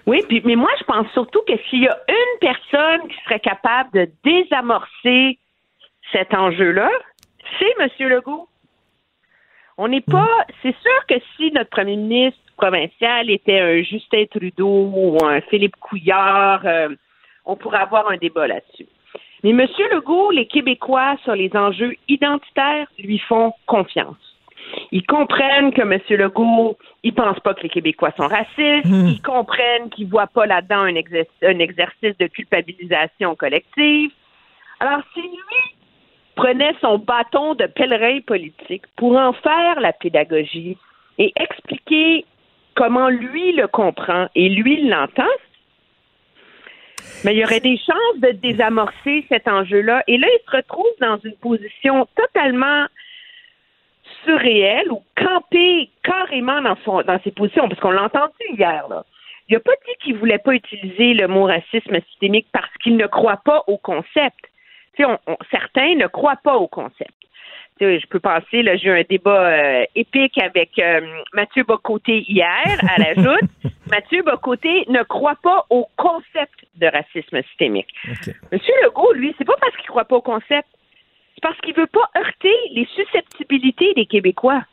Oui, 0.05 0.23
puis, 0.27 0.41
mais 0.45 0.55
moi, 0.55 0.69
je 0.79 0.83
pense 0.83 1.07
surtout 1.13 1.41
que 1.47 1.57
s'il 1.69 1.83
y 1.83 1.87
a 1.87 1.97
une 2.07 2.39
personne 2.39 3.07
qui 3.07 3.15
serait 3.23 3.39
capable 3.39 3.91
de 3.93 4.09
désamorcer 4.23 5.39
cet 6.11 6.33
enjeu-là, 6.33 6.89
c'est 7.59 7.73
M. 7.79 8.09
Legault. 8.09 8.47
On 9.77 9.87
n'est 9.87 10.01
pas. 10.01 10.23
Hmm. 10.23 10.53
C'est 10.61 10.75
sûr 10.77 11.05
que 11.07 11.15
si 11.35 11.51
notre 11.51 11.69
premier 11.69 11.97
ministre 11.97 12.39
provincial 12.57 13.29
était 13.29 13.59
un 13.59 13.81
Justin 13.81 14.25
Trudeau 14.31 14.91
ou 14.93 15.25
un 15.25 15.41
Philippe 15.41 15.75
Couillard, 15.77 16.65
euh, 16.65 16.89
on 17.45 17.55
pourrait 17.55 17.79
avoir 17.79 18.09
un 18.09 18.17
débat 18.17 18.47
là-dessus. 18.47 18.87
Mais 19.43 19.49
M. 19.49 19.67
Legault, 19.91 20.31
les 20.31 20.47
Québécois 20.47 21.17
sur 21.23 21.35
les 21.35 21.51
enjeux 21.55 21.95
identitaires 22.07 22.87
lui 22.97 23.19
font 23.19 23.53
confiance. 23.65 24.34
Ils 24.91 25.05
comprennent 25.05 25.73
que 25.73 25.81
M. 25.81 25.99
Legault, 26.09 26.77
il 27.03 27.13
pense 27.13 27.39
pas 27.39 27.53
que 27.53 27.61
les 27.63 27.69
Québécois 27.69 28.13
sont 28.17 28.27
racistes. 28.27 28.85
Hmm. 28.85 29.07
Ils 29.07 29.21
comprennent 29.21 29.89
qu'il 29.89 30.07
voit 30.07 30.27
pas 30.27 30.45
là-dedans 30.45 30.83
un, 30.83 30.95
un 30.95 31.59
exercice 31.59 32.17
de 32.17 32.27
culpabilisation 32.27 33.35
collective. 33.35 34.11
Alors, 34.79 35.01
si 35.13 35.21
lui 35.21 35.75
prenait 36.35 36.75
son 36.81 36.97
bâton 36.97 37.55
de 37.55 37.65
pèlerin 37.65 38.19
politique 38.21 38.83
pour 38.97 39.17
en 39.17 39.33
faire 39.33 39.79
la 39.79 39.93
pédagogie 39.93 40.77
et 41.17 41.31
expliquer 41.37 42.25
comment 42.75 43.09
lui 43.09 43.53
le 43.53 43.67
comprend 43.67 44.27
et 44.35 44.49
lui 44.49 44.87
l'entend, 44.87 45.23
mais 47.23 47.33
il 47.33 47.39
y 47.39 47.43
aurait 47.43 47.61
des 47.61 47.77
chances 47.77 48.19
de 48.21 48.31
désamorcer 48.31 49.25
cet 49.29 49.47
enjeu-là. 49.47 50.03
Et 50.07 50.17
là, 50.17 50.27
il 50.27 50.39
se 50.45 50.57
retrouve 50.57 50.85
dans 50.99 51.17
une 51.23 51.35
position 51.37 52.07
totalement 52.15 52.85
surréel 54.25 54.91
ou 54.91 55.01
camper 55.15 55.89
carrément 56.03 56.61
dans, 56.61 56.75
son, 56.83 57.01
dans 57.03 57.19
ses 57.23 57.31
positions, 57.31 57.69
parce 57.69 57.79
qu'on 57.79 57.91
l'a 57.91 58.03
entendu 58.03 58.33
hier, 58.49 58.87
là. 58.89 59.05
Il 59.47 59.53
n'a 59.53 59.59
pas 59.59 59.73
dit 59.87 59.93
qu'il 60.01 60.15
ne 60.15 60.19
voulait 60.19 60.39
pas 60.39 60.53
utiliser 60.53 61.13
le 61.13 61.27
mot 61.27 61.43
racisme 61.45 61.99
systémique 62.09 62.47
parce 62.51 62.71
qu'il 62.81 62.97
ne 62.97 63.05
croit 63.05 63.41
pas 63.45 63.63
au 63.67 63.77
concept. 63.77 64.39
certains 65.51 65.95
ne 65.95 66.07
croient 66.07 66.39
pas 66.43 66.55
au 66.55 66.67
concept. 66.67 67.13
je 67.79 68.07
peux 68.07 68.19
penser, 68.19 68.63
là, 68.63 68.75
j'ai 68.75 68.87
eu 68.87 68.99
un 68.99 69.03
débat 69.07 69.49
euh, 69.49 69.85
épique 69.93 70.39
avec 70.39 70.79
euh, 70.79 71.01
Mathieu 71.33 71.63
Bocoté 71.63 72.25
hier, 72.27 72.79
à 72.89 72.99
la 72.99 73.13
joute. 73.21 73.49
Mathieu 73.87 74.23
Bocoté 74.23 74.85
ne 74.87 75.03
croit 75.03 75.37
pas 75.43 75.65
au 75.69 75.87
concept 75.95 76.65
de 76.75 76.87
racisme 76.87 77.43
systémique. 77.43 77.93
Monsieur 78.51 78.73
Legault, 78.83 79.13
lui, 79.13 79.35
c'est 79.37 79.45
pas 79.45 79.57
parce 79.61 79.75
qu'il 79.75 79.89
croit 79.89 80.05
pas 80.05 80.15
au 80.15 80.21
concept, 80.21 80.67
c'est 81.35 81.41
parce 81.41 81.59
qu'il 81.61 81.75
veut 81.75 81.87
pas 81.87 82.09
heurter 82.17 82.55
les 82.71 82.87
susceptibilités 82.95 83.93
des 83.93 84.05
Québécois. 84.05 84.63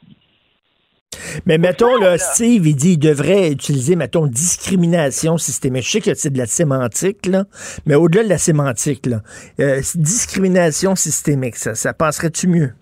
Mais 1.44 1.58
mettons, 1.58 1.96
là, 1.96 2.16
Steve, 2.18 2.66
il 2.66 2.76
dit 2.76 2.98
qu'il 2.98 3.10
devrait 3.10 3.50
utiliser, 3.50 3.96
mettons, 3.96 4.26
discrimination 4.26 5.36
systémique. 5.38 5.84
Je 5.84 5.90
sais 5.90 6.00
que 6.00 6.14
c'est 6.14 6.32
de 6.32 6.38
la 6.38 6.46
sémantique, 6.46 7.26
là, 7.26 7.44
mais 7.84 7.94
au-delà 7.94 8.24
de 8.24 8.28
la 8.28 8.38
sémantique, 8.38 9.06
là, 9.06 9.20
euh, 9.60 9.80
discrimination 9.94 10.94
systémique, 10.96 11.56
ça, 11.56 11.74
ça 11.74 11.92
passerait-tu 11.92 12.48
mieux? 12.48 12.72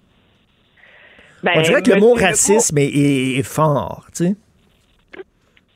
Ben, 1.42 1.52
on 1.56 1.62
dirait 1.62 1.82
que 1.82 1.90
le 1.90 2.00
mot 2.00 2.14
racisme 2.14 2.76
est, 2.78 3.42
fort, 3.42 4.06
tu 4.14 4.26
sais. 4.26 4.36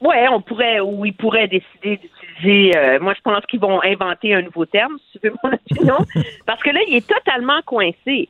Oui, 0.00 0.14
on 0.30 0.42
pourrait, 0.42 0.80
ou 0.80 1.06
il 1.06 1.14
pourrait 1.14 1.48
décider 1.48 1.98
Euh, 2.44 3.00
moi, 3.00 3.14
je 3.14 3.20
pense 3.20 3.44
qu'ils 3.46 3.60
vont 3.60 3.82
inventer 3.82 4.34
un 4.34 4.42
nouveau 4.42 4.66
terme, 4.66 4.98
si 5.10 5.18
tu 5.18 5.28
veux 5.28 5.36
mon 5.42 5.52
opinion, 5.52 5.98
parce 6.46 6.62
que 6.62 6.70
là, 6.70 6.80
il 6.88 6.96
est 6.96 7.06
totalement 7.06 7.60
coincé. 7.62 8.28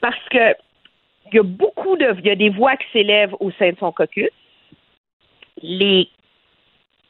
Parce 0.00 0.28
que 0.30 0.54
il 1.32 1.36
y 1.36 1.38
a 1.38 1.42
beaucoup 1.42 1.96
de. 1.96 2.14
Il 2.18 2.26
y 2.26 2.30
a 2.30 2.36
des 2.36 2.50
voix 2.50 2.76
qui 2.76 2.86
s'élèvent 2.92 3.34
au 3.40 3.50
sein 3.52 3.70
de 3.70 3.76
son 3.78 3.92
caucus. 3.92 4.30
Les 5.62 6.08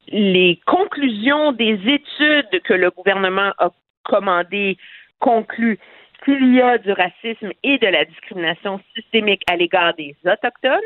les 0.09 0.61
conclusions 0.67 1.53
des 1.53 1.75
études 1.85 2.63
que 2.63 2.75
le 2.75 2.91
gouvernement 2.91 3.53
a 3.59 3.71
commandées 4.05 4.79
concluent 5.19 5.81
qu'il 6.25 6.55
y 6.55 6.63
a 6.63 6.79
du 6.79 6.93
racisme 6.93 7.51
et 7.63 7.79
de 7.79 7.87
la 7.87 8.05
discrimination 8.05 8.81
systémique 8.95 9.43
à 9.49 9.57
l'égard 9.57 9.95
des 9.95 10.17
Autochtones, 10.25 10.81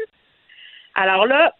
alors 0.94 1.26
là, 1.26 1.54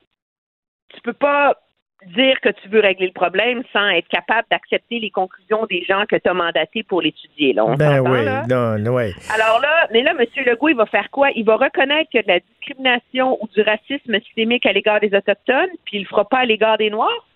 tu 0.89 1.01
peux 1.03 1.13
pas 1.13 1.57
dire 2.07 2.41
que 2.41 2.49
tu 2.49 2.69
veux 2.69 2.81
régler 2.81 3.07
le 3.07 3.13
problème 3.13 3.63
sans 3.73 3.89
être 3.89 4.09
capable 4.09 4.47
d'accepter 4.51 4.99
les 4.99 5.11
conclusions 5.11 5.67
des 5.67 5.85
gens 5.85 6.05
que 6.09 6.17
tu 6.17 6.29
as 6.29 6.35
mandatés 6.35 6.83
pour 6.83 7.03
l'étudier. 7.03 7.53
Là, 7.53 7.75
ben 7.77 8.01
oui, 8.01 8.21
non, 8.49 8.95
oui. 8.95 9.13
Alors 9.33 9.61
là, 9.61 9.87
mais 9.93 10.03
là, 10.03 10.13
M. 10.19 10.27
Legault, 10.47 10.69
il 10.69 10.77
va 10.77 10.87
faire 10.87 11.11
quoi? 11.11 11.31
Il 11.35 11.45
va 11.45 11.57
reconnaître 11.57 12.11
qu'il 12.11 12.19
y 12.19 12.21
a 12.21 12.23
de 12.23 12.29
la 12.29 12.41
discrimination 12.41 13.39
ou 13.41 13.49
du 13.49 13.61
racisme 13.63 14.19
systémique 14.21 14.67
à 14.67 14.73
l'égard 14.73 15.01
des 15.01 15.15
Autochtones, 15.15 15.71
puis 15.85 15.99
il 15.99 16.03
le 16.03 16.09
fera 16.09 16.29
pas 16.29 16.39
à 16.39 16.45
l'égard 16.45 16.79
des 16.79 16.91
Noirs? 16.91 17.27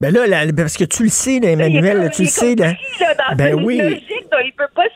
Ben 0.00 0.12
là, 0.12 0.26
parce 0.56 0.76
que 0.76 0.82
tu 0.82 1.04
le 1.04 1.10
sais, 1.10 1.36
Emmanuel, 1.36 2.10
tu 2.12 2.22
le 2.22 2.28
sais. 2.28 2.56
Là, 2.56 2.74
ben 3.36 3.54
oui. 3.54 3.78
il 3.80 4.52
peut 4.52 4.66
pas 4.74 4.86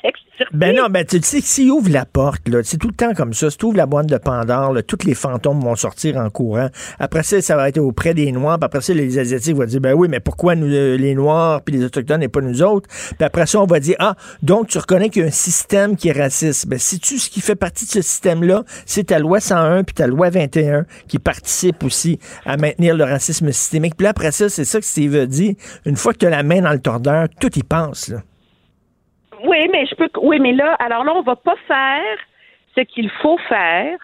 Ben 0.52 0.76
non, 0.76 0.88
ben 0.90 1.04
tu 1.04 1.18
sais, 1.22 1.40
s'il 1.40 1.70
ouvre 1.70 1.90
la 1.90 2.04
porte, 2.04 2.42
c'est 2.62 2.76
tout 2.76 2.88
le 2.88 2.94
temps 2.94 3.14
comme 3.14 3.32
ça. 3.32 3.50
Si 3.50 3.56
tu 3.56 3.66
ouvres 3.66 3.76
la 3.78 3.86
boîte 3.86 4.06
de 4.06 4.18
Pandore, 4.18 4.74
là, 4.74 4.82
tous 4.82 5.06
les 5.06 5.14
fantômes 5.14 5.60
vont 5.60 5.76
sortir 5.76 6.18
en 6.18 6.28
courant. 6.28 6.68
Après 6.98 7.22
ça, 7.22 7.40
ça 7.40 7.56
va 7.56 7.68
être 7.70 7.78
auprès 7.78 8.12
des 8.12 8.30
Noirs. 8.32 8.58
Puis 8.58 8.66
après 8.66 8.80
ça, 8.82 8.92
les 8.92 9.18
Asiatiques 9.18 9.56
vont 9.56 9.64
dire, 9.64 9.80
ben 9.80 9.94
oui, 9.94 10.08
mais 10.10 10.20
pourquoi 10.20 10.54
nous, 10.54 10.66
euh, 10.66 10.96
les 10.96 11.14
Noirs 11.14 11.62
puis 11.62 11.76
les 11.76 11.84
Autochtones 11.84 12.22
et 12.22 12.28
pas 12.28 12.42
nous 12.42 12.62
autres? 12.62 12.86
Puis 12.88 13.24
après 13.24 13.46
ça, 13.46 13.60
on 13.60 13.66
va 13.66 13.80
dire, 13.80 13.96
ah, 13.98 14.14
donc 14.42 14.68
tu 14.68 14.78
reconnais 14.78 15.08
qu'il 15.08 15.22
y 15.22 15.24
a 15.24 15.28
un 15.28 15.32
système 15.32 15.96
qui 15.96 16.08
est 16.08 16.20
raciste. 16.20 16.66
Ben 16.66 16.78
si 16.78 16.98
tu 17.00 17.18
ce 17.18 17.30
qui 17.30 17.40
fait 17.40 17.56
partie 17.56 17.86
de 17.86 17.90
ce 17.90 18.02
système-là, 18.02 18.64
c'est 18.84 19.04
ta 19.04 19.18
loi 19.18 19.40
101 19.40 19.84
puis 19.84 19.94
ta 19.94 20.06
loi 20.06 20.28
21 20.28 20.84
qui 21.08 21.18
participent 21.18 21.82
aussi 21.82 22.18
à 22.44 22.58
maintenir 22.58 22.94
le 22.94 23.04
racisme 23.04 23.50
systémique. 23.52 23.94
Puis 23.96 24.04
là, 24.04 24.10
après 24.10 24.32
ça, 24.32 24.50
c'est 24.50 24.64
ça 24.66 24.80
que 24.80 24.86
Steve 24.86 25.26
dit, 25.26 25.56
une 25.86 25.96
fois 25.96 26.12
que 26.12 26.18
tu 26.18 26.26
as 26.26 26.30
la 26.30 26.42
main 26.42 26.60
dans 26.60 26.72
le 26.72 26.80
tordeur, 26.80 27.26
tout 27.40 27.58
y 27.58 27.62
passe. 27.62 28.08
Là. 28.08 28.18
Oui, 29.47 29.68
mais 29.73 29.86
je 29.86 29.94
peux. 29.94 30.09
Oui, 30.20 30.39
mais 30.40 30.52
là, 30.52 30.74
alors 30.74 31.05
là, 31.05 31.12
on 31.14 31.23
va 31.23 31.36
pas 31.36 31.56
faire 31.66 32.18
ce 32.77 32.82
qu'il 32.82 33.10
faut 33.23 33.39
faire 33.48 33.98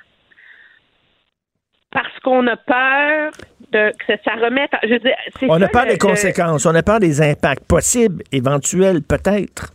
parce 1.91 2.19
qu'on 2.21 2.47
a 2.47 2.57
peur 2.57 3.33
de 3.71 3.93
que 4.07 4.13
ça 4.25 4.33
remette. 4.35 4.71
Je 4.83 4.95
veux 4.95 4.99
dire, 4.99 5.17
on 5.43 5.61
a 5.61 5.69
peur 5.69 5.87
des 5.87 5.99
conséquences, 5.99 6.65
on 6.67 6.75
a 6.75 6.83
peur 6.83 7.01
des 7.01 7.21
impacts 7.21 7.67
possibles, 7.67 8.23
éventuels, 8.33 9.03
peut-être. 9.03 9.73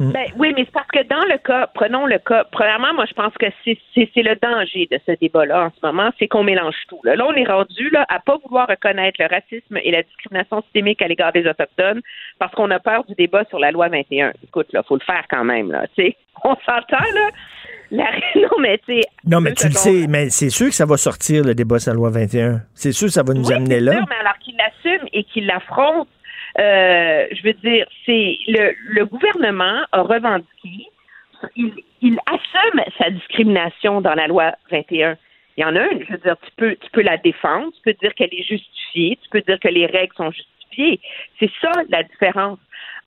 Mm. 0.00 0.12
Ben, 0.12 0.26
oui, 0.38 0.52
mais 0.56 0.64
c'est 0.64 0.72
parce 0.72 0.88
que 0.88 1.06
dans 1.06 1.24
le 1.26 1.36
cas, 1.36 1.66
prenons 1.74 2.06
le 2.06 2.18
cas, 2.18 2.44
premièrement, 2.50 2.94
moi, 2.94 3.04
je 3.06 3.12
pense 3.12 3.34
que 3.34 3.44
c'est 3.64 3.76
le 3.94 4.34
danger 4.40 4.88
de 4.90 4.98
ce 5.06 5.12
débat-là 5.20 5.66
en 5.66 5.70
ce 5.70 5.86
moment, 5.86 6.10
c'est 6.18 6.26
qu'on 6.26 6.42
mélange 6.42 6.74
tout. 6.88 7.00
Là. 7.04 7.14
on 7.22 7.34
est 7.34 7.44
rendu 7.44 7.90
là, 7.90 8.06
à 8.08 8.18
pas 8.18 8.38
vouloir 8.42 8.66
reconnaître 8.66 9.20
le 9.20 9.28
racisme 9.28 9.76
et 9.76 9.90
la 9.90 10.02
discrimination 10.02 10.62
systémique 10.62 11.02
à 11.02 11.08
l'égard 11.08 11.32
des 11.32 11.46
Autochtones 11.46 12.00
parce 12.38 12.54
qu'on 12.54 12.70
a 12.70 12.80
peur 12.80 13.04
du 13.04 13.14
débat 13.14 13.44
sur 13.50 13.58
la 13.58 13.70
loi 13.72 13.88
21. 13.88 14.32
Écoute, 14.42 14.72
là, 14.72 14.82
faut 14.82 14.96
le 14.96 15.04
faire 15.04 15.24
quand 15.28 15.44
même, 15.44 15.70
là, 15.70 15.84
tu 15.94 16.02
sais. 16.02 16.16
On 16.44 16.56
s'entend, 16.64 17.04
là? 17.14 17.28
La... 17.90 18.06
Non, 18.36 18.58
mais 18.58 18.80
tu 18.86 19.02
Non, 19.26 19.40
mais 19.42 19.52
tu 19.52 19.66
le 19.66 19.74
sais, 19.74 20.06
mais 20.08 20.30
c'est 20.30 20.48
sûr 20.48 20.68
que 20.68 20.74
ça 20.74 20.86
va 20.86 20.96
sortir, 20.96 21.44
le 21.44 21.54
débat 21.54 21.78
sur 21.78 21.92
la 21.92 21.96
loi 21.96 22.08
21. 22.08 22.62
C'est 22.72 22.92
sûr 22.92 23.08
que 23.08 23.12
ça 23.12 23.22
va 23.22 23.34
nous 23.34 23.52
amener 23.52 23.80
là. 23.80 23.92
Sûr, 23.92 24.06
mais 24.08 24.16
alors 24.20 24.38
qu'il 24.38 24.56
l'assume 24.56 25.06
et 25.12 25.24
qu'il 25.24 25.46
l'affronte, 25.46 26.08
euh, 26.58 27.26
je 27.32 27.42
veux 27.42 27.52
dire, 27.54 27.86
c'est 28.06 28.38
le, 28.48 28.74
le 28.88 29.06
gouvernement 29.06 29.82
a 29.92 30.02
revendiqué, 30.02 30.86
il, 31.56 31.72
il 32.02 32.18
assume 32.26 32.82
sa 32.98 33.10
discrimination 33.10 34.00
dans 34.00 34.14
la 34.14 34.26
loi 34.26 34.54
21. 34.70 35.16
Il 35.56 35.62
y 35.62 35.64
en 35.64 35.76
a 35.76 35.86
une, 35.88 36.04
je 36.04 36.12
veux 36.12 36.18
dire, 36.18 36.36
tu 36.42 36.50
peux, 36.56 36.76
tu 36.76 36.90
peux 36.90 37.02
la 37.02 37.16
défendre, 37.18 37.72
tu 37.72 37.82
peux 37.82 37.92
dire 37.94 38.14
qu'elle 38.14 38.32
est 38.32 38.42
justifiée, 38.42 39.18
tu 39.22 39.28
peux 39.30 39.42
dire 39.42 39.58
que 39.60 39.68
les 39.68 39.86
règles 39.86 40.14
sont 40.16 40.30
justifiées. 40.30 41.00
C'est 41.38 41.50
ça 41.60 41.72
la 41.88 42.02
différence 42.02 42.58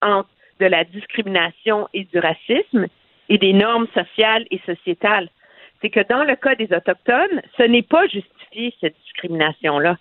entre 0.02 0.30
de 0.60 0.65
la 0.65 0.84
discrimination 0.84 1.88
et 1.94 2.03
du 2.06 2.20
racisme 2.20 2.88
et 3.30 3.38
des 3.38 3.53
normes 3.53 3.88
sociales 3.94 4.45
et 4.52 4.60
sociétales. 4.65 5.30
C'est 5.82 5.90
que 5.90 6.02
dans 6.07 6.24
le 6.24 6.36
cas 6.36 6.56
des 6.56 6.72
Autochtones, 6.72 7.41
ce 7.57 7.64
n'est 7.64 7.82
pas 7.82 8.07
justifié, 8.07 8.74
cette 8.80 8.95
discrimination-là. 9.06 9.98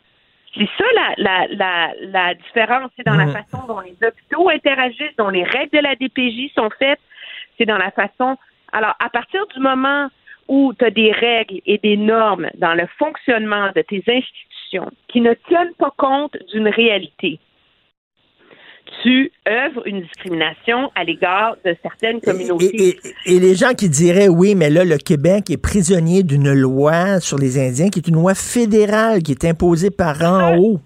C'est 0.54 0.68
ça 0.76 0.84
la, 0.94 1.14
la, 1.16 1.46
la, 1.48 1.92
la 2.00 2.34
différence. 2.34 2.90
C'est 2.96 3.06
dans 3.06 3.14
la 3.14 3.28
façon 3.28 3.66
dont 3.66 3.80
les 3.80 3.96
hôpitaux 4.06 4.50
interagissent, 4.50 5.16
dont 5.16 5.30
les 5.30 5.44
règles 5.44 5.70
de 5.72 5.82
la 5.82 5.96
DPJ 5.96 6.52
sont 6.54 6.68
faites. 6.78 7.00
C'est 7.56 7.64
dans 7.64 7.78
la 7.78 7.90
façon. 7.90 8.36
Alors, 8.72 8.94
à 9.00 9.08
partir 9.08 9.46
du 9.54 9.60
moment 9.60 10.08
où 10.48 10.74
tu 10.74 10.84
as 10.84 10.90
des 10.90 11.12
règles 11.12 11.60
et 11.66 11.78
des 11.78 11.96
normes 11.96 12.50
dans 12.54 12.74
le 12.74 12.86
fonctionnement 12.98 13.70
de 13.74 13.82
tes 13.82 14.02
institutions 14.06 14.90
qui 15.08 15.20
ne 15.20 15.34
tiennent 15.48 15.74
pas 15.78 15.92
compte 15.96 16.36
d'une 16.52 16.68
réalité, 16.68 17.38
tu 19.02 19.32
œuvres 19.48 19.86
une 19.86 20.02
discrimination 20.02 20.90
à 20.94 21.04
l'égard 21.04 21.56
de 21.64 21.76
certaines 21.82 22.20
communautés. 22.20 22.96
Et, 23.26 23.38
les 23.38 23.54
gens 23.54 23.74
qui 23.74 23.88
diraient 23.88 24.28
oui, 24.28 24.54
mais 24.54 24.70
là, 24.70 24.84
le 24.84 24.98
Québec 24.98 25.50
est 25.50 25.60
prisonnier 25.60 26.22
d'une 26.22 26.52
loi 26.52 27.20
sur 27.20 27.38
les 27.38 27.58
Indiens 27.58 27.88
qui 27.88 27.98
est 27.98 28.08
une 28.08 28.14
loi 28.14 28.34
fédérale 28.34 29.22
qui 29.22 29.32
est 29.32 29.44
imposée 29.44 29.90
par 29.90 30.22
en 30.22 30.56
haut. 30.56 30.80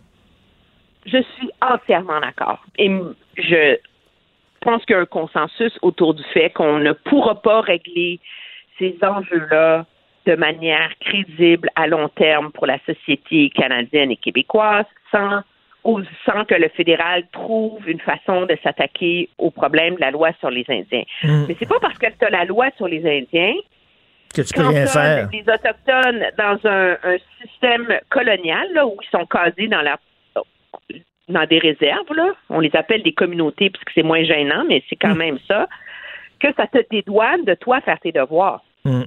Je 1.06 1.22
suis 1.36 1.50
entièrement 1.60 2.20
d'accord. 2.20 2.64
Et 2.78 2.90
je 3.36 3.76
pense 4.60 4.84
qu'il 4.84 4.96
y 4.96 4.98
a 4.98 5.02
un 5.02 5.06
consensus 5.06 5.72
autour 5.82 6.14
du 6.14 6.22
fait 6.34 6.50
qu'on 6.50 6.78
ne 6.78 6.92
pourra 6.92 7.40
pas 7.40 7.60
régler 7.60 8.20
ces 8.78 8.96
enjeux-là 9.02 9.86
de 10.26 10.34
manière 10.34 10.90
crédible 11.00 11.70
à 11.76 11.86
long 11.86 12.08
terme 12.08 12.50
pour 12.50 12.66
la 12.66 12.78
société 12.84 13.50
canadienne 13.50 14.10
et 14.10 14.16
québécoise 14.16 14.86
sans 15.12 15.42
sans 16.24 16.44
que 16.44 16.54
le 16.54 16.68
fédéral 16.70 17.24
trouve 17.32 17.88
une 17.88 18.00
façon 18.00 18.46
de 18.46 18.56
s'attaquer 18.62 19.28
au 19.38 19.50
problème 19.50 19.94
de 19.94 20.00
la 20.00 20.10
loi 20.10 20.30
sur 20.40 20.50
les 20.50 20.64
Indiens. 20.68 21.04
Mm. 21.22 21.44
Mais 21.48 21.56
c'est 21.58 21.68
pas 21.68 21.80
parce 21.80 21.98
que 21.98 22.06
tu 22.06 22.24
as 22.24 22.30
la 22.30 22.44
loi 22.44 22.68
sur 22.76 22.88
les 22.88 23.04
Indiens 23.06 23.54
que 24.34 24.42
tu 24.42 24.52
peux 24.52 24.66
rien 24.66 24.86
faire. 24.86 25.28
Les 25.32 25.42
Autochtones 25.42 26.24
dans 26.36 26.58
un, 26.64 26.96
système 27.42 28.00
colonial 28.10 28.66
là, 28.74 28.86
où 28.86 28.96
ils 29.00 29.08
sont 29.10 29.26
casés 29.26 29.68
dans 29.68 29.82
la 29.82 29.98
dans 31.28 31.44
des 31.44 31.58
réserves, 31.58 32.12
là. 32.14 32.34
on 32.50 32.60
les 32.60 32.70
appelle 32.74 33.02
des 33.02 33.12
communautés 33.12 33.68
puisque 33.70 33.90
c'est 33.96 34.04
moins 34.04 34.22
gênant, 34.22 34.64
mais 34.68 34.84
c'est 34.88 34.94
quand 34.94 35.14
mm. 35.14 35.18
même 35.18 35.38
ça, 35.48 35.66
que 36.38 36.46
ça 36.56 36.68
te 36.68 36.78
dédouane 36.88 37.44
de 37.44 37.54
toi 37.54 37.80
faire 37.80 37.98
tes 37.98 38.12
devoirs. 38.12 38.62
Mm. 38.84 39.02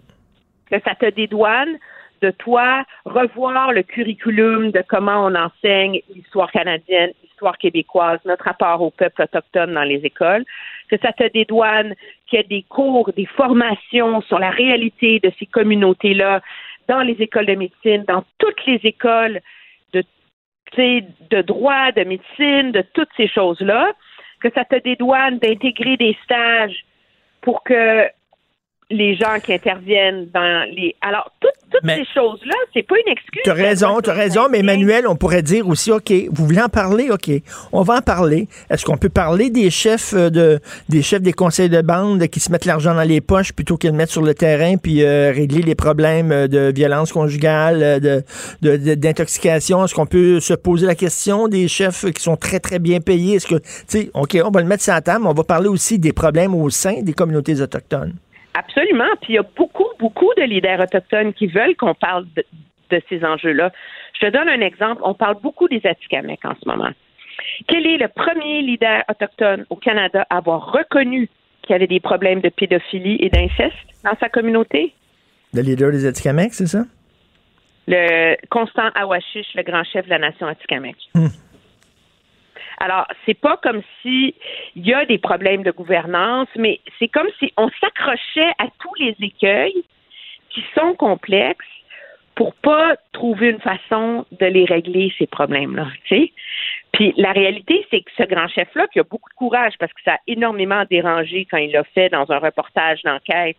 Que 0.69 0.79
ça 0.81 0.95
te 0.95 1.09
dédouane 1.09 1.77
de 2.21 2.31
toi 2.31 2.83
revoir 3.05 3.71
le 3.71 3.83
curriculum 3.83 4.71
de 4.71 4.83
comment 4.87 5.25
on 5.25 5.35
enseigne 5.35 6.01
l'histoire 6.13 6.51
canadienne, 6.51 7.11
l'histoire 7.23 7.57
québécoise, 7.57 8.19
notre 8.25 8.45
rapport 8.45 8.81
au 8.81 8.91
peuple 8.91 9.23
autochtone 9.23 9.73
dans 9.73 9.83
les 9.83 10.01
écoles, 10.05 10.45
que 10.89 10.97
ça 11.01 11.13
te 11.13 11.27
dédouane 11.31 11.95
qu'il 12.27 12.37
y 12.37 12.41
ait 12.41 12.45
des 12.45 12.63
cours, 12.63 13.11
des 13.13 13.25
formations 13.25 14.21
sur 14.21 14.39
la 14.39 14.49
réalité 14.49 15.19
de 15.19 15.31
ces 15.39 15.45
communautés-là 15.45 16.41
dans 16.87 17.01
les 17.01 17.17
écoles 17.19 17.45
de 17.45 17.55
médecine, 17.55 18.03
dans 18.07 18.23
toutes 18.39 18.65
les 18.65 18.79
écoles 18.83 19.39
de, 19.93 20.03
de 20.77 21.41
droit, 21.41 21.91
de 21.91 22.03
médecine, 22.03 22.71
de 22.71 22.83
toutes 22.93 23.09
ces 23.15 23.27
choses-là, 23.27 23.93
que 24.41 24.49
ça 24.53 24.65
te 24.65 24.75
dédouane 24.75 25.39
d'intégrer 25.39 25.97
des 25.97 26.17
stages 26.23 26.85
pour 27.41 27.63
que 27.63 28.07
les 28.91 29.15
gens 29.15 29.39
qui 29.43 29.53
interviennent 29.53 30.29
dans 30.33 30.67
les. 30.71 30.95
Alors, 31.01 31.31
toutes, 31.39 31.51
ces 31.85 32.03
choses-là, 32.13 32.55
c'est 32.73 32.81
pas 32.81 32.95
une 33.05 33.11
excuse. 33.11 33.41
Tu 33.43 33.49
as 33.49 33.53
raison, 33.53 34.01
tu 34.01 34.09
as 34.09 34.13
raison, 34.13 34.47
mais 34.49 34.59
Emmanuel, 34.59 35.07
on 35.07 35.15
pourrait 35.15 35.43
dire 35.43 35.67
aussi, 35.67 35.91
OK, 35.91 36.11
vous 36.31 36.45
voulez 36.45 36.61
en 36.61 36.69
parler? 36.69 37.11
OK, 37.11 37.29
on 37.71 37.83
va 37.83 37.97
en 37.97 38.01
parler. 38.01 38.47
Est-ce 38.71 38.85
qu'on 38.85 38.97
peut 38.97 39.09
parler 39.09 39.51
des 39.51 39.69
chefs 39.69 40.13
euh, 40.13 40.31
de 40.31 40.59
des 40.89 41.03
chefs 41.03 41.21
des 41.21 41.33
conseils 41.33 41.69
de 41.69 41.81
bande 41.81 42.25
qui 42.27 42.39
se 42.39 42.51
mettent 42.51 42.65
l'argent 42.65 42.95
dans 42.95 43.03
les 43.03 43.21
poches 43.21 43.53
plutôt 43.53 43.77
que 43.77 43.87
de 43.87 43.93
mettre 43.93 44.11
sur 44.11 44.23
le 44.23 44.33
terrain 44.33 44.77
puis 44.77 45.03
euh, 45.03 45.31
régler 45.31 45.61
les 45.61 45.75
problèmes 45.75 46.31
euh, 46.31 46.47
de 46.47 46.71
violence 46.75 47.11
conjugale, 47.11 47.99
de, 47.99 48.23
d'intoxication? 48.95 49.85
Est-ce 49.85 49.93
qu'on 49.93 50.07
peut 50.07 50.39
se 50.39 50.55
poser 50.55 50.87
la 50.87 50.95
question 50.95 51.47
des 51.47 51.67
chefs 51.67 52.11
qui 52.11 52.23
sont 52.23 52.35
très, 52.37 52.59
très 52.59 52.79
bien 52.79 52.99
payés? 52.99 53.35
Est-ce 53.35 53.47
que, 53.47 53.55
tu 53.55 53.63
sais, 53.87 54.11
OK, 54.15 54.35
on 54.43 54.49
va 54.49 54.61
le 54.61 54.67
mettre 54.67 54.83
sur 54.83 54.93
la 54.93 55.01
table, 55.01 55.23
mais 55.23 55.29
on 55.29 55.33
va 55.33 55.43
parler 55.43 55.67
aussi 55.67 55.99
des 55.99 56.13
problèmes 56.13 56.55
au 56.55 56.71
sein 56.71 57.01
des 57.03 57.13
communautés 57.13 57.61
autochtones. 57.61 58.15
Absolument. 58.53 59.09
Puis 59.21 59.33
il 59.33 59.35
y 59.35 59.39
a 59.39 59.43
beaucoup, 59.43 59.87
beaucoup 59.99 60.31
de 60.37 60.43
leaders 60.43 60.79
autochtones 60.79 61.33
qui 61.33 61.47
veulent 61.47 61.75
qu'on 61.75 61.93
parle 61.93 62.25
de, 62.35 62.43
ces 63.09 63.23
enjeux-là. 63.23 63.71
Je 64.19 64.25
te 64.25 64.31
donne 64.31 64.49
un 64.49 64.61
exemple. 64.61 65.01
On 65.03 65.13
parle 65.13 65.35
beaucoup 65.41 65.67
des 65.67 65.81
Atikamekw 65.83 66.45
en 66.45 66.55
ce 66.61 66.67
moment. 66.67 66.89
Quel 67.67 67.85
est 67.85 67.97
le 67.97 68.07
premier 68.07 68.61
leader 68.61 69.03
autochtone 69.09 69.65
au 69.69 69.75
Canada 69.75 70.25
à 70.29 70.37
avoir 70.37 70.71
reconnu 70.71 71.29
qu'il 71.61 71.73
y 71.73 71.75
avait 71.75 71.87
des 71.87 71.99
problèmes 71.99 72.41
de 72.41 72.49
pédophilie 72.49 73.17
et 73.19 73.29
d'inceste 73.29 73.75
dans 74.03 74.17
sa 74.19 74.29
communauté? 74.29 74.93
Le 75.53 75.61
leader 75.61 75.91
des 75.91 76.05
Atikamekw, 76.05 76.51
c'est 76.51 76.67
ça? 76.67 76.83
Le 77.87 78.35
Constant 78.49 78.89
Awashish, 78.95 79.47
le 79.55 79.63
grand 79.63 79.83
chef 79.83 80.05
de 80.05 80.09
la 80.11 80.19
nation 80.19 80.47
Atikamekw. 80.47 80.97
Hmm. 81.15 81.27
Alors, 82.79 83.05
c'est 83.25 83.39
pas 83.39 83.57
comme 83.57 83.81
si 84.01 84.33
il 84.75 84.87
y 84.87 84.93
a 84.93 85.05
des 85.05 85.17
problèmes 85.17 85.63
de 85.63 85.71
gouvernance, 85.71 86.47
mais 86.55 86.79
c'est 86.97 87.09
comme 87.09 87.27
si 87.37 87.53
on 87.57 87.69
s'accrochait 87.81 88.51
à 88.57 88.67
tous 88.79 88.95
les 88.99 89.15
écueils 89.21 89.83
qui 90.49 90.63
sont 90.73 90.95
complexes 90.95 91.65
pour 92.35 92.55
pas 92.55 92.95
trouver 93.11 93.49
une 93.49 93.59
façon 93.59 94.25
de 94.31 94.45
les 94.45 94.63
régler, 94.63 95.13
ces 95.17 95.27
problèmes-là. 95.27 95.87
Tu 96.05 96.15
sais? 96.15 96.31
Puis 96.93 97.13
la 97.17 97.33
réalité, 97.33 97.85
c'est 97.91 97.99
que 97.99 98.11
ce 98.17 98.23
grand 98.23 98.47
chef-là, 98.47 98.87
qui 98.87 98.99
a 98.99 99.03
beaucoup 99.03 99.29
de 99.29 99.35
courage 99.35 99.73
parce 99.77 99.91
que 99.91 100.01
ça 100.05 100.13
a 100.13 100.19
énormément 100.25 100.85
dérangé 100.89 101.45
quand 101.51 101.57
il 101.57 101.71
l'a 101.71 101.83
fait 101.83 102.07
dans 102.07 102.31
un 102.31 102.39
reportage 102.39 103.01
d'enquête 103.03 103.57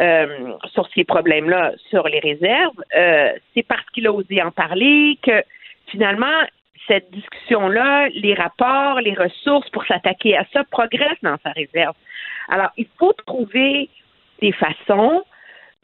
euh, 0.00 0.52
sur 0.72 0.88
ces 0.94 1.02
problèmes-là, 1.02 1.72
sur 1.90 2.06
les 2.06 2.20
réserves, 2.20 2.80
euh, 2.96 3.32
c'est 3.54 3.64
parce 3.64 3.84
qu'il 3.92 4.06
a 4.06 4.12
osé 4.12 4.40
en 4.40 4.52
parler 4.52 5.18
que 5.22 5.42
finalement, 5.88 6.44
cette 6.86 7.10
discussion-là, 7.10 8.08
les 8.08 8.34
rapports, 8.34 9.00
les 9.00 9.14
ressources 9.14 9.68
pour 9.70 9.84
s'attaquer 9.86 10.36
à 10.36 10.44
ça 10.52 10.64
progressent 10.64 11.22
dans 11.22 11.36
sa 11.42 11.50
réserve. 11.50 11.94
Alors, 12.48 12.70
il 12.76 12.86
faut 12.98 13.12
trouver 13.26 13.88
des 14.40 14.52
façons 14.52 15.24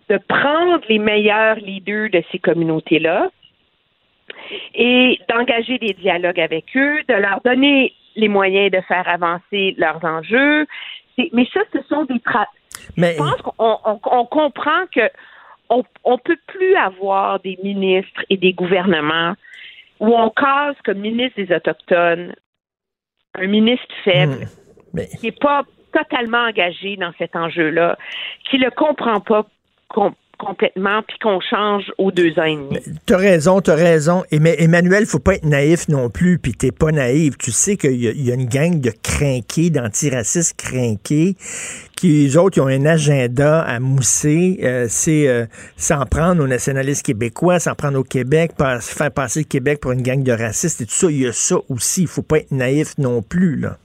de 0.09 0.19
prendre 0.19 0.81
les 0.89 0.99
meilleurs 0.99 1.57
leaders 1.57 2.11
de 2.11 2.23
ces 2.31 2.39
communautés-là 2.39 3.31
et 4.75 5.19
d'engager 5.29 5.79
des 5.79 5.95
dialogues 5.95 6.41
avec 6.41 6.65
eux, 6.77 7.03
de 7.09 7.15
leur 7.15 7.41
donner 7.45 7.95
les 8.17 8.29
moyens 8.29 8.71
de 8.71 8.81
faire 8.83 9.09
avancer 9.09 9.75
leurs 9.79 10.05
enjeux. 10.05 10.67
Mais 11.33 11.47
ça, 11.53 11.61
ce 11.73 11.83
sont 11.89 12.05
des... 12.05 12.21
Mais... 12.97 13.13
Je 13.13 13.19
pense 13.19 13.43
qu'on 13.43 13.79
on, 13.85 14.25
comprend 14.27 14.87
que 14.95 15.09
on, 15.71 15.83
on 16.05 16.19
peut 16.19 16.39
plus 16.47 16.75
avoir 16.77 17.41
des 17.41 17.59
ministres 17.63 18.23
et 18.29 18.37
des 18.37 18.53
gouvernements 18.53 19.35
où 20.03 20.09
on 20.17 20.31
case 20.31 20.75
comme 20.85 20.99
ministre 20.99 21.41
des 21.41 21.55
Autochtones 21.55 22.35
un 23.35 23.47
ministre 23.47 23.95
faible 24.05 24.49
hmm. 24.93 25.01
qui 25.19 25.27
n'est 25.27 25.33
pas 25.33 25.63
totalement 25.93 26.45
engagé 26.49 26.97
dans 26.97 27.13
cet 27.19 27.37
enjeu-là, 27.37 27.97
qui 28.51 28.59
ne 28.59 28.65
le 28.65 28.71
comprend 28.71 29.21
pas 29.21 29.47
complètement 30.45 31.03
puis 31.07 31.19
qu'on 31.19 31.41
change 31.41 31.93
aux 31.99 32.11
deux 32.11 32.39
ans 32.39 32.45
et 32.45 32.57
demi. 32.57 32.79
T'as 33.07 33.17
raison, 33.17 33.61
t'as 33.61 33.77
raison. 33.77 34.25
Et, 34.31 34.41
mais 34.41 34.57
Emmanuel, 34.59 35.07
faut 35.07 35.21
pas 35.21 35.35
être 35.35 35.45
naïf 35.45 35.89
non 35.89 36.11
plus, 36.11 36.39
puis 36.39 36.53
t'es 36.53 36.73
pas 36.73 36.91
naïf. 36.91 37.39
Tu 37.39 37.53
sais 37.53 37.77
qu'il 37.77 37.97
y, 37.97 38.31
a 38.31 38.35
une 38.35 38.47
gang 38.47 38.81
de 38.81 38.91
crinqués, 39.03 39.71
d'antiracistes 39.71 40.61
crinqués, 40.61 41.37
qui, 41.97 42.29
eux 42.29 42.41
autres, 42.41 42.59
ils 42.59 42.61
ont 42.61 42.67
un 42.67 42.87
agenda 42.87 43.61
à 43.63 43.79
mousser. 43.79 44.59
Euh, 44.63 44.87
c'est 44.89 45.29
euh, 45.29 45.47
s'en 45.77 46.05
prendre 46.07 46.43
aux 46.43 46.49
nationalistes 46.49 47.07
québécois, 47.07 47.61
s'en 47.61 47.75
prendre 47.75 47.99
au 47.99 48.05
Québec, 48.05 48.53
faire 48.59 49.13
passer 49.13 49.41
le 49.41 49.49
Québec 49.49 49.81
pour 49.81 49.93
une 49.93 50.03
gang 50.03 50.23
de 50.23 50.33
racistes 50.33 50.81
et 50.81 50.87
tout 50.87 50.93
ça. 50.93 51.07
Il 51.09 51.23
y 51.23 51.27
a 51.27 51.33
ça 51.33 51.57
aussi. 51.69 52.03
Il 52.03 52.09
faut 52.09 52.23
pas 52.23 52.39
être 52.39 52.51
naïf 52.51 52.99
non 52.99 53.23
plus, 53.23 53.57
là. 53.57 53.77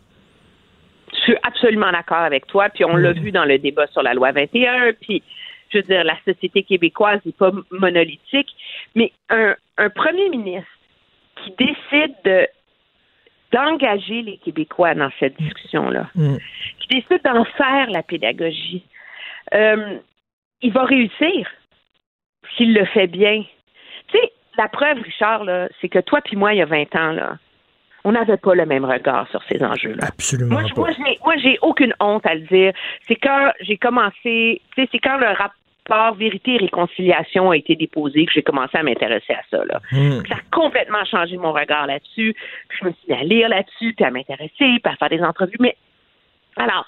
Je 1.13 1.34
suis 1.34 1.38
absolument 1.43 1.91
d'accord 1.91 2.19
avec 2.19 2.47
toi, 2.47 2.69
puis 2.69 2.85
on 2.85 2.95
l'a 2.95 3.13
mm. 3.13 3.19
vu 3.19 3.31
dans 3.31 3.45
le 3.45 3.57
débat 3.57 3.88
sur 3.88 4.01
la 4.01 4.13
loi 4.13 4.31
21, 4.31 4.93
puis 5.01 5.23
je 5.69 5.77
veux 5.77 5.84
dire, 5.84 6.03
la 6.03 6.18
société 6.26 6.64
québécoise 6.64 7.19
n'est 7.26 7.31
pas 7.31 7.52
monolithique, 7.72 8.56
mais 8.95 9.11
un, 9.30 9.56
premier 9.95 10.30
ministre 10.30 10.69
qui 11.44 11.52
décide 11.52 12.15
de 12.23 12.48
d'engager 13.53 14.23
les 14.23 14.38
Québécois 14.39 14.94
dans 14.94 15.10
cette 15.22 15.38
discussion-là, 15.39 16.10
mm. 16.15 16.35
qui 16.80 16.88
décide 16.89 17.23
d'en 17.23 17.45
faire 17.45 17.89
la 17.89 18.03
pédagogie, 18.03 18.84
euh, 19.53 19.99
il 20.61 20.73
va 20.73 20.84
réussir 20.84 21.49
s'il 22.56 22.73
le 22.73 22.84
fait 22.84 23.07
bien. 23.07 23.45
Tu 24.10 24.18
sais, 24.18 24.34
la 24.57 24.68
preuve, 24.68 25.02
Richard, 25.02 25.45
c'est 25.80 25.88
que 25.88 25.99
toi 25.99 26.19
puis 26.19 26.35
moi, 26.35 26.53
il 26.53 26.57
y 26.57 26.61
a 26.61 26.65
20 26.65 26.95
ans, 26.98 27.11
là, 27.11 27.38
on 28.07 28.13
n'avait 28.13 28.38
pas 28.38 28.55
le 28.55 28.65
même 28.65 28.85
regard 28.85 29.27
sur 29.31 29.43
ces 29.49 29.61
enjeux-là. 29.61 30.07
Absolument 30.07 30.61
moi, 30.61 30.63
pas. 30.73 30.91
Moi, 31.25 31.35
j'ai 31.43 31.59
aucune 31.61 31.93
honte 31.99 32.25
à 32.25 32.35
le 32.35 32.41
dire. 32.41 32.71
C'est 33.05 33.17
quand 33.17 33.51
j'ai 33.59 33.75
commencé, 33.75 34.61
c'est 34.77 34.99
quand 34.99 35.17
le 35.17 35.27
rapport 35.27 36.15
Vérité 36.15 36.55
et 36.55 36.57
Réconciliation 36.57 37.51
a 37.51 37.57
été 37.57 37.75
déposé 37.75 38.25
que 38.25 38.31
j'ai 38.34 38.43
commencé 38.43 38.77
à 38.77 38.84
m'intéresser 38.84 39.34
à 39.34 39.41
ça. 39.51 39.65
Là. 39.65 39.81
Hmm. 39.91 40.21
Ça 40.27 40.35
a 40.35 40.55
complètement 40.55 41.03
changé 41.03 41.35
mon 41.35 41.51
regard 41.51 41.85
là-dessus. 41.85 42.34
Puis 42.69 42.79
je 42.81 42.85
me 42.85 42.91
suis 42.91 43.09
mis 43.09 43.13
à 43.13 43.23
lire 43.23 43.49
là-dessus, 43.49 43.93
puis 43.93 44.05
à 44.05 44.11
m'intéresser, 44.11 44.51
puis 44.57 44.81
à 44.85 44.95
faire 44.95 45.09
des 45.09 45.21
entrevues. 45.21 45.57
Mais 45.59 45.75
alors, 46.55 46.85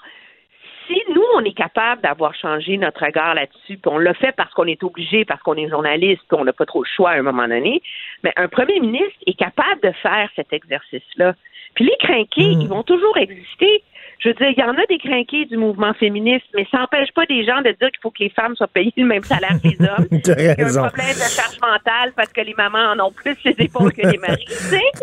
si 0.90 1.00
nous, 1.14 1.24
on 1.36 1.44
est 1.44 1.56
capable 1.56 2.02
d'avoir 2.02 2.34
changé 2.34 2.76
notre 2.76 3.04
regard 3.04 3.34
là-dessus, 3.34 3.76
puis 3.76 3.86
on 3.86 3.98
l'a 3.98 4.14
fait 4.14 4.32
parce 4.32 4.52
qu'on 4.54 4.66
est 4.66 4.82
obligé, 4.82 5.24
parce 5.24 5.40
qu'on 5.42 5.54
est 5.54 5.68
journaliste, 5.68 6.22
puis 6.28 6.38
on 6.38 6.44
n'a 6.44 6.52
pas 6.52 6.66
trop 6.66 6.82
le 6.82 6.88
choix 6.88 7.10
à 7.10 7.18
un 7.18 7.22
moment 7.22 7.46
donné, 7.46 7.82
mais 8.24 8.32
un 8.36 8.48
premier 8.48 8.80
ministre 8.80 9.18
est 9.26 9.38
capable 9.38 9.80
de 9.82 9.92
faire 10.02 10.28
cet 10.36 10.52
exercice-là. 10.52 11.34
Puis 11.74 11.84
les 11.84 11.96
crinqués, 12.00 12.56
hmm. 12.56 12.60
ils 12.60 12.68
vont 12.68 12.82
toujours 12.82 13.16
exister. 13.16 13.82
Je 14.20 14.28
veux 14.28 14.34
dire, 14.34 14.48
il 14.54 14.60
y 14.60 14.62
en 14.62 14.74
a 14.74 14.86
des 14.86 14.98
crinqués 14.98 15.46
du 15.46 15.56
mouvement 15.56 15.94
féministe, 15.94 16.44
mais 16.54 16.66
ça 16.70 16.78
n'empêche 16.78 17.08
pas 17.14 17.24
des 17.24 17.42
gens 17.42 17.62
de 17.62 17.70
dire 17.70 17.90
qu'il 17.90 18.00
faut 18.02 18.10
que 18.10 18.22
les 18.22 18.28
femmes 18.28 18.54
soient 18.54 18.68
payées 18.68 18.92
le 18.98 19.06
même 19.06 19.22
salaire 19.22 19.58
que 19.62 19.68
les 19.68 19.80
hommes. 19.88 20.06
il 20.10 20.18
y 20.18 20.46
a 20.46 20.84
un 20.84 20.88
problème 20.88 21.14
de 21.14 21.30
charge 21.30 21.58
mentale 21.62 22.12
parce 22.14 22.30
que 22.30 22.42
les 22.42 22.52
mamans 22.54 22.92
en 22.92 23.06
ont 23.06 23.12
plus 23.12 23.34
les 23.46 23.54
épaules 23.58 23.92
que 23.92 24.06
les 24.06 24.18
maris. 24.18 24.44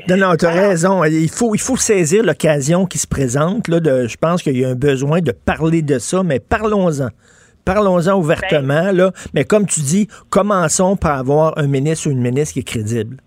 Non, 0.07 0.17
non, 0.17 0.35
tu 0.35 0.45
as 0.45 0.51
raison. 0.51 1.03
Il 1.03 1.29
faut, 1.29 1.55
il 1.55 1.61
faut 1.61 1.77
saisir 1.77 2.23
l'occasion 2.23 2.85
qui 2.85 2.99
se 2.99 3.07
présente. 3.07 3.67
Là, 3.67 3.79
de, 3.79 4.07
je 4.07 4.17
pense 4.17 4.43
qu'il 4.43 4.57
y 4.57 4.63
a 4.63 4.69
un 4.69 4.75
besoin 4.75 5.21
de 5.21 5.31
parler 5.31 5.81
de 5.81 5.97
ça, 5.97 6.21
mais 6.21 6.39
parlons-en. 6.39 7.09
Parlons-en 7.65 8.13
ouvertement, 8.13 8.85
ben. 8.85 8.95
là. 8.95 9.11
Mais 9.33 9.45
comme 9.45 9.65
tu 9.65 9.81
dis, 9.81 10.07
commençons 10.29 10.95
par 10.95 11.17
avoir 11.17 11.57
un 11.57 11.67
ministre 11.67 12.07
ou 12.07 12.11
une 12.11 12.21
ministre 12.21 12.53
qui 12.53 12.59
est 12.59 12.67
crédible. 12.67 13.17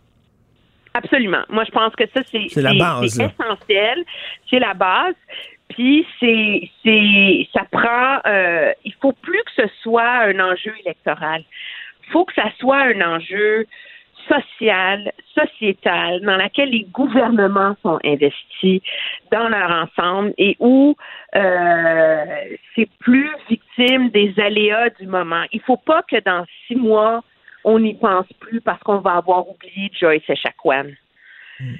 Absolument. 0.94 1.42
Moi, 1.48 1.64
je 1.64 1.70
pense 1.70 1.94
que 1.94 2.04
ça, 2.14 2.20
c'est 2.30 2.42
essentiel. 2.44 4.04
C'est 4.48 4.58
la 4.58 4.74
base. 4.74 5.14
Puis 5.70 6.06
c'est 6.18 6.70
c'est 6.84 7.48
ça 7.54 7.64
prend 7.70 8.20
euh, 8.26 8.72
il 8.84 8.94
faut 9.00 9.12
plus 9.12 9.42
que 9.44 9.62
ce 9.62 9.68
soit 9.82 10.24
un 10.24 10.38
enjeu 10.40 10.74
électoral. 10.84 11.44
Il 12.06 12.12
faut 12.12 12.24
que 12.24 12.34
ça 12.34 12.50
soit 12.58 12.82
un 12.82 13.00
enjeu 13.00 13.66
social, 14.28 15.12
sociétal, 15.34 16.20
dans 16.22 16.36
lequel 16.36 16.70
les 16.70 16.84
gouvernements 16.84 17.76
sont 17.82 17.98
investis 18.04 18.82
dans 19.32 19.48
leur 19.48 19.70
ensemble 19.70 20.34
et 20.38 20.56
où 20.60 20.96
euh, 21.34 22.24
c'est 22.74 22.88
plus 22.98 23.30
victime 23.48 24.10
des 24.10 24.34
aléas 24.38 24.90
du 25.00 25.06
moment. 25.06 25.44
Il 25.52 25.60
faut 25.60 25.76
pas 25.76 26.02
que 26.02 26.20
dans 26.20 26.44
six 26.66 26.76
mois, 26.76 27.22
on 27.64 27.78
n'y 27.78 27.94
pense 27.94 28.26
plus 28.40 28.60
parce 28.60 28.80
qu'on 28.82 28.98
va 28.98 29.14
avoir 29.14 29.48
oublié 29.48 29.90
Joyce 29.98 30.28
Echaquan. 30.28 30.90
Hmm. 31.58 31.74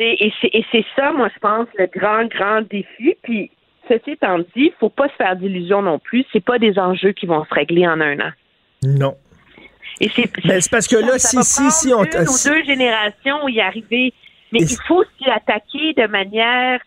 Et 0.00 0.32
c'est 0.72 0.84
ça, 0.96 1.12
moi, 1.12 1.28
je 1.34 1.38
pense, 1.40 1.66
le 1.78 1.86
grand, 1.86 2.26
grand 2.26 2.62
défi. 2.62 3.14
Puis, 3.22 3.50
ceci 3.88 4.12
étant 4.12 4.38
dit, 4.38 4.46
il 4.56 4.72
faut 4.78 4.88
pas 4.88 5.08
se 5.08 5.14
faire 5.14 5.36
d'illusions 5.36 5.82
non 5.82 5.98
plus. 5.98 6.24
C'est 6.32 6.44
pas 6.44 6.58
des 6.58 6.78
enjeux 6.78 7.12
qui 7.12 7.26
vont 7.26 7.44
se 7.44 7.54
régler 7.54 7.86
en 7.86 8.00
un 8.00 8.18
an. 8.20 8.30
Non. 8.82 9.14
Et 10.00 10.08
c'est 10.08 10.70
parce 10.70 10.88
que 10.88 10.96
là, 10.96 11.18
si, 11.18 11.42
si, 11.42 11.70
si, 11.70 11.92
on. 11.92 12.04
Une 12.04 12.20
ou 12.20 12.38
deux 12.44 12.64
générations 12.64 13.48
y 13.48 13.60
arriver. 13.60 14.14
Mais 14.52 14.60
il 14.60 14.76
faut 14.88 15.04
s'y 15.16 15.30
attaquer 15.30 15.92
de 15.96 16.06
manière 16.08 16.80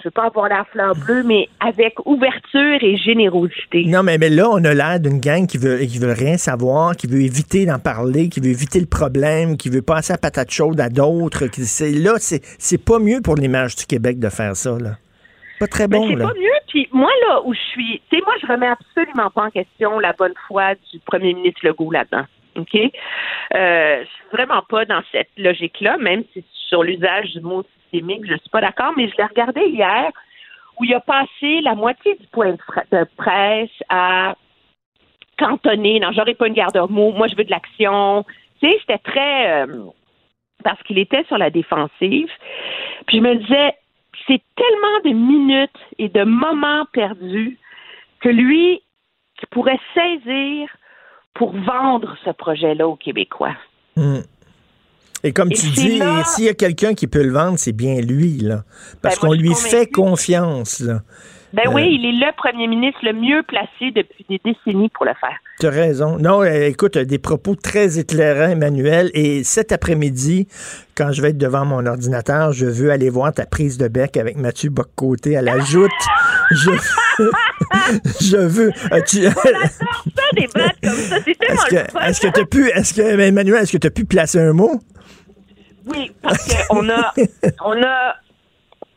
je 0.00 0.08
veux 0.08 0.10
pas 0.10 0.26
avoir 0.26 0.48
la 0.48 0.64
fleur 0.64 0.94
bleue, 0.94 1.22
mais 1.22 1.48
avec 1.60 1.94
ouverture 2.06 2.78
et 2.80 2.96
générosité. 2.96 3.84
Non, 3.86 4.02
mais, 4.02 4.18
mais 4.18 4.30
là, 4.30 4.48
on 4.50 4.64
a 4.64 4.74
l'air 4.74 5.00
d'une 5.00 5.20
gang 5.20 5.46
qui 5.46 5.58
veut, 5.58 5.78
qui 5.78 5.98
veut 5.98 6.12
rien 6.12 6.36
savoir, 6.36 6.96
qui 6.96 7.06
veut 7.06 7.20
éviter 7.20 7.66
d'en 7.66 7.78
parler, 7.78 8.28
qui 8.28 8.40
veut 8.40 8.50
éviter 8.50 8.80
le 8.80 8.86
problème, 8.86 9.56
qui 9.56 9.68
veut 9.68 9.82
passer 9.82 10.12
à 10.12 10.18
patate 10.18 10.50
chaude 10.50 10.80
à 10.80 10.88
d'autres. 10.88 11.44
Là, 11.44 12.14
c'est 12.18 12.84
pas 12.84 12.98
mieux 12.98 13.20
pour 13.20 13.36
l'image 13.36 13.76
du 13.76 13.86
Québec 13.86 14.18
de 14.18 14.28
faire 14.28 14.56
ça, 14.56 14.76
là. 14.78 14.96
Pas 15.58 15.66
très 15.66 15.88
bon, 15.88 16.08
C'est 16.08 16.16
pas 16.16 16.32
mieux. 16.34 16.50
Puis 16.68 16.88
moi, 16.90 17.10
là, 17.28 17.42
où 17.44 17.52
je 17.52 17.60
suis, 17.72 18.00
tu 18.10 18.16
sais, 18.16 18.22
moi, 18.24 18.34
je 18.40 18.46
remets 18.46 18.68
absolument 18.68 19.28
pas 19.30 19.44
en 19.44 19.50
question 19.50 19.98
la 19.98 20.14
bonne 20.14 20.32
foi 20.48 20.74
du 20.90 20.98
premier 21.00 21.34
ministre 21.34 21.60
Legault 21.64 21.90
là-dedans. 21.90 22.24
OK? 22.56 22.74
Euh, 22.74 24.02
je 24.02 24.06
suis 24.06 24.24
vraiment 24.32 24.62
pas 24.68 24.86
dans 24.86 25.02
cette 25.12 25.28
logique-là, 25.36 25.98
même 25.98 26.22
si 26.32 26.42
sur 26.68 26.82
l'usage 26.82 27.32
du 27.32 27.40
mot 27.40 27.62
systémique, 27.90 28.26
je 28.26 28.36
suis 28.36 28.50
pas 28.50 28.60
d'accord, 28.60 28.92
mais 28.96 29.08
je 29.08 29.16
l'ai 29.16 29.24
regardé 29.24 29.62
hier 29.66 30.10
où 30.78 30.84
il 30.84 30.94
a 30.94 31.00
passé 31.00 31.60
la 31.62 31.74
moitié 31.74 32.16
du 32.16 32.26
point 32.28 32.52
de 32.52 33.04
presse 33.16 33.70
à 33.88 34.34
cantonner. 35.38 36.00
Non, 36.00 36.12
j'aurais 36.12 36.34
pas 36.34 36.46
une 36.46 36.54
garde 36.54 36.78
mot. 36.90 37.12
Moi, 37.12 37.26
je 37.28 37.36
veux 37.36 37.44
de 37.44 37.50
l'action. 37.50 38.24
Tu 38.60 38.68
sais, 38.68 38.76
c'était 38.80 38.98
très 38.98 39.62
euh, 39.62 39.84
parce 40.64 40.82
qu'il 40.82 40.98
était 40.98 41.24
sur 41.24 41.38
la 41.38 41.50
défensive. 41.50 42.30
Puis 43.06 43.18
je 43.18 43.22
me 43.22 43.34
disais, 43.36 43.74
c'est 44.26 44.42
tellement 44.56 45.00
de 45.04 45.10
minutes 45.10 45.80
et 45.98 46.08
de 46.08 46.24
moments 46.24 46.84
perdus 46.92 47.58
que 48.20 48.28
lui, 48.28 48.82
qui 49.38 49.46
pourrait 49.46 49.80
saisir 49.94 50.68
pour 51.34 51.52
vendre 51.52 52.16
ce 52.24 52.30
projet-là 52.30 52.86
aux 52.86 52.96
Québécois. 52.96 53.56
Hmm. 53.96 54.20
Et 55.24 55.32
comme 55.32 55.50
tu 55.50 55.66
dis, 55.68 56.00
s'il 56.26 56.44
y 56.44 56.48
a 56.48 56.54
quelqu'un 56.54 56.94
qui 56.94 57.06
peut 57.06 57.22
le 57.22 57.32
vendre, 57.32 57.58
c'est 57.58 57.72
bien 57.72 58.00
lui, 58.00 58.38
là. 58.38 58.64
Parce 59.02 59.20
ben, 59.20 59.28
qu'on 59.28 59.34
lui 59.34 59.54
fait 59.54 59.86
confiance, 59.86 60.80
là. 60.80 61.00
Ben 61.52 61.64
oui, 61.72 61.98
il 62.00 62.06
est 62.06 62.12
le 62.24 62.32
premier 62.36 62.68
ministre 62.68 63.00
le 63.02 63.12
mieux 63.12 63.42
placé 63.42 63.90
depuis 63.92 64.24
des 64.28 64.40
décennies 64.44 64.88
pour 64.94 65.04
le 65.04 65.10
faire. 65.20 65.34
Tu 65.58 65.66
as 65.66 65.70
raison. 65.70 66.16
Non, 66.16 66.42
euh, 66.42 66.68
écoute, 66.68 66.96
des 66.96 67.18
propos 67.18 67.56
très 67.56 67.98
éclairants, 67.98 68.52
Emmanuel. 68.52 69.10
Et 69.14 69.42
cet 69.42 69.72
après-midi, 69.72 70.46
quand 70.94 71.10
je 71.10 71.20
vais 71.20 71.30
être 71.30 71.38
devant 71.38 71.64
mon 71.64 71.84
ordinateur, 71.86 72.52
je 72.52 72.66
veux 72.66 72.92
aller 72.92 73.10
voir 73.10 73.32
ta 73.32 73.46
prise 73.46 73.78
de 73.78 73.88
bec 73.88 74.16
avec 74.16 74.36
Mathieu 74.36 74.70
Boccoté 74.70 75.36
à 75.36 75.42
la 75.42 75.58
joute. 75.58 75.90
je, 76.52 76.70
je 78.20 78.36
veux. 78.36 78.70
euh, 78.92 79.00
tu- 79.06 79.22
ça, 79.24 79.32
des 80.36 80.46
comme 80.46 80.62
ça. 80.62 81.16
C'est 81.24 81.36
tellement 81.36 81.54
Est-ce 81.62 81.66
que, 81.68 81.74
le 81.74 81.84
fun. 81.90 82.00
est-ce 82.06 82.20
que 82.20 82.28
tu 82.28 82.40
as 82.40 82.44
pu, 82.46 82.68
est-ce 82.68 82.94
que, 82.94 83.02
Emmanuel, 83.02 83.62
est-ce 83.62 83.72
que 83.72 83.78
tu 83.78 83.86
as 83.88 83.90
pu 83.90 84.04
placer 84.04 84.38
un 84.38 84.52
mot? 84.52 84.80
Oui, 85.86 86.12
parce 86.22 86.68
qu'on 86.68 86.88
a, 86.88 87.12
on 87.64 87.82
a, 87.82 88.14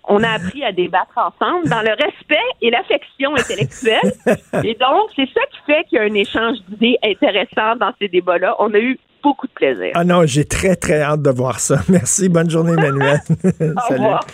on 0.07 0.23
a 0.23 0.29
appris 0.29 0.63
à 0.63 0.71
débattre 0.71 1.17
ensemble 1.17 1.69
dans 1.69 1.81
le 1.81 1.91
respect 1.91 2.35
et 2.61 2.69
l'affection 2.69 3.35
intellectuelle. 3.35 4.13
Et 4.63 4.75
donc, 4.75 5.09
c'est 5.15 5.29
ça 5.33 5.41
qui 5.51 5.59
fait 5.65 5.83
qu'il 5.85 5.97
y 5.97 6.01
a 6.01 6.03
un 6.03 6.13
échange 6.13 6.57
d'idées 6.67 6.97
intéressant 7.03 7.75
dans 7.77 7.93
ces 7.99 8.07
débats-là. 8.07 8.55
On 8.59 8.73
a 8.73 8.79
eu 8.79 8.99
beaucoup 9.21 9.47
de 9.47 9.53
plaisir. 9.53 9.91
Ah 9.95 10.03
non, 10.03 10.25
j'ai 10.25 10.45
très, 10.45 10.75
très 10.75 11.01
hâte 11.01 11.21
de 11.21 11.29
voir 11.29 11.59
ça. 11.59 11.79
Merci. 11.89 12.29
Bonne 12.29 12.49
journée, 12.49 12.73
Emmanuel. 12.73 13.19
Au 13.61 13.93
revoir. 13.93 14.25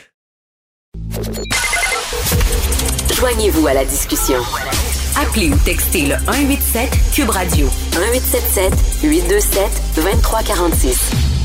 Joignez-vous 3.20 3.68
à 3.68 3.74
la 3.74 3.86
discussion. 3.86 4.40
Appelez 5.22 5.50
ou 5.50 5.58
textez 5.66 6.06
le 6.08 6.16
187 6.26 6.90
Cube 7.14 7.30
Radio 7.30 7.68
1877 7.94 9.04
827 9.04 9.82
2346. 9.98 11.39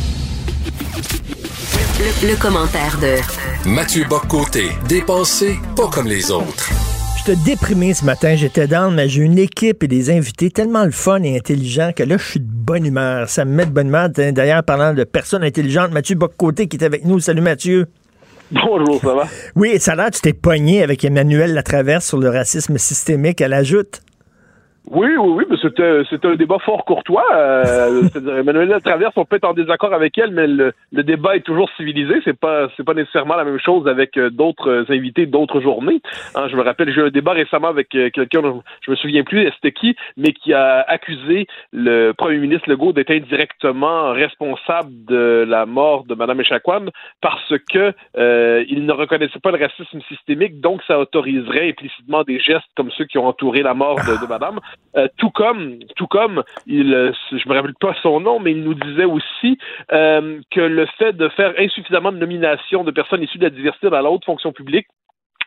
Le, 1.98 2.28
le 2.28 2.36
commentaire 2.36 2.98
de 3.00 3.68
Mathieu 3.68 4.04
Boccoté, 4.08 4.70
dépensé 4.88 5.56
pas 5.76 5.88
comme 5.88 6.06
les 6.06 6.30
autres. 6.30 6.70
J'étais 7.18 7.40
déprimé 7.42 7.94
ce 7.94 8.04
matin, 8.04 8.36
j'étais 8.36 8.66
down, 8.66 8.94
mais 8.94 9.08
j'ai 9.08 9.22
une 9.22 9.38
équipe 9.38 9.82
et 9.82 9.88
des 9.88 10.10
invités 10.10 10.50
tellement 10.50 10.84
le 10.84 10.90
fun 10.90 11.22
et 11.22 11.36
intelligent 11.36 11.92
que 11.96 12.02
là, 12.02 12.18
je 12.18 12.24
suis 12.24 12.40
de 12.40 12.46
bonne 12.46 12.84
humeur. 12.84 13.28
Ça 13.30 13.44
me 13.44 13.52
met 13.52 13.64
de 13.64 13.70
bonne 13.70 13.88
humeur. 13.88 14.10
D'ailleurs, 14.10 14.62
parlant 14.62 14.92
de 14.92 15.04
personnes 15.04 15.42
intelligentes, 15.42 15.92
Mathieu 15.92 16.16
Boccoté 16.16 16.66
qui 16.66 16.76
est 16.76 16.84
avec 16.84 17.04
nous. 17.04 17.20
Salut 17.20 17.40
Mathieu. 17.40 17.86
Bonjour, 18.50 19.00
ça 19.00 19.14
va? 19.14 19.28
Oui, 19.56 19.80
ça 19.80 19.92
a 19.92 19.96
l'air 19.96 20.10
que 20.10 20.16
tu 20.16 20.20
t'es 20.20 20.34
pogné 20.34 20.82
avec 20.82 21.02
Emmanuel 21.04 21.54
Latraverse 21.54 22.06
sur 22.06 22.18
le 22.18 22.28
racisme 22.28 22.76
systémique 22.76 23.40
à 23.40 23.48
la 23.48 23.62
joute. 23.62 24.02
Oui, 24.90 25.08
oui, 25.16 25.16
oui, 25.18 25.44
mais 25.48 25.56
c'était, 25.62 26.02
c'était 26.10 26.28
un 26.28 26.34
débat 26.34 26.58
fort 26.58 26.84
courtois. 26.84 27.24
Euh, 27.32 28.02
Emmanuel 28.40 28.68
Latraverse, 28.68 29.14
on 29.16 29.24
peut 29.24 29.36
être 29.36 29.48
en 29.48 29.54
désaccord 29.54 29.94
avec 29.94 30.18
elle, 30.18 30.32
mais 30.32 30.46
le, 30.46 30.74
le 30.92 31.02
débat 31.02 31.36
est 31.36 31.40
toujours 31.40 31.70
civilisé. 31.78 32.20
C'est 32.24 32.38
pas, 32.38 32.68
c'est 32.76 32.84
pas 32.84 32.92
nécessairement 32.92 33.36
la 33.36 33.44
même 33.44 33.58
chose 33.58 33.88
avec 33.88 34.18
euh, 34.18 34.28
d'autres 34.28 34.84
invités 34.90 35.24
d'autres 35.24 35.60
journées. 35.60 36.02
Hein, 36.34 36.48
je 36.48 36.56
me 36.56 36.62
rappelle, 36.62 36.92
j'ai 36.92 37.00
eu 37.00 37.06
un 37.06 37.10
débat 37.10 37.32
récemment 37.32 37.68
avec 37.68 37.94
euh, 37.94 38.10
quelqu'un, 38.10 38.42
je 38.82 38.90
me 38.90 38.96
souviens 38.96 39.24
plus 39.24 39.50
c'était 39.54 39.72
qui, 39.72 39.96
mais 40.16 40.32
qui 40.32 40.52
a 40.52 40.80
accusé 40.86 41.46
le 41.72 42.12
premier 42.12 42.38
ministre 42.38 42.68
Legault 42.68 42.92
d'être 42.92 43.10
indirectement 43.10 44.12
responsable 44.12 44.90
de 45.06 45.44
la 45.48 45.66
mort 45.66 46.04
de 46.04 46.14
Mme 46.14 46.40
Echaquan 46.40 46.86
parce 47.20 47.54
que 47.72 47.92
euh, 48.16 48.64
il 48.68 48.84
ne 48.84 48.92
reconnaissait 48.92 49.38
pas 49.38 49.50
le 49.50 49.58
racisme 49.58 50.00
systémique, 50.08 50.60
donc 50.60 50.82
ça 50.86 50.98
autoriserait 50.98 51.70
implicitement 51.70 52.22
des 52.22 52.38
gestes 52.38 52.68
comme 52.76 52.90
ceux 52.90 53.04
qui 53.04 53.18
ont 53.18 53.26
entouré 53.26 53.62
la 53.62 53.74
mort 53.74 53.96
de, 53.96 54.20
de 54.20 54.26
Madame. 54.28 54.60
Euh, 54.96 55.08
tout 55.16 55.30
comme, 55.30 55.80
tout 55.96 56.06
comme, 56.06 56.44
il, 56.66 56.94
euh, 56.94 57.12
je 57.32 57.48
me 57.48 57.54
rappelle 57.54 57.74
pas 57.80 57.94
son 58.00 58.20
nom, 58.20 58.38
mais 58.38 58.52
il 58.52 58.62
nous 58.62 58.74
disait 58.74 59.04
aussi 59.04 59.58
euh, 59.92 60.40
que 60.52 60.60
le 60.60 60.86
fait 60.98 61.14
de 61.14 61.28
faire 61.30 61.52
insuffisamment 61.58 62.12
de 62.12 62.18
nominations 62.18 62.84
de 62.84 62.92
personnes 62.92 63.22
issues 63.22 63.38
de 63.38 63.44
la 63.44 63.50
diversité 63.50 63.90
dans 63.90 64.00
la 64.00 64.10
haute 64.10 64.24
fonction 64.24 64.52
publique 64.52 64.86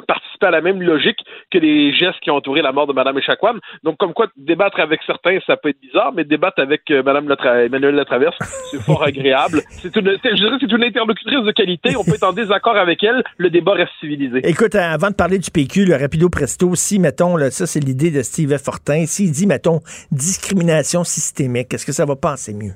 participer 0.06 0.48
à 0.48 0.52
la 0.52 0.62
même 0.62 0.82
logique 0.82 1.20
que 1.52 1.58
les 1.58 1.94
gestes 1.94 2.20
qui 2.22 2.32
ont 2.32 2.36
entouré 2.36 2.62
la 2.62 2.72
mort 2.72 2.88
de 2.88 2.94
Mme 2.94 3.18
Echaquan. 3.18 3.56
Donc, 3.84 3.98
comme 3.98 4.14
quoi, 4.14 4.28
débattre 4.38 4.80
avec 4.80 5.02
certains, 5.06 5.40
ça 5.46 5.58
peut 5.58 5.70
être 5.70 5.82
bizarre, 5.82 6.12
mais 6.14 6.24
débattre 6.24 6.60
avec 6.62 6.82
euh, 6.92 7.04
Mme 7.04 7.28
Latra 7.28 7.64
Emmanuel 7.64 7.96
Latraverse, 7.96 8.38
c'est 8.72 8.82
fort 8.82 9.04
agréable. 9.08 9.62
C'est 9.70 9.96
une, 9.96 10.18
je 10.24 10.34
dirais 10.36 10.58
c'est 10.60 10.72
une 10.72 10.84
interlocutrice 10.84 11.44
de 11.44 11.52
qualité. 11.52 11.96
On 11.98 12.04
peut 12.04 12.16
être 12.16 12.24
en 12.24 12.34
désaccord 12.34 12.76
avec 12.76 13.04
elle. 13.04 13.24
Le 13.38 13.50
débat 13.50 13.74
reste 13.74 13.92
civilisé. 14.00 14.42
Écoute, 14.44 14.76
euh, 14.76 14.82
avant 14.82 15.10
de 15.10 15.16
parler 15.16 15.40
du 15.40 15.52
PQ, 15.52 15.86
le 15.86 15.96
rapido 15.96 16.30
presto, 16.30 16.76
si, 16.76 17.00
mettons, 17.00 17.36
là, 17.36 17.52
ça 17.52 17.66
c'est 17.66 17.80
l'idée 17.80 18.12
de 18.12 18.22
Steve 18.22 18.58
Fortin, 18.58 19.06
s'il 19.06 19.32
dit, 19.32 19.48
mettons, 19.48 19.82
discrimination 20.12 21.04
systémique, 21.04 21.74
est-ce 21.74 21.86
que 21.86 21.92
ça 21.92 22.06
va 22.06 22.16
passer 22.16 22.54
mieux? 22.54 22.74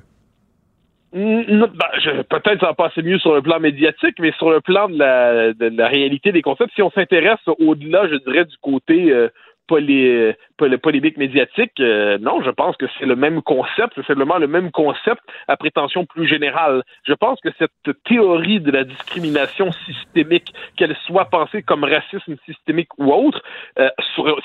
Ben, 1.13 2.23
peut-être 2.29 2.61
ça 2.61 2.73
passer 2.73 3.01
mieux 3.01 3.19
sur 3.19 3.33
le 3.35 3.41
plan 3.41 3.59
médiatique, 3.59 4.15
mais 4.19 4.31
sur 4.33 4.49
le 4.49 4.61
plan 4.61 4.87
de 4.87 4.97
la, 4.97 5.53
de 5.53 5.67
la 5.75 5.87
réalité 5.87 6.31
des 6.31 6.41
concepts, 6.41 6.73
si 6.73 6.81
on 6.81 6.91
s'intéresse 6.91 7.39
au-delà, 7.59 8.07
je 8.07 8.15
dirais, 8.15 8.45
du 8.45 8.55
côté 8.61 9.11
euh, 9.11 9.27
polé- 9.67 10.35
polémique 10.81 11.17
médiatique, 11.17 11.73
euh, 11.81 12.17
non, 12.17 12.41
je 12.41 12.49
pense 12.49 12.77
que 12.77 12.85
c'est 12.97 13.05
le 13.05 13.17
même 13.17 13.41
concept, 13.41 13.91
c'est 13.95 14.05
simplement 14.05 14.37
le 14.37 14.47
même 14.47 14.71
concept 14.71 15.21
à 15.49 15.57
prétention 15.57 16.05
plus 16.05 16.27
générale. 16.27 16.81
Je 17.03 17.13
pense 17.13 17.41
que 17.41 17.49
cette 17.59 18.03
théorie 18.05 18.61
de 18.61 18.71
la 18.71 18.85
discrimination 18.85 19.71
systémique, 19.85 20.53
qu'elle 20.77 20.95
soit 21.05 21.25
pensée 21.25 21.61
comme 21.61 21.83
racisme 21.83 22.37
systémique 22.45 22.89
ou 22.97 23.11
autre, 23.11 23.41
euh, 23.79 23.89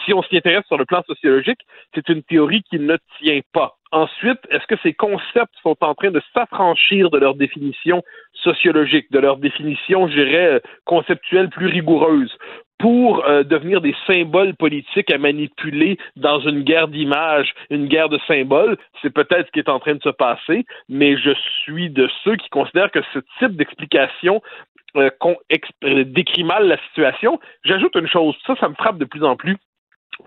si 0.04 0.12
on 0.12 0.22
s'y 0.24 0.36
intéresse 0.36 0.66
sur 0.66 0.78
le 0.78 0.84
plan 0.84 1.02
sociologique, 1.06 1.60
c'est 1.94 2.08
une 2.08 2.24
théorie 2.24 2.62
qui 2.68 2.80
ne 2.80 2.96
tient 3.20 3.40
pas. 3.52 3.75
Ensuite, 3.92 4.40
est-ce 4.50 4.66
que 4.66 4.80
ces 4.82 4.92
concepts 4.92 5.54
sont 5.62 5.76
en 5.80 5.94
train 5.94 6.10
de 6.10 6.20
s'affranchir 6.34 7.10
de 7.10 7.18
leur 7.18 7.34
définition 7.34 8.02
sociologique, 8.34 9.10
de 9.12 9.20
leur 9.20 9.36
définition, 9.36 10.08
je 10.08 10.14
dirais, 10.14 10.54
euh, 10.54 10.60
conceptuelle 10.84 11.48
plus 11.50 11.66
rigoureuse, 11.66 12.36
pour 12.78 13.24
euh, 13.24 13.42
devenir 13.42 13.80
des 13.80 13.94
symboles 14.06 14.54
politiques 14.54 15.10
à 15.10 15.18
manipuler 15.18 15.98
dans 16.16 16.40
une 16.40 16.62
guerre 16.62 16.88
d'images, 16.88 17.54
une 17.70 17.86
guerre 17.86 18.08
de 18.08 18.18
symboles? 18.26 18.76
C'est 19.02 19.14
peut-être 19.14 19.46
ce 19.46 19.52
qui 19.52 19.60
est 19.60 19.68
en 19.68 19.78
train 19.78 19.94
de 19.94 20.02
se 20.02 20.10
passer, 20.10 20.64
mais 20.88 21.16
je 21.16 21.30
suis 21.62 21.88
de 21.88 22.08
ceux 22.24 22.36
qui 22.36 22.48
considèrent 22.48 22.90
que 22.90 23.02
ce 23.14 23.20
type 23.38 23.56
d'explication 23.56 24.42
euh, 24.96 25.10
décrit 26.04 26.44
mal 26.44 26.66
la 26.66 26.78
situation. 26.88 27.38
J'ajoute 27.64 27.94
une 27.96 28.08
chose, 28.08 28.34
ça, 28.46 28.56
ça 28.56 28.68
me 28.68 28.74
frappe 28.74 28.98
de 28.98 29.04
plus 29.04 29.24
en 29.24 29.36
plus. 29.36 29.56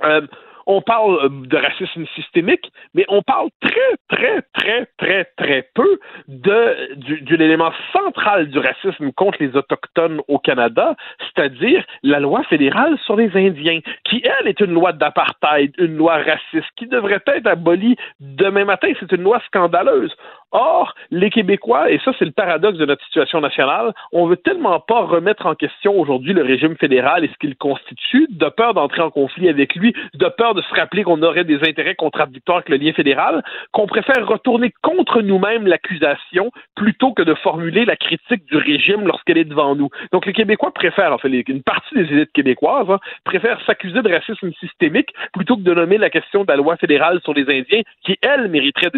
Euh, 0.04 0.22
on 0.70 0.82
parle 0.82 1.16
euh, 1.26 1.30
de 1.48 1.58
racisme 1.58 2.06
systémique, 2.16 2.72
mais 2.94 3.04
on 3.10 3.22
parle 3.24 3.50
très, 3.60 3.92
très, 4.08 4.42
très, 4.54 4.86
très, 4.98 5.26
très 5.36 5.68
peu 5.74 6.00
de, 6.28 6.96
du- 6.96 7.38
l'élément 7.38 7.72
central 7.92 8.48
du 8.50 8.60
racisme 8.60 9.12
contre 9.14 9.38
les 9.42 9.56
Autochtones 9.58 10.22
au 10.28 10.38
Canada, 10.38 10.96
c'est-à-dire 11.20 11.84
la 12.04 12.20
loi 12.20 12.44
fédérale 12.44 12.98
sur 13.06 13.16
les 13.16 13.36
Indiens, 13.36 13.80
qui, 14.06 14.22
elle, 14.24 14.48
est 14.48 14.60
une 14.60 14.74
loi 14.74 14.94
d'apartheid, 14.94 15.74
une 15.80 15.98
loi 15.98 16.18
raciste, 16.18 16.70
qui 16.78 16.86
devrait 16.86 17.22
être 17.26 17.48
abolie 17.48 17.96
demain 18.20 18.66
matin. 18.66 18.90
C'est 19.00 19.12
une 19.12 19.24
loi 19.24 19.42
scandaleuse. 19.48 20.16
Or, 20.52 20.96
les 21.12 21.30
Québécois, 21.30 21.92
et 21.92 22.00
ça 22.04 22.12
c'est 22.18 22.26
le 22.26 22.32
paradoxe 22.32 22.78
de 22.78 22.86
notre 22.86 23.04
situation 23.06 23.40
nationale, 23.40 23.94
on 24.12 24.26
veut 24.26 24.38
tellement 24.38 24.80
pas 24.80 25.02
remettre 25.02 25.46
en 25.46 25.56
question 25.56 26.00
aujourd'hui 26.00 26.34
le 26.34 26.42
régime 26.42 26.76
fédéral 26.76 27.24
et 27.24 27.28
ce 27.28 27.38
qu'il 27.40 27.56
constitue, 27.56 28.28
de 28.30 28.50
peur 28.50 28.74
d'entrer 28.74 29.02
en 29.02 29.12
conflit 29.12 29.50
avec 29.50 29.76
lui, 29.76 29.94
de 30.16 30.28
peur 30.28 30.56
de 30.56 30.62
se 30.62 30.74
rappeler 30.74 31.04
qu'on 31.04 31.22
aurait 31.22 31.44
des 31.44 31.60
intérêts 31.68 31.96
contradictoires 31.96 32.58
avec 32.58 32.70
le 32.70 32.78
lien 32.78 32.94
fédéral, 32.94 33.44
qu'on 33.72 33.86
préfère 33.86 34.28
retourner 34.28 34.74
contre 34.82 35.22
nous-mêmes 35.22 35.68
l'accusation 35.68 36.52
plutôt 36.76 37.14
que 37.14 37.22
de 37.22 37.36
formuler 37.36 37.86
la 37.86 37.96
critique 37.96 38.46
du 38.46 38.58
régime 38.58 39.06
lorsqu'elle 39.06 39.38
est 39.38 39.46
devant 39.46 39.76
nous. 39.76 39.90
Donc 40.12 40.26
les 40.26 40.34
Québécois 40.34 40.72
préfèrent, 40.72 41.14
en 41.14 41.18
fait, 41.18 41.30
une 41.30 41.64
partie 41.64 41.96
des 41.96 42.12
élites 42.12 42.32
québécoises 42.34 42.90
hein, 42.90 43.00
préfèrent 43.24 43.64
s'accuser 43.66 44.02
de 44.02 44.12
racisme 44.12 44.52
systémique 44.60 45.14
plutôt 45.34 45.56
que 45.58 45.62
de 45.62 45.74
nommer 45.74 45.98
la 45.98 46.10
question 46.10 46.44
de 46.44 46.52
la 46.52 46.58
loi 46.58 46.76
fédérale 46.78 47.20
sur 47.24 47.34
les 47.34 47.44
Indiens, 47.44 47.82
qui, 48.04 48.18
elle, 48.22 48.48
mériterait 48.48 48.92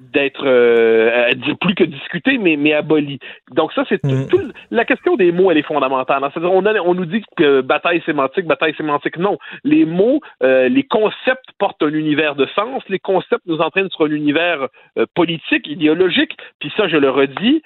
d'être 0.00 0.46
euh, 0.78 1.54
plus 1.60 1.74
que 1.74 1.84
discutée, 1.84 2.38
mais, 2.38 2.56
mais 2.56 2.72
abolie. 2.72 3.18
Donc 3.52 3.72
ça, 3.72 3.84
c'est 3.88 4.00
tout- 4.00 4.08
tout- 4.30 4.52
la 4.70 4.84
question 4.84 5.16
des 5.16 5.32
mots, 5.32 5.50
elle 5.50 5.58
est 5.58 5.62
fondamentale. 5.62 6.22
hein. 6.22 6.30
C'est-à-dire, 6.32 6.52
on, 6.52 6.64
a- 6.66 6.80
on 6.80 6.94
nous 6.94 7.04
dit 7.06 7.22
que 7.36 7.60
bataille 7.60 8.02
sémantique, 8.06 8.46
bataille 8.46 8.74
sémantique, 8.74 9.16
non. 9.18 9.38
Les 9.64 9.84
mots, 9.84 10.20
euh, 10.42 10.68
les 10.68 10.84
concepts 10.84 11.50
portent 11.58 11.82
un 11.82 11.92
univers 11.92 12.34
de 12.34 12.46
sens. 12.54 12.82
Les 12.88 12.98
concepts 12.98 13.46
nous 13.46 13.58
entraînent 13.58 13.90
sur 13.90 14.04
un 14.04 14.10
univers 14.10 14.68
euh, 14.98 15.06
politique, 15.14 15.66
idéologique. 15.66 16.36
Puis 16.60 16.72
ça, 16.76 16.88
je 16.88 16.96
le 16.96 17.10
redis, 17.10 17.62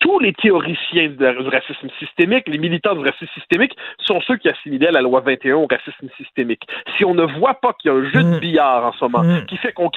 tous 0.00 0.18
les 0.20 0.32
théoriciens 0.34 1.08
du 1.08 1.48
racisme 1.48 1.88
systémique, 1.98 2.48
les 2.48 2.58
militants 2.58 2.94
du 2.94 3.04
racisme 3.04 3.32
systémique, 3.34 3.76
sont 3.98 4.20
ceux 4.20 4.36
qui 4.36 4.48
assimilaient 4.48 4.92
la 4.92 5.00
loi 5.00 5.20
21 5.20 5.56
au 5.56 5.66
racisme 5.66 6.08
systémique. 6.16 6.62
Si 6.96 7.04
on 7.04 7.14
ne 7.14 7.24
voit 7.24 7.54
pas 7.54 7.72
qu'il 7.72 7.90
y 7.90 7.94
a 7.94 7.96
un 7.96 8.04
jeu 8.04 8.22
de 8.22 8.38
billard 8.38 8.86
en 8.86 8.92
ce 8.92 9.04
moment, 9.04 9.22
Mm. 9.22 9.46
qui 9.46 9.56
fait 9.56 9.72
qu'on 9.72 9.90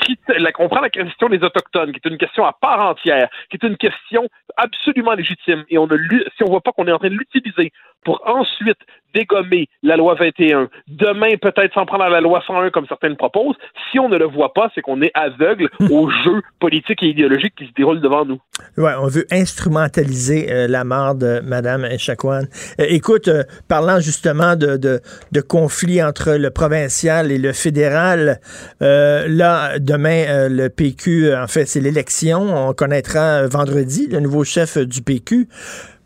qu'on 0.54 0.70
prend 0.70 0.82
la 0.82 0.90
question 0.90 1.30
des 1.30 1.44
Autochtones, 1.44 1.92
qui 1.92 2.00
est 2.04 2.10
une 2.10 2.18
question 2.18 2.46
à 2.46 2.54
part 2.54 2.86
entière, 2.86 3.30
qui 3.50 3.58
est 3.58 3.68
une 3.68 3.78
question 3.78 4.28
absolument 4.58 5.14
légitime, 5.14 5.64
et 5.70 5.78
on 5.78 5.88
ne, 5.88 5.98
si 6.36 6.44
on 6.44 6.50
voit 6.50 6.62
pas 6.62 6.72
qu'on 6.72 6.88
est 6.88 6.92
en 6.92 7.00
train 7.00 7.10
de 7.10 7.16
l'utiliser 7.16 7.72
pour 8.04 8.22
ensuite 8.26 8.80
dégommer 9.14 9.68
la 9.84 9.98
loi 9.98 10.16
21, 10.16 10.70
demain 10.88 11.36
peut-être 11.42 11.74
s'en 11.74 11.86
prendre 11.86 12.04
à 12.04 12.10
la 12.10 12.22
loi 12.22 12.42
101 12.46 12.70
comme 12.70 12.86
certaines 12.88 13.16
proposent, 13.16 13.56
si 13.92 14.00
on 14.00 14.10
ne 14.10 14.18
le 14.18 14.26
voit 14.26 14.54
pas, 14.54 14.70
c'est 14.74 14.82
qu'on 14.82 15.02
est 15.02 15.12
aveugle 15.14 15.70
au 15.92 16.10
jeu 16.10 16.42
politique 16.60 17.04
et 17.04 17.08
idéologique 17.08 17.56
qui 17.56 17.68
se 17.68 17.74
déroule 17.74 18.02
devant 18.02 18.26
nous. 18.26 18.40
Ouais, 18.78 18.94
on 19.00 19.08
veut 19.08 19.26
instrumentaliser 19.32 20.52
euh, 20.52 20.68
la 20.68 20.84
mort 20.84 21.16
de 21.16 21.42
Mme 21.44 21.86
Echaquan. 21.86 22.44
Euh, 22.80 22.86
écoute, 22.88 23.28
euh, 23.28 23.44
parlant 23.68 24.00
justement 24.00 24.56
de, 24.56 24.78
de, 24.78 25.02
de, 25.32 25.42
conflit 25.42 26.02
entre 26.02 26.34
le 26.34 26.50
provincial 26.52 27.32
et 27.32 27.38
le 27.38 27.52
fédéral, 27.52 28.40
là, 28.80 29.80
demain, 29.80 30.48
le 30.50 30.70
PQ, 30.70 31.36
en 31.36 31.48
fait, 31.48 31.66
c'est 31.66 31.82
l'élection. 31.82 32.70
On 32.70 32.74
connaîtra 32.74 33.48
vendredi 33.48 34.08
le 34.08 34.20
nouveau 34.20 34.44
chef 34.44 34.78
du 34.78 35.02
PQ. 35.02 35.48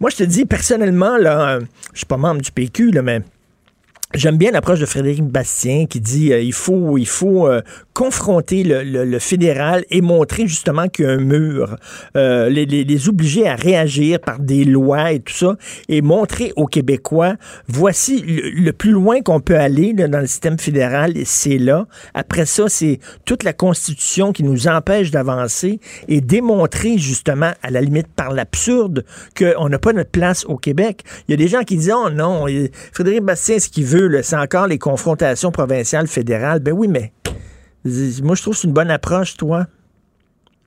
Moi, 0.06 0.11
je 0.11 0.18
te 0.18 0.23
dis, 0.23 0.45
personnellement, 0.45 1.18
là, 1.18 1.57
je 1.91 1.98
suis 1.98 2.06
pas 2.06 2.15
membre 2.15 2.40
du 2.40 2.52
PQ, 2.52 2.91
là, 2.91 3.02
mais 3.02 3.23
J'aime 4.14 4.38
bien 4.38 4.52
l'approche 4.52 4.80
de 4.80 4.86
Frédéric 4.86 5.23
Bastien 5.23 5.88
qui 5.88 5.99
dit 5.99 6.32
euh, 6.32 6.40
il 6.40 6.53
faut 6.53 6.98
il 6.99 7.07
faut 7.07 7.48
euh, 7.48 7.61
confronter 7.94 8.64
le, 8.64 9.19
fédéral 9.19 9.84
et 9.90 10.02
montrer 10.02 10.48
justement 10.48 10.90
qu'il 10.90 11.06
y 11.06 11.07
a 11.07 11.11
un 11.11 11.18
mur, 11.18 11.77
euh, 12.15 12.48
les, 12.49 12.65
les, 12.65 13.10
obliger 13.10 13.48
à 13.48 13.56
réagir 13.56 14.19
par 14.19 14.40
des 14.40 14.64
lois 14.64 15.14
et 15.14 15.22
tout 15.22 15.34
ça, 15.34 15.56
et 15.90 16.02
montrer 16.02 16.53
aux 16.56 16.68
Québécois 16.68 17.36
voici 17.68 18.22
le, 18.27 18.72
plus 18.72 18.91
loin 18.91 19.22
qu'on 19.22 19.40
peut 19.40 19.57
aller 19.57 19.94
dans 19.94 20.19
le 20.19 20.27
système 20.27 20.60
fédéral, 20.60 21.14
c'est 21.23 21.57
là. 21.57 21.88
Après 22.14 22.45
ça, 22.45 22.65
c'est 22.68 22.99
toute 23.23 23.44
la 23.44 23.53
Constitution 23.53 24.34
qui 24.34 24.44
nous 24.44 24.68
empêche 24.68 25.10
d'avancer 25.10 25.80
et 26.10 26.22
démontrer 26.22 26.98
justement, 26.98 27.53
à 27.64 27.72
la 27.72 27.82
limite 27.82 28.07
par 28.07 28.34
l'absurde, 28.34 29.06
qu'on 29.38 29.69
n'a 29.69 29.80
pas 29.80 29.94
notre 29.94 30.11
place 30.11 30.45
au 30.45 30.57
Québec. 30.57 31.03
Il 31.27 31.32
y 31.32 31.34
a 31.34 31.38
des 31.38 31.48
gens 31.48 31.64
qui 31.64 31.77
disent 31.77 31.94
oh 31.95 32.10
non, 32.10 32.45
Frédéric 32.91 33.23
Bastien, 33.23 33.57
ce 33.57 33.69
qu'il 33.69 33.86
veut 33.86 34.05
c'est 34.22 34.38
encore 34.38 34.68
les 34.68 34.77
confrontations 34.77 35.52
provinciales, 35.52 36.07
fédérales. 36.07 36.60
Ben 36.60 36.73
oui, 36.73 36.88
mais 36.88 37.14
moi, 38.23 38.36
je 38.36 38.41
trouve 38.41 38.53
que 38.53 38.61
c'est 38.61 38.68
une 38.68 38.73
bonne 38.73 38.91
approche, 38.91 39.38
toi. 39.38 39.68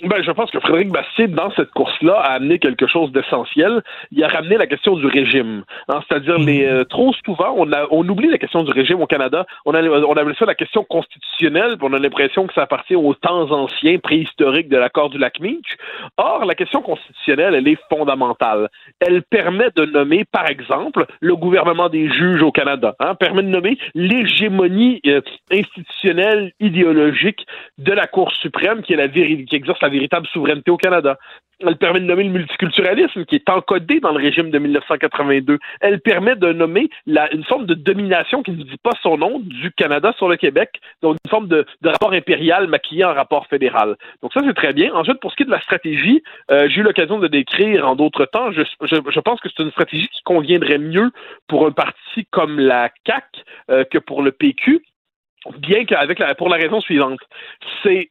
Ben, 0.05 0.23
je 0.23 0.31
pense 0.31 0.49
que 0.53 0.61
Frédéric 0.61 0.91
Bastien, 0.91 1.27
dans 1.27 1.51
cette 1.53 1.73
course-là, 1.73 2.15
a 2.21 2.35
amené 2.35 2.61
quelque 2.61 2.87
chose 2.87 3.11
d'essentiel. 3.11 3.83
Il 4.13 4.23
a 4.23 4.29
ramené 4.29 4.57
la 4.57 4.69
question 4.69 4.95
du 4.95 5.07
régime. 5.07 5.65
Hein, 5.89 6.01
C'est-à-dire, 6.09 6.39
les 6.39 6.65
euh, 6.65 6.85
trop 6.85 7.13
souvent, 7.25 7.53
on, 7.57 7.73
a, 7.73 7.87
on 7.91 8.09
oublie 8.09 8.29
la 8.29 8.39
question 8.39 8.63
du 8.63 8.71
régime 8.71 9.01
au 9.01 9.09
Canada. 9.09 9.45
On, 9.67 9.75
a, 9.75 9.83
on 9.83 10.13
appelle 10.13 10.37
ça 10.39 10.45
la 10.45 10.55
question 10.55 10.85
constitutionnelle, 10.85 11.77
puis 11.79 11.89
on 11.91 11.93
a 11.95 11.99
l'impression 11.99 12.47
que 12.47 12.55
ça 12.55 12.63
appartient 12.63 12.95
aux 12.95 13.15
temps 13.15 13.51
anciens, 13.51 13.99
préhistoriques 13.99 14.69
de 14.69 14.77
l'accord 14.77 15.11
du 15.11 15.19
lac 15.19 15.41
Meach. 15.41 15.77
Or, 16.17 16.45
la 16.45 16.55
question 16.55 16.81
constitutionnelle, 16.81 17.55
elle 17.57 17.67
est 17.67 17.79
fondamentale. 17.91 18.69
Elle 19.01 19.23
permet 19.23 19.71
de 19.75 19.85
nommer, 19.85 20.25
par 20.25 20.49
exemple, 20.49 21.07
le 21.21 21.35
gouvernement 21.35 21.89
des 21.89 22.09
juges 22.09 22.43
au 22.43 22.53
Canada. 22.53 22.95
Hein, 23.01 23.17
permet 23.17 23.43
de 23.43 23.49
nommer 23.49 23.77
l'hégémonie 23.97 25.01
euh, 25.07 25.21
institutionnelle, 25.51 26.53
idéologique 26.61 27.45
de 27.79 27.93
la 27.93 28.07
Cour 28.07 28.31
suprême 28.33 28.83
qui, 28.83 28.93
est 28.93 28.97
la, 28.97 29.09
qui 29.09 29.49
exerce 29.53 29.81
la 29.83 29.88
véritable 29.89 30.27
souveraineté 30.29 30.71
au 30.71 30.77
Canada. 30.77 31.19
Elle 31.61 31.77
permet 31.77 32.01
de 32.01 32.05
nommer 32.05 32.23
le 32.23 32.31
multiculturalisme 32.31 33.25
qui 33.25 33.35
est 33.35 33.49
encodé 33.49 33.99
dans 33.99 34.13
le 34.13 34.19
régime 34.19 34.51
de 34.51 34.59
1982. 34.59 35.59
Elle 35.81 36.01
permet 36.01 36.37
de 36.37 36.53
nommer 36.53 36.89
une 37.07 37.45
forme 37.45 37.67
de 37.67 37.75
domination 37.75 38.43
qui 38.45 38.53
ne 38.53 38.63
dit 38.63 38.77
pas 38.81 38.93
son 39.03 39.19
nom 39.19 39.41
du 39.41 39.73
Canada 39.73 40.13
sur 40.17 40.29
le 40.29 40.37
Québec, 40.37 40.81
donc 41.03 41.17
une 41.25 41.31
forme 41.31 41.49
de, 41.49 41.67
rapport 41.85 42.13
impérial 42.13 42.69
maquillé 42.69 43.05
en 43.05 43.13
rapport 43.13 43.47
fédéral. 43.49 43.97
Donc 44.23 44.33
ça, 44.33 44.41
c'est 44.47 44.55
très 44.55 44.73
bien. 44.73 44.95
Ensuite, 44.95 45.19
pour 45.21 45.33
ce 45.33 45.37
qui 45.37 45.43
est 45.43 45.47
de 45.47 45.51
la 45.51 45.61
stratégie, 45.61 46.23
euh, 46.51 46.69
j'ai 46.69 46.81
eu 46.81 46.85
l'occasion 46.85 47.19
de 47.19 47.27
décrire 47.27 47.89
en 47.89 47.97
d'autres 47.97 48.27
temps. 48.27 48.53
Je, 48.53 49.21
pense 49.21 49.41
que 49.41 49.49
c'est 49.49 49.63
une 49.63 49.73
stratégie 49.73 50.09
qui 50.09 50.23
conviendrait 50.23 50.79
mieux 50.79 51.11
pour 51.49 51.67
un 51.67 51.73
parti 51.73 52.27
comme 52.31 52.61
la 52.61 52.89
CAC 53.05 53.25
euh, 53.71 53.85
que 53.85 53.99
pour 53.99 54.23
le 54.23 54.31
PQ 54.31 54.81
bien 55.59 55.85
qu'avec 55.85 56.21
pour 56.37 56.49
la 56.49 56.57
raison 56.57 56.81
suivante, 56.81 57.21
c'est 57.83 58.11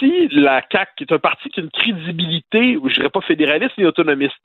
si 0.00 0.28
la 0.32 0.62
CAQ, 0.72 0.90
qui 0.96 1.04
est 1.04 1.12
un 1.12 1.18
parti 1.18 1.48
qui 1.50 1.60
a 1.60 1.62
une 1.62 1.70
crédibilité, 1.70 2.78
je 2.82 2.94
dirais 2.94 3.10
pas 3.10 3.20
fédéraliste 3.20 3.76
ni 3.78 3.84
autonomiste, 3.84 4.36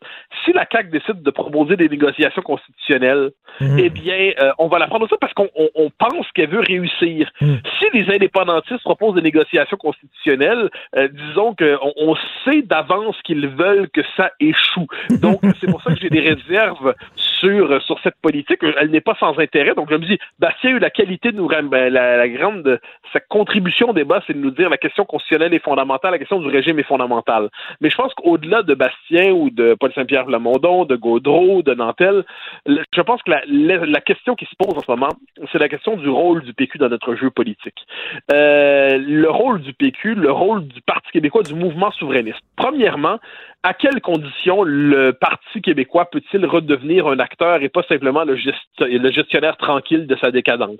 si 0.43 0.53
la 0.53 0.67
CAQ 0.71 0.89
décide 0.89 1.23
de 1.23 1.31
proposer 1.31 1.77
des 1.77 1.89
négociations 1.89 2.41
constitutionnelles, 2.41 3.31
mhm. 3.61 3.79
eh 3.79 3.89
bien, 3.89 4.31
euh, 4.39 4.51
on 4.59 4.67
va 4.67 4.77
la 4.79 4.87
prendre 4.87 5.09
ça 5.09 5.15
parce 5.19 5.33
qu'on 5.33 5.49
pense 5.97 6.31
qu'elle 6.33 6.49
veut 6.49 6.59
réussir. 6.59 7.31
Mhm. 7.41 7.59
Si 7.79 7.85
les 7.93 8.13
indépendantistes 8.13 8.83
proposent 8.83 9.15
des 9.15 9.21
négociations 9.21 9.77
constitutionnelles, 9.77 10.69
euh, 10.95 11.07
disons 11.07 11.55
qu'on 11.55 11.93
on 11.95 12.15
sait 12.43 12.61
d'avance 12.61 13.15
qu'ils 13.23 13.47
veulent 13.47 13.89
que 13.89 14.01
ça 14.17 14.31
échoue. 14.39 14.87
Donc, 15.21 15.39
c'est 15.61 15.69
pour 15.69 15.81
ça 15.81 15.93
que 15.93 15.99
j'ai 15.99 16.09
des 16.09 16.19
réserves 16.19 16.93
sur, 17.15 17.81
sur 17.83 17.99
cette 18.01 18.19
politique. 18.21 18.59
Elle 18.77 18.91
n'est 18.91 19.01
pas 19.01 19.15
sans 19.19 19.37
intérêt. 19.39 19.73
Donc, 19.73 19.89
je 19.89 19.95
me 19.95 20.05
dis, 20.05 20.17
Bastien 20.39 20.71
a 20.71 20.73
eu 20.73 20.79
la 20.79 20.89
qualité 20.89 21.31
de 21.31 21.37
nous, 21.37 21.47
ben, 21.47 21.91
la, 21.91 22.17
la 22.17 22.29
grande, 22.29 22.79
sa 23.13 23.19
contribution 23.19 23.89
au 23.89 23.93
débat, 23.93 24.21
c'est 24.27 24.33
de 24.33 24.39
nous 24.39 24.51
dire 24.51 24.69
la 24.69 24.77
question 24.77 25.05
constitutionnelle 25.05 25.44
est 25.53 25.63
fondamentale, 25.63 26.11
la 26.11 26.19
question 26.19 26.39
du 26.39 26.47
régime 26.47 26.79
est 26.79 26.83
fondamentale. 26.83 27.49
Mais 27.81 27.89
je 27.89 27.95
pense 27.95 28.13
qu'au-delà 28.13 28.63
de 28.63 28.73
Bastien 28.73 29.31
ou 29.31 29.49
de 29.49 29.75
Paul 29.79 29.93
Saint-Pierre 29.93 30.27
Lamondon, 30.27 30.85
de 30.85 30.95
Gaudreau, 30.95 31.61
de 31.61 31.73
Nantel, 31.73 32.23
je 32.67 33.01
pense 33.01 33.21
que 33.23 33.31
la, 33.31 34.01
question 34.01 34.35
qui 34.35 34.45
se 34.45 34.55
pose 34.57 34.77
en 34.77 34.81
ce 34.81 34.91
moment, 34.91 35.09
c'est 35.51 35.57
la 35.57 35.69
question 35.69 35.97
du 35.97 36.09
rôle 36.09 36.43
du 36.43 36.53
PQ 36.53 36.77
dans 36.77 36.89
notre 36.89 37.15
jeu 37.15 37.29
politique. 37.29 37.85
Euh, 38.31 38.97
le 38.97 39.29
rôle 39.29 39.61
du 39.61 39.73
PQ, 39.73 40.15
le 40.15 40.31
rôle 40.31 40.67
du 40.67 40.81
Parti 40.81 41.11
québécois, 41.11 41.43
du 41.43 41.55
mouvement 41.55 41.91
souverainiste. 41.91 42.39
Premièrement, 42.55 43.19
à 43.65 43.73
quelles 43.73 43.99
conditions 43.99 44.61
le 44.61 45.11
Parti 45.13 45.59
québécois 45.59 46.05
peut-il 46.11 46.45
redevenir 46.45 47.07
un 47.07 47.17
acteur 47.17 47.63
et 47.63 47.69
pas 47.69 47.81
simplement 47.89 48.23
le, 48.23 48.35
gestionnaire 48.35 49.57
tranquille 49.57 50.05
de 50.05 50.15
sa 50.17 50.29
décadence? 50.29 50.77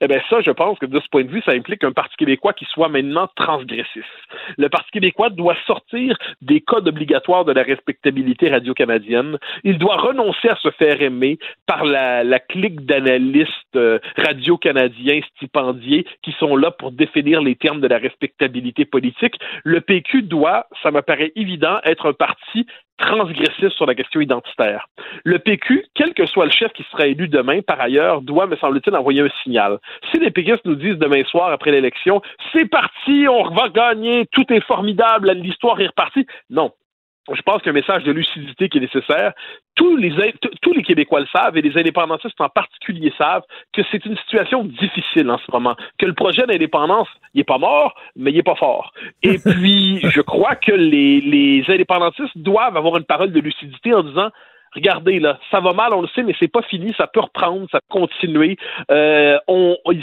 Eh 0.00 0.08
bien, 0.08 0.20
ça, 0.28 0.40
je 0.40 0.50
pense 0.50 0.80
que 0.80 0.86
de 0.86 0.98
ce 0.98 1.08
point 1.10 1.22
de 1.22 1.30
vue, 1.30 1.42
ça 1.46 1.52
implique 1.52 1.84
un 1.84 1.92
Parti 1.92 2.16
québécois 2.16 2.54
qui 2.54 2.64
soit 2.64 2.88
maintenant 2.88 3.28
transgressif. 3.36 4.04
Le 4.56 4.68
Parti 4.68 4.90
québécois 4.90 5.30
doit 5.30 5.54
sortir 5.64 6.18
des 6.42 6.60
codes 6.60 6.88
obligatoires 6.88 7.44
de 7.44 7.52
la 7.52 7.62
respectabilité 7.62 8.50
radio-canadienne. 8.50 9.38
Il 9.62 9.78
doit 9.78 9.96
renoncer 9.96 10.48
à 10.48 10.56
se 10.56 10.72
faire 10.72 11.00
aimer 11.00 11.38
par 11.66 11.84
la, 11.84 12.40
clique 12.40 12.84
d'analystes 12.84 13.76
euh, 13.76 14.00
radio-canadiens 14.16 15.20
stipendiés 15.36 16.04
qui 16.22 16.32
sont 16.40 16.56
là 16.56 16.72
pour 16.72 16.90
définir 16.90 17.42
les 17.42 17.54
termes 17.54 17.80
de 17.80 17.86
la 17.86 17.98
respectabilité 17.98 18.84
politique. 18.84 19.38
Le 19.62 19.80
PQ 19.80 20.22
doit, 20.22 20.66
ça 20.82 20.90
me 20.90 21.02
paraît 21.02 21.30
évident, 21.36 21.78
être 21.84 22.07
un 22.08 22.12
parti 22.12 22.66
transgressif 22.98 23.68
sur 23.70 23.86
la 23.86 23.94
question 23.94 24.20
identitaire. 24.20 24.88
Le 25.24 25.38
PQ, 25.38 25.86
quel 25.94 26.14
que 26.14 26.26
soit 26.26 26.46
le 26.46 26.50
chef 26.50 26.72
qui 26.72 26.84
sera 26.90 27.06
élu 27.06 27.28
demain, 27.28 27.62
par 27.62 27.80
ailleurs, 27.80 28.22
doit, 28.22 28.46
me 28.46 28.56
semble-t-il, 28.56 28.94
envoyer 28.96 29.22
un 29.22 29.28
signal. 29.42 29.78
Si 30.10 30.18
les 30.18 30.30
péquistes 30.30 30.64
nous 30.64 30.74
disent 30.74 30.98
demain 30.98 31.22
soir, 31.24 31.50
après 31.50 31.70
l'élection, 31.70 32.20
c'est 32.52 32.68
parti, 32.68 33.26
on 33.28 33.50
va 33.50 33.68
gagner, 33.68 34.26
tout 34.32 34.52
est 34.52 34.64
formidable, 34.64 35.30
l'histoire 35.32 35.80
est 35.80 35.86
repartie, 35.86 36.26
non 36.50 36.72
je 37.34 37.42
pense 37.42 37.62
qu'un 37.62 37.72
message 37.72 38.04
de 38.04 38.12
lucidité 38.12 38.68
qui 38.68 38.78
est 38.78 38.80
nécessaire. 38.80 39.32
Tous 39.74 39.96
les, 39.96 40.12
tous 40.62 40.72
les 40.72 40.82
Québécois 40.82 41.20
le 41.20 41.26
savent 41.26 41.56
et 41.56 41.62
les 41.62 41.78
indépendantistes 41.78 42.40
en 42.40 42.48
particulier 42.48 43.12
savent 43.16 43.44
que 43.72 43.82
c'est 43.90 44.04
une 44.04 44.16
situation 44.18 44.64
difficile 44.64 45.30
en 45.30 45.38
ce 45.38 45.50
moment, 45.52 45.76
que 45.98 46.06
le 46.06 46.14
projet 46.14 46.46
d'indépendance, 46.46 47.08
il 47.34 47.38
n'est 47.38 47.44
pas 47.44 47.58
mort, 47.58 47.94
mais 48.16 48.30
il 48.30 48.36
n'est 48.36 48.42
pas 48.42 48.56
fort. 48.56 48.92
Et 49.22 49.38
puis, 49.44 50.00
je 50.02 50.20
crois 50.20 50.56
que 50.56 50.72
les, 50.72 51.20
les 51.20 51.64
indépendantistes 51.68 52.36
doivent 52.36 52.76
avoir 52.76 52.96
une 52.96 53.04
parole 53.04 53.32
de 53.32 53.40
lucidité 53.40 53.94
en 53.94 54.02
disant 54.02 54.30
regardez 54.74 55.20
là, 55.20 55.38
ça 55.50 55.60
va 55.60 55.72
mal, 55.72 55.92
on 55.92 56.02
le 56.02 56.08
sait, 56.08 56.22
mais 56.22 56.34
c'est 56.38 56.48
pas 56.48 56.62
fini, 56.62 56.94
ça 56.96 57.06
peut 57.06 57.20
reprendre, 57.20 57.66
ça 57.70 57.80
peut 57.80 58.00
continuer. 58.00 58.56
Euh, 58.90 59.38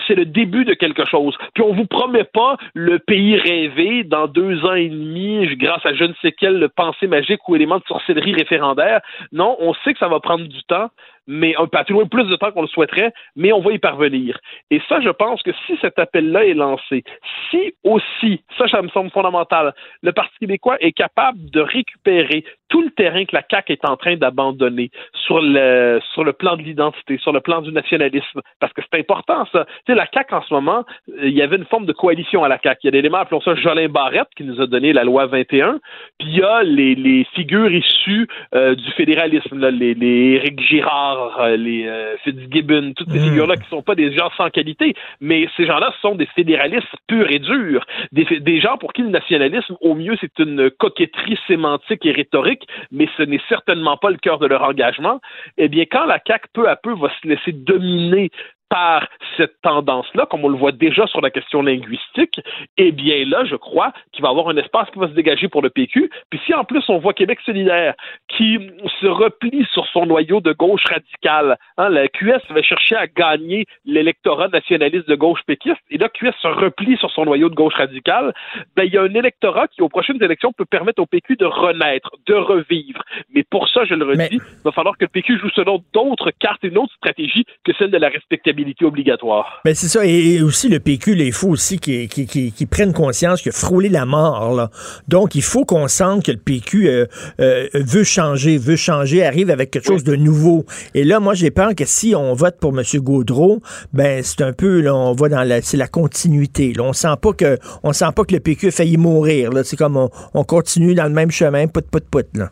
c'est 0.08 0.16
le 0.16 0.26
début 0.26 0.66
de 0.66 0.74
quelque 0.74 1.06
chose. 1.06 1.36
Puis 1.54 1.64
on 1.64 1.74
vous 1.74 1.86
promet 1.86 2.24
pas 2.24 2.58
le 2.74 3.00
pays 3.00 3.38
rêvé 3.38 4.04
dans 4.04 4.28
deux 4.28 4.66
ans 4.66 4.76
et 4.76 4.90
demi, 4.90 5.48
grâce 5.56 5.86
à 5.86 5.94
je 5.94 6.04
ne 6.04 6.14
sais 6.22 6.32
quelle 6.32 6.70
pensée 6.76 7.08
magique 7.08 7.48
ou 7.48 7.56
élément 7.56 7.78
de 7.78 7.84
sorcellerie 7.88 8.34
référendaire. 8.34 9.02
Non, 9.32 9.56
on 9.60 9.74
sait 9.84 9.94
que 9.94 10.00
ça 10.00 10.08
va 10.08 10.20
prendre 10.20 10.46
du 10.46 10.64
temps, 10.64 10.90
mais 11.28 11.56
un 11.58 11.68
peu 11.68 12.06
plus 12.06 12.28
de 12.28 12.36
temps 12.36 12.52
qu'on 12.52 12.62
le 12.62 12.68
souhaiterait, 12.68 13.14
mais 13.36 13.52
on 13.52 13.62
va 13.62 13.72
y 13.72 13.80
parvenir. 13.80 14.40
Et 14.72 14.82
ça, 14.88 15.00
je 15.02 15.10
pense 15.10 15.42
que 15.44 15.52
si 15.66 15.78
cet 15.82 16.00
appel-là 16.00 16.46
est 16.46 16.54
lancé, 16.54 17.04
si 17.50 17.74
aussi, 17.84 18.42
ça, 18.58 18.68
ça 18.68 18.82
me 18.82 18.90
semble 18.90 19.10
fondamental, 19.12 19.74
le 20.02 20.12
Parti 20.12 20.38
québécois 20.40 20.78
est 20.80 20.92
capable 20.92 21.50
de 21.50 21.62
récupérer 21.62 22.44
tout 22.70 22.82
le 22.82 22.90
terrain 22.92 23.26
que 23.26 23.36
la 23.36 23.44
CAQ 23.50 23.74
est 23.74 23.86
en 23.86 23.96
train 23.96 24.16
d'abandonner 24.16 24.90
sur 25.26 25.40
le, 25.40 26.00
sur 26.14 26.24
le 26.24 26.34
plan 26.34 26.58
de 26.58 26.64
l'identité, 26.64 27.18
sur 27.20 27.32
le 27.32 27.40
plan 27.40 27.62
du 27.62 27.72
nationalisme, 27.72 28.42
parce 28.60 28.74
que 28.74 28.82
c'est 28.82 29.00
important, 29.00 29.46
ça. 29.52 29.66
Tu 29.86 29.94
sais, 29.94 29.96
la 29.96 30.08
CAQ, 30.12 30.34
en 30.34 30.42
ce 30.42 30.54
moment, 30.54 30.84
il 31.22 31.34
y 31.34 31.42
avait 31.42 31.58
une 31.58 31.66
forme 31.66 31.86
de 31.86 31.94
coalition 31.94 32.44
à 32.44 32.48
la 32.48 32.60
CAQ. 32.62 32.80
Il 32.84 32.86
y 32.86 32.90
a 32.90 32.92
des 32.92 33.00
éléments, 33.00 33.20
appelons 33.20 33.42
ça 33.42 33.56
Jolin 33.56 33.88
Barrette, 33.88 34.30
qui 34.36 34.44
nous 34.44 34.60
a 34.62 34.68
donné 34.68 34.94
la 34.94 35.04
loi 35.04 35.28
21, 35.28 35.80
puis 36.20 36.28
il 36.28 36.38
y 36.38 36.44
a 36.44 36.64
les, 36.64 36.96
les 36.96 37.26
figures 37.34 37.72
issues 37.72 38.28
euh, 38.54 38.76
du 38.76 38.92
fédéralisme, 38.92 39.60
là, 39.60 39.72
les, 39.72 39.94
les 39.94 40.36
Éric 40.36 40.60
Girard, 40.62 41.15
Girard, 41.16 41.42
euh, 41.42 41.58
les 41.58 41.88
euh, 41.88 42.18
Fitzgibbon, 42.24 42.94
toutes 42.96 43.12
ces 43.12 43.20
figures-là 43.20 43.58
qui 43.58 43.68
sont 43.70 43.82
pas 43.82 43.96
des 43.96 44.14
gens 44.14 44.30
sans 44.38 44.50
qualité, 44.50 44.96
mais 45.22 45.48
ces 45.56 45.66
gens-là 45.66 45.94
sont 46.02 46.16
des 46.16 46.26
fédéralistes 46.28 46.88
purs 47.08 47.30
et 47.32 47.40
durs, 47.40 47.86
des, 48.12 48.26
des 48.40 48.60
gens 48.60 48.78
pour 48.78 48.94
qui 48.94 49.02
le 49.02 49.10
nationalisme, 49.10 49.76
au 49.82 49.96
mieux, 49.96 50.18
c'est 50.20 50.40
une 50.40 50.70
coquetterie 50.70 51.38
sémantique 51.48 52.06
et 52.06 52.12
rhétorique, 52.12 52.68
mais 52.92 53.08
ce 53.18 53.24
n'est 53.24 53.42
certainement 53.50 53.98
pas 53.98 54.10
le 54.10 54.18
cœur 54.18 54.40
de 54.40 54.48
leur 54.48 54.64
engagement. 54.64 55.20
Eh 55.58 55.68
bien, 55.68 55.86
quand 55.90 56.06
la 56.06 56.20
CAQ 56.26 56.48
peu 56.54 56.70
à 56.70 56.76
peu 56.76 56.94
va 56.94 57.10
se 57.22 57.28
laisser 57.28 57.52
dominer 57.52 58.30
par 58.70 59.08
cette 59.38 59.62
tendance-là, 59.62 60.26
comme 60.30 60.44
on 60.44 60.50
le 60.50 60.58
voit 60.58 60.72
déjà 60.72 61.06
sur 61.08 61.22
la 61.22 61.30
question 61.30 61.62
linguistique, 61.62 62.40
eh 62.78 62.92
bien 62.92 63.26
là, 63.26 63.46
je 63.46 63.56
crois 63.56 63.94
qu'il 64.12 64.22
va 64.22 64.30
y 64.30 64.32
avoir 64.32 64.50
un 64.50 64.58
espace 64.58 64.90
qui 64.92 65.00
va 65.00 65.08
se 65.08 65.14
dégager 65.14 65.48
pour 65.48 65.62
le 65.62 65.70
PQ. 65.70 66.10
Puis 66.30 66.40
si 66.46 66.54
en 66.54 66.64
plus 66.64 66.84
on 66.90 66.98
voit 66.98 67.14
Québec 67.14 67.40
solidaire 67.46 67.94
qui 68.28 68.60
se 69.00 69.08
replie 69.08 69.66
sur 69.72 69.86
son 69.88 70.06
noyau 70.06 70.42
de 70.42 70.54
gauche 70.54 70.84
radicale, 70.90 71.58
hein, 71.78 71.90
la 71.90 72.08
QS 72.08 72.42
va 72.50 72.62
chercher 72.62 72.96
à 72.96 73.08
gagner 73.08 73.66
l'électorat 73.86 74.48
nationaliste 74.48 75.08
de 75.08 75.16
gauche 75.16 75.42
péquiste, 75.46 75.82
et 75.90 75.98
là 75.98 76.10
QS 76.10 76.34
se 76.42 76.48
replie 76.48 76.98
sur 76.98 77.12
son 77.12 77.26
noyau 77.26 77.50
de 77.50 77.56
gauche 77.56 77.76
radicale, 77.76 78.34
ben 78.76 78.84
il 78.84 78.94
y 78.94 78.98
a 78.98 79.02
un 79.02 79.14
électorat 79.14 79.68
qui 79.68 79.82
aux 79.82 79.90
prochaines 79.90 80.22
élections 80.24 80.54
peut 80.54 80.66
permettre 80.66 81.02
au 81.02 81.06
PQ 81.06 81.36
de 81.36 81.46
renaître, 81.46 82.12
de 82.26 82.34
revivre. 82.34 83.04
Mais 83.34 83.44
pour 83.44 83.68
ça, 83.70 83.86
je 83.86 83.94
le 83.94 84.06
redis, 84.06 84.28
il 84.32 84.64
va 84.64 84.72
falloir 84.72 84.98
que 84.98 85.06
le 85.06 85.10
PQ 85.10 85.40
joue 85.40 85.50
selon 85.50 85.84
d'autres 85.94 86.32
cartes 86.32 86.64
et 86.64 86.68
une 86.68 86.78
autre 86.78 86.94
stratégie 86.96 87.46
que 87.64 87.74
celle 87.78 87.92
de 87.92 87.98
la 87.98 88.10
respectabilité 88.10 88.55
obligatoire. 88.84 89.62
Ben 89.66 89.74
c'est 89.74 89.88
ça. 89.88 90.06
Et, 90.06 90.42
aussi, 90.42 90.70
le 90.70 90.80
PQ, 90.80 91.18
il 91.18 91.34
faut 91.34 91.50
aussi 91.50 91.80
qu'ils 91.80 92.08
qu 92.08 92.68
prennent 92.68 92.94
conscience 92.94 93.42
que 93.42 93.52
frôler 93.52 93.90
la 93.90 94.06
mort. 94.06 94.54
Là. 94.54 94.70
Donc, 95.08 95.36
il 95.36 95.42
faut 95.42 95.66
qu'on 95.66 95.88
sente 95.88 96.26
que 96.26 96.32
le 96.32 96.38
PQ 96.38 96.88
euh, 96.88 97.06
euh, 97.40 97.68
veut 97.74 98.04
changer, 98.04 98.58
veut 98.58 98.76
changer, 98.76 99.26
arrive 99.26 99.50
avec 99.50 99.72
quelque 99.72 99.88
chose 99.88 100.04
de 100.04 100.16
nouveau. 100.16 100.66
Et 100.94 101.04
là, 101.04 101.20
moi, 101.20 101.34
j'ai 101.34 101.52
peur 101.52 101.76
que 101.76 101.86
si 101.86 102.16
on 102.16 102.34
vote 102.34 102.58
pour 102.60 102.78
M. 102.78 102.84
Gaudreau, 102.96 103.62
ben 103.94 104.24
c'est 104.24 104.42
un 104.42 104.54
peu, 104.54 104.82
là, 104.82 104.96
on 104.96 105.14
va 105.14 105.30
dans 105.30 105.44
la, 105.44 105.62
c'est 105.62 105.78
la 105.78 105.88
continuité. 105.88 106.74
Là. 106.74 106.84
On 106.84 106.94
sent 106.94 107.16
pas 107.22 107.34
que, 107.34 107.58
on 107.84 107.94
sent 107.94 108.12
pas 108.16 108.24
que 108.24 108.34
le 108.34 108.40
PQ 108.40 108.68
a 108.68 108.72
failli 108.72 108.98
mourir. 108.98 109.52
Là. 109.52 109.64
C'est 109.64 109.78
comme 109.78 109.98
on, 109.98 110.10
on, 110.34 110.44
continue 110.44 110.94
dans 110.96 111.06
le 111.06 111.10
même 111.10 111.32
chemin, 111.32 111.68
put, 111.68 111.82
put, 111.82 112.04
put, 112.10 112.38
là. 112.38 112.50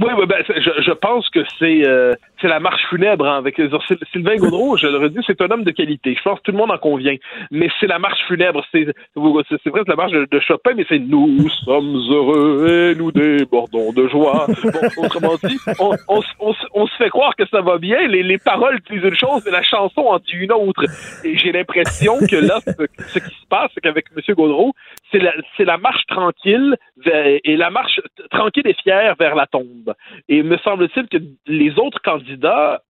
Oui, 0.00 0.10
oui 0.16 0.26
ben, 0.26 0.44
je, 0.48 0.82
je 0.82 0.92
pense 0.92 1.28
que 1.30 1.40
c'est 1.58 1.82
euh, 1.86 2.14
c'est 2.40 2.48
la 2.48 2.60
marche 2.60 2.82
funèbre 2.88 3.26
hein, 3.26 3.38
avec 3.38 3.60
Sylvain 4.12 4.36
Gaudreau, 4.36 4.76
je 4.76 4.86
le 4.86 4.98
redis, 4.98 5.18
c'est 5.26 5.40
un 5.40 5.50
homme 5.50 5.64
de 5.64 5.70
qualité. 5.70 6.14
Je 6.16 6.22
pense 6.22 6.38
que 6.38 6.44
tout 6.44 6.52
le 6.52 6.58
monde 6.58 6.70
en 6.70 6.78
convient. 6.78 7.16
Mais 7.50 7.68
c'est 7.80 7.86
la 7.86 7.98
marche 7.98 8.20
funèbre. 8.26 8.64
C'est 8.72 8.84
vrai, 9.16 9.42
c'est 9.54 9.88
la 9.88 9.96
marche 9.96 10.12
de, 10.12 10.40
Chopin, 10.40 10.74
mais 10.76 10.86
c'est 10.88 10.98
nous 10.98 11.48
sommes 11.64 11.96
heureux 12.10 12.92
et 12.92 12.94
nous 12.94 13.10
débordons 13.12 13.92
de 13.92 14.06
joie. 14.08 14.46
Autrement 14.98 15.34
dit, 15.42 15.58
on, 16.08 16.86
se 16.86 16.96
fait 16.96 17.10
croire 17.10 17.34
que 17.36 17.46
ça 17.46 17.60
va 17.60 17.78
bien. 17.78 18.06
Les, 18.06 18.22
les 18.22 18.38
paroles 18.38 18.78
disent 18.90 19.02
une 19.02 19.18
chose, 19.18 19.42
mais 19.44 19.50
la 19.50 19.62
chanson 19.62 20.02
en 20.02 20.18
dit 20.18 20.32
une 20.32 20.52
autre. 20.52 20.84
Et 21.24 21.36
j'ai 21.36 21.52
l'impression 21.52 22.14
que 22.30 22.36
là, 22.36 22.60
ce, 22.60 23.18
qui 23.18 23.34
se 23.34 23.46
passe, 23.48 23.70
c'est 23.74 23.80
qu'avec 23.80 24.06
M. 24.16 24.34
Gaudreau, 24.34 24.74
c'est 25.10 25.18
la, 25.18 25.32
la 25.58 25.78
marche 25.78 26.06
tranquille 26.06 26.76
et 27.04 27.56
la 27.56 27.70
marche 27.70 28.00
tranquille 28.30 28.66
et 28.66 28.74
fière 28.74 29.14
vers 29.18 29.34
la 29.34 29.46
tombe. 29.46 29.94
Et 30.28 30.42
me 30.42 30.56
semble-t-il 30.58 31.08
que 31.08 31.18
les 31.46 31.78
autres 31.78 32.00
candidats 32.02 32.27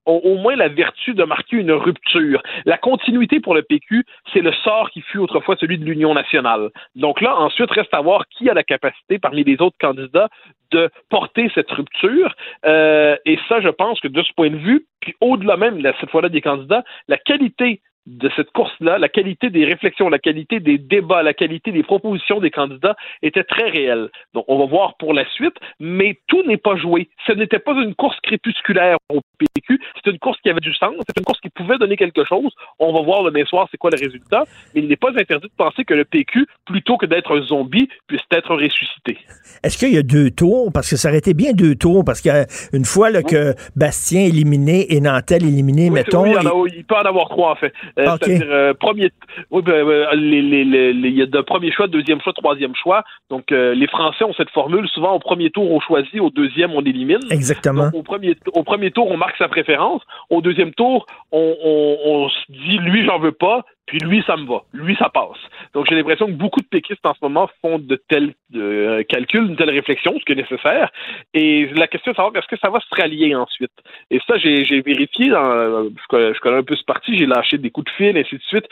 ont 0.07 0.21
au 0.25 0.37
moins 0.37 0.57
la 0.57 0.69
vertu 0.69 1.15
de 1.15 1.25
marquer 1.25 1.57
une 1.57 1.73
rupture. 1.73 2.43
La 2.65 2.79
continuité 2.79 3.41
pour 3.41 3.55
le 3.55 3.63
PQ, 3.63 4.05
c'est 4.33 4.41
le 4.41 4.53
sort 4.53 4.91
qui 4.91 5.01
fut 5.01 5.19
autrefois 5.19 5.57
celui 5.57 5.79
de 5.79 5.85
l'Union 5.85 6.15
nationale. 6.15 6.71
Donc 6.95 7.21
là, 7.21 7.37
ensuite, 7.37 7.71
reste 7.71 7.93
à 7.95 8.01
voir 8.01 8.27
qui 8.29 8.49
a 8.49 8.55
la 8.55 8.65
capacité 8.65 9.19
parmi 9.19 9.45
les 9.45 9.61
autres 9.61 9.77
candidats 9.81 10.29
de 10.71 10.91
porter 11.09 11.51
cette 11.55 11.71
rupture. 11.71 12.35
Euh, 12.67 13.17
et 13.25 13.39
ça, 13.49 13.61
je 13.61 13.69
pense 13.69 14.01
que 14.01 14.09
de 14.09 14.23
ce 14.23 14.33
point 14.35 14.51
de 14.51 14.57
vue, 14.57 14.87
puis 15.01 15.15
au-delà 15.21 15.57
même, 15.57 15.81
cette 16.01 16.11
fois-là, 16.11 16.29
des 16.29 16.41
candidats, 16.41 16.85
la 17.09 17.17
qualité 17.17 17.81
de 18.09 18.31
cette 18.37 18.51
course-là, 18.53 18.99
la 18.99 19.09
qualité 19.11 19.51
des 19.51 19.67
réflexions, 19.67 20.09
la 20.09 20.19
qualité 20.19 20.61
des 20.61 20.79
débats, 20.79 21.23
la 21.23 21.35
qualité 21.35 21.73
des 21.73 21.83
propositions 21.83 22.41
des 22.41 22.51
candidats 22.51 22.97
était 23.23 23.45
très 23.45 23.69
réelle. 23.69 24.09
Donc, 24.33 24.47
on 24.49 24.59
va 24.59 24.65
voir 24.65 24.97
pour 24.97 25.13
la 25.13 25.29
suite, 25.33 25.55
mais 25.79 26.19
tout 26.27 26.43
n'est 26.45 26.57
pas 26.57 26.77
joué. 26.77 27.11
Ce 27.27 27.33
n'était 27.33 27.59
pas 27.59 27.73
une 27.73 27.95
course 27.95 28.19
crépusculaire 28.23 28.97
au 29.11 29.21
PQ, 29.39 29.79
c'est 29.97 30.11
une 30.11 30.19
course 30.19 30.39
qui 30.41 30.49
avait 30.49 30.61
du 30.61 30.73
sens, 30.73 30.95
c'est 31.07 31.19
une 31.19 31.25
course 31.25 31.41
qui 31.41 31.51
pouvait 31.51 31.77
donner 31.77 31.97
quelque 31.97 32.25
chose. 32.25 32.51
On 32.79 32.93
va 32.95 33.03
voir 33.03 33.25
demain 33.25 33.45
soir 33.45 33.69
c'est 33.71 33.77
quoi 33.77 33.91
le 33.91 34.03
résultat, 34.03 34.45
mais 34.75 34.81
il 34.81 34.89
n'est 34.89 34.97
pas 34.97 35.11
interdit 35.11 35.49
de 35.49 35.53
penser 35.57 35.85
que 35.85 35.95
le 35.95 36.07
PQ, 36.07 36.47
plutôt 36.65 36.97
que 36.97 37.05
d'être 37.05 37.37
un 37.37 37.43
zombie, 37.43 37.89
puisse 38.07 38.23
être 38.33 38.55
ressuscité. 38.55 39.19
Est-ce 39.63 39.77
qu'il 39.77 39.93
y 39.93 39.99
a 39.99 40.03
deux 40.03 40.31
tours? 40.31 40.73
Parce 40.73 40.89
que 40.89 40.97
ça 40.97 41.09
aurait 41.09 41.19
été 41.19 41.35
bien 41.35 41.53
deux 41.53 41.75
tours, 41.75 42.05
parce 42.07 42.23
qu'une 42.23 42.85
fois 42.87 43.11
là, 43.11 43.23
que 43.23 43.55
Bastien 43.77 44.23
éliminé 44.23 44.95
et 44.95 45.01
Nantel 45.01 45.45
éliminé, 45.45 45.91
mettons... 45.91 46.25
il, 46.25 46.75
il 46.75 46.85
peut 46.85 46.97
en 46.97 47.03
avoir 47.03 47.29
trois, 47.29 47.53
en 47.53 47.57
fait. 47.57 47.73
C'est-à-dire, 47.99 48.75
premier, 48.79 49.11
oui, 49.51 49.63
les, 50.15 50.43
les, 50.43 50.65
les, 50.65 51.09
il 51.09 51.17
y 51.17 51.23
a 51.23 51.27
de 51.27 51.41
premier 51.41 51.73
choix, 51.73 51.87
deuxième 51.89 52.21
choix, 52.21 52.33
troisième 52.33 52.75
choix. 52.75 53.03
Donc, 53.31 53.51
euh, 53.51 53.75
les 53.75 53.87
Français 53.89 54.25
ont 54.25 54.35
cette 54.35 54.51
formule. 54.51 54.89
Souvent, 54.89 55.13
au 55.15 55.19
premier 55.19 55.51
tour, 55.51 55.71
on 55.71 55.81
choisit, 55.81 56.21
au 56.21 56.31
deuxième, 56.31 56.73
on 56.73 56.83
élimine. 56.83 57.21
Exactement. 57.31 57.91
au 57.93 58.03
premier, 58.03 58.37
au 58.53 58.63
premier 58.63 58.91
tour, 58.91 59.11
on 59.11 59.17
marque 59.17 59.37
sa 59.37 59.49
préférence. 59.49 60.03
Au 60.31 60.41
deuxième 60.41 60.73
tour, 60.75 61.07
on, 61.33 61.57
on, 61.65 61.99
on 62.05 62.29
se 62.29 62.53
dit, 62.53 62.79
lui, 62.79 63.05
j'en 63.05 63.19
veux 63.19 63.33
pas. 63.33 63.65
Puis 63.89 63.99
lui, 64.01 64.23
ça 64.27 64.37
me 64.37 64.47
va. 64.47 64.63
Lui, 64.73 64.95
ça 64.97 65.09
passe. 65.09 65.39
Donc 65.75 65.87
j'ai 65.89 65.97
l'impression 65.97 66.27
que 66.27 66.33
beaucoup 66.33 66.61
de 66.61 66.67
péquistes 66.67 67.05
en 67.05 67.15
ce 67.15 67.19
moment 67.23 67.49
font 67.63 67.79
de 67.79 67.97
tels 68.09 68.35
euh, 68.55 69.03
calculs, 69.09 69.47
une 69.47 69.57
telle 69.57 69.71
réflexion, 69.71 70.15
ce 70.19 70.25
qui 70.25 70.33
est 70.33 70.37
nécessaire. 70.37 70.91
Et 71.33 71.67
la 71.75 71.87
question 71.87 72.11
est 72.11 72.13
de 72.13 72.17
savoir 72.17 72.37
est-ce 72.37 72.47
que 72.47 72.61
ça 72.61 72.69
va 72.69 72.81
se 72.81 72.95
rallier 72.95 73.35
ensuite. 73.35 73.73
Et 74.11 74.21
ça, 74.27 74.37
j'ai 74.37 74.81
vérifié. 74.83 75.31
Dans, 75.31 75.85
je, 75.85 76.41
connais 76.41 76.59
un 76.59 76.63
peu 76.63 76.77
ce 76.77 76.85
parti, 76.85 77.17
j'ai 77.17 77.27
lâché 77.27 77.57
des 77.57 77.71
coups 77.71 77.91
de 77.91 77.97
fil, 77.97 78.17
ainsi 78.17 78.37
de 78.37 78.43
suite. 78.43 78.67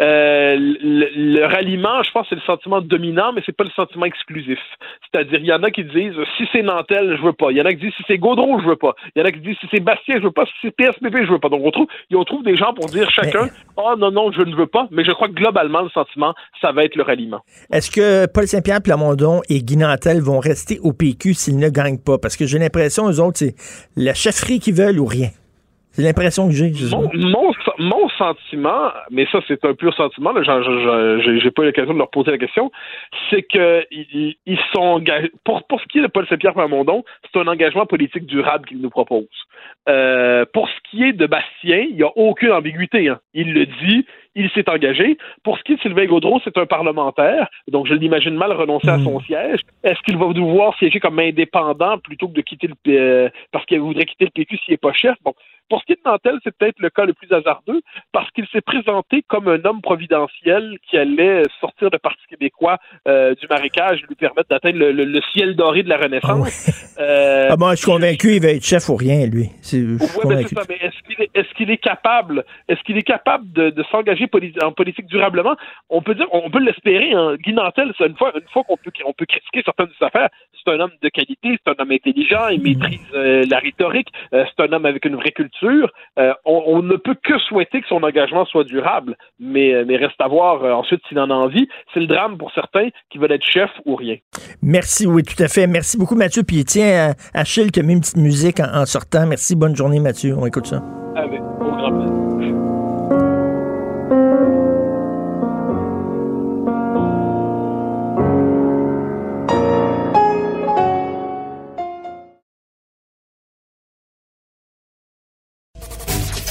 Euh, 0.00 0.56
le, 0.58 1.44
ralliement, 1.44 2.02
je 2.02 2.10
pense, 2.10 2.26
c'est 2.30 2.34
le 2.34 2.40
sentiment 2.42 2.80
dominant, 2.80 3.32
mais 3.34 3.42
c'est 3.44 3.56
pas 3.56 3.64
le 3.64 3.70
sentiment 3.70 4.06
exclusif. 4.06 4.58
C'est-à-dire, 5.02 5.38
il 5.40 5.46
y 5.46 5.52
en 5.52 5.62
a 5.62 5.70
qui 5.70 5.84
disent 5.84 6.16
si 6.38 6.48
c'est 6.50 6.62
Nantel, 6.62 7.16
je 7.18 7.22
veux 7.22 7.34
pas. 7.34 7.50
Il 7.50 7.58
y 7.58 7.60
en 7.60 7.66
a 7.66 7.72
qui 7.72 7.84
disent 7.84 7.94
si 7.96 8.04
c'est 8.06 8.18
Gaudreau, 8.18 8.58
je 8.60 8.68
veux 8.68 8.76
pas. 8.76 8.94
Il 9.14 9.20
y 9.20 9.22
en 9.22 9.26
a 9.26 9.32
qui 9.32 9.40
disent 9.40 9.58
si 9.60 9.68
c'est 9.70 9.80
Bastien, 9.80 10.16
je 10.16 10.22
veux 10.22 10.30
pas. 10.30 10.46
Si 10.46 10.52
c'est 10.62 10.74
PSPP, 10.74 11.24
je 11.24 11.32
veux 11.32 11.38
pas. 11.38 11.50
Donc 11.50 11.62
on 11.62 11.70
trouve, 11.70 11.88
on 12.14 12.24
trouve 12.24 12.42
des 12.42 12.56
gens 12.56 12.72
pour 12.72 12.86
dire 12.86 13.10
chacun, 13.10 13.48
oh 13.76 13.94
non 13.98 14.10
non, 14.10 14.32
je 14.32 14.42
ne 14.42 14.54
veux 14.54 14.61
pas, 14.66 14.88
mais 14.90 15.04
je 15.04 15.12
crois 15.12 15.28
que 15.28 15.34
globalement, 15.34 15.82
le 15.82 15.90
sentiment, 15.90 16.34
ça 16.60 16.72
va 16.72 16.84
être 16.84 16.96
le 16.96 17.02
ralliement. 17.02 17.40
Est-ce 17.70 17.90
que 17.90 18.26
Paul 18.26 18.46
Saint-Pierre 18.46 18.82
Plamondon 18.82 19.40
et 19.48 19.62
Guy 19.62 19.76
Nantel 19.76 20.20
vont 20.20 20.38
rester 20.38 20.78
au 20.80 20.92
PQ 20.92 21.34
s'ils 21.34 21.58
ne 21.58 21.68
gagnent 21.68 21.98
pas? 21.98 22.18
Parce 22.18 22.36
que 22.36 22.46
j'ai 22.46 22.58
l'impression, 22.58 23.08
eux 23.10 23.20
autres, 23.20 23.38
c'est 23.38 23.54
la 23.96 24.14
chefferie 24.14 24.60
qu'ils 24.60 24.74
veulent 24.74 24.98
ou 24.98 25.06
rien. 25.06 25.28
C'est 25.92 26.02
l'impression 26.02 26.48
que 26.48 26.54
j'ai. 26.54 26.72
Mon, 26.90 27.10
mon, 27.78 28.08
sentiment, 28.16 28.90
mais 29.10 29.26
ça 29.30 29.40
c'est 29.46 29.62
un 29.66 29.74
pur 29.74 29.92
sentiment, 29.94 30.32
j'ai 30.34 31.50
pas 31.50 31.62
eu 31.62 31.66
l'occasion 31.66 31.92
de 31.92 31.98
leur 31.98 32.08
poser 32.08 32.30
la 32.30 32.38
question, 32.38 32.70
c'est 33.28 33.42
que 33.42 33.84
ils, 33.90 34.58
sont 34.72 34.80
engagés. 34.80 35.30
Pour, 35.44 35.62
pour 35.64 35.80
ce 35.80 35.86
qui 35.88 35.98
est 35.98 36.02
de 36.02 36.06
Paul 36.06 36.26
Saint-Pierre 36.28 36.54
Plamondon, 36.54 37.04
c'est 37.24 37.38
un 37.38 37.46
engagement 37.46 37.84
politique 37.84 38.24
durable 38.24 38.66
qu'il 38.66 38.80
nous 38.80 38.88
propose. 38.88 39.26
Euh, 39.88 40.46
pour 40.54 40.68
ce 40.68 40.90
qui 40.90 41.04
est 41.04 41.12
de 41.12 41.26
Bastien, 41.26 41.86
il 41.90 41.96
n'y 41.96 42.02
a 42.02 42.16
aucune 42.16 42.52
ambiguïté. 42.52 43.08
Hein. 43.08 43.20
Il 43.34 43.52
le 43.52 43.66
dit, 43.66 44.06
il 44.34 44.50
s'est 44.50 44.68
engagé. 44.68 45.16
Pour 45.42 45.58
ce 45.58 45.62
qui 45.62 45.72
est 45.72 45.76
de 45.76 45.80
Sylvain 45.80 46.06
Gaudreau, 46.06 46.40
c'est 46.44 46.56
un 46.56 46.66
parlementaire, 46.66 47.48
donc 47.68 47.86
je 47.86 47.94
l'imagine 47.94 48.34
mal 48.34 48.52
renoncer 48.52 48.88
à 48.88 48.98
son 48.98 49.18
hmm. 49.18 49.24
siège. 49.24 49.60
Est-ce 49.84 50.00
qu'il 50.02 50.16
va 50.16 50.32
devoir 50.32 50.76
siéger 50.78 51.00
comme 51.00 51.18
indépendant 51.18 51.98
plutôt 51.98 52.28
que 52.28 52.34
de 52.34 52.40
quitter 52.40 52.68
le 52.68 52.74
euh, 52.88 53.28
parce 53.50 53.64
qu'il 53.66 53.80
voudrait 53.80 54.04
quitter 54.04 54.24
le 54.26 54.30
PQ 54.30 54.58
s'il 54.58 54.72
n'est 54.72 54.78
pas 54.78 54.92
chef? 54.92 55.16
Bon, 55.24 55.34
pour 55.68 55.80
ce 55.80 55.86
qui 55.86 55.92
est 55.92 55.96
de 55.96 56.02
Nantel, 56.04 56.38
c'est 56.44 56.54
peut-être 56.56 56.78
le 56.80 56.90
cas 56.90 57.04
le 57.04 57.14
plus 57.14 57.32
hasardeux 57.32 57.80
parce 58.12 58.30
qu'il 58.32 58.46
s'est 58.48 58.60
présenté 58.60 59.22
comme 59.26 59.48
un 59.48 59.64
homme 59.64 59.80
providentiel 59.80 60.76
qui 60.88 60.98
allait 60.98 61.42
sortir 61.60 61.88
le 61.90 61.98
Parti 61.98 62.22
québécois 62.28 62.78
euh, 63.08 63.34
du 63.34 63.46
marécage 63.48 64.00
et 64.02 64.06
lui 64.06 64.14
permettre 64.14 64.48
d'atteindre 64.50 64.78
le, 64.78 65.20
ciel 65.32 65.56
doré 65.56 65.82
de 65.82 65.88
la 65.88 65.96
Renaissance. 65.96 66.92
Ah, 66.98 67.02
euh, 67.02 67.48
ah 67.50 67.70
je 67.70 67.76
suis 67.76 67.86
convaincu 67.86 68.32
qu'il 68.32 68.42
va 68.42 68.48
être 68.48 68.64
chef 68.64 68.88
ou 68.88 68.96
rien, 68.96 69.26
lui. 69.26 69.44
Est, 69.44 70.24
ouais, 70.24 70.42
est-ce 70.42 71.02
qu'il 71.06 71.22
est, 71.22 71.30
est, 71.34 71.54
qu'il 71.54 71.70
est, 71.70 71.78
capable, 71.78 72.44
est-ce 72.68 72.82
qu'il 72.82 72.98
est 72.98 73.02
capable 73.02 73.50
de, 73.52 73.70
de 73.70 73.82
s'engager 73.84 74.28
en 74.62 74.72
politique 74.72 75.06
durablement? 75.06 75.56
On 75.88 76.02
peut 76.02 76.14
dire, 76.14 76.26
on 76.32 76.50
peut 76.50 76.60
l'espérer. 76.60 77.12
Hein. 77.12 77.36
Guy 77.36 77.54
Nantel, 77.54 77.92
une 78.00 78.16
fois, 78.16 78.32
une 78.34 78.48
fois 78.52 78.62
qu'on 78.64 78.76
peut, 78.76 78.92
on 79.06 79.14
peut 79.14 79.26
critiquer 79.26 79.62
certaines 79.64 79.86
de 79.86 79.94
ses 79.98 80.04
affaires, 80.04 80.28
c'est 80.52 80.70
un 80.70 80.80
homme 80.80 80.92
de 81.00 81.08
qualité, 81.08 81.58
c'est 81.64 81.72
un 81.72 81.82
homme 81.82 81.92
intelligent, 81.92 82.48
il 82.48 82.62
maîtrise 82.62 83.00
euh, 83.14 83.44
la 83.50 83.58
rhétorique, 83.58 84.08
c'est 84.30 84.60
un 84.60 84.72
homme 84.72 84.86
avec 84.86 85.04
une 85.06 85.16
vraie 85.16 85.32
culture 85.32 85.61
euh, 85.66 86.32
on, 86.44 86.82
ne 86.82 86.96
peut 86.96 87.16
que 87.22 87.38
souhaiter 87.38 87.80
que 87.80 87.88
son 87.88 88.02
engagement 88.02 88.44
soit 88.46 88.64
durable, 88.64 89.16
mais, 89.38 89.74
euh, 89.74 89.84
mais 89.86 89.96
reste 89.96 90.20
à 90.20 90.28
voir 90.28 90.64
euh, 90.64 90.72
ensuite 90.72 91.00
s'il 91.08 91.18
en 91.18 91.30
a 91.30 91.34
envie. 91.34 91.68
C'est 91.92 92.00
le 92.00 92.06
drame 92.06 92.38
pour 92.38 92.52
certains 92.52 92.88
qui 93.10 93.18
veulent 93.18 93.32
être 93.32 93.44
chef 93.44 93.70
ou 93.84 93.96
rien. 93.96 94.16
Merci, 94.62 95.06
oui, 95.06 95.22
tout 95.22 95.40
à 95.42 95.48
fait. 95.48 95.66
Merci 95.66 95.98
beaucoup, 95.98 96.16
Mathieu. 96.16 96.42
Puis 96.42 96.64
tiens, 96.64 97.12
Achille 97.34 97.70
qui 97.70 97.80
a 97.80 97.82
mis 97.82 97.94
une 97.94 98.00
petite 98.00 98.16
musique 98.16 98.60
en, 98.60 98.86
sortant. 98.86 99.26
Merci, 99.26 99.56
bonne 99.56 99.76
journée, 99.76 100.00
Mathieu. 100.00 100.34
On 100.36 100.46
écoute 100.46 100.66
ça. 100.66 100.82
Avec, 101.16 101.40
au 101.40 101.70
grand 101.70 101.92
plaisir. 101.92 102.11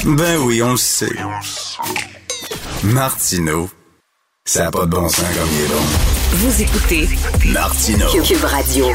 Ben 0.06 0.38
oui, 0.44 0.62
on 0.64 0.72
le 0.72 0.78
sait. 0.78 1.12
Martineau, 2.84 3.70
ça 4.46 4.64
n'a 4.64 4.72
pas 4.72 4.86
de 4.86 4.92
bon 4.92 5.08
sens 5.08 5.26
comme 5.38 5.48
il 5.54 5.66
est 5.66 5.68
bon. 5.68 5.82
Vous 6.32 6.62
écoutez 6.62 7.08
Martineau. 7.54 8.08
Cube 8.24 8.44
Radio. 8.44 8.86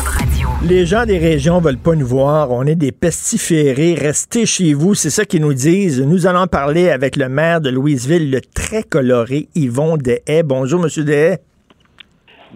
Les 0.64 0.84
gens 0.84 1.06
des 1.06 1.18
régions 1.18 1.60
veulent 1.60 1.78
pas 1.78 1.94
nous 1.94 2.06
voir. 2.06 2.50
On 2.50 2.64
est 2.66 2.74
des 2.74 2.90
pestiférés. 2.90 3.94
Restez 3.94 4.46
chez 4.46 4.74
vous. 4.74 4.94
C'est 4.94 5.10
ça 5.10 5.24
qu'ils 5.24 5.42
nous 5.42 5.54
disent. 5.54 6.00
Nous 6.00 6.26
allons 6.26 6.48
parler 6.48 6.90
avec 6.90 7.16
le 7.16 7.28
maire 7.28 7.60
de 7.60 7.70
Louisville, 7.70 8.30
le 8.30 8.40
très 8.40 8.82
coloré 8.82 9.48
Yvon 9.54 9.96
Dehaye. 9.98 10.42
Bonjour, 10.42 10.80
Monsieur 10.80 11.04
Dehaye. 11.04 11.38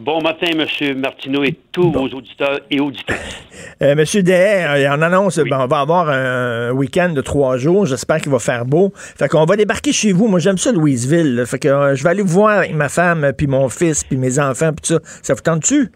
Bon 0.00 0.18
matin, 0.22 0.46
M. 0.52 0.98
Martineau 0.98 1.44
et 1.44 1.54
tous 1.72 1.92
vos 1.92 2.08
auditeurs 2.08 2.60
et 2.70 2.80
auditrices. 2.80 3.18
Euh, 3.82 3.94
Monsieur 3.94 4.22
Dehaye, 4.22 4.86
on 4.88 5.00
annonce, 5.00 5.38
ben, 5.38 5.60
on 5.60 5.66
va 5.66 5.80
avoir 5.80 6.08
un 6.10 6.70
week-end 6.70 7.10
de 7.10 7.20
trois 7.22 7.56
jours. 7.56 7.86
J'espère 7.86 8.20
qu'il 8.20 8.30
va 8.30 8.38
faire 8.38 8.66
beau. 8.66 8.92
Fait 8.94 9.26
qu'on 9.26 9.46
va 9.46 9.56
débarquer 9.56 9.92
chez 9.92 10.12
vous. 10.12 10.28
Moi, 10.28 10.38
j'aime 10.38 10.58
ça, 10.58 10.70
Louisville. 10.70 11.34
là. 11.34 11.46
Fait 11.46 11.58
que 11.58 11.68
euh, 11.68 11.94
je 11.94 12.02
vais 12.04 12.10
aller 12.10 12.20
vous 12.22 12.28
voir 12.28 12.58
avec 12.58 12.74
ma 12.74 12.90
femme, 12.90 13.32
puis 13.36 13.46
mon 13.46 13.70
fils, 13.70 14.04
puis 14.04 14.18
mes 14.18 14.38
enfants, 14.38 14.72
puis 14.72 14.82
tout 14.86 14.94
ça. 14.94 15.20
Ça 15.22 15.34
vous 15.34 15.40
tente-tu? 15.40 15.90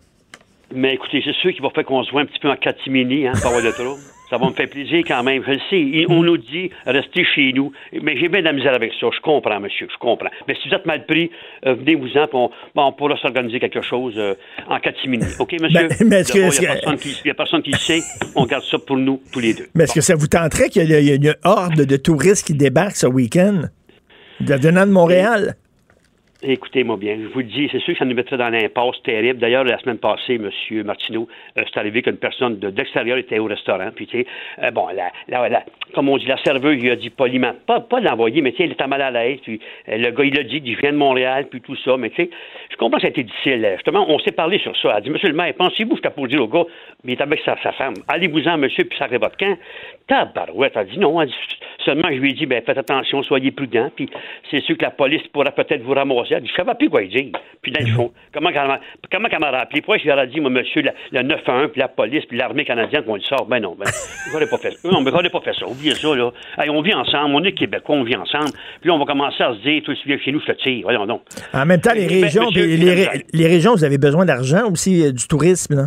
Mais 0.74 0.94
écoutez, 0.94 1.22
c'est 1.24 1.34
sûr 1.34 1.52
qu'il 1.52 1.62
va 1.62 1.68
faire 1.70 1.84
qu'on 1.84 2.02
se 2.04 2.10
voit 2.10 2.22
un 2.22 2.26
petit 2.26 2.38
peu 2.38 2.50
en 2.50 2.56
catimini, 2.56 3.26
hein, 3.26 3.32
de 3.32 3.70
trop. 3.72 3.98
Ça 4.30 4.38
va 4.38 4.46
me 4.48 4.52
faire 4.52 4.68
plaisir 4.68 5.02
quand 5.06 5.22
même. 5.22 5.42
Je 5.46 5.50
le 5.52 5.58
sais. 5.70 6.06
On 6.08 6.22
nous 6.22 6.38
dit 6.38 6.70
restez 6.86 7.24
chez 7.34 7.52
nous. 7.52 7.72
Mais 8.02 8.16
j'ai 8.18 8.28
bien 8.28 8.40
de 8.40 8.46
la 8.46 8.52
misère 8.52 8.74
avec 8.74 8.92
ça. 8.98 9.06
Je 9.14 9.20
comprends, 9.20 9.60
monsieur. 9.60 9.86
Je 9.92 9.98
comprends. 9.98 10.30
Mais 10.48 10.54
si 10.60 10.68
vous 10.68 10.74
êtes 10.74 10.86
mal 10.86 11.04
pris, 11.06 11.30
euh, 11.66 11.74
venez-vous-en. 11.74 12.26
On, 12.32 12.50
on 12.74 12.92
pourra 12.92 13.16
s'organiser 13.18 13.60
quelque 13.60 13.82
chose 13.82 14.14
euh, 14.16 14.34
en 14.68 14.80
catimini. 14.80 15.24
OK, 15.38 15.52
monsieur? 15.60 15.88
Ben, 15.88 15.96
mais 16.08 16.20
est-ce 16.20 16.32
que- 16.32 16.38
est-ce 16.38 16.62
Il 16.62 16.64
n'y 16.64 16.68
a, 16.68 16.74
personne 16.74 16.96
qui- 16.96 17.20
il 17.24 17.28
y 17.28 17.30
a 17.30 17.34
personne 17.34 17.62
qui 17.62 17.70
le 17.70 17.76
sait. 17.78 18.00
On 18.34 18.46
garde 18.46 18.64
ça 18.64 18.78
pour 18.78 18.96
nous, 18.96 19.20
tous 19.32 19.40
les 19.40 19.52
deux. 19.54 19.68
Mais 19.74 19.84
est-ce 19.84 19.94
que 19.94 20.00
ça 20.00 20.14
vous 20.14 20.26
tenterait 20.26 20.68
qu'il 20.70 20.88
y 20.88 20.92
ait 20.92 21.02
il 21.02 21.08
y 21.08 21.12
ait 21.12 21.16
une 21.16 21.34
horde 21.44 21.84
de 21.84 21.96
touristes 21.96 22.46
qui 22.46 22.54
débarquent 22.54 22.96
ce 22.96 23.06
week-end? 23.06 23.64
De 24.40 24.54
venant 24.54 24.86
de 24.86 24.90
Montréal? 24.90 25.54
Écoutez-moi 26.46 26.98
bien, 26.98 27.16
je 27.22 27.26
vous 27.28 27.38
le 27.38 27.46
dis, 27.46 27.70
c'est 27.72 27.78
sûr 27.78 27.94
que 27.94 27.98
ça 28.00 28.04
nous 28.04 28.14
mettrait 28.14 28.36
dans 28.36 28.50
l'impasse 28.50 29.00
terrible. 29.02 29.38
D'ailleurs, 29.38 29.64
la 29.64 29.78
semaine 29.78 29.96
passée, 29.96 30.34
M. 30.34 30.50
Martineau, 30.84 31.26
euh, 31.56 31.62
c'est 31.64 31.80
arrivé 31.80 32.02
qu'une 32.02 32.18
personne 32.18 32.58
de, 32.58 32.68
d'extérieur 32.68 33.16
était 33.16 33.38
au 33.38 33.46
restaurant. 33.46 33.88
Puis, 33.96 34.06
tu 34.06 34.18
sais, 34.18 34.26
euh, 34.62 34.70
bon, 34.70 34.88
la, 34.88 35.64
comme 35.94 36.10
on 36.10 36.18
dit, 36.18 36.26
la 36.26 36.36
serveuse 36.44 36.76
lui 36.76 36.90
a 36.90 36.96
dit 36.96 37.08
poliment, 37.08 37.52
pas, 37.66 37.80
pas 37.80 37.98
l'envoyer, 38.00 38.42
mais 38.42 38.52
tu 38.52 38.58
sais, 38.58 38.64
il 38.64 38.72
était 38.72 38.86
mal 38.86 39.00
à 39.00 39.10
l'aise. 39.10 39.38
Puis, 39.42 39.58
euh, 39.88 39.96
le 39.96 40.10
gars, 40.10 40.24
il 40.24 40.38
a 40.38 40.42
dit, 40.42 40.60
il 40.62 40.76
vient 40.76 40.92
de 40.92 40.98
Montréal, 40.98 41.46
puis 41.50 41.62
tout 41.62 41.76
ça. 41.76 41.96
Mais 41.96 42.10
tu 42.10 42.24
sais, 42.24 42.30
je 42.70 42.76
comprends 42.76 42.98
que 42.98 43.02
ça 43.02 43.06
a 43.06 43.10
été 43.10 43.22
difficile. 43.22 43.66
Justement, 43.76 44.04
on 44.10 44.18
s'est 44.18 44.32
parlé 44.32 44.58
sur 44.58 44.76
ça. 44.76 44.90
Elle 44.90 44.96
a 44.96 45.00
dit, 45.00 45.08
Monsieur 45.08 45.28
le 45.28 45.34
maire, 45.34 45.54
pensez-vous, 45.56 45.96
je 45.96 46.08
pour 46.10 46.28
dire 46.28 46.42
au 46.42 46.48
gars, 46.48 46.64
mais 47.04 47.14
il 47.14 47.18
est 47.18 47.22
avec 47.22 47.40
sa, 47.40 47.56
femme, 47.56 47.94
allez-vous-en, 48.06 48.58
monsieur, 48.58 48.84
puis 48.84 48.98
sacrez 48.98 49.16
votre 49.16 49.38
camp. 49.38 49.56
Tabarouette, 50.06 50.72
elle 50.74 50.82
a 50.82 50.84
dit 50.84 50.98
non. 50.98 51.24
Dit, 51.24 51.34
seulement, 51.84 52.08
je 52.10 52.18
lui 52.18 52.30
ai 52.30 52.34
dit, 52.34 52.44
ben, 52.44 52.62
faites 52.62 52.76
attention, 52.76 53.22
soyez 53.22 53.50
prudents, 53.50 53.90
puis 53.96 54.10
c'est 54.50 54.60
sûr 54.60 54.76
que 54.76 54.82
la 54.82 54.90
police 54.90 55.26
pourra 55.28 55.50
peut-être 55.50 55.82
vous 55.82 55.94
ramasser. 55.94 56.33
Dit, 56.40 56.48
je 56.48 56.54
savais 56.54 56.74
plus 56.74 56.88
quoi 56.90 57.02
dire. 57.04 57.32
Puis 57.62 57.72
dans 57.72 57.80
le 57.86 57.92
fond, 57.94 58.12
comment 58.32 58.50
qu'elle 58.52 58.66
m'a- 58.66 58.80
comment 59.10 59.28
qu'elle 59.28 59.40
m'a 59.40 59.50
rappelé? 59.50 59.80
Pourquoi 59.80 59.98
je 59.98 60.04
lui 60.04 60.10
ai 60.10 60.26
dit, 60.26 60.40
moi, 60.40 60.50
monsieur, 60.50 60.82
le 60.82 61.22
911, 61.22 61.70
puis 61.72 61.80
la 61.80 61.88
police, 61.88 62.24
puis 62.26 62.36
l'armée 62.38 62.64
canadienne, 62.64 63.04
qu'on 63.04 63.14
le 63.16 63.20
sort? 63.22 63.46
Ben 63.46 63.60
non, 63.60 63.74
ben, 63.78 63.86
j'aurais 64.32 64.46
pas 64.48 64.58
fait 64.58 64.72
ça. 64.72 64.88
Non, 64.90 65.00
mais 65.00 65.10
j'aurais 65.10 65.30
pas 65.30 65.40
fait 65.40 65.54
ça. 65.54 65.66
Oubliez 65.66 65.94
ça, 65.94 66.14
là. 66.14 66.30
Hey, 66.58 66.68
on 66.70 66.82
vit 66.82 66.94
ensemble, 66.94 67.34
on 67.34 67.42
est 67.44 67.52
Québécois, 67.52 67.96
on 67.96 68.04
vit 68.04 68.16
ensemble. 68.16 68.50
Puis 68.80 68.88
là, 68.88 68.94
on 68.94 68.98
va 68.98 69.04
commencer 69.04 69.42
à 69.42 69.54
se 69.54 69.60
dire, 69.60 69.82
toi, 69.82 69.94
si 69.94 70.02
tu 70.02 70.08
viens 70.08 70.18
chez 70.18 70.32
nous, 70.32 70.40
je 70.40 70.52
te 70.52 70.62
tire. 70.62 70.80
Voyons 70.84 71.06
donc. 71.06 71.22
En 71.52 71.64
même 71.66 71.80
temps, 71.80 71.92
les 71.94 72.06
Ben, 72.06 72.22
régions, 72.24 72.46
monsieur, 72.46 72.66
les 73.32 73.46
régions, 73.46 73.74
vous 73.74 73.84
avez 73.84 73.98
besoin 73.98 74.24
d'argent 74.24 74.70
aussi, 74.70 75.02
euh, 75.06 75.12
du 75.12 75.26
tourisme, 75.26 75.74
là. 75.76 75.86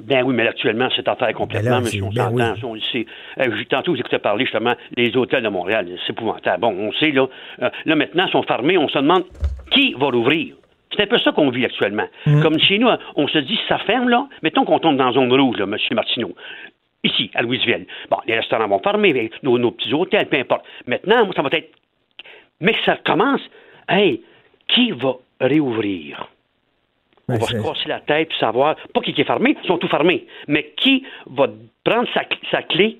Ben 0.00 0.22
oui, 0.24 0.34
mais 0.34 0.46
actuellement, 0.46 0.88
c'est 0.94 1.08
en 1.08 1.16
faire 1.16 1.32
complètement, 1.34 1.70
Ben 1.76 1.80
monsieur, 1.80 2.02
on 2.04 2.08
ben 2.10 2.24
s'entend, 2.24 2.34
oui. 2.34 2.60
ça, 2.60 2.66
on 2.66 2.74
le 2.74 2.80
sait. 2.92 3.06
Euh, 3.40 3.56
j'ai- 3.56 3.64
tantôt, 3.66 3.92
vous 3.92 3.98
écoutez 4.00 4.18
parler 4.18 4.44
justement 4.44 4.74
des 4.96 5.16
hôtels 5.16 5.42
de 5.42 5.48
Montréal, 5.48 5.86
c'est 6.06 6.12
épouvantable. 6.12 6.60
Bon, 6.60 6.68
on 6.78 6.92
sait, 6.92 7.10
là, 7.10 7.26
euh, 7.62 7.70
là 7.84 7.94
maintenant, 7.96 8.26
ils 8.26 8.32
sont 8.32 8.42
fermés, 8.42 8.78
on 8.78 8.88
se 8.88 8.98
demande 8.98 9.24
qui 9.72 9.94
va 9.94 10.06
rouvrir. 10.10 10.54
C'est 10.96 11.02
un 11.02 11.06
peu 11.06 11.18
ça 11.18 11.32
qu'on 11.32 11.50
vit 11.50 11.64
actuellement. 11.64 12.06
Mm. 12.26 12.42
Comme 12.42 12.58
chez 12.58 12.78
nous, 12.78 12.88
on 13.16 13.28
se 13.28 13.38
dit, 13.38 13.56
si 13.56 13.62
ça 13.68 13.78
ferme, 13.78 14.08
là, 14.08 14.26
mettons 14.42 14.64
qu'on 14.64 14.78
tombe 14.78 14.96
dans 14.96 15.12
zone 15.12 15.32
rouge, 15.32 15.58
là, 15.58 15.64
M. 15.64 15.76
Martineau. 15.92 16.34
Ici, 17.04 17.30
à 17.34 17.42
Louisville. 17.42 17.86
Bon, 18.10 18.16
les 18.26 18.34
restaurants 18.34 18.66
vont 18.66 18.80
fermer, 18.80 19.12
mais 19.12 19.30
nos, 19.42 19.58
nos 19.58 19.70
petits 19.70 19.92
hôtels, 19.92 20.26
peu 20.28 20.38
importe. 20.38 20.64
Maintenant, 20.86 21.24
moi, 21.26 21.34
ça 21.36 21.42
va 21.42 21.48
être. 21.52 21.70
Mais 22.60 22.72
que 22.72 22.82
ça 22.84 22.96
commence, 23.04 23.40
hey, 23.88 24.22
qui 24.68 24.90
va 24.92 25.12
réouvrir? 25.40 26.28
On 27.28 27.34
Ben, 27.34 27.40
va 27.40 27.46
se 27.46 27.52
casser 27.52 27.88
la 27.88 28.00
tête 28.00 28.28
pour 28.30 28.38
savoir, 28.38 28.76
pas 28.94 29.00
qui 29.00 29.10
est 29.10 29.24
fermé, 29.24 29.56
ils 29.62 29.66
sont 29.66 29.78
tous 29.78 29.88
fermés, 29.88 30.26
mais 30.46 30.72
qui 30.76 31.04
va 31.30 31.46
prendre 31.84 32.08
sa, 32.14 32.22
sa 32.50 32.62
clé, 32.62 32.98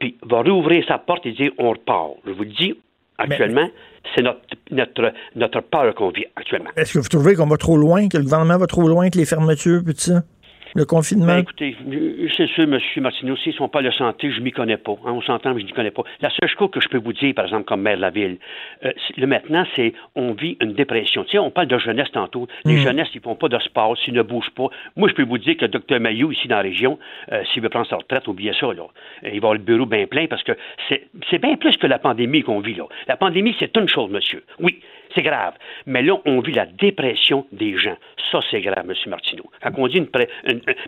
puis 0.00 0.16
va 0.22 0.42
rouvrir 0.42 0.84
sa 0.86 0.98
porte 0.98 1.26
et 1.26 1.32
dire 1.32 1.50
on 1.58 1.70
repart. 1.70 2.12
Je 2.24 2.30
vous 2.32 2.44
le 2.44 2.50
dis, 2.50 2.74
actuellement, 3.18 3.68
c'est 4.14 4.22
notre, 4.22 4.40
notre, 4.70 5.12
notre 5.34 5.60
peur 5.60 5.94
qu'on 5.96 6.10
vit 6.10 6.26
actuellement. 6.36 6.70
Est-ce 6.76 6.94
que 6.94 6.98
vous 7.00 7.08
trouvez 7.08 7.34
qu'on 7.34 7.46
va 7.46 7.56
trop 7.56 7.76
loin, 7.76 8.08
que 8.08 8.16
le 8.16 8.22
gouvernement 8.22 8.58
va 8.58 8.66
trop 8.66 8.86
loin 8.86 9.02
avec 9.02 9.16
les 9.16 9.24
fermetures, 9.26 9.82
puis 9.84 9.94
tout 9.94 10.00
ça? 10.00 10.22
Le 10.74 10.84
confinement? 10.84 11.26
Ben, 11.26 11.38
écoutez, 11.38 11.76
euh, 11.92 12.28
c'est 12.36 12.46
sûr, 12.48 12.64
M. 12.64 12.78
Martineau, 12.98 13.36
s'ils 13.36 13.52
ne 13.52 13.56
sont 13.58 13.68
pas 13.68 13.82
de 13.82 13.90
santé, 13.90 14.30
je 14.30 14.40
m'y 14.40 14.52
connais 14.52 14.76
pas. 14.76 14.92
hein, 15.04 15.12
on 15.12 15.22
s'entend, 15.22 15.54
mais 15.54 15.60
je 15.60 15.66
n'y 15.66 15.72
connais 15.72 15.90
pas. 15.90 16.02
La 16.20 16.30
seule 16.30 16.48
chose 16.48 16.70
que 16.70 16.80
je 16.80 16.88
peux 16.88 16.98
vous 16.98 17.12
dire, 17.12 17.34
par 17.34 17.46
exemple, 17.46 17.64
comme 17.64 17.82
maire 17.82 17.96
de 17.96 18.02
la 18.02 18.10
ville, 18.10 18.38
euh, 18.84 18.92
le 19.16 19.26
maintenant, 19.26 19.64
c'est 19.76 19.92
on 20.14 20.32
vit 20.32 20.56
une 20.60 20.72
dépression. 20.74 21.24
Tu 21.24 21.30
sais, 21.32 21.38
on 21.38 21.50
parle 21.50 21.68
de 21.68 21.78
jeunesse 21.78 22.10
tantôt. 22.12 22.46
Les 22.64 22.74
Mm. 22.76 22.78
jeunesses, 22.80 23.08
ils 23.14 23.20
font 23.20 23.34
pas 23.34 23.48
de 23.48 23.58
sport, 23.58 23.96
s'ils 23.98 24.14
ne 24.14 24.22
bougent 24.22 24.50
pas. 24.54 24.68
Moi, 24.96 25.08
je 25.08 25.14
peux 25.14 25.24
vous 25.24 25.38
dire 25.38 25.56
que 25.56 25.64
le 25.64 25.68
Dr 25.68 26.00
Mayou, 26.00 26.32
ici 26.32 26.48
dans 26.48 26.56
la 26.56 26.62
région, 26.62 26.98
euh, 27.32 27.42
s'il 27.52 27.62
veut 27.62 27.68
prendre 27.68 27.86
sa 27.86 27.96
retraite, 27.96 28.28
oubliez 28.28 28.52
ça, 28.58 28.66
là. 28.72 28.84
Il 29.22 29.30
va 29.30 29.36
avoir 29.36 29.52
le 29.54 29.58
bureau 29.60 29.86
bien 29.86 30.06
plein 30.06 30.26
parce 30.26 30.42
que 30.42 30.52
c'est 30.88 31.06
c'est 31.30 31.38
bien 31.40 31.56
plus 31.56 31.76
que 31.76 31.86
la 31.86 31.98
pandémie 31.98 32.42
qu'on 32.42 32.60
vit, 32.60 32.74
là. 32.74 32.84
La 33.06 33.16
pandémie, 33.16 33.54
c'est 33.58 33.76
une 33.76 33.88
chose, 33.88 34.10
monsieur. 34.10 34.44
Oui, 34.60 34.80
c'est 35.14 35.22
grave. 35.22 35.54
Mais 35.86 36.02
là, 36.02 36.14
on 36.24 36.40
vit 36.40 36.52
la 36.52 36.66
dépression 36.66 37.46
des 37.52 37.76
gens. 37.78 37.96
Ça, 38.30 38.40
c'est 38.50 38.60
grave, 38.60 38.84
M. 38.88 38.94
Martineau. 39.06 39.44
Quand 39.62 39.70
on 39.76 39.88
dit 39.88 39.98
une... 39.98 40.06
pré- 40.06 40.28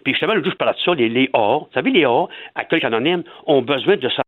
puis 0.05 0.13
justement, 0.13 0.35
le 0.35 0.43
jour, 0.43 0.53
je 0.53 0.57
de 0.57 0.79
ça, 0.85 0.95
les, 0.95 1.09
les 1.09 1.31
A, 1.33 1.59
vous 1.59 1.69
savez, 1.73 1.91
les 1.91 2.05
A, 2.05 2.27
accueil 2.55 2.85
anonyme, 2.85 3.23
ont 3.47 3.63
besoin 3.63 3.97
de 3.97 4.09
se 4.09 4.21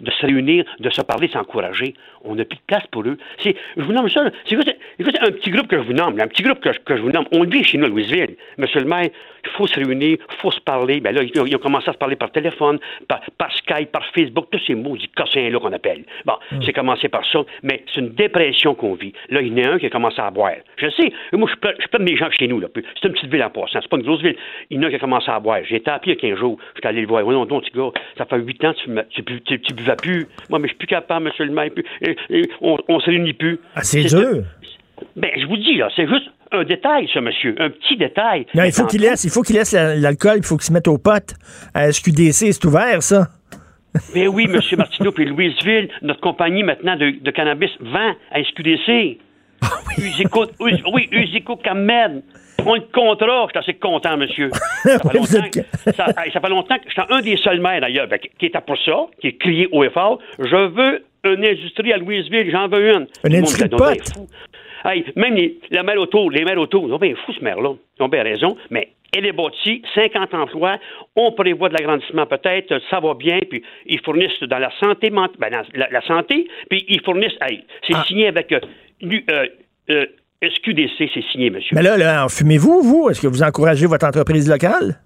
de 0.00 0.10
se 0.10 0.24
réunir, 0.26 0.64
de 0.78 0.88
se 0.88 1.02
parler, 1.02 1.26
de 1.26 1.32
s'encourager. 1.32 1.92
On 2.24 2.34
n'a 2.34 2.44
plus 2.46 2.56
de 2.56 2.62
place 2.66 2.86
pour 2.90 3.02
eux. 3.02 3.18
C'est, 3.38 3.54
je 3.76 3.82
vous 3.82 3.92
nomme 3.92 4.08
ça, 4.08 4.24
là. 4.24 4.30
c'est 4.48 4.56
un 4.56 5.30
petit 5.30 5.50
groupe 5.50 5.66
que 5.68 5.76
je 5.76 5.82
vous 5.82 5.92
nomme, 5.92 6.16
là, 6.16 6.24
un 6.24 6.28
petit 6.28 6.42
groupe 6.42 6.60
que, 6.60 6.72
je- 6.72 6.78
que 6.80 6.96
je 6.96 7.02
vous 7.02 7.10
nomme. 7.10 7.26
On 7.32 7.42
le 7.42 7.50
vit 7.50 7.62
chez 7.62 7.76
nous 7.76 7.84
à 7.84 7.88
Louisville. 7.88 8.36
Monsieur 8.56 8.80
le 8.80 8.86
maire, 8.86 9.10
il 9.44 9.50
faut 9.50 9.66
se 9.66 9.74
réunir, 9.78 10.16
il 10.30 10.36
faut 10.36 10.50
se 10.50 10.60
parler. 10.60 11.00
Ben 11.00 11.14
là, 11.14 11.22
ils, 11.22 11.38
ont- 11.38 11.44
ils 11.44 11.54
ont 11.54 11.58
commencé 11.58 11.90
à 11.90 11.92
se 11.92 11.98
parler 11.98 12.16
par 12.16 12.30
téléphone, 12.32 12.78
par, 13.08 13.20
par 13.36 13.52
Skype, 13.54 13.92
par 13.92 14.06
Facebook, 14.14 14.46
tous 14.50 14.60
ces 14.66 14.74
mots, 14.74 14.96
du 14.96 15.06
cossins-là 15.08 15.58
qu'on 15.58 15.72
appelle. 15.72 16.04
Bon, 16.24 16.34
c'est 16.64 16.72
commencé 16.72 17.08
par 17.10 17.24
ça, 17.30 17.40
mais 17.62 17.84
c'est 17.92 18.00
une 18.00 18.10
dépression 18.14 18.74
qu'on 18.74 18.94
vit. 18.94 19.12
Là, 19.28 19.42
il 19.42 19.48
y 19.58 19.66
en 19.66 19.70
a 19.70 19.74
un 19.74 19.78
qui 19.78 19.86
a 19.86 19.90
commencé 19.90 20.20
à 20.20 20.30
boire. 20.30 20.52
Je 20.78 20.88
sais, 20.88 21.12
moi, 21.34 21.48
je 21.52 21.56
peux, 21.56 21.74
je 21.78 21.86
peux 21.88 22.02
des 22.02 22.16
gens 22.16 22.30
chez 22.30 22.48
nous, 22.48 22.58
là. 22.60 22.68
C'est 22.74 23.06
une 23.08 23.12
petite 23.14 23.30
ville 23.30 23.42
en 23.44 23.50
passant, 23.50 23.80
c'est 23.82 23.88
pas 23.88 23.98
une 23.98 24.02
grosse 24.02 24.22
ville. 24.22 24.36
Il 24.70 24.78
y 24.78 24.80
en 24.80 24.84
a 24.84 24.86
un 24.86 24.90
qui 24.90 24.96
a 24.96 24.98
commencé 24.98 25.30
à 25.30 25.38
boire. 25.40 25.60
J'ai 25.68 25.76
été 25.76 25.90
appelé 25.90 26.12
il 26.12 26.24
y 26.24 26.26
a 26.26 26.30
15 26.30 26.38
jours. 26.40 26.58
Je 26.74 26.80
suis 26.80 26.88
allé 26.88 27.02
le 27.02 27.06
voir. 27.06 27.26
Oui, 27.26 27.34
non, 27.34 27.44
non, 27.44 27.60
petit 27.60 27.70
gars, 27.72 27.90
ça 28.16 28.24
fait 28.24 28.38
8 28.38 28.64
ans 28.64 28.72
que 28.72 28.78
tu, 28.78 28.90
me- 28.90 29.04
tu, 29.10 29.22
tu, 29.24 29.40
tu, 29.42 29.60
tu 29.60 29.74
buvais 29.74 29.96
plus. 29.96 30.26
Moi, 30.48 30.58
mais 30.58 30.68
je 30.68 30.70
suis 30.72 30.78
plus 30.78 30.86
capable, 30.86 31.26
monsieur 31.26 31.44
le 31.44 31.52
maire. 31.52 31.70
Et- 32.02 32.16
et 32.30 32.50
on, 32.60 32.78
on 32.88 33.00
se 33.00 33.06
réunit 33.06 33.32
plus. 33.34 33.58
Ah, 33.74 33.82
c'est 33.82 34.02
dur. 34.04 34.42
Ben, 35.16 35.30
je 35.36 35.46
vous 35.46 35.56
dis, 35.56 35.76
là, 35.76 35.88
c'est 35.96 36.06
juste 36.08 36.26
un 36.52 36.64
détail, 36.64 37.08
ça, 37.12 37.20
monsieur. 37.20 37.54
Un 37.58 37.70
petit 37.70 37.96
détail. 37.96 38.46
Non, 38.54 38.64
il 38.64 38.72
faut 38.72 38.86
qu'il 38.86 39.00
laisse, 39.00 39.24
il 39.24 39.30
faut 39.30 39.42
qu'il 39.42 39.56
laisse 39.56 39.72
la- 39.72 39.94
l'alcool, 39.96 40.38
il 40.38 40.44
faut 40.44 40.56
qu'il 40.56 40.64
se 40.66 40.72
mette 40.72 40.88
aux 40.88 40.98
potes. 40.98 41.34
À 41.74 41.90
SQDC, 41.92 42.52
c'est 42.52 42.64
ouvert, 42.64 43.02
ça. 43.02 43.28
Ben 44.14 44.28
oui, 44.28 44.44
M. 44.44 44.60
Martineau, 44.78 45.10
puis 45.10 45.24
Louisville, 45.24 45.88
notre 46.02 46.20
compagnie 46.20 46.62
maintenant 46.62 46.94
de, 46.96 47.10
de 47.10 47.30
cannabis 47.32 47.70
vend 47.80 48.14
à 48.30 48.42
SQDC. 48.44 49.18
Usico, 49.98 50.44
Us- 50.60 50.82
oui, 50.92 51.08
Usico 51.12 51.56
Camed. 51.56 52.22
On 52.66 52.74
le 52.74 52.82
contrat, 52.92 53.46
je 53.46 53.50
suis 53.60 53.70
assez 53.70 53.78
content, 53.78 54.18
monsieur. 54.18 54.50
Ça 54.84 54.98
fait 54.98 55.16
longtemps, 55.16 55.50
que- 55.50 55.92
ça, 55.92 56.12
fait 56.12 56.48
longtemps 56.50 56.76
que 56.76 56.84
je 56.88 56.92
suis 56.92 57.02
un 57.08 57.20
des 57.22 57.36
seuls 57.38 57.60
maires, 57.60 57.80
d'ailleurs, 57.80 58.06
ben, 58.06 58.18
qui 58.18 58.46
était 58.46 58.60
pour 58.60 58.76
ça, 58.84 59.06
qui 59.20 59.28
est 59.28 59.38
crié 59.38 59.66
haut 59.72 59.82
et 59.82 59.88
fort. 59.90 60.18
Je 60.38 60.56
veux 60.56 61.02
une 61.24 61.44
industrie 61.44 61.90
à 61.92 61.96
Louisville, 61.96 62.50
j'en 62.50 62.68
veux 62.68 62.90
une. 62.90 63.00
Monde 63.00 63.34
industrie 63.34 63.68
de 63.68 63.76
ben, 63.76 63.78
potes? 63.96 64.12
Hey, 64.84 65.04
même 65.16 65.34
les, 65.36 65.58
la 65.70 65.82
maire 65.82 65.98
auto, 66.00 66.28
les 66.28 66.44
maires 66.44 66.58
auto, 66.58 66.84
ils 66.86 66.92
ont 66.92 66.98
bien 66.98 67.14
fou 67.24 67.32
ce 67.32 67.42
maire-là. 67.42 67.72
Ils 67.98 68.02
ont 68.02 68.08
bien 68.08 68.22
raison, 68.22 68.56
mais 68.70 68.88
elle 69.16 69.24
est 69.26 69.32
bâtie, 69.32 69.82
50 69.94 70.32
emplois, 70.34 70.78
on 71.16 71.32
prévoit 71.32 71.68
de 71.70 71.74
l'agrandissement 71.74 72.26
peut-être, 72.26 72.78
ça 72.90 73.00
va 73.00 73.14
bien, 73.14 73.38
puis 73.48 73.62
ils 73.86 74.00
fournissent 74.00 74.42
dans 74.42 74.58
la 74.58 74.70
santé, 74.80 75.08
ben, 75.10 75.28
dans 75.40 75.62
la, 75.74 75.88
la 75.90 76.00
santé, 76.02 76.46
puis 76.68 76.84
ils 76.88 77.00
fournissent, 77.02 77.36
hey, 77.42 77.64
c'est 77.86 77.94
Ah. 77.96 78.04
signé 78.06 78.28
avec 78.28 78.54
euh, 79.02 79.20
euh, 79.30 79.46
euh, 79.90 80.06
SQDC, 80.42 81.10
c'est 81.14 81.22
signé, 81.32 81.50
monsieur. 81.50 81.74
Mais 81.74 81.82
là, 81.82 81.96
là, 81.96 82.26
fumez-vous, 82.28 82.82
vous? 82.82 83.10
Est-ce 83.10 83.20
que 83.20 83.26
vous 83.26 83.42
encouragez 83.42 83.86
votre 83.86 84.06
entreprise 84.06 84.48
locale? 84.48 84.98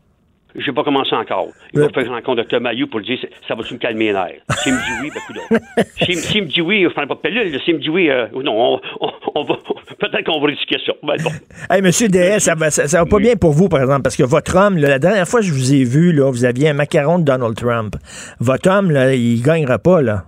Je 0.57 0.65
n'ai 0.71 0.73
pas 0.73 0.85
commencé 0.85 1.13
encore. 1.17 1.49
Il 1.73 1.81
va 1.81 1.89
faire 1.89 2.05
une 2.05 2.13
rencontre 2.13 2.45
de 2.47 2.59
Mayou 2.61 2.87
pour 2.87 3.01
lui 3.01 3.07
dire 3.07 3.19
ça 3.49 3.57
va-tu 3.57 3.75
me 3.75 3.79
calmer 3.81 4.07
les 4.07 4.13
nerfs? 4.13 4.41
S'il 4.63 4.73
me 4.73 4.79
dit 4.79 5.03
oui, 5.03 5.11
ben. 5.51 5.85
S'il 6.23 6.45
me 6.45 6.49
dit 6.49 6.61
oui, 6.61 6.83
je 6.83 6.85
ne 6.85 6.91
prends 6.91 7.09
pas 7.09 7.15
de 7.17 7.21
pilule. 7.29 7.61
S'il 7.65 7.75
me 7.75 7.81
dit 7.81 7.91
oui, 7.91 8.09
euh, 8.09 8.29
non, 8.41 8.75
on, 8.75 8.81
on- 9.01 9.13
on 9.35 9.43
va, 9.43 9.57
peut-être 9.99 10.25
qu'on 10.25 10.39
va 10.41 10.47
risquer 10.47 10.77
ça. 10.87 10.93
Ben 11.03 11.17
bon. 11.25 11.31
Hey, 11.71 11.83
Monsieur 11.83 12.07
DS, 12.07 12.39
ça 12.39 12.55
va, 12.55 12.71
ça, 12.71 12.87
ça 12.87 13.01
va 13.01 13.07
pas 13.07 13.19
bien 13.19 13.35
pour 13.35 13.51
vous, 13.51 13.69
par 13.69 13.81
exemple, 13.83 14.03
parce 14.03 14.15
que 14.17 14.23
votre 14.23 14.55
homme, 14.57 14.79
là, 14.79 14.91
la 14.91 14.99
dernière 15.01 15.27
fois 15.27 15.41
que 15.41 15.47
je 15.47 15.53
vous 15.53 15.75
ai 15.75 15.83
vu, 15.83 16.13
là, 16.13 16.31
vous 16.31 16.45
aviez 16.45 16.69
un 16.69 16.75
macaron 16.75 17.19
de 17.19 17.25
Donald 17.25 17.57
Trump. 17.57 17.97
Votre 18.39 18.71
homme, 18.71 18.93
là, 18.93 19.13
il 19.13 19.43
gagnera 19.43 19.81
pas, 19.81 20.03
là. 20.03 20.23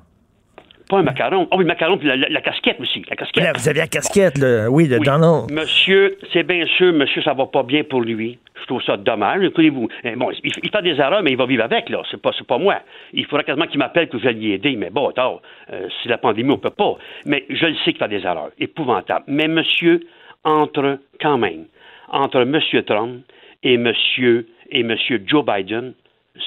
Pas 0.89 0.99
un 0.99 1.03
macaron. 1.03 1.49
Oh 1.51 1.57
oui, 1.57 1.65
le 1.65 1.69
macaron, 1.69 1.99
puis 1.99 2.07
la, 2.07 2.17
la- 2.17 2.29
la 2.29 2.41
casquette 2.41 2.79
aussi. 2.81 3.03
La 3.11 3.17
casquette. 3.17 3.43
Là, 3.43 3.53
vous 3.55 3.69
avez 3.69 3.81
la 3.81 3.87
casquette, 3.89 4.39
là, 4.39 4.71
oui, 4.71 4.87
de 4.87 4.99
Oui. 4.99 5.05
Donald. 5.05 5.51
Monsieur, 5.51 6.17
c'est 6.33 6.45
bien 6.45 6.65
sûr, 6.77 6.93
monsieur, 6.93 7.23
ça 7.23 7.35
va 7.35 7.47
pas 7.47 7.63
bien 7.65 7.83
pour 7.83 8.03
lui. 8.03 8.39
Je 8.61 8.67
trouve 8.67 8.83
ça 8.83 8.97
dommage. 8.97 9.43
Écoutez-vous, 9.43 9.89
eh, 10.05 10.15
bon, 10.17 10.31
il, 10.45 10.53
il 10.63 10.71
fait 10.71 10.83
des 10.83 10.99
erreurs, 11.01 11.23
mais 11.23 11.33
il 11.33 11.37
va 11.37 11.47
vivre 11.47 11.65
avec, 11.65 11.89
là. 11.89 12.03
C'est 12.11 12.21
pas, 12.23 12.31
pas 12.47 12.59
moi. 12.59 12.77
Il 13.13 13.27
faudra 13.27 13.43
quasiment 13.45 13.67
qu'il 13.67 13.79
m'appelle 13.79 14.09
que 14.09 14.19
je 14.19 14.25
vais 14.25 14.33
l'y 14.33 14.53
aider, 14.53 14.77
mais 14.77 14.91
bon, 14.91 15.09
attends, 15.09 15.41
euh, 15.73 15.89
si 16.03 16.09
la 16.09 16.19
pandémie, 16.19 16.53
on 16.53 16.59
peut 16.59 16.71
pas. 16.71 16.97
Mais 17.25 17.45
je 17.51 17.67
le 17.67 17.75
sais 17.85 17.93
qu'il 17.93 17.99
fait 17.99 18.09
des 18.09 18.25
erreurs. 18.25 18.51
Épouvantable. 18.59 19.25
Mais 19.29 19.49
monsieur, 19.49 20.01
entre, 20.45 20.99
quand 21.21 21.39
même, 21.39 21.65
entre 22.09 22.45
monsieur 22.45 22.83
Trump 22.85 23.23
et 23.65 23.77
monsieur, 23.77 24.47
et 24.71 24.83
monsieur 24.85 25.21
Joe 25.27 25.45
Biden, 25.45 25.95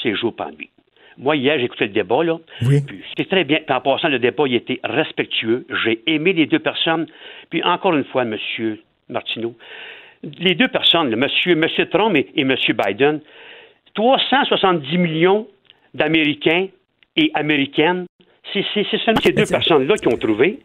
c'est 0.02 0.16
jour 0.16 0.34
nuit. 0.58 0.70
Moi, 1.20 1.36
hier, 1.36 1.58
j'ai 1.60 1.66
écouté 1.66 1.86
le 1.86 1.92
débat, 1.92 2.24
là. 2.24 2.40
Oui. 2.62 2.80
C'était 3.10 3.26
très 3.30 3.44
bien. 3.44 3.60
Puis 3.66 3.76
en 3.76 3.82
passant, 3.82 4.08
le 4.08 4.20
débat, 4.20 4.44
il 4.48 4.56
était 4.56 4.80
respectueux. 4.84 5.66
J'ai 5.84 6.02
aimé 6.08 6.32
les 6.34 6.46
deux 6.46 6.60
personnes. 6.60 7.08
Puis 7.50 7.62
encore 7.64 7.94
une 7.94 8.06
fois, 8.06 8.24
M. 8.24 8.38
Martineau, 9.10 9.54
les 10.40 10.56
deux 10.56 10.68
personnes, 10.70 11.10
le 11.10 11.18
monsieur, 11.18 11.56
monsieur 11.56 11.88
Trump 11.90 12.16
et, 12.16 12.28
et 12.36 12.42
M. 12.42 12.56
Biden, 12.86 13.20
370 13.96 14.98
millions 14.98 15.48
d'Américains 15.94 16.68
et 17.16 17.32
Américaines, 17.34 18.06
c'est 18.54 18.64
c'est- 18.74 18.86
c'est 18.90 18.98
seulement 19.00 19.20
ces 19.22 19.32
deux 19.32 19.42
personnes-là 19.52 19.96
qui 19.96 20.08
ont 20.08 20.18
trouvé. 20.18 20.60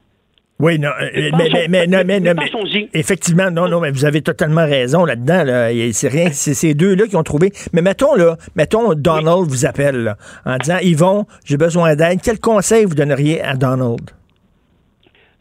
Oui, 0.61 0.79
non, 0.79 0.91
euh, 1.01 1.11
Mais 1.15 1.31
mais, 1.33 1.49
mais, 1.51 1.69
mais, 1.69 1.87
non, 1.89 2.03
mais, 2.07 2.21
non, 2.21 2.33
mais- 2.37 2.89
effectivement, 2.95 3.51
non, 3.51 3.69
non, 3.69 3.81
mais 3.81 3.91
vous 3.91 4.05
avez 4.05 4.23
totalement 4.23 4.65
raison 4.65 5.05
là-dedans. 5.05 5.43
Là. 5.43 5.71
C'est 5.93 6.09
rien, 6.09 6.31
c'est 6.31 6.55
ces 6.55 6.75
deux-là 6.75 7.07
qui 7.09 7.17
ont 7.17 7.25
trouvé. 7.25 7.51
Mais 7.73 7.83
mettons, 7.83 8.15
là, 8.15 8.37
mettons, 8.55 8.95
Donald 8.95 9.49
vous 9.49 9.67
appelle 9.67 10.05
là, 10.05 10.17
en 10.47 10.57
disant 10.59 10.79
Yvon, 10.81 11.27
j'ai 11.45 11.57
besoin 11.57 11.97
d'aide. 11.97 12.21
Quel 12.23 12.39
conseil 12.39 12.85
vous 12.85 12.95
donneriez 12.95 13.43
à 13.43 13.55
Donald? 13.55 14.11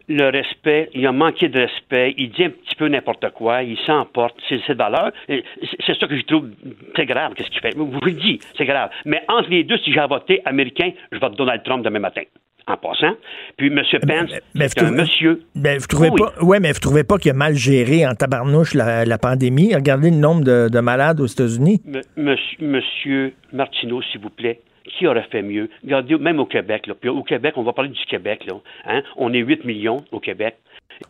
le 0.10 0.30
respect, 0.30 0.90
il 0.94 1.08
a 1.08 1.14
manqué 1.14 1.48
de 1.48 1.62
respect, 1.62 2.14
il 2.18 2.30
dit 2.32 2.44
un 2.44 2.50
petit 2.50 2.76
peu 2.76 2.90
n'importe 2.90 3.30
quoi, 3.32 3.64
il 3.64 3.78
s'emporte, 3.86 4.36
c'est 4.50 4.60
ses 4.68 4.74
valeurs. 4.74 5.12
Et 5.30 5.44
C'est 5.86 5.98
ça 5.98 6.08
que 6.08 6.18
je 6.18 6.24
trouve 6.26 6.50
très 6.94 7.06
grave, 7.06 7.34
qu'est-ce 7.36 7.50
qu'il 7.50 7.62
fait? 7.62 7.74
Vous 7.76 8.00
le 8.02 8.12
dites, 8.12 8.46
c'est 8.58 8.66
grave. 8.66 8.90
Mais 9.06 9.22
entre 9.30 9.50
les 9.50 9.64
deux, 9.64 9.78
si 9.78 9.94
j'ai 9.94 10.00
à 10.02 10.08
voter 10.08 10.42
américain, 10.46 10.92
je 11.12 11.18
vote 11.20 11.38
Donald 11.38 11.64
Trump 11.64 11.86
demain 11.86 12.00
matin, 12.00 12.22
en 12.68 12.78
passant. 12.78 13.14
Puis 13.58 13.68
M. 13.68 13.82
Pence, 14.08 14.32
mais 14.56 14.68
c'est 14.70 14.82
un 14.82 14.86
vous- 14.90 14.96
monsieur... 14.96 15.42
Vous 15.56 15.88
trouvez 15.88 16.10
Oui. 16.10 16.20
pas, 16.22 16.44
ouais, 16.44 16.60
mais 16.60 16.72
vous 16.72 16.80
trouvez 16.80 17.04
pas 17.04 17.18
qu'il 17.18 17.32
a 17.32 17.34
mal 17.34 17.56
géré 17.56 18.06
en 18.08 18.16
tabarnouche 18.16 18.74
la, 18.74 19.06
la 19.06 19.18
pandémie? 19.18 19.74
Regardez 19.76 20.10
le 20.12 20.18
nombre 20.18 20.44
de, 20.44 20.70
de 20.70 20.80
malades 20.80 21.20
aux 21.20 21.26
États-Unis. 21.26 21.82
M- 21.88 22.02
monsieur, 22.16 22.58
monsieur 22.62 23.34
Martineau, 23.52 24.02
s'il 24.02 24.22
vous 24.22 24.30
plaît, 24.30 24.62
qui 24.86 25.08
aurait 25.08 25.28
fait 25.32 25.42
mieux? 25.42 25.70
Regardez, 25.84 26.18
même 26.18 26.40
au 26.40 26.46
Québec, 26.46 26.88
là. 26.88 26.94
Puis 27.00 27.10
au 27.10 27.24
Québec, 27.24 27.54
on 27.58 27.64
va 27.64 27.74
parler 27.74 27.90
du 27.92 28.06
Québec, 28.10 28.46
là. 28.48 28.54
Hein? 28.86 29.02
On 29.18 29.34
est 29.34 29.40
8 29.40 29.66
millions 29.66 30.04
au 30.12 30.20
Québec. 30.20 30.56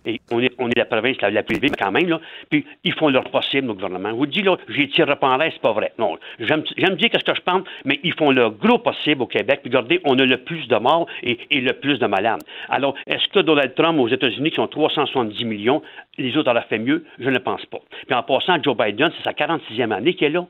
Et 0.05 0.19
on 0.31 0.39
est, 0.41 0.51
on 0.60 0.69
est 0.69 0.77
la 0.77 0.85
province 0.85 1.19
la, 1.22 1.30
la 1.30 1.43
plus 1.43 1.55
élevée, 1.55 1.69
mais 1.72 1.77
quand 1.84 1.91
même, 1.91 2.07
là. 2.10 2.19
Puis 2.49 2.65
ils 2.84 2.93
font 2.93 3.10
leur 3.10 3.23
possible, 3.30 3.68
nos 3.68 3.73
gouvernements. 3.73 4.10
Je 4.10 4.15
vous 4.15 4.26
dis, 4.26 4.41
là, 4.41 4.57
j'ai 4.69 4.88
tiré 4.89 5.15
pas 5.15 5.27
en 5.27 5.38
l'air, 5.38 5.51
c'est 5.53 5.61
pas 5.61 5.73
vrai. 5.73 5.93
Non. 5.97 6.18
J'aime 6.39 6.61
dire 6.61 7.10
qu'est-ce 7.10 7.23
que 7.23 7.35
je 7.35 7.41
pense, 7.41 7.64
mais 7.85 7.99
ils 8.03 8.14
font 8.14 8.31
leur 8.31 8.51
gros 8.51 8.80
possible 8.80 9.22
au 9.22 9.27
Québec. 9.27 9.60
Puis 9.64 9.69
regardez, 9.69 10.01
on 10.05 10.18
a 10.19 10.26
le 10.26 10.38
plus 10.38 10.68
de 10.68 10.76
morts 10.77 11.07
et, 11.22 11.38
et 11.51 11.61
le 11.61 11.73
plus 11.73 11.99
de 11.99 12.07
malades. 12.07 12.43
Alors, 12.69 12.95
est-ce 13.07 13.27
que 13.30 13.39
Donald 13.39 13.73
Trump 13.76 13.99
aux 13.99 14.07
États-Unis, 14.10 14.49
qui 14.49 14.55
sont 14.55 14.68
370 14.68 15.45
millions, 15.45 15.81
les 16.18 16.35
autres 16.38 16.51
auraient 16.51 16.65
fait 16.69 16.80
mieux? 16.80 17.05
Je 17.19 17.30
ne 17.30 17.38
pense 17.39 17.65
pas. 17.65 17.80
Puis 18.07 18.15
en 18.15 18.23
passant, 18.23 18.61
Joe 18.61 18.76
Biden, 18.77 19.11
c'est 19.18 19.23
sa 19.23 19.31
46e 19.31 19.91
année 19.91 20.14
qu'il 20.14 20.27
est 20.27 20.31
là. 20.31 20.45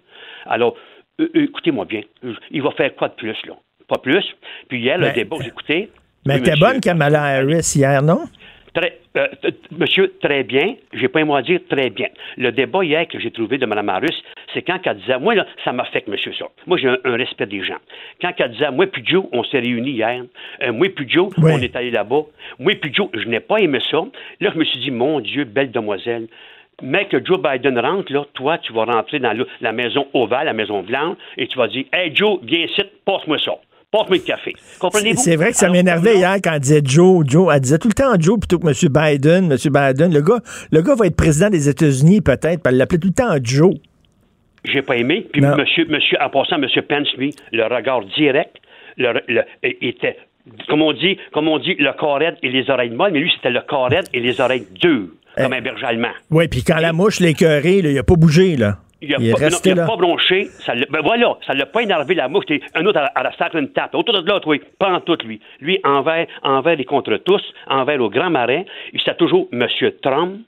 Alors, 0.45 0.75
euh, 1.21 1.29
euh, 1.35 1.43
écoutez-moi 1.43 1.85
bien. 1.85 2.01
Il 2.51 2.61
va 2.61 2.71
faire 2.71 2.95
quoi 2.95 3.09
de 3.09 3.13
plus, 3.13 3.37
là? 3.47 3.53
Pas 3.87 3.97
plus. 3.97 4.23
Puis 4.69 4.79
hier, 4.81 4.97
le 4.97 5.07
Ben, 5.07 5.13
débat, 5.13 5.37
écouté. 5.45 5.89
Mais 6.25 6.39
t'es 6.41 6.55
bonne 6.59 6.79
Kamala 6.79 7.21
Harris 7.21 7.73
hier, 7.75 8.01
non? 8.01 8.21
Très, 8.73 8.97
euh, 9.17 9.27
monsieur, 9.77 10.13
très 10.19 10.43
bien. 10.43 10.75
J'ai 10.93 11.07
pas 11.07 11.19
un 11.19 11.25
mot 11.25 11.35
à 11.35 11.43
dire, 11.43 11.59
très 11.69 11.91
bien. 11.91 12.07
Le 12.37 12.51
débat 12.51 12.83
hier 12.83 13.07
que 13.07 13.19
j'ai 13.19 13.29
trouvé 13.29 13.59
de 13.59 13.67
Mme 13.67 13.87
Harris, 13.89 14.23
c'est 14.53 14.63
quand 14.63 14.79
elle 14.85 14.97
disait, 14.97 15.19
moi, 15.19 15.35
là, 15.35 15.45
ça 15.63 15.71
m'affecte, 15.73 16.07
monsieur, 16.07 16.33
ça. 16.33 16.45
Moi, 16.65 16.77
j'ai 16.79 16.87
un, 16.87 16.97
un 17.03 17.15
respect 17.15 17.45
des 17.45 17.63
gens. 17.63 17.77
Quand 18.19 18.31
elle 18.37 18.51
disait, 18.51 18.71
moi, 18.71 18.87
puis 18.87 19.03
Joe, 19.05 19.25
on 19.31 19.43
s'est 19.43 19.59
réunis 19.59 19.91
hier. 19.91 20.23
Euh, 20.63 20.73
moi, 20.73 20.87
puis 20.95 21.07
Joe, 21.07 21.31
Oui. 21.37 21.51
on 21.53 21.59
est 21.61 21.75
allé 21.75 21.91
là-bas. 21.91 22.23
Moi, 22.57 22.73
puis 22.81 22.91
Joe, 22.91 23.09
je 23.13 23.27
n'ai 23.27 23.39
pas 23.41 23.57
aimé 23.57 23.79
ça. 23.91 24.03
Là, 24.39 24.49
je 24.51 24.57
me 24.57 24.63
suis 24.65 24.79
dit, 24.79 24.89
mon 24.91 25.19
Dieu, 25.19 25.43
belle 25.43 25.69
demoiselle. 25.71 26.27
Mais 26.81 27.05
que 27.05 27.23
Joe 27.23 27.39
Biden 27.39 27.77
rentre, 27.77 28.11
là, 28.11 28.25
toi, 28.33 28.57
tu 28.57 28.73
vas 28.73 28.85
rentrer 28.85 29.19
dans 29.19 29.37
la 29.61 29.71
maison 29.71 30.07
ovale, 30.15 30.47
la 30.47 30.53
maison 30.53 30.81
blanche, 30.81 31.17
et 31.37 31.45
tu 31.47 31.59
vas 31.59 31.67
dire, 31.67 31.85
hey, 31.93 32.11
Joe, 32.15 32.39
viens 32.41 32.65
ici, 32.65 32.81
passe-moi 33.05 33.37
ça. 33.37 33.53
Café. 34.25 34.53
Comprenez-vous? 34.79 35.21
C'est 35.21 35.35
vrai 35.35 35.51
que 35.51 35.57
ça 35.57 35.69
m'énervait 35.69 36.15
hier 36.15 36.35
quand 36.43 36.53
elle 36.53 36.59
disait 36.59 36.81
Joe, 36.83 37.23
Joe. 37.27 37.53
Elle 37.53 37.61
disait 37.61 37.77
tout 37.77 37.87
le 37.87 37.93
temps 37.93 38.13
Joe 38.19 38.39
plutôt 38.39 38.59
que 38.59 38.67
M. 38.67 38.73
Biden, 38.91 39.51
M. 39.51 39.57
Biden. 39.71 40.13
Le 40.13 40.21
gars, 40.21 40.39
le 40.71 40.81
gars 40.81 40.95
va 40.95 41.05
être 41.07 41.15
président 41.15 41.49
des 41.49 41.69
États-Unis 41.69 42.21
peut-être, 42.21 42.61
puis 42.63 42.71
elle 42.71 42.77
l'appelait 42.77 42.97
tout 42.99 43.07
le 43.07 43.13
temps 43.13 43.35
Joe. 43.41 43.75
J'ai 44.65 44.81
pas 44.81 44.95
aimé. 44.95 45.27
Puis 45.31 45.41
Non. 45.41 45.55
monsieur, 45.57 45.85
monsieur, 45.89 46.17
en 46.21 46.29
passant, 46.29 46.57
monsieur 46.57 46.81
Pence, 46.81 47.07
lui, 47.17 47.35
le 47.51 47.63
regard 47.63 48.01
direct, 48.17 48.55
le, 48.97 49.13
le- 49.27 49.43
était, 49.63 50.17
comme 50.69 50.81
on 50.81 50.93
dit, 50.93 51.17
comme 51.33 51.47
on 51.47 51.59
dit, 51.59 51.75
le 51.77 51.91
corps 51.97 52.21
et 52.21 52.49
les 52.49 52.69
oreilles 52.69 52.89
molles, 52.91 53.11
mais 53.13 53.19
lui, 53.19 53.31
c'était 53.35 53.49
le 53.51 53.61
corps 53.67 53.89
et 54.13 54.19
les 54.19 54.39
oreilles 54.39 54.65
dures, 54.81 55.07
Eh. 55.37 55.43
comme 55.43 55.53
un 55.53 55.61
berger 55.61 55.85
allemand. 55.85 56.13
Oui, 56.31 56.47
puis 56.47 56.63
quand 56.63 56.77
la 56.79 56.93
mouche 56.93 57.19
l'a 57.19 57.29
écœuré, 57.29 57.81
là, 57.81 57.89
il 57.91 57.97
a 57.99 58.03
pas 58.03 58.15
bougé, 58.15 58.55
là. 58.55 58.77
Il 59.03 59.13
a, 59.13 59.17
est 59.19 59.31
pas, 59.33 59.49
non, 59.49 59.57
il 59.65 59.79
a 59.79 59.85
pas 59.85 59.97
bronché. 59.97 60.45
Ça 60.59 60.73
ben 60.75 61.01
voilà, 61.03 61.37
ça 61.45 61.53
l'a 61.53 61.65
pas 61.65 61.81
énervé 61.81 62.15
la 62.15 62.29
mouche. 62.29 62.45
Un 62.73 62.85
autre 62.85 62.99
à, 63.13 63.23
la 63.23 63.35
sacre 63.35 63.57
une 63.57 63.69
tape. 63.69 63.93
Autour 63.95 64.21
de 64.21 64.29
l'autre, 64.29 64.47
oui. 64.47 64.61
Pas 64.79 64.91
en 64.91 65.01
tout, 65.01 65.17
lui. 65.25 65.41
Lui, 65.59 65.79
envers, 65.83 66.27
envers 66.41 66.79
et 66.79 66.85
contre 66.85 67.17
tous, 67.17 67.41
envers 67.67 68.01
au 68.01 68.09
grand 68.09 68.29
marin, 68.29 68.63
il 68.93 68.99
c'était 68.99 69.15
toujours 69.15 69.49
Monsieur 69.51 69.97
Trump, 70.01 70.39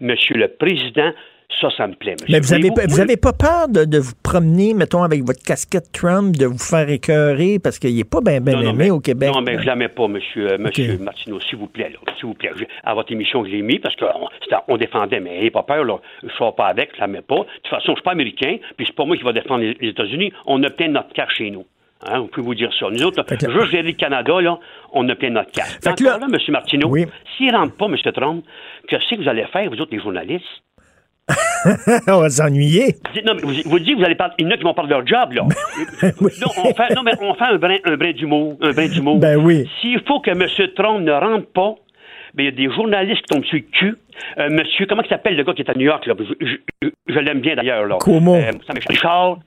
Monsieur 0.00 0.36
le 0.36 0.48
Président. 0.48 1.12
Ça, 1.60 1.68
ça 1.76 1.86
me 1.86 1.94
plaît, 1.94 2.12
monsieur. 2.20 2.26
Mais 2.30 2.40
vous 2.40 2.52
avez, 2.52 2.62
Voyez-vous, 2.62 2.74
pas- 2.74 2.86
vous 2.88 2.96
moi, 2.96 3.00
avez 3.04 3.16
pas 3.16 3.32
peur 3.32 3.68
de, 3.68 3.84
de 3.84 3.98
vous 3.98 4.14
promener, 4.22 4.74
mettons, 4.74 5.02
avec 5.04 5.22
votre 5.24 5.42
casquette 5.42 5.92
Trump, 5.92 6.34
de 6.36 6.46
vous 6.46 6.58
faire 6.58 6.88
écœurer 6.88 7.58
parce 7.62 7.78
qu'il 7.78 7.96
est 7.98 8.04
pas 8.08 8.20
bien 8.20 8.40
ben 8.40 8.58
aimé 8.60 8.72
mais- 8.76 8.90
au 8.90 8.98
Québec. 9.00 9.30
Non, 9.32 9.42
mais 9.42 9.58
je 9.60 9.66
la 9.66 9.76
mets 9.76 9.88
pas, 9.88 10.08
monsieur, 10.08 10.52
euh, 10.52 10.58
monsieur 10.58 10.98
Martineau, 10.98 11.38
s'il 11.40 11.58
vous 11.58 11.68
plaît, 11.68 11.92
s'il 12.16 12.26
vous 12.26 12.34
plaît. 12.34 12.50
Je- 12.56 12.64
à 12.82 12.94
votre 12.94 13.12
émission, 13.12 13.44
je 13.44 13.50
l'ai 13.50 13.62
mis 13.62 13.78
parce 13.78 13.94
qu'on 13.96 14.28
on 14.68 14.76
défendait, 14.76 15.20
mais 15.20 15.30
n'ayez 15.30 15.50
pas 15.50 15.62
peur, 15.62 15.84
là. 15.84 15.98
Je 16.24 16.28
sors 16.36 16.54
pas 16.56 16.66
avec, 16.66 16.90
je 16.96 17.00
la 17.00 17.06
mets 17.06 17.22
pas. 17.22 17.36
De 17.36 17.42
toute 17.62 17.68
façon, 17.68 17.92
je 17.92 17.96
suis 17.96 18.02
pas 18.02 18.12
américain, 18.12 18.56
puis 18.76 18.86
c'est 18.86 18.96
pas 18.96 19.04
moi 19.04 19.16
qui 19.16 19.22
va 19.22 19.32
défendre 19.32 19.60
les, 19.62 19.76
les 19.80 19.88
États-Unis. 19.90 20.32
On 20.46 20.62
a 20.64 20.70
plein 20.70 20.88
notre 20.88 21.12
carte 21.12 21.30
chez 21.30 21.50
nous. 21.50 21.64
Hein, 22.04 22.18
on 22.22 22.26
peut 22.26 22.40
vous 22.40 22.56
dire 22.56 22.70
ça. 22.80 22.86
Nous 22.90 23.00
autres, 23.04 23.22
là, 23.22 23.36
juste 23.38 23.70
gérer 23.70 23.82
le 23.84 23.92
Canada, 23.92 24.40
là, 24.40 24.58
on 24.92 25.08
a 25.08 25.14
plein 25.14 25.30
notre 25.30 25.52
carte. 25.52 25.78
Fait 25.84 25.94
que 25.96 26.02
là- 26.02 26.18
là, 26.18 26.26
monsieur 26.28 26.50
Martineau, 26.52 26.92
s'il 27.36 27.54
rentre 27.54 27.76
pas, 27.76 27.86
monsieur 27.86 28.10
Trump, 28.10 28.44
qu'est-ce 28.88 29.08
que 29.14 29.22
vous 29.22 29.28
allez 29.28 29.44
faire, 29.52 29.70
vous 29.70 29.80
autres, 29.80 29.92
les 29.94 30.00
journalistes? 30.02 30.44
on 32.08 32.20
va 32.20 32.30
s'ennuyer. 32.30 32.96
Non, 33.24 33.34
mais 33.34 33.42
vous, 33.42 33.52
vous 33.70 33.78
dites, 33.78 33.96
vous 33.98 34.04
allez 34.04 34.14
parler, 34.14 34.34
il 34.38 34.44
y 34.46 34.48
en 34.48 34.50
a 34.52 34.56
qui 34.56 34.62
vont 34.64 34.74
parler 34.74 34.90
de 34.90 34.94
leur 34.94 35.06
job, 35.06 35.32
là. 35.32 35.42
non, 36.20 36.48
on 36.64 36.74
fait, 36.74 36.94
non, 36.94 37.02
mais 37.02 37.12
on 37.20 37.34
fait 37.34 37.44
un 37.44 37.56
brin, 37.56 37.76
un 37.84 37.96
brin 37.96 38.12
d'humour, 38.12 38.56
un 38.62 38.72
brin 38.72 38.88
d'humour. 38.88 39.18
Ben 39.18 39.36
oui. 39.36 39.68
S'il 39.80 40.00
faut 40.06 40.20
que 40.20 40.30
M. 40.30 40.44
Trump 40.76 41.00
ne 41.00 41.12
rentre 41.12 41.46
pas, 41.52 41.74
ben, 42.34 42.42
il 42.42 42.44
y 42.44 42.48
a 42.48 42.50
des 42.68 42.74
journalistes 42.74 43.22
qui 43.22 43.34
tombent 43.34 43.44
sur 43.44 43.56
le 43.58 43.64
cul. 43.72 43.96
Euh, 44.38 44.48
monsieur, 44.50 44.86
comment 44.86 45.02
il 45.02 45.08
s'appelle 45.08 45.36
le 45.36 45.44
gars 45.44 45.52
qui 45.52 45.62
est 45.62 45.70
à 45.70 45.74
New 45.74 45.86
York, 45.86 46.06
là? 46.06 46.14
Je, 46.40 46.46
je- 46.82 46.88
je 47.08 47.18
l'aime 47.18 47.40
bien 47.40 47.54
d'ailleurs, 47.56 47.86
là. 47.86 47.98
Cuomo. 47.98 48.36
Euh. 48.36 48.50
Richard. 48.88 49.38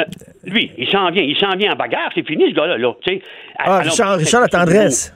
Euh, 0.00 0.04
lui, 0.44 0.70
il 0.78 0.88
s'en 0.88 1.10
vient, 1.10 1.22
il 1.22 1.36
s'en 1.36 1.56
vient 1.56 1.72
en 1.72 1.76
bagarre, 1.76 2.10
c'est 2.14 2.24
fini, 2.26 2.50
ce 2.50 2.54
gars-là, 2.54 2.78
là, 2.78 2.92
sais. 3.06 3.20
Ah, 3.58 3.64
Alors, 3.78 3.82
Richard, 3.90 4.16
Richard 4.16 4.40
La 4.42 4.48
Tendresse. 4.48 5.12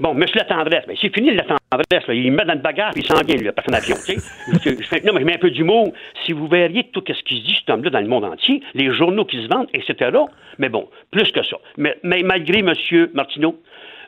Bon, 0.00 0.14
monsieur 0.14 0.38
la 0.38 0.44
tendresse, 0.46 0.84
ben, 0.86 0.96
c'est 1.00 1.14
fini 1.14 1.30
la 1.34 1.44
tendresse, 1.44 2.06
là. 2.08 2.14
il 2.14 2.32
me 2.32 2.36
met 2.38 2.44
dans 2.44 2.54
le 2.54 2.60
bagarre, 2.60 2.92
puis 2.92 3.02
il 3.02 3.06
s'en 3.06 3.22
vient, 3.22 3.36
lui, 3.36 3.48
après 3.48 3.64
son 3.68 3.72
avion, 3.74 3.94
tu 3.96 4.14
sais. 4.14 4.16
Je- 4.64 4.82
je 4.82 4.88
fais- 4.88 5.02
non, 5.02 5.12
mais 5.12 5.20
je 5.20 5.26
mets 5.26 5.34
un 5.34 5.38
peu 5.38 5.50
d'humour. 5.50 5.92
Si 6.24 6.32
vous 6.32 6.48
verriez 6.48 6.84
tout 6.84 7.02
ce 7.06 7.22
qui 7.22 7.36
se 7.38 7.44
dit, 7.44 7.54
cet 7.58 7.70
homme-là, 7.70 7.90
dans 7.90 8.00
le 8.00 8.06
monde 8.08 8.24
entier, 8.24 8.62
les 8.74 8.92
journaux 8.94 9.24
qui 9.26 9.36
se 9.42 9.48
vendent, 9.48 9.68
etc., 9.74 10.10
mais 10.58 10.68
bon, 10.70 10.88
plus 11.10 11.30
que 11.32 11.42
ça. 11.44 11.56
Mais, 11.76 11.96
mais 12.02 12.22
malgré 12.22 12.62
monsieur 12.62 13.10
Martineau, 13.14 13.60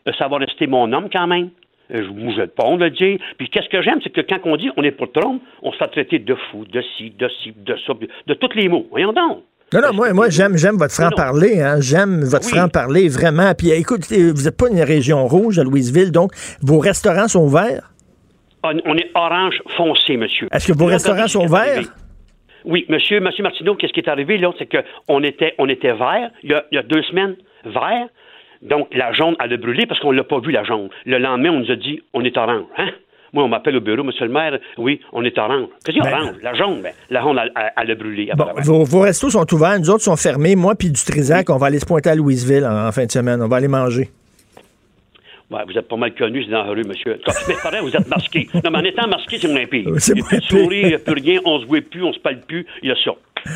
euh, 0.09 0.13
ça 0.19 0.29
va 0.29 0.39
rester 0.39 0.67
mon 0.67 0.93
homme 0.93 1.09
quand 1.13 1.27
même. 1.27 1.51
Euh, 1.95 2.03
Je 2.05 2.11
ne 2.11 2.33
vais 2.35 2.47
pas 2.47 2.65
on 2.67 2.77
le 2.77 2.91
dire. 2.91 3.19
Puis 3.37 3.49
qu'est-ce 3.51 3.69
que 3.69 3.83
j'aime, 3.83 4.01
c'est 4.03 4.11
que 4.11 4.23
quand 4.23 4.39
on 4.45 4.57
dit 4.57 4.71
on 4.77 4.83
est 4.83 4.91
pour 4.93 5.13
Trump, 5.13 5.43
on 5.63 5.73
se 5.73 5.77
fait 5.77 5.89
traiter 5.89 6.19
de 6.19 6.35
fou, 6.35 6.65
de 6.65 6.81
ci, 6.97 7.11
de 7.11 7.29
ci, 7.43 7.53
de 7.57 7.77
ça, 7.87 7.93
de 8.27 8.35
tous 8.35 8.55
les 8.57 8.69
mots. 8.69 8.87
Voyons 8.91 9.13
donc. 9.13 9.43
Non, 9.73 9.81
non, 9.81 9.93
moi, 9.95 10.13
moi 10.13 10.29
j'aime, 10.29 10.57
j'aime 10.57 10.77
votre 10.77 10.95
franc-parler. 10.95 11.61
Hein. 11.61 11.77
J'aime 11.81 12.25
votre 12.25 12.47
Oui. 12.47 12.57
franc-parler, 12.59 13.09
vraiment. 13.09 13.53
Puis 13.55 13.71
écoutez, 13.71 14.31
vous 14.31 14.43
n'êtes 14.43 14.57
pas 14.57 14.69
une 14.69 14.83
région 14.83 15.27
rouge 15.27 15.59
à 15.59 15.65
Louisville, 15.65 16.13
donc 16.13 16.33
vos 16.61 16.79
restaurants 16.79 17.29
sont 17.29 17.45
ouverts? 17.45 17.91
On, 18.65 18.75
on 18.85 18.97
est 18.97 19.11
orange 19.15 19.61
foncé, 19.77 20.17
monsieur. 20.17 20.49
Est-ce 20.53 20.69
que 20.73 20.79
vos 20.79 20.87
restaurants 20.87 21.27
sont 21.29 21.47
verts? 21.47 21.83
Oui, 22.65 22.87
monsieur, 22.89 23.19
monsieur 23.21 23.43
Martineau, 23.43 23.75
qu'est-ce 23.75 23.93
qui 23.93 24.01
est 24.01 24.09
arrivé, 24.09 24.39
là? 24.39 24.53
C'est 24.59 24.69
qu'on 24.71 25.23
était, 25.25 25.55
on 25.59 25.69
était 25.69 25.95
vert, 25.95 26.31
il 26.45 26.51
y, 26.51 26.55
a, 26.55 26.65
il 26.71 26.77
y 26.77 26.79
a 26.79 26.83
deux 26.85 27.03
semaines, 27.03 27.35
vert. 27.65 28.07
Donc, 28.63 28.87
la 28.95 29.13
jaune, 29.13 29.35
elle 29.43 29.53
a 29.53 29.57
brûlé 29.57 29.87
parce 29.87 29.99
qu'on 29.99 30.13
l'a 30.13 30.23
pas 30.23 30.39
vu, 30.39 30.53
la 30.53 30.63
jaune. 30.63 30.89
Le 31.05 31.19
lendemain, 31.19 31.51
on 31.51 31.59
nous 31.61 31.71
a 31.73 31.75
dit, 31.75 32.01
on 32.15 32.25
est 32.25 32.37
orange. 32.37 32.67
Hein? 32.79 32.91
Moi, 33.33 33.45
on 33.45 33.49
m'appelle 33.49 33.77
au 33.77 33.81
bureau, 33.81 34.03
monsieur 34.05 34.27
le 34.27 34.33
maire, 34.33 34.59
oui, 34.77 35.01
on 35.13 35.25
est 35.25 35.37
orange. 35.39 35.69
Qu'est-ce 35.85 35.97
qu'il 35.97 36.05
y 36.05 36.07
a 36.07 36.11
Ben- 36.11 36.23
orange? 36.23 36.37
La 36.43 36.53
jaune, 36.55 36.83
ben, 36.83 36.93
la 37.09 37.23
jaune, 37.23 37.39
elle, 37.43 37.53
elle- 37.57 37.73
elle 37.83 37.91
a 37.91 37.95
brûlé. 37.95 38.31
Bon, 38.37 38.47
vos, 38.63 38.85
vos 38.85 39.01
restos 39.01 39.31
sont 39.31 39.55
ouverts, 39.55 39.79
nous 39.81 39.89
autres 39.91 40.05
sont 40.05 40.17
fermés. 40.17 40.55
Moi 40.55 40.75
puis 40.75 40.91
du 40.91 41.03
Trisac, 41.03 41.49
on 41.49 41.57
va 41.57 41.69
aller 41.69 41.79
se 41.79 41.87
pointer 41.87 42.11
à 42.11 42.15
Louisville 42.15 42.65
en, 42.67 42.87
en 42.89 42.93
fin 42.93 43.07
de 43.07 43.11
semaine. 43.11 43.41
On 43.43 43.49
va 43.49 43.57
aller 43.57 43.69
manger. 43.69 44.11
Ouais, 45.51 45.61
vous 45.67 45.77
êtes 45.77 45.87
pas 45.87 45.97
mal 45.97 46.15
connu, 46.15 46.45
c'est 46.45 46.51
dans 46.51 46.65
la 46.65 46.71
rue, 46.71 46.85
monsieur. 46.85 47.19
Mais 47.47 47.55
pareil, 47.63 47.81
vous 47.83 47.95
êtes 47.95 48.09
masqué. 48.09 48.49
Non, 48.55 48.71
mais 48.71 48.79
en 48.79 48.85
étant 48.85 49.07
masqué, 49.07 49.37
c'est 49.39 49.49
moins 49.49 49.67
pire. 49.67 49.87
C'est 49.99 50.15
moins 50.15 50.27
pire. 50.29 50.43
sourire, 50.49 50.83
il 50.85 50.89
n'y 50.89 50.95
a 50.95 50.99
plus 50.99 51.13
rien, 51.23 51.41
on 51.45 51.61
se 51.61 51.67
voit 51.67 51.81
plus, 51.83 52.03
on 52.03 52.13
se 52.13 52.19
parle 52.21 52.41
plus. 52.41 52.65
Il 52.83 52.89
y 52.89 52.93
a 52.93 52.97
ça. 53.05 53.11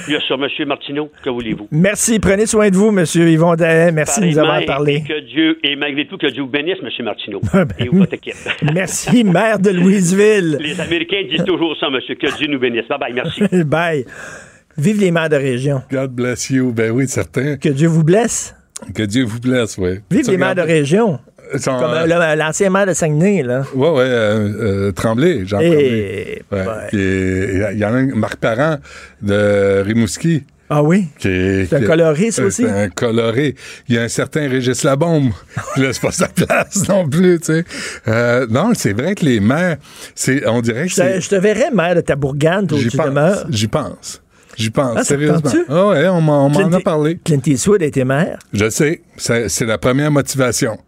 Il 0.08 0.14
y 0.14 0.16
a 0.16 0.20
ça, 0.26 0.36
monsieur 0.36 0.66
Martineau, 0.66 1.10
que 1.22 1.30
voulez-vous? 1.30 1.68
Merci. 1.70 2.18
Prenez 2.18 2.46
soin 2.46 2.70
de 2.70 2.76
vous, 2.76 2.90
Monsieur 2.90 3.28
Yvon 3.28 3.54
Dahet. 3.54 3.92
Merci 3.92 4.20
de 4.20 4.26
nous 4.26 4.38
avoir 4.38 4.64
parlé. 4.64 4.96
Et 4.96 5.02
que 5.02 5.20
Dieu, 5.20 5.58
et 5.62 5.76
malgré 5.76 6.06
tout, 6.06 6.18
que 6.18 6.26
Dieu 6.26 6.42
vous 6.42 6.48
bénisse, 6.48 6.80
monsieur 6.82 7.04
Martineau. 7.04 7.40
ben 7.52 7.66
et 7.78 7.88
votre 7.88 8.14
équipe. 8.14 8.34
Merci, 8.74 9.24
maire 9.24 9.58
de 9.58 9.70
Louisville. 9.70 10.58
Les 10.60 10.80
Américains 10.80 11.22
disent 11.28 11.44
toujours 11.44 11.76
ça, 11.78 11.90
monsieur. 11.90 12.14
Que 12.14 12.36
Dieu 12.36 12.48
nous 12.48 12.58
bénisse. 12.58 12.88
Bye 12.88 12.98
bye, 12.98 13.12
merci. 13.12 13.42
Bye. 13.64 14.04
Vive 14.78 15.00
les 15.00 15.10
maires 15.10 15.28
de 15.28 15.36
région. 15.36 15.82
God 15.90 16.12
bless 16.12 16.50
you. 16.50 16.72
Ben 16.72 16.90
oui, 16.90 17.08
certain. 17.08 17.56
Que 17.56 17.68
Dieu 17.68 17.88
vous 17.88 18.04
blesse. 18.04 18.54
Que 18.94 19.02
Dieu 19.04 19.24
vous 19.24 19.40
blesse, 19.40 19.78
oui. 19.78 20.00
Vive 20.10 20.30
les 20.30 20.36
maires 20.36 20.54
de 20.54 20.60
région. 20.60 21.18
Comme 21.64 21.82
euh, 21.82 22.34
l'ancien 22.36 22.70
maire 22.70 22.86
de 22.86 22.92
Saguenay, 22.94 23.42
là. 23.42 23.62
Ouais, 23.74 23.88
ouais, 23.90 24.04
euh, 24.04 24.88
euh, 24.88 24.92
Tremblay, 24.92 25.42
Jean 25.46 25.58
Eh, 25.60 25.68
Tremblay. 25.70 26.42
Ouais. 26.52 26.86
Puis, 26.88 26.98
euh, 27.00 27.70
Il 27.72 27.78
y 27.78 27.84
en 27.84 27.94
a 27.94 27.96
un, 27.98 28.06
Marc 28.14 28.36
Parent 28.36 28.76
de 29.22 29.82
Rimouski. 29.82 30.44
Ah 30.68 30.82
oui? 30.82 31.06
Qui 31.18 31.28
est, 31.28 31.66
C'est 31.70 31.76
un 31.76 31.80
qui 31.80 31.86
coloré, 31.86 32.30
ça 32.32 32.42
aussi? 32.42 32.62
C'est 32.64 32.68
un 32.70 32.88
coloré. 32.88 33.54
Il 33.88 33.94
y 33.94 33.98
a 33.98 34.02
un 34.02 34.08
certain 34.08 34.48
Régis 34.48 34.82
Labombe. 34.82 35.30
Là, 35.76 35.92
c'est 35.92 36.00
pas 36.02 36.10
sa 36.10 36.26
place 36.26 36.88
non 36.88 37.08
plus, 37.08 37.38
tu 37.38 37.46
sais. 37.46 37.64
Euh, 38.08 38.46
non, 38.50 38.72
c'est 38.74 38.92
vrai 38.92 39.14
que 39.14 39.24
les 39.24 39.38
maires, 39.38 39.76
c'est, 40.16 40.44
on 40.48 40.60
dirait 40.62 40.86
que 40.86 40.90
Je 40.90 40.96
te, 40.96 41.00
c'est. 41.02 41.20
je 41.20 41.28
te 41.28 41.36
verrais 41.36 41.70
maire 41.72 41.94
de 41.94 42.00
Tabourgane, 42.00 42.66
toi, 42.66 42.78
où 42.78 42.80
J'y 42.80 42.88
tu 42.88 42.96
pense. 42.96 43.06
demeures. 43.06 43.46
J'y 43.48 43.68
pense. 43.68 44.22
J'y 44.56 44.70
pense, 44.70 44.96
Ah, 44.96 45.04
sérieusement. 45.04 45.50
Ah 45.68 45.86
ouais, 45.88 46.08
on 46.08 46.20
m'en 46.20 46.48
a 46.48 46.80
parlé. 46.80 47.18
Clint 47.22 47.42
Eastwood 47.46 47.82
a 47.82 47.86
été 47.86 48.04
maire. 48.04 48.38
Je 48.52 48.68
sais. 48.70 49.02
C'est 49.18 49.66
la 49.66 49.78
première 49.78 50.10
motivation. 50.10 50.78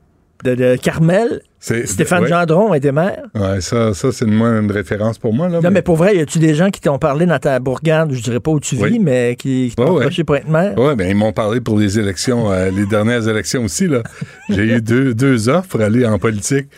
De, 0.45 0.55
de 0.55 0.77
Carmel. 0.77 1.41
C'est- 1.59 1.87
Stéphane 1.87 2.23
ouais. 2.23 2.29
Gendron 2.29 2.73
été 2.73 2.93
maire. 2.93 3.25
Ouais, 3.35 3.61
ça, 3.61 3.93
ça 3.93 4.13
c'est 4.13 4.25
une, 4.25 4.71
référence 4.71 5.19
pour 5.19 5.35
moi. 5.35 5.49
Là, 5.49 5.61
Non, 5.61 5.71
mais 5.73 5.83
pour 5.83 5.97
vrai, 5.97 6.17
y 6.17 6.21
a-tu 6.21 6.39
des 6.39 6.55
gens 6.55 6.71
qui 6.71 6.81
t'ont 6.81 6.99
parlé 6.99 7.27
dans 7.27 7.41
ta 7.41 7.59
bourgade, 7.59 8.13
je 8.13 8.23
dirais 8.23 8.39
pas 8.39 8.53
où 8.53 8.61
tu 8.61 8.77
vis, 8.77 8.83
Oui. 8.83 8.99
mais 9.01 9.35
qui, 9.37 9.67
qui 9.71 9.75
t'ont 9.75 9.97
Ouais, 9.99 10.07
ouais. 10.07 10.25
pour 10.25 10.37
être 10.37 10.49
maire? 10.49 10.75
Oui, 10.77 10.95
ben 10.95 11.09
ils 11.11 11.17
m'ont 11.17 11.33
parlé 11.33 11.61
pour 11.61 11.77
les 11.79 11.99
élections, 11.99 12.53
euh, 12.53 12.71
les 12.71 12.87
dernières 12.87 13.27
élections 13.27 13.65
aussi. 13.65 13.89
là. 13.89 14.03
J'ai 14.49 14.63
eu 14.77 14.81
deux, 14.81 15.13
deux 15.15 15.49
offres 15.49 15.69
pour 15.69 15.81
aller 15.81 16.07
en 16.07 16.19
politique. 16.21 16.69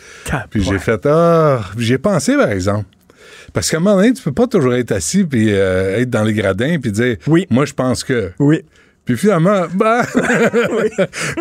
Puis 0.49 0.63
j'ai 0.63 0.79
fait 0.79 1.05
Ah, 1.05 1.61
j'y 1.77 1.93
ai 1.93 1.97
pensé, 1.99 2.35
par 2.35 2.49
exemple. 2.51 2.85
Parce 3.53 3.69
qu'à 3.69 3.77
un 3.77 3.79
moment 3.81 3.97
donné, 3.97 4.13
tu 4.13 4.23
peux 4.23 4.31
pas 4.31 4.47
toujours 4.47 4.73
être 4.73 4.91
assis 4.93 5.23
puis 5.25 5.47
euh, 5.51 5.99
être 5.99 6.09
dans 6.09 6.23
les 6.23 6.33
gradins 6.33 6.77
puis 6.81 6.91
dire 6.91 7.17
Oui, 7.27 7.45
moi 7.49 7.65
je 7.65 7.73
pense 7.73 8.03
que. 8.03 8.31
Oui. 8.39 8.61
Puis 9.05 9.17
finalement, 9.17 9.63
bah. 9.73 10.03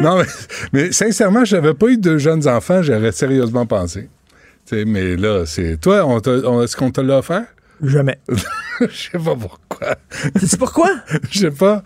non, 0.00 0.18
mais, 0.18 0.24
mais 0.72 0.92
sincèrement, 0.92 1.44
je 1.44 1.56
n'avais 1.56 1.74
pas 1.74 1.88
eu 1.88 1.98
de 1.98 2.16
jeunes 2.18 2.46
enfants, 2.48 2.82
j'aurais 2.82 3.12
sérieusement 3.12 3.66
pensé. 3.66 4.08
Tu 4.66 4.76
sais, 4.78 4.84
mais 4.84 5.16
là, 5.16 5.44
c'est. 5.46 5.76
Toi, 5.80 6.04
on 6.06 6.20
on- 6.26 6.62
est-ce 6.62 6.76
qu'on 6.76 6.90
te 6.90 7.00
l'a 7.00 7.18
offert? 7.18 7.44
Jamais. 7.82 8.18
Je 8.80 8.86
sais 9.12 9.18
pas 9.18 9.34
pourquoi. 9.34 9.96
Tu 10.38 10.46
sais 10.46 10.56
pourquoi? 10.56 10.90
Je 11.30 11.38
sais 11.38 11.50
pas. 11.50 11.82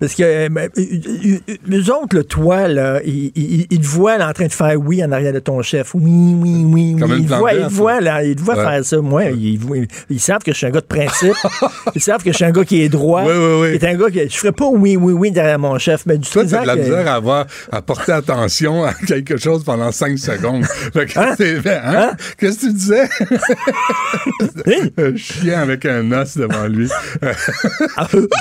Parce 0.00 0.14
que 0.14 0.22
euh, 0.24 0.48
ben, 0.50 0.68
euh, 0.76 0.82
euh, 0.82 1.38
euh, 1.72 1.92
autres, 1.94 2.16
le 2.16 2.24
toi, 2.24 2.68
là, 2.68 3.00
ils, 3.04 3.30
ils- 3.36 3.66
ils 3.70 3.80
te 3.80 3.86
voient 3.86 4.18
là, 4.18 4.28
en 4.28 4.32
train 4.32 4.46
de 4.46 4.52
faire 4.52 4.74
oui 4.78 5.02
en 5.04 5.12
arrière 5.12 5.32
de 5.32 5.38
ton 5.38 5.62
chef. 5.62 5.94
Oui, 5.94 6.02
oui, 6.04 6.64
oui, 6.66 6.96
oui. 7.00 7.06
Ils 7.20 7.26
te 7.26 7.34
voient, 7.34 7.54
ils 7.54 7.66
te 7.66 7.72
voient, 7.72 8.00
là, 8.00 8.24
ils 8.24 8.34
te 8.36 8.40
voient 8.42 8.56
Ouais. 8.56 8.64
faire 8.64 8.84
ça. 8.84 8.98
Moi, 9.00 9.24
ils, 9.30 10.20
savent 10.20 10.42
que 10.42 10.52
je 10.52 10.56
suis 10.56 10.66
un 10.66 10.70
gars 10.70 10.80
de 10.80 10.86
principe. 10.86 11.34
ils 11.94 12.00
savent 12.02 12.22
que 12.22 12.30
je 12.32 12.36
suis 12.36 12.44
un 12.44 12.50
gars 12.50 12.64
qui 12.64 12.82
est 12.82 12.88
droit. 12.88 13.22
Oui, 13.24 13.32
oui, 13.34 13.60
oui. 13.62 13.68
Est 13.68 13.84
un 13.84 13.94
gars 13.94 14.10
qui. 14.10 14.28
Je 14.28 14.36
ferais 14.36 14.52
pas 14.52 14.66
oui, 14.66 14.96
oui, 14.96 15.12
oui 15.12 15.30
derrière 15.30 15.58
mon 15.58 15.78
chef. 15.78 16.04
Mais 16.06 16.18
du 16.18 16.28
Toi, 16.28 16.44
t'as 16.44 16.62
de 16.62 16.66
la 16.66 16.74
que- 16.74 16.80
misère 16.80 17.06
à 17.08 17.14
avoir, 17.14 17.46
à 17.72 17.80
porter 17.82 18.12
attention 18.12 18.84
à 18.84 18.92
quelque 18.94 19.36
chose 19.36 19.62
pendant 19.64 19.92
cinq 19.92 20.18
secondes. 20.18 20.64
Que 20.94 21.08
c'est- 21.36 21.60
hein? 21.68 22.12
Qu'est-ce 22.38 22.56
que 22.60 22.66
tu 22.66 22.72
disais? 22.72 23.08
un 24.98 25.16
chien 25.16 25.60
avec 25.60 25.84
un 25.86 26.10
os 26.12 26.36
devant 26.36 26.66
lui. 26.66 26.88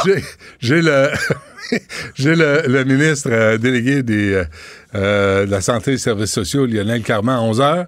J'ai- 0.05 0.23
J'ai 0.59 0.81
le, 0.81 1.09
j'ai 2.15 2.35
le, 2.35 2.63
le 2.67 2.83
ministre 2.83 3.29
euh, 3.31 3.57
délégué 3.57 4.03
des, 4.03 4.33
euh, 4.33 4.43
euh, 4.95 5.45
de 5.45 5.51
la 5.51 5.61
Santé 5.61 5.91
et 5.91 5.93
des 5.95 5.99
Services 5.99 6.31
sociaux, 6.31 6.65
Lionel 6.65 7.01
Carman, 7.03 7.35
à 7.37 7.41
11 7.41 7.61
heures. 7.61 7.85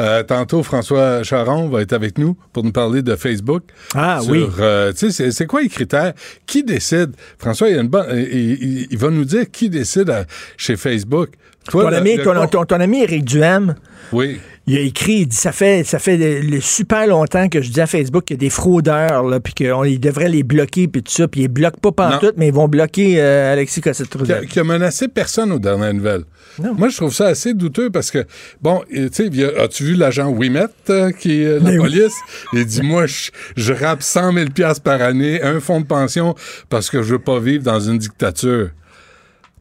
Euh, 0.00 0.22
tantôt, 0.22 0.62
François 0.62 1.24
Charon 1.24 1.68
va 1.68 1.82
être 1.82 1.92
avec 1.92 2.18
nous 2.18 2.36
pour 2.52 2.62
nous 2.62 2.70
parler 2.70 3.02
de 3.02 3.16
Facebook. 3.16 3.64
Ah 3.96 4.20
Sur, 4.22 4.30
oui. 4.30 4.46
euh, 4.60 4.92
tu 4.92 5.10
sais, 5.10 5.32
c'est- 5.32 5.46
quoi 5.46 5.60
les 5.60 5.68
critères? 5.68 6.12
Qui 6.46 6.62
décide? 6.62 7.10
François, 7.36 7.68
il, 7.68 7.74
y 7.74 7.78
a 7.78 7.82
une 7.82 7.88
bonne, 7.88 8.06
il, 8.16 8.96
va 8.96 9.10
nous 9.10 9.24
dire 9.24 9.50
qui 9.50 9.68
décide 9.68 10.08
à- 10.10 10.24
chez 10.56 10.76
Facebook. 10.76 11.30
Toi, 11.68 11.82
ton, 11.84 11.90
le- 11.90 11.96
ami, 11.96 12.16
le 12.16 12.22
ton, 12.22 12.46
ton- 12.46 12.64
ton 12.64 12.80
ami 12.80 13.02
Éric 13.02 13.24
Duhem, 13.24 13.74
Oui. 14.12 14.38
Il 14.68 14.76
a 14.76 14.80
écrit, 14.80 15.12
il 15.20 15.26
dit 15.26 15.36
ça 15.36 15.50
fait, 15.52 15.82
ça 15.84 15.98
fait 15.98 16.16
le- 16.16 16.40
le 16.40 16.60
super 16.60 17.06
longtemps 17.06 17.48
que 17.48 17.60
je 17.62 17.70
dis 17.70 17.80
à 17.80 17.86
Facebook 17.86 18.24
qu'il 18.24 18.36
y 18.36 18.38
a 18.38 18.40
des 18.40 18.50
fraudeurs, 18.50 19.24
là, 19.24 19.40
puis 19.40 19.54
qu'ils 19.54 19.98
devraient 20.00 20.28
les 20.28 20.42
bloquer, 20.42 20.86
puis 20.88 21.02
tout 21.02 21.10
ça, 21.12 21.26
puis 21.26 21.42
ils 21.42 21.48
bloquent 21.48 21.80
pas 21.80 21.92
pantoute, 21.92 22.34
mais 22.36 22.48
ils 22.48 22.54
vont 22.54 22.68
bloquer 22.68 23.20
euh, 23.20 23.52
Alexis 23.52 23.80
qui 23.80 23.88
a, 23.88 23.92
Cossette-Trudel. 23.92 24.46
qui 24.46 24.60
a 24.60 24.64
menacé 24.64 25.08
personne 25.08 25.50
aux 25.52 25.58
dernières 25.58 25.94
nouvelles. 25.94 26.24
Moi, 26.76 26.88
je 26.88 26.96
trouve 26.96 27.14
ça 27.14 27.26
assez 27.26 27.54
douteux 27.54 27.88
parce 27.90 28.10
que, 28.10 28.24
bon, 28.60 28.82
tu 28.92 29.08
sais, 29.12 29.30
as-tu 29.60 29.84
vu 29.84 29.94
l'agent 29.94 30.28
Wimet, 30.28 30.66
euh, 30.90 31.12
qui 31.12 31.42
est 31.42 31.54
la 31.54 31.60
Mais 31.60 31.70
oui. 31.78 31.78
police? 31.78 32.14
Il 32.52 32.66
dit, 32.66 32.82
moi, 32.82 33.06
je, 33.06 33.30
je 33.56 33.72
rappe 33.72 34.02
100 34.02 34.32
000 34.32 34.50
piastres 34.50 34.82
par 34.82 35.00
année, 35.00 35.40
un 35.42 35.60
fonds 35.60 35.80
de 35.80 35.86
pension, 35.86 36.34
parce 36.68 36.90
que 36.90 37.02
je 37.02 37.12
veux 37.12 37.18
pas 37.20 37.38
vivre 37.38 37.62
dans 37.62 37.78
une 37.80 37.98
dictature. 37.98 38.70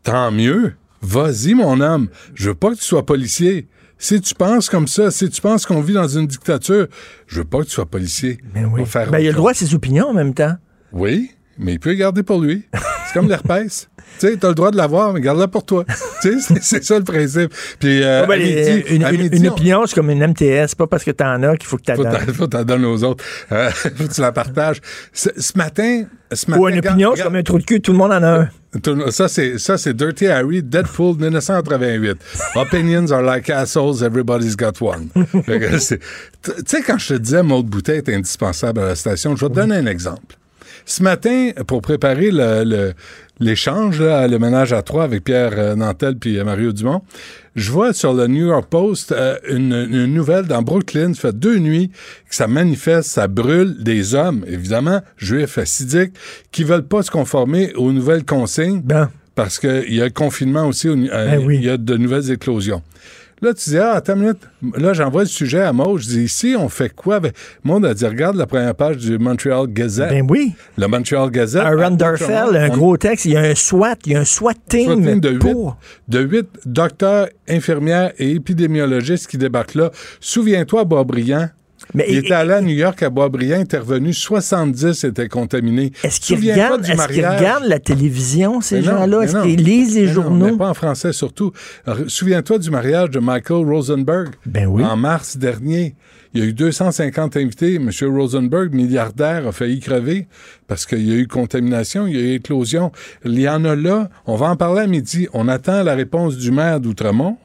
Tant 0.03 0.31
mieux. 0.31 0.73
Vas-y, 1.01 1.53
mon 1.53 1.79
homme. 1.81 2.07
Je 2.33 2.49
veux 2.49 2.55
pas 2.55 2.71
que 2.71 2.75
tu 2.77 2.83
sois 2.83 3.05
policier. 3.05 3.67
Si 3.99 4.21
tu 4.21 4.35
penses 4.35 4.69
comme 4.69 4.87
ça, 4.87 5.09
si 5.11 5.29
tu 5.29 5.41
penses 5.41 5.65
qu'on 5.65 5.81
vit 5.81 5.93
dans 5.93 6.07
une 6.07 6.27
dictature, 6.27 6.87
je 7.25 7.39
veux 7.39 7.45
pas 7.45 7.59
que 7.59 7.65
tu 7.65 7.71
sois 7.71 7.85
policier. 7.85 8.37
On 8.55 8.75
va 8.75 8.85
faire 8.85 9.09
Ben, 9.11 9.19
il 9.19 9.27
a 9.27 9.31
le 9.31 9.35
droit 9.37 9.51
à 9.51 9.53
ses 9.55 9.73
opinions 9.73 10.07
en 10.07 10.13
même 10.13 10.33
temps. 10.33 10.55
Oui, 10.91 11.31
mais 11.59 11.73
il 11.73 11.79
peut 11.79 11.89
les 11.91 11.97
garder 11.97 12.23
pour 12.23 12.41
lui. 12.41 12.63
C'est 12.73 13.13
comme 13.13 13.29
l'herpès. 13.29 13.87
tu 14.19 14.27
sais, 14.27 14.37
t'as 14.37 14.49
le 14.49 14.55
droit 14.55 14.71
de 14.71 14.77
l'avoir, 14.77 15.13
mais 15.13 15.21
garde-la 15.21 15.47
pour 15.47 15.65
toi. 15.65 15.85
tu 16.21 16.39
sais, 16.41 16.55
c'est- 16.61 16.83
ça 16.83 16.97
le 16.97 17.03
principe. 17.03 17.53
Puis, 17.79 18.03
euh, 18.03 18.21
Ah, 18.23 18.27
ben, 18.27 18.39
midi- 18.41 18.83
une, 18.95 19.03
à 19.03 19.11
une- 19.11 19.21
midi, 19.21 19.37
une 19.37 19.49
on- 19.49 19.51
opinion, 19.53 19.85
c'est 19.85 19.95
comme 19.95 20.09
une 20.09 20.21
MTS, 20.23 20.75
pas 20.75 20.87
parce 20.87 21.03
que 21.03 21.11
t'en 21.11 21.41
as 21.43 21.57
qu'il 21.57 21.67
faut 21.67 21.77
que 21.77 21.83
t'en 21.83 21.95
faut 21.95 22.03
donnes. 22.03 22.33
faut 22.33 22.47
t'en 22.47 22.63
donner 22.63 22.85
aux 22.85 23.03
autres. 23.03 23.23
Euh, 23.51 23.69
faut 23.73 23.89
que 23.89 24.13
tu 24.13 24.21
la 24.21 24.31
partages. 24.31 24.81
Ce, 25.13 25.29
ce 25.37 25.57
matin, 25.57 26.03
ce 26.31 26.49
matin, 26.49 26.61
Ou 26.61 26.69
une 26.69 26.79
opinion, 26.79 27.13
c'est 27.15 27.23
comme 27.23 27.35
un 27.35 27.43
trou 27.43 27.59
de 27.59 27.63
cul, 27.63 27.81
tout 27.81 27.91
le 27.91 27.97
monde 27.97 28.11
en 28.11 28.23
a 28.23 28.39
un. 28.41 28.49
Ça, 29.11 29.27
c'est, 29.27 29.57
ça, 29.57 29.77
c'est 29.77 29.95
Dirty 29.95 30.27
Harry, 30.27 30.61
Deadpool 30.61 31.15
1988. 31.17 32.17
Opinions 32.55 33.11
are 33.11 33.21
like 33.23 33.49
assholes, 33.49 34.03
everybody's 34.03 34.55
got 34.55 34.73
one. 34.81 35.07
Tu 36.43 36.51
sais, 36.65 36.81
quand 36.85 36.97
je 36.97 37.07
te 37.09 37.13
disais 37.15 37.43
Maud 37.43 37.65
Boutet 37.65 37.97
est 37.97 38.09
indispensable 38.09 38.79
à 38.81 38.85
la 38.87 38.95
station, 38.95 39.35
je 39.35 39.45
vais 39.45 39.49
te 39.49 39.55
donner 39.55 39.75
un 39.77 39.85
exemple. 39.85 40.35
Ce 40.89 41.03
matin, 41.03 41.49
pour 41.67 41.81
préparer 41.81 42.31
le, 42.31 42.63
le- 42.63 42.93
l'échange, 43.41 44.01
là, 44.01 44.25
le 44.27 44.39
ménage 44.39 44.71
à 44.71 44.81
trois 44.81 45.03
avec 45.03 45.25
Pierre 45.25 45.51
euh, 45.57 45.75
Nantel 45.75 46.15
puis 46.17 46.39
euh, 46.39 46.45
Mario 46.45 46.71
Dumont, 46.71 47.01
je 47.57 47.69
vois 47.71 47.91
sur 47.91 48.13
le 48.13 48.27
New 48.27 48.47
York 48.47 48.67
Post 48.69 49.11
euh, 49.11 49.35
une, 49.49 49.73
une 49.73 50.05
nouvelle 50.13 50.45
dans 50.45 50.61
Brooklyn, 50.61 51.13
ça 51.13 51.21
fait 51.29 51.37
deux 51.37 51.57
nuits 51.57 51.89
que 52.29 52.33
ça 52.35 52.47
manifeste, 52.47 53.09
ça 53.09 53.27
brûle 53.27 53.83
des 53.83 54.15
hommes, 54.15 54.45
évidemment, 54.47 55.01
juifs, 55.17 55.57
assidiques, 55.57 56.13
qui 56.53 56.63
veulent 56.63 56.87
pas 56.87 57.03
se 57.03 57.11
conformer 57.11 57.73
aux 57.75 57.91
nouvelles 57.91 58.23
consignes. 58.23 58.81
Parce 59.35 59.59
qu'il 59.59 59.93
y 59.93 60.01
a 60.01 60.05
le 60.05 60.11
confinement 60.11 60.65
aussi, 60.67 60.87
il 60.87 61.09
Ben 61.09 61.51
y 61.61 61.69
a 61.69 61.77
de 61.77 61.97
nouvelles 61.97 62.31
éclosions. 62.31 62.81
Là, 63.39 63.53
tu 63.53 63.69
dis, 63.69 63.77
ah, 63.77 63.93
attends 63.93 64.15
une 64.15 64.21
minute. 64.21 64.49
Là, 64.77 64.93
j'envoie 64.93 65.21
le 65.21 65.27
sujet 65.27 65.61
à 65.61 65.71
Maud. 65.71 65.99
Je 65.99 66.07
dis, 66.07 66.23
ici, 66.23 66.55
on 66.57 66.69
fait 66.69 66.89
quoi? 66.89 67.17
avec... 67.17 67.35
Maud 67.63 67.85
a 67.85 67.93
dit, 67.93 68.05
regarde 68.05 68.35
la 68.35 68.47
première 68.47 68.73
page 68.73 68.97
du 68.97 69.19
Montreal 69.19 69.67
Gazette. 69.67 70.09
Ben 70.09 70.25
oui. 70.27 70.53
Le 70.75 70.87
Montreal 70.87 71.29
Gazette. 71.29 71.61
Un 71.61 71.75
Run 71.75 71.91
Durfell, 71.91 72.55
un 72.55 72.69
gros 72.69 72.97
texte, 72.97 73.25
il 73.25 73.33
y 73.33 73.37
a 73.37 73.41
un 73.41 73.53
SWAT, 73.53 73.97
il 74.07 74.13
y 74.13 74.15
a 74.15 74.21
un 74.21 74.25
SWAT 74.25 74.55
team, 74.67 75.19
de 75.19 75.29
huit, 75.29 75.39
pour... 75.39 75.77
de 76.07 76.19
huit 76.19 76.47
docteurs, 76.65 77.27
infirmières 77.47 78.11
et 78.17 78.31
épidémiologistes 78.31 79.27
qui 79.27 79.37
débarquent 79.37 79.75
là. 79.75 79.91
Souviens-toi, 80.19 80.85
Boisbriand. 80.85 81.49
Mais 81.93 82.05
il 82.09 82.15
et- 82.15 82.19
était 82.19 82.33
allé 82.33 82.53
à 82.53 82.61
New 82.61 82.73
York 82.75 83.01
à 83.03 83.09
Boisbriand, 83.09 83.59
intervenu, 83.59 84.13
70 84.13 85.03
étaient 85.03 85.27
contaminés. 85.27 85.91
Est-ce 86.03 86.19
qu'ils 86.19 86.37
regardent, 86.51 87.65
la 87.65 87.79
télévision, 87.79 88.61
ces 88.61 88.79
non, 88.79 88.85
gens-là? 88.85 89.21
Est-ce 89.21 89.37
non. 89.37 89.43
qu'ils 89.43 89.63
lisent 89.63 89.95
les 89.95 90.01
Mais 90.01 90.07
non, 90.07 90.13
journaux? 90.13 90.45
mais 90.51 90.57
pas 90.57 90.69
en 90.69 90.73
français 90.73 91.13
surtout. 91.13 91.51
Souviens-toi 92.07 92.59
du 92.59 92.69
mariage 92.71 93.09
de 93.11 93.19
Michael 93.19 93.65
Rosenberg. 93.65 94.29
Ben 94.45 94.65
oui. 94.67 94.83
En 94.83 94.97
mars 94.97 95.37
dernier. 95.37 95.95
Il 96.33 96.41
y 96.41 96.43
a 96.43 96.49
eu 96.49 96.53
250 96.53 97.37
invités. 97.37 97.75
M. 97.75 97.89
Rosenberg, 98.03 98.73
milliardaire, 98.73 99.47
a 99.47 99.51
failli 99.51 99.79
crever 99.79 100.27
parce 100.67 100.85
qu'il 100.85 101.07
y 101.07 101.11
a 101.11 101.15
eu 101.15 101.27
contamination, 101.27 102.05
il 102.05 102.15
y 102.15 102.19
a 102.19 102.21
eu 102.21 102.33
éclosion. 102.35 102.91
Il 103.25 103.39
y 103.39 103.47
en 103.47 103.63
a 103.65 103.75
là. 103.75 104.09
On 104.25 104.35
va 104.35 104.47
en 104.49 104.55
parler 104.55 104.81
à 104.81 104.87
midi. 104.87 105.27
On 105.33 105.47
attend 105.47 105.83
la 105.83 105.95
réponse 105.95 106.37
du 106.37 106.51
maire 106.51 106.79
d'Outremont. 106.79 107.37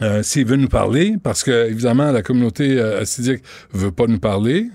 Euh, 0.00 0.22
S'il 0.22 0.46
veut 0.46 0.56
nous 0.56 0.68
parler, 0.68 1.16
parce 1.22 1.42
que, 1.42 1.68
évidemment, 1.68 2.10
la 2.12 2.22
communauté 2.22 2.78
euh, 2.78 3.02
assidique 3.02 3.42
veut 3.72 3.92
pas 3.92 4.06
nous 4.06 4.18
parler. 4.20 4.68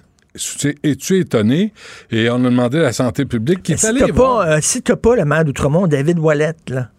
Es-tu 0.84 1.18
étonné? 1.20 1.74
Et 2.12 2.30
on 2.30 2.36
a 2.36 2.50
demandé 2.50 2.78
à 2.78 2.84
la 2.84 2.94
santé 2.94 3.26
publique 3.26 3.64
qui 3.64 3.74
est 3.74 3.78
Si 3.78 3.88
allé 3.88 4.02
t'as 4.02 4.12
voir. 4.12 4.46
pas, 4.46 4.58
euh, 4.58 4.60
si 4.62 4.84
t'as 4.84 4.96
pas 4.96 5.16
le 5.16 5.26
maire 5.26 5.44
d'Outremont, 5.44 5.88
David 5.88 6.20
Wallet, 6.20 6.54
là. 6.68 6.92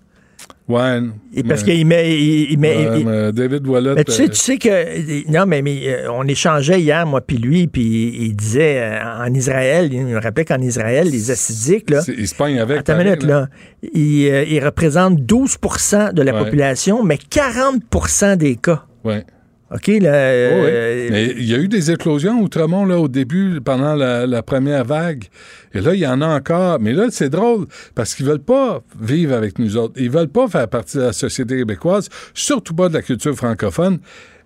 Ouais. 0.68 1.00
Et 1.34 1.42
parce 1.42 1.62
qu'il 1.62 1.86
met. 1.86 2.14
Il, 2.18 2.58
met 2.58 2.76
Ouais, 2.88 3.00
il- 3.00 3.06
mais 3.06 3.32
David 3.32 3.66
Wallet. 3.66 3.94
mais 3.94 4.04
tu 4.04 4.12
sais, 4.12 4.24
euh, 4.24 4.28
tu 4.28 4.34
sais 4.36 4.58
que. 4.58 5.30
Non, 5.32 5.46
mais, 5.46 5.62
mais 5.62 5.80
euh, 5.86 6.12
on 6.12 6.24
échangeait 6.28 6.80
hier, 6.80 7.06
moi, 7.06 7.22
puis 7.22 7.38
lui, 7.38 7.68
puis 7.68 8.14
il 8.26 8.36
disait 8.36 8.78
euh, 8.82 9.24
en 9.26 9.32
Israël, 9.32 9.88
il 9.92 10.04
me 10.04 10.18
rappelait 10.20 10.44
qu'en 10.44 10.60
Israël, 10.60 11.08
les 11.10 11.30
acidiques, 11.30 11.88
là. 11.88 12.02
c'est- 12.02 12.14
il 12.18 12.28
se 12.28 12.34
pogne 12.34 12.58
avec. 12.60 12.80
Attends 12.80 12.98
minute, 12.98 13.22
là. 13.22 13.48
Ils, 13.94 14.28
euh, 14.28 14.44
ils 14.44 14.62
représentent 14.62 15.20
12% 15.20 16.12
de 16.12 16.20
la 16.22 16.34
Ouais. 16.34 16.44
population, 16.44 17.02
mais 17.02 17.16
40% 17.16 18.36
des 18.36 18.56
cas. 18.56 18.84
Ouais. 19.04 19.24
OK, 19.70 19.86
là. 19.88 20.10
Oh, 20.10 20.64
euh. 20.64 21.08
Mais 21.10 21.26
il 21.36 21.44
y 21.44 21.54
a 21.54 21.58
eu 21.58 21.68
des 21.68 21.90
éclosions 21.90 22.40
Outremont 22.40 22.86
là, 22.86 22.98
au 22.98 23.08
début, 23.08 23.60
pendant 23.62 23.94
la, 23.94 24.26
la 24.26 24.42
première 24.42 24.84
vague. 24.84 25.24
Et 25.74 25.80
là, 25.82 25.92
il 25.94 26.00
y 26.00 26.06
en 26.06 26.22
a 26.22 26.26
encore. 26.26 26.80
Mais 26.80 26.92
là, 26.94 27.08
c'est 27.10 27.28
drôle 27.28 27.66
parce 27.94 28.14
qu'ils 28.14 28.24
veulent 28.24 28.38
pas 28.38 28.82
vivre 28.98 29.34
avec 29.34 29.58
nous 29.58 29.76
autres. 29.76 29.92
Ils 29.96 30.10
veulent 30.10 30.28
pas 30.28 30.48
faire 30.48 30.68
partie 30.68 30.96
de 30.96 31.02
la 31.02 31.12
société 31.12 31.56
québécoise, 31.58 32.08
surtout 32.32 32.74
pas 32.74 32.88
de 32.88 32.94
la 32.94 33.02
culture 33.02 33.34
francophone. 33.36 33.98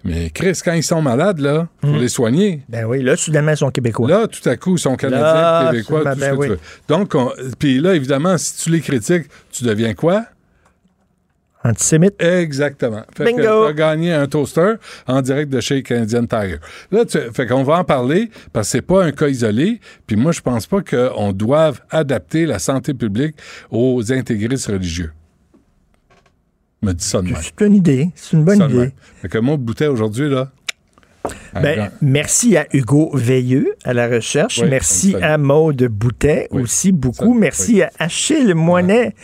Mais 0.04 0.30
Chris, 0.30 0.58
quand 0.64 0.72
ils 0.72 0.82
sont 0.82 1.00
malades, 1.00 1.38
là, 1.38 1.68
faut 1.80 1.86
Mhm. 1.92 2.00
les 2.00 2.08
soigner. 2.08 2.62
Ben 2.68 2.84
oui, 2.86 3.00
là, 3.04 3.14
soudainement, 3.14 3.52
ils 3.52 3.56
sont 3.56 3.70
québécois. 3.70 4.08
Là, 4.08 4.26
tout 4.26 4.48
à 4.48 4.56
coup, 4.56 4.74
ils 4.74 4.80
sont 4.80 4.96
canadiens, 4.96 5.22
Là, 5.22 5.68
québécois, 5.70 6.02
ben, 6.02 6.14
tout 6.14 6.20
ce 6.20 6.24
ben 6.24 6.30
que 6.32 6.36
oui. 6.40 6.46
tu 6.48 6.52
veux. 6.54 6.58
Donc, 6.88 7.14
on- 7.14 7.30
puis 7.60 7.78
là, 7.78 7.94
évidemment, 7.94 8.36
si 8.36 8.64
tu 8.64 8.70
les 8.70 8.80
critiques, 8.80 9.26
tu 9.52 9.62
deviens 9.62 9.94
quoi? 9.94 10.24
Antisémite. 11.64 12.20
Exactement. 12.20 13.02
Fait 13.16 13.24
Bingo. 13.24 13.42
que 13.42 13.66
t'as 13.68 13.72
gagné 13.72 14.12
un 14.12 14.26
toaster 14.26 14.74
en 15.06 15.22
direct 15.22 15.50
de 15.50 15.60
chez 15.60 15.82
Canadian 15.82 16.26
Tire. 16.26 16.58
Là, 16.90 17.04
tu, 17.04 17.18
fait 17.32 17.46
qu'on 17.46 17.62
va 17.62 17.78
en 17.78 17.84
parler 17.84 18.30
parce 18.52 18.68
que 18.68 18.72
c'est 18.72 18.82
pas 18.82 19.04
un 19.04 19.12
cas 19.12 19.28
isolé. 19.28 19.80
Puis 20.06 20.16
moi, 20.16 20.32
je 20.32 20.40
pense 20.40 20.66
pas 20.66 20.82
qu'on 20.82 21.32
doive 21.32 21.80
adapter 21.90 22.46
la 22.46 22.58
santé 22.58 22.94
publique 22.94 23.36
aux 23.70 24.12
intégristes 24.12 24.66
religieux. 24.66 25.12
Me 26.82 26.92
dis 26.92 27.04
ça 27.04 27.22
de. 27.22 27.28
C'est 27.40 27.64
une 27.64 27.76
idée. 27.76 28.10
C'est 28.16 28.36
une 28.36 28.44
bonne 28.44 28.60
idée. 28.60 28.92
Fait 29.20 29.28
que 29.28 29.38
moi, 29.38 29.56
bouteille 29.56 29.86
aujourd'hui, 29.86 30.28
là. 30.28 30.50
Ben, 31.54 31.64
un 31.64 31.74
grand- 31.76 31.88
merci 32.00 32.56
à 32.56 32.66
Hugo 32.72 33.10
Veilleux 33.14 33.74
à 33.84 33.92
la 33.92 34.08
recherche. 34.08 34.58
Oui, 34.62 34.68
merci 34.68 35.14
à 35.22 35.38
Maude 35.38 35.84
Boutet 35.84 36.48
aussi 36.50 36.90
beaucoup. 36.92 37.34
merci 37.34 37.82
à 37.82 37.90
Achille 37.98 38.54
Moinet 38.54 39.14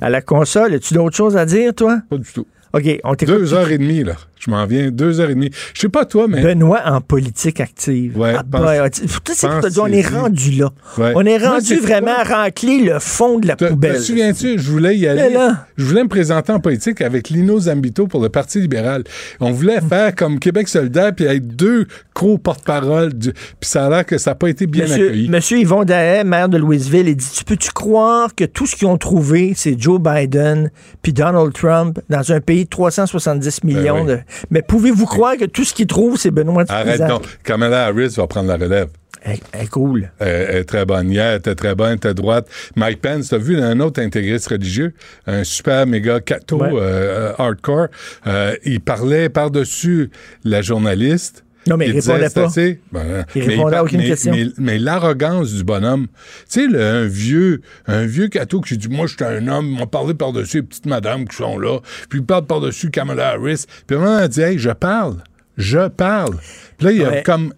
à 0.00 0.08
la 0.10 0.20
console. 0.20 0.74
As-tu 0.74 0.94
d'autres 0.94 1.16
choses 1.16 1.36
à 1.36 1.46
dire, 1.46 1.74
toi? 1.74 2.00
Pas 2.08 2.18
du 2.18 2.30
tout. 2.32 2.46
OK, 2.74 3.00
on 3.02 3.14
t'écoute. 3.14 3.34
Deux 3.34 3.54
heures 3.54 3.70
et 3.70 3.78
demie, 3.78 4.04
là. 4.04 4.12
Je 4.40 4.50
m'en 4.50 4.64
viens, 4.66 4.90
deux 4.90 5.20
heures 5.20 5.30
et 5.30 5.34
demie. 5.34 5.50
Je 5.74 5.80
sais 5.80 5.88
pas 5.88 6.04
toi, 6.04 6.26
mais. 6.28 6.42
Benoît 6.42 6.80
en 6.86 7.00
politique 7.00 7.60
active. 7.60 8.16
Ouais, 8.18 8.34
Ah, 8.36 8.44
pense- 8.48 8.60
ben, 8.62 8.90
tu- 8.90 9.02
sais, 9.34 9.48
pense- 9.48 9.78
on 9.78 9.86
est 9.86 10.06
rendu 10.08 10.52
là. 10.52 10.70
Ouais. 10.96 11.12
On 11.16 11.24
est 11.26 11.38
rendu 11.38 11.76
vraiment 11.76 12.14
quoi? 12.24 12.36
à 12.36 12.44
remplir 12.44 12.94
le 12.94 12.98
fond 13.00 13.38
de 13.38 13.48
la 13.48 13.56
Te, 13.56 13.64
poubelle. 13.66 13.96
te 13.96 14.00
souviens-tu, 14.02 14.58
je 14.58 14.70
voulais 14.70 14.96
y 14.96 15.06
aller? 15.08 15.30
là- 15.32 15.66
Je 15.76 15.84
voulais 15.84 16.02
me 16.04 16.08
présenter 16.08 16.52
en 16.52 16.60
politique 16.60 17.00
avec 17.00 17.30
Lino 17.30 17.58
Zambito 17.60 18.06
pour 18.06 18.20
le 18.22 18.28
Parti 18.28 18.60
libéral. 18.60 19.04
On 19.40 19.50
voulait 19.50 19.80
faire 19.80 20.14
comme 20.14 20.38
Québec 20.38 20.68
solidaire 20.68 21.12
puis 21.14 21.24
être 21.26 21.46
deux 21.56 21.86
co-porte-parole. 22.32 23.14
du- 23.14 23.32
Puis 23.32 23.68
ça 23.70 23.86
a 23.86 23.90
l'air 23.90 24.06
que 24.06 24.18
ça 24.18 24.32
n'a 24.32 24.34
pas 24.34 24.48
été 24.48 24.66
bien 24.66 24.84
Monsieur, 24.84 25.06
accueilli. 25.06 25.28
Monsieur 25.28 25.58
Yvon 25.58 25.84
Dahay, 25.84 26.24
maire 26.24 26.48
de 26.48 26.58
Louisville, 26.58 27.08
il 27.08 27.16
dit 27.16 27.26
Tu 27.34 27.44
peux-tu 27.44 27.70
croire 27.72 28.34
que 28.34 28.44
tout 28.44 28.66
ce 28.66 28.76
qu'ils 28.76 28.86
ont 28.88 28.98
trouvé, 28.98 29.52
c'est 29.56 29.80
Joe 29.80 30.00
Biden 30.00 30.70
puis 31.02 31.12
Donald 31.12 31.52
Trump 31.52 31.98
dans 32.08 32.32
un 32.32 32.40
pays 32.40 32.64
de 32.64 32.68
370 32.68 33.64
millions 33.64 34.04
Ben 34.04 34.06
oui. 34.06 34.06
de. 34.12 34.18
Mais 34.50 34.62
pouvez-vous 34.62 35.06
croire 35.06 35.36
que 35.36 35.44
tout 35.44 35.64
ce 35.64 35.72
qu'ils 35.74 35.86
trouvent, 35.86 36.16
c'est 36.18 36.30
Benoît 36.30 36.64
Arrête 36.68 37.06
donc. 37.06 37.22
Kamala 37.44 37.86
Harris 37.86 38.14
va 38.16 38.26
prendre 38.26 38.48
la 38.48 38.56
relève. 38.56 38.88
Elle, 39.22 39.38
elle 39.52 39.62
est 39.64 39.66
cool. 39.68 40.10
Elle, 40.20 40.28
elle 40.50 40.56
est 40.58 40.64
très 40.64 40.84
bonne. 40.84 41.10
Hier, 41.10 41.26
elle 41.26 41.38
était 41.38 41.54
très 41.56 41.74
bonne, 41.74 41.88
elle 41.90 41.96
était 41.96 42.14
droite. 42.14 42.46
Mike 42.76 43.00
Pence, 43.00 43.28
t'as 43.30 43.38
vu 43.38 43.60
un 43.60 43.80
autre 43.80 44.00
intégriste 44.00 44.46
religieux, 44.48 44.94
un 45.26 45.42
super 45.42 45.86
méga 45.86 46.20
cato 46.20 46.58
Ouais. 46.62 46.70
euh, 46.72 47.32
hardcore. 47.36 47.88
Euh, 48.26 48.54
il 48.64 48.80
parlait 48.80 49.28
par-dessus 49.28 50.10
la 50.44 50.62
journaliste. 50.62 51.44
Non, 51.68 51.76
mais 51.76 51.86
il 51.88 51.92
disait, 51.94 52.12
répondait 52.14 52.74
pas. 52.74 52.80
Ben, 52.92 53.24
Il 53.34 53.42
mais 53.42 53.48
répondait 53.54 53.76
à 53.76 53.82
aucune 53.84 53.98
mais- 54.00 54.06
question. 54.06 54.32
Mais, 54.32 54.46
mais 54.58 54.78
l'arrogance 54.78 55.52
du 55.52 55.64
bonhomme, 55.64 56.06
tu 56.50 56.62
sais, 56.62 56.66
le- 56.66 56.80
un 56.80 57.06
vieux, 57.06 57.60
un 57.86 58.06
vieux 58.06 58.28
cateau 58.28 58.60
qui 58.60 58.76
dit, 58.76 58.88
moi, 58.88 59.06
je 59.06 59.14
suis 59.14 59.24
un 59.24 59.46
homme, 59.48 59.68
m'ont 59.68 59.86
parlé 59.86 60.14
par-dessus 60.14 60.58
les 60.58 60.62
petites 60.62 60.86
madames 60.86 61.26
qui 61.28 61.36
sont 61.36 61.58
là, 61.58 61.78
puis 62.08 62.20
il 62.20 62.24
parle 62.24 62.46
par-dessus 62.46 62.90
Kamala 62.90 63.30
Harris. 63.30 63.64
Puis 63.86 63.96
à 63.96 64.00
un 64.00 64.02
moment, 64.02 64.20
il 64.22 64.28
dit, 64.28 64.40
hey, 64.40 64.58
je 64.58 64.70
parle, 64.70 65.16
je 65.56 65.88
parle. 65.88 66.36
Puis 66.78 66.86
là, 66.86 66.92
il 66.92 67.04
a 67.04 67.10
Ouais. 67.10 67.22
comme 67.24 67.52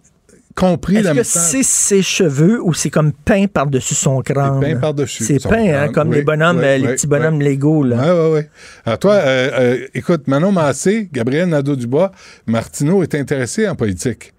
compris 0.55 0.97
Est-ce 0.97 1.07
la 1.07 1.13
que 1.15 1.23
c'est 1.23 1.63
ses 1.63 2.01
cheveux 2.01 2.61
ou 2.61 2.73
c'est 2.73 2.89
comme 2.89 3.11
peint 3.13 3.45
par-dessus 3.47 3.95
son 3.95 4.21
crâne? 4.21 4.59
peint 4.59 4.75
par-dessus 4.77 5.23
C'est 5.23 5.41
peint, 5.47 5.73
hein, 5.83 5.89
comme 5.93 6.09
Oui, 6.09 6.17
les 6.17 6.23
bonhommes, 6.23 6.57
oui, 6.57 6.63
euh, 6.65 6.77
les 6.77 6.87
oui, 6.87 6.93
petits 6.93 7.07
bonhommes 7.07 7.37
oui. 7.37 7.45
Lego, 7.45 7.83
là. 7.83 7.95
Oui, 7.99 8.09
oui, 8.09 8.39
oui. 8.39 8.41
Alors 8.85 8.99
toi, 8.99 9.13
euh, 9.13 9.49
euh, 9.53 9.87
écoute, 9.93 10.27
Manon 10.27 10.51
Massé, 10.51 11.09
Gabriel 11.11 11.49
Nadeau-Dubois, 11.49 12.11
Martineau 12.47 13.03
est 13.03 13.15
intéressé 13.15 13.67
en 13.67 13.75
politique. 13.75 14.33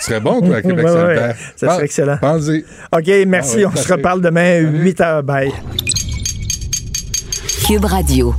Ce 0.00 0.06
serait 0.06 0.20
bon, 0.20 0.40
toi, 0.40 0.56
à 0.56 0.62
Québec 0.62 0.86
solidaire. 0.88 1.36
ça 1.56 1.74
serait 1.74 1.84
excellent. 1.84 2.18
Pensez. 2.20 2.64
OK, 2.92 3.10
merci. 3.26 3.64
Ah 3.64 3.70
on 3.72 3.76
se 3.76 3.92
reparle 3.92 4.20
demain, 4.20 4.58
8 4.60 5.00
h. 5.00 5.22
Bye. 5.22 5.52
Cube 7.66 7.84
Radio. 7.84 8.34